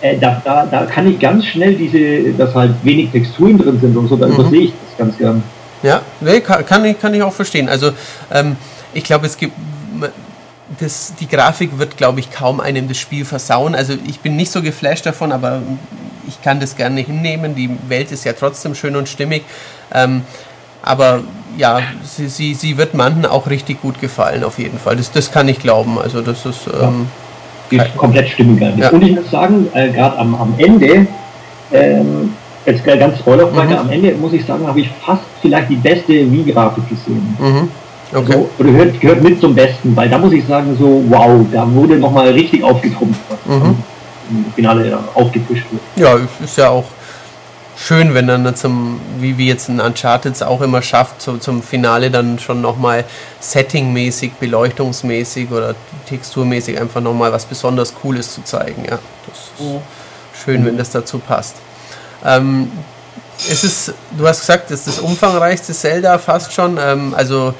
äh, 0.00 0.16
da, 0.18 0.42
da, 0.44 0.66
da 0.66 0.84
kann 0.86 1.08
ich 1.10 1.18
ganz 1.18 1.46
schnell 1.46 1.74
diese, 1.74 2.32
dass 2.36 2.54
halt 2.54 2.72
wenig 2.82 3.10
Texturen 3.10 3.56
drin 3.58 3.78
sind 3.80 3.96
und 3.96 4.08
so, 4.08 4.16
da 4.16 4.26
Mhm. 4.26 4.34
übersehe 4.34 4.60
ich 4.62 4.72
das 4.72 4.98
ganz 4.98 5.16
gern. 5.18 5.42
ja, 5.82 6.00
nee, 6.20 6.40
kann, 6.40 6.66
kann, 6.66 6.84
ich, 6.84 7.00
kann 7.00 7.14
ich 7.14 7.22
auch 7.22 7.32
verstehen. 7.32 7.68
Also 7.68 7.92
ähm, 8.32 8.56
ich 8.92 9.04
glaube, 9.04 9.26
es 9.26 9.36
gibt 9.36 9.52
das, 10.80 11.14
die 11.20 11.28
Grafik 11.28 11.78
wird, 11.78 11.96
glaube 11.96 12.18
ich, 12.18 12.30
kaum 12.32 12.58
einem 12.60 12.88
das 12.88 12.98
Spiel 12.98 13.24
versauen. 13.24 13.74
Also 13.76 13.94
ich 14.06 14.18
bin 14.18 14.34
nicht 14.34 14.50
so 14.50 14.60
geflasht 14.62 15.06
davon, 15.06 15.30
aber 15.30 15.62
ich 16.26 16.42
kann 16.42 16.58
das 16.58 16.74
gerne 16.76 17.00
hinnehmen. 17.02 17.54
Die 17.54 17.70
Welt 17.88 18.10
ist 18.10 18.24
ja 18.24 18.32
trotzdem 18.32 18.74
schön 18.74 18.96
und 18.96 19.08
stimmig. 19.08 19.44
Ähm, 19.92 20.22
aber 20.82 21.20
ja, 21.56 21.80
sie, 22.04 22.28
sie, 22.28 22.54
sie 22.54 22.76
wird 22.76 22.94
manchen 22.94 23.24
auch 23.26 23.48
richtig 23.48 23.80
gut 23.82 24.00
gefallen, 24.00 24.44
auf 24.44 24.58
jeden 24.58 24.78
Fall. 24.78 24.96
Das, 24.96 25.10
das 25.10 25.30
kann 25.32 25.48
ich 25.48 25.58
glauben. 25.58 25.98
Also 25.98 26.20
das 26.20 26.44
ist... 26.46 26.66
Ähm, 26.80 27.06
Die 27.70 27.76
ist 27.78 27.96
komplett 27.96 28.28
stimmig 28.28 28.62
eigentlich. 28.62 28.84
Ja. 28.84 28.90
Und 28.90 29.02
ich 29.02 29.14
muss 29.16 29.30
sagen, 29.30 29.66
äh, 29.74 29.88
gerade 29.90 30.18
am, 30.18 30.34
am 30.34 30.54
Ende, 30.58 31.06
ähm, 31.72 32.32
jetzt 32.64 32.84
ganz 32.84 33.18
spoilerfrei, 33.18 33.64
Mhm. 33.64 33.72
am 33.76 33.90
Ende 33.90 34.12
muss 34.14 34.32
ich 34.32 34.44
sagen, 34.44 34.66
habe 34.66 34.80
ich 34.80 34.88
fast 35.04 35.22
vielleicht 35.40 35.70
die 35.70 35.76
beste 35.76 36.12
Wii-Grafik 36.30 36.88
gesehen. 36.88 37.36
mhm. 37.40 37.68
Okay. 38.14 38.32
So, 38.34 38.48
oder 38.60 38.70
gehört, 38.70 39.00
gehört 39.00 39.20
mit 39.22 39.40
zum 39.40 39.52
Besten, 39.52 39.96
weil 39.96 40.08
da 40.08 40.16
muss 40.18 40.32
ich 40.32 40.46
sagen, 40.46 40.76
so 40.78 41.02
wow, 41.08 41.44
da 41.52 41.66
wurde 41.72 41.96
nochmal 41.96 42.28
richtig 42.28 42.62
aufgetrumpft, 42.62 43.20
was 43.28 43.56
Mhm. 43.56 43.74
im 44.30 44.44
Finale 44.54 44.90
da 44.90 45.00
aufgetischt 45.14 45.64
wird. 45.72 45.82
Ja, 45.96 46.16
ist 46.44 46.56
ja 46.56 46.68
auch 46.68 46.84
schön, 47.76 48.14
wenn 48.14 48.26
dann 48.26 48.56
zum, 48.56 49.00
wie 49.18 49.38
wie 49.38 49.48
jetzt 49.48 49.68
ein 49.68 49.80
Uncharted 49.80 50.34
es 50.34 50.42
auch 50.42 50.60
immer 50.60 50.82
schafft, 50.82 51.20
so 51.22 51.36
zum 51.36 51.62
Finale 51.62 52.10
dann 52.10 52.38
schon 52.38 52.60
nochmal 52.60 53.04
settingmäßig, 53.40 54.32
beleuchtungsmäßig 54.34 55.50
oder 55.50 55.74
texturmäßig 56.08 56.80
einfach 56.80 57.00
nochmal 57.00 57.32
was 57.32 57.44
besonders 57.44 57.94
Cooles 57.94 58.34
zu 58.34 58.42
zeigen. 58.42 58.84
Ja, 58.84 58.98
das 59.26 59.38
ist 59.38 60.44
schön, 60.44 60.64
wenn 60.64 60.76
das 60.78 60.90
dazu 60.90 61.18
passt. 61.18 61.56
Ähm, 62.24 62.72
es 63.38 63.64
ist, 63.64 63.92
du 64.16 64.26
hast 64.26 64.40
gesagt, 64.40 64.70
es 64.70 64.86
ist 64.86 64.96
das 64.96 64.98
umfangreichste 64.98 65.74
Zelda 65.74 66.18
fast 66.18 66.52
schon. 66.52 66.78
Ähm, 66.80 67.14
also 67.14 67.54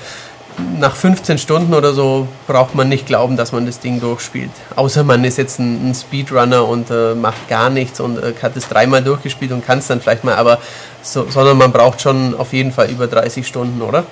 nach 0.79 0.97
15 0.97 1.39
Stunden 1.39 1.75
oder 1.75 1.93
so 1.93 2.27
braucht 2.47 2.75
man 2.75 2.89
nicht 2.89 3.07
glauben, 3.07 3.37
dass 3.37 3.53
man 3.53 3.67
das 3.67 3.79
Ding 3.81 4.01
durchspielt. 4.01 4.51
Außer 4.75 5.05
man 5.05 5.23
ist 5.25 5.37
jetzt 5.39 5.59
ein, 5.59 5.91
ein 5.91 5.95
Speedrunner 5.95 6.67
und 6.67 6.91
äh, 6.91 7.15
macht 7.15 7.49
gar 7.49 7.69
nichts 7.71 8.01
und 8.01 8.19
äh, 8.19 8.33
hat 8.43 8.57
es 8.57 8.69
dreimal 8.69 9.03
durchgespielt 9.03 9.53
und 9.53 9.65
kann 9.65 9.79
es 9.79 9.87
dann 9.87 10.01
vielleicht 10.01 10.25
mal, 10.25 10.35
aber 10.35 10.59
so, 11.03 11.27
sondern 11.29 11.59
man 11.59 11.73
braucht 11.73 12.01
schon 12.01 12.35
auf 12.35 12.53
jeden 12.53 12.73
Fall 12.73 12.91
über 12.91 13.07
30 13.07 13.47
Stunden, 13.47 13.83
oder? 13.83 14.05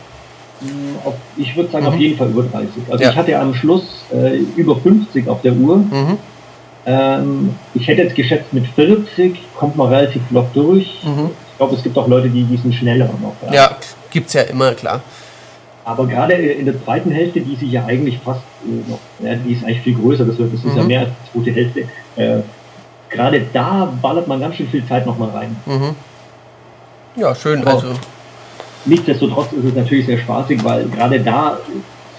Auf, 1.05 1.15
ich 1.37 1.55
würde 1.57 1.71
sagen, 1.71 1.85
Mhm. 1.87 1.93
auf 1.93 1.97
jeden 1.99 2.17
Fall 2.19 2.29
über 2.29 2.43
30. 2.43 2.71
Also 2.91 3.03
Ja. 3.05 3.11
ich 3.11 3.17
hatte 3.17 3.39
am 3.39 3.55
Schluss 3.55 4.05
äh, 4.13 4.37
über 4.57 4.77
50 4.77 5.29
auf 5.29 5.43
der 5.43 5.53
Uhr. 5.55 5.79
Mhm. 5.79 6.19
Ähm, 6.87 7.55
ich 7.75 7.87
hätte 7.89 8.03
jetzt 8.03 8.15
geschätzt, 8.15 8.53
mit 8.53 8.67
40 8.67 9.37
kommt 9.57 9.77
man 9.77 9.89
relativ 9.89 10.23
flott 10.29 10.49
durch. 10.55 11.01
Mhm. 11.03 11.31
Ich 11.53 11.57
glaube, 11.59 11.75
es 11.77 11.83
gibt 11.83 11.97
auch 11.97 12.07
Leute, 12.09 12.29
die, 12.29 12.45
die 12.45 12.57
sind 12.59 12.75
schneller 12.75 13.09
noch. 13.23 13.35
Ja, 13.53 13.77
gibt's 14.11 14.33
ja 14.35 14.43
immer, 14.43 14.73
klar. 14.75 15.01
Aber 15.85 16.07
gerade 16.07 16.33
in 16.35 16.65
der 16.65 16.83
zweiten 16.83 17.11
Hälfte, 17.11 17.41
die 17.41 17.57
sich 17.57 17.71
ja 17.71 17.85
eigentlich 17.85 18.19
fast 18.25 18.41
äh, 18.65 18.91
noch, 18.91 18.99
ja, 19.21 19.35
die 19.37 19.53
ist 19.53 19.65
eigentlich 19.65 19.81
viel 19.83 19.95
größer, 19.95 20.25
das, 20.25 20.39
ist 20.39 20.65
ja 20.65 20.83
Mhm. 20.83 20.87
mehr 20.89 21.01
als 21.01 21.09
die 21.35 21.39
zweite 21.39 21.51
Hälfte. 21.57 21.81
Äh, 22.17 22.41
gerade 23.11 23.43
da 23.53 23.93
ballert 24.01 24.27
man 24.27 24.41
ganz 24.41 24.57
schön 24.57 24.69
viel 24.69 24.85
Zeit 24.87 25.05
nochmal 25.07 25.31
rein. 25.31 25.57
Mhm. 25.67 25.95
Ja, 27.17 27.35
schön. 27.35 27.61
Ja. 27.63 27.67
Also, 27.67 27.89
Nichtsdestotrotz 28.87 29.53
ist 29.53 29.65
es 29.65 29.75
natürlich 29.75 30.05
sehr 30.05 30.19
spaßig, 30.19 30.63
weil 30.63 30.85
gerade 30.89 31.19
da 31.21 31.59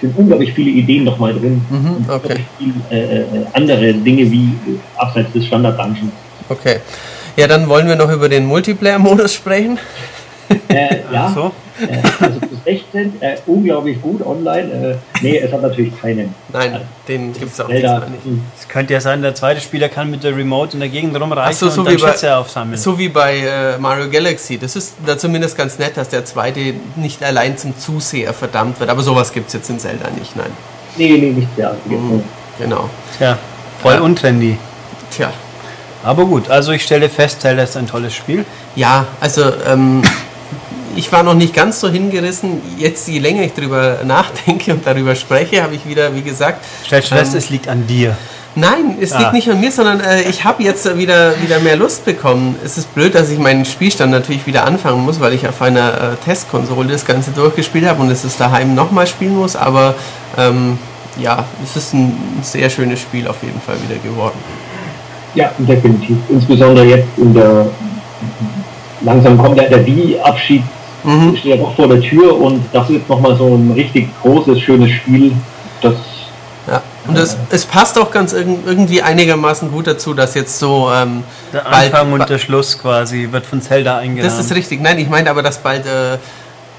sind 0.01 0.17
unglaublich 0.17 0.51
viele 0.53 0.71
Ideen 0.71 1.03
nochmal 1.03 1.33
drin. 1.33 1.61
Mhm, 1.69 1.77
Und 1.97 2.09
okay. 2.09 2.15
unglaublich 2.15 2.45
Viel, 2.57 2.73
äh, 2.89 3.21
äh, 3.21 3.25
andere 3.53 3.93
Dinge 3.93 4.31
wie 4.31 4.45
äh, 4.45 4.77
abseits 4.97 5.31
des 5.33 5.45
Standard-Dungeons. 5.45 6.11
okay. 6.49 6.77
Ja, 7.37 7.47
dann 7.47 7.67
wollen 7.67 7.85
wir 7.87 7.95
noch 7.97 8.09
über 8.11 8.29
den 8.29 8.45
Multiplayer-Modus 8.45 9.33
sprechen. 9.33 9.77
Äh, 10.69 10.97
ja, 11.11 11.31
So. 11.33 11.51
äh, 11.81 11.97
also 12.23 12.39
bis 12.39 12.63
16, 12.65 13.21
äh, 13.21 13.37
unglaublich 13.47 14.01
gut 14.01 14.25
online. 14.25 14.71
Äh, 14.71 14.95
nee, 15.21 15.37
es 15.39 15.51
hat 15.51 15.61
natürlich 15.61 15.99
keinen. 15.99 16.33
Nein, 16.53 16.81
den 17.07 17.33
gibt's 17.33 17.59
auch 17.59 17.67
Zelda, 17.67 17.99
nicht. 18.07 18.41
Es 18.59 18.67
könnte 18.67 18.93
ja 18.93 19.01
sein, 19.01 19.21
der 19.21 19.33
zweite 19.35 19.59
Spieler 19.61 19.89
kann 19.89 20.09
mit 20.11 20.23
der 20.23 20.35
Remote 20.35 20.73
in 20.73 20.79
der 20.81 20.89
Gegend 20.89 21.15
rumreichen 21.19 21.51
Ach 21.55 21.59
so, 21.59 21.69
so 21.69 21.81
und 21.81 21.87
dann 21.87 21.97
wie 21.97 22.01
bei- 22.01 22.11
Schätze 22.11 22.35
aufsammeln. 22.37 22.77
So 22.77 22.97
wie 22.99 23.09
bei 23.09 23.37
äh, 23.39 23.77
Mario 23.77 24.09
Galaxy. 24.09 24.57
Das 24.57 24.75
ist 24.75 24.95
da 25.05 25.17
zumindest 25.17 25.57
ganz 25.57 25.79
nett, 25.79 25.97
dass 25.97 26.09
der 26.09 26.23
zweite 26.25 26.73
nicht 26.95 27.23
allein 27.23 27.57
zum 27.57 27.77
Zuseher 27.77 28.33
verdammt 28.33 28.79
wird. 28.79 28.89
Aber 28.89 29.01
sowas 29.01 29.31
gibt 29.33 29.47
es 29.47 29.53
jetzt 29.53 29.69
in 29.69 29.79
Zelda 29.79 30.09
nicht, 30.11 30.35
nein. 30.35 30.51
Nee, 30.97 31.09
nee, 31.17 31.31
nicht 31.31 31.49
der. 31.57 31.75
Mhm. 31.85 32.23
Genau. 32.59 32.89
Tja, 33.17 33.37
voll 33.81 33.95
Ja. 33.95 34.01
untrendy. 34.01 34.57
Tja. 35.11 35.31
Aber 36.03 36.25
gut, 36.25 36.49
also 36.49 36.71
ich 36.71 36.83
stelle 36.83 37.09
fest, 37.09 37.41
Zelda 37.41 37.63
ist 37.63 37.75
ein 37.75 37.87
tolles 37.87 38.13
Spiel. 38.13 38.45
Ja, 38.75 39.07
also 39.19 39.41
ähm, 39.67 40.03
ich 40.95 41.11
war 41.11 41.23
noch 41.23 41.33
nicht 41.33 41.53
ganz 41.53 41.79
so 41.79 41.89
hingerissen. 41.89 42.61
Jetzt, 42.77 43.07
je 43.07 43.19
länger 43.19 43.43
ich 43.43 43.53
darüber 43.53 43.99
nachdenke 44.05 44.73
und 44.73 44.85
darüber 44.85 45.15
spreche, 45.15 45.61
habe 45.63 45.75
ich 45.75 45.87
wieder, 45.87 46.13
wie 46.15 46.21
gesagt, 46.21 46.63
Stellst 46.85 47.09
fest, 47.09 47.33
Ähm, 47.33 47.37
es 47.37 47.49
liegt 47.49 47.67
an 47.67 47.85
dir. 47.87 48.15
Nein, 48.57 48.97
es 49.01 49.11
Ah. 49.11 49.19
liegt 49.19 49.33
nicht 49.33 49.49
an 49.49 49.59
mir, 49.59 49.69
sondern 49.71 49.99
äh, 49.99 50.21
ich 50.29 50.45
habe 50.45 50.63
jetzt 50.63 50.97
wieder, 50.97 51.33
wieder 51.41 51.59
mehr 51.59 51.75
Lust 51.75 52.05
bekommen. 52.05 52.55
Es 52.63 52.77
ist 52.77 52.93
blöd, 52.95 53.13
dass 53.13 53.29
ich 53.29 53.37
meinen 53.37 53.65
Spielstand 53.65 54.11
natürlich 54.11 54.47
wieder 54.47 54.63
anfangen 54.65 55.03
muss, 55.03 55.19
weil 55.19 55.33
ich 55.33 55.45
auf 55.47 55.61
einer 55.61 55.89
äh, 55.89 56.15
Testkonsole 56.23 56.87
das 56.87 57.05
Ganze 57.05 57.31
durchgespielt 57.31 57.85
habe 57.85 58.01
und 58.01 58.09
es 58.09 58.23
ist 58.23 58.39
daheim 58.39 58.73
nochmal 58.73 59.07
spielen 59.07 59.35
muss, 59.35 59.57
aber 59.57 59.95
ähm, 60.37 60.79
ja, 61.19 61.43
es 61.63 61.75
ist 61.75 61.93
ein 61.93 62.17
sehr 62.43 62.69
schönes 62.69 63.01
Spiel 63.01 63.27
auf 63.27 63.37
jeden 63.43 63.59
Fall 63.59 63.75
wieder 63.87 63.99
geworden. 64.01 64.37
Ja, 65.33 65.51
definitiv. 65.57 66.15
Insbesondere 66.29 66.85
jetzt 66.85 67.07
in 67.17 67.33
der 67.33 67.65
langsam 69.01 69.37
kommt 69.37 69.57
ja 69.57 69.63
der 69.67 69.85
Wii-Abschied 69.85 70.63
Mhm. 71.05 71.35
steht 71.37 71.51
ja 71.51 71.57
doch 71.57 71.75
vor 71.75 71.87
der 71.87 72.01
Tür 72.01 72.35
und 72.39 72.63
das 72.73 72.89
ist 72.89 72.95
jetzt 72.97 73.09
nochmal 73.09 73.35
so 73.37 73.47
ein 73.55 73.71
richtig 73.71 74.09
großes, 74.21 74.59
schönes 74.59 74.91
Spiel. 74.91 75.33
Das 75.81 75.93
Ja. 76.67 76.81
Und 77.07 77.17
es, 77.17 77.37
es 77.51 77.65
passt 77.65 77.99
auch 77.99 78.09
ganz 78.09 78.33
irg- 78.33 78.57
irgendwie 78.65 79.01
einigermaßen 79.03 79.71
gut 79.71 79.85
dazu, 79.85 80.13
dass 80.15 80.33
jetzt 80.33 80.57
so 80.57 80.89
ähm, 80.91 81.23
Der 81.53 81.59
bald- 81.61 81.93
Anfang 81.93 82.13
und 82.13 82.27
der 82.27 82.39
Schluss 82.39 82.79
quasi 82.79 83.27
wird 83.31 83.45
von 83.45 83.61
Zelda 83.61 83.97
eingerahmt. 83.99 84.31
Das 84.31 84.39
ist 84.43 84.53
richtig. 84.55 84.81
Nein, 84.81 84.97
ich 84.97 85.07
meine 85.09 85.29
aber, 85.29 85.43
dass 85.43 85.59
bald 85.59 85.85
äh, 85.85 86.17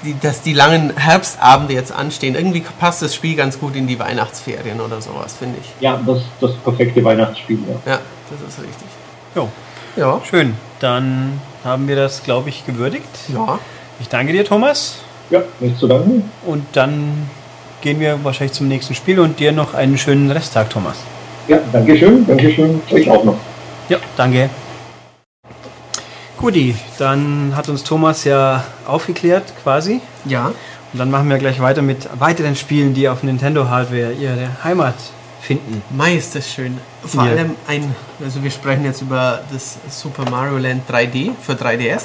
die, 0.03 0.15
dass 0.21 0.41
die 0.41 0.53
langen 0.53 0.91
Herbstabende 0.97 1.73
jetzt 1.73 1.91
anstehen. 1.93 2.35
Irgendwie 2.35 2.63
passt 2.79 3.01
das 3.01 3.15
Spiel 3.15 3.35
ganz 3.37 3.57
gut 3.59 3.75
in 3.77 3.87
die 3.87 3.97
Weihnachtsferien 3.97 4.81
oder 4.81 5.01
sowas, 5.01 5.35
finde 5.39 5.55
ich. 5.61 5.71
ja 5.79 5.99
das, 6.05 6.19
das 6.41 6.51
perfekte 6.63 7.01
Weihnachtsspiel. 7.03 7.59
Ja. 7.85 7.93
Ja, 7.93 7.99
das 8.29 8.53
ist 8.53 8.59
richtig. 8.61 8.87
Jo, 9.35 9.47
Ja. 9.95 10.19
schön. 10.29 10.53
Dann 10.81 11.39
haben 11.63 11.87
wir 11.87 11.95
das, 11.95 12.21
glaube 12.23 12.49
ich, 12.49 12.65
gewürdigt. 12.65 13.07
Ja. 13.33 13.57
Ich 13.99 14.09
danke 14.09 14.31
dir, 14.33 14.45
Thomas. 14.45 14.95
ja, 15.29 15.41
nichts 15.59 15.79
zu 15.79 15.87
danken. 15.87 16.29
Und 16.45 16.65
dann 16.73 17.29
gehen 17.81 17.99
wir 17.99 18.23
wahrscheinlich 18.23 18.53
zum 18.53 18.67
nächsten 18.67 18.95
Spiel 18.95 19.19
und 19.19 19.39
dir 19.39 19.51
noch 19.51 19.73
einen 19.73 19.97
schönen 19.97 20.31
Resttag, 20.31 20.69
Thomas. 20.69 20.97
Ja, 21.47 21.59
Dankeschön, 21.71 22.25
Dankeschön. 22.27 22.81
Euch 22.91 23.09
auch 23.09 23.23
noch. 23.23 23.37
Ja, 23.89 23.97
danke. 24.15 24.49
Guti, 26.37 26.75
dann 26.99 27.53
hat 27.55 27.67
uns 27.69 27.83
Thomas 27.83 28.23
ja 28.23 28.63
aufgeklärt 28.85 29.43
quasi. 29.63 30.01
Ja. 30.25 30.51
Und 30.93 30.99
dann 30.99 31.09
machen 31.09 31.29
wir 31.29 31.37
gleich 31.37 31.59
weiter 31.59 31.81
mit 31.81 32.07
weiteren 32.19 32.55
Spielen, 32.55 32.93
die 32.93 33.09
auf 33.09 33.23
Nintendo 33.23 33.67
Hardware 33.69 34.13
ihre 34.13 34.49
Heimat 34.63 34.95
finden. 35.41 35.81
Mai 35.95 36.15
ist 36.15 36.35
das 36.35 36.51
schön. 36.51 36.77
Vor 37.05 37.25
Ja. 37.25 37.31
allem 37.31 37.55
ein, 37.67 37.95
also 38.23 38.43
wir 38.43 38.51
sprechen 38.51 38.85
jetzt 38.85 39.01
über 39.01 39.41
das 39.51 39.77
Super 39.89 40.29
Mario 40.29 40.57
Land 40.57 40.83
3D 40.89 41.31
für 41.41 41.53
3DS. 41.53 42.03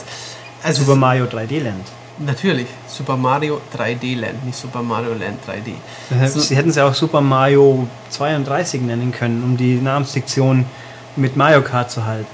Also 0.62 0.82
Super 0.84 0.96
Mario 0.96 1.24
3D 1.26 1.60
Land. 1.62 1.84
natürlich, 2.18 2.66
Super 2.86 3.16
Mario 3.16 3.60
3D 3.76 4.14
Land, 4.18 4.44
nicht 4.46 4.56
Super 4.58 4.82
Mario 4.82 5.12
Land 5.14 5.38
3D. 5.46 6.28
So- 6.28 6.40
Sie 6.40 6.54
hätten 6.56 6.70
es 6.70 6.76
ja 6.76 6.86
auch 6.86 6.94
Super 6.94 7.20
Mario 7.20 7.86
32 8.10 8.80
nennen 8.82 9.12
können, 9.12 9.42
um 9.42 9.56
die 9.56 9.74
Namensdiktion 9.74 10.64
mit 11.16 11.36
Mario 11.36 11.62
Kart 11.62 11.90
zu 11.90 12.04
halten. 12.06 12.26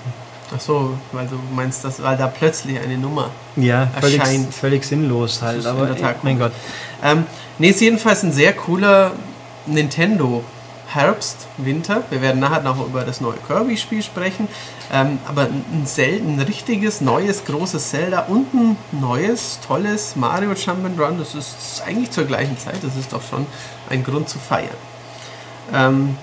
Ach 0.55 0.61
so, 0.61 0.95
weil 1.13 1.27
du 1.27 1.39
meinst, 1.55 1.85
dass, 1.85 2.03
weil 2.03 2.17
da 2.17 2.27
plötzlich 2.27 2.79
eine 2.81 2.97
Nummer 2.97 3.31
Ja, 3.57 3.87
völlig, 4.01 4.19
Erscheint. 4.19 4.55
völlig 4.55 4.85
sinnlos 4.85 5.43
halt. 5.43 5.67
Aber 5.67 5.95
Tat 5.97 6.25
mein. 6.25 6.39
Gott. 6.39 6.53
Ähm, 7.03 7.25
nee, 7.59 7.69
ist 7.69 7.81
jedenfalls 7.83 8.23
ein 8.23 8.33
sehr 8.33 8.55
cooler 8.55 9.13
Nintendo 9.67 10.43
Herbst, 10.91 11.49
Winter. 11.59 12.03
Wir 12.09 12.23
werden 12.23 12.41
nachher 12.41 12.63
noch 12.63 12.85
über 12.85 13.03
das 13.03 13.21
neue 13.21 13.37
Kirby-Spiel 13.47 14.03
sprechen. 14.03 14.49
Ähm, 14.91 15.19
aber 15.29 15.43
ein, 15.43 15.87
ein 15.97 16.41
richtiges, 16.41 17.03
neues, 17.03 17.45
großes 17.45 17.91
Zelda 17.91 18.21
und 18.21 18.55
ein 18.55 18.77
neues, 18.93 19.61
tolles 19.67 20.17
Mario 20.17 20.53
Jump'n'Run. 20.53 21.19
Das 21.19 21.35
ist 21.35 21.83
eigentlich 21.87 22.11
zur 22.11 22.25
gleichen 22.25 22.59
Zeit. 22.59 22.79
Das 22.83 22.97
ist 22.97 23.13
doch 23.13 23.23
schon 23.23 23.47
ein 23.91 24.03
Grund 24.03 24.31
zu 24.31 24.39
feiern. 24.39 24.71
Ähm, 25.75 26.17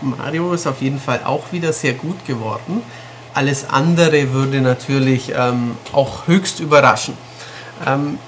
Mario 0.00 0.52
ist 0.52 0.68
auf 0.68 0.80
jeden 0.82 1.00
Fall 1.00 1.20
auch 1.24 1.50
wieder 1.50 1.72
sehr 1.72 1.94
gut 1.94 2.24
geworden. 2.26 2.82
Alles 3.34 3.68
andere 3.68 4.32
würde 4.32 4.60
natürlich 4.60 5.32
ähm, 5.36 5.76
auch 5.92 6.28
höchst 6.28 6.60
überraschen. 6.60 7.14
Ähm, 7.84 8.18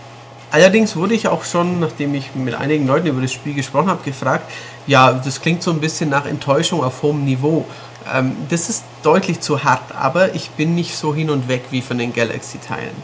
allerdings 0.51 0.97
wurde 0.97 1.15
ich 1.15 1.29
auch 1.29 1.45
schon, 1.45 1.79
nachdem 1.79 2.15
ich 2.15 2.35
mit 2.35 2.55
einigen 2.55 2.87
Leuten 2.87 3.07
über 3.07 3.23
das 3.23 3.33
Spiel 3.33 3.55
gesprochen 3.55 3.89
habe, 3.89 4.03
gefragt, 4.03 4.51
ja, 4.89 5.13
das 5.13 5.41
klingt 5.41 5.63
so 5.63 5.71
ein 5.71 5.81
bisschen 5.81 6.09
nach 6.09 6.27
Enttäuschung 6.27 6.83
auf 6.83 7.03
hohem 7.03 7.25
Niveau. 7.25 7.67
Ähm, 8.13 8.35
das 8.49 8.69
ist 8.69 8.85
deutlich 9.03 9.41
zu 9.41 9.63
hart, 9.63 9.95
aber 9.95 10.35
ich 10.35 10.51
bin 10.51 10.75
nicht 10.75 10.97
so 10.97 11.15
hin 11.15 11.31
und 11.31 11.47
weg 11.47 11.67
wie 11.71 11.83
von 11.83 11.99
den 11.99 12.13
Galaxy-Teilen. 12.13 12.97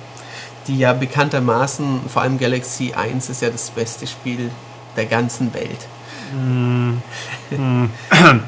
Die 0.66 0.78
ja 0.78 0.94
bekanntermaßen, 0.94 2.00
vor 2.08 2.22
allem 2.22 2.38
Galaxy 2.38 2.94
1 2.94 3.28
ist 3.28 3.42
ja 3.42 3.50
das 3.50 3.70
beste 3.70 4.06
Spiel 4.06 4.50
der 4.96 5.04
ganzen 5.04 5.52
Welt. 5.52 5.86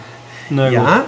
Na 0.48 0.68
gut. 0.68 0.72
Ja. 0.72 1.04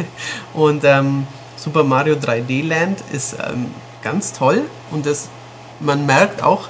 Und 0.52 0.84
ähm, 0.84 1.26
Super 1.56 1.82
Mario 1.82 2.14
3D 2.14 2.66
Land 2.66 3.02
ist 3.12 3.34
ähm, 3.34 3.66
ganz 4.02 4.32
toll 4.32 4.62
und 4.90 5.04
das, 5.04 5.28
man 5.78 6.06
merkt 6.06 6.42
auch 6.42 6.68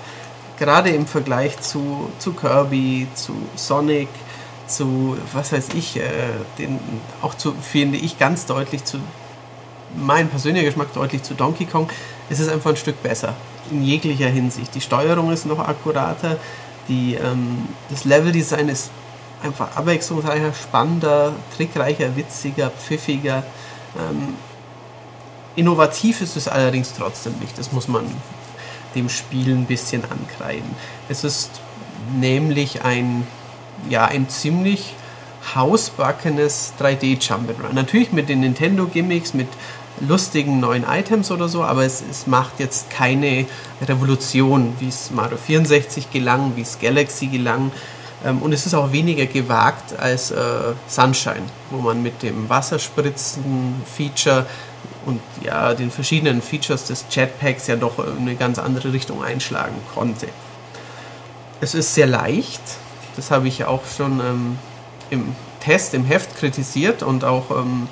gerade 0.58 0.90
im 0.90 1.06
Vergleich 1.06 1.60
zu, 1.60 2.10
zu 2.18 2.32
Kirby, 2.32 3.06
zu 3.14 3.34
Sonic, 3.54 4.08
zu 4.70 5.16
was 5.32 5.52
weiß 5.52 5.68
ich, 5.74 5.96
äh, 5.96 6.02
den, 6.58 6.78
auch 7.22 7.34
zu, 7.34 7.52
finde 7.52 7.98
ich 7.98 8.18
ganz 8.18 8.46
deutlich 8.46 8.84
zu 8.84 8.98
mein 9.96 10.28
persönlicher 10.28 10.66
Geschmack 10.66 10.92
deutlich 10.94 11.22
zu 11.22 11.34
Donkey 11.34 11.66
Kong, 11.66 11.88
ist 12.28 12.38
es 12.38 12.48
einfach 12.48 12.70
ein 12.70 12.76
Stück 12.76 13.02
besser. 13.02 13.34
In 13.70 13.82
jeglicher 13.82 14.28
Hinsicht. 14.28 14.74
Die 14.74 14.80
Steuerung 14.80 15.32
ist 15.32 15.46
noch 15.46 15.58
akkurater, 15.58 16.36
die, 16.88 17.14
ähm, 17.14 17.68
das 17.88 18.04
Leveldesign 18.04 18.68
ist 18.68 18.90
einfach 19.42 19.76
abwechslungsreicher, 19.76 20.52
spannender, 20.52 21.32
trickreicher, 21.56 22.14
witziger, 22.16 22.70
pfiffiger. 22.70 23.42
Ähm, 23.98 24.34
innovativ 25.56 26.20
ist 26.20 26.36
es 26.36 26.48
allerdings 26.48 26.92
trotzdem 26.96 27.34
nicht. 27.40 27.58
Das 27.58 27.72
muss 27.72 27.88
man 27.88 28.04
dem 28.94 29.08
Spiel 29.08 29.54
ein 29.54 29.66
bisschen 29.66 30.02
ankreiden. 30.04 30.74
Es 31.08 31.24
ist 31.24 31.50
nämlich 32.18 32.84
ein, 32.84 33.26
ja, 33.88 34.04
ein 34.04 34.28
ziemlich 34.28 34.94
hausbackenes 35.54 36.74
3D-Jump'n'Run. 36.78 37.72
Natürlich 37.72 38.12
mit 38.12 38.28
den 38.28 38.40
Nintendo-Gimmicks, 38.40 39.34
mit 39.34 39.48
lustigen 40.00 40.60
neuen 40.60 40.84
Items 40.84 41.30
oder 41.30 41.48
so, 41.48 41.62
aber 41.62 41.84
es, 41.84 42.02
es 42.08 42.26
macht 42.26 42.58
jetzt 42.58 42.90
keine 42.90 43.46
Revolution, 43.82 44.74
wie 44.78 44.88
es 44.88 45.10
Mario 45.10 45.36
64 45.36 46.10
gelang, 46.10 46.52
wie 46.56 46.62
es 46.62 46.78
Galaxy 46.78 47.26
gelang. 47.26 47.72
Ähm, 48.24 48.42
und 48.42 48.52
es 48.52 48.66
ist 48.66 48.74
auch 48.74 48.92
weniger 48.92 49.26
gewagt 49.26 49.98
als 49.98 50.30
äh, 50.30 50.36
Sunshine, 50.86 51.42
wo 51.70 51.78
man 51.78 52.02
mit 52.02 52.22
dem 52.22 52.48
Wasserspritzen-Feature 52.48 54.46
und 55.06 55.20
ja, 55.42 55.74
den 55.74 55.90
verschiedenen 55.90 56.42
Features 56.42 56.84
des 56.84 57.06
Jetpacks 57.10 57.66
ja 57.66 57.76
doch 57.76 57.98
in 57.98 58.18
eine 58.18 58.34
ganz 58.36 58.58
andere 58.58 58.92
Richtung 58.92 59.24
einschlagen 59.24 59.76
konnte. 59.94 60.28
Es 61.60 61.74
ist 61.74 61.94
sehr 61.94 62.06
leicht, 62.06 62.60
das 63.16 63.30
habe 63.30 63.48
ich 63.48 63.58
ja 63.58 63.68
auch 63.68 63.82
schon 63.96 64.20
ähm, 64.20 64.58
im 65.10 65.34
Test, 65.60 65.94
im 65.94 66.04
Heft 66.04 66.36
kritisiert 66.36 67.02
und 67.02 67.24
auch, 67.24 67.50
ähm, 67.50 67.88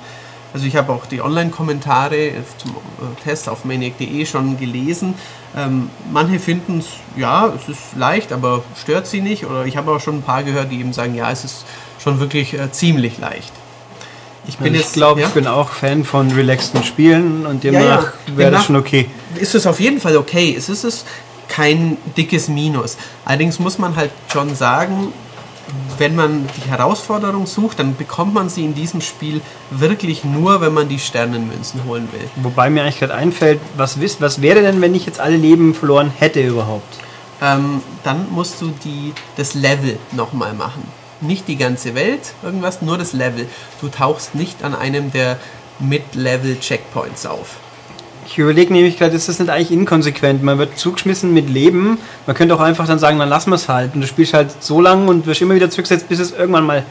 also 0.53 0.65
ich 0.65 0.75
habe 0.75 0.91
auch 0.91 1.05
die 1.05 1.21
Online-Kommentare 1.21 2.31
zum 2.57 2.71
äh, 2.71 3.23
Test 3.23 3.47
auf 3.49 3.65
maniac.de 3.65 4.25
schon 4.25 4.57
gelesen. 4.57 5.13
Ähm, 5.55 5.89
manche 6.11 6.39
finden 6.39 6.79
es, 6.79 6.87
ja, 7.15 7.53
es 7.55 7.69
ist 7.69 7.95
leicht, 7.95 8.31
aber 8.31 8.63
stört 8.81 9.07
sie 9.07 9.21
nicht. 9.21 9.45
Oder 9.45 9.65
ich 9.65 9.77
habe 9.77 9.91
auch 9.91 9.99
schon 9.99 10.15
ein 10.19 10.21
paar 10.21 10.43
gehört, 10.43 10.71
die 10.71 10.79
eben 10.79 10.93
sagen, 10.93 11.15
ja, 11.15 11.31
es 11.31 11.43
ist 11.43 11.65
schon 11.99 12.19
wirklich 12.19 12.53
äh, 12.53 12.71
ziemlich 12.71 13.17
leicht. 13.19 13.51
Ich 14.47 14.57
bin 14.57 14.73
ich 14.73 14.81
jetzt, 14.81 14.93
glaube, 14.93 15.21
ja? 15.21 15.27
ich 15.27 15.33
bin 15.33 15.45
auch 15.45 15.69
Fan 15.69 16.03
von 16.03 16.31
relaxten 16.31 16.83
Spielen 16.83 17.45
und 17.45 17.63
Ja, 17.63 17.71
demnach 17.71 18.13
ja. 18.27 18.37
wäre 18.37 18.51
das 18.51 18.65
schon 18.65 18.77
okay. 18.77 19.07
ist 19.35 19.53
es 19.53 19.67
auf 19.67 19.79
jeden 19.79 20.01
Fall 20.01 20.17
okay. 20.17 20.55
Es 20.57 20.69
ist 20.69 20.83
es 20.83 21.05
kein 21.49 21.97
dickes 22.15 22.47
Minus. 22.47 22.97
Allerdings 23.25 23.59
muss 23.59 23.77
man 23.77 23.95
halt 23.95 24.11
schon 24.31 24.55
sagen, 24.55 25.11
wenn 25.97 26.15
man 26.15 26.47
die 26.57 26.69
Herausforderung 26.69 27.45
sucht, 27.45 27.79
dann 27.79 27.95
bekommt 27.95 28.33
man 28.33 28.49
sie 28.49 28.63
in 28.63 28.73
diesem 28.73 29.01
Spiel 29.01 29.41
wirklich 29.69 30.23
nur, 30.23 30.61
wenn 30.61 30.73
man 30.73 30.87
die 30.89 30.99
Sternenmünzen 30.99 31.83
holen 31.85 32.07
will. 32.11 32.29
Wobei 32.37 32.69
mir 32.69 32.83
eigentlich 32.83 32.99
gerade 32.99 33.13
einfällt, 33.13 33.59
was, 33.75 33.99
wisst, 33.99 34.21
was 34.21 34.41
wäre 34.41 34.61
denn, 34.61 34.81
wenn 34.81 34.95
ich 34.95 35.05
jetzt 35.05 35.19
alle 35.19 35.37
Leben 35.37 35.73
verloren 35.73 36.11
hätte 36.17 36.41
überhaupt? 36.41 36.97
Ähm, 37.41 37.81
dann 38.03 38.31
musst 38.31 38.61
du 38.61 38.73
die, 38.83 39.13
das 39.37 39.53
Level 39.53 39.97
nochmal 40.11 40.53
machen. 40.53 40.83
Nicht 41.21 41.47
die 41.47 41.57
ganze 41.57 41.95
Welt, 41.95 42.33
irgendwas, 42.43 42.81
nur 42.81 42.97
das 42.97 43.13
Level. 43.13 43.47
Du 43.81 43.89
tauchst 43.89 44.35
nicht 44.35 44.63
an 44.63 44.73
einem 44.73 45.11
der 45.11 45.37
Mid-Level-Checkpoints 45.79 47.25
auf. 47.25 47.57
Ich 48.31 48.37
überlege 48.37 48.71
nämlich 48.71 48.97
gerade, 48.99 49.15
ist 49.15 49.27
das 49.27 49.39
nicht 49.39 49.49
eigentlich 49.49 49.71
inkonsequent? 49.71 50.43
Man 50.43 50.59
wird 50.59 50.77
zugeschmissen 50.77 51.33
mit 51.33 51.49
Leben. 51.49 51.97
Man 52.27 52.35
könnte 52.35 52.53
auch 52.55 52.59
einfach 52.59 52.85
dann 52.85 52.99
sagen, 52.99 53.17
dann 53.17 53.27
lassen 53.29 53.49
wir 53.49 53.55
es 53.55 53.67
halt. 53.67 53.95
Und 53.95 54.01
du 54.01 54.07
spielst 54.07 54.33
halt 54.35 54.51
so 54.63 54.79
lange 54.81 55.09
und 55.09 55.25
wirst 55.25 55.41
immer 55.41 55.55
wieder 55.55 55.69
zurückgesetzt, 55.71 56.07
bis 56.07 56.19
es 56.19 56.31
irgendwann 56.31 56.65
mal 56.65 56.83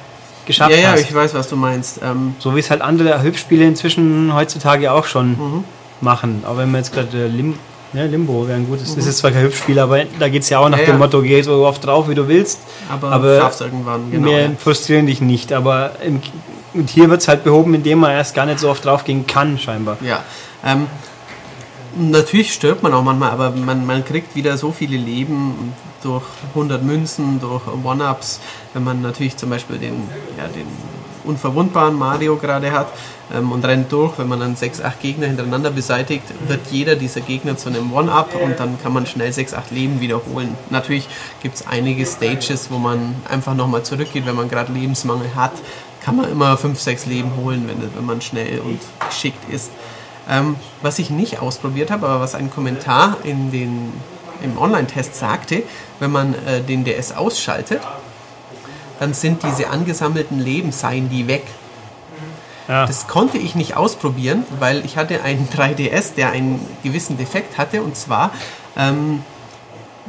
geschafft 0.47 0.73
Ja, 0.73 0.77
ja, 0.79 0.91
hast. 0.93 1.03
ich 1.03 1.15
weiß, 1.15 1.35
was 1.35 1.49
du 1.49 1.55
meinst. 1.55 2.01
Ähm, 2.03 2.35
So 2.41 2.57
wie 2.57 2.61
es 2.61 2.71
halt 2.71 2.81
andere 2.83 3.23
Hüpfspiele 3.23 3.65
inzwischen 3.65 4.35
heutzutage 4.35 4.91
auch 4.91 5.05
schon 5.07 5.31
Mhm. 5.31 5.65
machen. 6.01 6.43
Aber 6.45 6.59
wenn 6.59 6.73
man 6.73 6.81
jetzt 6.81 6.93
gerade 6.93 7.17
äh, 7.17 7.29
Lim 7.29 7.55
ja, 7.95 8.03
Limbo 8.05 8.47
wäre 8.47 8.59
ein 8.59 8.67
gutes. 8.67 8.95
Das 8.97 9.07
ist 9.07 9.19
zwar 9.19 9.31
kein 9.31 9.45
Hüpfspiel, 9.45 9.79
aber 9.79 10.01
da 10.19 10.29
geht 10.29 10.43
es 10.43 10.51
ja 10.51 10.59
auch 10.59 10.69
nach 10.69 10.77
Mhm. 10.77 10.81
Ja, 10.83 10.87
dem 10.89 10.93
ja. 10.95 10.99
Motto, 10.99 11.23
geh 11.23 11.41
so 11.41 11.65
oft 11.65 11.87
drauf, 11.87 12.09
wie 12.09 12.15
du 12.17 12.27
willst. 12.29 12.59
aber, 12.91 13.13
Aber 13.13 13.39
schaffst 13.39 13.61
irgendwann, 13.63 14.11
genau. 14.11 14.29
Mehr 14.29 14.43
ja. 14.43 14.51
frustrieren 14.59 15.07
dich 15.07 15.21
nicht. 15.23 15.53
Aber 15.55 15.93
im, 16.05 16.21
und 16.75 16.91
hier 16.91 17.09
wird 17.09 17.23
es 17.23 17.29
halt 17.29 17.45
behoben, 17.45 17.73
indem 17.75 18.01
man 18.01 18.11
erst 18.11 18.35
gar 18.35 18.45
nicht 18.45 18.59
so 18.59 18.69
oft 18.69 18.85
drauf 18.85 19.05
gehen 19.05 19.27
kann, 19.27 19.57
scheinbar. 19.59 19.97
Ja. 20.03 20.23
Ähm, 20.67 20.87
Natürlich 21.99 22.55
stirbt 22.55 22.85
man 22.85 22.95
auch 22.95 23.03
manchmal, 23.03 23.31
aber 23.31 23.51
man, 23.51 23.85
man 23.85 24.05
kriegt 24.05 24.37
wieder 24.37 24.57
so 24.57 24.71
viele 24.71 24.97
Leben 24.97 25.75
durch 26.03 26.23
100 26.51 26.83
Münzen, 26.83 27.41
durch 27.41 27.63
One-Ups, 27.67 28.41
wenn 28.73 28.85
man 28.85 29.03
natürlich 29.03 29.37
zum 29.37 29.51
Beispiel 29.51 29.79
den, 29.79 30.09
ja, 30.37 30.47
den 30.47 30.67
unverwundbaren 31.25 31.99
Mario 31.99 32.37
gerade 32.37 32.71
hat 32.71 32.87
ähm, 33.35 33.51
und 33.51 33.65
rennt 33.65 33.91
durch. 33.91 34.17
Wenn 34.17 34.29
man 34.29 34.39
dann 34.39 34.55
6, 34.55 34.81
8 34.81 35.01
Gegner 35.01 35.27
hintereinander 35.27 35.71
beseitigt, 35.71 36.23
wird 36.47 36.61
jeder 36.71 36.95
dieser 36.95 37.21
Gegner 37.21 37.57
zu 37.57 37.69
einem 37.69 37.93
One-Up 37.93 38.35
und 38.41 38.61
dann 38.61 38.81
kann 38.81 38.93
man 38.93 39.07
schnell 39.07 39.33
6, 39.33 39.55
8 39.55 39.71
Leben 39.73 40.01
wiederholen. 40.01 40.57
Natürlich 40.71 41.09
gibt 41.43 41.57
es 41.57 41.67
einige 41.67 42.07
Stages, 42.07 42.71
wo 42.71 42.79
man 42.79 43.17
einfach 43.29 43.55
nochmal 43.55 43.83
zurückgeht, 43.83 44.25
wenn 44.25 44.37
man 44.37 44.49
gerade 44.49 44.73
Lebensmangel 44.73 45.35
hat, 45.35 45.53
kann 46.01 46.17
man 46.17 46.31
immer 46.31 46.57
5, 46.57 46.79
6 46.79 47.07
Leben 47.07 47.33
holen, 47.37 47.69
wenn, 47.69 47.95
wenn 47.95 48.07
man 48.07 48.21
schnell 48.21 48.61
und 48.61 48.79
geschickt 49.09 49.51
ist. 49.53 49.71
Ähm, 50.29 50.57
was 50.83 50.99
ich 50.99 51.11
nicht 51.11 51.41
ausprobiert 51.41 51.91
habe, 51.91 52.07
aber 52.07 52.21
was 52.21 52.35
ein 52.35 52.51
Kommentar 52.51 53.17
in 53.25 53.51
den, 53.51 53.93
im 54.43 54.59
Online-Test 54.59 55.15
sagte, 55.15 55.63
wenn 56.01 56.11
man 56.11 56.35
äh, 56.47 56.61
den 56.61 56.85
DS 56.85 57.13
ausschaltet, 57.13 57.81
dann 59.01 59.15
sind 59.15 59.43
diese 59.43 59.71
angesammelten 59.71 60.39
Leben, 60.39 60.73
seien 60.73 61.09
die 61.09 61.29
weg. 61.29 61.45
Ja. 62.67 62.87
Das 62.87 63.07
konnte 63.07 63.39
ich 63.39 63.55
nicht 63.55 63.77
ausprobieren, 63.77 64.45
weil 64.59 64.85
ich 64.85 64.97
hatte 64.97 65.23
einen 65.23 65.49
3DS, 65.55 66.15
der 66.17 66.31
einen 66.33 66.61
gewissen 66.83 67.17
Defekt 67.17 67.57
hatte 67.57 67.83
und 67.83 67.97
zwar 67.97 68.33
ähm, 68.77 69.23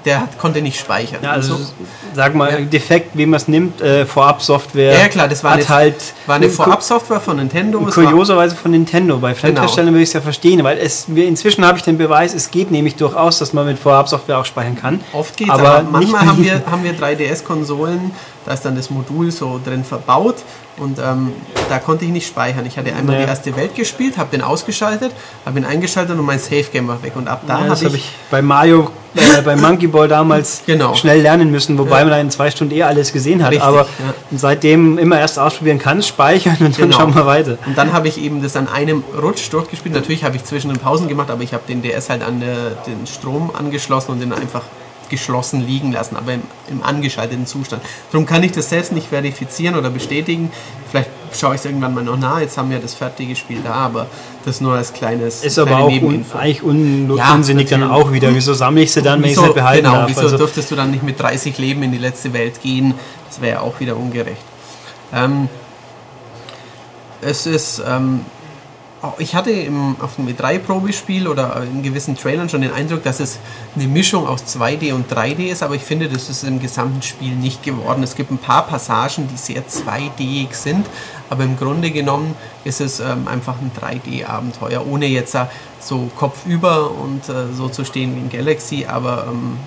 der 0.06 0.22
hat, 0.22 0.38
konnte 0.38 0.62
nicht 0.62 0.80
speichern. 0.80 1.20
Ja, 1.22 1.32
also 1.32 1.56
so. 1.56 1.66
sag 2.14 2.36
mal, 2.36 2.52
ja. 2.52 2.60
defekt, 2.62 3.12
wie 3.18 3.26
man 3.26 3.38
es 3.38 3.48
nimmt, 3.48 3.82
äh, 3.82 4.06
Vorab-Software. 4.06 4.98
Ja, 4.98 5.08
klar, 5.08 5.28
das 5.28 5.44
war 5.44 5.54
eine, 5.54 5.68
halt 5.68 5.96
war 6.26 6.36
eine 6.36 6.50
Vorab-Software 6.50 7.20
von 7.20 7.38
Nintendo. 7.38 7.80
Kurioserweise 7.80 8.56
von 8.56 8.72
Nintendo. 8.72 9.18
Bei 9.18 9.36
Fremdherstellern 9.36 9.88
genau. 9.88 9.96
würde 9.96 10.04
ich 10.04 10.10
es 10.10 10.14
ja 10.14 10.22
verstehen, 10.22 10.64
weil 10.64 10.78
es, 10.78 11.08
inzwischen 11.08 11.66
habe 11.66 11.78
ich 11.78 11.84
den 11.84 11.98
Beweis, 11.98 12.34
es 12.34 12.52
geht 12.52 12.72
nämlich 12.72 12.96
durchaus, 12.96 13.40
dass 13.40 13.54
man 13.54 13.66
mit 13.66 13.80
Vorab-Software 13.80 14.40
auch 14.40 14.46
speichern 14.46 14.76
kann. 14.76 15.00
Oft 15.14 15.38
geht 15.38 15.48
es, 15.48 15.54
aber, 15.54 15.70
aber 15.70 15.90
manchmal 15.90 16.26
haben 16.26 16.44
wir, 16.44 16.62
haben 16.70 16.84
wir 16.84 16.94
3DS-Konsolen, 16.94 18.12
da 18.50 18.56
ist 18.56 18.66
dann 18.66 18.76
das 18.76 18.90
Modul 18.90 19.30
so 19.30 19.62
drin 19.64 19.84
verbaut 19.84 20.38
und 20.78 20.98
ähm, 20.98 21.34
da 21.70 21.78
konnte 21.78 22.06
ich 22.06 22.10
nicht 22.10 22.26
speichern. 22.26 22.66
Ich 22.66 22.80
hatte 22.80 22.92
einmal 22.96 23.14
ja. 23.14 23.22
die 23.22 23.28
erste 23.28 23.56
Welt 23.56 23.76
gespielt, 23.76 24.18
habe 24.18 24.32
den 24.32 24.42
ausgeschaltet, 24.42 25.12
habe 25.46 25.60
ihn 25.60 25.66
eingeschaltet 25.66 26.18
und 26.18 26.26
mein 26.26 26.40
Safe 26.40 26.64
Game 26.64 26.88
war 26.88 27.04
weg. 27.04 27.12
Und 27.16 27.28
ab 27.28 27.44
da 27.46 27.60
ja, 27.60 27.70
habe 27.70 27.88
ich, 27.90 27.94
ich, 27.94 28.12
bei 28.32 28.42
Mario, 28.42 28.90
äh, 29.14 29.44
bei 29.44 29.56
Monkey 29.56 29.86
Ball 29.86 30.08
damals 30.08 30.64
genau. 30.66 30.96
schnell 30.96 31.22
lernen 31.22 31.52
müssen, 31.52 31.78
wobei 31.78 32.00
ja. 32.00 32.06
man 32.06 32.22
in 32.22 32.32
zwei 32.32 32.50
Stunden 32.50 32.74
eh 32.74 32.82
alles 32.82 33.14
gesehen 33.14 33.44
hat. 33.44 33.52
Richtig, 33.52 33.68
aber 33.68 33.86
seitdem 34.32 34.98
immer 34.98 35.20
erst 35.20 35.38
ausprobieren 35.38 35.78
kann, 35.78 36.02
speichern 36.02 36.58
und 36.60 36.80
dann 36.80 36.90
genau. 36.90 36.98
schauen 36.98 37.14
wir 37.14 37.28
weiter. 37.28 37.60
Und 37.68 37.78
dann 37.78 37.94
habe 37.94 38.08
ich 38.08 38.20
eben 38.20 38.42
das 38.42 38.56
an 38.56 38.68
einem 38.68 39.04
Rutsch 39.22 39.54
durchgespielt. 39.54 39.94
Natürlich 39.94 40.24
habe 40.24 40.38
ich 40.38 40.44
zwischen 40.44 40.70
den 40.70 40.80
Pausen 40.80 41.08
gemacht, 41.08 41.30
aber 41.30 41.44
ich 41.44 41.54
habe 41.54 41.66
den 41.68 41.84
DS 41.84 42.10
halt 42.10 42.24
an 42.24 42.42
äh, 42.42 42.46
den 42.88 43.06
Strom 43.06 43.52
angeschlossen 43.56 44.14
und 44.14 44.22
den 44.22 44.34
einfach 44.34 44.64
geschlossen 45.10 45.66
liegen 45.66 45.92
lassen, 45.92 46.16
aber 46.16 46.34
im, 46.34 46.42
im 46.70 46.84
angeschalteten 46.84 47.46
Zustand. 47.46 47.82
Darum 48.12 48.26
kann 48.26 48.44
ich 48.44 48.52
das 48.52 48.70
selbst 48.70 48.92
nicht 48.92 49.08
verifizieren 49.08 49.76
oder 49.76 49.90
bestätigen. 49.90 50.52
Vielleicht 50.90 51.10
schaue 51.38 51.56
ich 51.56 51.60
es 51.60 51.66
irgendwann 51.66 51.94
mal 51.94 52.04
noch 52.04 52.18
nach. 52.18 52.40
Jetzt 52.40 52.58
haben 52.58 52.70
wir 52.70 52.80
das 52.80 52.94
fertige 52.94 53.36
Spiel 53.36 53.62
da, 53.64 53.74
aber 53.74 54.08
das 54.46 54.62
nur 54.62 54.74
als 54.74 54.94
kleines. 54.94 55.44
Ist 55.44 55.60
aber 55.60 55.80
auch 55.80 55.92
un, 55.92 56.26
eigentlich 56.34 56.64
un, 56.64 57.16
ja, 57.16 57.34
unsinnig 57.34 57.70
dann 57.70 57.84
auch 57.84 58.12
wieder. 58.12 58.34
Wieso 58.34 58.54
sammle 58.54 58.84
ich 58.84 58.92
sie 58.92 59.02
dann, 59.02 59.22
wenn 59.22 59.30
ich 59.32 59.38
sie 59.38 59.54
behalten 59.54 59.86
genau, 59.86 59.96
darf? 59.98 60.10
Wieso 60.10 60.22
also 60.22 60.38
dürftest 60.38 60.72
du 60.72 60.76
dann 60.76 60.92
nicht 60.92 61.04
mit 61.04 61.20
30 61.20 61.58
Leben 61.58 61.84
in 61.84 61.92
die 61.92 61.98
letzte 61.98 62.34
Welt 62.34 62.62
gehen? 62.62 62.94
Das 63.28 63.42
wäre 63.42 63.58
ja 63.58 63.62
auch 63.62 63.80
wieder 63.80 63.98
ungerecht. 63.98 64.42
Ähm, 65.14 65.50
es 67.22 67.46
ist 67.46 67.82
ähm, 67.86 68.22
ich 69.18 69.34
hatte 69.34 69.52
im, 69.52 69.96
auf 70.02 70.16
dem 70.16 70.28
E3-Probespiel 70.28 71.28
oder 71.28 71.64
in 71.64 71.84
gewissen 71.84 72.18
Trailern 72.18 72.50
schon 72.50 72.62
den 72.62 72.74
Eindruck, 72.74 73.04
dass 73.04 73.20
es 73.20 73.40
eine 73.76 73.88
Mischung 73.88 74.28
aus 74.28 74.44
2D 74.44 74.94
und 74.94 75.12
3D 75.12 75.50
ist, 75.50 75.64
aber 75.64 75.76
ich 75.76 75.84
finde, 75.84 76.10
das 76.10 76.30
ist 76.30 76.44
im 76.44 76.60
gesamten 76.60 77.02
Spiel 77.02 77.34
nicht 77.36 77.64
geworden. 77.64 78.04
Es 78.04 78.16
gibt 78.16 78.30
ein 78.32 78.38
paar 78.38 78.68
Passagen, 78.68 79.28
die 79.32 79.38
sehr 79.38 79.64
2D 79.66 80.54
sind, 80.54 80.86
aber 81.30 81.46
im 81.46 81.58
Grunde 81.58 81.92
genommen 81.92 82.36
ist 82.66 82.82
es 82.82 83.00
ähm, 83.00 83.28
einfach 83.28 83.56
ein 83.62 83.72
3D-Abenteuer, 83.80 84.86
ohne 84.86 85.06
jetzt 85.06 85.38
so 85.80 86.10
kopfüber 86.18 86.92
und 86.92 87.30
äh, 87.30 87.54
so 87.54 87.70
zu 87.70 87.86
stehen 87.86 88.16
wie 88.16 88.20
in 88.20 88.30
Galaxy, 88.30 88.86
aber 88.86 89.28
ähm, 89.30 89.58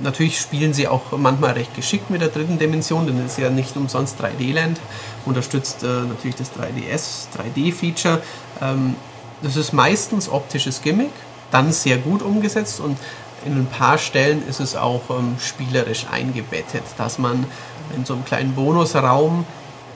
natürlich 0.00 0.40
spielen 0.40 0.72
sie 0.72 0.88
auch 0.88 1.12
manchmal 1.16 1.52
recht 1.52 1.74
geschickt 1.74 2.10
mit 2.10 2.20
der 2.20 2.28
dritten 2.28 2.58
Dimension, 2.58 3.06
denn 3.06 3.18
es 3.24 3.32
ist 3.32 3.38
ja 3.38 3.50
nicht 3.50 3.76
umsonst 3.76 4.20
3D-Land, 4.20 4.80
unterstützt 5.24 5.82
äh, 5.82 5.86
natürlich 5.86 6.36
das 6.36 6.50
3DS, 6.52 7.28
3D-Feature. 7.36 8.22
Ähm, 8.60 8.96
das 9.42 9.56
ist 9.56 9.72
meistens 9.72 10.28
optisches 10.28 10.82
Gimmick, 10.82 11.12
dann 11.50 11.72
sehr 11.72 11.98
gut 11.98 12.22
umgesetzt 12.22 12.80
und 12.80 12.98
in 13.44 13.52
ein 13.52 13.66
paar 13.66 13.98
Stellen 13.98 14.46
ist 14.48 14.60
es 14.60 14.74
auch 14.74 15.02
ähm, 15.10 15.36
spielerisch 15.38 16.06
eingebettet, 16.10 16.82
dass 16.96 17.18
man 17.18 17.44
in 17.94 18.04
so 18.04 18.14
einem 18.14 18.24
kleinen 18.24 18.54
Bonusraum, 18.54 19.44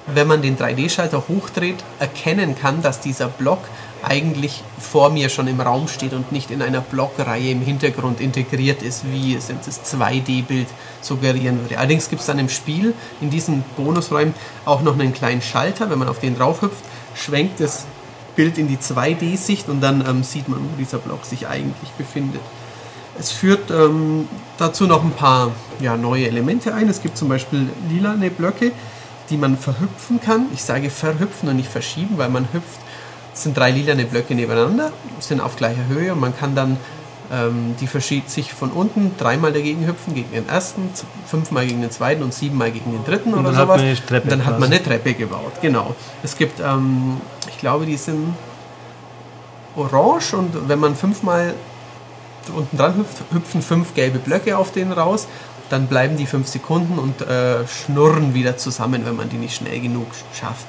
wenn 0.07 0.27
man 0.27 0.43
den 0.43 0.59
3D-Schalter 0.59 1.25
hochdreht, 1.29 1.83
erkennen 1.99 2.55
kann, 2.59 2.83
dass 2.83 3.01
dieser 3.01 3.29
Block 3.29 3.61
eigentlich 4.09 4.63
vor 4.79 5.11
mir 5.11 5.29
schon 5.29 5.47
im 5.49 5.61
Raum 5.61 5.89
steht 5.89 6.13
und 6.13 6.33
nicht 6.33 6.51
in 6.51 6.63
einer 6.63 6.81
Blockreihe 6.81 7.51
im 7.51 7.61
Hintergrund 7.61 8.21
integriert 8.21 8.83
ist, 8.83 9.05
wie 9.11 9.35
es 9.35 9.49
das 9.65 9.85
2D-Bild 9.85 10.69
suggerieren 11.01 11.61
würde. 11.61 11.79
Allerdings 11.79 12.09
gibt 12.09 12.21
es 12.21 12.27
dann 12.27 12.39
im 12.39 12.49
Spiel, 12.49 12.95
in 13.21 13.31
diesen 13.31 13.65
Bonusräumen, 13.77 14.35
auch 14.65 14.83
noch 14.83 14.95
einen 14.95 15.13
kleinen 15.13 15.43
Schalter. 15.43 15.91
Wenn 15.91 15.99
man 15.99 16.09
auf 16.09 16.21
den 16.21 16.37
drauf 16.37 16.63
hüpft, 16.63 16.85
schwenkt 17.15 17.61
das 17.61 17.87
Bild 18.35 18.57
in 18.57 18.69
die 18.69 18.79
2D-Sicht 18.79 19.69
und 19.69 19.81
dann 19.81 20.05
ähm, 20.07 20.23
sieht 20.23 20.49
man, 20.49 20.61
wo 20.61 20.77
dieser 20.79 20.99
Block 20.99 21.25
sich 21.25 21.49
eigentlich 21.49 21.91
befindet. 21.99 22.41
Es 23.19 23.33
führt 23.33 23.71
ähm, 23.71 24.29
dazu 24.59 24.87
noch 24.87 25.03
ein 25.03 25.11
paar 25.11 25.51
ja, 25.81 25.97
neue 25.97 26.29
Elemente 26.29 26.73
ein. 26.73 26.89
Es 26.89 27.03
gibt 27.03 27.19
zum 27.19 27.29
Beispiel 27.29 27.69
lilane 27.91 28.31
Blöcke, 28.31 28.71
die 29.29 29.37
man 29.37 29.59
verhüpfen 29.59 30.21
kann. 30.21 30.47
Ich 30.55 30.63
sage 30.63 30.89
verhüpfen 30.89 31.49
und 31.49 31.57
nicht 31.57 31.69
verschieben, 31.69 32.17
weil 32.17 32.29
man 32.29 32.49
hüpft 32.53 32.79
es 33.39 33.45
sind 33.45 33.57
drei 33.57 33.71
lilane 33.71 34.05
Blöcke 34.05 34.35
nebeneinander, 34.35 34.91
sind 35.21 35.41
auf 35.41 35.55
gleicher 35.55 35.87
Höhe 35.87 36.13
und 36.13 36.19
man 36.19 36.37
kann 36.37 36.57
dann 36.57 36.77
ähm, 37.31 37.77
die 37.79 37.87
verschiebt 37.87 38.31
sich 38.31 38.53
von 38.53 38.71
unten 38.71 39.13
dreimal 39.17 39.53
dagegen 39.53 39.87
hüpfen, 39.87 40.15
gegen 40.15 40.33
den 40.33 40.49
ersten, 40.49 40.91
fünfmal 41.27 41.67
gegen 41.67 41.81
den 41.81 41.91
zweiten 41.93 42.23
und 42.23 42.35
siebenmal 42.35 42.73
gegen 42.73 42.91
den 42.91 43.05
dritten 43.05 43.35
und 43.35 43.41
oder 43.41 43.53
dann 43.53 43.61
sowas. 43.61 43.81
Hat 43.81 44.11
man 44.11 44.29
dann 44.29 44.47
hat 44.47 44.59
man 44.59 44.73
eine 44.73 44.83
Treppe 44.83 45.15
gebaut, 45.15 45.53
genau. 45.61 45.95
Es 46.23 46.37
gibt, 46.37 46.59
ähm, 46.59 47.21
ich 47.49 47.59
glaube, 47.59 47.87
die 47.87 47.97
sind 47.97 48.35
orange 49.77 50.35
und 50.35 50.69
wenn 50.69 50.81
man 50.81 50.97
fünfmal 50.97 51.55
unten 52.53 52.77
dran 52.77 52.97
hüpft, 52.97 53.23
hüpfen 53.31 53.63
fünf 53.63 53.95
gelbe 53.95 54.19
Blöcke 54.19 54.59
auf 54.59 54.73
den 54.73 54.91
raus. 54.91 55.29
Dann 55.71 55.87
bleiben 55.87 56.17
die 56.17 56.27
fünf 56.27 56.49
Sekunden 56.49 56.99
und 56.99 57.21
äh, 57.21 57.69
schnurren 57.69 58.33
wieder 58.33 58.57
zusammen, 58.57 59.05
wenn 59.05 59.15
man 59.15 59.29
die 59.29 59.37
nicht 59.37 59.55
schnell 59.55 59.79
genug 59.81 60.07
schafft. 60.33 60.67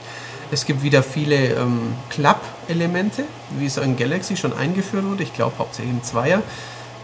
Es 0.52 0.66
gibt 0.66 0.82
wieder 0.82 1.04
viele 1.04 1.54
ähm, 1.54 1.94
Klapp-Elemente, 2.10 3.24
wie 3.60 3.68
es 3.68 3.78
in 3.78 3.96
Galaxy 3.98 4.36
schon 4.36 4.52
eingeführt 4.52 5.06
wurde. 5.06 5.22
Ich 5.22 5.34
glaube 5.34 5.54
hauptsächlich 5.60 5.94
im 5.94 6.04
Zweier. 6.04 6.42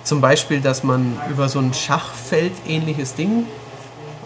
Zum 0.04 0.20
Beispiel, 0.20 0.62
dass 0.62 0.84
man 0.84 1.20
über 1.30 1.48
so 1.48 1.60
ein 1.60 1.74
Schachfeld-ähnliches 1.74 3.14
Ding, 3.14 3.46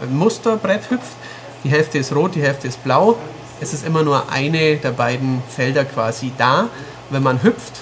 ein 0.02 0.18
Musterbrett 0.18 0.90
hüpft. 0.90 1.18
Die 1.64 1.70
Hälfte 1.70 1.98
ist 1.98 2.16
rot, 2.16 2.36
die 2.36 2.42
Hälfte 2.42 2.70
ist 2.70 2.82
blau. 2.84 3.18
Es 3.60 3.74
ist 3.74 3.86
immer 3.86 4.04
nur 4.04 4.32
eine 4.32 4.78
der 4.78 4.92
beiden 4.92 5.44
Felder 5.50 5.84
quasi 5.84 6.32
da. 6.38 6.70
Wenn 7.10 7.24
man 7.24 7.44
hüpft, 7.44 7.82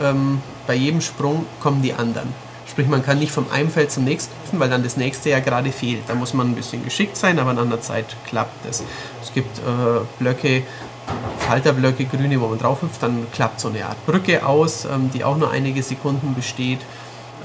ähm, 0.00 0.40
bei 0.68 0.74
jedem 0.74 1.00
Sprung 1.00 1.46
kommen 1.60 1.82
die 1.82 1.92
anderen. 1.92 2.32
Sprich, 2.72 2.88
man 2.88 3.04
kann 3.04 3.18
nicht 3.18 3.32
vom 3.32 3.44
einen 3.52 3.68
Feld 3.68 3.90
zum 3.90 4.04
nächsten 4.04 4.32
hüpfen, 4.40 4.58
weil 4.58 4.70
dann 4.70 4.82
das 4.82 4.96
nächste 4.96 5.28
ja 5.28 5.40
gerade 5.40 5.70
fehlt. 5.70 6.04
Da 6.08 6.14
muss 6.14 6.32
man 6.32 6.48
ein 6.48 6.54
bisschen 6.54 6.82
geschickt 6.82 7.18
sein, 7.18 7.38
aber 7.38 7.50
an 7.50 7.68
der 7.68 7.82
Zeit 7.82 8.06
klappt 8.26 8.64
es. 8.64 8.82
Es 9.22 9.34
gibt 9.34 9.58
äh, 9.58 10.00
Blöcke, 10.18 10.62
Falterblöcke, 11.40 12.06
grüne, 12.06 12.40
wo 12.40 12.46
man 12.46 12.58
drauf 12.58 12.80
hüpft, 12.80 13.02
dann 13.02 13.26
klappt 13.30 13.60
so 13.60 13.68
eine 13.68 13.84
Art 13.84 14.06
Brücke 14.06 14.46
aus, 14.46 14.86
ähm, 14.86 15.10
die 15.12 15.22
auch 15.22 15.36
nur 15.36 15.50
einige 15.50 15.82
Sekunden 15.82 16.34
besteht. 16.34 16.78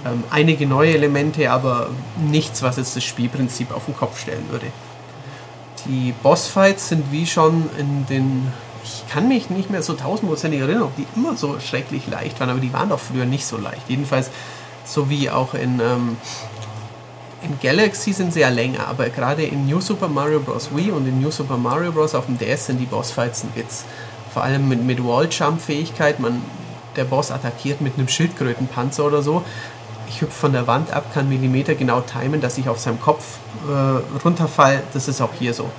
Ähm, 0.05 0.23
einige 0.29 0.65
neue 0.65 0.93
Elemente, 0.93 1.51
aber 1.51 1.89
nichts, 2.15 2.63
was 2.63 2.77
jetzt 2.77 2.95
das 2.95 3.03
Spielprinzip 3.03 3.75
auf 3.75 3.83
den 3.83 3.97
Kopf 3.97 4.21
stellen 4.21 4.45
würde. 4.49 4.67
Die 5.87 6.13
Bossfights 6.23 6.87
sind 6.87 7.11
wie 7.11 7.27
schon 7.27 7.69
in 7.77 8.05
den 8.05 8.53
ich 8.81 9.03
kann 9.11 9.27
mich 9.27 9.49
nicht 9.49 9.69
mehr 9.69 9.83
so 9.83 9.93
tausendprozentig 9.93 10.61
erinnern, 10.61 10.83
ob 10.83 10.95
die 10.95 11.05
immer 11.17 11.35
so 11.35 11.59
schrecklich 11.59 12.07
leicht 12.07 12.39
waren, 12.39 12.49
aber 12.49 12.61
die 12.61 12.71
waren 12.71 12.87
doch 12.87 12.99
früher 12.99 13.25
nicht 13.25 13.45
so 13.45 13.57
leicht. 13.57 13.81
Jedenfalls 13.89 14.31
sowie 14.87 15.29
auch 15.29 15.53
in, 15.53 15.79
ähm, 15.79 16.17
in 17.43 17.59
Galaxy 17.61 18.13
sind 18.13 18.33
sie 18.33 18.39
ja 18.39 18.49
länger, 18.49 18.87
aber 18.87 19.09
gerade 19.09 19.43
in 19.43 19.67
New 19.67 19.81
Super 19.81 20.07
Mario 20.07 20.39
Bros. 20.39 20.69
Wii 20.73 20.91
und 20.91 21.07
in 21.07 21.21
New 21.21 21.31
Super 21.31 21.57
Mario 21.57 21.91
Bros. 21.91 22.15
auf 22.15 22.25
dem 22.25 22.37
DS 22.37 22.67
sind 22.67 22.79
die 22.79 22.85
Bossfights 22.85 23.43
ein 23.43 23.51
Witz. 23.55 23.85
Vor 24.33 24.43
allem 24.43 24.67
mit, 24.67 24.83
mit 24.83 25.03
Wall-Jump-Fähigkeit, 25.03 26.17
der 26.95 27.03
Boss 27.03 27.31
attackiert 27.31 27.81
mit 27.81 27.97
einem 27.97 28.07
Schildkrötenpanzer 28.07 29.05
oder 29.05 29.21
so. 29.21 29.43
Ich 30.09 30.21
hüpfe 30.21 30.33
von 30.33 30.53
der 30.53 30.67
Wand 30.67 30.91
ab, 30.91 31.13
kann 31.13 31.29
Millimeter 31.29 31.75
genau 31.75 32.01
timen, 32.01 32.41
dass 32.41 32.57
ich 32.57 32.69
auf 32.69 32.79
seinem 32.79 32.99
Kopf 32.99 33.23
äh, 33.67 34.23
runterfall. 34.23 34.81
Das 34.93 35.07
ist 35.07 35.21
auch 35.21 35.33
hier 35.37 35.53
so. 35.53 35.69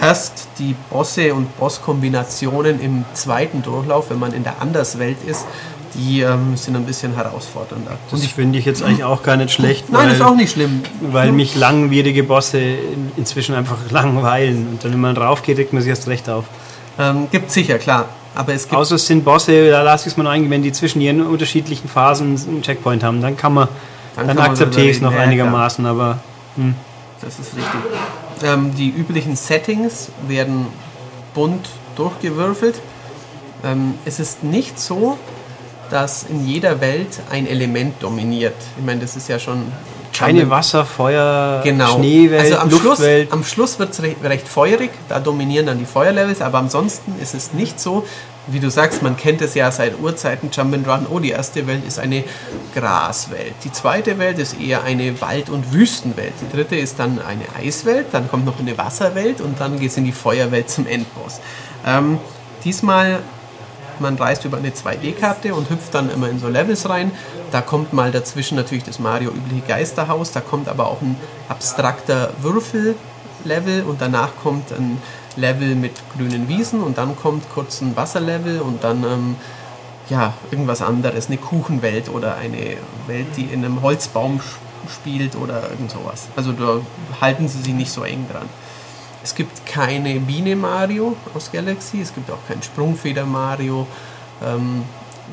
Erst 0.00 0.48
die 0.58 0.74
Bosse 0.90 1.34
und 1.34 1.56
Bosskombinationen 1.58 2.80
im 2.80 3.04
zweiten 3.12 3.62
Durchlauf, 3.62 4.10
wenn 4.10 4.18
man 4.18 4.32
in 4.32 4.44
der 4.44 4.60
Anderswelt 4.60 5.18
ist, 5.26 5.46
die 5.94 6.20
ähm, 6.20 6.56
sind 6.56 6.76
ein 6.76 6.84
bisschen 6.84 7.14
herausfordernder. 7.14 7.92
Das 8.10 8.24
finde 8.26 8.58
ich 8.58 8.64
jetzt 8.64 8.82
eigentlich 8.82 9.04
auch 9.04 9.22
gar 9.22 9.36
nicht 9.36 9.52
schlecht. 9.52 9.90
Nein, 9.90 10.06
weil, 10.08 10.14
ist 10.14 10.22
auch 10.22 10.34
nicht 10.34 10.52
schlimm. 10.52 10.82
Weil 11.00 11.32
mich 11.32 11.56
langwierige 11.56 12.22
Bosse 12.24 12.58
in- 12.58 13.12
inzwischen 13.16 13.54
einfach 13.54 13.76
langweilen. 13.90 14.68
Und 14.68 14.84
dann, 14.84 14.92
wenn 14.92 15.00
man 15.00 15.14
drauf 15.14 15.42
geht, 15.42 15.58
regt 15.58 15.72
man 15.72 15.82
sich 15.82 15.90
erst 15.90 16.06
recht 16.08 16.28
auf. 16.28 16.44
Ähm, 16.98 17.28
gibt 17.30 17.50
sicher, 17.50 17.78
klar. 17.78 18.08
Aber 18.34 18.52
es 18.54 18.64
gibt 18.64 18.74
Außer 18.76 18.94
es 18.94 19.06
sind 19.06 19.24
Bosse, 19.24 19.70
da 19.70 19.82
lasse 19.82 20.08
ich 20.08 20.12
es 20.14 20.16
mal 20.16 20.26
eingehen, 20.28 20.50
wenn 20.50 20.62
die 20.62 20.70
zwischen 20.72 21.00
ihren 21.00 21.26
unterschiedlichen 21.26 21.88
Phasen 21.88 22.36
einen 22.48 22.62
Checkpoint 22.62 23.02
haben. 23.02 23.20
Dann 23.20 23.36
kann 23.36 23.54
man, 23.54 23.68
Dann 24.16 24.28
dann, 24.28 24.36
kann 24.36 24.50
akzeptiere 24.50 24.86
ich 24.86 24.96
es 24.96 25.02
noch 25.02 25.12
ja, 25.12 25.20
einigermaßen. 25.20 25.84
Aber 25.86 26.18
Das 27.20 27.38
ist 27.38 27.56
richtig. 27.56 27.80
Ähm, 28.42 28.74
die 28.74 28.88
üblichen 28.88 29.34
Settings 29.36 30.10
werden 30.28 30.66
bunt 31.34 31.68
durchgewürfelt. 31.96 32.80
Ähm, 33.64 33.94
es 34.04 34.20
ist 34.20 34.42
nicht 34.44 34.78
so, 34.78 35.18
dass 35.90 36.24
in 36.24 36.46
jeder 36.46 36.80
Welt 36.80 37.20
ein 37.30 37.46
Element 37.46 38.02
dominiert. 38.02 38.54
Ich 38.78 38.84
meine, 38.84 39.00
das 39.00 39.16
ist 39.16 39.28
ja 39.28 39.38
schon 39.38 39.72
keine 40.12 40.50
Wasser, 40.50 40.84
Feuer, 40.84 41.60
Genau. 41.64 41.96
Schneewelt, 41.96 42.40
also 42.42 42.56
am 42.58 42.68
Schluss, 42.68 42.82
Luftwelt. 42.84 43.32
am 43.32 43.44
Schluss 43.44 43.78
wird 43.78 43.92
es 43.92 44.02
recht, 44.02 44.16
recht 44.22 44.48
feurig, 44.48 44.90
da 45.08 45.18
dominieren 45.20 45.66
dann 45.66 45.78
die 45.78 45.86
Feuerlevels, 45.86 46.42
aber 46.42 46.58
ansonsten 46.58 47.14
ist 47.22 47.34
es 47.34 47.52
nicht 47.54 47.80
so, 47.80 48.04
wie 48.46 48.58
du 48.60 48.70
sagst, 48.70 49.02
man 49.02 49.16
kennt 49.16 49.40
es 49.40 49.54
ja 49.54 49.70
seit 49.70 49.98
Urzeiten, 50.00 50.50
Jump'n'Run, 50.50 51.06
oh, 51.10 51.20
die 51.20 51.30
erste 51.30 51.66
Welt 51.66 51.86
ist 51.86 51.98
eine 51.98 52.24
Graswelt, 52.74 53.54
die 53.64 53.72
zweite 53.72 54.18
Welt 54.18 54.38
ist 54.38 54.60
eher 54.60 54.82
eine 54.82 55.20
Wald- 55.20 55.48
und 55.48 55.72
Wüstenwelt, 55.72 56.32
die 56.40 56.54
dritte 56.54 56.76
ist 56.76 56.98
dann 56.98 57.20
eine 57.20 57.44
Eiswelt, 57.58 58.06
dann 58.12 58.28
kommt 58.28 58.44
noch 58.44 58.58
eine 58.58 58.76
Wasserwelt 58.76 59.40
und 59.40 59.60
dann 59.60 59.78
geht 59.78 59.90
es 59.90 59.96
in 59.96 60.04
die 60.04 60.12
Feuerwelt 60.12 60.68
zum 60.68 60.86
Endboss. 60.86 61.40
Ähm, 61.86 62.18
diesmal 62.64 63.20
man 64.00 64.16
reist 64.16 64.44
über 64.44 64.58
eine 64.58 64.70
2D-Karte 64.70 65.54
und 65.54 65.70
hüpft 65.70 65.94
dann 65.94 66.10
immer 66.10 66.28
in 66.28 66.38
so 66.38 66.48
Levels 66.48 66.88
rein. 66.88 67.12
Da 67.50 67.60
kommt 67.60 67.92
mal 67.92 68.10
dazwischen 68.10 68.56
natürlich 68.56 68.84
das 68.84 68.98
Mario 68.98 69.30
übliche 69.30 69.66
Geisterhaus, 69.66 70.32
da 70.32 70.40
kommt 70.40 70.68
aber 70.68 70.86
auch 70.88 71.00
ein 71.00 71.16
abstrakter 71.48 72.30
Würfel-Level 72.40 73.84
und 73.84 74.00
danach 74.00 74.30
kommt 74.42 74.72
ein 74.72 75.00
Level 75.36 75.74
mit 75.74 75.92
grünen 76.16 76.48
Wiesen 76.48 76.80
und 76.80 76.98
dann 76.98 77.16
kommt 77.16 77.48
kurz 77.50 77.80
ein 77.80 77.96
Wasserlevel 77.96 78.60
und 78.60 78.82
dann 78.84 79.04
ähm, 79.04 79.36
ja, 80.08 80.34
irgendwas 80.50 80.82
anderes, 80.82 81.28
eine 81.28 81.38
Kuchenwelt 81.38 82.08
oder 82.08 82.36
eine 82.36 82.76
Welt, 83.06 83.28
die 83.36 83.44
in 83.44 83.64
einem 83.64 83.80
Holzbaum 83.82 84.40
spielt 84.88 85.36
oder 85.36 85.70
irgend 85.70 85.90
sowas. 85.90 86.28
Also 86.36 86.52
da 86.52 86.80
halten 87.20 87.48
sie 87.48 87.62
sich 87.62 87.74
nicht 87.74 87.92
so 87.92 88.02
eng 88.02 88.26
dran. 88.30 88.48
Es 89.22 89.34
gibt 89.34 89.66
keine 89.66 90.18
Biene 90.20 90.56
Mario 90.56 91.16
aus 91.34 91.52
Galaxy, 91.52 92.00
es 92.00 92.14
gibt 92.14 92.30
auch 92.30 92.46
keinen 92.48 92.62
Sprungfeder 92.62 93.26
Mario. 93.26 93.86
Ähm, 94.42 94.84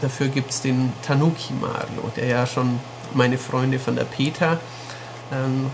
dafür 0.02 0.28
gibt 0.28 0.52
es 0.52 0.62
den 0.62 0.92
Tanuki 1.06 1.54
Mario, 1.54 2.12
der 2.16 2.28
ja 2.28 2.46
schon 2.46 2.80
meine 3.14 3.38
Freunde 3.38 3.80
von 3.80 3.96
der 3.96 4.04
PETA 4.04 4.60
ähm, 5.32 5.72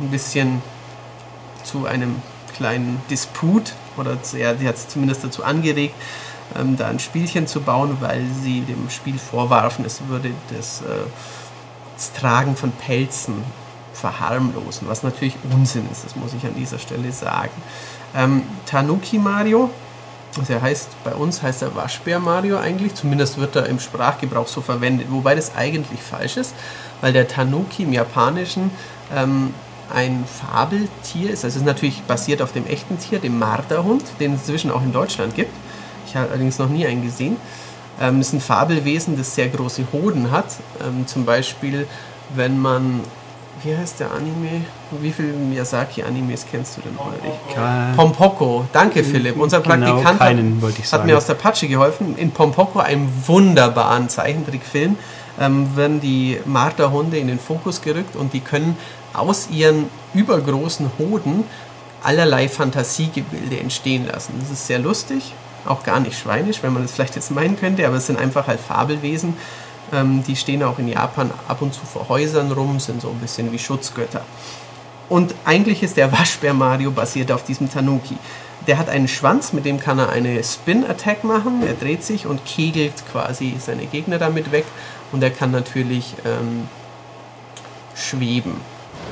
ein 0.00 0.10
bisschen 0.10 0.62
zu 1.62 1.86
einem 1.86 2.20
kleinen 2.56 3.00
Disput 3.08 3.74
oder 3.96 4.16
die 4.32 4.68
hat 4.68 4.76
es 4.76 4.88
zumindest 4.88 5.24
dazu 5.24 5.44
angeregt, 5.44 5.94
ähm, 6.58 6.76
da 6.76 6.88
ein 6.88 6.98
Spielchen 6.98 7.46
zu 7.46 7.60
bauen, 7.60 7.98
weil 8.00 8.26
sie 8.42 8.62
dem 8.62 8.90
Spiel 8.90 9.18
vorwarfen, 9.18 9.84
es 9.84 10.00
würde 10.08 10.32
das, 10.54 10.80
äh, 10.82 10.84
das 11.96 12.12
Tragen 12.12 12.56
von 12.56 12.72
Pelzen 12.72 13.44
verharmlosen, 14.02 14.88
was 14.88 15.02
natürlich 15.02 15.36
Unsinn 15.52 15.88
ist, 15.90 16.04
das 16.04 16.16
muss 16.16 16.34
ich 16.34 16.44
an 16.44 16.54
dieser 16.54 16.78
Stelle 16.78 17.12
sagen. 17.12 17.62
Ähm, 18.14 18.42
Tanuki 18.66 19.18
Mario, 19.18 19.70
also 20.36 20.52
er 20.52 20.60
heißt, 20.60 20.88
bei 21.04 21.14
uns 21.14 21.42
heißt 21.42 21.62
er 21.62 21.74
Waschbär 21.76 22.18
Mario 22.18 22.58
eigentlich, 22.58 22.94
zumindest 22.94 23.38
wird 23.38 23.54
er 23.54 23.66
im 23.66 23.78
Sprachgebrauch 23.78 24.48
so 24.48 24.60
verwendet, 24.60 25.06
wobei 25.10 25.34
das 25.34 25.54
eigentlich 25.54 26.00
falsch 26.02 26.36
ist, 26.36 26.54
weil 27.00 27.12
der 27.12 27.28
Tanuki 27.28 27.84
im 27.84 27.92
Japanischen 27.92 28.70
ähm, 29.14 29.54
ein 29.94 30.24
Fabeltier 30.26 31.30
ist, 31.30 31.44
also 31.44 31.54
es 31.54 31.56
ist 31.56 31.66
natürlich 31.66 32.02
basiert 32.02 32.42
auf 32.42 32.52
dem 32.52 32.66
echten 32.66 32.98
Tier, 32.98 33.20
dem 33.20 33.38
Marderhund, 33.38 34.04
den 34.18 34.34
es 34.34 34.40
inzwischen 34.40 34.70
auch 34.70 34.82
in 34.82 34.92
Deutschland 34.92 35.34
gibt. 35.34 35.52
Ich 36.06 36.16
habe 36.16 36.28
allerdings 36.28 36.58
noch 36.58 36.68
nie 36.68 36.86
einen 36.86 37.02
gesehen. 37.02 37.36
Ähm, 38.00 38.20
ist 38.20 38.32
ein 38.32 38.40
Fabelwesen, 38.40 39.16
das 39.16 39.34
sehr 39.34 39.48
große 39.48 39.84
Hoden 39.92 40.30
hat. 40.30 40.46
Ähm, 40.82 41.06
zum 41.06 41.24
Beispiel, 41.24 41.86
wenn 42.34 42.58
man, 42.58 43.00
wie 43.64 43.76
heißt 43.76 44.00
der 44.00 44.10
Anime? 44.10 44.64
Wie 45.00 45.12
viele 45.12 45.32
Miyazaki-Animes 45.32 46.46
kennst 46.50 46.76
du 46.76 46.80
denn? 46.82 46.96
Kein- 47.54 47.94
Pompoko, 47.96 48.66
danke 48.72 49.04
Philipp. 49.04 49.36
Unser 49.38 49.60
Genau, 49.60 49.76
Praktikant 49.76 50.18
keinen, 50.18 50.62
hat, 50.62 50.92
hat 50.92 51.06
mir 51.06 51.16
aus 51.16 51.26
der 51.26 51.34
Patsche 51.34 51.68
geholfen. 51.68 52.16
In 52.16 52.30
Pompoko, 52.32 52.80
einem 52.80 53.08
wunderbaren 53.26 54.08
Zeichentrickfilm, 54.08 54.96
ähm, 55.40 55.76
werden 55.76 56.00
die 56.00 56.38
Marderhunde 56.44 57.18
in 57.18 57.28
den 57.28 57.38
Fokus 57.38 57.80
gerückt 57.80 58.16
und 58.16 58.32
die 58.32 58.40
können 58.40 58.76
aus 59.14 59.48
ihren 59.50 59.86
übergroßen 60.14 60.90
Hoden 60.98 61.44
allerlei 62.02 62.48
Fantasiegebilde 62.48 63.58
entstehen 63.60 64.06
lassen. 64.06 64.34
Das 64.40 64.50
ist 64.50 64.66
sehr 64.66 64.78
lustig, 64.80 65.34
auch 65.66 65.84
gar 65.84 66.00
nicht 66.00 66.18
schweinisch, 66.18 66.62
wenn 66.62 66.72
man 66.72 66.82
das 66.82 66.92
vielleicht 66.92 67.14
jetzt 67.14 67.30
meinen 67.30 67.58
könnte, 67.58 67.86
aber 67.86 67.96
es 67.96 68.06
sind 68.08 68.18
einfach 68.18 68.46
halt 68.48 68.58
Fabelwesen. 68.60 69.34
Ähm, 69.92 70.24
die 70.26 70.36
stehen 70.36 70.62
auch 70.62 70.78
in 70.78 70.88
Japan 70.88 71.30
ab 71.48 71.60
und 71.60 71.74
zu 71.74 71.84
vor 71.84 72.08
Häusern 72.08 72.50
rum, 72.50 72.80
sind 72.80 73.02
so 73.02 73.10
ein 73.10 73.18
bisschen 73.18 73.52
wie 73.52 73.58
Schutzgötter. 73.58 74.22
Und 75.08 75.34
eigentlich 75.44 75.82
ist 75.82 75.96
der 75.96 76.10
Waschbär 76.18 76.54
Mario 76.54 76.90
basiert 76.90 77.30
auf 77.30 77.44
diesem 77.44 77.70
Tanuki. 77.70 78.16
Der 78.66 78.78
hat 78.78 78.88
einen 78.88 79.08
Schwanz, 79.08 79.52
mit 79.52 79.64
dem 79.64 79.80
kann 79.80 79.98
er 79.98 80.10
eine 80.10 80.42
Spin-Attack 80.42 81.24
machen. 81.24 81.62
Er 81.66 81.74
dreht 81.74 82.04
sich 82.04 82.26
und 82.26 82.44
kegelt 82.46 82.94
quasi 83.10 83.56
seine 83.58 83.86
Gegner 83.86 84.18
damit 84.18 84.52
weg. 84.52 84.64
Und 85.10 85.22
er 85.22 85.30
kann 85.30 85.50
natürlich 85.50 86.14
ähm, 86.24 86.68
schweben. 87.94 88.60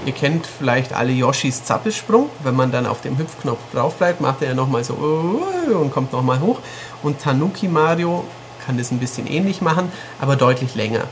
Ihr 0.06 0.12
kennt 0.12 0.46
vielleicht 0.46 0.94
alle 0.94 1.12
Yoshis 1.12 1.64
Zappelsprung. 1.64 2.30
Wenn 2.42 2.54
man 2.54 2.72
dann 2.72 2.86
auf 2.86 3.02
dem 3.02 3.18
Hüpfknopf 3.18 3.58
drauf 3.72 3.96
bleibt, 3.96 4.20
macht 4.20 4.40
er 4.40 4.54
nochmal 4.54 4.84
so 4.84 4.94
und 4.94 5.92
kommt 5.92 6.12
nochmal 6.12 6.40
hoch. 6.40 6.60
Und 7.02 7.20
Tanuki 7.20 7.68
Mario 7.68 8.24
kann 8.64 8.78
das 8.78 8.90
ein 8.90 8.98
bisschen 8.98 9.26
ähnlich 9.26 9.60
machen, 9.60 9.90
aber 10.20 10.36
deutlich 10.36 10.74
länger. 10.74 11.04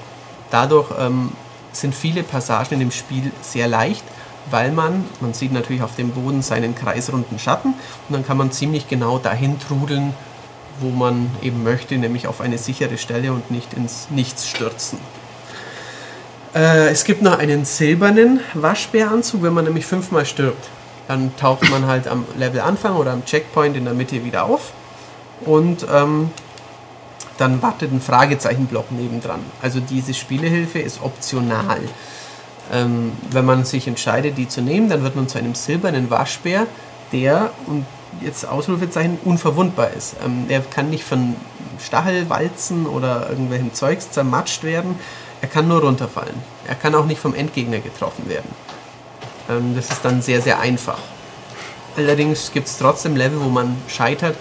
Dadurch 0.50 0.90
ähm, 0.98 1.32
sind 1.72 1.94
viele 1.94 2.22
Passagen 2.22 2.74
in 2.74 2.80
dem 2.80 2.90
Spiel 2.90 3.30
sehr 3.42 3.68
leicht, 3.68 4.04
weil 4.50 4.72
man, 4.72 5.04
man 5.20 5.34
sieht 5.34 5.52
natürlich 5.52 5.82
auf 5.82 5.94
dem 5.96 6.10
Boden 6.10 6.42
seinen 6.42 6.74
kreisrunden 6.74 7.38
Schatten 7.38 7.74
und 8.08 8.14
dann 8.14 8.26
kann 8.26 8.36
man 8.36 8.50
ziemlich 8.50 8.88
genau 8.88 9.18
dahin 9.18 9.58
trudeln, 9.60 10.14
wo 10.80 10.90
man 10.90 11.30
eben 11.42 11.64
möchte, 11.64 11.96
nämlich 11.96 12.26
auf 12.26 12.40
eine 12.40 12.58
sichere 12.58 12.98
Stelle 12.98 13.32
und 13.32 13.50
nicht 13.50 13.74
ins 13.74 14.08
Nichts 14.10 14.48
stürzen. 14.48 14.98
Äh, 16.54 16.88
es 16.88 17.04
gibt 17.04 17.22
noch 17.22 17.38
einen 17.38 17.64
silbernen 17.64 18.40
Waschbäranzug, 18.54 19.42
wenn 19.42 19.52
man 19.52 19.64
nämlich 19.64 19.86
fünfmal 19.86 20.24
stirbt. 20.24 20.68
Dann 21.08 21.34
taucht 21.36 21.68
man 21.70 21.86
halt 21.86 22.06
am 22.06 22.24
Levelanfang 22.36 22.96
oder 22.96 23.12
am 23.12 23.24
Checkpoint 23.24 23.76
in 23.76 23.84
der 23.84 23.94
Mitte 23.94 24.24
wieder 24.24 24.44
auf 24.44 24.72
und 25.44 25.86
ähm, 25.92 26.30
dann 27.38 27.62
wartet 27.62 27.92
ein 27.92 28.00
Fragezeichenblock 28.00 28.92
nebendran. 28.92 29.40
Also 29.62 29.80
diese 29.80 30.12
Spielehilfe 30.12 30.80
ist 30.80 31.02
optional. 31.02 31.80
Ähm, 32.70 33.12
wenn 33.30 33.46
man 33.46 33.64
sich 33.64 33.88
entscheidet, 33.88 34.36
die 34.36 34.48
zu 34.48 34.60
nehmen, 34.60 34.90
dann 34.90 35.02
wird 35.02 35.16
man 35.16 35.28
zu 35.28 35.38
einem 35.38 35.54
silbernen 35.54 36.10
Waschbär, 36.10 36.66
der, 37.12 37.50
und 37.66 37.86
jetzt 38.20 38.46
Ausrufezeichen, 38.46 39.18
unverwundbar 39.24 39.90
ist. 39.96 40.16
Ähm, 40.24 40.48
der 40.48 40.60
kann 40.60 40.90
nicht 40.90 41.04
von 41.04 41.36
Stachelwalzen 41.80 42.86
oder 42.86 43.30
irgendwelchen 43.30 43.72
Zeugs 43.72 44.10
zermatscht 44.10 44.64
werden. 44.64 44.98
Er 45.40 45.48
kann 45.48 45.68
nur 45.68 45.80
runterfallen. 45.80 46.34
Er 46.66 46.74
kann 46.74 46.94
auch 46.94 47.06
nicht 47.06 47.20
vom 47.20 47.34
Endgegner 47.34 47.78
getroffen 47.78 48.28
werden. 48.28 48.50
Ähm, 49.48 49.74
das 49.76 49.90
ist 49.90 50.04
dann 50.04 50.20
sehr, 50.20 50.42
sehr 50.42 50.60
einfach. 50.60 50.98
Allerdings 51.96 52.52
gibt 52.52 52.66
es 52.66 52.78
trotzdem 52.78 53.16
Level, 53.16 53.40
wo 53.40 53.48
man 53.48 53.76
scheitert, 53.88 54.36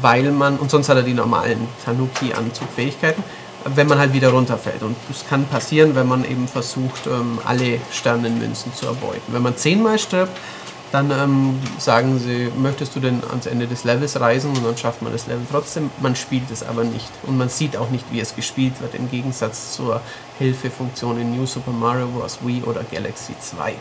weil 0.00 0.30
man, 0.30 0.58
und 0.58 0.70
sonst 0.70 0.88
hat 0.88 0.96
er 0.96 1.02
die 1.02 1.14
normalen 1.14 1.68
Tanuki-Anzugfähigkeiten, 1.84 3.22
wenn 3.64 3.86
man 3.86 3.98
halt 3.98 4.12
wieder 4.12 4.30
runterfällt. 4.30 4.82
Und 4.82 4.96
das 5.08 5.26
kann 5.28 5.44
passieren, 5.46 5.94
wenn 5.94 6.06
man 6.06 6.24
eben 6.24 6.48
versucht, 6.48 7.06
ähm, 7.06 7.38
alle 7.44 7.80
Sternenmünzen 7.90 8.72
zu 8.74 8.86
erbeuten. 8.86 9.32
Wenn 9.32 9.42
man 9.42 9.56
zehnmal 9.56 9.98
stirbt, 9.98 10.36
dann 10.92 11.10
ähm, 11.10 11.58
sagen 11.78 12.18
sie, 12.18 12.50
möchtest 12.56 12.96
du 12.96 13.00
denn 13.00 13.22
ans 13.28 13.46
Ende 13.46 13.66
des 13.66 13.84
Levels 13.84 14.18
reisen? 14.20 14.50
Und 14.56 14.64
dann 14.64 14.76
schafft 14.76 15.02
man 15.02 15.12
das 15.12 15.26
Level 15.26 15.44
trotzdem. 15.50 15.90
Man 16.00 16.16
spielt 16.16 16.50
es 16.50 16.62
aber 16.62 16.84
nicht. 16.84 17.10
Und 17.24 17.36
man 17.36 17.48
sieht 17.48 17.76
auch 17.76 17.90
nicht, 17.90 18.06
wie 18.10 18.20
es 18.20 18.34
gespielt 18.34 18.80
wird, 18.80 18.94
im 18.94 19.10
Gegensatz 19.10 19.74
zur 19.74 20.00
Hilfefunktion 20.38 21.20
in 21.20 21.36
New 21.36 21.46
Super 21.46 21.72
Mario 21.72 22.06
Bros. 22.08 22.38
Wii 22.42 22.62
oder 22.62 22.82
Galaxy 22.90 23.34
2. 23.38 23.74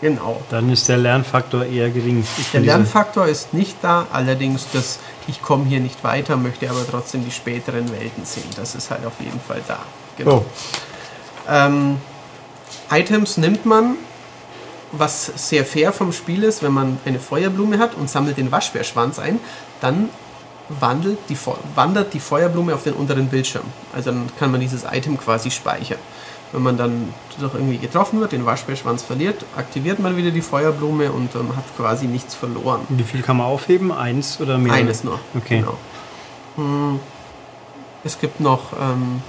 Genau. 0.00 0.42
Dann 0.50 0.70
ist 0.70 0.88
der 0.88 0.98
Lernfaktor 0.98 1.64
eher 1.64 1.88
gering. 1.90 2.26
Der 2.52 2.60
Lernfaktor 2.60 3.26
ist 3.26 3.54
nicht 3.54 3.76
da, 3.82 4.06
allerdings 4.12 4.66
das 4.72 4.98
ich 5.26 5.40
komme 5.40 5.64
hier 5.64 5.80
nicht 5.80 6.04
weiter, 6.04 6.36
möchte 6.36 6.68
aber 6.68 6.86
trotzdem 6.90 7.24
die 7.24 7.30
späteren 7.30 7.90
Welten 7.90 8.24
sehen. 8.26 8.44
Das 8.56 8.74
ist 8.74 8.90
halt 8.90 9.06
auf 9.06 9.14
jeden 9.20 9.40
Fall 9.40 9.62
da. 9.66 9.78
diese- 10.18 10.28
Oh, 10.30 10.44
Ähm, 11.48 11.98
Items 12.90 13.36
nimmt 13.38 13.64
man, 13.66 13.96
was 14.92 15.26
sehr 15.36 15.64
fair 15.64 15.92
vom 15.92 16.12
Spiel 16.12 16.42
ist, 16.42 16.62
wenn 16.62 16.72
man 16.72 16.98
eine 17.04 17.18
Feuerblume 17.18 17.78
hat 17.78 17.94
und 17.94 18.08
sammelt 18.10 18.36
den 18.36 18.52
Waschbärschwanz 18.52 19.18
ein, 19.18 19.40
dann 19.80 20.08
wandelt 20.68 21.18
die, 21.28 21.36
wandert 21.74 22.14
die 22.14 22.20
Feuerblume 22.20 22.74
auf 22.74 22.82
den 22.84 22.94
unteren 22.94 23.28
Bildschirm. 23.28 23.64
Also 23.94 24.10
dann 24.10 24.30
kann 24.38 24.50
man 24.50 24.60
dieses 24.60 24.84
Item 24.90 25.18
quasi 25.18 25.50
speichern. 25.50 25.98
Wenn 26.54 26.62
man 26.62 26.76
dann 26.76 27.12
doch 27.40 27.54
irgendwie 27.54 27.78
getroffen 27.78 28.20
wird, 28.20 28.30
den 28.30 28.46
Waschbärschwanz 28.46 29.02
verliert, 29.02 29.44
aktiviert 29.56 29.98
man 29.98 30.16
wieder 30.16 30.30
die 30.30 30.40
Feuerblume 30.40 31.10
und 31.10 31.34
ähm, 31.34 31.56
hat 31.56 31.64
quasi 31.76 32.06
nichts 32.06 32.36
verloren. 32.36 32.82
Und 32.88 32.96
wie 32.96 33.02
viel 33.02 33.22
kann 33.22 33.38
man 33.38 33.46
aufheben? 33.46 33.90
Eins 33.90 34.40
oder 34.40 34.56
mehr? 34.56 34.72
Eines 34.72 35.02
nur. 35.02 35.18
Okay. 35.36 35.58
Genau. 35.58 35.76
Hm, 36.54 37.00
Es 38.04 38.20
gibt 38.20 38.38
noch, 38.38 38.72
ähm, 38.80 39.20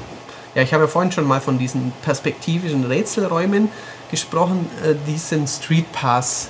ja, 0.54 0.62
ich 0.62 0.72
habe 0.72 0.84
ja 0.84 0.88
vorhin 0.88 1.12
schon 1.12 1.26
mal 1.26 1.42
von 1.42 1.58
diesen 1.58 1.94
perspektivischen 2.04 2.86
Rätselräumen 2.86 3.70
gesprochen. 4.12 4.70
Äh, 4.84 4.94
die 5.08 5.18
sind 5.18 5.50
Street 5.50 5.92
Pass 5.94 6.50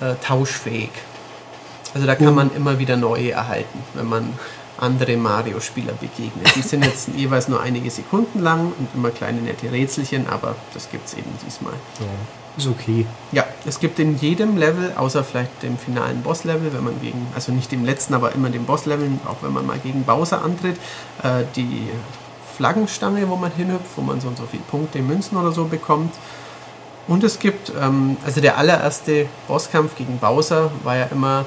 äh, 0.00 0.14
tauschfähig. 0.20 0.90
Also 1.94 2.08
da 2.08 2.16
kann 2.16 2.34
man 2.34 2.50
immer 2.56 2.80
wieder 2.80 2.96
neue 2.96 3.30
erhalten, 3.30 3.78
wenn 3.94 4.06
man 4.06 4.34
andere 4.78 5.16
Mario-Spieler 5.16 5.92
begegnet. 5.94 6.54
Die 6.54 6.62
sind 6.62 6.84
jetzt 6.84 7.08
jeweils 7.16 7.48
nur 7.48 7.60
einige 7.60 7.90
Sekunden 7.90 8.40
lang 8.40 8.72
und 8.78 8.88
immer 8.94 9.10
kleine 9.10 9.40
nette 9.40 9.70
Rätselchen, 9.70 10.28
aber 10.28 10.54
das 10.74 10.90
gibt 10.90 11.06
es 11.08 11.14
eben 11.14 11.30
diesmal. 11.44 11.74
Ist 12.56 12.66
okay. 12.66 13.06
Ja, 13.30 13.44
es 13.66 13.78
gibt 13.78 13.98
in 13.98 14.18
jedem 14.18 14.56
Level, 14.56 14.92
außer 14.96 15.22
vielleicht 15.22 15.62
dem 15.62 15.78
finalen 15.78 16.22
Bosslevel, 16.22 16.72
wenn 16.72 16.82
man 16.84 17.00
gegen, 17.00 17.26
also 17.34 17.52
nicht 17.52 17.70
dem 17.70 17.84
letzten, 17.84 18.14
aber 18.14 18.34
immer 18.34 18.50
dem 18.50 18.64
Bosslevel, 18.64 19.08
auch 19.26 19.36
wenn 19.42 19.52
man 19.52 19.64
mal 19.66 19.78
gegen 19.78 20.04
Bowser 20.04 20.42
antritt, 20.42 20.76
äh, 21.22 21.44
die 21.54 21.88
Flaggenstange, 22.56 23.28
wo 23.28 23.36
man 23.36 23.52
hinhüpft, 23.52 23.96
wo 23.96 24.02
man 24.02 24.20
so 24.20 24.26
und 24.26 24.36
so 24.36 24.44
viele 24.50 24.64
Punkte, 24.64 25.00
Münzen 25.00 25.38
oder 25.38 25.52
so 25.52 25.66
bekommt. 25.66 26.12
Und 27.06 27.22
es 27.22 27.38
gibt, 27.38 27.72
ähm, 27.80 28.16
also 28.26 28.40
der 28.40 28.58
allererste 28.58 29.26
Bosskampf 29.46 29.94
gegen 29.94 30.18
Bowser 30.18 30.70
war 30.82 30.96
ja 30.96 31.04
immer 31.06 31.46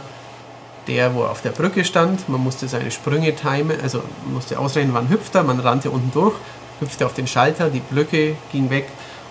der, 0.87 1.13
wo 1.13 1.23
er 1.23 1.31
auf 1.31 1.41
der 1.41 1.51
Brücke 1.51 1.85
stand. 1.85 2.27
Man 2.29 2.41
musste 2.41 2.67
seine 2.67 2.91
Sprünge 2.91 3.35
timen, 3.35 3.79
also 3.81 3.99
man 4.25 4.35
musste 4.35 4.57
ausrechnen, 4.59 4.93
wann 4.93 5.09
hüpft 5.09 5.35
er. 5.35 5.43
Man 5.43 5.59
rannte 5.59 5.91
unten 5.91 6.11
durch, 6.11 6.35
hüpfte 6.79 7.05
auf 7.05 7.13
den 7.13 7.27
Schalter, 7.27 7.69
die 7.69 7.79
Brücke 7.79 8.35
ging 8.51 8.69
weg 8.69 8.87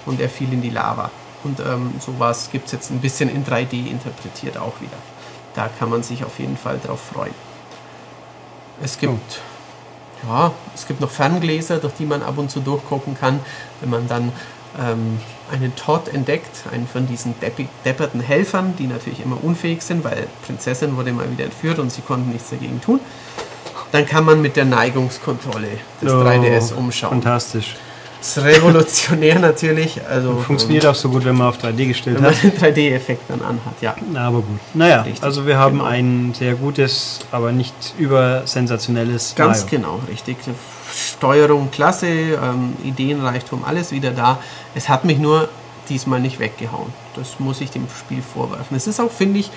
und 0.06 0.20
er 0.20 0.28
fiel 0.28 0.52
in 0.52 0.62
die 0.62 0.70
Lava. 0.70 1.10
Und 1.42 1.60
ähm, 1.60 1.94
sowas 1.98 2.50
gibt 2.52 2.66
es 2.66 2.72
jetzt 2.72 2.90
ein 2.90 3.00
bisschen 3.00 3.30
in 3.30 3.44
3D 3.44 3.90
interpretiert 3.90 4.58
auch 4.58 4.80
wieder. 4.80 4.96
Da 5.54 5.68
kann 5.78 5.90
man 5.90 6.02
sich 6.02 6.24
auf 6.24 6.38
jeden 6.38 6.56
Fall 6.56 6.78
drauf 6.84 7.00
freuen. 7.00 7.34
Es 8.82 8.98
gibt, 8.98 9.40
ja, 10.26 10.52
es 10.74 10.86
gibt 10.86 11.00
noch 11.00 11.10
Ferngläser, 11.10 11.78
durch 11.78 11.94
die 11.94 12.06
man 12.06 12.22
ab 12.22 12.38
und 12.38 12.50
zu 12.50 12.60
durchgucken 12.60 13.16
kann, 13.18 13.40
wenn 13.80 13.90
man 13.90 14.06
dann 14.06 14.32
ähm, 14.78 15.18
einen 15.50 15.74
Todd 15.76 16.08
entdeckt, 16.12 16.64
einen 16.72 16.86
von 16.86 17.06
diesen 17.06 17.34
deppi- 17.42 17.68
depperten 17.84 18.20
Helfern, 18.20 18.74
die 18.78 18.86
natürlich 18.86 19.22
immer 19.24 19.42
unfähig 19.42 19.82
sind, 19.82 20.04
weil 20.04 20.26
Prinzessin 20.46 20.96
wurde 20.96 21.12
mal 21.12 21.30
wieder 21.30 21.44
entführt 21.44 21.78
und 21.78 21.90
sie 21.92 22.02
konnten 22.02 22.30
nichts 22.30 22.50
dagegen 22.50 22.80
tun. 22.80 23.00
Dann 23.92 24.06
kann 24.06 24.24
man 24.24 24.40
mit 24.40 24.56
der 24.56 24.64
Neigungskontrolle 24.66 25.66
des 26.00 26.12
Oh, 26.12 26.16
3DS 26.22 26.72
umschauen. 26.74 27.10
Fantastisch. 27.10 27.74
Das 28.20 28.36
ist 28.36 28.44
revolutionär 28.44 29.38
natürlich. 29.38 29.98
Also 30.06 30.36
Funktioniert 30.40 30.84
auch 30.86 30.94
so 30.94 31.08
gut, 31.08 31.24
wenn 31.24 31.36
man 31.36 31.48
auf 31.48 31.56
3D 31.58 31.86
gestellt 31.88 32.16
wenn 32.16 32.24
man 32.24 32.34
hat. 32.34 32.42
den 32.42 32.52
3D-Effekt 32.52 33.22
dann 33.28 33.40
anhat, 33.40 33.74
ja. 33.80 33.94
Na, 34.12 34.28
aber 34.28 34.42
gut. 34.42 34.60
Naja, 34.74 35.00
Richtig, 35.02 35.22
also 35.24 35.46
wir 35.46 35.56
haben 35.58 35.78
genau. 35.78 35.88
ein 35.90 36.34
sehr 36.38 36.54
gutes, 36.54 37.20
aber 37.32 37.50
nicht 37.50 37.74
übersensationelles 37.98 39.34
Ganz 39.36 39.64
Mario. 39.64 39.78
genau, 39.78 40.00
richtig. 40.08 40.36
Steuerung 40.94 41.70
klasse, 41.70 42.06
ähm, 42.08 42.76
Ideenreichtum, 42.84 43.64
alles 43.64 43.92
wieder 43.92 44.10
da. 44.10 44.38
Es 44.74 44.88
hat 44.88 45.04
mich 45.04 45.18
nur 45.18 45.48
diesmal 45.88 46.20
nicht 46.20 46.38
weggehauen. 46.38 46.92
Das 47.16 47.38
muss 47.40 47.60
ich 47.60 47.70
dem 47.70 47.86
Spiel 47.98 48.22
vorwerfen. 48.22 48.76
Es 48.76 48.86
ist 48.86 49.00
auch, 49.00 49.10
finde 49.10 49.40
ich, 49.40 49.50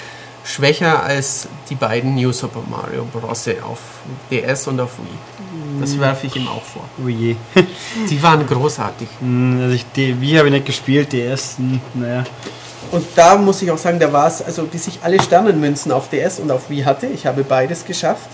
schwächer 0.44 1.04
als 1.04 1.48
die 1.70 1.76
beiden 1.76 2.16
New 2.16 2.32
Super 2.32 2.62
Mario 2.70 3.06
Bros. 3.06 3.48
auf 3.64 3.80
DS 4.30 4.68
und 4.68 4.80
auf 4.80 4.98
Wii. 4.98 5.80
Das 5.80 5.98
werfe 6.00 6.28
ich 6.28 6.36
ihm 6.36 6.48
auch 6.48 6.64
vor. 6.64 6.84
Oh 7.04 7.08
je. 7.08 7.36
Die 8.10 8.22
waren 8.22 8.46
großartig. 8.46 9.08
Hm, 9.20 9.60
Also 9.62 9.76
ich, 9.76 9.86
die, 9.96 10.20
wie 10.20 10.38
habe 10.38 10.48
ich 10.50 10.54
nicht 10.54 10.66
gespielt? 10.66 11.12
Die 11.14 11.22
ersten, 11.22 11.82
naja. 11.94 12.24
Und 12.92 13.06
da 13.16 13.38
muss 13.38 13.62
ich 13.62 13.72
auch 13.72 13.78
sagen, 13.78 14.00
da 14.00 14.12
war 14.12 14.28
es, 14.28 14.42
also 14.42 14.64
bis 14.66 14.88
ich 14.88 15.00
alle 15.04 15.22
Sternenmünzen 15.22 15.92
auf 15.92 16.10
DS 16.10 16.40
und 16.40 16.52
auf 16.52 16.70
Wii 16.70 16.84
hatte, 16.84 17.08
ich 17.08 17.26
habe 17.26 17.44
beides 17.44 17.86
geschafft, 17.86 18.30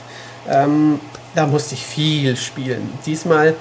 ähm, 0.49 0.99
da 1.35 1.45
musste 1.45 1.75
ich 1.75 1.85
viel 1.85 2.35
spielen. 2.37 2.89
Diesmal 3.05 3.55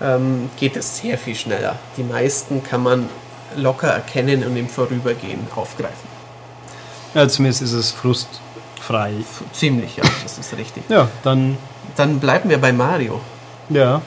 ähm, 0.00 0.48
geht 0.58 0.76
es 0.76 0.98
sehr 0.98 1.18
viel 1.18 1.34
schneller. 1.34 1.78
Die 1.96 2.02
meisten 2.02 2.62
kann 2.62 2.82
man 2.82 3.08
locker 3.56 3.88
erkennen 3.88 4.44
und 4.44 4.56
im 4.56 4.68
Vorübergehen 4.68 5.40
aufgreifen. 5.56 6.08
Ja, 7.14 7.28
zumindest 7.28 7.62
ist 7.62 7.72
es 7.72 7.90
frustfrei. 7.90 9.12
Ziemlich, 9.52 9.96
ja, 9.96 10.04
das 10.22 10.38
ist 10.38 10.56
richtig. 10.56 10.84
Ja, 10.88 11.08
dann, 11.24 11.58
Dann 11.96 12.20
bleiben 12.20 12.48
wir 12.48 12.58
bei 12.58 12.72
Mario. 12.72 13.20
ja, 13.68 14.00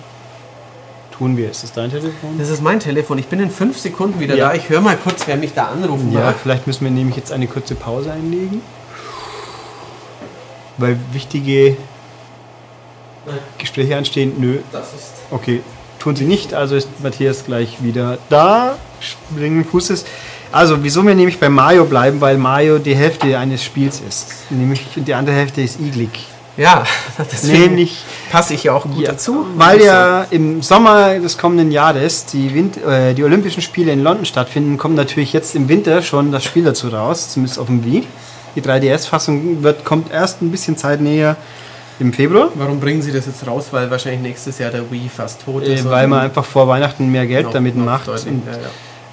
tun 1.17 1.35
wir. 1.37 1.51
Ist 1.51 1.61
das 1.63 1.73
dein 1.73 1.91
Telefon? 1.91 2.39
Das 2.39 2.49
ist 2.49 2.61
mein 2.63 2.79
Telefon. 2.79 3.17
Ich 3.19 3.27
bin 3.27 3.39
in 3.39 3.51
fünf 3.51 3.77
Sekunden 3.77 4.19
wieder 4.19 4.35
Ja. 4.35 4.47
da. 4.49 4.55
Ich 4.55 4.69
höre 4.69 4.81
mal 4.81 4.95
kurz, 4.97 5.27
wer 5.27 5.35
mich 5.35 5.53
da 5.53 5.65
anrufen 5.65 6.11
Ja, 6.13 6.21
mag. 6.21 6.35
vielleicht 6.41 6.65
müssen 6.65 6.85
wir 6.85 6.91
nämlich 6.91 7.17
jetzt 7.17 7.31
eine 7.31 7.45
kurze 7.47 7.75
Pause 7.75 8.11
einlegen. 8.13 8.61
Weil 10.77 10.97
wichtige 11.11 11.77
Gespräche 13.57 13.97
anstehen. 13.97 14.33
Nö, 14.37 14.59
Das 14.71 14.87
ist 14.93 15.11
Okay, 15.31 15.61
tun 15.99 16.15
sie 16.15 16.25
nicht, 16.25 16.53
also 16.53 16.75
ist 16.75 16.87
Matthias 17.01 17.45
gleich 17.45 17.81
wieder 17.81 18.17
da. 18.29 18.77
Springen 18.99 19.65
Fußes. 19.65 20.05
Also, 20.51 20.83
wieso 20.83 21.01
wir 21.05 21.15
nämlich 21.15 21.39
bei 21.39 21.49
Mario 21.49 21.85
bleiben, 21.85 22.21
weil 22.21 22.37
Mario 22.37 22.77
die 22.77 22.95
Hälfte 22.95 23.37
eines 23.39 23.63
Spiels 23.63 24.01
ist. 24.07 24.51
Nämlich 24.51 24.85
die 24.95 25.13
andere 25.13 25.35
Hälfte 25.35 25.61
ist 25.61 25.79
iglig. 25.79 26.27
ja, 26.57 26.83
deswegen 27.31 27.63
Nämlich, 27.63 28.03
passe 28.31 28.53
ich 28.53 28.65
ja 28.65 28.73
auch 28.73 28.83
gut 28.83 28.99
ja, 28.99 29.11
dazu. 29.11 29.47
weil 29.55 29.81
ja 29.81 30.27
im 30.29 30.61
Sommer 30.61 31.17
des 31.19 31.39
kommenden 31.39 31.71
Jahres 31.71 32.27
die, 32.27 32.53
Win 32.53 32.71
äh, 32.87 33.15
die 33.15 33.23
Olympischen 33.23 33.63
Spiele 33.63 33.91
in 33.91 34.03
London 34.03 34.25
stattfinden, 34.25 34.77
kommt 34.77 34.95
natürlich 34.95 35.33
jetzt 35.33 35.55
im 35.55 35.67
Winter 35.69 36.03
schon 36.03 36.31
das 36.31 36.43
Spiel 36.43 36.63
dazu 36.63 36.89
raus, 36.89 37.31
zumindest 37.33 37.57
auf 37.57 37.65
dem 37.65 37.83
Wii. 37.83 38.03
Die 38.55 38.61
3DS-Fassung 38.61 39.63
wird 39.63 39.83
kommt 39.83 40.11
erst 40.11 40.43
ein 40.43 40.51
bisschen 40.51 40.77
Zeit 40.77 41.01
näher 41.01 41.35
im 41.99 42.11
Februar. 42.13 42.49
Warum 42.55 42.79
bringen 42.79 43.01
Sie 43.01 43.11
das 43.11 43.25
jetzt 43.27 43.45
raus? 43.47 43.67
Weil 43.71 43.89
wahrscheinlich 43.91 44.21
nächstes 44.21 44.57
Jahr 44.59 44.71
der 44.71 44.89
Wii 44.91 45.09
fast 45.15 45.43
tot 45.45 45.63
Äh, 45.63 45.75
ist. 45.75 45.89
weil 45.89 46.05
und 46.05 46.09
man 46.11 46.19
einfach 46.21 46.45
vor 46.45 46.67
Weihnachten 46.67 47.09
mehr 47.11 47.25
Geld 47.27 47.45
noch- 47.45 47.53
damit 47.53 47.75
noch 47.75 47.85
macht. 47.85 48.07
Und, 48.07 48.43
ja, 48.45 48.51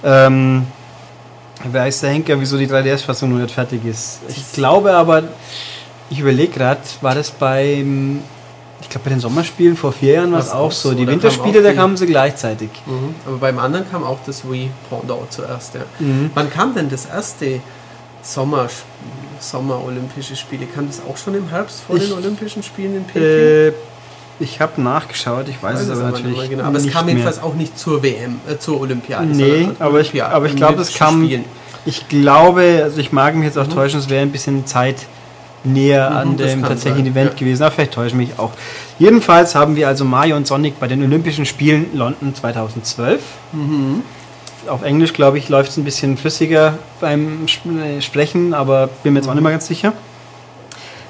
ja. 0.02 0.26
ähm, 0.26 0.67
weiß 1.70 2.00
der 2.00 2.10
Henker, 2.10 2.41
wieso 2.41 2.57
die 2.57 2.67
3DS-Fassung 2.67 3.31
noch 3.31 3.39
nicht 3.39 3.52
fertig 3.55 3.84
ist. 3.84 4.20
Ich 4.28 4.52
glaube 4.52 4.92
aber, 4.94 5.25
ich 6.09 6.18
überlege 6.20 6.52
gerade, 6.52 6.81
war 7.02 7.15
das 7.15 7.31
beim, 7.31 8.20
ich 8.81 8.89
glaube 8.89 9.05
bei 9.05 9.10
den 9.10 9.20
Sommerspielen 9.20 9.76
vor 9.76 9.92
vier 9.92 10.15
Jahren 10.15 10.33
war 10.33 10.41
es 10.41 10.50
auch 10.50 10.73
so. 10.73 10.89
so, 10.91 10.94
Die 10.94 11.05
da 11.05 11.12
Winterspiele, 11.12 11.52
kam 11.52 11.60
auch 11.60 11.62
da 11.65 11.70
die- 11.70 11.76
kamen 11.76 11.97
sie 11.99 12.07
gleichzeitig. 12.07 12.70
Mhm. 12.86 13.15
Aber 13.26 13.36
beim 13.36 13.59
anderen 13.59 13.89
kam 13.91 14.05
auch 14.05 14.18
das 14.25 14.50
Wii 14.50 14.70
Pendant 14.89 15.31
zuerst. 15.33 15.75
Ja. 15.75 15.81
Mhm. 15.99 16.31
Wann 16.34 16.49
kam 16.50 16.75
denn 16.75 16.89
das 16.89 17.05
erste 17.07 17.60
Sommer, 18.23 18.68
Sommer-Olympische 19.41 20.36
Spiele? 20.36 20.67
Kam 20.67 20.86
das 20.86 21.01
auch 21.09 21.17
schon 21.17 21.35
im 21.35 21.49
Herbst 21.49 21.81
vor 21.86 21.97
Ich- 21.97 22.05
den 22.09 22.12
Olympischen 22.17 22.62
Spielen 22.62 22.97
in 22.97 23.05
Peking? 23.05 23.23
Äh, 23.23 23.73
ich 24.39 24.60
habe 24.60 24.81
nachgeschaut, 24.81 25.49
ich 25.49 25.62
weiß, 25.62 25.75
Weiß 25.75 25.81
es 25.83 25.89
es 25.89 25.99
aber 25.99 26.09
aber 26.09 26.17
nicht 26.19 26.27
natürlich 26.28 26.51
genau. 26.51 26.65
Aber 26.65 26.78
es 26.78 26.89
kam 26.91 27.07
mehr. 27.07 27.15
jedenfalls 27.15 27.43
auch 27.43 27.55
nicht 27.55 27.78
zur 27.78 28.02
WM, 28.02 28.41
äh, 28.49 28.57
zur 28.57 28.81
Olympiade. 28.81 29.27
Nee, 29.27 29.69
aber 29.78 30.01
ich, 30.01 30.23
aber 30.23 30.47
ich 30.47 30.57
glaube, 30.57 30.75
Olympischen 30.75 30.99
kam. 30.99 31.25
Spielen. 31.25 31.44
Ich 31.86 32.09
glaube, 32.09 32.81
also 32.83 32.99
ich 33.01 33.12
mag 33.12 33.35
mich 33.35 33.44
jetzt 33.47 33.59
auch 33.59 33.67
täuschen, 33.67 34.01
es 34.01 34.09
wäre 34.09 34.23
ein 34.23 34.33
bisschen 34.33 34.67
Zeit 34.67 34.97
näher 35.65 36.09
Mhm, 36.10 36.17
an 36.17 36.36
dem 36.39 36.60
kann 36.60 36.70
tatsächlichen 36.70 37.05
sein, 37.05 37.12
Event 37.12 37.31
ja. 37.35 37.39
gewesen. 37.39 37.62
Aber 37.62 37.73
vielleicht 37.73 37.93
täusche 37.93 38.09
ich 38.09 38.15
mich 38.15 38.39
auch. 38.39 38.51
Jedenfalls 38.99 39.55
haben 39.55 39.77
wir 39.77 39.89
also 39.89 40.05
Mario 40.07 40.36
und 40.36 40.47
Sonic 40.47 40.81
bei 40.81 40.89
den 40.89 41.02
Olympischen 41.02 41.44
Spielen 41.44 41.86
London 41.94 42.35
2012. 42.35 43.20
Mhm. 43.52 44.02
Auf 44.68 44.82
Englisch, 44.82 45.12
glaube 45.12 45.39
ich, 45.39 45.48
läuft 45.48 45.70
es 45.70 45.76
ein 45.76 45.84
bisschen 45.84 46.16
flüssiger 46.16 46.78
beim 47.00 47.47
äh, 47.47 48.00
Sprechen, 48.00 48.55
aber 48.55 48.89
bin 49.02 49.12
mir 49.12 49.20
jetzt 49.20 49.28
auch 49.28 49.34
nicht 49.34 49.42
mehr 49.42 49.52
ganz 49.52 49.66
sicher. 49.66 49.92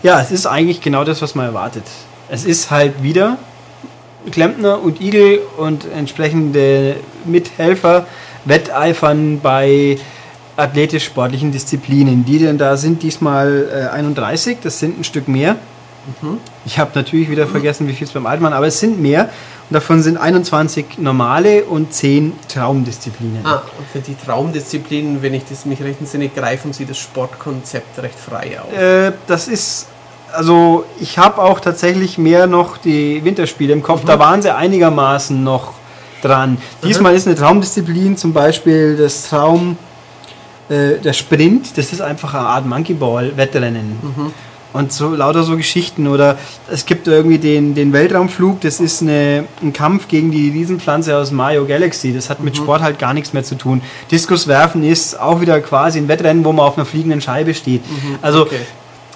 Ja, 0.03 0.21
es 0.21 0.31
ist 0.31 0.47
eigentlich 0.47 0.81
genau 0.81 1.05
das, 1.05 1.21
was 1.21 1.35
man 1.35 1.47
erwartet. 1.47 1.85
Es 2.29 2.45
ist 2.45 2.71
halt 2.71 3.03
wieder 3.03 3.39
Klempner 4.31 4.83
und 4.83 5.01
Igel 5.01 5.41
und 5.57 5.85
entsprechende 5.93 6.97
Mithelfer 7.25 8.07
wetteifern 8.45 9.41
bei 9.41 9.99
athletisch-sportlichen 10.57 11.53
Disziplinen. 11.53 12.25
Die 12.25 12.39
denn 12.39 12.59
da 12.59 12.77
sind 12.77 13.03
diesmal 13.03 13.69
äh, 13.73 13.95
31, 13.95 14.59
das 14.63 14.79
sind 14.79 15.01
ein 15.01 15.05
Stück 15.05 15.29
mehr. 15.29 15.57
Ich 16.65 16.79
habe 16.79 16.91
natürlich 16.95 17.31
wieder 17.31 17.47
vergessen, 17.47 17.87
wie 17.89 17.93
viel 17.93 18.07
es 18.07 18.13
beim 18.13 18.27
Altmann, 18.27 18.53
aber 18.53 18.67
es 18.67 18.81
sind 18.81 19.01
mehr. 19.01 19.31
Und 19.69 19.75
davon 19.75 20.03
sind 20.03 20.17
21 20.17 20.99
normale 20.99 21.65
und 21.65 21.93
10 21.93 22.33
Traumdisziplinen. 22.49 23.45
Ah, 23.45 23.63
und 23.79 23.87
für 23.93 24.01
die 24.01 24.17
Traumdisziplinen, 24.17 25.23
wenn 25.23 25.35
ich 25.35 25.45
das 25.49 25.65
mich 25.65 25.83
recht 25.83 26.01
entsinne, 26.01 26.29
greifen 26.29 26.73
Sie 26.73 26.87
das 26.87 26.99
Sportkonzept 26.99 28.03
recht 28.03 28.19
frei 28.19 28.61
auf. 28.61 28.73
Äh, 28.77 29.13
das 29.27 29.47
ist, 29.47 29.87
also 30.33 30.85
ich 30.99 31.19
habe 31.19 31.41
auch 31.41 31.61
tatsächlich 31.61 32.19
mehr 32.19 32.47
noch 32.47 32.79
die 32.79 33.25
Winterspiele 33.25 33.73
im 33.73 33.83
Kopf. 33.83 34.05
Da 34.05 34.19
waren 34.19 34.43
sie 34.43 34.55
einigermaßen 34.55 35.43
noch 35.43 35.75
dran. 36.23 36.59
Diesmal 36.83 37.15
ist 37.15 37.27
eine 37.27 37.37
Traumdisziplin 37.37 38.17
zum 38.17 38.33
Beispiel 38.33 38.97
das 38.97 39.29
Traum, 39.29 39.77
äh, 40.69 40.99
der 40.99 41.13
Sprint. 41.13 41.77
Das 41.77 41.93
ist 41.93 42.01
einfach 42.01 42.35
eine 42.35 42.47
Art 42.47 42.67
Monkey 42.67 42.95
Ball 42.95 43.37
Wettrennen. 43.37 43.99
Und 44.73 44.93
so 44.93 45.11
lauter 45.15 45.43
so 45.43 45.57
Geschichten. 45.57 46.07
Oder 46.07 46.39
es 46.71 46.87
gibt 46.87 47.07
irgendwie 47.09 47.39
den, 47.39 47.75
den 47.75 47.93
Weltraumflug, 47.93 48.61
das 48.61 48.81
ist 48.81 49.03
eine, 49.03 49.45
ein 49.63 49.73
Kampf 49.73 50.09
gegen 50.09 50.31
die 50.31 50.51
Riesenpflanze 50.51 51.17
aus 51.17 51.31
Mario 51.33 51.65
Galaxy. 51.67 52.13
Das 52.13 52.31
hat 52.31 52.41
mit 52.41 52.57
Sport 52.57 52.83
halt 52.83 52.99
gar 52.99 53.15
nichts 53.15 53.33
mehr 53.33 53.45
zu 53.45 53.57
tun. 53.57 53.81
Diskuswerfen 54.11 54.83
ist 54.85 55.19
auch 55.19 55.41
wieder 55.41 55.61
quasi 55.61 55.99
ein 55.99 56.09
Wettrennen, 56.09 56.45
wo 56.45 56.53
man 56.53 56.67
auf 56.67 56.77
einer 56.77 56.87
fliegenden 56.87 57.21
Scheibe 57.21 57.55
steht. 57.55 57.83
Also 58.23 58.43
Okay. 58.43 58.61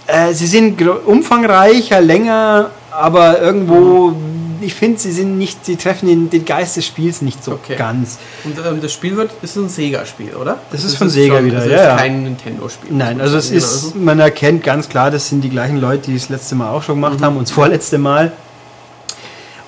äh, 0.06 0.32
sie 0.32 0.46
sind 0.46 0.80
umfangreicher, 1.06 2.00
länger, 2.00 2.70
aber 2.90 3.40
irgendwo, 3.40 4.14
ich 4.64 4.74
finde, 4.74 4.98
sie 4.98 5.12
sind 5.12 5.38
nicht, 5.38 5.64
sie 5.64 5.76
treffen 5.76 6.06
den, 6.08 6.30
den 6.30 6.44
Geist 6.44 6.76
des 6.76 6.86
Spiels 6.86 7.22
nicht 7.22 7.42
so 7.44 7.52
Okay. 7.52 7.76
ganz. 7.76 8.18
Und 8.44 8.56
ähm, 8.58 8.80
das 8.80 8.92
Spiel 8.92 9.16
wird, 9.16 9.30
ist 9.42 9.56
ein 9.56 9.68
Sega-Spiel, 9.68 10.34
oder? 10.34 10.58
Das 10.72 10.82
ist 10.84 10.96
von 10.96 11.08
Sega 11.08 11.42
wieder, 11.44 11.58
also 11.58 11.70
ja, 11.70 11.92
ist 11.94 11.98
kein 12.00 12.22
Nintendo-Spiel. 12.24 12.90
Nein, 12.92 13.20
also 13.20 13.36
es 13.36 13.48
Genau, 13.50 13.58
ist, 13.58 13.94
man 13.96 14.18
erkennt 14.20 14.62
ganz 14.64 14.88
klar, 14.88 15.10
das 15.10 15.28
sind 15.28 15.42
die 15.42 15.50
gleichen 15.50 15.76
Leute, 15.80 16.10
die 16.10 16.16
es 16.16 16.28
letzte 16.28 16.54
Mal 16.54 16.70
auch 16.70 16.82
schon 16.82 16.96
gemacht 16.96 17.22
haben 17.22 17.36
und 17.36 17.42
das 17.48 17.52
vorletzte 17.52 17.98
Mal. 17.98 18.32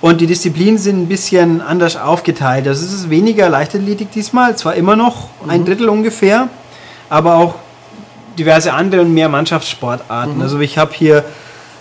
Und 0.00 0.20
die 0.20 0.26
Disziplinen 0.26 0.78
sind 0.78 1.02
ein 1.02 1.08
bisschen 1.08 1.60
anders 1.60 1.96
aufgeteilt. 1.96 2.68
Also 2.68 2.84
es 2.84 2.92
ist 2.92 3.10
weniger 3.10 3.48
Leichtathletik 3.48 4.10
diesmal, 4.10 4.56
zwar 4.56 4.74
immer 4.74 4.94
noch 4.94 5.28
ein 5.48 5.64
Drittel 5.64 5.88
ungefähr, 5.88 6.48
aber 7.08 7.36
auch 7.36 7.54
diverse 8.38 8.72
andere 8.74 9.00
und 9.00 9.14
mehr 9.14 9.28
Mannschaftssportarten. 9.30 10.40
Also 10.42 10.60
ich 10.60 10.76
habe 10.76 10.92
hier 10.94 11.24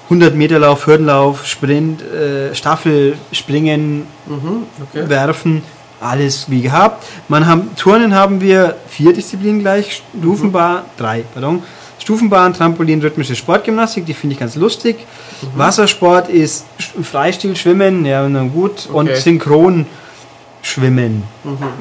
100 0.05 0.35
Meter 0.35 0.59
Lauf, 0.59 0.87
Hürdenlauf, 0.87 1.45
Sprint, 1.45 2.01
äh, 2.01 2.53
Staffel, 2.53 3.17
Springen, 3.31 4.05
okay. 4.29 5.09
werfen, 5.09 5.63
alles 5.99 6.49
wie 6.49 6.61
gehabt. 6.61 7.05
Man 7.27 7.47
haben, 7.47 7.75
Turnen 7.75 8.13
haben 8.13 8.39
wir 8.39 8.75
vier 8.87 9.13
Disziplinen 9.13 9.59
gleich, 9.59 10.03
Stufenbahn, 10.17 10.83
drei, 10.97 11.23
pardon. 11.33 11.63
Stufenbahn, 11.97 12.53
Trampolin, 12.53 13.01
rhythmische 13.01 13.35
Sportgymnastik, 13.35 14.05
die 14.05 14.13
finde 14.13 14.33
ich 14.33 14.39
ganz 14.39 14.55
lustig. 14.55 14.97
Wassersport 15.55 16.29
ist 16.29 16.65
Freistil, 17.01 17.55
Schwimmen, 17.55 18.05
ja, 18.05 18.27
na 18.29 18.43
gut. 18.43 18.87
Und 18.91 19.09
Okay. 19.09 19.19
Synchron 19.19 19.87
Schwimmen. 20.61 21.23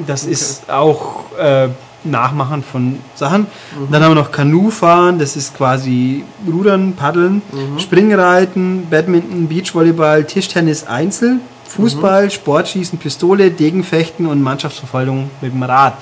Das 0.07 0.25
ist 0.25 0.70
auch 0.70 1.25
äh, 1.39 1.69
Nachmachen 2.05 2.62
von 2.62 2.99
Sachen. 3.15 3.47
Dann 3.91 4.02
haben 4.02 4.10
wir 4.12 4.23
noch 4.23 4.31
Kanufahren, 4.31 5.18
das 5.18 5.36
ist 5.36 5.57
quasi 5.57 6.24
Rudern, 6.47 6.94
Paddeln, 6.94 7.42
Springreiten, 7.78 8.86
Badminton, 8.89 9.49
Beachvolleyball, 9.49 10.24
Tischtennis 10.24 10.86
Einzel, 10.86 11.41
Fußball, 11.68 12.31
Sportschießen, 12.31 12.99
Pistole, 12.99 13.50
Degenfechten 13.50 14.26
und 14.26 14.42
Mannschaftsverfolgung 14.42 15.31
mit 15.41 15.52
dem 15.52 15.62
Rad. 15.62 15.94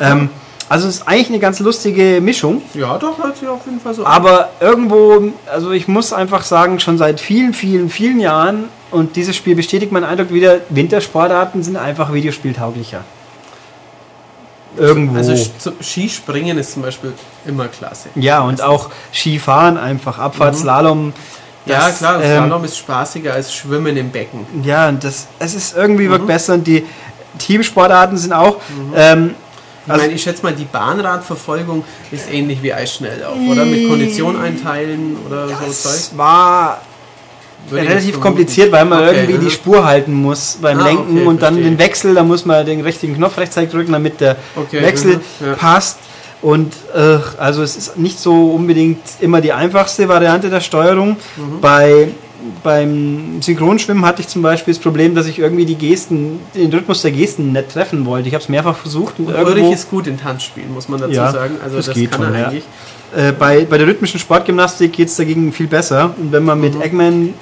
Ähm, 0.00 0.28
also 0.68 0.88
es 0.88 0.96
ist 0.96 1.08
eigentlich 1.08 1.28
eine 1.28 1.38
ganz 1.38 1.60
lustige 1.60 2.20
Mischung. 2.20 2.62
Ja, 2.72 2.98
doch, 2.98 3.22
hört 3.22 3.36
sich 3.36 3.46
auf 3.46 3.64
jeden 3.66 3.80
Fall 3.80 3.94
so 3.94 4.04
an. 4.04 4.12
Aber 4.12 4.50
irgendwo, 4.60 5.32
also 5.52 5.72
ich 5.72 5.88
muss 5.88 6.12
einfach 6.12 6.42
sagen, 6.42 6.80
schon 6.80 6.96
seit 6.98 7.20
vielen, 7.20 7.52
vielen, 7.52 7.90
vielen 7.90 8.18
Jahren 8.18 8.64
und 8.90 9.16
dieses 9.16 9.36
Spiel 9.36 9.54
bestätigt 9.54 9.92
meinen 9.92 10.04
Eindruck 10.04 10.32
wieder, 10.32 10.60
Wintersportarten 10.70 11.62
sind 11.62 11.76
einfach 11.76 12.12
videospieltauglicher. 12.12 13.04
Irgendwo. 14.76 15.16
Also 15.16 15.34
Skispringen 15.80 16.58
ist 16.58 16.72
zum 16.72 16.82
Beispiel 16.82 17.12
immer 17.46 17.68
klasse. 17.68 18.08
ja, 18.16 18.40
und 18.42 18.60
auch 18.62 18.90
Skifahren 19.12 19.76
einfach, 19.78 20.18
Abfahrtsslalom. 20.18 21.12
Ja, 21.66 21.86
das, 21.88 21.98
klar, 21.98 22.18
das 22.18 22.26
ähm, 22.26 22.44
Slalom 22.44 22.64
ist 22.64 22.76
spaßiger 22.78 23.32
als 23.32 23.54
Schwimmen 23.54 23.96
im 23.96 24.10
Becken. 24.10 24.46
Ja, 24.64 24.88
und 24.88 25.02
das, 25.02 25.26
es 25.38 25.54
ist 25.54 25.76
irgendwie 25.76 26.10
wirkt 26.10 26.26
besser 26.26 26.54
und 26.54 26.66
die 26.66 26.84
Teamsportarten 27.38 28.16
sind 28.18 28.32
auch. 28.32 28.56
Ähm, 28.94 29.34
Ich 29.86 29.90
Also- 29.90 30.02
meine, 30.02 30.14
ich 30.14 30.22
schätze 30.22 30.42
mal, 30.42 30.52
die 30.54 30.64
Bahnradverfolgung 30.64 31.84
ist 32.10 32.30
ähnlich 32.32 32.62
wie 32.62 32.72
Eisschnelllauf, 32.72 33.36
oder? 33.50 33.64
Mit 33.66 33.86
Kondition 33.88 34.40
einteilen 34.40 35.16
oder 35.26 35.46
so 35.48 35.54
Zeug. 35.90 36.16
war 36.18 36.80
relativ 37.72 38.20
kompliziert, 38.20 38.70
weil 38.72 38.84
man 38.84 39.02
Okay, 39.04 39.14
irgendwie 39.16 39.34
aha. 39.34 39.42
die 39.44 39.50
Spur 39.50 39.84
halten 39.84 40.12
muss 40.12 40.58
beim 40.60 40.78
Ah, 40.80 40.84
Lenken 40.86 41.16
okay, 41.18 41.26
und 41.26 41.42
dann 41.42 41.54
verstehe. 41.54 41.70
den 41.72 41.78
Wechsel, 41.78 42.14
da 42.14 42.22
muss 42.22 42.44
man 42.44 42.64
den 42.66 42.80
richtigen 42.80 43.14
Knopf 43.16 43.38
rechtzeitig 43.38 43.70
drücken, 43.70 43.92
damit 43.92 44.20
der 44.20 44.36
Okay, 44.56 44.82
Wechsel 44.82 45.16
mhm, 45.16 45.46
ja. 45.46 45.54
passt. 45.54 45.98
Und 46.42 46.74
äh, 46.94 47.18
also 47.38 47.62
es 47.62 47.74
ist 47.76 47.96
nicht 47.96 48.18
so 48.18 48.50
unbedingt 48.50 49.00
immer 49.20 49.40
die 49.40 49.52
einfachste 49.52 50.06
Variante 50.08 50.50
der 50.50 50.60
Steuerung. 50.60 51.16
Mhm. 51.36 51.60
Bei 51.62 52.08
beim 52.62 53.40
Synchronschwimmen 53.40 54.04
hatte 54.04 54.22
ich 54.22 54.28
zum 54.28 54.42
Beispiel 54.42 54.74
das 54.74 54.82
Problem, 54.82 55.14
dass 55.14 55.26
ich 55.26 55.38
irgendwie 55.38 55.64
die 55.64 55.74
Gesten, 55.76 56.40
den 56.54 56.72
Rhythmus 56.72 57.02
der 57.02 57.12
Gesten 57.12 57.52
nicht 57.52 57.70
treffen 57.72 58.04
wollte. 58.06 58.28
Ich 58.28 58.34
habe 58.34 58.42
es 58.42 58.48
mehrfach 58.48 58.76
versucht 58.76 59.18
und 59.18 59.26
Und 59.26 59.34
irgendwo 59.34 59.72
ist 59.72 59.90
gut 59.90 60.06
in 60.06 60.18
Tanzspielen, 60.18 60.72
muss 60.72 60.88
man 60.88 61.00
dazu 61.00 61.12
Ja, 61.12 61.30
sagen. 61.30 61.56
Also 61.62 61.76
das 61.76 61.86
das, 61.86 61.94
geht 61.94 62.10
kann 62.10 62.22
schon, 62.24 62.34
er 62.34 62.40
ja. 62.40 62.46
eigentlich. 62.48 62.64
Äh, 63.16 63.32
bei, 63.32 63.64
bei 63.64 63.78
der 63.78 63.86
rhythmischen 63.86 64.18
Sportgymnastik 64.18 64.92
geht 64.92 65.08
es 65.08 65.16
dagegen 65.16 65.52
viel 65.52 65.68
besser. 65.68 66.14
Und 66.20 66.32
wenn 66.32 66.42
man 66.44 66.58
Mhm. 66.58 66.64
mit 66.64 66.82
Eggman 66.82 67.28
äh, 67.28 67.32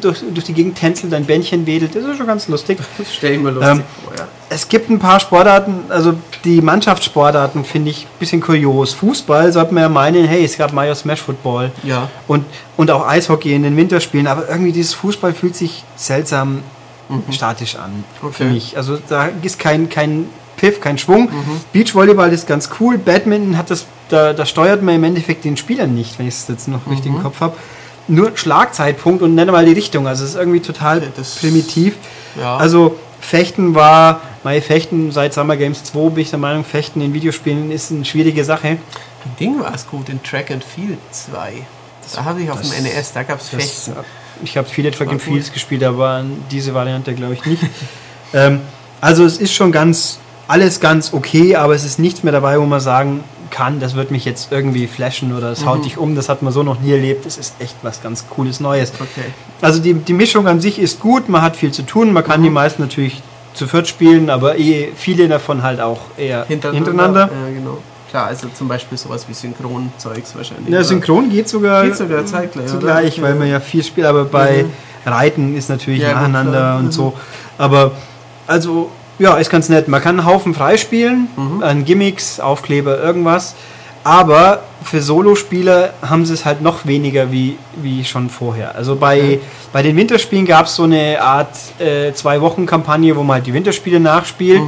durch, 0.00 0.18
durch 0.32 0.44
die 0.46 0.52
Gegend 0.52 0.76
tänzelt, 0.76 1.14
ein 1.14 1.24
Bändchen 1.24 1.64
wedelt, 1.66 1.94
das 1.94 2.04
ist 2.04 2.16
schon 2.16 2.26
ganz 2.26 2.48
lustig. 2.48 2.78
Das 2.98 3.14
stelle 3.14 3.34
ich 3.34 3.40
mir 3.40 3.50
lustig 3.50 3.72
Ähm, 3.78 3.82
vor, 4.04 4.14
ja. 4.18 4.26
Es 4.52 4.68
gibt 4.68 4.90
ein 4.90 4.98
paar 4.98 5.18
Sportarten, 5.20 5.84
also 5.88 6.14
die 6.44 6.60
Mannschaftssportarten 6.60 7.64
finde 7.64 7.90
ich 7.90 8.04
ein 8.04 8.18
bisschen 8.18 8.40
kurios. 8.40 8.92
Fußball 8.94 9.52
sollte 9.52 9.72
man 9.74 9.82
ja 9.84 9.88
meinen, 9.88 10.24
hey, 10.26 10.44
es 10.44 10.58
gab 10.58 10.72
Mario 10.72 10.94
Smash 10.94 11.22
Football 11.22 11.70
Ja. 11.84 12.08
und, 12.28 12.44
und 12.76 12.90
auch 12.90 13.06
Eishockey 13.06 13.54
in 13.54 13.62
den 13.62 13.76
Winterspielen, 13.76 14.26
aber 14.26 14.48
irgendwie 14.48 14.72
dieses 14.72 14.94
Fußball 14.94 15.32
fühlt 15.32 15.56
sich 15.56 15.84
seltsam 15.96 16.62
statisch 17.30 17.76
an 17.76 18.04
für 18.20 18.26
Okay. 18.26 18.44
mich. 18.44 18.76
Also 18.76 18.98
da 19.08 19.28
ist 19.42 19.58
kein, 19.58 19.88
kein 19.88 20.26
Piff, 20.56 20.80
kein 20.80 20.96
Schwung. 20.98 21.28
Beachvolleyball 21.72 22.32
ist 22.32 22.46
ganz 22.46 22.70
cool. 22.80 22.96
Badminton 22.98 23.58
hat 23.58 23.70
das, 23.70 23.86
da, 24.08 24.32
da 24.32 24.46
steuert 24.46 24.82
man 24.82 24.94
im 24.94 25.04
Endeffekt 25.04 25.44
den 25.44 25.56
Spieler 25.56 25.86
nicht, 25.86 26.18
wenn 26.18 26.26
ich 26.28 26.34
es 26.34 26.48
jetzt 26.48 26.68
noch 26.68 26.80
richtig 26.90 27.06
im 27.12 27.22
Kopf 27.22 27.40
habe. 27.40 27.56
Nur 28.08 28.32
Schlagzeitpunkt 28.34 29.22
und 29.22 29.34
nenne 29.34 29.52
mal 29.52 29.64
die 29.64 29.72
Richtung. 29.72 30.06
Also 30.06 30.24
es 30.24 30.30
ist 30.30 30.36
irgendwie 30.36 30.60
total 30.60 30.98
Okay, 30.98 31.22
primitiv. 31.40 31.94
Ja. 32.40 32.56
Also 32.56 32.96
Fechten 33.20 33.74
war, 33.74 34.20
mein 34.44 34.60
Fechten 34.62 35.12
seit 35.12 35.34
Summer 35.34 35.56
Games 35.56 35.84
2 35.84 36.10
bin 36.10 36.22
ich 36.22 36.30
der 36.30 36.38
Meinung, 36.38 36.64
Fechten 36.64 37.00
in 37.00 37.14
Videospielen 37.14 37.70
ist 37.70 37.90
eine 37.92 38.04
schwierige 38.04 38.44
Sache. 38.44 38.68
Ein 38.68 39.36
Ding 39.38 39.60
war 39.60 39.74
es 39.74 39.86
gut 39.86 40.08
in 40.08 40.22
Track 40.22 40.50
and 40.50 40.64
Field 40.64 40.98
2. 41.10 41.52
Da 42.14 42.24
habe 42.24 42.42
ich 42.42 42.50
auf 42.50 42.60
dem 42.60 42.82
NES, 42.82 43.12
da 43.12 43.22
gab 43.22 43.40
es 43.40 43.50
Das, 43.50 43.62
Fechten. 43.62 43.92
ich 44.42 44.56
habe 44.56 44.68
viele 44.68 44.90
Track 44.90 45.10
and. 45.10 45.22
Fields 45.22 45.52
gespielt, 45.52 45.84
aber 45.84 46.24
diese 46.50 46.74
Variante 46.74 47.14
glaube 47.14 47.34
ich 47.34 47.44
nicht. 47.46 47.62
ähm, 48.34 48.60
also 49.00 49.24
es 49.24 49.38
ist 49.38 49.52
schon 49.54 49.70
ganz, 49.70 50.18
alles 50.48 50.80
ganz 50.80 51.12
okay, 51.12 51.54
aber 51.56 51.74
es 51.74 51.84
ist 51.84 51.98
nichts 52.00 52.24
mehr 52.24 52.32
dabei, 52.32 52.58
wo 52.60 52.64
man 52.66 52.80
sagen 52.80 53.22
kann, 53.50 53.78
das 53.80 53.94
wird 53.94 54.10
mich 54.10 54.24
jetzt 54.24 54.50
irgendwie 54.50 54.86
flashen 54.88 55.36
oder 55.36 55.52
es 55.52 55.60
Mhm. 55.60 55.66
haut 55.66 55.84
dich 55.84 55.98
um, 55.98 56.16
das 56.16 56.28
hat 56.28 56.42
man 56.42 56.52
so 56.52 56.62
noch 56.64 56.80
nie 56.80 56.90
erlebt. 56.92 57.26
Das 57.26 57.36
ist 57.38 57.54
echt 57.60 57.76
was 57.82 58.02
ganz 58.02 58.24
Cooles 58.30 58.58
Neues. 58.60 58.92
Okay. 58.98 59.26
Also 59.60 59.78
die, 59.80 59.94
die 59.94 60.14
Mischung 60.14 60.48
an 60.48 60.60
sich 60.60 60.78
ist 60.80 60.98
gut, 61.00 61.28
man 61.28 61.42
hat 61.42 61.54
viel 61.56 61.70
zu 61.70 61.82
tun, 61.82 62.12
man 62.12 62.24
kann 62.24 62.40
Mhm. 62.40 62.44
die 62.44 62.50
meisten 62.50 62.82
natürlich 62.82 63.22
zu 63.54 63.66
viert 63.66 63.88
spielen, 63.88 64.30
aber 64.30 64.58
eh 64.58 64.92
viele 64.96 65.28
davon 65.28 65.62
halt 65.62 65.80
auch 65.80 66.00
eher 66.16 66.44
hintereinander. 66.46 67.20
Ja, 67.32 67.52
genau. 67.54 67.78
Klar, 68.10 68.26
also 68.26 68.48
zum 68.52 68.68
Beispiel 68.68 68.98
sowas 68.98 69.24
wie 69.28 69.32
Synchronzeugs 69.32 70.36
wahrscheinlich. 70.36 70.68
Ja, 70.72 70.82
synchron 70.84 71.30
geht 71.30 71.48
sogar, 71.48 71.82
Geht 71.84 71.96
sogar 71.96 72.24
zeitgleich, 72.26 72.66
zugleich, 72.66 73.22
weil 73.22 73.34
man 73.34 73.48
ja 73.48 73.58
viel 73.60 73.82
spielt, 73.82 74.06
aber 74.06 74.24
bei 74.26 74.66
Reiten 75.06 75.56
ist 75.56 75.70
natürlich 75.70 76.02
Ja, 76.02 76.12
nacheinander 76.12 76.76
und 76.78 76.86
Mhm. 76.86 76.92
so. 76.92 77.14
Aber 77.58 77.92
also 78.46 78.90
ja, 79.18 79.36
ist 79.36 79.50
ganz 79.50 79.68
nett. 79.68 79.88
Man 79.88 80.02
kann 80.02 80.18
einen 80.18 80.26
Haufen 80.28 80.52
freispielen, 80.54 81.28
Mhm. 81.36 81.62
an 81.62 81.84
Gimmicks, 81.84 82.38
Aufkleber, 82.40 82.98
irgendwas. 83.00 83.54
Aber 84.04 84.62
für 84.82 85.00
Solospieler 85.00 85.92
haben 86.02 86.26
sie 86.26 86.34
es 86.34 86.44
halt 86.44 86.60
noch 86.60 86.86
weniger 86.86 87.30
wie, 87.30 87.56
wie 87.76 88.04
schon 88.04 88.30
vorher. 88.30 88.74
Also 88.74 88.96
bei, 88.96 89.38
bei 89.72 89.82
den 89.82 89.96
Winterspielen 89.96 90.44
gab 90.44 90.66
es 90.66 90.74
so 90.74 90.82
eine 90.84 91.20
Art 91.22 91.56
äh, 91.78 92.12
Zwei-Wochen-Kampagne, 92.12 93.14
wo 93.16 93.22
man 93.22 93.34
halt 93.36 93.46
die 93.46 93.54
Winterspiele 93.54 94.00
nachspielt. 94.00 94.60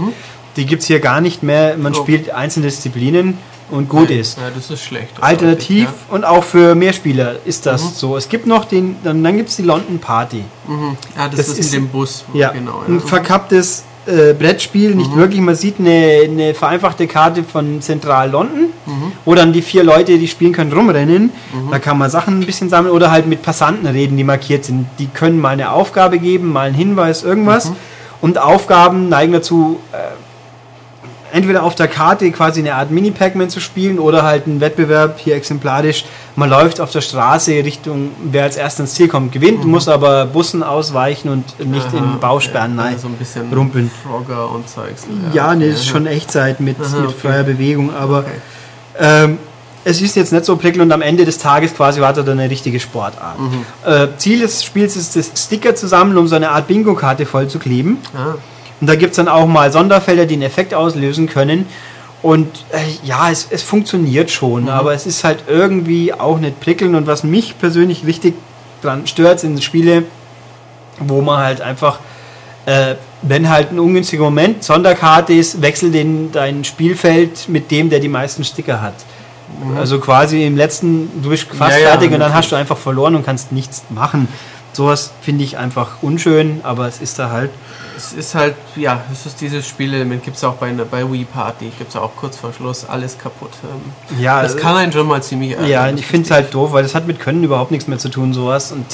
Die 0.56 0.66
gibt 0.66 0.82
es 0.82 0.88
hier 0.88 1.00
gar 1.00 1.20
nicht 1.20 1.42
mehr. 1.42 1.76
Man 1.76 1.92
Mhm. 1.92 1.98
Oh. 1.98 2.02
spielt 2.02 2.30
einzelne 2.30 2.66
Disziplinen 2.66 3.38
und 3.70 3.88
gut 3.88 4.10
ist. 4.10 4.38
Ja, 4.38 4.44
das 4.54 4.70
ist 4.70 4.84
schlecht. 4.84 5.08
Alternativ 5.20 5.88
häufig, 5.88 5.98
und 6.10 6.24
auch 6.24 6.44
für 6.44 6.76
Mehrspieler 6.76 7.36
ist 7.44 7.66
das 7.66 7.82
Mhm. 7.82 7.88
so. 7.96 8.16
Es 8.16 8.28
gibt 8.28 8.46
noch 8.46 8.66
den, 8.66 8.94
dann, 9.02 9.24
dann 9.24 9.36
gibt 9.36 9.48
es 9.48 9.56
die 9.56 9.62
London 9.62 9.98
Party. 9.98 10.44
Ja, 10.68 10.72
mhm. 10.74 10.96
ja 11.16 11.28
das, 11.28 11.36
das 11.38 11.48
ist, 11.48 11.58
ist- 11.58 11.64
mit 11.72 11.80
dem 11.80 11.88
Bus. 11.88 12.24
Ja, 12.34 12.50
genau. 12.52 12.82
ein 12.86 13.00
verkapptes 13.00 13.82
äh, 14.06 14.32
Brettspiel, 14.34 14.94
nicht 14.94 15.14
wirklich. 15.16 15.40
Man 15.40 15.54
sieht 15.54 15.78
eine, 15.78 16.20
eine 16.24 16.54
vereinfachte 16.54 17.06
Karte 17.06 17.42
von 17.44 17.80
Zentral 17.80 18.30
London, 18.30 18.66
wo 19.24 19.34
dann 19.34 19.52
die 19.52 19.62
vier 19.62 19.84
Leute, 19.84 20.18
die 20.18 20.28
spielen 20.28 20.52
können, 20.52 20.72
rumrennen. 20.72 21.30
Da 21.70 21.78
kann 21.78 21.98
man 21.98 22.10
Sachen 22.10 22.40
ein 22.40 22.46
bisschen 22.46 22.68
sammeln 22.68 22.94
oder 22.94 23.10
halt 23.10 23.26
mit 23.26 23.42
Passanten 23.42 23.86
reden, 23.86 24.16
die 24.16 24.24
markiert 24.24 24.64
sind. 24.64 24.86
Die 24.98 25.06
können 25.06 25.40
mal 25.40 25.50
eine 25.50 25.72
Aufgabe 25.72 26.18
geben, 26.18 26.52
mal 26.52 26.66
einen 26.66 26.74
Hinweis, 26.74 27.22
irgendwas. 27.22 27.72
Und 28.20 28.38
Aufgaben 28.38 29.08
neigen 29.08 29.32
dazu, 29.32 29.80
äh, 29.92 29.96
entweder 31.34 31.64
auf 31.64 31.74
der 31.74 31.88
Karte 31.88 32.30
quasi 32.30 32.60
eine 32.60 32.76
Art 32.76 32.92
Mini-Pac-Man 32.92 33.50
zu 33.50 33.58
spielen 33.58 33.98
oder 33.98 34.22
halt 34.22 34.46
einen 34.46 34.60
Wettbewerb, 34.60 35.18
hier 35.18 35.34
exemplarisch, 35.34 36.04
man 36.36 36.48
läuft 36.48 36.80
auf 36.80 36.92
der 36.92 37.00
Straße 37.00 37.52
Richtung, 37.64 38.10
wer 38.22 38.44
als 38.44 38.56
erster 38.56 38.84
ins 38.84 38.94
Ziel 38.94 39.08
kommt, 39.08 39.32
gewinnt, 39.32 39.64
muss 39.64 39.88
aber 39.88 40.26
Bussen 40.26 40.62
ausweichen 40.62 41.28
und 41.28 41.58
nicht 41.68 41.92
in 41.92 42.20
Bausperren 42.20 42.76
nein. 42.76 42.92
nein, 42.92 42.98
so 43.00 43.08
ein 43.08 43.14
bisschen 43.14 43.52
rumpeln. 43.52 43.90
Frogger 44.04 44.48
und 44.52 44.68
Zeugs. 44.68 45.06
Ja, 45.32 45.54
nee, 45.56 45.64
okay, 45.64 45.72
das 45.72 45.80
ist 45.80 45.86
aha. 45.86 45.92
schon 45.92 46.06
Echtzeit 46.06 46.60
mit, 46.60 46.76
Aha, 46.80 47.00
mit 47.00 47.08
okay. 47.10 47.14
freier 47.20 47.42
Bewegung, 47.42 47.92
aber 47.92 48.18
Okay. 48.18 48.30
ähm, 49.00 49.38
es 49.84 50.00
ist 50.00 50.14
jetzt 50.16 50.32
nicht 50.32 50.44
so 50.44 50.56
prickelnd 50.56 50.84
und 50.84 50.92
am 50.92 51.02
Ende 51.02 51.24
des 51.24 51.38
Tages 51.38 51.74
quasi 51.74 52.00
war 52.00 52.12
dann 52.12 52.28
eine 52.28 52.48
richtige 52.48 52.78
Sportart. 52.80 53.36
Äh, 53.84 54.06
Ziel 54.16 54.40
des 54.40 54.64
Spiels 54.64 54.96
ist 54.96 55.14
das 55.16 55.30
Sticker 55.36 55.74
zu 55.74 55.88
sammeln, 55.88 56.16
um 56.16 56.26
so 56.28 56.36
eine 56.36 56.50
Art 56.50 56.68
Bingo-Karte 56.68 57.26
voll 57.26 57.48
zu 57.48 57.58
kleben. 57.58 57.98
Ah, 58.14 58.36
Und 58.80 58.86
da 58.88 58.96
gibt 58.96 59.12
es 59.12 59.16
dann 59.16 59.28
auch 59.28 59.46
mal 59.46 59.72
Sonderfelder, 59.72 60.26
die 60.26 60.34
einen 60.34 60.42
Effekt 60.42 60.74
auslösen 60.74 61.28
können. 61.28 61.66
Und 62.22 62.48
äh, 62.72 62.78
ja, 63.06 63.30
es, 63.30 63.48
es 63.50 63.62
funktioniert 63.62 64.30
schon, 64.30 64.68
aber 64.68 64.94
es 64.94 65.04
ist 65.04 65.24
halt 65.24 65.44
irgendwie 65.46 66.12
auch 66.12 66.38
nicht 66.38 66.58
prickelnd. 66.60 66.96
Und 66.96 67.06
was 67.06 67.22
mich 67.22 67.58
persönlich 67.58 68.06
richtig 68.06 68.34
dran 68.82 69.06
stört, 69.06 69.40
sind 69.40 69.62
Spiele, 69.62 70.04
wo 71.00 71.20
man 71.20 71.38
halt 71.38 71.60
einfach, 71.60 71.98
äh, 72.66 72.94
wenn 73.22 73.50
halt 73.50 73.72
ein 73.72 73.78
ungünstiger 73.78 74.24
Moment 74.24 74.64
Sonderkarte 74.64 75.34
ist, 75.34 75.60
wechsel 75.60 75.90
den 75.90 76.32
dein 76.32 76.64
Spielfeld 76.64 77.48
mit 77.48 77.70
dem, 77.70 77.90
der 77.90 78.00
die 78.00 78.08
meisten 78.08 78.42
Sticker 78.42 78.80
hat. 78.80 78.94
Also 79.76 80.00
quasi 80.00 80.44
im 80.44 80.56
letzten, 80.56 81.22
du 81.22 81.30
bist 81.30 81.44
fast 81.44 81.76
Ja, 81.76 81.82
ja, 81.82 81.88
fertig 81.90 82.12
und 82.12 82.20
dann 82.20 82.34
hast 82.34 82.50
du 82.50 82.56
einfach 82.56 82.76
verloren 82.76 83.14
und 83.14 83.24
kannst 83.24 83.52
nichts 83.52 83.82
machen. 83.90 84.28
Sowas 84.74 85.12
finde 85.22 85.44
ich 85.44 85.56
einfach 85.56 86.02
unschön, 86.02 86.60
aber 86.64 86.86
es 86.88 87.00
ist 87.00 87.18
da 87.18 87.30
halt. 87.30 87.50
es 87.96 88.12
ist 88.12 88.34
halt, 88.34 88.54
ja, 88.76 89.02
es 89.12 89.24
ist 89.24 89.40
dieses 89.40 89.66
Spielelement, 89.66 90.22
gibt 90.24 90.36
es 90.36 90.42
auch 90.44 90.54
bei, 90.54 90.66
einer- 90.68 90.84
bei 90.84 91.10
Wii 91.10 91.24
Party, 91.24 91.70
gibt 91.78 91.90
es 91.90 91.96
auch 91.96 92.10
kurz 92.16 92.36
vor 92.36 92.52
Schluss, 92.52 92.84
alles 92.84 93.16
kaputt. 93.16 93.52
Ähm, 93.62 94.20
Ja, 94.20 94.42
das 94.42 94.56
äh, 94.56 94.58
kann 94.58 94.76
einen 94.76 94.92
schon 94.92 95.06
mal 95.06 95.22
ziemlich 95.22 95.52
ärgern. 95.52 95.68
Ja, 95.68 95.88
ich 95.88 96.04
finde 96.06 96.26
es 96.26 96.30
halt 96.32 96.52
doof, 96.52 96.72
weil 96.72 96.82
das 96.82 96.94
hat 96.96 97.06
mit 97.06 97.20
Können 97.20 97.44
überhaupt 97.44 97.70
nichts 97.70 97.86
mehr 97.86 97.98
zu 97.98 98.08
tun, 98.08 98.34
sowas. 98.34 98.72
Und 98.72 98.84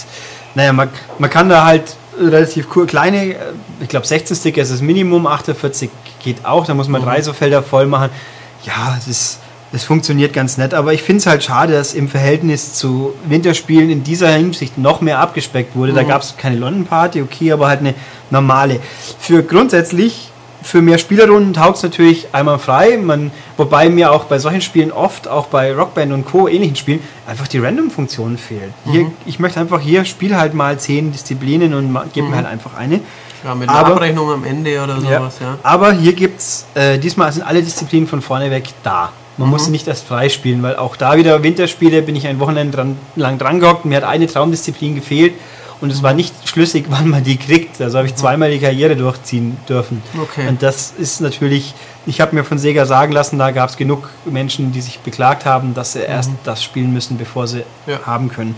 naja, 0.55 0.73
man, 0.75 0.91
man 1.19 1.31
kann 1.31 1.49
da 1.49 1.65
halt 1.65 1.97
relativ 2.21 2.67
cool, 2.77 2.87
kleine, 2.87 3.35
äh, 3.35 3.37
ich 3.81 3.89
glaube 3.89 4.07
16 4.07 4.37
Sticker 4.37 4.61
ist 4.61 4.71
das 4.71 4.83
Minimum, 4.83 5.27
48 5.27 5.89
geht 6.23 6.45
auch, 6.45 6.67
da 6.67 6.75
muss 6.75 6.89
man 6.89 7.01
drei 7.03 7.23
so 7.23 7.33
Felder 7.33 7.63
voll 7.63 7.87
machen. 7.87 8.11
Ja, 8.65 8.95
es 8.99 9.09
ist, 9.09 9.39
das 9.73 9.85
funktioniert 9.85 10.33
ganz 10.33 10.57
nett, 10.59 10.75
aber 10.75 10.93
ich 10.93 11.03
finde 11.03 11.19
es 11.21 11.27
halt 11.27 11.45
schade, 11.45 11.73
dass 11.75 11.95
im 11.95 12.09
Verhältnis 12.09 12.75
zu 12.75 13.15
Winterspielen 13.27 13.89
in 13.91 14.03
dieser 14.03 14.31
Hinsicht 14.31 14.79
noch 14.79 15.01
mehr 15.01 15.19
abgespeckt 15.21 15.77
wurde. 15.77 15.93
Da 15.93 16.03
gab 16.03 16.23
es 16.23 16.37
keine 16.37 16.57
London 16.57 16.85
Party, 16.87 17.23
okay, 17.23 17.53
aber 17.53 17.69
halt 17.69 17.81
eine 17.81 17.95
normale. 18.31 18.81
Für 19.19 19.43
grundsätzlich 19.43 20.27
für 20.63 20.83
mehr 20.83 20.99
Spielerrunden 20.99 21.55
taugt 21.55 21.79
es 21.79 21.83
natürlich 21.83 22.29
einmal 22.33 22.59
frei. 22.59 22.99
Man, 22.99 23.31
wobei 23.57 23.89
mir 23.89 24.13
auch 24.13 24.25
bei 24.25 24.39
solchen 24.39 24.61
Spielen 24.61 24.93
oft, 24.93 25.27
auch 25.27 25.47
bei 25.47 25.73
Rockband 25.75 26.13
und 26.13 26.27
Co. 26.27 26.49
ähnlichen 26.49 26.77
Spielen, 26.77 27.01
einfach 27.27 27.49
die 27.49 27.59
Random-Funktion 27.61 28.37
fehlt. 28.37 28.73
Hier, 28.91 29.11
Ich 29.25 29.39
möchte 29.39 29.59
einfach 29.59 29.81
hier, 29.81 30.05
spiel 30.05 30.37
halt 30.37 30.53
mal 30.53 30.79
zehn 30.79 31.13
Disziplinen 31.13 31.73
und 31.73 31.91
ma- 31.91 32.05
gib 32.13 32.29
mir 32.29 32.37
halt 32.37 32.47
einfach 32.47 32.75
eine. 32.77 33.01
Ja, 33.43 33.55
mit 33.55 33.71
einer 33.71 33.79
aber- 33.79 33.95
Abrechnung 33.95 34.31
am 34.31 34.45
Ende 34.45 34.83
oder 34.85 35.01
sowas, 35.01 35.37
ja. 35.41 35.57
Aber 35.63 35.93
hier 35.93 36.13
gibt's, 36.13 36.67
äh, 36.75 36.99
diesmal 36.99 37.33
sind 37.33 37.43
alle 37.43 37.63
Disziplinen 37.63 38.07
von 38.07 38.21
vorne 38.21 38.51
weg 38.51 38.65
da. 38.83 39.13
Man 39.41 39.51
muss 39.51 39.65
sie 39.65 39.71
nicht 39.71 39.89
erst 39.89 40.07
freispielen, 40.07 40.63
weil 40.63 40.77
auch 40.77 40.97
da 40.97 41.17
wieder 41.17 41.43
Winterspiele 41.43 42.03
bin 42.03 42.15
ich 42.15 42.27
ein 42.27 42.39
Wochenende 42.41 42.77
dran, 42.77 42.99
lang 43.17 43.39
dran 43.39 43.59
gehockt. 43.61 43.85
Mir 43.85 43.97
hat 43.97 44.05
eine 44.05 44.27
Traumdisziplin 44.27 44.95
gefehlt 44.95 45.33
und 45.81 45.91
es 45.91 46.03
war 46.03 46.13
nicht 46.13 46.35
schlüssig, 46.47 46.87
wann 46.91 47.09
man 47.09 47.25
die 47.25 47.37
kriegt. 47.39 47.81
Also 47.81 47.99
habe 47.99 48.07
ich 48.07 48.15
zweimal 48.15 48.51
die 48.51 48.59
Karriere 48.59 48.97
durchziehen 48.97 49.57
dürfen. 49.69 50.03
Okay. 50.21 50.47
Und 50.47 50.63
das 50.63 50.93
ist 50.99 51.21
natürlich, 51.21 51.75
ich 52.07 52.21
habe 52.21 52.35
mir 52.37 52.45
von 52.45 52.59
Sega 52.59 52.85
sagen 52.85 53.13
lassen, 53.13 53.39
da 53.39 53.51
gab 53.51 53.71
es 53.71 53.77
genug 53.79 54.11
Menschen, 54.27 54.73
die 54.73 54.83
sich 54.83 54.99
beklagt 55.01 55.47
haben, 55.47 55.73
dass 55.75 55.95
sie 55.95 56.01
erst 56.01 56.31
das 56.45 56.63
spielen 56.63 56.93
müssen, 56.93 57.17
bevor 57.17 57.47
sie 57.47 57.63
Ja. 57.87 58.01
haben 58.05 58.29
können. 58.29 58.55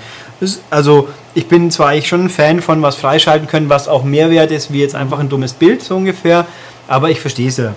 Also 0.68 1.08
ich 1.34 1.46
bin 1.46 1.70
zwar 1.70 1.88
eigentlich 1.90 2.08
schon 2.08 2.24
ein 2.24 2.28
Fan 2.30 2.60
von 2.60 2.82
was 2.82 2.96
freischalten 2.96 3.46
können, 3.46 3.68
was 3.68 3.86
auch 3.86 4.02
Mehrwert 4.02 4.50
ist, 4.50 4.72
wie 4.72 4.80
jetzt 4.80 4.96
einfach 4.96 5.20
ein 5.20 5.28
dummes 5.28 5.52
Bild 5.52 5.82
so 5.82 5.94
ungefähr, 5.96 6.44
aber 6.88 7.10
ich 7.10 7.20
verstehe 7.20 7.48
es 7.48 7.56
ja. 7.58 7.74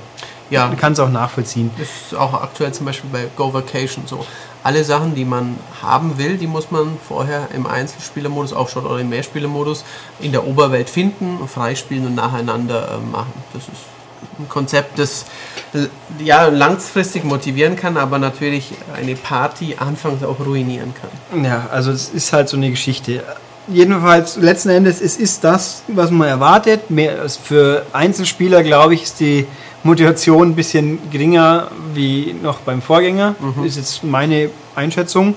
Ja, 0.50 0.68
Man 0.68 0.78
kann 0.78 0.94
es 0.94 1.00
auch 1.00 1.10
nachvollziehen. 1.10 1.72
Das 1.78 1.88
ist 1.88 2.16
auch 2.16 2.34
aktuell 2.34 2.72
zum 2.72 2.86
Beispiel 2.86 3.10
bei 3.12 3.28
Go 3.36 3.54
Vacation 3.54 4.06
so. 4.06 4.26
Alle 4.64 4.84
Sachen, 4.84 5.14
die 5.14 5.26
man 5.26 5.58
haben 5.82 6.18
will, 6.18 6.38
die 6.38 6.48
muss 6.48 6.72
man 6.72 6.98
vorher 7.08 7.50
im 7.54 7.68
Einzelspielermodus 7.68 8.54
auch 8.54 8.68
schon 8.70 8.86
oder 8.86 9.00
im 9.00 9.10
Mehrspielermodus 9.10 9.86
in 10.20 10.32
der 10.32 10.46
Oberwelt 10.46 10.90
finden, 10.90 11.48
freispielen 11.48 12.08
und 12.08 12.16
nacheinander 12.16 12.88
äh, 12.96 13.12
machen. 13.12 13.34
Das 13.54 13.64
ist 13.64 13.96
ein 14.40 14.50
Konzept, 14.50 14.98
das 14.98 15.26
äh, 15.74 15.88
ja 16.24 16.48
langfristig 16.48 17.24
motivieren 17.24 17.76
kann, 17.76 17.98
aber 17.98 18.18
natürlich 18.18 18.74
eine 18.96 19.16
Party 19.16 19.76
anfangs 19.78 20.24
auch 20.24 20.40
ruinieren 20.40 20.94
kann. 21.00 21.44
Ja, 21.44 21.68
also 21.72 21.92
es 21.92 22.10
ist 22.10 22.34
halt 22.34 22.50
so 22.50 22.58
eine 22.58 22.72
Geschichte. 22.72 23.24
Jedenfalls, 23.68 24.38
letzten 24.38 24.70
Endes, 24.70 25.02
es 25.02 25.18
ist 25.18 25.44
das, 25.44 25.82
was 25.88 26.12
man 26.12 26.28
erwartet. 26.28 26.92
Mehr, 26.92 27.28
für 27.30 27.86
Einzelspieler, 27.94 28.62
glaube 28.62 28.94
ich, 28.94 29.04
ist 29.04 29.20
die 29.20 29.48
Motivation 29.86 30.50
ein 30.50 30.56
bisschen 30.56 31.00
geringer 31.12 31.68
wie 31.94 32.36
noch 32.42 32.60
beim 32.60 32.82
Vorgänger. 32.82 33.36
Ist 33.64 33.78
jetzt 33.78 34.04
meine 34.04 34.50
Einschätzung. 34.76 35.36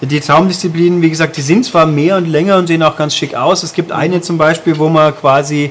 Die 0.00 0.20
Traumdisziplinen, 0.20 1.02
wie 1.02 1.10
gesagt, 1.10 1.36
die 1.36 1.40
sind 1.40 1.64
zwar 1.64 1.86
mehr 1.86 2.18
und 2.18 2.26
länger 2.26 2.58
und 2.58 2.68
sehen 2.68 2.82
auch 2.82 2.96
ganz 2.96 3.16
schick 3.16 3.34
aus. 3.34 3.62
Es 3.62 3.72
gibt 3.72 3.90
eine 3.90 4.20
zum 4.20 4.38
Beispiel, 4.38 4.78
wo 4.78 4.88
man 4.88 5.16
quasi 5.16 5.70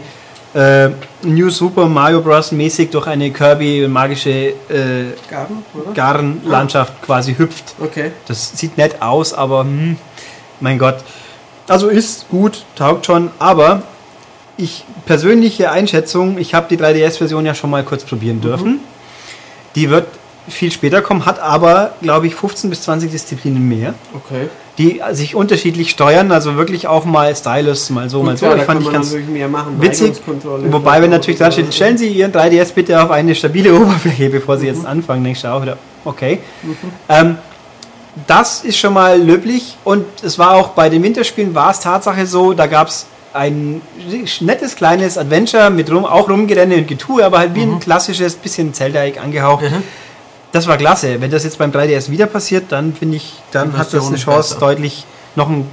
äh, 0.53 0.89
New 1.21 1.49
Super 1.49 1.85
Mario 1.85 2.21
Bros. 2.21 2.51
mäßig 2.51 2.89
durch 2.89 3.07
eine 3.07 3.31
Kirby 3.31 3.87
magische 3.87 4.29
äh, 4.29 4.53
Garten, 5.29 5.63
oder? 5.73 5.93
Gartenlandschaft 5.93 7.01
quasi 7.03 7.35
hüpft. 7.35 7.75
Okay. 7.79 8.11
Das 8.27 8.57
sieht 8.57 8.77
nett 8.77 9.01
aus, 9.01 9.33
aber 9.33 9.61
hm, 9.61 9.97
mein 10.59 10.79
Gott. 10.79 10.97
Also 11.67 11.87
ist 11.87 12.27
gut, 12.29 12.65
taugt 12.75 13.05
schon, 13.05 13.29
aber 13.39 13.83
ich 14.57 14.83
persönliche 15.05 15.71
Einschätzung, 15.71 16.37
ich 16.37 16.53
habe 16.53 16.67
die 16.69 16.77
3DS-Version 16.81 17.45
ja 17.45 17.53
schon 17.55 17.69
mal 17.69 17.83
kurz 17.83 18.03
probieren 18.03 18.41
dürfen. 18.41 18.79
Die 19.75 19.89
wird 19.89 20.07
viel 20.49 20.71
später 20.71 21.01
kommen, 21.01 21.25
hat 21.25 21.39
aber, 21.39 21.91
glaube 22.01 22.27
ich, 22.27 22.33
15 22.35 22.69
bis 22.69 22.81
20 22.83 23.11
Disziplinen 23.11 23.67
mehr, 23.67 23.93
Okay. 24.15 24.47
die 24.77 25.01
sich 25.11 25.35
unterschiedlich 25.35 25.89
steuern, 25.91 26.31
also 26.31 26.55
wirklich 26.55 26.87
auch 26.87 27.03
mal 27.05 27.35
Stylus, 27.35 27.89
mal 27.89 28.09
so, 28.09 28.23
mal 28.23 28.37
so. 28.37 28.45
ja, 28.45 28.55
Ich 28.55 28.63
fand 28.63 28.81
ich 28.81 28.91
ganz 28.91 29.13
machen. 29.51 29.81
witzig. 29.81 30.13
Wobei, 30.71 31.01
wenn 31.01 31.09
natürlich 31.09 31.37
dran 31.39 31.51
steht, 31.51 31.73
stellen 31.73 31.97
Sie 31.97 32.07
Ihren 32.07 32.31
3DS 32.31 32.73
bitte 32.73 33.01
auf 33.03 33.11
eine 33.11 33.35
stabile 33.35 33.75
Oberfläche, 33.79 34.29
bevor 34.29 34.57
Sie 34.57 34.67
jetzt 34.67 34.85
anfangen, 34.85 35.23
denkst 35.25 35.41
du 35.41 35.49
auch 35.53 35.61
wieder, 35.61 35.77
okay. 36.05 36.39
Ähm, 37.09 37.37
das 38.25 38.63
ist 38.63 38.77
schon 38.77 38.93
mal 38.93 39.21
löblich 39.21 39.77
und 39.83 40.05
es 40.23 40.39
war 40.39 40.51
auch 40.55 40.69
bei 40.69 40.89
den 40.89 41.03
Winterspielen 41.03 41.53
war 41.53 41.69
es 41.71 41.81
Tatsache 41.81 42.25
so, 42.25 42.53
da 42.53 42.65
gab 42.65 42.87
es 42.87 43.05
ein 43.37 43.81
nettes 44.41 44.75
kleines 44.75 45.17
Adventure 45.17 45.69
mit 45.69 45.89
rum, 45.91 46.05
auch 46.05 46.27
Rumgerenne 46.29 46.75
und 46.77 46.87
Getue, 46.87 47.23
aber 47.23 47.39
halt 47.39 47.55
wie 47.55 47.61
ein 47.61 47.79
klassisches, 47.79 48.35
bisschen 48.35 48.73
Zelda-Eck 48.73 49.21
angehaucht. 49.23 49.63
Das 50.51 50.67
war 50.67 50.77
klasse. 50.77 51.19
Wenn 51.21 51.29
das 51.31 51.43
jetzt 51.43 51.57
beim 51.57 51.71
3DS 51.71 52.09
wieder 52.09 52.25
passiert, 52.25 52.65
dann 52.69 52.93
finde 52.93 53.17
ich, 53.17 53.33
dann 53.51 53.71
Die 53.71 53.77
hat 53.77 53.93
das 53.93 54.07
eine 54.07 54.17
Chance, 54.17 54.55
besser. 54.55 54.59
deutlich 54.59 55.05
noch 55.35 55.49
einen 55.49 55.67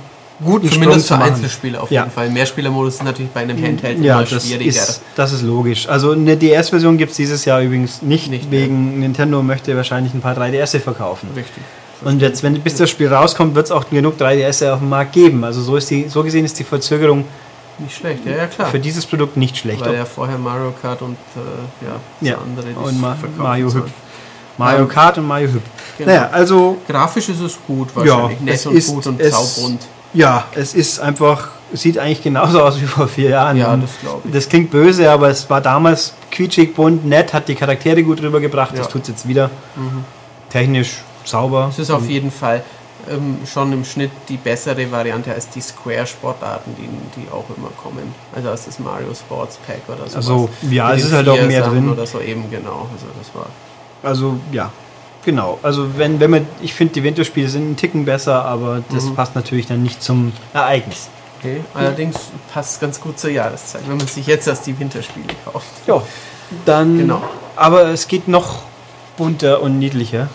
guten 0.44 0.68
Zumindest 0.70 1.06
für 1.08 1.14
Sprung 1.14 1.18
zu 1.20 1.22
machen. 1.24 1.34
Einzelspieler 1.34 1.82
auf 1.82 1.90
Ja. 1.90 2.02
jeden 2.02 2.12
Fall. 2.12 2.28
Mehrspielermodus 2.30 2.94
ist 2.94 3.04
natürlich 3.04 3.30
bei 3.30 3.40
einem 3.40 3.62
Handheld 3.62 4.00
Ja, 4.00 4.16
immer 4.20 4.28
das 4.28 4.44
schwieriger. 4.46 4.68
ist, 4.70 5.00
das 5.14 5.32
ist 5.32 5.42
logisch. 5.42 5.88
Also 5.88 6.10
eine 6.10 6.36
DS-Version 6.36 6.98
gibt 6.98 7.12
es 7.12 7.16
dieses 7.16 7.44
Jahr 7.44 7.60
übrigens 7.62 8.02
nicht, 8.02 8.28
Nicht 8.30 8.50
mehr. 8.50 8.62
wegen 8.62 8.98
Nintendo 9.00 9.42
möchte 9.42 9.76
wahrscheinlich 9.76 10.12
ein 10.12 10.20
paar 10.20 10.36
3DS 10.36 10.80
verkaufen. 10.80 11.28
Richtig. 11.36 11.62
Und 12.04 12.20
jetzt, 12.20 12.42
wenn 12.42 12.60
bis 12.60 12.74
das 12.74 12.90
Spiel 12.90 13.08
rauskommt, 13.08 13.54
wird 13.54 13.66
es 13.66 13.72
auch 13.72 13.88
genug 13.88 14.18
3DS 14.20 14.68
auf 14.70 14.80
dem 14.80 14.88
Markt 14.90 15.12
geben. 15.12 15.44
Also 15.44 15.62
so 15.62 15.76
ist 15.76 15.88
die, 15.88 16.06
so 16.08 16.22
gesehen 16.24 16.44
ist 16.44 16.58
die 16.58 16.64
Verzögerung 16.64 17.24
Nicht 17.78 17.96
schlecht, 17.96 18.24
ja, 18.24 18.36
ja 18.36 18.46
klar. 18.46 18.68
für 18.68 18.78
dieses 18.78 19.04
Produkt 19.04 19.36
nicht 19.36 19.56
schlecht. 19.56 19.84
Weil 19.84 19.94
ja 19.94 20.04
vorher 20.04 20.38
Mario 20.38 20.72
Kart 20.80 21.02
und 21.02 21.16
äh, 21.36 21.84
ja, 21.84 21.92
das 22.20 22.28
Ja, 22.28 22.38
andere 22.38 22.66
die 22.68 22.74
und 22.74 23.00
Ma 23.00 23.16
Mario. 23.36 23.72
Hüpf. 23.74 23.90
Mario 24.56 24.86
Kart 24.86 25.18
und 25.18 25.26
Mario 25.26 25.48
Hüpf. 25.52 25.64
Genau. 25.98 26.10
Naja, 26.10 26.28
also 26.32 26.78
Grafisch 26.88 27.28
ist 27.28 27.40
es 27.40 27.58
gut 27.66 27.88
ja, 27.90 27.96
wahrscheinlich. 28.16 28.40
Nett 28.40 28.54
es 28.54 28.66
und 28.66 28.76
ist, 28.76 28.88
gut 28.88 29.06
und 29.06 29.20
es, 29.20 29.34
saubunt. 29.56 29.82
Ja, 30.12 30.44
es 30.54 30.74
ist 30.74 31.00
einfach, 31.00 31.48
sieht 31.72 31.98
eigentlich 31.98 32.22
genauso 32.22 32.62
aus 32.62 32.80
wie 32.80 32.86
vor 32.86 33.08
vier 33.08 33.30
Jahren. 33.30 33.56
Ja, 33.56 33.76
das 33.76 33.90
glaube 34.00 34.22
ich. 34.24 34.32
Das 34.32 34.48
klingt 34.48 34.70
böse, 34.70 35.10
aber 35.10 35.28
es 35.28 35.50
war 35.50 35.60
damals 35.60 36.14
quietschig, 36.30 36.74
bunt, 36.74 37.04
nett, 37.04 37.32
hat 37.32 37.48
die 37.48 37.56
Charaktere 37.56 38.02
gut 38.04 38.22
rübergebracht. 38.22 38.72
Das 38.72 38.86
Ja. 38.86 38.92
tut 38.92 39.02
es 39.02 39.08
jetzt 39.08 39.28
wieder. 39.28 39.50
Technisch 40.50 40.98
sauber. 41.24 41.68
Es 41.70 41.78
ist 41.80 41.90
auf 41.90 42.08
jeden 42.08 42.30
Fall 42.30 42.62
ähm, 43.10 43.38
schon 43.46 43.72
im 43.72 43.84
Schnitt 43.84 44.10
die 44.28 44.36
bessere 44.36 44.90
Variante 44.90 45.32
als 45.32 45.48
die 45.50 45.60
Square-Sportarten, 45.60 46.74
die, 46.76 46.88
die 47.20 47.28
auch 47.30 47.44
immer 47.56 47.70
kommen. 47.82 48.14
Also 48.34 48.50
als 48.50 48.64
das 48.66 48.78
Mario 48.78 49.14
Sports 49.14 49.58
Pack 49.66 49.82
oder 49.88 50.08
so. 50.08 50.16
Also, 50.16 50.48
ja, 50.70 50.92
es 50.94 51.04
ist 51.04 51.12
halt 51.12 51.28
auch 51.28 51.40
mehr 51.42 51.62
drin. 51.68 51.88
Oder 51.90 52.06
so 52.06 52.20
eben, 52.20 52.50
genau. 52.50 52.88
Also 52.92 53.06
das 53.18 53.34
war 53.34 53.46
Also 54.02 54.38
ja, 54.52 54.70
genau. 55.24 55.58
Also 55.62 55.96
wenn, 55.98 56.20
wenn 56.20 56.30
man, 56.30 56.46
ich 56.60 56.74
finde 56.74 56.94
die 56.94 57.02
Winterspiele 57.02 57.48
sind 57.48 57.62
einen 57.62 57.76
Ticken 57.76 58.04
besser, 58.04 58.44
aber 58.44 58.82
das 58.90 59.04
Mhm. 59.04 59.14
passt 59.14 59.34
natürlich 59.34 59.66
dann 59.66 59.82
nicht 59.82 60.02
zum 60.02 60.32
Ereignis. 60.52 61.08
okay. 61.40 61.60
Allerdings 61.74 62.16
passt 62.52 62.72
es 62.74 62.80
ganz 62.80 63.00
gut 63.00 63.18
zur 63.18 63.30
Jahreszeit, 63.30 63.82
wenn 63.88 63.96
man 63.98 64.06
sich 64.06 64.26
jetzt 64.26 64.46
erst 64.48 64.66
die 64.66 64.78
Winterspiele 64.78 65.26
kauft. 65.44 65.66
Ja, 65.86 66.02
dann. 66.64 66.98
Genau. 66.98 67.22
Aber 67.56 67.86
es 67.88 68.08
geht 68.08 68.26
noch 68.28 68.62
bunter 69.16 69.62
und 69.62 69.78
niedlicher. 69.78 70.28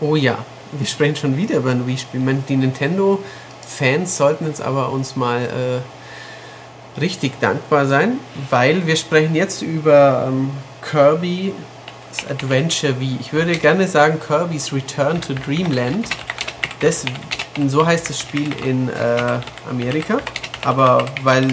Oh 0.00 0.14
ja, 0.14 0.36
wir 0.78 0.86
sprechen 0.86 1.16
schon 1.16 1.36
wieder 1.36 1.56
über 1.56 1.70
ein 1.70 1.86
Wii-Spiel. 1.86 2.20
Die 2.48 2.56
Nintendo-Fans 2.56 4.16
sollten 4.16 4.46
jetzt 4.46 4.62
aber 4.62 4.90
uns 4.90 5.16
mal 5.16 5.42
äh, 5.42 7.00
richtig 7.00 7.38
dankbar 7.40 7.86
sein, 7.86 8.18
weil 8.50 8.86
wir 8.86 8.96
sprechen 8.96 9.34
jetzt 9.34 9.62
über 9.62 10.26
ähm, 10.28 10.50
Kirby's 10.82 11.52
Adventure 12.28 12.98
Wii. 13.00 13.18
Ich 13.20 13.32
würde 13.32 13.56
gerne 13.56 13.86
sagen 13.88 14.18
Kirby's 14.20 14.72
Return 14.72 15.20
to 15.20 15.34
Dreamland. 15.34 16.08
das, 16.80 17.04
so 17.66 17.86
heißt 17.86 18.08
das 18.10 18.18
Spiel 18.18 18.52
in 18.64 18.88
äh, 18.88 19.38
Amerika. 19.68 20.18
Aber 20.64 21.06
weil 21.22 21.48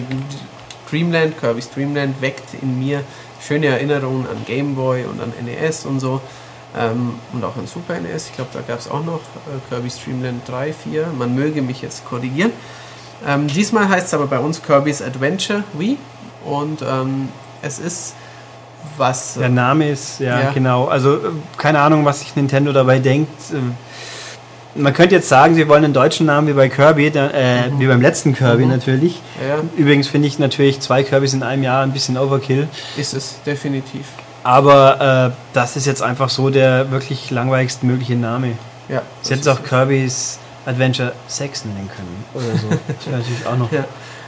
Dreamland, 0.90 1.40
Kirby's 1.40 1.70
Dreamland 1.70 2.22
weckt 2.22 2.54
in 2.62 2.80
mir 2.80 3.04
schöne 3.46 3.68
Erinnerungen 3.68 4.28
an 4.28 4.46
Game 4.46 4.76
Boy 4.76 5.04
und 5.06 5.22
an 5.22 5.34
NES 5.44 5.86
und 5.86 6.00
so. 6.00 6.22
Ähm, 6.78 7.14
und 7.34 7.44
auch 7.44 7.56
an 7.58 7.68
Super 7.68 8.00
NES. 8.00 8.28
Ich 8.30 8.36
glaube, 8.36 8.50
da 8.54 8.62
gab 8.62 8.80
es 8.80 8.90
auch 8.90 9.04
noch 9.04 9.20
äh, 9.20 9.60
Kirby's 9.70 10.00
Dreamland 10.04 10.42
3, 10.48 10.74
4. 10.74 11.08
Man 11.18 11.36
möge 11.36 11.62
mich 11.62 11.82
jetzt 11.82 12.06
korrigieren. 12.06 12.52
Ähm, 13.28 13.48
diesmal 13.48 13.88
heißt 13.90 14.08
es 14.08 14.14
aber 14.14 14.28
bei 14.28 14.40
uns 14.40 14.62
Kirby's 14.64 15.02
Adventure 15.02 15.64
Wii. 15.74 15.98
Und 16.46 16.82
ähm, 16.82 17.30
es 17.62 17.80
ist 17.80 18.16
was. 18.98 19.36
Der 19.36 19.50
Name 19.50 19.90
ist, 19.90 20.20
ja, 20.20 20.40
Ja. 20.42 20.52
genau. 20.52 20.86
Also, 20.86 21.16
äh, 21.16 21.20
keine 21.58 21.80
Ahnung, 21.80 22.06
was 22.06 22.20
sich 22.22 22.36
Nintendo 22.36 22.74
dabei 22.74 23.00
denkt. 23.00 23.32
Äh, 23.54 23.58
Man 24.76 24.92
könnte 24.94 25.14
jetzt 25.14 25.30
sagen, 25.30 25.54
sie 25.54 25.68
wollen 25.70 25.86
einen 25.86 25.94
deutschen 25.94 26.26
Namen 26.26 26.48
wie 26.48 26.54
bei 26.54 26.68
Kirby, 26.68 27.06
äh, 27.08 27.70
wie 27.78 27.86
beim 27.86 28.02
letzten 28.02 28.34
Kirby 28.34 28.64
Mhm. 28.66 28.72
natürlich. 28.72 29.22
Ja, 29.48 29.58
Übrigens 29.78 30.08
finde 30.08 30.28
ich 30.28 30.40
natürlich 30.40 30.80
zwei 30.80 31.04
Kirbys 31.04 31.34
in 31.36 31.44
einem 31.44 31.62
Jahr 31.62 31.84
ein 31.84 31.92
bisschen 31.94 32.18
Overkill. 32.18 32.68
ist 32.98 33.14
es, 33.14 33.36
definitiv. 33.46 34.08
Aber 34.44 35.32
äh, 35.32 35.36
das 35.54 35.76
ist 35.76 35.86
jetzt 35.86 36.02
einfach 36.02 36.30
so 36.30 36.50
der 36.50 36.92
wirklich 36.92 37.32
langweiligst 37.32 37.84
mögliche 37.84 38.16
Name. 38.16 38.58
Ja, 38.90 39.02
Sie 39.22 39.32
hätten 39.32 39.42
es 39.42 39.48
auch 39.48 39.64
Kirby's 39.64 40.40
Adventure 40.66 41.14
6 41.28 41.66
nennen 41.66 41.90
können. 41.96 42.26
Oder 42.34 42.58
so. 42.58 42.68
Das 42.88 43.06
wäre 43.08 43.18
natürlich 43.18 43.46
auch 43.46 43.58
noch. 43.58 43.72
Ja. 43.72 43.86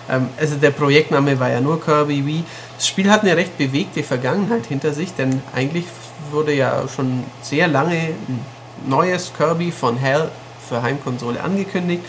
Ähm, 0.09 0.29
also 0.37 0.55
der 0.55 0.71
Projektname 0.71 1.39
war 1.39 1.49
ja 1.49 1.61
nur 1.61 1.81
Kirby 1.81 2.25
Wii. 2.25 2.43
Das 2.77 2.87
Spiel 2.87 3.09
hat 3.09 3.23
eine 3.23 3.35
recht 3.35 3.57
bewegte 3.57 4.03
Vergangenheit 4.03 4.65
hinter 4.65 4.93
sich, 4.93 5.13
denn 5.13 5.41
eigentlich 5.53 5.85
wurde 6.31 6.53
ja 6.53 6.83
schon 6.93 7.23
sehr 7.41 7.67
lange 7.67 7.95
ein 7.95 8.45
neues 8.87 9.31
Kirby 9.35 9.71
von 9.71 9.97
Hell 9.97 10.29
für 10.67 10.81
Heimkonsole 10.81 11.41
angekündigt. 11.41 12.03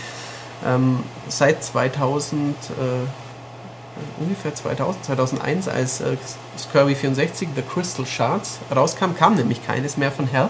Ähm, 0.67 1.01
seit 1.29 1.63
2000, 1.63 2.55
äh, 2.55 3.26
ungefähr 4.19 4.55
2000, 4.55 5.05
2001, 5.05 5.69
als 5.69 6.01
äh, 6.01 6.17
das 6.55 6.69
Kirby 6.73 6.95
64, 6.95 7.49
The 7.55 7.63
Crystal 7.63 8.07
Shards, 8.07 8.59
rauskam, 8.75 9.15
kam 9.19 9.35
nämlich 9.35 9.65
keines 9.67 9.97
mehr 9.97 10.11
von 10.13 10.27
Hell. 10.27 10.49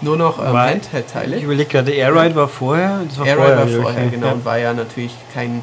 Nur 0.00 0.16
noch 0.16 0.38
ähm, 0.38 0.52
Handheld-Teile. 0.56 1.36
Ich 1.36 1.42
überlege 1.44 1.68
gerade, 1.70 1.90
Air 1.92 2.14
Ride 2.14 2.34
war 2.34 2.48
vorher. 2.48 3.00
Das 3.08 3.26
Air 3.26 3.36
Ride 3.38 3.56
war 3.56 3.62
okay. 3.64 3.80
vorher, 3.82 4.08
genau, 4.08 4.26
Ja. 4.28 4.32
und 4.32 4.44
war 4.44 4.58
ja 4.58 4.72
natürlich 4.72 5.12
kein 5.34 5.62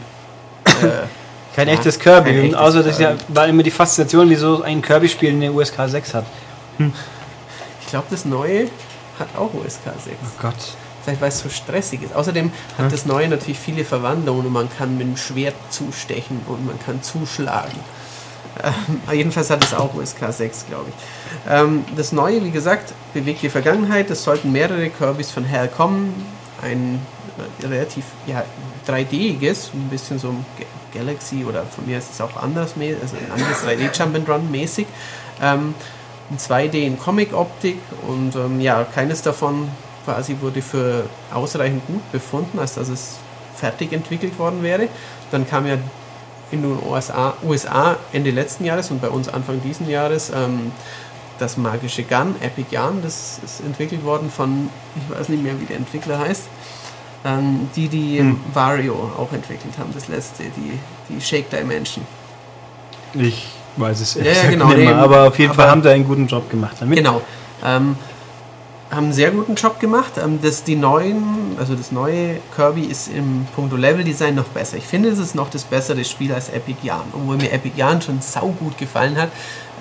äh, 0.65 0.71
Kein 1.55 1.69
Ja, 1.69 1.73
echtes 1.75 1.97
Kirby. 1.99 2.31
kein 2.31 2.43
echtes 2.45 2.59
außer 2.59 2.83
das 2.83 2.99
ja, 2.99 3.09
Kirby. 3.11 3.23
war 3.29 3.47
immer 3.47 3.63
die 3.63 3.71
Faszination, 3.71 4.29
wieso 4.29 4.61
ein 4.61 4.81
Kirby-Spiel 4.81 5.29
eine 5.29 5.51
USK 5.53 5.75
6 5.87 6.13
hat. 6.13 6.25
Ich 7.81 7.87
glaube, 7.87 8.07
das 8.09 8.25
neue 8.25 8.65
hat 9.17 9.29
auch 9.37 9.53
USK 9.53 9.79
6. 9.85 10.17
Oh 10.21 10.41
Gott. 10.41 10.53
Vielleicht 11.05 11.21
weil 11.21 11.29
es 11.29 11.39
so 11.39 11.49
stressig 11.49 12.01
ist. 12.03 12.13
Außerdem 12.15 12.51
hat 12.77 12.85
Hm. 12.85 12.91
das 12.91 13.05
neue 13.05 13.29
natürlich 13.29 13.59
viele 13.59 13.85
Verwandlungen 13.85 14.45
und 14.47 14.51
man 14.51 14.69
kann 14.77 14.97
mit 14.97 15.07
dem 15.07 15.15
Schwert 15.17 15.55
zustechen 15.69 16.41
und 16.47 16.65
man 16.65 16.77
kann 16.85 17.01
zuschlagen. 17.03 17.79
Ähm, 18.63 19.01
jedenfalls 19.15 19.49
hat 19.49 19.63
es 19.63 19.73
auch 19.73 19.93
USK 19.93 20.31
6, 20.31 20.65
glaube 20.67 20.85
ich. 20.89 21.51
Ähm, 21.51 21.85
das 21.95 22.11
neue, 22.11 22.43
wie 22.43 22.51
gesagt, 22.51 22.93
bewegt 23.13 23.41
die 23.43 23.49
Vergangenheit. 23.49 24.09
Es 24.09 24.23
sollten 24.23 24.51
mehrere 24.51 24.89
Kirbys 24.89 25.31
von 25.31 25.45
Hell 25.45 25.67
kommen. 25.69 26.25
Ein 26.61 26.99
äh, 27.61 27.65
relativ 27.67 28.05
ja, 28.27 28.43
3D-iges, 28.87 29.71
ein 29.73 29.89
bisschen 29.89 30.19
so 30.19 30.29
ein 30.29 30.45
Ga- 30.57 30.99
Galaxy 30.99 31.43
oder 31.45 31.63
von 31.65 31.85
mir 31.85 31.97
ist 31.97 32.13
es 32.13 32.21
auch 32.21 32.35
anders, 32.41 32.71
also 32.79 33.15
ein 33.17 33.31
anderes 33.31 33.63
3D-Jump-and-Run 33.65 34.49
mäßig. 34.49 34.87
Ähm, 35.41 35.75
in 36.31 36.37
2D 36.39 36.73
in 36.85 36.97
Comic-Optik 36.97 37.77
und 38.07 38.35
ähm, 38.35 38.59
ja, 38.59 38.83
keines 38.85 39.21
davon 39.21 39.69
quasi 40.05 40.37
wurde 40.39 40.61
für 40.61 41.03
ausreichend 41.33 41.85
gut 41.87 42.11
befunden, 42.11 42.59
als 42.59 42.75
dass 42.75 42.89
es 42.89 43.17
fertig 43.55 43.91
entwickelt 43.93 44.37
worden 44.39 44.63
wäre. 44.63 44.87
Dann 45.31 45.47
kam 45.47 45.65
ja 45.65 45.77
in 46.51 46.61
den 46.61 46.77
USA, 46.87 47.33
USA 47.43 47.97
Ende 48.13 48.31
letzten 48.31 48.65
Jahres 48.65 48.91
und 48.91 49.01
bei 49.01 49.09
uns 49.09 49.27
Anfang 49.27 49.61
diesen 49.61 49.89
Jahres 49.89 50.31
ähm, 50.33 50.71
das 51.39 51.57
magische 51.57 52.03
Gun, 52.03 52.35
Epic 52.41 52.67
Yarn, 52.71 53.01
das 53.01 53.39
ist 53.43 53.59
entwickelt 53.61 54.05
worden 54.05 54.29
von, 54.29 54.69
ich 54.95 55.17
weiß 55.17 55.29
nicht 55.29 55.43
mehr, 55.43 55.59
wie 55.59 55.65
der 55.65 55.77
Entwickler 55.77 56.19
heißt, 56.19 56.43
ähm, 57.25 57.69
die 57.75 57.87
die 57.87 58.19
Hm. 58.19 58.39
Vario 58.53 58.93
auch 59.17 59.33
entwickelt 59.33 59.73
haben, 59.77 59.91
das 59.93 60.07
letzte, 60.07 60.43
die, 60.43 60.79
die 61.09 61.19
Shake 61.19 61.49
Dimension. 61.49 62.05
Ich 63.13 63.47
weiß 63.77 63.99
es 63.99 64.13
Ja, 64.15 64.23
ja, 64.23 64.49
genau, 64.49 64.67
nicht 64.67 64.77
mehr, 64.77 64.95
aber 64.95 65.27
auf 65.27 65.37
jeden 65.39 65.53
Fall 65.53 65.69
haben 65.69 65.81
sie 65.81 65.89
einen 65.89 66.05
guten 66.05 66.27
Job 66.27 66.49
gemacht 66.49 66.77
damit. 66.79 66.97
Genau. 66.97 67.21
Ähm, 67.63 67.97
haben 68.95 69.05
einen 69.05 69.13
sehr 69.13 69.31
guten 69.31 69.55
Job 69.55 69.79
gemacht. 69.79 70.13
Ähm, 70.17 70.39
das, 70.41 70.63
die 70.63 70.75
neuen, 70.75 71.55
also 71.59 71.75
das 71.75 71.91
neue 71.91 72.39
Kirby 72.55 72.83
ist 72.85 73.09
im 73.09 73.47
Punkto 73.55 73.75
Level-Design 73.75 74.35
noch 74.35 74.45
besser. 74.45 74.77
Ich 74.77 74.85
finde, 74.85 75.09
es 75.09 75.19
ist 75.19 75.35
noch 75.35 75.49
das 75.49 75.63
bessere 75.63 76.03
Spiel 76.03 76.33
als 76.33 76.49
Epic 76.49 76.79
Yarn, 76.83 77.07
obwohl 77.13 77.37
mir 77.37 77.51
Epic 77.51 77.77
Yarn 77.77 78.01
schon 78.01 78.21
saugut 78.21 78.77
gefallen 78.77 79.17
hat. 79.17 79.29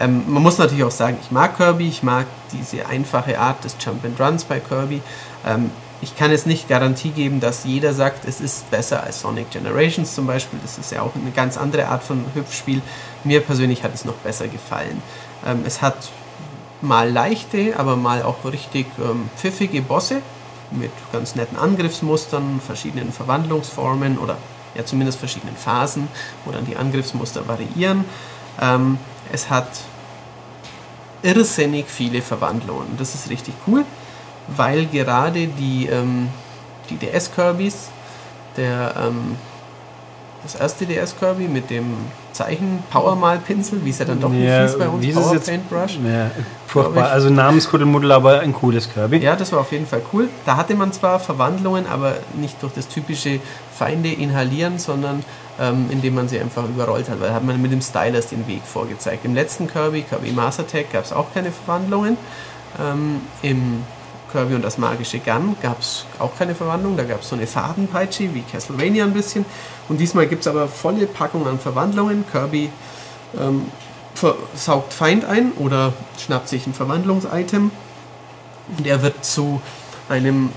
Ähm, 0.00 0.24
man 0.26 0.42
muss 0.42 0.58
natürlich 0.58 0.84
auch 0.84 0.90
sagen, 0.90 1.18
ich 1.22 1.30
mag 1.30 1.56
Kirby, 1.56 1.88
ich 1.88 2.02
mag 2.02 2.26
diese 2.52 2.86
einfache 2.86 3.38
Art 3.38 3.64
des 3.64 3.76
Jump 3.80 4.04
and 4.04 4.20
Runs 4.20 4.44
bei 4.44 4.60
Kirby. 4.60 5.00
Ähm, 5.46 5.70
ich 6.00 6.16
kann 6.16 6.30
jetzt 6.30 6.46
nicht 6.46 6.68
Garantie 6.68 7.10
geben, 7.10 7.40
dass 7.40 7.64
jeder 7.64 7.94
sagt, 7.94 8.26
es 8.26 8.40
ist 8.40 8.70
besser 8.70 9.02
als 9.04 9.20
Sonic 9.20 9.50
Generations 9.50 10.14
zum 10.14 10.26
Beispiel. 10.26 10.58
Das 10.62 10.76
ist 10.76 10.92
ja 10.92 11.02
auch 11.02 11.14
eine 11.14 11.30
ganz 11.30 11.56
andere 11.56 11.86
Art 11.86 12.02
von 12.02 12.24
Hüpfspiel. 12.34 12.82
Mir 13.22 13.40
persönlich 13.40 13.82
hat 13.84 13.94
es 13.94 14.04
noch 14.04 14.14
besser 14.14 14.48
gefallen. 14.48 15.02
Ähm, 15.46 15.62
es 15.66 15.80
hat 15.80 15.96
mal 16.84 17.10
leichte, 17.10 17.78
aber 17.78 17.96
mal 17.96 18.22
auch 18.22 18.44
richtig 18.44 18.86
ähm, 18.98 19.28
pfiffige 19.36 19.82
Bosse 19.82 20.22
mit 20.70 20.90
ganz 21.12 21.34
netten 21.34 21.56
Angriffsmustern, 21.56 22.60
verschiedenen 22.64 23.12
Verwandlungsformen 23.12 24.18
oder 24.18 24.36
ja 24.74 24.84
zumindest 24.84 25.18
verschiedenen 25.18 25.56
Phasen, 25.56 26.08
wo 26.44 26.52
dann 26.52 26.66
die 26.66 26.76
Angriffsmuster 26.76 27.46
variieren. 27.46 28.04
Ähm, 28.60 28.98
es 29.32 29.50
hat 29.50 29.68
irrsinnig 31.22 31.86
viele 31.88 32.22
Verwandlungen. 32.22 32.96
Das 32.98 33.14
ist 33.14 33.30
richtig 33.30 33.54
cool, 33.66 33.84
weil 34.48 34.86
gerade 34.86 35.46
die, 35.46 35.86
ähm, 35.86 36.28
die 36.90 36.96
DS-Kirbys, 36.96 37.88
der 38.56 38.94
ähm, 38.98 39.36
das 40.42 40.54
erste 40.54 40.86
DS-Kirby 40.86 41.48
mit 41.48 41.70
dem 41.70 41.96
Zeichen 42.34 42.82
Powermal-Pinsel, 42.90 43.84
wie 43.84 43.90
es 43.90 43.98
ja 43.98 44.04
dann 44.04 44.20
doch 44.20 44.28
nicht 44.28 44.44
Ja, 44.46 44.62
hieß 44.62 44.78
bei 44.78 44.88
uns, 44.88 45.02
wie 45.02 45.12
Power 45.12 45.32
jetzt? 45.32 45.46
Paintbrush. 45.46 45.98
Ja, 46.04 46.30
furchtbar. 46.66 47.10
Also 47.10 47.30
Namenskuddelmuddel, 47.30 48.12
aber 48.12 48.40
ein 48.40 48.52
cooles 48.52 48.92
Kirby. 48.92 49.18
Ja, 49.18 49.36
das 49.36 49.52
war 49.52 49.60
auf 49.60 49.72
jeden 49.72 49.86
Fall 49.86 50.02
cool. 50.12 50.28
Da 50.44 50.56
hatte 50.56 50.74
man 50.74 50.92
zwar 50.92 51.20
Verwandlungen, 51.20 51.86
aber 51.86 52.16
nicht 52.34 52.62
durch 52.62 52.74
das 52.74 52.88
typische 52.88 53.40
Feinde 53.72 54.10
inhalieren, 54.10 54.78
sondern 54.78 55.24
ähm, 55.60 55.86
indem 55.90 56.16
man 56.16 56.28
sie 56.28 56.38
einfach 56.38 56.64
überrollt 56.64 57.08
hat, 57.08 57.20
weil 57.20 57.28
da 57.28 57.34
hat 57.34 57.44
man 57.44 57.60
mit 57.62 57.72
dem 57.72 57.80
Stylus 57.80 58.26
den 58.26 58.46
Weg 58.46 58.62
vorgezeigt. 58.64 59.24
Im 59.24 59.34
letzten 59.34 59.68
Kirby, 59.68 60.02
Kirby 60.02 60.32
Master 60.32 60.66
Tech, 60.66 60.86
gab 60.92 61.04
es 61.04 61.12
auch 61.12 61.32
keine 61.32 61.52
Verwandlungen. 61.52 62.16
Ähm, 62.80 63.20
Im 63.42 63.84
Kirby 64.32 64.56
und 64.56 64.62
das 64.62 64.78
magische 64.78 65.20
Gun 65.20 65.54
gab 65.62 65.78
es 65.78 66.06
auch 66.18 66.36
keine 66.36 66.56
Verwandlung. 66.56 66.96
Da 66.96 67.04
gab 67.04 67.22
es 67.22 67.28
so 67.28 67.36
eine 67.36 67.46
Fadenpeitsche 67.46 68.34
wie 68.34 68.42
Castlevania 68.42 69.04
ein 69.04 69.12
bisschen. 69.12 69.44
Und 69.88 69.98
diesmal 69.98 70.26
gibt 70.26 70.42
es 70.42 70.48
aber 70.48 70.68
volle 70.68 71.06
Packung 71.06 71.46
an 71.46 71.58
Verwandlungen. 71.58 72.24
Kirby 72.30 72.70
ähm, 73.38 73.66
saugt 74.54 74.92
Feind 74.92 75.24
ein 75.24 75.52
oder 75.52 75.92
schnappt 76.18 76.48
sich 76.48 76.66
ein 76.66 76.74
Verwandlungsitem. 76.74 77.70
Und 78.78 78.86
er 78.86 79.02
wird 79.02 79.24
zu 79.24 79.60
einem, 80.08 80.50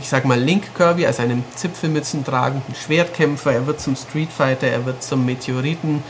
ich 0.00 0.08
sag 0.08 0.24
mal, 0.24 0.38
Link 0.38 0.74
Kirby, 0.76 1.06
also 1.06 1.22
einem 1.22 1.44
Zipfelmützen 1.54 2.24
tragenden 2.24 2.74
Schwertkämpfer. 2.74 3.52
Er 3.52 3.66
wird 3.66 3.80
zum 3.80 3.96
Street 3.96 4.30
Fighter, 4.30 4.68
er 4.68 4.86
wird 4.86 5.02
zum 5.02 5.24
Meteoriten, 5.24 6.02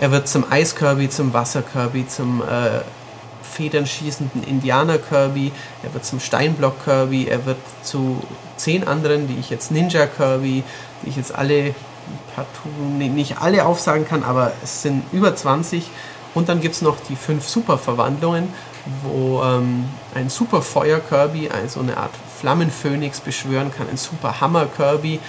er 0.00 0.12
wird 0.12 0.28
zum 0.28 0.50
Eis 0.50 0.76
Kirby, 0.76 1.10
zum 1.10 1.32
Wasser 1.32 1.62
Kirby, 1.62 2.06
zum 2.06 2.42
äh, 2.42 2.82
federnschießenden 3.42 4.44
Indianer 4.44 4.98
Kirby, 4.98 5.50
er 5.82 5.92
wird 5.92 6.04
zum 6.04 6.20
Steinblock 6.20 6.84
Kirby, 6.84 7.26
er 7.26 7.44
wird 7.46 7.58
zu 7.82 8.22
zehn 8.56 8.86
anderen, 8.86 9.26
die 9.26 9.38
ich 9.40 9.50
jetzt 9.50 9.72
Ninja 9.72 10.06
Kirby, 10.06 10.62
die 11.02 11.10
ich 11.10 11.16
jetzt 11.16 11.34
alle 11.34 11.74
partout, 12.34 12.68
nicht 12.98 13.40
alle 13.40 13.66
aufsagen 13.66 14.06
kann, 14.06 14.22
aber 14.22 14.52
es 14.62 14.82
sind 14.82 15.02
über 15.12 15.34
20. 15.34 15.84
Und 16.34 16.48
dann 16.48 16.60
gibt 16.60 16.74
es 16.74 16.82
noch 16.82 16.96
die 17.08 17.16
fünf 17.16 17.48
Superverwandlungen, 17.48 18.48
wo 19.02 19.42
ähm, 19.42 19.86
ein 20.14 20.28
Superfeuer 20.30 21.00
Kirby, 21.00 21.50
also 21.50 21.80
eine 21.80 21.96
Art 21.96 22.12
Flammenphönix 22.40 23.20
beschwören 23.20 23.72
kann, 23.76 23.88
ein 23.88 23.96
Super 23.96 24.40
Hammer 24.40 24.66
Kirby 24.66 25.20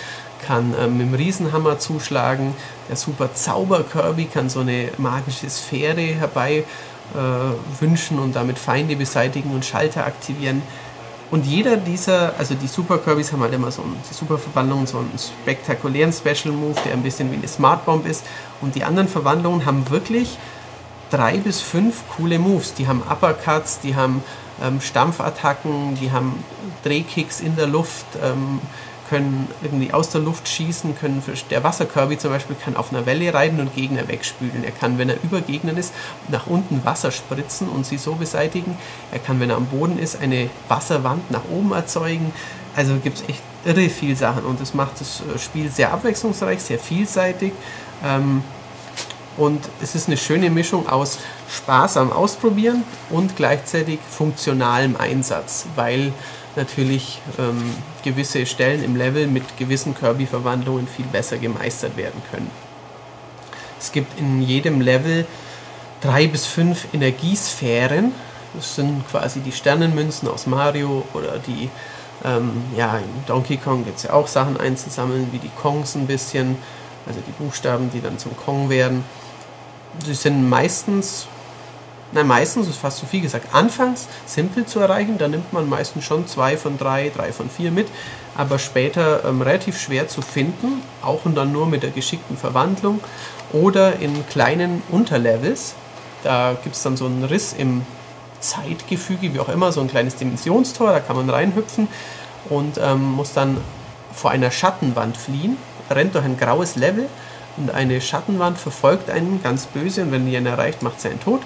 kann 0.46 0.74
ähm, 0.80 0.98
mit 0.98 1.08
dem 1.08 1.14
Riesenhammer 1.16 1.80
zuschlagen, 1.80 2.56
der 2.88 2.96
Super 2.96 3.34
Zauber 3.34 3.84
Kirby 3.84 4.26
kann 4.26 4.50
so 4.50 4.62
eine 4.62 4.90
magische 4.98 5.50
Sphäre 5.50 6.02
herbei 6.02 6.64
äh, 7.14 7.82
wünschen 7.82 8.20
und 8.20 8.36
damit 8.36 8.60
Feinde 8.60 8.96
beseitigen 8.96 9.52
und 9.52 9.66
Schalter 9.66 10.06
aktivieren. 10.06 10.62
Und 11.32 11.46
jeder 11.46 11.78
dieser, 11.78 12.34
also 12.40 12.56
die 12.56 12.68
Super 12.68 12.98
Kirbys 12.98 13.32
haben 13.32 13.42
halt 13.42 13.54
immer 13.54 13.72
so 13.72 13.84
einen, 13.84 13.98
die 14.10 14.14
Super 14.14 14.38
Verwandlungen, 14.38 14.88
so 14.88 14.98
einen 14.98 15.12
spektakulären 15.18 16.12
Special 16.12 16.54
Move, 16.54 16.76
der 16.84 16.94
ein 16.94 17.04
bisschen 17.04 17.32
wie 17.32 17.36
eine 17.36 17.48
Smart 17.48 17.86
Bomb 17.86 18.08
ist. 18.08 18.26
Und 18.62 18.76
die 18.76 18.84
anderen 18.84 19.08
Verwandlungen 19.08 19.66
haben 19.66 19.90
wirklich 19.90 20.38
drei 21.12 21.38
bis 21.38 21.62
fünf 21.62 22.04
coole 22.16 22.40
Moves. 22.40 22.74
Die 22.74 22.88
haben 22.88 23.04
Uppercuts, 23.08 23.80
die 23.80 23.96
haben 23.96 24.24
ähm, 24.62 24.82
Stampfattacken, 24.82 25.96
die 25.96 26.12
haben 26.12 26.44
Drehkicks 26.84 27.42
in 27.42 27.56
der 27.56 27.68
Luft, 27.68 28.06
ähm, 28.24 28.60
können 29.10 29.48
irgendwie 29.62 29.92
aus 29.92 30.10
der 30.10 30.22
Luft 30.22 30.48
schießen, 30.48 30.98
können 30.98 31.24
der 31.50 31.64
Wasserkirby 31.64 32.18
zum 32.18 32.32
Beispiel 32.32 32.56
kann 32.56 32.76
auf 32.76 32.92
einer 32.92 33.06
Welle 33.06 33.34
reiten 33.34 33.60
und 33.60 33.76
Gegner 33.76 34.08
wegspülen. 34.08 34.64
Er 34.64 34.72
kann, 34.72 34.98
wenn 34.98 35.10
er 35.10 35.16
über 35.24 35.42
Gegnern 35.42 35.78
ist, 35.78 35.94
nach 36.28 36.48
unten 36.48 36.86
Wasser 36.86 37.12
spritzen 37.12 37.68
und 37.68 37.86
sie 37.86 37.98
so 37.98 38.16
beseitigen. 38.16 38.78
Er 39.12 39.20
kann, 39.20 39.40
wenn 39.40 39.50
er 39.50 39.58
am 39.58 39.66
Boden 39.66 39.98
ist, 39.98 40.22
eine 40.22 40.50
Wasserwand 40.68 41.32
nach 41.32 41.44
oben 41.52 41.72
erzeugen. 41.72 42.32
Also 42.76 42.96
gibt 42.98 43.18
es 43.18 43.30
echt 43.30 43.42
irre 43.66 43.90
viel 43.90 44.16
Sachen 44.16 44.46
und 44.46 44.62
das 44.62 44.74
macht 44.74 45.02
das 45.02 45.22
äh, 45.22 45.40
Spiel 45.40 45.70
sehr 45.70 45.92
abwechslungsreich, 45.92 46.62
sehr 46.62 46.80
vielseitig. 46.80 47.54
Ähm, 48.06 48.44
und 49.38 49.62
es 49.82 49.96
ist 49.96 50.08
eine 50.08 50.18
schöne 50.18 50.50
Mischung 50.50 50.88
aus 50.90 51.18
Spaß 51.50 51.98
am 51.98 52.12
Ausprobieren 52.12 52.84
und 53.10 53.36
gleichzeitig 53.38 54.00
funktionalem 54.10 54.98
Einsatz, 54.98 55.66
weil 55.76 56.12
natürlich 56.56 57.22
ähm, 57.38 57.74
gewisse 58.04 58.46
Stellen 58.46 58.84
im 58.84 58.96
Level 58.96 59.28
mit 59.28 59.58
gewissen 59.58 59.96
Kirby-Verwandlungen 59.96 60.88
viel 60.88 61.06
besser 61.06 61.38
gemeistert 61.38 61.98
werden 61.98 62.22
können. 62.32 62.50
Es 63.80 63.92
gibt 63.92 64.20
in 64.20 64.42
jedem 64.42 64.82
Level 64.82 65.26
drei 66.02 66.28
bis 66.28 66.46
fünf 66.46 66.88
Energiesphären. 66.94 68.12
Das 68.54 68.76
sind 68.76 69.08
quasi 69.10 69.42
die 69.42 69.52
Sternenmünzen 69.52 70.28
aus 70.28 70.48
Mario 70.48 71.06
oder 71.14 71.38
die, 71.40 71.70
ähm, 72.26 72.52
ja, 72.76 72.98
in 72.98 73.26
Donkey 73.28 73.58
Kong 73.58 73.86
gibt 73.86 73.98
es 73.98 74.04
ja 74.04 74.14
auch 74.14 74.28
Sachen 74.28 74.60
einzusammeln, 74.60 75.30
wie 75.32 75.38
die 75.38 75.52
Kongs 75.62 75.96
ein 75.96 76.08
bisschen, 76.08 76.58
also 77.08 77.20
die 77.26 77.32
Buchstaben, 77.44 77.92
die 77.92 78.02
dann 78.02 78.18
zum 78.18 78.36
Kong 78.36 78.70
werden. 78.70 79.04
Die 80.06 80.14
sind 80.14 80.50
meistens 80.50 81.28
Nein, 82.12 82.26
meistens 82.26 82.68
ist 82.68 82.78
fast 82.78 82.98
zu 82.98 83.06
viel 83.06 83.22
gesagt. 83.22 83.54
Anfangs 83.54 84.08
simpel 84.26 84.66
zu 84.66 84.80
erreichen, 84.80 85.20
da 85.20 85.28
nimmt 85.28 85.54
man 85.54 85.70
meistens 85.70 86.06
schon 86.06 86.28
zwei 86.28 86.58
von 86.58 86.80
drei, 86.80 87.12
drei 87.16 87.32
von 87.32 87.50
vier 87.52 87.70
mit, 87.70 87.88
aber 88.36 88.58
später 88.58 89.24
ähm, 89.26 89.44
relativ 89.44 89.80
schwer 89.80 90.08
zu 90.08 90.24
finden, 90.24 90.82
auch 91.04 91.26
und 91.26 91.36
dann 91.36 91.52
nur 91.52 91.68
mit 91.68 91.84
der 91.84 91.92
geschickten 91.92 92.36
Verwandlung 92.36 93.00
oder 93.54 94.00
in 94.00 94.28
kleinen 94.28 94.82
Unterlevels. 94.90 95.76
Da 96.24 96.58
gibt 96.64 96.76
es 96.76 96.82
dann 96.82 96.98
so 96.98 97.06
einen 97.06 97.24
Riss 97.24 97.54
im 97.54 97.86
Zeitgefüge, 98.40 99.34
wie 99.34 99.40
auch 99.40 99.50
immer, 99.50 99.72
so 99.72 99.82
ein 99.82 99.88
kleines 99.88 100.16
Dimensionstor, 100.16 100.92
da 100.92 101.00
kann 101.02 101.16
man 101.16 101.30
reinhüpfen 101.30 101.88
und 102.50 102.80
ähm, 102.80 103.12
muss 103.12 103.34
dann 103.34 103.58
vor 104.14 104.32
einer 104.32 104.50
Schattenwand 104.50 105.16
fliehen, 105.16 105.58
rennt 105.92 106.16
durch 106.16 106.26
ein 106.26 106.38
graues 106.38 106.76
Level 106.76 107.08
und 107.58 107.72
eine 107.72 108.02
Schattenwand 108.02 108.58
verfolgt 108.58 109.12
einen 109.12 109.44
ganz 109.44 109.68
böse 109.68 110.02
und 110.02 110.12
wenn 110.12 110.26
die 110.26 110.36
ihn 110.36 110.46
erreicht, 110.48 110.82
macht 110.82 111.02
sie 111.02 111.10
einen 111.10 111.20
tot. 111.20 111.42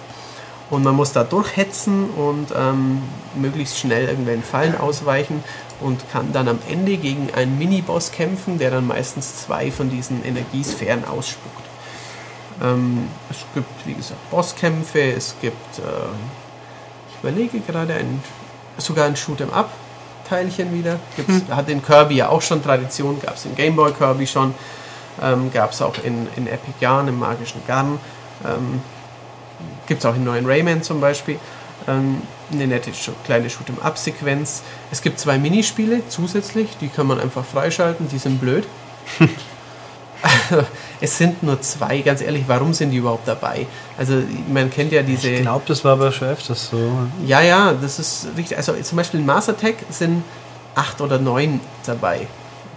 Und 0.74 0.84
man 0.84 0.96
muss 0.96 1.14
da 1.14 1.24
durchhetzen 1.24 2.10
und 2.10 2.48
ähm, 2.58 3.04
möglichst 3.36 3.78
schnell 3.78 4.08
irgendwelchen 4.08 4.42
Fallen 4.44 4.76
ausweichen 4.76 5.44
und 5.80 6.02
kann 6.12 6.34
dann 6.34 6.48
am 6.48 6.58
Ende 6.68 6.98
gegen 6.98 7.32
einen 7.32 7.60
Miniboss 7.60 8.12
kämpfen, 8.12 8.58
der 8.58 8.72
dann 8.72 8.88
meistens 8.88 9.44
zwei 9.44 9.70
von 9.70 9.92
diesen 9.92 10.26
Energiesphären 10.26 11.06
ausspuckt. 11.06 11.64
Ähm, 12.64 13.08
es 13.30 13.38
gibt, 13.54 13.86
wie 13.86 13.94
gesagt, 13.94 14.32
Bosskämpfe, 14.32 15.12
es 15.12 15.36
gibt, 15.42 15.78
äh, 15.78 15.82
ich 17.12 17.20
überlege 17.22 17.60
gerade, 17.60 17.94
ein, 17.94 18.24
sogar 18.80 19.06
ein 19.06 19.16
Shoot'em 19.16 19.52
Up. 19.52 19.70
Teilchen 20.28 20.74
wieder. 20.74 20.98
Gibt's, 21.16 21.48
hm. 21.48 21.56
Hat 21.56 21.70
in 21.70 21.84
Kirby 21.84 22.16
ja 22.16 22.30
auch 22.30 22.42
schon 22.42 22.64
Tradition, 22.64 23.22
gab 23.22 23.36
es 23.36 23.46
in 23.46 23.54
Game 23.54 23.76
Boy 23.76 23.92
Kirby 23.92 24.26
schon, 24.26 24.56
ähm, 25.22 25.52
gab 25.54 25.74
es 25.74 25.84
auch 25.84 26.04
in, 26.04 26.28
in 26.36 26.48
Epic 26.48 26.74
Yarn, 26.80 27.10
im 27.10 27.20
Magischen 27.20 27.62
Garn. 27.68 28.00
Ähm, 28.44 28.82
Gibt 29.88 30.02
es 30.02 30.06
auch 30.06 30.16
in 30.16 30.24
neuen 30.24 30.46
Rayman 30.46 30.84
zum 30.84 31.02
Beispiel. 31.02 31.40
Ähm, 31.88 32.22
eine 32.52 32.68
nette 32.68 32.92
kleine 33.26 33.48
Shoot'em-up-Sequenz. 33.48 34.64
Es 34.92 35.02
gibt 35.02 35.20
zwei 35.20 35.38
Minispiele 35.38 36.02
zusätzlich, 36.08 36.78
die 36.80 36.88
kann 36.88 37.08
man 37.08 37.20
einfach 37.20 37.44
freischalten, 37.44 38.08
die 38.08 38.18
sind 38.18 38.40
blöd. 38.40 38.66
es 41.02 41.18
sind 41.18 41.44
nur 41.44 41.60
zwei, 41.62 42.00
ganz 42.00 42.22
ehrlich, 42.22 42.44
warum 42.48 42.74
sind 42.74 42.92
die 42.92 42.98
überhaupt 42.98 43.28
dabei? 43.28 43.68
Also 43.98 44.22
man 44.52 44.70
kennt 44.70 44.92
ja 44.92 45.02
diese... 45.02 45.30
Ich 45.30 45.42
glaube, 45.42 45.64
das 45.68 45.84
war 45.84 45.94
aber 45.94 46.12
schon 46.12 46.30
öfters 46.30 46.70
so. 46.70 46.92
Ja, 47.26 47.42
ja, 47.42 47.74
das 47.74 48.00
ist 48.00 48.28
richtig. 48.38 48.58
Also 48.58 48.74
zum 48.74 48.98
Beispiel 48.98 49.20
in 49.20 49.26
Mars 49.26 49.50
Attack 49.50 49.76
sind 49.90 50.24
acht 50.76 51.02
oder 51.02 51.20
neun 51.20 51.60
dabei, 51.86 52.28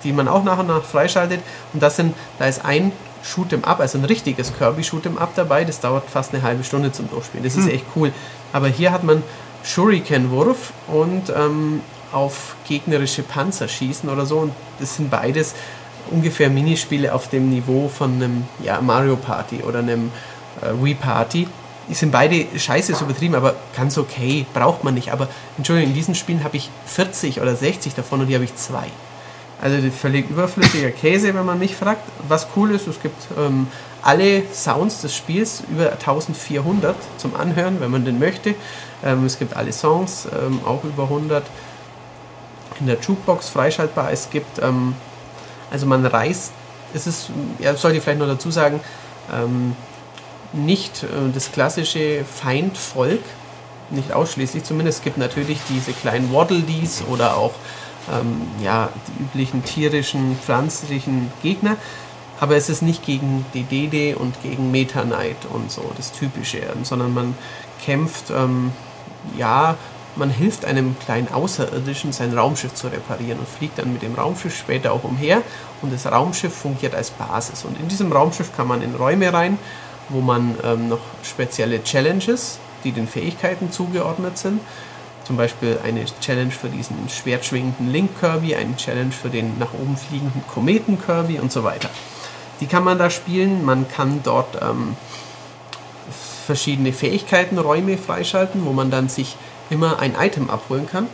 die 0.04 0.12
man 0.12 0.28
auch 0.28 0.42
nach 0.44 0.58
und 0.58 0.68
nach 0.68 0.82
freischaltet. 0.82 1.40
Und 1.72 1.82
das 1.82 1.96
sind, 1.96 2.14
da 2.38 2.46
ist 2.46 2.64
ein 2.64 2.92
Shoot'em 3.26 3.64
Up, 3.64 3.80
also 3.80 3.98
ein 3.98 4.04
richtiges 4.04 4.56
Kirby 4.56 4.82
Shoot'em 4.82 5.18
Up 5.18 5.34
dabei. 5.34 5.64
Das 5.64 5.80
dauert 5.80 6.08
fast 6.08 6.32
eine 6.32 6.42
halbe 6.42 6.64
Stunde 6.64 6.92
zum 6.92 7.10
Durchspielen. 7.10 7.44
Das 7.44 7.56
ist 7.56 7.66
hm. 7.66 7.74
echt 7.74 7.84
cool. 7.96 8.12
Aber 8.52 8.68
hier 8.68 8.92
hat 8.92 9.04
man 9.04 9.22
Shuriken-Wurf 9.64 10.72
und 10.86 11.30
ähm, 11.30 11.80
auf 12.12 12.56
gegnerische 12.68 13.22
Panzer 13.22 13.68
schießen 13.68 14.08
oder 14.08 14.26
so. 14.26 14.38
Und 14.38 14.52
das 14.78 14.96
sind 14.96 15.10
beides 15.10 15.54
ungefähr 16.10 16.50
Minispiele 16.50 17.12
auf 17.12 17.28
dem 17.28 17.50
Niveau 17.50 17.88
von 17.88 18.14
einem 18.14 18.44
ja, 18.62 18.80
Mario 18.80 19.16
Party 19.16 19.62
oder 19.66 19.80
einem 19.80 20.12
äh, 20.62 20.82
Wii 20.82 20.94
Party. 20.94 21.48
Die 21.88 21.94
sind 21.94 22.10
beide 22.10 22.46
scheiße 22.56 22.92
ist 22.92 23.00
übertrieben, 23.00 23.36
aber 23.36 23.54
ganz 23.76 23.96
okay, 23.96 24.44
braucht 24.52 24.82
man 24.82 24.94
nicht. 24.94 25.12
Aber 25.12 25.28
Entschuldigung, 25.56 25.90
in 25.90 25.94
diesen 25.94 26.14
Spielen 26.16 26.42
habe 26.42 26.56
ich 26.56 26.68
40 26.86 27.40
oder 27.40 27.54
60 27.54 27.94
davon 27.94 28.20
und 28.20 28.26
die 28.26 28.34
habe 28.34 28.44
ich 28.44 28.54
zwei. 28.56 28.86
Also 29.60 29.78
völlig 29.90 30.28
überflüssiger 30.28 30.90
Käse, 30.90 31.34
wenn 31.34 31.46
man 31.46 31.58
mich 31.58 31.76
fragt. 31.76 32.02
Was 32.28 32.46
cool 32.56 32.72
ist, 32.72 32.86
es 32.86 33.00
gibt 33.00 33.16
ähm, 33.38 33.68
alle 34.02 34.42
Sounds 34.52 35.00
des 35.00 35.16
Spiels, 35.16 35.62
über 35.70 35.92
1400 35.92 36.94
zum 37.16 37.34
Anhören, 37.34 37.80
wenn 37.80 37.90
man 37.90 38.04
den 38.04 38.18
möchte. 38.18 38.54
Ähm, 39.04 39.24
es 39.24 39.38
gibt 39.38 39.56
alle 39.56 39.72
Songs, 39.72 40.28
ähm, 40.32 40.60
auch 40.64 40.84
über 40.84 41.04
100 41.04 41.44
in 42.80 42.86
der 42.86 42.98
Jukebox 43.00 43.48
freischaltbar. 43.48 44.12
Es 44.12 44.28
gibt, 44.30 44.58
ähm, 44.62 44.94
also 45.70 45.86
man 45.86 46.04
reist, 46.04 46.52
es 46.94 47.06
ist, 47.06 47.30
ja, 47.58 47.74
sollte 47.74 47.98
ich 47.98 48.02
vielleicht 48.02 48.20
noch 48.20 48.28
dazu 48.28 48.50
sagen, 48.50 48.80
ähm, 49.32 49.74
nicht 50.52 51.02
äh, 51.02 51.06
das 51.32 51.50
klassische 51.50 52.24
Feindvolk, 52.24 53.22
nicht 53.90 54.12
ausschließlich 54.12 54.64
zumindest. 54.64 54.98
Es 54.98 55.04
gibt 55.04 55.18
natürlich 55.18 55.58
diese 55.68 55.92
kleinen 55.92 56.32
Waddle 56.32 56.60
Dees 56.60 57.02
oder 57.08 57.36
auch 57.36 57.52
ähm, 58.12 58.42
ja, 58.62 58.88
die 59.08 59.22
üblichen 59.22 59.64
tierischen, 59.64 60.36
pflanzlichen 60.36 61.30
Gegner. 61.42 61.76
Aber 62.38 62.56
es 62.56 62.68
ist 62.68 62.82
nicht 62.82 63.04
gegen 63.04 63.46
Dede 63.54 64.18
und 64.18 64.42
gegen 64.42 64.70
Meta 64.70 65.02
Knight 65.02 65.46
und 65.50 65.70
so, 65.70 65.90
das 65.96 66.12
Typische, 66.12 66.60
sondern 66.82 67.14
man 67.14 67.34
kämpft, 67.82 68.30
ähm, 68.30 68.72
ja, 69.38 69.76
man 70.16 70.30
hilft 70.30 70.64
einem 70.64 70.98
kleinen 70.98 71.32
Außerirdischen, 71.32 72.12
sein 72.12 72.36
Raumschiff 72.36 72.74
zu 72.74 72.88
reparieren 72.88 73.38
und 73.38 73.48
fliegt 73.48 73.78
dann 73.78 73.92
mit 73.92 74.02
dem 74.02 74.14
Raumschiff 74.14 74.56
später 74.56 74.92
auch 74.92 75.04
umher. 75.04 75.42
Und 75.82 75.92
das 75.92 76.06
Raumschiff 76.06 76.54
fungiert 76.54 76.94
als 76.94 77.10
Basis. 77.10 77.64
Und 77.64 77.78
in 77.78 77.88
diesem 77.88 78.12
Raumschiff 78.12 78.54
kann 78.56 78.66
man 78.66 78.82
in 78.82 78.94
Räume 78.94 79.32
rein, 79.32 79.58
wo 80.08 80.20
man 80.20 80.56
ähm, 80.64 80.88
noch 80.88 81.00
spezielle 81.22 81.82
Challenges, 81.82 82.58
die 82.84 82.92
den 82.92 83.08
Fähigkeiten 83.08 83.70
zugeordnet 83.70 84.38
sind, 84.38 84.60
zum 85.26 85.36
Beispiel 85.36 85.78
eine 85.82 86.04
Challenge 86.20 86.52
für 86.52 86.68
diesen 86.68 87.08
schwertschwingenden 87.08 87.90
Link 87.90 88.20
Kirby, 88.20 88.54
eine 88.54 88.76
Challenge 88.76 89.10
für 89.10 89.28
den 89.28 89.58
nach 89.58 89.74
oben 89.74 89.96
fliegenden 89.96 90.46
Kometen 90.46 91.00
Kirby 91.04 91.40
und 91.40 91.50
so 91.50 91.64
weiter. 91.64 91.90
Die 92.60 92.66
kann 92.66 92.84
man 92.84 92.96
da 92.98 93.10
spielen. 93.10 93.64
Man 93.64 93.88
kann 93.88 94.20
dort 94.22 94.60
ähm, 94.62 94.96
verschiedene 96.46 96.92
Fähigkeitenräume 96.92 97.98
freischalten, 97.98 98.64
wo 98.64 98.72
man 98.72 98.90
dann 98.90 99.08
sich 99.08 99.36
immer 99.68 99.98
ein 99.98 100.14
Item 100.18 100.48
abholen 100.48 100.86
kann. 100.86 101.08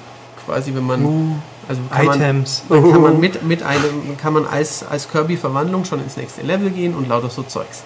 Quasi, 0.45 0.75
wenn 0.75 0.85
man. 0.85 1.05
Uh, 1.05 1.37
also 1.69 1.81
kann 1.91 2.07
Items. 2.07 2.65
Man, 2.69 2.83
dann 2.83 2.93
kann 2.93 3.03
man 3.03 3.21
mit, 3.21 3.43
mit 3.45 3.63
einem, 3.63 4.17
kann 4.19 4.35
man 4.35 4.47
als, 4.47 4.85
als 4.85 5.11
Kirby-Verwandlung 5.11 5.85
schon 5.85 6.03
ins 6.03 6.17
nächste 6.17 6.43
Level 6.43 6.71
gehen 6.71 6.95
und 6.95 7.09
lauter 7.09 7.31
so 7.31 7.43
Zeugs. 7.43 7.83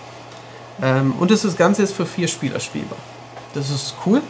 Ähm, 0.82 1.14
und 1.20 1.30
das 1.30 1.56
Ganze 1.56 1.82
ist 1.82 1.92
für 1.92 2.04
vier 2.04 2.26
Spieler 2.26 2.58
spielbar. 2.58 2.98
Das 3.54 3.70
ist 3.70 3.94
cool. 4.04 4.22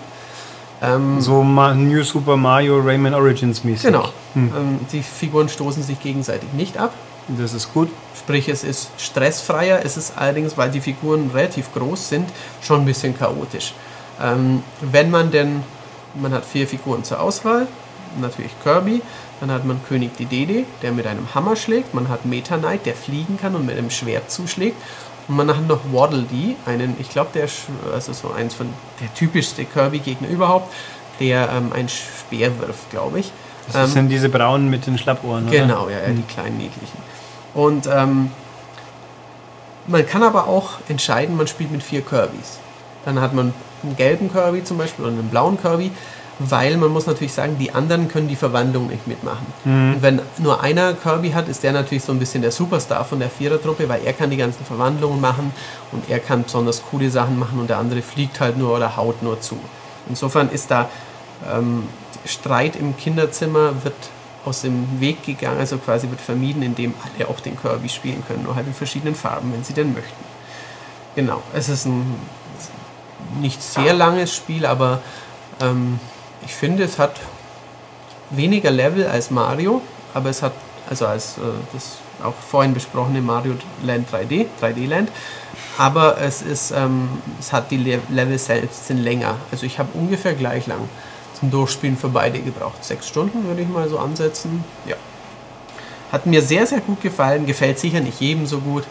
Ähm, 0.82 1.20
so 1.20 1.42
New 1.42 2.02
Super 2.02 2.36
Mario 2.36 2.78
Rayman 2.80 3.14
Origins 3.14 3.64
mäßig. 3.64 3.86
Genau. 3.86 4.08
Hm. 4.34 4.52
Ähm, 4.56 4.80
die 4.92 5.02
Figuren 5.02 5.48
stoßen 5.48 5.82
sich 5.82 6.00
gegenseitig 6.00 6.52
nicht 6.52 6.78
ab. 6.78 6.92
Das 7.28 7.54
ist 7.54 7.72
gut. 7.72 7.88
Sprich, 8.16 8.48
es 8.48 8.62
ist 8.62 8.90
stressfreier. 8.98 9.80
Es 9.84 9.96
ist 9.96 10.16
allerdings, 10.16 10.56
weil 10.56 10.70
die 10.70 10.80
Figuren 10.80 11.30
relativ 11.34 11.72
groß 11.74 12.08
sind, 12.08 12.28
schon 12.62 12.80
ein 12.80 12.86
bisschen 12.86 13.18
chaotisch. 13.18 13.72
Ähm, 14.22 14.62
wenn 14.80 15.10
man 15.10 15.30
denn, 15.30 15.62
man 16.14 16.32
hat 16.32 16.44
vier 16.44 16.66
Figuren 16.66 17.04
zur 17.04 17.20
Auswahl, 17.20 17.66
natürlich 18.20 18.52
Kirby, 18.62 19.02
dann 19.40 19.50
hat 19.50 19.64
man 19.64 19.80
König 19.88 20.16
Dedede, 20.16 20.64
der 20.82 20.92
mit 20.92 21.06
einem 21.06 21.34
Hammer 21.34 21.56
schlägt, 21.56 21.92
man 21.92 22.08
hat 22.08 22.24
Meta 22.24 22.56
Knight, 22.56 22.86
der 22.86 22.94
fliegen 22.94 23.38
kann 23.38 23.54
und 23.54 23.66
mit 23.66 23.76
einem 23.76 23.90
Schwert 23.90 24.30
zuschlägt 24.30 24.76
man 25.28 25.48
hat 25.48 25.66
noch 25.66 25.80
Waddle 25.92 26.22
Dee, 26.22 26.56
einen, 26.66 26.96
ich 26.98 27.10
glaube, 27.10 27.30
der 27.34 27.48
also 27.92 28.12
so 28.12 28.30
eins 28.32 28.54
von 28.54 28.68
der 29.00 29.12
typischste 29.14 29.64
Kirby-Gegner 29.64 30.28
überhaupt, 30.28 30.72
der 31.20 31.48
ähm, 31.50 31.72
ein 31.74 31.88
Speer 31.88 32.58
wirft, 32.60 32.90
glaube 32.90 33.20
ich. 33.20 33.32
Das 33.66 33.76
ähm, 33.76 33.86
sind 33.86 34.08
diese 34.08 34.28
braunen 34.28 34.70
mit 34.70 34.86
den 34.86 34.98
Schlappohren, 34.98 35.50
Genau, 35.50 35.84
oder? 35.84 35.92
ja, 35.92 35.98
ja, 36.00 36.08
die 36.08 36.16
hm. 36.16 36.28
kleinen 36.28 36.58
niedlichen. 36.58 36.98
Und 37.54 37.86
ähm, 37.86 38.30
man 39.86 40.06
kann 40.06 40.22
aber 40.22 40.46
auch 40.46 40.74
entscheiden, 40.88 41.36
man 41.36 41.46
spielt 41.46 41.72
mit 41.72 41.82
vier 41.82 42.02
Kirbys. 42.02 42.58
Dann 43.04 43.20
hat 43.20 43.34
man 43.34 43.54
einen 43.82 43.96
gelben 43.96 44.32
Kirby 44.32 44.64
zum 44.64 44.78
Beispiel 44.78 45.04
oder 45.04 45.14
einen 45.14 45.28
blauen 45.28 45.60
Kirby. 45.60 45.92
Weil 46.38 46.76
man 46.76 46.90
muss 46.90 47.06
natürlich 47.06 47.32
sagen, 47.32 47.56
die 47.58 47.72
anderen 47.72 48.08
können 48.08 48.28
die 48.28 48.36
Verwandlung 48.36 48.88
nicht 48.88 49.06
mitmachen. 49.06 49.46
Und 49.94 50.02
wenn 50.02 50.20
nur 50.38 50.62
einer 50.62 50.92
Kirby 50.92 51.30
hat, 51.30 51.48
ist 51.48 51.62
der 51.62 51.72
natürlich 51.72 52.04
so 52.04 52.12
ein 52.12 52.18
bisschen 52.18 52.42
der 52.42 52.52
Superstar 52.52 53.04
von 53.04 53.18
der 53.18 53.30
Vierertruppe, 53.30 53.88
weil 53.88 54.02
er 54.04 54.12
kann 54.12 54.30
die 54.30 54.36
ganzen 54.36 54.64
Verwandlungen 54.64 55.20
machen 55.20 55.52
und 55.92 56.10
er 56.10 56.18
kann 56.18 56.44
besonders 56.44 56.82
coole 56.90 57.10
Sachen 57.10 57.38
machen 57.38 57.58
und 57.58 57.70
der 57.70 57.78
andere 57.78 58.02
fliegt 58.02 58.40
halt 58.40 58.58
nur 58.58 58.74
oder 58.76 58.96
haut 58.96 59.22
nur 59.22 59.40
zu. 59.40 59.58
Insofern 60.08 60.50
ist 60.50 60.70
da 60.70 60.90
ähm, 61.50 61.84
Streit 62.26 62.76
im 62.76 62.96
Kinderzimmer 62.96 63.72
wird 63.84 63.94
aus 64.44 64.62
dem 64.62 65.00
Weg 65.00 65.24
gegangen, 65.24 65.58
also 65.58 65.78
quasi 65.78 66.08
wird 66.08 66.20
vermieden, 66.20 66.62
indem 66.62 66.94
alle 67.02 67.28
auch 67.28 67.40
den 67.40 67.60
Kirby 67.60 67.88
spielen 67.88 68.22
können, 68.26 68.44
nur 68.44 68.54
halt 68.54 68.66
in 68.66 68.74
verschiedenen 68.74 69.14
Farben, 69.14 69.52
wenn 69.52 69.64
sie 69.64 69.72
denn 69.72 69.92
möchten. 69.92 70.24
Genau, 71.16 71.42
es 71.54 71.68
ist 71.68 71.86
ein 71.86 72.14
nicht 73.40 73.62
sehr 73.62 73.92
langes 73.94 74.34
Spiel, 74.34 74.66
aber 74.66 75.00
ähm, 75.60 75.98
ich 76.46 76.54
finde, 76.54 76.84
es 76.84 76.98
hat 76.98 77.16
weniger 78.30 78.70
Level 78.70 79.06
als 79.06 79.30
Mario, 79.30 79.82
aber 80.14 80.30
es 80.30 80.42
hat, 80.42 80.52
also 80.88 81.06
als 81.06 81.38
äh, 81.38 81.40
das 81.72 81.98
auch 82.22 82.34
vorhin 82.34 82.72
besprochene 82.72 83.20
Mario 83.20 83.54
Land 83.82 84.08
3D, 84.10 84.46
3D 84.62 84.88
Land, 84.88 85.10
aber 85.76 86.18
es 86.18 86.42
ist, 86.42 86.70
ähm, 86.70 87.08
es 87.38 87.52
hat 87.52 87.70
die 87.70 87.76
Le 87.76 88.00
Level 88.08 88.38
selbst 88.38 88.86
sind 88.86 88.98
länger. 88.98 89.34
Also 89.50 89.66
ich 89.66 89.78
habe 89.78 89.90
ungefähr 89.94 90.34
gleich 90.34 90.66
lang 90.66 90.88
zum 91.38 91.50
Durchspielen 91.50 91.98
für 91.98 92.08
beide 92.08 92.38
gebraucht. 92.38 92.82
Sechs 92.82 93.08
Stunden 93.08 93.44
würde 93.46 93.62
ich 93.62 93.68
mal 93.68 93.88
so 93.88 93.98
ansetzen. 93.98 94.64
Ja. 94.86 94.96
Hat 96.12 96.24
mir 96.24 96.40
sehr, 96.40 96.66
sehr 96.66 96.80
gut 96.80 97.02
gefallen. 97.02 97.44
Gefällt 97.44 97.78
sicher 97.78 98.00
nicht 98.00 98.20
jedem 98.20 98.46
so 98.46 98.60
gut, 98.60 98.84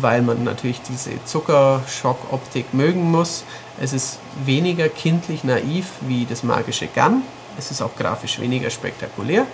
weil 0.00 0.22
man 0.22 0.44
natürlich 0.44 0.80
diese 0.82 1.10
Zuckerschock-Optik 1.24 2.74
mögen 2.74 3.10
muss. 3.10 3.44
Es 3.80 3.92
ist 3.92 4.18
weniger 4.44 4.88
kindlich 4.88 5.44
naiv 5.44 5.86
wie 6.02 6.26
das 6.26 6.42
magische 6.42 6.86
Gun. 6.88 7.22
Es 7.58 7.70
ist 7.70 7.82
auch 7.82 7.94
grafisch 7.96 8.40
weniger 8.40 8.70
spektakulär, 8.70 9.46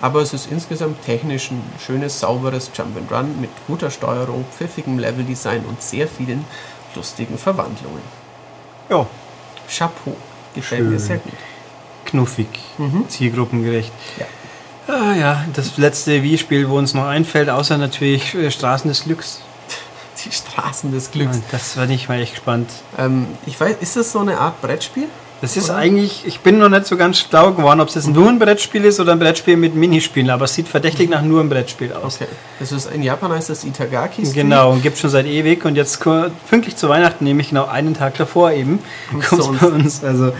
aber 0.00 0.20
es 0.22 0.32
ist 0.32 0.50
insgesamt 0.50 1.02
technisch 1.04 1.50
ein 1.50 1.62
schönes, 1.84 2.20
sauberes 2.20 2.70
Jump'n'Run 2.72 3.36
mit 3.40 3.50
guter 3.66 3.90
Steuerung, 3.90 4.44
pfiffigem 4.56 4.98
Leveldesign 4.98 5.64
und 5.68 5.82
sehr 5.82 6.06
vielen 6.06 6.44
lustigen 6.94 7.36
Verwandlungen. 7.38 8.02
Ja, 8.88 9.06
Chapeau. 9.68 10.16
Gefällt 10.54 10.84
mir 10.84 10.90
Schön. 10.90 10.98
sehr 10.98 11.16
gut. 11.18 11.32
knuffig, 12.06 12.48
Mhm. 12.78 13.06
zielgruppengerecht. 13.08 13.92
Ja. 14.18 14.26
Ah, 14.94 15.14
ja, 15.14 15.44
das 15.52 15.76
letzte 15.76 16.22
Wii-Spiel, 16.22 16.66
wo 16.70 16.78
uns 16.78 16.94
noch 16.94 17.04
einfällt, 17.04 17.50
außer 17.50 17.76
natürlich 17.76 18.34
äh, 18.34 18.50
Straßen 18.50 18.88
des 18.88 19.04
Glücks. 19.04 19.42
Die 20.24 20.32
Straßen 20.32 20.92
des 20.92 21.10
Glücks. 21.10 21.38
Das 21.50 21.74
bin 21.74 21.90
ich 21.90 22.08
mal 22.08 22.20
echt 22.20 22.34
gespannt. 22.34 22.70
Ähm, 22.98 23.26
ich 23.46 23.58
weiß, 23.58 23.76
ist 23.80 23.96
das 23.96 24.12
so 24.12 24.20
eine 24.20 24.38
Art 24.38 24.60
Brettspiel? 24.60 25.08
Das 25.40 25.56
ist 25.56 25.70
Oder? 25.70 25.78
eigentlich, 25.78 26.26
ich 26.26 26.40
bin 26.40 26.58
noch 26.58 26.68
nicht 26.68 26.86
so 26.86 26.96
ganz 26.96 27.20
schlau 27.20 27.52
geworden, 27.52 27.80
ob 27.80 27.88
es 27.88 27.94
jetzt 27.94 28.08
nur 28.08 28.28
ein 28.28 28.40
Brettspiel 28.40 28.84
ist 28.84 28.98
oder 28.98 29.12
ein 29.12 29.20
Brettspiel 29.20 29.56
mit 29.56 29.76
Minispielen, 29.76 30.30
aber 30.30 30.46
es 30.46 30.54
sieht 30.54 30.66
verdächtig 30.66 31.08
nach 31.08 31.22
nur 31.22 31.40
einem 31.40 31.48
Brettspiel 31.48 31.92
aus. 31.92 32.16
Okay. 32.16 32.26
Das 32.58 32.72
ist, 32.72 32.90
in 32.90 33.04
Japan 33.04 33.30
heißt 33.30 33.48
das 33.48 33.62
Itagaki 33.62 34.22
Street. 34.22 34.34
Genau, 34.34 34.72
und 34.72 34.82
gibt 34.82 34.98
schon 34.98 35.10
seit 35.10 35.26
ewig 35.26 35.64
und 35.64 35.76
jetzt 35.76 36.00
pünktlich 36.00 36.74
zu 36.74 36.88
Weihnachten, 36.88 37.22
nämlich 37.22 37.50
genau 37.50 37.66
einen 37.66 37.94
Tag 37.94 38.16
davor 38.16 38.50
eben, 38.50 38.80
kommt 39.28 39.40
es 39.40 39.60
bei 39.60 39.66
uns. 39.68 40.02
Also 40.02 40.32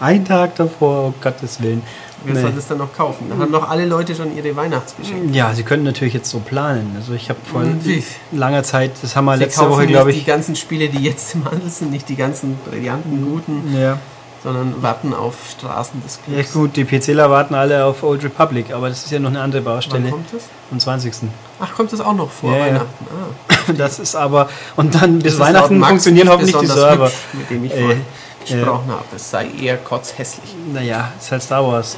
ein 0.00 0.24
Tag 0.24 0.56
davor, 0.56 1.06
um 1.06 1.14
Gottes 1.20 1.62
Willen. 1.62 1.82
Wir 2.24 2.34
Nee. 2.34 2.40
sollten 2.42 2.58
es 2.58 2.68
dann 2.68 2.78
noch 2.78 2.92
kaufen. 2.94 3.26
Da 3.30 3.36
haben 3.38 3.50
noch 3.50 3.68
alle 3.68 3.86
Leute 3.86 4.14
schon 4.14 4.36
ihre 4.36 4.54
Weihnachtsgeschenke. 4.54 5.32
Ja, 5.34 5.54
sie 5.54 5.62
können 5.62 5.84
natürlich 5.84 6.12
jetzt 6.14 6.30
so 6.30 6.38
planen. 6.40 6.92
Also 6.96 7.14
ich 7.14 7.28
habe 7.30 7.38
vor 7.50 7.62
wie? 7.84 8.04
langer 8.32 8.62
Zeit, 8.62 8.92
das 9.02 9.16
haben 9.16 9.24
wir 9.24 9.36
Sie 9.38 9.44
letzte 9.44 9.68
Woche, 9.70 9.86
glaube 9.86 10.12
die 10.12 10.18
ich. 10.18 10.26
ganzen 10.26 10.54
Spiele, 10.56 10.88
die 10.88 11.02
jetzt 11.02 11.34
im 11.34 11.44
Handel 11.44 11.70
sind, 11.70 11.90
nicht 11.92 12.08
die 12.08 12.16
ganzen 12.16 12.56
brillanten, 12.68 13.24
guten, 13.24 13.74
Ja. 13.76 13.98
sondern 14.42 14.82
warten 14.82 15.14
auf 15.14 15.34
Straßen 15.58 16.02
des 16.02 16.18
ja 16.26 16.34
Glücks. 16.34 16.52
gut, 16.52 16.76
die 16.76 16.84
PCler 16.84 17.30
warten 17.30 17.54
alle 17.54 17.84
auf 17.84 18.02
Old 18.02 18.22
Republic, 18.24 18.72
aber 18.72 18.88
das 18.90 19.04
ist 19.04 19.10
ja 19.12 19.18
noch 19.18 19.30
eine 19.30 19.40
andere 19.40 19.64
Wann 19.64 19.74
Baustelle. 19.74 20.10
kommt 20.10 20.32
das? 20.32 20.42
Am 20.70 20.78
20. 20.78 21.12
Ach, 21.60 21.74
kommt 21.74 21.92
das 21.92 22.00
auch 22.00 22.14
noch 22.14 22.30
vor 22.30 22.52
Ja, 22.52 22.58
ja. 22.58 22.64
Weihnachten? 22.66 23.06
Ah. 23.10 23.72
Das 23.76 23.98
ist 23.98 24.16
aber, 24.16 24.48
und 24.76 24.94
dann 25.00 25.18
bis 25.20 25.36
Das 25.36 25.46
Weihnachten 25.46 25.82
funktionieren 25.84 26.28
hoffentlich 26.28 26.56
die 26.56 26.66
Server. 26.66 27.04
hübsch, 27.06 27.14
mit 27.34 27.50
dem 27.50 27.64
ich 27.64 27.72
Äh, 27.72 27.96
vorhin 28.50 28.58
ja. 28.66 28.72
gesprochen 28.72 28.90
habe. 28.90 29.04
Es 29.16 29.30
sei 29.30 29.48
eher 29.60 29.76
kotzhässlich. 29.78 30.54
Naja, 30.72 31.12
ist 31.18 31.30
halt 31.32 31.42
Star 31.42 31.66
Wars. 31.66 31.96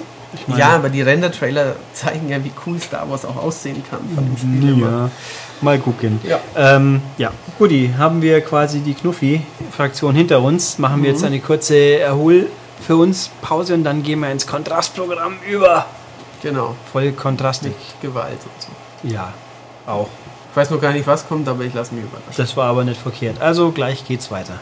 Ja, 0.57 0.71
aber 0.77 0.89
die 0.89 1.03
Render-Trailer 1.03 1.77
zeigen 1.93 2.29
ja, 2.31 2.43
wie 2.43 2.53
cool 2.67 2.81
Star 2.81 3.09
Wars 3.11 3.25
auch 3.25 3.37
aussehen 3.37 3.83
kann 3.91 4.01
von 4.15 4.25
dem 4.25 4.37
Spiel. 4.37 4.73
immer. 4.73 4.91
Ja, 4.91 5.11
mal 5.61 5.79
gucken. 5.79 6.21
Ja. 6.23 6.39
Ähm, 6.57 7.03
ja, 7.19 7.31
Guti, 7.59 7.93
haben 7.99 8.23
wir 8.23 8.41
quasi 8.41 8.81
die 8.81 8.95
Knuffi-Fraktion 8.95 10.15
hinter 10.15 10.41
uns. 10.41 10.79
Machen 10.79 11.03
wir 11.03 11.11
Mhm. 11.11 11.15
jetzt 11.17 11.25
eine 11.25 11.41
kurze 11.41 11.77
Erhol 11.99 12.47
für 12.87 12.97
uns 12.97 13.31
Pause 13.43 13.75
und 13.75 13.85
dann 13.85 14.03
gehen 14.03 14.21
wir 14.21 14.31
ins 14.33 14.47
Kontrastprogramm 14.47 15.35
über. 15.49 15.85
Genau, 16.43 16.75
Voll 16.93 17.13
kontrastig. 17.13 17.73
mit 18.01 18.01
Gewalt 18.13 18.39
und 18.43 18.63
so. 18.63 19.15
Ja, 19.15 19.33
auch. 19.87 20.09
Ich 20.51 20.57
weiß 20.57 20.71
noch 20.71 20.81
gar 20.81 20.93
nicht, 20.93 21.07
was 21.07 21.27
kommt, 21.29 21.49
aber 21.49 21.63
ich 21.65 21.73
lasse 21.73 21.95
mich 21.95 22.05
überraschen. 22.05 22.33
Das 22.37 22.57
war 22.57 22.67
aber 22.69 22.85
nicht 22.85 23.01
verkehrt. 23.01 23.41
Also 23.41 23.71
gleich 23.71 24.05
geht's 24.07 24.31
weiter. 24.31 24.55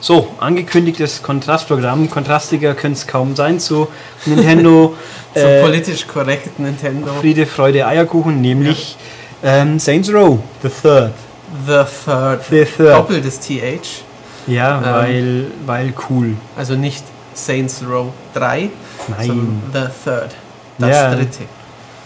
So, 0.00 0.28
angekündigtes 0.40 1.22
Kontrastprogramm. 1.22 2.10
Kontrastiger 2.10 2.74
könnte 2.74 2.98
es 2.98 3.06
kaum 3.06 3.34
sein 3.34 3.58
zu 3.58 3.88
Nintendo. 4.26 4.94
So 5.34 5.40
äh, 5.46 5.62
politisch 5.62 6.06
korrekt 6.06 6.58
Nintendo. 6.58 7.12
Friede, 7.20 7.46
Freude, 7.46 7.86
Eierkuchen, 7.86 8.40
nämlich 8.40 8.96
ähm, 9.42 9.78
Saints 9.78 10.12
Row, 10.12 10.38
the 10.62 10.68
third. 10.68 11.12
The 11.66 11.82
Third. 12.04 12.40
The 12.50 12.64
third. 12.64 12.94
Doppeltes 12.94 13.40
TH. 13.40 14.02
Ja, 14.46 14.78
Ähm. 14.78 14.84
weil, 14.84 15.46
weil 15.64 15.94
cool. 16.10 16.34
Also 16.56 16.74
nicht 16.74 17.02
Saints 17.34 17.82
Row 17.88 18.08
3, 18.34 18.70
Nein. 19.08 19.26
sondern 19.26 19.62
The 19.72 19.80
Third. 20.04 20.30
Das 20.78 20.90
Ja. 20.90 21.14
dritte. 21.14 21.42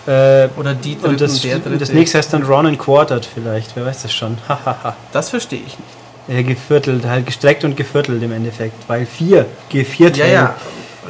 Äh, 0.07 0.49
Oder 0.59 0.75
die 0.75 0.94
dritte 0.94 1.09
und 1.09 1.20
das, 1.20 1.41
der 1.41 1.59
dritte. 1.59 1.78
das 1.78 1.93
nächste 1.93 2.19
heißt 2.19 2.33
dann 2.33 2.43
Ron 2.44 2.67
and 2.67 2.78
Quartered 2.78 3.27
vielleicht, 3.27 3.77
wer 3.77 3.85
weiß 3.86 4.02
das 4.02 4.12
schon. 4.12 4.39
Das 5.12 5.28
verstehe 5.31 5.59
ich 5.60 5.78
nicht. 5.78 6.00
Ja, 6.31 6.42
geviertelt, 6.42 7.05
halt 7.05 7.26
gestreckt 7.26 7.65
und 7.65 7.76
geviertelt 7.76 8.23
im 8.23 8.33
Endeffekt, 8.33 8.89
weil 8.89 9.05
vier, 9.07 9.47
geviertelt. 9.68 10.18
Ja, 10.18 10.26
ja. 10.26 10.55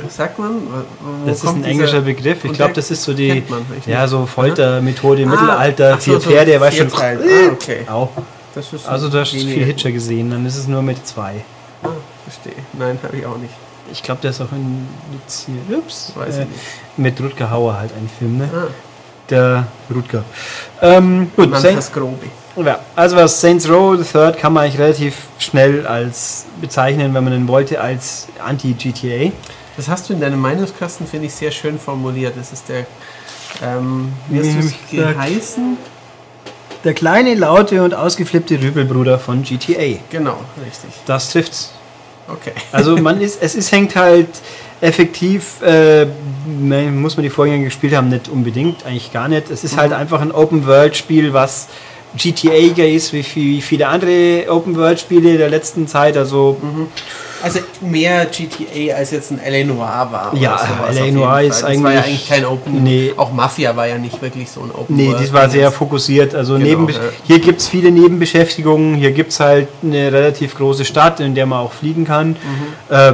Sagt 0.08 0.39
man? 0.39 0.62
Wo 1.00 1.28
Das 1.28 1.44
ist 1.44 1.47
ein 1.49 1.65
englischer 1.65 2.00
Begriff. 2.00 2.44
Ich 2.44 2.52
glaube, 2.52 2.73
das 2.73 2.90
ist 2.90 3.02
so 3.02 3.12
die 3.12 3.42
ja, 3.86 4.07
so 4.08 4.24
Foltermethode 4.24 5.23
im 5.23 5.28
Ah, 5.28 5.32
Mittelalter, 5.32 5.92
ach 5.94 6.00
so, 6.00 6.12
vier 6.12 6.20
so 6.20 6.31
Pferde, 6.31 6.60
weißt 6.60 6.76
vier 6.76 6.84
du. 6.86 6.97
Teile. 6.97 7.24
Ah, 7.24 7.52
okay. 7.52 7.86
Ist 8.55 8.89
Also 8.89 9.08
du 9.08 9.20
hast 9.20 9.31
viel. 9.31 9.65
Hitcher 9.65 9.92
gesehen, 9.92 10.31
dann 10.31 10.47
ist 10.47 10.57
es 10.57 10.66
nur 10.66 10.82
mit 10.82 11.07
zwei. 11.07 11.44
Ah, 11.82 11.89
verstehe. 12.24 12.62
Nein, 12.73 12.99
habe 13.02 13.16
ich 13.16 13.26
auch 13.26 13.36
nicht. 13.36 13.52
Ich 13.92 14.02
glaube, 14.02 14.20
der 14.23 14.31
ist 14.31 14.40
auch 14.40 14.52
in. 14.52 14.86
Ups. 15.76 16.12
Weiß 16.15 16.39
äh, 16.39 16.42
ich 16.42 16.49
nicht. 16.49 16.60
mit 16.97 17.20
Rutger 17.20 17.50
Hauer 17.50 17.76
halt 17.78 17.90
ein 17.92 18.08
Film, 18.18 18.39
ne? 18.39 18.49
Ah, 18.52 18.68
Der 19.31 19.67
Rutger. 19.94 20.25
Ähm, 20.83 21.31
gut, 21.36 21.50
man 21.50 21.60
Saints, 21.60 21.86
das 21.86 21.92
Grobe. 21.92 22.26
ja, 22.57 22.81
also 22.97 23.17
was 23.17 23.41
Saints 23.41 23.68
Row 23.68 23.97
the 23.97 24.05
Third 24.05 24.39
kann 24.39 24.52
man 24.52 24.65
eigentlich 24.65 24.81
relativ 24.81 25.15
schnell 25.39 25.86
als 25.86 26.47
bezeichnen, 26.60 27.15
wenn 27.15 27.25
man 27.25 27.33
den 27.33 27.49
wollte, 27.49 27.81
als 27.81 28.26
Anti-GTA. 28.44 29.33
Das 29.76 29.89
hast 29.89 30.09
du 30.09 30.12
in 30.12 30.20
deinem 30.20 30.41
Meinungskasten, 30.41 31.07
finde 31.07 31.26
ich, 31.26 31.34
sehr 31.34 31.50
schön 31.50 31.78
formuliert. 31.78 32.34
Das 32.36 32.52
ist 32.52 32.68
der, 32.68 32.86
ähm, 33.62 34.12
wie 34.28 34.41
hast 34.41 34.55
du 34.55 34.59
es 34.59 34.75
geheißen? 34.91 35.78
Der 36.83 36.94
kleine, 36.94 37.34
laute 37.34 37.83
und 37.83 37.94
ausgeflippte 37.94 38.60
Rübelbruder 38.60 39.18
von 39.18 39.42
GTA. 39.42 40.00
Genau, 40.10 40.39
richtig. 40.65 40.91
Das 41.07 41.31
trifft's. 41.31 41.73
Okay. 42.26 42.52
Also 42.73 42.97
man 42.97 43.20
ist, 43.23 43.42
es 43.42 43.55
ist, 43.55 43.70
hängt 43.70 43.97
halt 43.97 44.28
effektiv, 44.81 45.60
äh, 45.62 46.07
muss 46.91 47.17
man 47.17 47.25
die 47.25 47.31
Vorgänger 47.31 47.65
gespielt 47.65 47.94
haben, 47.94 48.09
nicht 48.09 48.28
unbedingt, 48.28 48.86
eigentlich 48.86 49.12
gar 49.12 49.28
nicht. 49.28 49.50
Es 49.50 49.62
ist 49.65 49.76
halt 49.76 49.92
einfach 49.92 50.20
ein 50.20 50.33
Open-World-Spiel, 50.33 51.33
was 51.33 51.68
GTA 52.17 52.84
ist, 52.86 53.12
wie 53.12 53.23
viel- 53.23 53.57
wie 53.59 53.60
viele 53.62 53.86
andere 53.86 54.44
Open-World-Spiele 54.50 55.39
der 55.39 55.49
letzten 55.49 55.86
Zeit. 55.86 56.17
Also 56.17 56.57
Also 57.42 57.60
mehr 57.81 58.26
GTA 58.26 58.97
als 58.97 59.12
jetzt 59.12 59.31
ein 59.31 59.39
L.A. 59.39 59.65
Noir 59.65 60.09
war. 60.10 60.33
Ja, 60.34 60.60
L.A. 60.91 61.10
Noir 61.10 61.41
ist 61.42 61.62
das 61.62 61.62
war 61.62 61.70
ja 61.70 62.00
eigentlich- 62.00 62.05
eigentlich 62.05 62.28
kein 62.28 62.44
Open. 62.44 62.83
Nee. 62.83 63.12
Auch 63.17 63.33
Mafia 63.33 63.75
war 63.76 63.86
ja 63.86 63.97
nicht 63.97 64.20
wirklich 64.20 64.50
so 64.50 64.60
ein 64.60 64.70
Open. 64.73 64.94
Nee, 64.97 65.15
das 65.18 65.33
war 65.33 65.49
sehr 65.49 65.70
fokussiert. 65.73 66.34
Also 66.34 66.55
Genau, 66.55 66.65
neben, 66.67 66.89
ja. 66.89 66.99
hier 67.26 67.39
gibt 67.39 67.60
es 67.60 67.68
viele 67.68 67.91
Nebenbeschäftigungen. 67.92 68.97
Hier 68.97 69.12
gibt 69.12 69.31
es 69.33 69.41
halt 69.41 69.68
eine 69.83 70.12
relativ 70.12 70.55
große 70.57 70.84
Stadt, 70.84 71.20
in 71.20 71.34
der 71.34 71.47
man 71.47 71.60
auch 71.60 71.73
fliegen 71.73 72.05
kann. 72.05 72.31
Mhm. 72.31 72.94
Äh, 72.94 73.12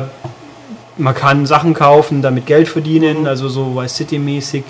man 0.99 1.15
kann 1.15 1.47
Sachen 1.47 1.75
kaufen, 1.75 2.23
damit 2.23 2.47
Geld 2.47 2.69
verdienen, 2.69 3.21
Mhm. 3.21 3.27
also 3.27 3.49
so 3.49 3.75
Vice 3.77 3.95
City-mäßig. 3.97 4.65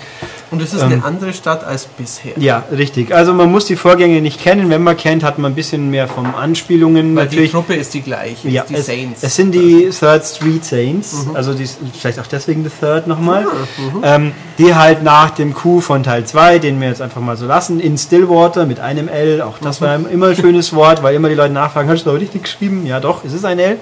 Und 0.51 0.61
es 0.61 0.73
ist 0.73 0.81
ähm, 0.81 0.91
eine 0.93 1.03
andere 1.03 1.33
Stadt 1.33 1.63
als 1.65 1.85
bisher. 1.85 2.33
Ja, 2.37 2.63
richtig. 2.71 3.13
Also 3.13 3.33
man 3.33 3.51
muss 3.51 3.65
die 3.65 3.75
Vorgänge 3.75 4.21
nicht 4.21 4.39
kennen. 4.41 4.69
Wenn 4.69 4.81
man 4.83 4.95
kennt, 4.95 5.23
hat 5.23 5.39
man 5.39 5.51
ein 5.51 5.55
bisschen 5.55 5.89
mehr 5.89 6.07
von 6.07 6.25
Anspielungen. 6.25 7.15
Weil 7.15 7.27
die 7.27 7.35
natürlich. 7.35 7.51
Truppe 7.51 7.73
ist 7.75 7.93
die 7.93 8.01
gleiche. 8.01 8.47
Ja, 8.49 8.63
die 8.67 8.75
es, 8.75 8.85
Saints. 8.85 9.23
es 9.23 9.35
sind 9.35 9.51
die 9.53 9.89
Third 9.89 10.25
Street 10.25 10.63
Saints, 10.63 11.27
also 11.33 11.53
die, 11.53 11.65
vielleicht 11.97 12.19
auch 12.19 12.27
deswegen 12.27 12.63
The 12.63 12.71
Third 12.79 13.07
nochmal, 13.07 13.45
ähm, 14.03 14.31
die 14.57 14.73
halt 14.75 15.03
nach 15.03 15.31
dem 15.31 15.53
Coup 15.53 15.81
von 15.81 16.03
Teil 16.03 16.25
2, 16.25 16.59
den 16.59 16.79
wir 16.79 16.87
jetzt 16.87 17.01
einfach 17.01 17.21
mal 17.21 17.35
so 17.37 17.45
lassen, 17.45 17.79
in 17.79 17.97
Stillwater 17.97 18.65
mit 18.65 18.79
einem 18.79 19.07
L, 19.07 19.41
auch 19.41 19.57
das 19.59 19.81
war 19.81 19.95
immer 20.09 20.27
ein 20.27 20.35
schönes 20.35 20.73
Wort, 20.73 21.03
weil 21.03 21.15
immer 21.15 21.29
die 21.29 21.35
Leute 21.35 21.53
nachfragen, 21.53 21.89
hast 21.89 22.05
du 22.05 22.11
das 22.11 22.21
richtig 22.21 22.43
geschrieben? 22.43 22.85
Ja 22.85 22.99
doch, 22.99 23.23
es 23.25 23.33
ist 23.33 23.43
ein 23.45 23.59
L. 23.59 23.77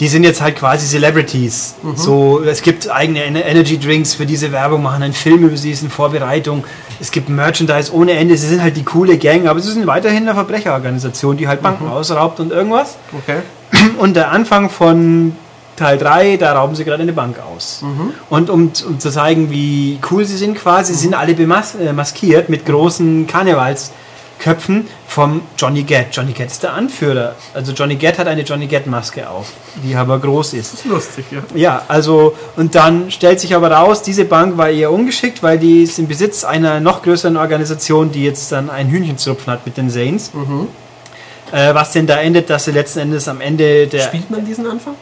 die 0.00 0.08
sind 0.08 0.24
jetzt 0.24 0.40
halt 0.42 0.56
quasi 0.56 0.86
Celebrities. 0.86 1.74
So, 1.94 2.42
es 2.42 2.60
gibt 2.62 2.90
eigene 2.90 3.20
Ener- 3.24 3.44
Energy 3.44 3.78
Drinks 3.78 4.14
für 4.14 4.26
diese 4.26 4.52
Werbung, 4.52 4.82
machen 4.82 5.02
einen 5.02 5.12
Film 5.14 5.44
über 5.44 5.56
sie, 5.56 5.70
ist 5.70 5.82
in 5.82 5.90
Vorbereitung. 5.90 6.64
Es 7.00 7.10
gibt 7.10 7.28
Merchandise 7.28 7.92
ohne 7.94 8.12
Ende. 8.12 8.36
Sie 8.36 8.46
sind 8.48 8.62
halt 8.62 8.76
die 8.76 8.84
coole 8.84 9.16
Gang, 9.18 9.46
aber 9.46 9.60
sie 9.60 9.72
sind 9.72 9.86
weiterhin 9.86 10.24
eine 10.24 10.34
Verbrecherorganisation, 10.34 11.36
die 11.36 11.48
halt 11.48 11.62
Banken 11.62 11.88
ausraubt 11.88 12.40
und 12.40 12.52
irgendwas. 12.52 12.96
Okay. 13.22 13.40
Und 13.98 14.14
der 14.16 14.30
Anfang 14.30 14.70
von 14.70 15.34
Teil 15.76 15.98
3, 15.98 16.36
da 16.36 16.52
rauben 16.58 16.74
sie 16.74 16.84
gerade 16.84 17.02
eine 17.02 17.12
Bank 17.12 17.36
aus. 17.38 17.82
Und 18.30 18.48
um, 18.48 18.70
um 18.86 18.98
zu 19.00 19.10
zeigen, 19.10 19.50
wie 19.50 19.98
cool 20.10 20.24
sie 20.24 20.36
sind 20.36 20.56
quasi, 20.56 20.94
sind 20.94 21.14
alle 21.14 21.34
bemas 21.34 21.74
äh, 21.74 21.92
maskiert 21.92 22.48
mit 22.48 22.64
großen 22.64 23.26
Karnevalsköpfen 24.46 24.86
vom 25.08 25.42
Johnny 25.58 25.82
Gat. 25.82 26.06
Johnny 26.12 26.32
Gat 26.32 26.48
ist 26.48 26.62
der 26.62 26.72
Anführer. 26.72 27.34
Also 27.54 27.72
Johnny 27.72 27.96
Gat 27.96 28.18
hat 28.18 28.26
eine 28.28 28.42
Johnny 28.42 28.66
Gat 28.66 28.86
Maske 28.86 29.28
auf, 29.28 29.52
die 29.82 29.94
aber 29.94 30.18
groß 30.18 30.54
ist. 30.54 30.72
Das 30.72 30.80
ist 30.80 30.86
lustig, 30.86 31.24
ja. 31.30 31.42
Ja, 31.54 31.82
also 31.88 32.34
und 32.56 32.74
dann 32.74 33.10
stellt 33.10 33.40
sich 33.40 33.54
aber 33.54 33.70
raus, 33.70 34.02
diese 34.02 34.24
Bank 34.24 34.56
war 34.56 34.68
eher 34.68 34.92
ungeschickt, 34.92 35.42
weil 35.42 35.58
die 35.58 35.82
ist 35.82 35.98
im 35.98 36.06
Besitz 36.06 36.44
einer 36.44 36.80
noch 36.80 37.02
größeren 37.02 37.36
Organisation, 37.36 38.10
die 38.10 38.24
jetzt 38.24 38.52
dann 38.52 38.70
ein 38.70 38.88
Hühnchenzupfen 38.88 39.52
hat 39.52 39.66
mit 39.66 39.76
den 39.76 39.90
Saints. 39.90 40.32
Äh, 41.52 41.74
was 41.74 41.92
denn 41.92 42.06
da 42.06 42.20
endet, 42.20 42.50
dass 42.50 42.64
sie 42.64 42.72
letzten 42.72 43.00
Endes 43.00 43.28
am 43.28 43.40
Ende 43.40 43.86
der 43.86 44.00
Spielt 44.00 44.30
man 44.30 44.44
diesen 44.44 44.66
Anfang? 44.66 44.94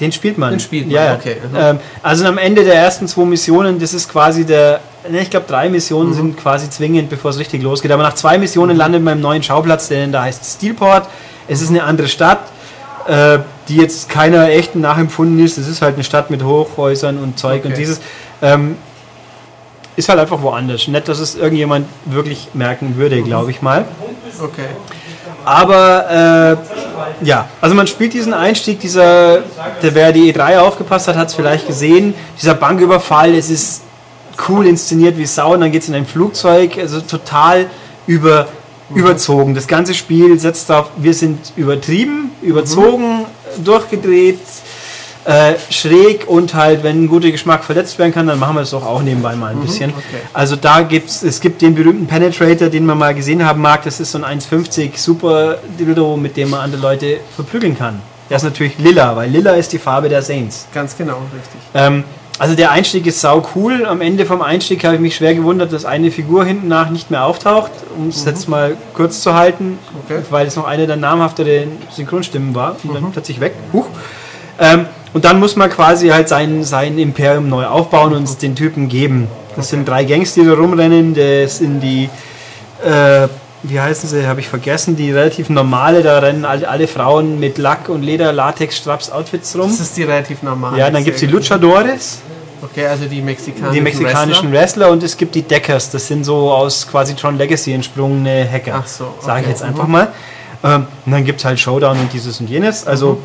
den 0.00 0.10
spielt 0.10 0.38
man. 0.38 0.50
Den 0.52 0.60
spielt 0.60 0.86
man, 0.86 0.94
ja, 0.94 1.14
okay, 1.14 1.36
mhm. 1.36 1.56
Ähm, 1.56 1.78
also 2.02 2.24
am 2.24 2.38
Ende 2.38 2.64
der 2.64 2.74
ersten 2.76 3.06
zwei 3.06 3.26
Missionen, 3.26 3.78
das 3.78 3.92
ist 3.92 4.08
quasi 4.08 4.46
der, 4.46 4.80
ich 5.10 5.30
glaube 5.30 5.46
drei 5.48 5.68
Missionen 5.68 6.10
Mhm. 6.10 6.14
sind 6.14 6.36
quasi 6.38 6.70
zwingend, 6.70 7.10
bevor 7.10 7.30
es 7.30 7.38
richtig 7.38 7.62
losgeht. 7.62 7.90
Aber 7.92 8.02
nach 8.02 8.14
zwei 8.14 8.38
Missionen 8.38 8.76
landet 8.76 9.02
man 9.02 9.14
im 9.14 9.20
neuen 9.20 9.42
Schauplatz, 9.42 9.88
der 9.88 10.06
da 10.08 10.22
heißt 10.22 10.44
Steelport. 10.44 11.08
Es 11.48 11.60
ist 11.60 11.70
eine 11.70 11.82
andere 11.84 12.08
Stadt, 12.08 12.40
äh, 13.08 13.38
die 13.68 13.76
jetzt 13.76 14.08
keiner 14.08 14.48
echten 14.50 14.80
nachempfunden 14.80 15.44
ist. 15.44 15.58
Es 15.58 15.66
ist 15.68 15.82
halt 15.82 15.94
eine 15.94 16.04
Stadt 16.04 16.30
mit 16.30 16.42
Hochhäusern 16.44 17.18
und 17.18 17.38
Zeug 17.38 17.64
und 17.64 17.72
Okay. 17.72 17.80
dieses 17.80 18.00
ähm, 18.40 18.76
ist 19.96 20.08
halt 20.08 20.18
einfach 20.20 20.40
woanders. 20.40 20.88
Nicht, 20.88 21.08
dass 21.08 21.18
es 21.18 21.34
irgendjemand 21.34 21.86
wirklich 22.06 22.48
merken 22.54 22.96
würde, 22.96 23.16
Mhm. 23.16 23.24
glaube 23.24 23.50
ich 23.50 23.60
mal. 23.60 23.84
Okay. 24.42 24.66
Aber 25.44 26.56
äh, 27.20 27.26
ja, 27.26 27.48
also 27.60 27.74
man 27.74 27.86
spielt 27.88 28.12
diesen 28.14 28.32
Einstieg, 28.32 28.78
dieser, 28.80 29.38
der 29.82 29.94
wer 29.94 30.12
die 30.12 30.32
E3 30.32 30.58
aufgepasst 30.60 31.08
hat, 31.08 31.16
hat 31.16 31.28
es 31.28 31.34
vielleicht 31.34 31.66
gesehen. 31.66 32.14
Dieser 32.40 32.54
Banküberfall, 32.54 33.34
es 33.34 33.50
ist 33.50 33.82
cool 34.48 34.66
inszeniert 34.66 35.16
wie 35.18 35.26
Sau 35.26 35.54
und 35.54 35.60
dann 35.60 35.72
geht 35.72 35.82
es 35.82 35.88
in 35.88 35.94
ein 35.94 36.06
Flugzeug, 36.06 36.78
also 36.78 37.00
total 37.00 37.66
über, 38.06 38.48
überzogen. 38.94 39.54
Das 39.54 39.66
ganze 39.66 39.94
Spiel 39.94 40.38
setzt 40.38 40.70
auf, 40.70 40.90
wir 40.96 41.14
sind 41.14 41.52
übertrieben, 41.56 42.30
überzogen, 42.42 43.26
durchgedreht, 43.62 44.40
äh, 45.24 45.54
schräg 45.70 46.28
und 46.28 46.54
halt, 46.54 46.82
wenn 46.82 47.04
ein 47.04 47.08
guter 47.08 47.30
Geschmack 47.30 47.64
verletzt 47.64 47.98
werden 47.98 48.12
kann, 48.12 48.26
dann 48.26 48.38
machen 48.38 48.56
wir 48.56 48.62
es 48.62 48.70
doch 48.70 48.84
auch 48.84 49.02
nebenbei 49.02 49.36
mal 49.36 49.52
ein 49.52 49.60
bisschen. 49.60 49.90
okay. 49.90 50.22
Also 50.32 50.56
da 50.56 50.82
gibt's, 50.82 51.22
es 51.22 51.40
gibt 51.40 51.62
den 51.62 51.74
berühmten 51.74 52.06
Penetrator, 52.06 52.68
den 52.68 52.84
man 52.84 52.98
mal 52.98 53.14
gesehen 53.14 53.44
haben 53.44 53.60
mag, 53.60 53.84
das 53.84 54.00
ist 54.00 54.12
so 54.12 54.22
ein 54.22 54.40
1,50 54.40 54.90
Super 54.96 55.58
Dildo, 55.78 56.16
mit 56.16 56.36
dem 56.36 56.50
man 56.50 56.60
andere 56.60 56.82
Leute 56.82 57.20
verprügeln 57.36 57.78
kann. 57.78 58.00
Der 58.28 58.38
ist 58.38 58.44
natürlich 58.44 58.78
lila, 58.78 59.14
weil 59.14 59.30
lila 59.30 59.52
ist 59.52 59.72
die 59.72 59.78
Farbe 59.78 60.08
der 60.08 60.22
Saints. 60.22 60.66
Ganz 60.72 60.96
genau, 60.96 61.18
richtig. 61.34 61.60
Ähm, 61.74 62.02
also 62.38 62.54
der 62.54 62.70
Einstieg 62.72 63.06
ist 63.06 63.20
sau 63.20 63.46
cool. 63.54 63.84
Am 63.86 64.00
Ende 64.00 64.26
vom 64.26 64.42
Einstieg 64.42 64.84
habe 64.84 64.96
ich 64.96 65.00
mich 65.00 65.16
schwer 65.16 65.34
gewundert, 65.34 65.72
dass 65.72 65.84
eine 65.84 66.10
Figur 66.10 66.44
hinten 66.44 66.68
nach 66.68 66.90
nicht 66.90 67.10
mehr 67.10 67.24
auftaucht, 67.24 67.70
um 67.96 68.08
es 68.08 68.24
jetzt 68.24 68.48
mal 68.48 68.76
kurz 68.94 69.20
zu 69.20 69.34
halten, 69.34 69.78
Okay. 70.04 70.22
weil 70.30 70.46
es 70.46 70.56
noch 70.56 70.66
eine 70.66 70.86
der 70.86 70.96
namhafteren 70.96 71.72
Synchronstimmen 71.90 72.54
war 72.54 72.76
und 72.82 72.94
dann 72.94 73.12
plötzlich 73.12 73.38
weg. 73.40 73.54
Huch. 73.72 73.86
Ähm, 74.58 74.86
und 75.12 75.24
dann 75.24 75.38
muss 75.38 75.56
man 75.56 75.68
quasi 75.70 76.08
halt 76.08 76.28
sein, 76.28 76.64
sein 76.64 76.98
Imperium 76.98 77.48
neu 77.48 77.66
aufbauen 77.66 78.14
und 78.14 78.24
es 78.24 78.38
den 78.38 78.56
Typen 78.56 78.88
geben. 78.88 79.28
Das 79.56 79.68
sind 79.68 79.86
drei 79.86 80.04
Gangs, 80.04 80.32
die 80.34 80.44
da 80.44 80.54
rumrennen. 80.54 81.14
Das 81.14 81.58
sind 81.58 81.80
die, 81.80 82.08
äh, 82.82 83.28
wie 83.62 83.80
heißen 83.80 84.08
sie, 84.08 84.26
habe 84.26 84.40
ich 84.40 84.48
vergessen, 84.48 84.96
die 84.96 85.12
relativ 85.12 85.48
normale, 85.48 86.02
da 86.02 86.18
rennen 86.18 86.44
alle, 86.44 86.68
alle 86.68 86.88
Frauen 86.88 87.38
mit 87.38 87.58
Lack 87.58 87.88
und 87.88 88.02
Leder, 88.02 88.32
Latex, 88.32 88.76
Straps, 88.76 89.10
Outfits 89.10 89.56
rum. 89.56 89.70
Das 89.70 89.80
ist 89.80 89.96
die 89.96 90.02
relativ 90.02 90.42
normale. 90.42 90.78
Ja, 90.78 90.90
dann 90.90 91.04
gibt 91.04 91.16
es 91.16 91.20
die. 91.20 91.26
Luchadores, 91.26 92.20
Okay, 92.62 92.86
also 92.86 93.06
die 93.06 93.20
mexikanischen 93.20 93.74
die 93.74 93.80
mexikanischen 93.80 94.52
Wrestler. 94.52 94.90
und 94.90 95.02
es 95.02 95.16
gibt 95.16 95.34
die 95.34 95.42
Deckers, 95.42 95.90
das 95.90 96.06
sind 96.06 96.22
so 96.22 96.52
aus 96.52 96.86
quasi 96.86 97.14
Tron 97.14 97.36
Legacy 97.36 97.72
entsprungene 97.72 98.48
Hacker. 98.48 98.80
Ach 98.84 98.86
so, 98.86 99.14
Sage 99.20 99.40
ich 99.40 99.46
okay. 99.46 99.50
jetzt 99.50 99.62
einfach 99.64 99.88
mal. 99.88 100.12
Ähm, 100.62 100.86
und 101.04 101.12
dann 101.12 101.24
gibt 101.24 101.40
es 101.40 101.44
halt 101.44 101.58
Showdown 101.58 101.98
und 101.98 102.12
dieses 102.12 102.40
und 102.40 102.48
jenes. 102.48 102.86
Also 102.86 103.18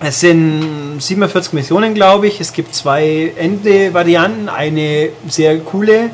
es 0.00 0.20
sind 0.20 0.96
47 0.98 1.52
Missionen, 1.52 1.92
glaube 1.92 2.26
ich. 2.26 2.40
Es 2.40 2.54
gibt 2.54 2.74
zwei 2.74 3.32
Ende-Varianten. 3.36 4.48
Eine 4.48 5.10
sehr 5.28 5.58
coole, 5.58 6.10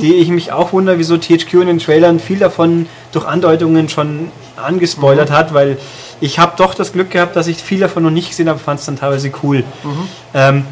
die 0.00 0.14
ich 0.14 0.28
mich 0.28 0.52
auch 0.52 0.72
wundere, 0.72 0.98
wieso 0.98 1.16
THQ 1.16 1.54
in 1.54 1.66
den 1.66 1.78
Trailern 1.78 2.20
viel 2.20 2.38
davon 2.38 2.86
durch 3.12 3.26
Andeutungen 3.26 3.88
schon 3.88 4.28
angespoilert 4.56 5.30
hat, 5.30 5.52
weil 5.54 5.78
ich 6.20 6.38
habe 6.38 6.52
doch 6.56 6.74
das 6.74 6.92
Glück 6.92 7.10
gehabt, 7.10 7.36
dass 7.36 7.46
ich 7.46 7.58
viel 7.58 7.80
davon 7.80 8.02
noch 8.02 8.10
nicht 8.10 8.30
gesehen 8.30 8.48
habe, 8.48 8.58
fand 8.58 8.80
es 8.80 8.86
dann 8.86 8.96
teilweise 8.98 9.30
cool. 9.42 9.64
Ähm, 10.34 10.64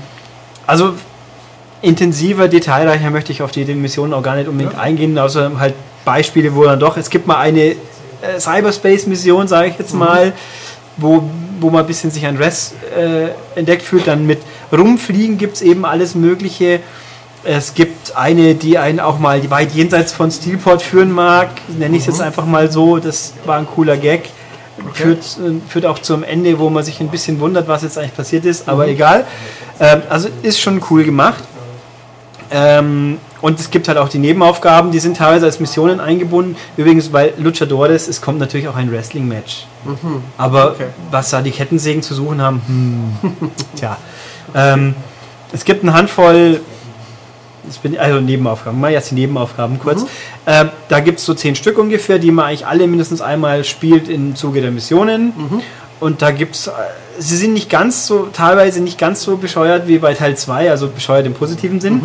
also 0.66 0.94
intensiver, 1.82 2.48
detailreicher 2.48 3.10
möchte 3.10 3.30
ich 3.32 3.42
auf 3.42 3.50
die 3.50 3.64
Missionen 3.74 4.14
auch 4.14 4.22
gar 4.22 4.36
nicht 4.36 4.48
unbedingt 4.48 4.78
eingehen, 4.78 5.18
außer 5.18 5.52
halt 5.58 5.74
Beispiele, 6.04 6.54
wo 6.54 6.64
dann 6.64 6.80
doch, 6.80 6.96
es 6.96 7.10
gibt 7.10 7.26
mal 7.26 7.36
eine 7.36 7.60
äh, 7.60 7.76
Cyberspace-Mission, 8.38 9.48
sage 9.48 9.68
ich 9.68 9.78
jetzt 9.78 9.94
mal, 9.94 10.32
wo, 10.96 11.28
wo 11.60 11.70
man 11.70 11.80
ein 11.80 11.86
bisschen 11.86 12.10
sich 12.10 12.24
an 12.26 12.36
Rest 12.36 12.74
äh, 12.96 13.28
entdeckt 13.58 13.82
fühlt, 13.82 14.06
dann 14.06 14.26
mit 14.26 14.40
Rumfliegen 14.72 15.38
gibt 15.38 15.56
es 15.56 15.62
eben 15.62 15.84
alles 15.84 16.14
Mögliche. 16.14 16.80
Es 17.44 17.74
gibt 17.74 18.16
eine, 18.16 18.54
die 18.54 18.78
einen 18.78 19.00
auch 19.00 19.18
mal 19.18 19.40
die 19.40 19.50
weit 19.50 19.72
jenseits 19.72 20.12
von 20.12 20.30
Steelport 20.30 20.80
führen 20.82 21.12
mag, 21.12 21.48
nenne 21.78 21.94
ich 21.96 22.02
es 22.02 22.06
jetzt 22.06 22.20
einfach 22.22 22.46
mal 22.46 22.70
so, 22.72 22.98
das 22.98 23.34
war 23.44 23.58
ein 23.58 23.66
cooler 23.66 23.96
Gag. 23.96 24.30
Führt, 24.94 25.20
äh, 25.20 25.60
führt 25.68 25.86
auch 25.86 26.00
zum 26.00 26.24
Ende, 26.24 26.58
wo 26.58 26.68
man 26.68 26.82
sich 26.82 26.98
ein 27.00 27.08
bisschen 27.08 27.38
wundert, 27.40 27.68
was 27.68 27.82
jetzt 27.82 27.96
eigentlich 27.96 28.16
passiert 28.16 28.44
ist, 28.44 28.68
aber 28.68 28.88
egal. 28.88 29.24
Ähm, 29.78 30.02
also 30.08 30.28
ist 30.42 30.58
schon 30.60 30.82
cool 30.90 31.04
gemacht. 31.04 31.44
Ähm, 32.50 33.18
und 33.40 33.60
es 33.60 33.70
gibt 33.70 33.88
halt 33.88 33.98
auch 33.98 34.08
die 34.08 34.18
Nebenaufgaben, 34.18 34.90
die 34.90 34.98
sind 34.98 35.16
teilweise 35.18 35.46
als 35.46 35.60
Missionen 35.60 36.00
eingebunden. 36.00 36.56
Übrigens, 36.76 37.12
weil 37.12 37.34
Luchadores, 37.36 38.08
es 38.08 38.20
kommt 38.20 38.38
natürlich 38.38 38.68
auch 38.68 38.76
ein 38.76 38.90
Wrestling-Match. 38.90 39.66
Aber 40.38 40.72
Okay. 40.72 40.86
was 41.10 41.30
da 41.30 41.42
die 41.42 41.50
Kettensägen 41.50 42.02
zu 42.02 42.14
suchen 42.14 42.40
haben, 42.40 42.62
hm, 43.22 43.50
tja. 43.76 43.96
Ähm, 44.54 44.94
es 45.52 45.64
gibt 45.64 45.82
eine 45.82 45.92
Handvoll, 45.92 46.60
das 47.66 47.78
bin, 47.78 47.98
also 47.98 48.20
Nebenaufgaben, 48.20 48.78
mal 48.80 48.92
jetzt 48.92 49.10
die 49.10 49.14
Nebenaufgaben 49.14 49.78
kurz. 49.78 50.02
Ähm, 50.46 50.70
da 50.88 51.00
gibt 51.00 51.18
es 51.18 51.24
so 51.24 51.34
zehn 51.34 51.54
Stück 51.54 51.78
ungefähr, 51.78 52.18
die 52.18 52.30
man 52.30 52.46
eigentlich 52.46 52.66
alle 52.66 52.86
mindestens 52.86 53.20
einmal 53.20 53.64
spielt 53.64 54.08
im 54.08 54.36
Zuge 54.36 54.60
der 54.60 54.70
Missionen. 54.70 55.32
Und 56.00 56.22
da 56.22 56.30
gibt 56.32 56.54
es, 56.56 56.70
sie 57.18 57.36
sind 57.36 57.54
nicht 57.54 57.70
ganz 57.70 58.06
so, 58.06 58.28
teilweise 58.32 58.80
nicht 58.82 58.98
ganz 58.98 59.22
so 59.22 59.36
bescheuert 59.36 59.88
wie 59.88 59.98
bei 59.98 60.14
Teil 60.14 60.36
2, 60.36 60.70
also 60.70 60.88
bescheuert 60.88 61.26
im 61.26 61.34
positiven 61.34 61.80
Sinn. 61.80 62.00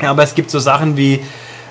Ja, 0.00 0.10
aber 0.10 0.22
es 0.22 0.34
gibt 0.34 0.50
so 0.50 0.58
Sachen 0.60 0.96
wie, 0.96 1.20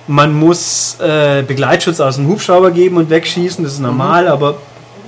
man 0.08 0.34
muss 0.34 0.98
äh, 1.00 1.44
Begleitschutz 1.44 2.00
aus 2.00 2.16
dem 2.16 2.28
Hubschrauber 2.28 2.72
geben 2.72 2.98
und 2.98 3.10
wegschießen, 3.10 3.64
das 3.64 3.74
ist 3.74 3.80
normal, 3.80 4.28
aber 4.28 4.56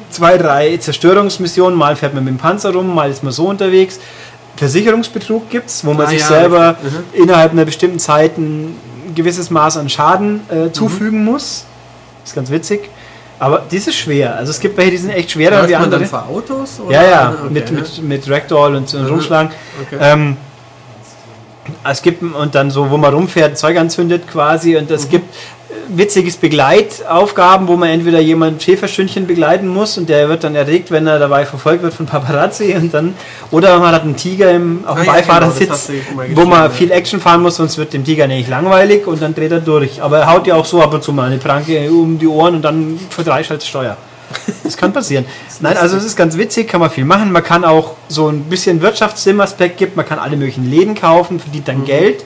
zwei, 0.10 0.38
drei 0.38 0.78
Zerstörungsmissionen, 0.78 1.78
mal 1.78 1.96
fährt 1.96 2.14
man 2.14 2.24
mit 2.24 2.34
dem 2.34 2.38
Panzer 2.38 2.74
rum, 2.74 2.94
mal 2.94 3.10
ist 3.10 3.24
man 3.24 3.32
so 3.32 3.48
unterwegs. 3.48 4.00
Versicherungsbetrug 4.60 5.50
gibt 5.50 5.70
es, 5.70 5.86
wo 5.86 5.94
man 5.94 6.06
Ah, 6.06 6.10
sich 6.10 6.20
ja, 6.22 6.28
selber 6.28 6.78
richtig. 6.84 7.22
innerhalb 7.24 7.52
einer 7.54 7.66
bestimmten 7.66 8.00
Zeit 8.00 8.38
ein 8.38 8.76
gewisses 9.16 9.50
Maß 9.50 9.78
an 9.78 9.90
Schaden 9.90 10.42
äh, 10.50 10.72
zufügen 10.72 11.24
muss. 11.24 11.66
ist 12.24 12.36
ganz 12.36 12.52
witzig. 12.52 12.90
Aber 13.40 13.64
das 13.72 13.88
ist 13.88 13.96
schwer. 13.96 14.36
Also 14.36 14.52
es 14.52 14.60
gibt 14.60 14.76
welche, 14.78 14.92
die 14.92 14.98
sind 14.98 15.12
echt 15.12 15.32
schwerer 15.32 15.56
wie 15.68 15.72
Läuft 15.72 15.72
man 15.72 15.84
andere. 15.84 16.02
dann 16.02 16.10
vor 16.10 16.28
Autos? 16.28 16.80
Oder? 16.86 16.94
Ja, 16.94 17.04
ja, 17.10 17.30
Okay, 17.42 17.54
mit, 17.54 17.72
ne? 17.72 17.80
mit, 17.80 18.04
mit 18.04 18.30
Ragdoll 18.30 18.76
und, 18.76 18.94
und 18.94 19.06
rumschlagen. 19.08 19.52
Okay. 19.82 19.98
Ähm, 20.02 20.38
es 21.90 22.02
gibt 22.02 22.22
und 22.22 22.56
dann 22.56 22.70
so, 22.72 22.90
wo 22.90 22.98
man 22.98 23.14
rumfährt, 23.14 23.58
Zeug 23.58 23.78
anzündet 23.78 24.28
quasi 24.28 24.76
und 24.76 24.90
Mhm. 24.90 24.96
es 24.96 25.08
gibt 25.08 25.34
äh, 25.34 25.38
witziges 25.88 26.38
Begleitaufgaben, 26.38 27.68
wo 27.68 27.76
man 27.76 27.90
entweder 27.90 28.20
jemand 28.20 28.62
Schäferstündchen 28.62 29.28
begleiten 29.28 29.68
muss 29.68 29.98
und 29.98 30.10
der 30.10 30.28
wird 30.28 30.44
dann 30.44 30.56
erregt, 30.56 30.90
wenn 30.92 31.06
er 31.06 31.20
dabei 31.20 31.46
verfolgt 31.46 31.84
wird 31.84 31.94
von 31.94 32.06
Paparazzi 32.06 32.76
und 32.76 32.94
dann 32.94 33.14
oder 33.52 33.80
man 33.80 33.94
hat 33.94 34.04
einen 34.04 34.16
Tiger 34.16 34.52
im, 34.52 34.84
auf 34.86 34.96
dem 34.96 35.02
Ah, 35.02 35.06
ja, 35.06 35.12
Beifahrersitz, 35.14 35.88
genau, 35.88 36.02
du 36.10 36.16
mal 36.16 36.36
wo 36.36 36.46
man 36.46 36.72
viel 36.72 36.92
Action 36.92 37.20
fahren 37.20 37.42
muss, 37.42 37.58
sonst 37.58 37.78
wird 37.78 37.94
dem 37.94 38.04
Tiger 38.04 38.28
nämlich 38.28 38.48
langweilig 38.48 39.06
und 39.06 39.22
dann 39.22 39.36
dreht 39.36 39.52
er 39.52 39.60
durch. 39.60 40.02
Aber 40.02 40.20
er 40.20 40.32
haut 40.32 40.48
ja 40.48 40.56
auch 40.56 40.66
so 40.66 40.82
ab 40.82 40.94
und 40.94 41.04
zu 41.04 41.14
mal 41.14 41.28
eine 41.28 41.38
Pranke 41.38 41.92
um 41.92 42.18
die 42.18 42.28
Ohren 42.28 42.56
und 42.56 42.62
dann 42.64 43.00
verdreischt 43.10 43.52
halt 43.52 43.62
das 43.62 43.68
Steuer. 43.68 43.98
Das 44.64 44.78
kann 44.78 44.94
passieren. 44.94 45.26
Nein, 45.60 45.78
also 45.78 45.98
es 45.98 46.04
ist 46.04 46.16
ganz 46.16 46.38
witzig, 46.38 46.68
kann 46.68 46.80
man 46.80 46.90
viel 46.90 47.06
machen. 47.06 47.32
Man 47.32 47.44
kann 47.44 47.64
auch 47.64 47.96
so 48.08 48.28
ein 48.28 48.42
bisschen 48.44 48.82
Wirtschaftssinn-Aspekt 48.82 49.78
gibt, 49.78 49.96
man 49.96 50.06
kann 50.06 50.20
alle 50.20 50.38
möglichen 50.38 50.70
Läden 50.70 50.96
kaufen, 50.96 51.40
verdient 51.40 51.68
dann 51.68 51.86
Geld. 51.86 52.24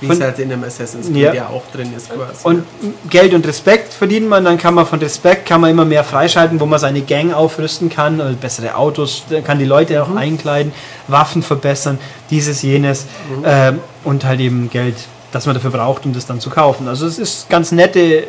Wie 0.00 0.06
Von- 0.06 0.16
es 0.16 0.22
halt 0.22 0.38
in 0.38 0.52
einem 0.52 0.64
Assassin's 0.64 1.06
Creed 1.06 1.16
Ja. 1.16 1.32
ja, 1.34 1.46
auch 1.48 1.62
drin 1.72 1.92
ist 1.96 2.10
quasi. 2.10 2.44
Und 2.44 2.64
Geld 3.08 3.32
und 3.34 3.46
Respekt 3.46 3.92
verdient 3.92 4.28
man, 4.28 4.44
dann 4.44 4.58
kann 4.58 4.74
man 4.74 4.86
von 4.86 4.98
Respekt 4.98 5.46
kann 5.46 5.60
man 5.60 5.70
immer 5.70 5.84
mehr 5.84 6.04
freischalten, 6.04 6.60
wo 6.60 6.66
man 6.66 6.78
seine 6.78 7.02
Gang 7.02 7.32
aufrüsten 7.32 7.88
kann, 7.88 8.20
oder 8.20 8.32
bessere 8.32 8.74
Autos, 8.76 9.24
kann 9.44 9.58
die 9.58 9.64
Leute 9.64 10.02
auch 10.02 10.14
einkleiden, 10.14 10.72
Waffen 11.08 11.42
verbessern, 11.42 11.98
dieses, 12.30 12.62
jenes 12.62 13.06
ähm, 13.44 13.80
und 14.04 14.24
halt 14.24 14.40
eben 14.40 14.68
Geld, 14.70 14.96
das 15.32 15.46
man 15.46 15.54
dafür 15.54 15.70
braucht, 15.70 16.04
um 16.04 16.12
das 16.12 16.26
dann 16.26 16.40
zu 16.40 16.50
kaufen. 16.50 16.88
Also 16.88 17.06
es 17.06 17.18
ist 17.18 17.48
ganz 17.48 17.72
nette 17.72 18.24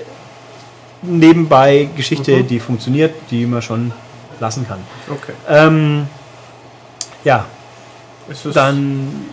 nebenbei 1.02 1.90
Geschichte, 1.96 2.44
die 2.44 2.60
funktioniert, 2.60 3.14
die 3.32 3.46
man 3.46 3.62
schon 3.62 3.92
lassen 4.40 4.68
kann. 4.68 4.80
okay. 5.10 5.34
Ähm, 5.48 6.08
ja, 7.24 7.46
ist, 8.30 8.46
dann 8.56 9.26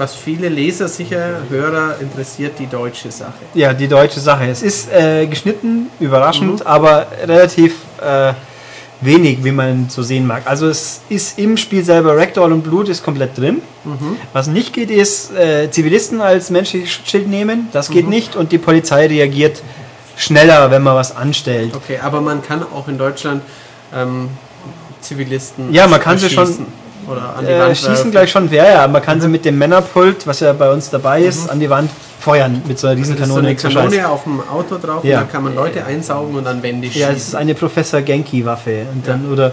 was 0.00 0.14
viele 0.14 0.48
Leser, 0.48 0.88
sicher 0.88 1.42
Hörer 1.50 1.96
interessiert, 2.00 2.58
die 2.58 2.66
deutsche 2.66 3.10
Sache. 3.12 3.34
Ja, 3.54 3.74
die 3.74 3.86
deutsche 3.86 4.18
Sache. 4.18 4.46
Es 4.46 4.62
ist 4.62 4.90
äh, 4.90 5.26
geschnitten, 5.26 5.90
überraschend, 6.00 6.66
aber 6.66 7.06
relativ 7.26 7.74
äh, 8.00 8.32
wenig, 9.02 9.44
wie 9.44 9.52
man 9.52 9.88
so 9.90 10.02
sehen 10.02 10.26
mag. 10.26 10.42
Also 10.46 10.68
es 10.68 11.02
ist 11.10 11.38
im 11.38 11.56
Spiel 11.58 11.84
selber 11.84 12.16
Ragdoll 12.16 12.50
und 12.52 12.62
Blut 12.62 12.88
ist 12.88 13.04
komplett 13.04 13.36
drin. 13.36 13.60
Was 14.32 14.46
nicht 14.46 14.72
geht, 14.72 14.90
ist 14.90 15.32
äh, 15.36 15.70
Zivilisten 15.70 16.20
als 16.22 16.48
menschliches 16.50 16.90
Schild 17.04 17.28
nehmen. 17.28 17.68
Das 17.72 17.90
geht 17.90 18.08
nicht 18.08 18.36
und 18.36 18.52
die 18.52 18.58
Polizei 18.58 19.06
reagiert 19.06 19.62
schneller, 20.16 20.70
wenn 20.70 20.82
man 20.82 20.94
was 20.96 21.14
anstellt. 21.14 21.74
Okay, 21.74 21.98
aber 22.02 22.20
man 22.22 22.42
kann 22.42 22.62
auch 22.62 22.88
in 22.88 22.96
Deutschland 22.98 23.42
ähm, 23.94 24.28
Zivilisten 25.00 25.72
Ja, 25.72 25.86
man 25.86 26.00
kann 26.00 26.18
sie 26.18 26.28
schon- 26.30 26.66
oder 27.08 27.36
an 27.36 27.46
die 27.46 27.52
Äh, 27.52 27.60
Wand 27.60 27.76
schießen 27.76 27.94
werfen. 27.94 28.10
gleich 28.10 28.30
schon 28.30 28.50
wer, 28.50 28.70
ja. 28.72 28.88
Man 28.88 29.02
kann 29.02 29.20
sie 29.20 29.28
mit 29.28 29.44
dem 29.44 29.58
Männerpult, 29.58 30.26
was 30.26 30.40
ja 30.40 30.52
bei 30.52 30.70
uns 30.70 30.90
dabei 30.90 31.22
ist, 31.22 31.48
an 31.50 31.60
die 31.60 31.70
Wand 31.70 31.90
feuern 32.20 32.62
mit 32.66 32.78
so 32.78 32.86
einer 32.88 32.96
Das 33.00 33.08
ist 33.08 33.16
so 33.18 33.22
Riesenkanone. 33.24 33.48
eine. 33.48 33.56
Kanone 33.56 34.08
auf 34.08 34.24
dem 34.24 34.40
Auto 34.48 34.78
drauf 34.78 35.04
Ja. 35.04 35.18
und 35.18 35.24
dann 35.24 35.32
kann 35.32 35.44
man 35.44 35.54
Leute 35.54 35.84
einsaugen 35.84 36.34
und 36.36 36.44
dann 36.44 36.62
Wände 36.62 36.86
schießen. 36.88 37.00
Ja, 37.00 37.10
es 37.10 37.28
ist 37.28 37.34
eine 37.34 37.54
Professor 37.54 38.00
Genki-Waffe. 38.02 38.86
Und 38.92 39.06
dann, 39.08 39.30
oder, 39.32 39.52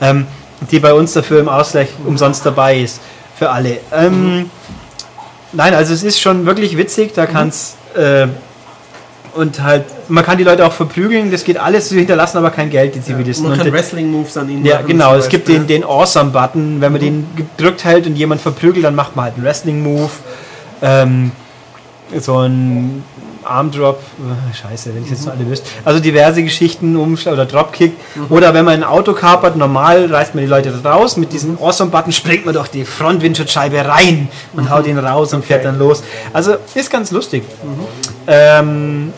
ähm, 0.00 0.26
die 0.70 0.78
bei 0.78 0.92
uns 0.92 1.12
dafür 1.12 1.40
im 1.40 1.48
Ausgleich 1.48 1.88
umsonst 2.06 2.44
dabei 2.46 2.78
ist. 2.80 3.00
Für 3.38 3.50
alle. 3.50 3.78
Ähm, 3.92 4.50
Nein, 5.54 5.74
also 5.74 5.92
es 5.92 6.02
ist 6.02 6.20
schon 6.20 6.46
wirklich 6.46 6.76
witzig. 6.78 7.12
Da 7.14 7.26
kann's 7.26 7.74
äh, 7.96 8.26
und 9.34 9.62
halt, 9.62 9.84
man 10.08 10.24
kann 10.24 10.38
die 10.38 10.44
Leute 10.44 10.66
auch 10.66 10.72
verprügeln. 10.72 11.30
Das 11.30 11.44
geht 11.44 11.56
alles. 11.58 11.88
Sie 11.88 11.98
hinterlassen 11.98 12.38
aber 12.38 12.50
kein 12.50 12.70
Geld, 12.70 12.94
die 12.94 13.02
Zivilisten. 13.02 13.48
man 13.48 13.58
Und 13.58 13.64
kann 13.64 13.72
Wrestling-Moves 13.72 14.36
an 14.36 14.50
ihnen 14.50 14.64
ja, 14.64 14.76
machen 14.76 14.88
genau. 14.88 15.14
Es 15.14 15.28
gibt 15.28 15.48
den, 15.48 15.66
den 15.66 15.84
Awesome-Button. 15.84 16.80
Wenn 16.80 16.92
man 16.92 17.00
den 17.00 17.26
gedrückt 17.34 17.84
hält 17.84 18.06
und 18.06 18.16
jemand 18.16 18.40
verprügelt, 18.40 18.84
dann 18.84 18.94
macht 18.94 19.16
man 19.16 19.26
halt 19.26 19.34
einen 19.36 19.44
Wrestling-Move. 19.44 20.10
Ähm, 20.82 21.32
so 22.18 22.38
ein 22.38 23.04
Armdrop. 23.44 24.00
Äh, 24.00 24.54
Scheiße, 24.54 24.94
wenn 24.94 25.04
ich 25.04 25.10
jetzt 25.10 25.26
noch 25.26 25.32
alle 25.32 25.48
wüsste. 25.48 25.68
Also 25.84 26.00
diverse 26.00 26.42
Geschichten, 26.42 26.96
Umschlag 26.96 27.34
oder 27.34 27.46
Dropkick. 27.46 27.92
Oder 28.28 28.54
wenn 28.54 28.64
man 28.64 28.74
ein 28.74 28.84
Auto 28.84 29.12
kapert, 29.12 29.56
normal 29.56 30.06
reißt 30.06 30.34
man 30.34 30.44
die 30.44 30.50
Leute 30.50 30.72
raus. 30.84 31.16
Mit 31.16 31.32
diesem 31.32 31.58
Awesome-Button 31.60 32.12
springt 32.12 32.44
man 32.44 32.54
durch 32.54 32.68
die 32.68 32.84
Frontwindschutzscheibe 32.84 33.86
rein 33.86 34.28
und 34.54 34.70
haut 34.70 34.86
ihn 34.86 34.98
raus 34.98 35.32
und 35.34 35.44
fährt 35.44 35.64
dann 35.64 35.78
los. 35.78 36.02
Also 36.32 36.56
ist 36.74 36.90
ganz 36.90 37.10
lustig. 37.10 37.44
Ähm, 38.26 39.12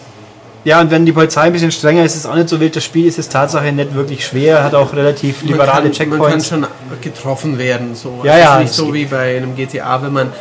ja, 0.65 0.81
und 0.81 0.91
wenn 0.91 1.05
die 1.05 1.13
Polizei 1.13 1.43
ein 1.43 1.53
bisschen 1.53 1.71
strenger 1.71 2.05
ist, 2.05 2.15
ist 2.15 2.21
es 2.21 2.27
auch 2.27 2.35
nicht 2.35 2.49
so 2.49 2.59
wild. 2.59 2.75
Das 2.75 2.85
Spiel 2.85 3.07
ist 3.07 3.19
es 3.19 3.29
Tatsache 3.29 3.71
nicht 3.71 3.95
wirklich 3.95 4.25
schwer, 4.25 4.65
hat 4.65 4.75
auch 4.75 4.95
relativ 4.95 5.43
liberale 5.43 5.67
man 5.67 5.83
kann, 5.83 5.93
Checkpoints. 5.93 6.51
Man 6.51 6.63
kann 6.63 6.71
schon 6.91 7.01
getroffen 7.03 7.59
werden. 7.59 7.95
So. 7.95 8.21
Ja, 8.25 8.39
ja, 8.39 8.55
ist 8.57 8.63
nicht 8.63 8.73
so 8.73 8.95
wie 8.95 9.05
bei 9.05 9.37
einem 9.37 9.55
GTA, 9.55 10.03
wenn 10.03 10.13
man, 10.15 10.33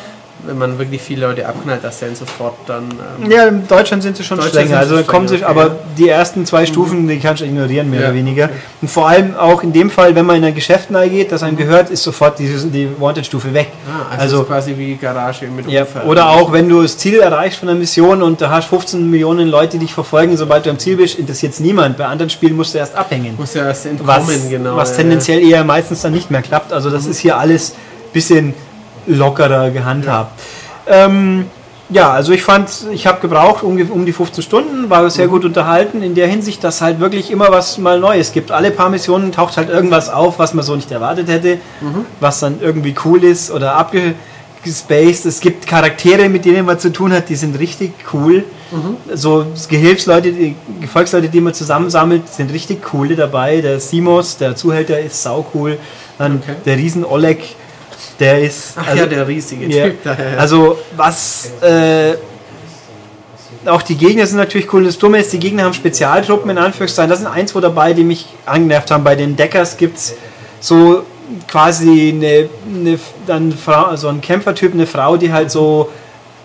wenn 0.46 0.58
man 0.58 0.78
wirklich 0.78 1.02
viele 1.02 1.28
Leute 1.28 1.48
abknallt, 1.48 1.84
dass 1.84 2.00
der 2.00 2.16
sofort 2.16 2.56
dann. 2.68 2.90
Ähm, 3.22 3.32
Ja, 3.32 3.48
in 3.48 3.68
Deutschland 3.68 4.04
sind 4.04 4.18
sie 4.18 4.24
schon 4.24 4.42
strenger. 4.42 4.78
Also 4.78 5.02
kommen 5.04 5.28
sie, 5.28 5.38
strenger, 5.38 5.52
okay, 5.52 5.62
aber 5.62 5.76
die 5.98 6.10
ersten 6.10 6.46
zwei 6.46 6.66
Stufen, 6.66 7.08
die 7.08 7.20
kannst 7.20 7.42
du 7.42 7.46
ignorieren, 7.46 7.90
mehr 7.90 8.02
Ja, 8.02 8.08
oder 8.08 8.16
weniger. 8.16 8.50
Und 8.82 8.90
vor 8.90 9.08
allem 9.08 9.36
auch 9.36 9.64
in 9.64 9.74
dem 9.74 9.90
Fall, 9.90 10.16
wenn 10.16 10.26
man 10.26 10.38
in 10.38 10.44
ein 10.46 10.56
Geschäft 10.56 10.90
geht, 11.10 11.32
das 11.32 11.44
einem 11.44 11.58
gehört, 11.58 11.90
ist 11.90 12.04
sofort 12.04 12.40
die, 12.40 12.48
die 12.48 12.90
Wanted-Stufe 13.00 13.54
weg. 13.54 13.68
ah, 13.88 14.12
also, 14.12 14.22
Also- 14.22 14.42
ist 14.44 14.48
quasi 14.48 14.78
wie 14.78 14.96
Garage 14.96 15.48
mit 15.48 15.70
Ja, 15.70 15.86
oder 16.06 16.30
auch 16.30 16.52
wenn 16.52 16.68
du 16.70 16.82
das 16.82 16.98
Ziel 16.98 17.20
erreichst 17.20 17.60
von 17.60 17.70
einer 17.70 17.78
Mission 17.80 18.22
und 18.22 18.42
da 18.42 18.50
hast 18.50 18.68
15 18.68 19.10
Millionen 19.10 19.48
Leute, 19.50 19.78
die 19.78 19.86
dich 19.86 19.94
verfolgen, 19.94 20.36
sobald 20.38 20.66
du 20.66 20.70
am 20.70 20.80
Ziel 20.80 20.98
bist, 20.98 21.18
interessiert 21.20 21.54
es 21.54 21.60
niemand. 21.60 21.98
Bei 21.98 22.06
anderen 22.06 22.30
Spielen 22.30 22.56
musst 22.56 22.74
du 22.74 22.78
erst 22.80 22.96
abhängen. 22.96 23.36
Muss 23.38 23.54
ja 23.54 23.66
erst 23.66 23.86
entkommen, 23.86 24.28
was, 24.28 24.50
genau. 24.50 24.76
was 24.76 24.92
ja, 24.92 24.98
tendenziell 24.98 25.40
eher 25.42 25.64
meistens 25.64 26.02
dann 26.02 26.14
nicht 26.14 26.30
mehr 26.32 26.42
klappt. 26.42 26.74
Also 26.74 26.90
das 26.90 27.06
ist 27.06 27.20
hier 27.20 27.38
alles 27.38 27.72
ein 27.72 28.12
bisschen 28.14 28.54
lockerer 29.08 29.70
gehandhabt. 29.72 30.40
Ähm, 30.88 31.46
ja, 31.90 32.12
also 32.12 32.32
ich 32.32 32.42
fand, 32.44 32.70
ich 32.92 33.06
habe 33.06 33.20
gebraucht 33.22 33.62
um, 33.64 33.80
um 33.92 34.06
die 34.06 34.14
15 34.14 34.42
Stunden, 34.44 34.90
war 34.90 35.08
sehr 35.10 35.28
gut 35.28 35.46
unterhalten 35.46 36.02
in 36.02 36.16
der 36.16 36.28
Hinsicht, 36.28 36.64
dass 36.64 36.82
halt 36.82 37.00
wirklich 37.00 37.30
immer 37.30 37.52
was 37.52 37.78
mal 37.78 38.00
Neues 38.00 38.32
gibt. 38.32 38.52
Alle 38.52 38.72
paar 38.72 38.90
Missionen 38.90 39.32
taucht 39.32 39.58
halt 39.58 39.70
irgendwas 39.70 40.10
auf, 40.10 40.40
was 40.40 40.54
man 40.54 40.64
so 40.66 40.76
nicht 40.76 40.92
erwartet 40.92 41.28
hätte, 41.28 41.60
was 42.20 42.40
dann 42.40 42.60
irgendwie 42.62 42.96
cool 43.06 43.24
ist 43.24 43.52
oder 43.52 43.76
abgespaced. 43.76 45.26
Es 45.26 45.40
gibt 45.40 45.68
Charaktere, 45.68 46.30
mit 46.30 46.46
denen 46.46 46.66
man 46.66 46.80
zu 46.80 46.92
tun 46.92 47.14
hat, 47.14 47.30
die 47.30 47.36
sind 47.36 47.60
richtig 47.60 47.94
cool. 48.14 48.44
So 49.14 49.46
Gehilfsleute, 49.70 50.32
die 50.32 50.56
Gefolgsleute, 50.82 51.28
die 51.30 51.42
man 51.42 51.54
zusammensammelt, 51.54 52.28
sind 52.28 52.52
richtig 52.52 52.82
coole 52.84 53.16
dabei. 53.16 53.62
Der 53.62 53.80
Simos, 53.80 54.38
der 54.38 54.56
Zuhälter, 54.56 55.00
ist 55.00 55.22
sau 55.22 55.46
cool. 55.54 55.78
Dann 56.18 56.38
Okay. 56.38 56.56
der 56.66 56.78
Riesen 56.78 57.06
Oleg, 57.06 57.56
der 58.20 58.42
ist. 58.42 58.74
Ach 58.76 58.88
also- 58.88 59.00
ja, 59.00 59.06
der 59.06 59.28
riesige 59.28 59.66
ja. 59.66 59.86
Typ. 59.86 60.04
Da, 60.04 60.12
ja. 60.12 60.38
Also 60.38 60.78
was 60.96 61.52
äh, 61.62 62.16
auch 63.66 63.82
die 63.82 63.96
Gegner 63.96 64.26
sind 64.26 64.38
natürlich 64.38 64.72
cool. 64.74 64.86
Das 64.86 64.98
Dumme 64.98 65.20
ist, 65.20 65.32
die 65.32 65.40
Gegner 65.40 65.64
haben 65.64 65.74
Spezialtruppen 65.74 66.50
in 66.52 66.58
Anführungszeichen. 66.58 67.10
Da 67.10 67.16
sind 67.16 67.28
ein, 67.28 67.48
zwei 67.48 67.62
dabei, 67.62 67.94
die 67.94 68.04
mich 68.04 68.28
angenervt 68.46 68.92
haben. 68.92 69.04
Bei 69.04 69.16
den 69.16 69.36
Deckers 69.36 69.78
gibt 69.78 69.98
es 69.98 70.16
so 70.60 71.04
quasi 71.48 72.14
eine, 72.14 72.50
eine 72.68 73.00
dann 73.26 73.52
Frau, 73.52 73.96
so 73.96 74.10
ein 74.10 74.22
Kämpfertyp, 74.22 74.74
eine 74.74 74.86
Frau, 74.86 75.18
die 75.18 75.32
halt 75.32 75.52
so 75.52 75.90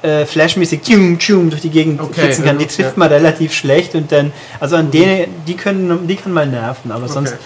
äh, 0.03 0.25
flashmäßig 0.25 0.83
tschum, 0.83 1.19
tschum 1.19 1.51
durch 1.51 1.63
die 1.63 1.71
Gegend 1.71 2.01
Okay, 2.01 2.21
flitzen 2.21 2.45
kann. 2.45 2.59
Die 2.59 2.67
trifft 2.67 2.79
ja. 2.81 2.93
man 2.97 3.09
relativ 3.09 3.53
schlecht 3.53 3.95
und 3.95 4.13
dann, 4.13 4.33
also 4.61 4.77
an 4.77 4.91
denen, 4.91 5.27
die 5.47 5.55
können, 5.55 6.07
die 6.07 6.17
kann 6.17 6.33
mal 6.33 6.47
nerven, 6.47 6.93
aber 6.93 7.09
sonst 7.09 7.37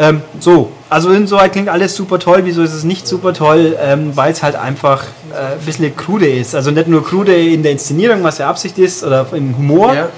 ähm, 0.00 0.22
so, 0.40 0.72
also 0.88 1.10
insoweit 1.10 1.52
klingt 1.52 1.68
alles 1.68 1.94
super 1.94 2.18
toll. 2.18 2.40
Wieso 2.44 2.62
ist 2.62 2.72
es 2.72 2.84
nicht 2.84 3.06
super 3.06 3.32
toll? 3.34 3.76
Ähm, 3.80 4.16
Weil 4.16 4.32
es 4.32 4.42
halt 4.42 4.56
einfach 4.56 5.02
äh, 5.32 5.52
ein 5.60 5.64
bisschen 5.66 5.94
krude 5.94 6.26
ist. 6.26 6.54
Also 6.54 6.70
nicht 6.70 6.88
nur 6.88 7.04
krude 7.04 7.34
in 7.36 7.62
der 7.62 7.72
Inszenierung, 7.72 8.22
was 8.24 8.38
ja 8.38 8.48
Absicht 8.48 8.78
ist, 8.78 9.04
oder 9.04 9.26
im 9.32 9.56
Humor, 9.56 9.94
Ja. 9.94 10.08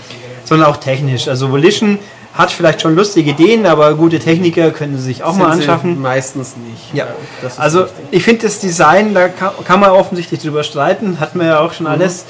sondern 0.45 0.69
auch 0.69 0.77
technisch. 0.79 1.27
Also 1.29 1.51
Volition 1.51 1.99
hat 2.35 2.51
vielleicht 2.51 2.81
schon 2.81 2.95
lustige 2.95 3.33
Ideen, 3.33 3.67
aber 3.67 3.93
gute 3.95 4.19
Techniker 4.19 4.71
können 4.71 4.97
sie 4.97 5.03
sich 5.03 5.23
auch 5.23 5.35
mal 5.37 5.51
Sind 5.53 5.65
sie 5.65 5.69
anschaffen. 5.69 6.01
Meistens 6.01 6.55
nicht. 6.57 6.95
Ja, 6.95 7.09
also 7.59 7.81
richtig. 7.83 7.99
ich 8.11 8.23
finde 8.23 8.47
das 8.47 8.59
Design, 8.61 9.13
da 9.13 9.29
kann, 9.29 9.51
kann 9.67 9.81
man 9.81 9.91
offensichtlich 9.91 10.41
drüber 10.41 10.63
streiten, 10.63 11.19
hat 11.21 11.35
man 11.35 11.49
ja 11.49 11.59
auch 11.61 11.71
Mhm. 11.73 11.75
schon 11.75 11.87
alles. 11.89 12.25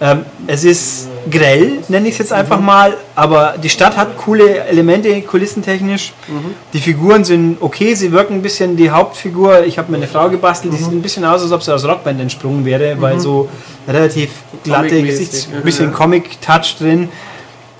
Ähm, 0.00 0.24
es 0.46 0.62
ist 0.62 1.07
grell, 1.30 1.78
nenne 1.88 2.08
ich 2.08 2.14
es 2.14 2.18
jetzt 2.18 2.32
einfach 2.32 2.60
mal, 2.60 2.96
aber 3.14 3.54
die 3.62 3.68
Stadt 3.68 3.96
hat 3.96 4.16
coole 4.16 4.64
Elemente, 4.64 5.20
kulissentechnisch. 5.22 6.12
Mhm. 6.26 6.54
Die 6.72 6.80
Figuren 6.80 7.24
sind 7.24 7.58
okay, 7.60 7.94
sie 7.94 8.12
wirken 8.12 8.34
ein 8.34 8.42
bisschen, 8.42 8.76
die 8.76 8.90
Hauptfigur, 8.90 9.64
ich 9.64 9.78
habe 9.78 9.90
mir 9.90 9.98
eine 9.98 10.06
Frau 10.06 10.28
gebastelt, 10.28 10.74
die 10.74 10.78
sieht 10.78 10.92
ein 10.92 11.02
bisschen 11.02 11.24
aus, 11.24 11.42
als 11.42 11.52
ob 11.52 11.62
sie 11.62 11.72
aus 11.74 11.84
Rockband 11.84 12.20
entsprungen 12.20 12.64
wäre, 12.64 13.00
weil 13.00 13.20
so 13.20 13.48
relativ 13.86 14.30
glatte 14.64 14.94
Mhm. 14.94 15.06
Gesichts, 15.06 15.48
ja. 15.52 15.60
bisschen 15.60 15.92
Comic-Touch 15.92 16.76
drin. 16.78 17.08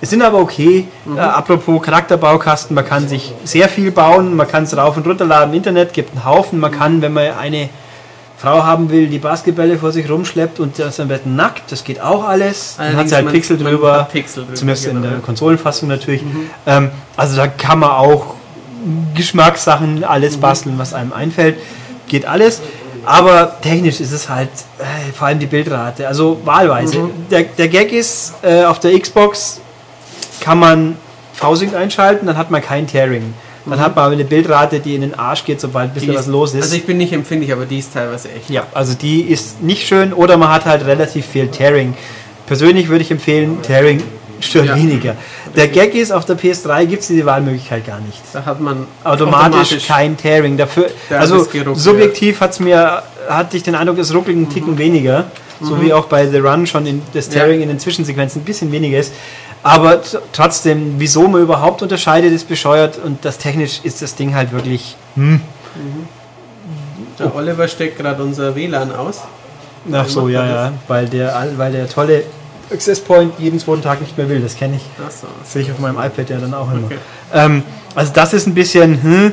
Es 0.01 0.11
sind 0.11 0.23
aber 0.23 0.39
okay. 0.39 0.87
Äh, 1.17 1.19
apropos 1.19 1.83
Charakterbaukasten, 1.83 2.75
man 2.75 2.85
kann 2.87 3.09
sich 3.09 3.33
sehr 3.45 3.69
viel 3.69 3.91
bauen, 3.91 4.37
man 4.37 4.47
kann 4.47 4.63
es 4.63 4.77
rauf 4.77 4.97
und 4.97 5.07
runter 5.07 5.25
laden 5.25 5.51
im 5.51 5.57
Internet, 5.57 5.93
gibt 5.93 6.13
einen 6.13 6.25
Haufen. 6.25 6.61
Man 6.61 6.71
kann, 6.71 7.03
wenn 7.03 7.13
man 7.13 7.33
eine 7.37 7.69
Frau 8.39 8.63
haben 8.63 8.89
will, 8.91 9.09
die 9.09 9.19
Basketbälle 9.19 9.79
vor 9.79 9.91
sich 9.91 10.09
rumschleppt 10.09 10.61
und 10.61 10.79
das 10.79 11.01
am 11.01 11.09
besten 11.09 11.35
nackt, 11.35 11.73
das 11.73 11.83
geht 11.83 12.01
auch 12.01 12.23
alles. 12.25 12.77
Dann 12.77 12.87
hat 12.87 12.93
Allerdings 12.93 13.11
sie 13.11 13.17
halt 13.17 13.33
Pixel 13.33 13.59
drüber, 13.59 14.09
Pixel 14.13 14.45
drüber, 14.45 14.55
zumindest 14.55 14.87
in 14.87 15.03
genau. 15.03 15.09
der 15.09 15.19
Konsolenfassung 15.19 15.89
natürlich. 15.89 16.23
Ähm, 16.65 16.91
also 17.17 17.37
da 17.37 17.49
kann 17.49 17.81
man 17.81 17.91
auch 17.91 18.37
Geschmackssachen, 19.15 20.05
alles 20.05 20.37
basteln, 20.37 20.79
was 20.79 20.95
einem 20.95 21.13
einfällt. 21.13 21.59
Geht 22.07 22.27
alles. 22.27 22.63
Aber 23.05 23.61
technisch 23.61 24.01
ist 24.01 24.13
es 24.13 24.29
halt, 24.29 24.51
äh, 24.79 25.13
vor 25.13 25.27
allem 25.27 25.41
die 25.41 25.47
Bildrate, 25.47 26.07
also 26.07 26.41
wahlweise. 26.45 27.11
Der, 27.31 27.43
der 27.43 27.69
Gag 27.69 27.91
ist, 27.93 28.35
äh, 28.43 28.65
auf 28.65 28.79
der 28.79 28.99
Xbox 28.99 29.61
kann 30.41 30.59
man 30.59 30.97
V-Sync 31.35 31.75
einschalten, 31.75 32.27
dann 32.27 32.37
hat 32.37 32.51
man 32.51 32.63
kein 32.63 32.87
Tearing. 32.87 33.35
Dann 33.67 33.81
hat 33.81 33.95
man 33.97 34.05
aber 34.07 34.15
eine 34.15 34.25
Bildrate, 34.25 34.81
die 34.81 34.95
in 34.95 35.03
den 35.03 35.19
Arsch 35.19 35.45
geht, 35.45 35.61
sobald 35.61 35.91
ein 35.91 35.95
bisschen 35.95 36.15
was 36.15 36.27
los 36.27 36.55
ist. 36.55 36.63
Also 36.63 36.77
ich 36.77 36.87
bin 36.87 36.97
nicht 36.97 37.13
empfindlich, 37.13 37.53
aber 37.53 37.67
die 37.67 37.79
ist 37.79 37.93
teilweise 37.93 38.31
echt. 38.31 38.49
ja, 38.51 38.67
also 38.73 38.95
die 38.95 39.23
ist 39.23 39.63
nicht 39.63 39.87
schön 39.87 40.13
oder 40.13 40.37
man 40.37 40.51
hat 40.51 40.65
halt 40.65 40.87
relativ 40.87 41.27
viel 41.27 41.49
Tearing. 41.49 41.95
Persönlich 42.47 42.89
würde 42.89 43.03
ich 43.03 43.11
empfehlen, 43.11 43.61
Tearing 43.63 44.03
stört 44.41 44.67
Ja. 44.67 44.77
weniger. 44.77 45.17
Der 45.57 45.69
Gag 45.69 45.95
ist, 45.95 46.13
auf 46.13 46.25
der 46.25 46.39
PS3 46.39 46.87
gibt 46.87 47.03
es 47.03 47.09
diese 47.09 47.27
Wahlmöglichkeit 47.27 47.87
gar 47.87 48.01
nicht. 48.01 48.21
Da 48.33 48.45
hat 48.45 48.61
man 48.61 48.87
Automatisch, 49.05 49.87
kein 49.87 50.17
Tearing. 50.17 50.57
Dafür, 50.57 50.89
Ja, 51.11 51.19
also 51.19 51.47
subjektiv 51.75 52.41
hat 52.41 52.53
es 52.53 52.61
mir 52.61 53.03
hatte 53.29 53.57
ich 53.57 53.63
den 53.63 53.75
Eindruck, 53.75 53.99
es 53.99 54.15
ruckelt 54.15 54.37
einen 54.37 54.49
Ticken 54.49 54.79
weniger. 54.79 55.27
So 55.61 55.83
wie 55.83 55.93
auch 55.93 56.07
bei 56.07 56.25
The 56.29 56.39
Run 56.39 56.69
schon 56.69 56.87
in 56.87 57.03
das 57.13 57.27
Steering 57.27 57.61
in 57.61 57.69
den 57.69 57.81
Zwischensequenzen 57.81 58.43
ein 58.43 58.45
bisschen 58.45 58.71
weniger 58.71 58.99
ist. 59.01 59.13
Aber 59.63 60.01
trotzdem, 60.33 60.95
wieso 60.99 61.27
man 61.29 61.43
überhaupt 61.43 61.83
unterscheidet, 61.83 62.33
ist 62.33 62.49
bescheuert 62.49 62.99
und 62.99 63.25
das 63.25 63.39
technisch 63.39 63.81
ist 63.83 64.03
das 64.03 64.15
Ding 64.15 64.35
halt 64.35 64.53
wirklich. 64.53 64.97
Hm. 65.15 65.41
Der 67.19 67.35
Oliver 67.35 67.67
steckt 67.67 67.99
gerade 67.99 68.23
unser 68.23 68.55
WLAN 68.55 68.95
aus. 68.95 69.23
Ach 69.93 70.09
so, 70.09 70.29
ja, 70.29 70.47
ja. 70.47 70.73
Weil 70.87 71.09
der, 71.09 71.53
weil 71.57 71.73
der 71.73 71.89
tolle 71.89 72.25
Access 72.73 73.01
Point 73.01 73.33
jeden 73.39 73.59
zweiten 73.59 73.83
Tag 73.83 74.01
nicht 74.01 74.17
mehr 74.17 74.29
will, 74.29 74.41
das 74.41 74.57
kenne 74.57 74.77
ich. 74.77 74.83
Achso. 75.05 75.27
Das 75.41 75.53
sehe 75.53 75.63
ich 75.63 75.73
auf 75.73 75.79
meinem 75.79 75.99
iPad 75.99 76.31
ja 76.31 76.39
dann 76.39 76.55
auch 76.55 76.71
immer. 76.71 76.87
Okay. 76.87 76.99
Ähm, 77.33 77.63
also 77.95 78.13
das 78.13 78.35
ist 78.35 78.47
ein 78.47 78.55
bisschen, 78.55 79.03
hm, 79.03 79.33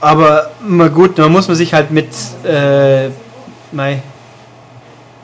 aber 0.00 0.50
mal 0.60 0.90
gut, 0.90 1.18
da 1.18 1.28
muss 1.28 1.48
man 1.48 1.56
sich 1.56 1.72
halt 1.72 1.90
mit 1.90 2.08
äh, 2.44 3.08
mei, 3.72 4.02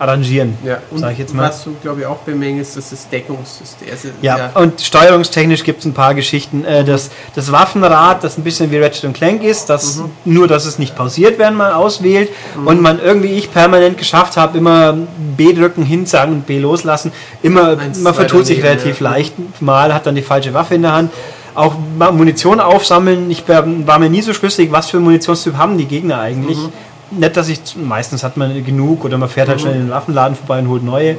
arrangieren. 0.01 0.57
Ja, 0.65 0.79
und 0.91 0.99
Sag 0.99 1.13
ich 1.13 1.19
jetzt 1.19 1.35
mal. 1.35 1.49
was 1.51 1.63
du, 1.63 1.77
glaube 1.83 2.01
ich, 2.01 2.07
auch 2.07 2.17
bemängelst, 2.19 2.75
das 2.75 2.91
ist 2.91 3.13
Deckungssystem. 3.13 3.89
Also, 3.91 4.09
Ja, 4.23 4.51
und 4.55 4.81
steuerungstechnisch 4.81 5.63
gibt 5.63 5.81
es 5.81 5.85
ein 5.85 5.93
paar 5.93 6.15
Geschichten. 6.15 6.65
Äh, 6.65 6.85
das, 6.85 7.11
das 7.35 7.53
Waffenrad, 7.53 8.25
das 8.25 8.39
ein 8.39 8.43
bisschen 8.43 8.71
wie 8.71 8.79
Ratchet 8.79 9.05
und 9.05 9.13
Clank 9.13 9.45
ist, 9.45 9.67
das 9.69 9.99
Mhm. 9.99 10.11
nur, 10.25 10.49
dass 10.49 10.65
es 10.65 10.79
nicht 10.79 10.97
pausiert, 10.97 11.39
wenn 11.39 11.55
man 11.55 11.73
auswählt 11.73 12.31
und 12.65 12.81
man 12.81 12.99
irgendwie 12.99 13.29
ich 13.35 13.53
permanent 13.53 13.99
geschafft 13.99 14.39
habe, 14.39 14.57
immer 14.57 14.97
B 15.37 15.53
drücken, 15.53 15.85
hinsagen 15.85 16.33
und 16.37 16.47
B 16.47 16.59
loslassen. 16.59 17.13
Immer, 17.43 17.79
Eins, 17.79 18.01
man 18.01 18.15
vertut 18.15 18.47
sich 18.47 18.63
relativ 18.63 19.01
ja. 19.03 19.11
leicht. 19.11 19.35
Mal 19.61 19.93
hat 19.93 20.07
dann 20.07 20.15
die 20.15 20.23
falsche 20.23 20.55
Waffe 20.55 20.77
in 20.77 20.83
der 20.83 20.93
Hand. 20.93 21.13
Auch 21.55 21.75
Munition 22.13 22.59
aufsammeln. 22.59 23.31
Ich 23.31 23.45
war 23.47 23.99
mir 23.99 24.09
nie 24.09 24.23
so 24.23 24.33
schlüssig, 24.33 24.73
was 24.73 24.89
für 24.89 24.99
Munitionstyp 25.01 25.59
haben 25.59 25.77
die 25.77 25.85
Gegner 25.85 26.21
eigentlich. 26.21 26.57
Mhm. 26.57 26.73
Nicht, 27.11 27.37
dass 27.37 27.49
ich, 27.49 27.61
meistens 27.77 28.23
hat 28.23 28.37
man 28.37 28.65
genug 28.65 29.05
oder 29.05 29.19
man 29.19 29.29
fährt 29.29 29.49
halt 29.49 29.61
schnell 29.61 29.75
in 29.75 29.81
den 29.87 29.91
Waffenladen 29.91 30.37
vorbei 30.37 30.61
und 30.61 30.69
holt 30.69 30.85
neue. 30.85 31.17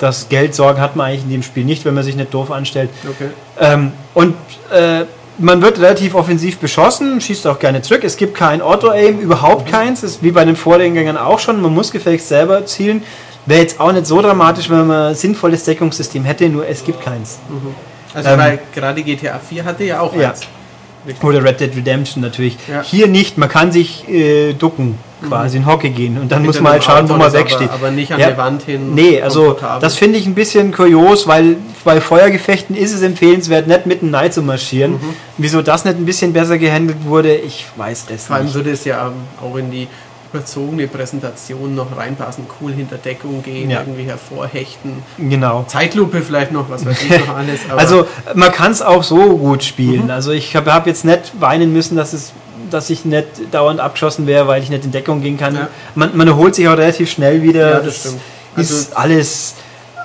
Das 0.00 0.28
Geldsorgen 0.28 0.80
hat 0.80 0.96
man 0.96 1.06
eigentlich 1.08 1.24
in 1.24 1.30
dem 1.30 1.42
Spiel 1.42 1.64
nicht, 1.64 1.84
wenn 1.84 1.94
man 1.94 2.02
sich 2.04 2.16
nicht 2.16 2.32
doof 2.34 2.50
anstellt. 2.50 2.90
Okay. 3.08 3.30
Ähm, 3.60 3.92
und 4.14 4.34
äh, 4.72 5.04
man 5.38 5.62
wird 5.62 5.78
relativ 5.78 6.14
offensiv 6.14 6.58
beschossen, 6.58 7.20
schießt 7.20 7.46
auch 7.46 7.58
gerne 7.58 7.82
zurück. 7.82 8.02
Es 8.04 8.16
gibt 8.16 8.34
kein 8.34 8.60
Auto-Aim, 8.60 9.20
überhaupt 9.20 9.70
keins. 9.70 10.00
Das 10.00 10.12
ist 10.12 10.22
wie 10.22 10.32
bei 10.32 10.44
den 10.44 10.56
Vorgängern 10.56 11.16
auch 11.16 11.38
schon. 11.38 11.60
Man 11.62 11.72
muss 11.74 11.90
gefälligst 11.92 12.28
selber 12.28 12.66
zielen. 12.66 13.02
Wäre 13.46 13.60
jetzt 13.60 13.80
auch 13.80 13.92
nicht 13.92 14.06
so 14.06 14.20
dramatisch, 14.20 14.68
wenn 14.68 14.86
man 14.86 15.08
ein 15.08 15.14
sinnvolles 15.14 15.64
Deckungssystem 15.64 16.24
hätte, 16.24 16.48
nur 16.48 16.66
es 16.68 16.84
gibt 16.84 17.00
keins. 17.02 17.38
Also, 18.14 18.28
Ähm, 18.30 18.38
weil 18.38 18.58
gerade 18.74 19.02
GTA 19.02 19.38
4 19.38 19.64
hatte 19.64 19.84
ja 19.84 20.00
auch 20.00 20.14
Ja. 20.14 20.30
eins. 20.30 20.42
Oder 21.22 21.42
Red 21.42 21.60
Dead 21.60 21.74
Redemption 21.76 22.22
natürlich. 22.22 22.56
Ja. 22.70 22.82
Hier 22.82 23.06
nicht, 23.06 23.38
man 23.38 23.48
kann 23.48 23.72
sich 23.72 24.08
äh, 24.08 24.52
ducken, 24.52 24.96
quasi 25.26 25.56
in 25.58 25.66
Hocke 25.66 25.90
gehen. 25.90 26.18
Und 26.18 26.30
dann 26.30 26.42
Mit 26.42 26.48
muss 26.48 26.60
man 26.60 26.72
halt 26.72 26.84
schauen, 26.84 27.04
Auto, 27.04 27.08
wo 27.08 27.12
man 27.12 27.20
das 27.20 27.34
aber- 27.34 27.40
wegsteht. 27.44 27.70
Aber 27.70 27.90
nicht 27.90 28.12
an 28.12 28.20
Ja. 28.20 28.28
der 28.28 28.36
Wand 28.38 28.62
hin. 28.62 28.94
Nee, 28.94 29.20
also 29.22 29.56
das 29.80 29.96
finde 29.96 30.18
ich 30.18 30.26
ein 30.26 30.34
bisschen 30.34 30.72
kurios, 30.72 31.26
weil 31.26 31.56
bei 31.84 32.00
Feuergefechten 32.00 32.76
ist 32.76 32.92
es 32.92 33.00
empfehlenswert, 33.02 33.66
nicht 33.66 33.86
mitten 33.86 34.14
rein 34.14 34.30
zu 34.30 34.42
marschieren. 34.42 34.92
Mhm. 34.92 35.14
Wieso 35.38 35.62
das 35.62 35.84
nicht 35.84 35.96
ein 35.96 36.04
bisschen 36.04 36.32
besser 36.34 36.58
gehandelt 36.58 36.98
wurde, 37.04 37.34
ich 37.34 37.66
weiß 37.76 38.06
es 38.14 38.26
Vor 38.26 38.36
allem 38.36 38.46
nicht. 38.46 38.54
würde 38.54 38.70
es 38.70 38.84
ja 38.84 39.10
auch 39.42 39.56
in 39.56 39.70
die 39.70 39.88
überzogene 40.32 40.86
Präsentation 40.86 41.74
noch 41.74 41.96
reinpassen, 41.96 42.44
cool 42.60 42.72
hinter 42.72 42.96
Deckung 42.96 43.42
gehen, 43.42 43.70
Ja. 43.70 43.80
irgendwie 43.80 44.04
hervorhechten. 44.04 45.02
Genau. 45.18 45.64
Zeitlupe 45.66 46.22
vielleicht 46.22 46.52
noch, 46.52 46.70
was 46.70 46.86
weiß 46.86 46.96
ich 47.02 47.26
noch 47.26 47.36
alles. 47.36 47.60
Also 47.76 48.06
man 48.34 48.52
kann 48.52 48.72
es 48.72 48.82
auch 48.82 49.02
so 49.02 49.36
gut 49.36 49.64
spielen. 49.64 50.04
Mhm. 50.04 50.10
Also 50.10 50.30
ich 50.32 50.54
habe 50.56 50.72
hab 50.72 50.86
jetzt 50.86 51.04
nicht 51.04 51.32
weinen 51.40 51.72
müssen, 51.72 51.96
dass 51.96 52.12
es 52.12 52.32
dass 52.70 52.88
ich 52.88 53.04
nicht 53.04 53.26
dauernd 53.50 53.80
abgeschossen 53.80 54.28
wäre, 54.28 54.46
weil 54.46 54.62
ich 54.62 54.70
nicht 54.70 54.84
in 54.84 54.92
Deckung 54.92 55.22
gehen 55.22 55.36
kann. 55.36 55.56
Ja. 55.56 55.68
Man, 55.96 56.16
man 56.16 56.28
erholt 56.28 56.54
sich 56.54 56.68
auch 56.68 56.76
relativ 56.76 57.10
schnell 57.10 57.42
wieder. 57.42 57.68
Ja, 57.70 57.80
das 57.80 57.96
stimmt. 57.96 58.20
Ist 58.56 58.72
Also- 58.72 58.96
alles, 58.96 59.54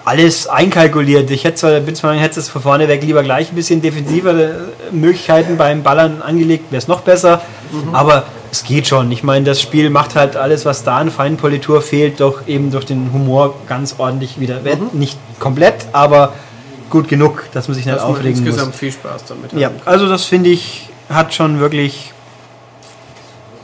alles 0.03 0.47
einkalkuliert. 0.47 1.29
Ich 1.29 1.43
hätte 1.43 1.57
zwar, 1.57 1.79
bin 1.81 1.93
zwar 1.93 2.15
hätte 2.15 2.39
es 2.39 2.49
von 2.49 2.63
vorne 2.63 2.87
weg 2.87 3.03
lieber 3.03 3.21
gleich 3.21 3.51
ein 3.51 3.55
bisschen 3.55 3.83
defensivere 3.83 4.69
Möglichkeiten 4.91 5.57
beim 5.57 5.83
Ballern 5.83 6.23
angelegt, 6.23 6.71
wäre 6.71 6.79
es 6.79 6.87
noch 6.87 7.01
besser. 7.01 7.41
Mhm. 7.71 7.93
Aber 7.93 8.23
es 8.55 8.63
geht 8.63 8.87
schon. 8.87 9.11
Ich 9.11 9.23
meine, 9.23 9.45
das 9.45 9.59
Spiel 9.61 9.89
macht 9.89 10.15
halt 10.15 10.35
alles, 10.37 10.65
was 10.65 10.83
da 10.83 10.97
an 10.97 11.11
Feinpolitur 11.11 11.81
fehlt, 11.81 12.19
doch 12.19 12.47
eben 12.47 12.71
durch 12.71 12.85
den 12.85 13.11
Humor 13.13 13.55
ganz 13.67 13.95
ordentlich 13.97 14.39
wieder. 14.39 14.63
wett. 14.63 14.93
Nicht 14.93 15.17
komplett, 15.39 15.85
aber 15.91 16.33
gut 16.89 17.07
genug, 17.07 17.43
dass 17.53 17.67
man 17.67 17.75
sich 17.75 17.85
nicht 17.85 17.95
Mhm. 17.95 18.01
man 18.01 18.11
aufregen 18.11 18.39
muss. 18.39 18.47
insgesamt 18.47 18.75
viel 18.75 18.91
Spaß 18.91 19.25
damit 19.25 19.51
Ja, 19.53 19.71
also 19.85 20.07
das 20.07 20.25
finde 20.25 20.49
ich, 20.51 20.87
hat 21.09 21.33
schon 21.33 21.59
wirklich. 21.59 22.11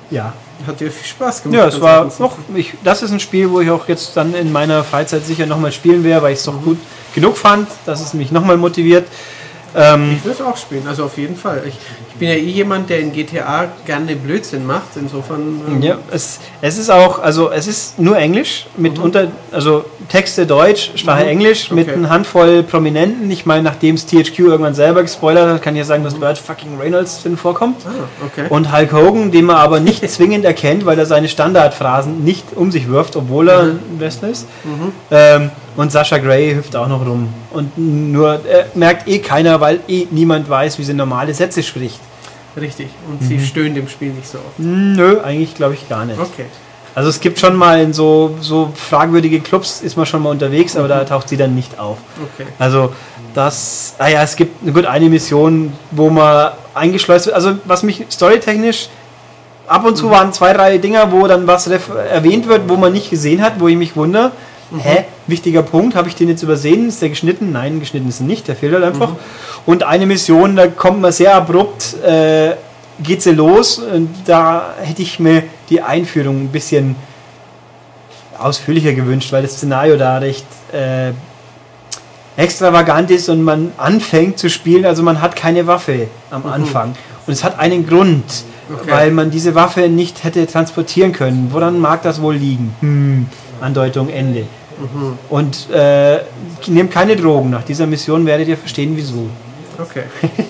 Ja, 0.09 0.33
Hat 0.67 0.79
dir 0.79 0.91
viel 0.91 1.07
Spaß 1.07 1.43
gemacht. 1.43 1.57
ja, 1.57 1.67
es 1.67 1.79
war 1.81 2.11
noch. 2.19 2.37
Ich, 2.53 2.73
das 2.83 3.01
ist 3.01 3.11
ein 3.11 3.19
Spiel, 3.19 3.49
wo 3.49 3.61
ich 3.61 3.71
auch 3.71 3.87
jetzt 3.87 4.15
dann 4.17 4.33
in 4.35 4.51
meiner 4.51 4.83
Freizeit 4.83 5.25
sicher 5.25 5.45
nochmal 5.45 5.71
spielen 5.71 6.03
werde, 6.03 6.23
weil 6.23 6.33
ich 6.33 6.39
es 6.39 6.45
doch 6.45 6.61
gut 6.61 6.77
genug 7.15 7.37
fand, 7.37 7.67
dass 7.85 8.01
es 8.01 8.13
mich 8.13 8.31
nochmal 8.31 8.57
motiviert. 8.57 9.07
Ähm, 9.75 10.15
Ich 10.17 10.25
würde 10.25 10.35
es 10.39 10.41
auch 10.45 10.57
spielen, 10.57 10.87
also 10.87 11.05
auf 11.05 11.17
jeden 11.17 11.35
Fall. 11.35 11.63
Ich, 11.67 11.75
ich 12.09 12.15
bin 12.19 12.27
ja 12.29 12.35
eh 12.35 12.39
jemand, 12.39 12.89
der 12.89 12.99
in 12.99 13.11
GTA 13.13 13.65
gerne 13.85 14.15
Blödsinn 14.15 14.65
macht, 14.65 14.95
insofern. 14.95 15.61
ähm, 15.67 15.81
ja, 15.81 15.97
es, 16.11 16.39
es 16.61 16.77
ist 16.77 16.89
auch, 16.91 17.19
also 17.19 17.49
es 17.51 17.67
ist 17.67 17.97
nur 17.99 18.17
Englisch, 18.17 18.67
mit 18.77 18.99
unter, 18.99 19.27
also 19.51 19.85
Texte 20.09 20.45
Deutsch, 20.45 20.91
Sprache 20.95 21.23
Mhm. 21.23 21.29
Englisch, 21.29 21.71
mit 21.71 21.87
Okay. 21.87 21.97
einer 21.97 22.09
Handvoll 22.09 22.63
Prominenten. 22.63 23.31
Ich 23.31 23.45
meine, 23.45 23.63
nachdem 23.63 23.95
es 23.95 24.05
THQ 24.05 24.39
irgendwann 24.39 24.73
selber 24.75 25.01
gespoilert 25.03 25.47
hat, 25.49 25.61
kann 25.61 25.73
ich 25.75 25.79
ja 25.79 25.85
sagen, 25.85 26.03
dass 26.03 26.15
Burt 26.15 26.37
fucking 26.37 26.77
Reynolds 26.79 27.23
drin 27.23 27.37
vorkommt. 27.37 27.77
Ah, 27.85 28.25
okay. 28.25 28.47
Und 28.49 28.75
Hulk 28.75 28.91
Hogan, 28.91 29.31
den 29.31 29.45
man 29.45 29.55
aber 29.55 29.79
nicht 29.79 30.07
zwingend 30.09 30.43
erkennt, 30.45 30.85
weil 30.85 30.99
er 30.99 31.05
seine 31.05 31.29
Standardphrasen 31.29 32.23
nicht 32.23 32.45
um 32.55 32.71
sich 32.71 32.89
wirft, 32.89 33.15
obwohl 33.15 33.49
er 33.49 33.59
ein 33.61 33.79
Wrestler 33.99 34.29
ist. 34.29 34.47
Ähm, 35.09 35.49
und 35.77 35.91
Sascha 35.91 36.17
Gray 36.17 36.53
hüpft 36.55 36.75
auch 36.75 36.87
noch 36.87 37.05
rum. 37.05 37.29
Und 37.51 37.77
nur 37.77 38.33
äh, 38.45 38.65
merkt 38.75 39.07
eh 39.07 39.19
keiner, 39.19 39.59
weil 39.61 39.79
eh 39.87 40.07
niemand 40.11 40.49
weiß, 40.49 40.77
wie 40.79 40.83
sie 40.83 40.93
normale 40.93 41.33
Sätze 41.33 41.63
spricht. 41.63 41.99
Richtig. 42.59 42.89
Und 43.09 43.21
Mhm. 43.21 43.25
sie 43.25 43.39
stöhnt 43.45 43.77
im 43.77 43.87
Spiel 43.87 44.11
nicht 44.11 44.27
so 44.27 44.37
oft. 44.39 44.57
Nö, 44.59 45.21
eigentlich 45.23 45.55
glaube 45.55 45.73
ich 45.75 45.87
gar 45.87 46.05
nicht. 46.05 46.19
Okay. 46.19 46.45
Also 46.93 47.09
es 47.09 47.21
gibt 47.21 47.39
schon 47.39 47.55
mal 47.55 47.79
in 47.81 47.93
so, 47.93 48.35
so 48.41 48.73
fragwürdige 48.75 49.39
Clubs 49.39 49.79
ist 49.81 49.95
man 49.95 50.05
schon 50.05 50.21
mal 50.23 50.29
unterwegs, 50.29 50.75
aber 50.75 50.89
da 50.89 51.05
taucht 51.05 51.29
sie 51.29 51.37
dann 51.37 51.55
nicht 51.55 51.79
auf. 51.79 51.97
Okay. 52.35 52.49
Also 52.59 52.91
das, 53.33 53.95
ah 53.97 54.09
ja, 54.09 54.21
es 54.23 54.35
gibt 54.35 54.73
gut 54.73 54.85
eine 54.85 55.07
Mission, 55.07 55.71
wo 55.91 56.09
man 56.09 56.51
eingeschleust 56.73 57.27
wird. 57.27 57.35
Also 57.37 57.53
was 57.63 57.83
mich 57.83 58.05
storytechnisch 58.11 58.89
ab 59.67 59.85
und 59.85 59.95
zu 59.95 60.09
waren 60.11 60.33
zwei, 60.33 60.51
drei 60.51 60.77
Dinger, 60.79 61.09
wo 61.13 61.25
dann 61.27 61.47
was 61.47 61.65
erwähnt 61.67 62.49
wird, 62.49 62.67
wo 62.67 62.75
man 62.75 62.91
nicht 62.91 63.09
gesehen 63.09 63.41
hat, 63.41 63.61
wo 63.61 63.69
ich 63.69 63.77
mich 63.77 63.95
wundere. 63.95 64.31
Hä? 64.77 65.05
Wichtiger 65.27 65.61
Punkt, 65.63 65.95
habe 65.95 66.07
ich 66.07 66.15
den 66.15 66.29
jetzt 66.29 66.43
übersehen? 66.43 66.87
Ist 66.87 67.01
der 67.01 67.09
geschnitten? 67.09 67.51
Nein, 67.51 67.79
geschnitten 67.79 68.07
ist 68.09 68.19
er 68.21 68.25
nicht, 68.25 68.47
der 68.47 68.55
fehlt 68.55 68.73
halt 68.73 68.83
einfach. 68.83 69.11
Und 69.65 69.83
eine 69.83 70.05
Mission, 70.05 70.55
da 70.55 70.67
kommt 70.67 71.01
man 71.01 71.11
sehr 71.11 71.35
abrupt, 71.35 71.95
äh, 72.03 72.51
geht 73.03 73.21
sie 73.21 73.31
los. 73.31 73.79
Und 73.79 74.09
da 74.25 74.73
hätte 74.81 75.01
ich 75.01 75.19
mir 75.19 75.43
die 75.69 75.81
Einführung 75.81 76.41
ein 76.43 76.47
bisschen 76.49 76.95
ausführlicher 78.37 78.93
gewünscht, 78.93 79.31
weil 79.31 79.43
das 79.43 79.53
Szenario 79.53 79.97
da 79.97 80.17
recht 80.17 80.45
äh, 80.73 81.11
extravagant 82.37 83.11
ist 83.11 83.29
und 83.29 83.43
man 83.43 83.71
anfängt 83.77 84.39
zu 84.39 84.49
spielen, 84.49 84.85
also 84.85 85.03
man 85.03 85.21
hat 85.21 85.35
keine 85.35 85.67
Waffe 85.67 86.07
am 86.31 86.45
Anfang. 86.45 86.95
Und 87.27 87.33
es 87.33 87.43
hat 87.43 87.59
einen 87.59 87.85
Grund, 87.87 88.23
Okay. 88.73 88.89
weil 88.89 89.11
man 89.11 89.29
diese 89.31 89.53
Waffe 89.53 89.89
nicht 89.89 90.23
hätte 90.23 90.47
transportieren 90.47 91.11
können. 91.11 91.49
Woran 91.51 91.77
mag 91.79 92.03
das 92.03 92.21
wohl 92.21 92.35
liegen? 92.35 92.73
Hm, 92.79 93.25
Andeutung 93.59 94.07
Ende. 94.09 94.45
Und 95.29 95.69
äh, 95.71 96.19
nehmt 96.67 96.91
keine 96.91 97.15
Drogen. 97.15 97.49
Nach 97.49 97.63
dieser 97.63 97.87
Mission 97.87 98.25
werdet 98.25 98.47
ihr 98.47 98.57
verstehen, 98.57 98.93
wieso. 98.95 99.29
Okay. 99.77 100.03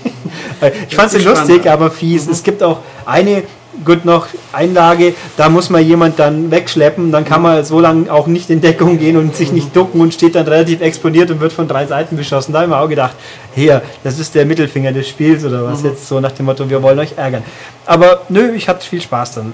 Ich 0.89 0.95
fand 0.95 1.13
es 1.13 1.23
lustig, 1.23 1.69
aber 1.69 1.89
fies. 1.89 2.27
Es 2.27 2.43
gibt 2.43 2.61
auch 2.61 2.79
eine, 3.05 3.43
gut 3.83 4.05
noch, 4.05 4.27
Einlage, 4.51 5.13
da 5.37 5.49
muss 5.49 5.69
man 5.69 5.85
jemand 5.85 6.19
dann 6.19 6.51
wegschleppen, 6.51 7.11
dann 7.11 7.25
kann 7.25 7.41
man 7.41 7.63
so 7.63 7.79
lange 7.79 8.11
auch 8.11 8.27
nicht 8.27 8.49
in 8.49 8.61
Deckung 8.61 8.99
gehen 8.99 9.17
und 9.17 9.35
sich 9.35 9.51
nicht 9.51 9.75
ducken 9.75 10.01
und 10.01 10.13
steht 10.13 10.35
dann 10.35 10.47
relativ 10.47 10.81
exponiert 10.81 11.31
und 11.31 11.39
wird 11.39 11.53
von 11.53 11.67
drei 11.67 11.85
Seiten 11.85 12.15
beschossen. 12.15 12.53
Da 12.53 12.59
habe 12.59 12.67
ich 12.67 12.75
mir 12.75 12.81
auch 12.81 12.89
gedacht, 12.89 13.15
hier, 13.55 13.81
das 14.03 14.19
ist 14.19 14.35
der 14.35 14.45
Mittelfinger 14.45 14.91
des 14.91 15.07
Spiels 15.07 15.43
oder 15.43 15.65
was 15.65 15.83
jetzt 15.83 16.07
so 16.07 16.19
nach 16.19 16.31
dem 16.31 16.45
Motto, 16.45 16.69
wir 16.69 16.81
wollen 16.83 16.99
euch 16.99 17.13
ärgern. 17.17 17.43
Aber 17.85 18.21
nö, 18.29 18.51
ich 18.53 18.67
hatte 18.67 18.85
viel 18.85 19.01
Spaß 19.01 19.35
dann. 19.35 19.53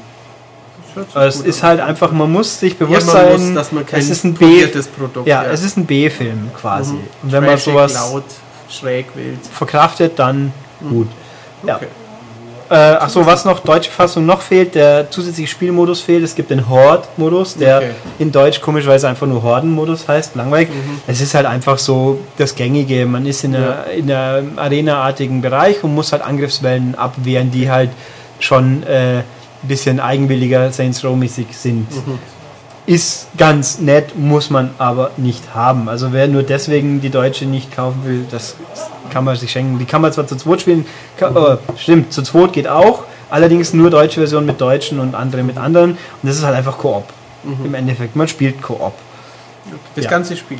Es 1.15 1.41
ist 1.41 1.63
halt 1.63 1.79
einfach, 1.79 2.11
man 2.11 2.31
muss 2.31 2.59
sich 2.59 2.73
ja, 2.73 2.85
bewusst 2.85 3.07
man 3.07 3.15
sein, 3.15 3.31
muss, 3.47 3.55
dass 3.55 3.71
man 3.71 3.85
kein 3.85 3.99
es 3.99 4.09
ist 4.09 4.23
ein 4.23 4.33
B, 4.33 4.65
Produkt 4.97 5.27
ja, 5.27 5.43
es 5.45 5.63
ist 5.63 5.77
ein 5.77 5.85
B-Film 5.85 6.51
quasi. 6.59 6.93
Mhm. 6.93 6.99
Und 7.23 7.31
wenn 7.31 7.43
man 7.43 7.51
Trashig, 7.51 7.73
sowas 7.73 7.93
laut, 7.93 8.23
schräg, 8.69 9.07
wild. 9.15 9.39
verkraftet, 9.51 10.17
dann 10.17 10.51
gut. 10.89 11.07
Ja. 11.65 11.75
Okay. 11.75 11.87
Äh, 12.69 12.73
Achso, 12.75 13.25
was 13.25 13.45
noch, 13.45 13.59
deutsche 13.61 13.89
Fassung 13.89 14.25
noch 14.25 14.41
fehlt, 14.41 14.75
der 14.75 15.09
zusätzliche 15.09 15.49
Spielmodus 15.49 16.01
fehlt. 16.01 16.23
Es 16.23 16.35
gibt 16.35 16.49
den 16.49 16.67
Horde-Modus, 16.67 17.55
der 17.55 17.77
Okay. 17.77 17.91
in 18.19 18.29
Deutsch 18.31 18.59
komischerweise 18.59 19.07
einfach 19.07 19.25
nur 19.25 19.41
Horden-Modus 19.41 20.05
heißt, 20.07 20.35
langweilig. 20.35 20.67
Es 21.07 21.21
ist 21.21 21.33
halt 21.33 21.45
einfach 21.45 21.77
so 21.77 22.19
das 22.37 22.55
Gängige. 22.55 23.05
Man 23.05 23.25
ist 23.25 23.45
in 23.45 23.55
einer, 23.55 23.85
in 23.95 24.11
einem 24.11 24.59
Arena-artigen 24.59 25.41
Bereich 25.41 25.81
und 25.81 25.95
muss 25.95 26.11
halt 26.11 26.21
Angriffswellen 26.21 26.95
abwehren, 26.95 27.51
die 27.51 27.71
halt 27.71 27.91
schon 28.39 28.83
äh, 28.83 29.23
bisschen 29.67 29.99
eigenwilliger 29.99 30.71
Saints 30.71 31.03
Row-mäßig 31.03 31.47
sind. 31.51 31.87
ist 32.85 33.27
ganz 33.37 33.79
nett, 33.79 34.17
muss 34.17 34.49
man 34.49 34.71
aber 34.77 35.11
nicht 35.17 35.53
haben. 35.53 35.89
Also 35.89 36.13
wer 36.13 36.27
nur 36.27 36.43
deswegen 36.43 37.01
die 37.01 37.09
Deutsche 37.09 37.45
nicht 37.45 37.75
kaufen 37.75 38.01
will, 38.05 38.25
das 38.31 38.55
kann 39.11 39.25
man 39.25 39.35
sich 39.35 39.51
schenken. 39.51 39.77
Die 39.77 39.85
kann 39.85 40.01
man 40.01 40.13
zwar 40.13 40.25
zu 40.25 40.35
zweit 40.37 40.61
spielen, 40.61 40.85
kann, 41.17 41.35
äh, 41.35 41.57
stimmt, 41.77 42.13
zu 42.13 42.21
zweit 42.21 42.53
geht 42.53 42.67
auch, 42.67 43.03
allerdings 43.29 43.73
nur 43.73 43.89
deutsche 43.89 44.21
Version 44.21 44.45
mit 44.45 44.61
Deutschen 44.61 44.99
und 44.99 45.15
andere 45.15 45.43
mit 45.43 45.57
anderen. 45.57 45.91
Und 45.91 45.97
das 46.23 46.37
ist 46.37 46.43
halt 46.45 46.55
einfach 46.55 46.77
Koop. 46.77 47.03
Im 47.63 47.73
Endeffekt, 47.73 48.15
man 48.15 48.27
spielt 48.27 48.61
Koop. 48.61 48.93
Das 49.95 50.05
Ja. 50.05 50.09
ganze 50.11 50.35
Spiel. 50.37 50.59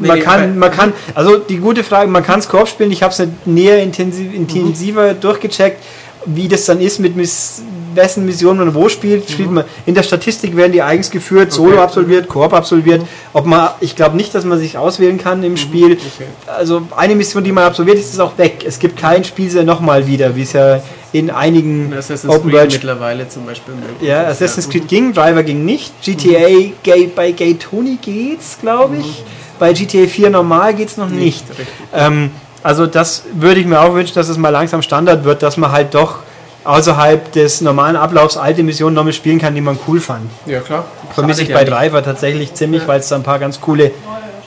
Man 0.00 0.18
Nee, 0.18 0.24
kann, 0.24 0.58
man 0.58 0.70
kann, 0.70 0.92
also 1.14 1.36
die 1.36 1.58
gute 1.58 1.84
Frage, 1.84 2.10
man 2.10 2.22
kann 2.22 2.38
es 2.40 2.48
Koop 2.48 2.68
spielen, 2.68 2.90
ich 2.90 3.02
habe 3.02 3.12
es 3.12 3.18
nicht 3.18 3.46
näher 3.46 3.82
intensiv, 3.82 4.32
intensiver 4.32 5.12
durchgecheckt, 5.12 5.82
wie 6.24 6.48
das 6.48 6.64
dann 6.64 6.80
ist 6.80 6.98
mit 6.98 7.14
Miss, 7.16 7.62
wessen 7.98 8.24
Missionen 8.24 8.60
man 8.60 8.74
wo 8.74 8.88
spielt. 8.88 9.28
spielt 9.30 9.50
man, 9.50 9.64
in 9.84 9.94
der 9.94 10.02
Statistik 10.02 10.56
werden 10.56 10.72
die 10.72 10.82
eigens 10.82 11.10
geführt, 11.10 11.52
Solo 11.52 11.72
Okay. 11.72 11.82
absolviert, 11.82 12.28
Koop 12.28 12.52
absolviert. 12.54 13.02
Ob 13.32 13.44
man, 13.44 13.70
ich 13.80 13.94
glaube 13.94 14.16
nicht, 14.16 14.34
dass 14.34 14.44
man 14.44 14.58
sich 14.58 14.78
auswählen 14.78 15.18
kann 15.18 15.42
im 15.42 15.56
Spiel. 15.56 15.92
Okay. 15.92 16.26
Also 16.46 16.82
eine 16.96 17.14
Mission, 17.14 17.44
die 17.44 17.52
man 17.52 17.64
absolviert, 17.64 17.98
ist, 17.98 18.12
ist 18.12 18.20
auch 18.20 18.38
weg. 18.38 18.64
Es 18.66 18.78
gibt 18.78 18.98
kein 18.98 19.24
Spiel 19.24 19.48
nochmal 19.64 20.06
wieder, 20.06 20.34
wie 20.34 20.42
es 20.42 20.54
ja 20.54 20.80
in 21.12 21.30
einigen 21.30 21.92
In 21.92 21.98
Assassin's 21.98 22.32
Open 22.32 22.52
World 22.52 22.72
mittlerweile 22.72 23.28
zum 23.28 23.46
Beispiel 23.46 23.74
möglich 23.74 24.08
ja, 24.08 24.22
ist, 24.22 24.42
Assassin's 24.42 24.68
Creed 24.68 24.88
ging, 24.88 25.12
Driver 25.12 25.42
ging 25.42 25.64
nicht. 25.64 25.92
GTA 26.02 26.72
Gay, 26.82 27.10
bei 27.14 27.32
Gay 27.32 27.54
Tony 27.54 27.98
geht's, 28.00 28.58
glaube 28.60 28.96
ich. 28.96 29.24
Bei 29.58 29.72
GTA 29.72 30.06
4 30.06 30.30
normal 30.30 30.74
geht's 30.74 30.96
noch 30.96 31.08
nicht. 31.08 31.48
Richtig. 31.50 31.66
Ähm, 31.94 32.30
also 32.62 32.86
das 32.86 33.24
würde 33.32 33.60
ich 33.60 33.66
mir 33.66 33.80
auch 33.80 33.94
wünschen, 33.94 34.14
dass 34.14 34.28
es 34.28 34.36
mal 34.36 34.50
langsam 34.50 34.82
Standard 34.82 35.24
wird, 35.24 35.42
dass 35.42 35.56
man 35.56 35.72
halt 35.72 35.94
doch 35.94 36.20
außerhalb 36.68 37.32
des 37.32 37.62
normalen 37.62 37.96
Ablaufs 37.96 38.36
alte 38.36 38.62
Missionen 38.62 38.94
nochmal 38.94 39.14
spielen 39.14 39.38
kann, 39.38 39.54
die 39.54 39.60
man 39.62 39.78
cool 39.88 40.00
fand. 40.00 40.30
Ja, 40.44 40.60
klar. 40.60 40.84
Vermisse 41.14 41.42
ich 41.42 41.52
bei. 41.52 41.64
Driver 41.64 42.02
tatsächlich 42.04 42.52
ziemlich, 42.54 42.82
Ja. 42.82 42.88
weil 42.88 43.00
es 43.00 43.08
da 43.08 43.16
ein 43.16 43.22
paar 43.22 43.38
ganz 43.38 43.60
coole 43.60 43.90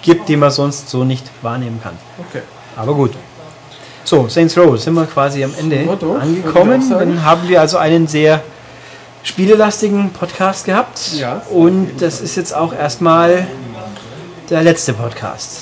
gibt, 0.03 0.29
die 0.29 0.37
man 0.37 0.51
sonst 0.51 0.89
so 0.89 1.03
nicht 1.03 1.25
wahrnehmen 1.41 1.79
kann. 1.81 1.93
Okay. 2.29 2.43
Aber 2.75 2.93
gut. 2.93 3.13
So, 4.03 4.27
Saints 4.29 4.55
Row, 4.57 4.79
sind 4.79 4.93
wir 4.93 5.05
quasi 5.05 5.43
am 5.43 5.53
Ende 5.57 5.75
ich 5.77 5.89
angekommen. 5.89 6.83
Dann 6.89 7.23
haben 7.23 7.47
wir 7.47 7.59
also 7.59 7.77
einen 7.77 8.07
sehr 8.07 8.41
spielelastigen 9.23 10.11
Podcast 10.11 10.65
gehabt. 10.65 11.13
Ja, 11.13 11.41
Und 11.49 12.01
das 12.01 12.21
ist 12.21 12.35
jetzt 12.35 12.55
auch 12.55 12.73
erstmal 12.73 13.47
der 14.49 14.61
letzte 14.63 14.93
Podcast. 14.93 15.59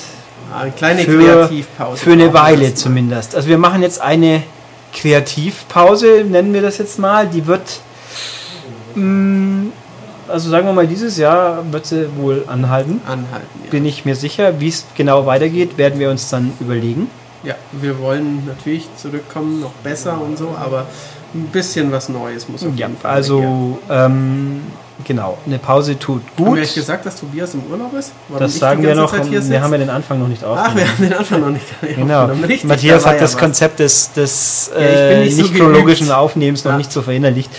Eine 0.57 0.71
kleine 0.71 1.03
Für, 1.03 1.19
Kreativpause. 1.23 1.97
für 1.97 2.11
eine 2.13 2.33
Weile 2.33 2.73
zumindest. 2.73 3.35
Also 3.35 3.47
wir 3.47 3.57
machen 3.57 3.81
jetzt 3.81 4.01
eine 4.01 4.43
Kreativpause, 4.93 6.25
nennen 6.27 6.53
wir 6.53 6.61
das 6.61 6.77
jetzt 6.77 6.99
mal. 6.99 7.27
Die 7.27 7.45
wird, 7.47 7.79
mh, 8.95 9.67
also 10.27 10.49
sagen 10.49 10.65
wir 10.67 10.73
mal, 10.73 10.87
dieses 10.87 11.17
Jahr 11.17 11.63
wird 11.71 11.85
sie 11.85 12.09
wohl 12.17 12.43
anhalten. 12.47 13.01
Anhalten, 13.05 13.61
ja. 13.63 13.69
Bin 13.71 13.85
ich 13.85 14.05
mir 14.05 14.15
sicher. 14.15 14.59
Wie 14.59 14.67
es 14.67 14.85
genau 14.95 15.25
weitergeht, 15.25 15.77
werden 15.77 15.99
wir 15.99 16.09
uns 16.09 16.29
dann 16.29 16.53
überlegen. 16.59 17.09
Ja, 17.43 17.55
wir 17.71 17.99
wollen 17.99 18.45
natürlich 18.45 18.87
zurückkommen, 18.97 19.61
noch 19.61 19.71
besser 19.83 20.19
und 20.21 20.37
so, 20.37 20.55
aber 20.59 20.87
ein 21.33 21.45
bisschen 21.45 21.91
was 21.91 22.09
Neues 22.09 22.49
muss 22.49 22.63
auf 22.63 22.75
Ja, 22.75 22.87
jeden 22.87 22.99
Fall 22.99 23.11
weg, 23.11 23.15
also 23.15 23.79
ähm, 23.89 24.61
genau, 25.05 25.37
eine 25.45 25.57
Pause 25.59 25.97
tut 25.97 26.21
ja. 26.23 26.29
Haben 26.37 26.45
gut. 26.45 26.55
wir 26.57 26.63
euch 26.63 26.73
gesagt, 26.73 27.05
dass 27.05 27.19
Tobias 27.19 27.53
im 27.53 27.63
Urlaub 27.71 27.93
ist? 27.93 28.11
Warum 28.27 28.43
Das 28.43 28.57
sagen 28.57 28.83
wir 28.83 28.95
noch. 28.95 29.13
Wir 29.13 29.61
haben 29.61 29.71
ja 29.71 29.77
den 29.77 29.89
Anfang 29.89 30.19
noch 30.19 30.27
nicht 30.27 30.43
Ach, 30.43 30.47
wir 30.75 30.83
aufgenommen. 30.83 30.89
haben 30.91 31.03
den 31.09 31.13
Anfang 31.13 31.41
noch 31.41 31.49
nicht 31.49 31.65
Genau. 31.81 32.21
aufgenommen. 32.23 32.43
Richtig, 32.45 32.63
Matthias 32.69 33.05
hat 33.05 33.21
das 33.21 33.33
was. 33.33 33.37
Konzept 33.39 33.79
des, 33.79 34.11
des 34.13 34.71
Ja, 34.73 34.79
ich 34.81 34.85
bin 34.87 34.97
äh, 34.97 35.23
nicht 35.25 35.35
so 35.35 35.41
nicht 35.43 35.55
chronologischen 35.55 36.07
geübt. 36.07 36.19
Aufnehmens 36.19 36.63
noch 36.63 36.71
Ja. 36.71 36.77
nicht 36.77 36.91
so 36.91 37.01
verinnerlicht. 37.01 37.49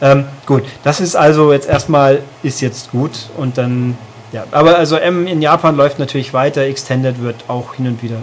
Ähm, 0.00 0.24
gut, 0.46 0.64
das 0.82 1.00
ist 1.00 1.14
also 1.16 1.52
jetzt 1.52 1.68
erstmal 1.68 2.20
ist 2.42 2.60
jetzt 2.60 2.90
gut 2.90 3.12
und 3.36 3.56
dann 3.58 3.96
ja, 4.32 4.44
aber 4.50 4.76
also 4.76 4.96
M 4.96 5.26
in 5.28 5.40
Japan 5.40 5.76
läuft 5.76 5.98
natürlich 6.00 6.34
weiter. 6.34 6.62
Extended 6.62 7.22
wird 7.22 7.36
auch 7.46 7.74
hin 7.74 7.86
und 7.86 8.02
wieder 8.02 8.16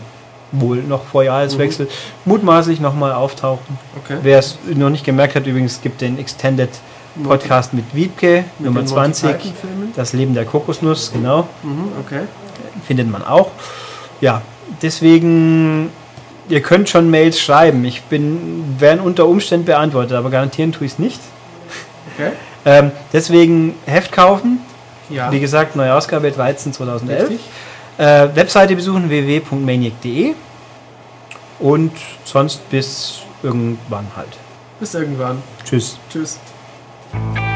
wohl 0.51 0.77
noch 0.83 1.05
vor 1.05 1.23
Jahreswechsel 1.23 1.87
mutmaßlich 2.25 2.81
nochmal 2.81 3.13
auftauchen. 3.13 3.79
Okay. 4.03 4.17
Wer 4.21 4.39
es 4.39 4.57
noch 4.75 4.89
nicht 4.89 5.05
gemerkt 5.05 5.35
hat, 5.35 5.47
übrigens 5.47 5.79
gibt 5.81 6.01
den 6.01 6.19
Extended 6.19 6.69
Podcast 7.23 7.73
mit 7.73 7.85
Wiebke, 7.93 8.45
Mit 8.59 8.67
Nummer 8.67 8.81
den 8.81 8.87
20. 8.87 9.23
Monty 9.23 9.37
Python-Filmen? 9.37 9.93
Das 9.95 10.13
Leben 10.13 10.33
der 10.33 10.45
Kokosnuss, 10.45 11.11
genau. 11.11 11.47
Mhm, 11.63 11.91
okay. 12.05 12.21
Findet 12.85 13.09
man 13.09 13.23
auch. 13.23 13.51
Ja, 14.21 14.41
deswegen, 14.81 15.89
ihr 16.47 16.61
könnt 16.61 16.89
schon 16.89 17.09
Mails 17.09 17.39
schreiben. 17.39 17.83
Ich 17.85 18.03
bin, 18.03 18.75
werden 18.79 19.01
unter 19.01 19.27
Umständen 19.27 19.65
beantwortet, 19.65 20.13
aber 20.13 20.29
garantieren 20.29 20.71
tue 20.71 20.85
ich 20.85 20.93
es 20.93 20.99
nicht. 20.99 21.19
Okay. 22.15 22.31
Ähm, 22.63 22.91
deswegen 23.11 23.73
Heft 23.87 24.11
kaufen. 24.11 24.59
Ja. 25.09 25.31
Wie 25.31 25.39
gesagt, 25.39 25.75
neue 25.75 25.95
Ausgabe 25.95 26.37
Weizen 26.37 26.71
2011. 26.71 27.21
Richtig. 27.21 27.39
Äh, 27.97 28.27
Webseite 28.35 28.75
besuchen 28.75 29.09
www.maniac.de 29.09 30.35
und 31.57 31.91
sonst 32.23 32.69
bis 32.69 33.21
irgendwann 33.41 34.05
halt. 34.15 34.29
Bis 34.79 34.93
irgendwann. 34.93 35.41
Tschüss. 35.65 35.97
Tschüss. 36.11 36.37
Thank 37.11 37.39
you. 37.39 37.50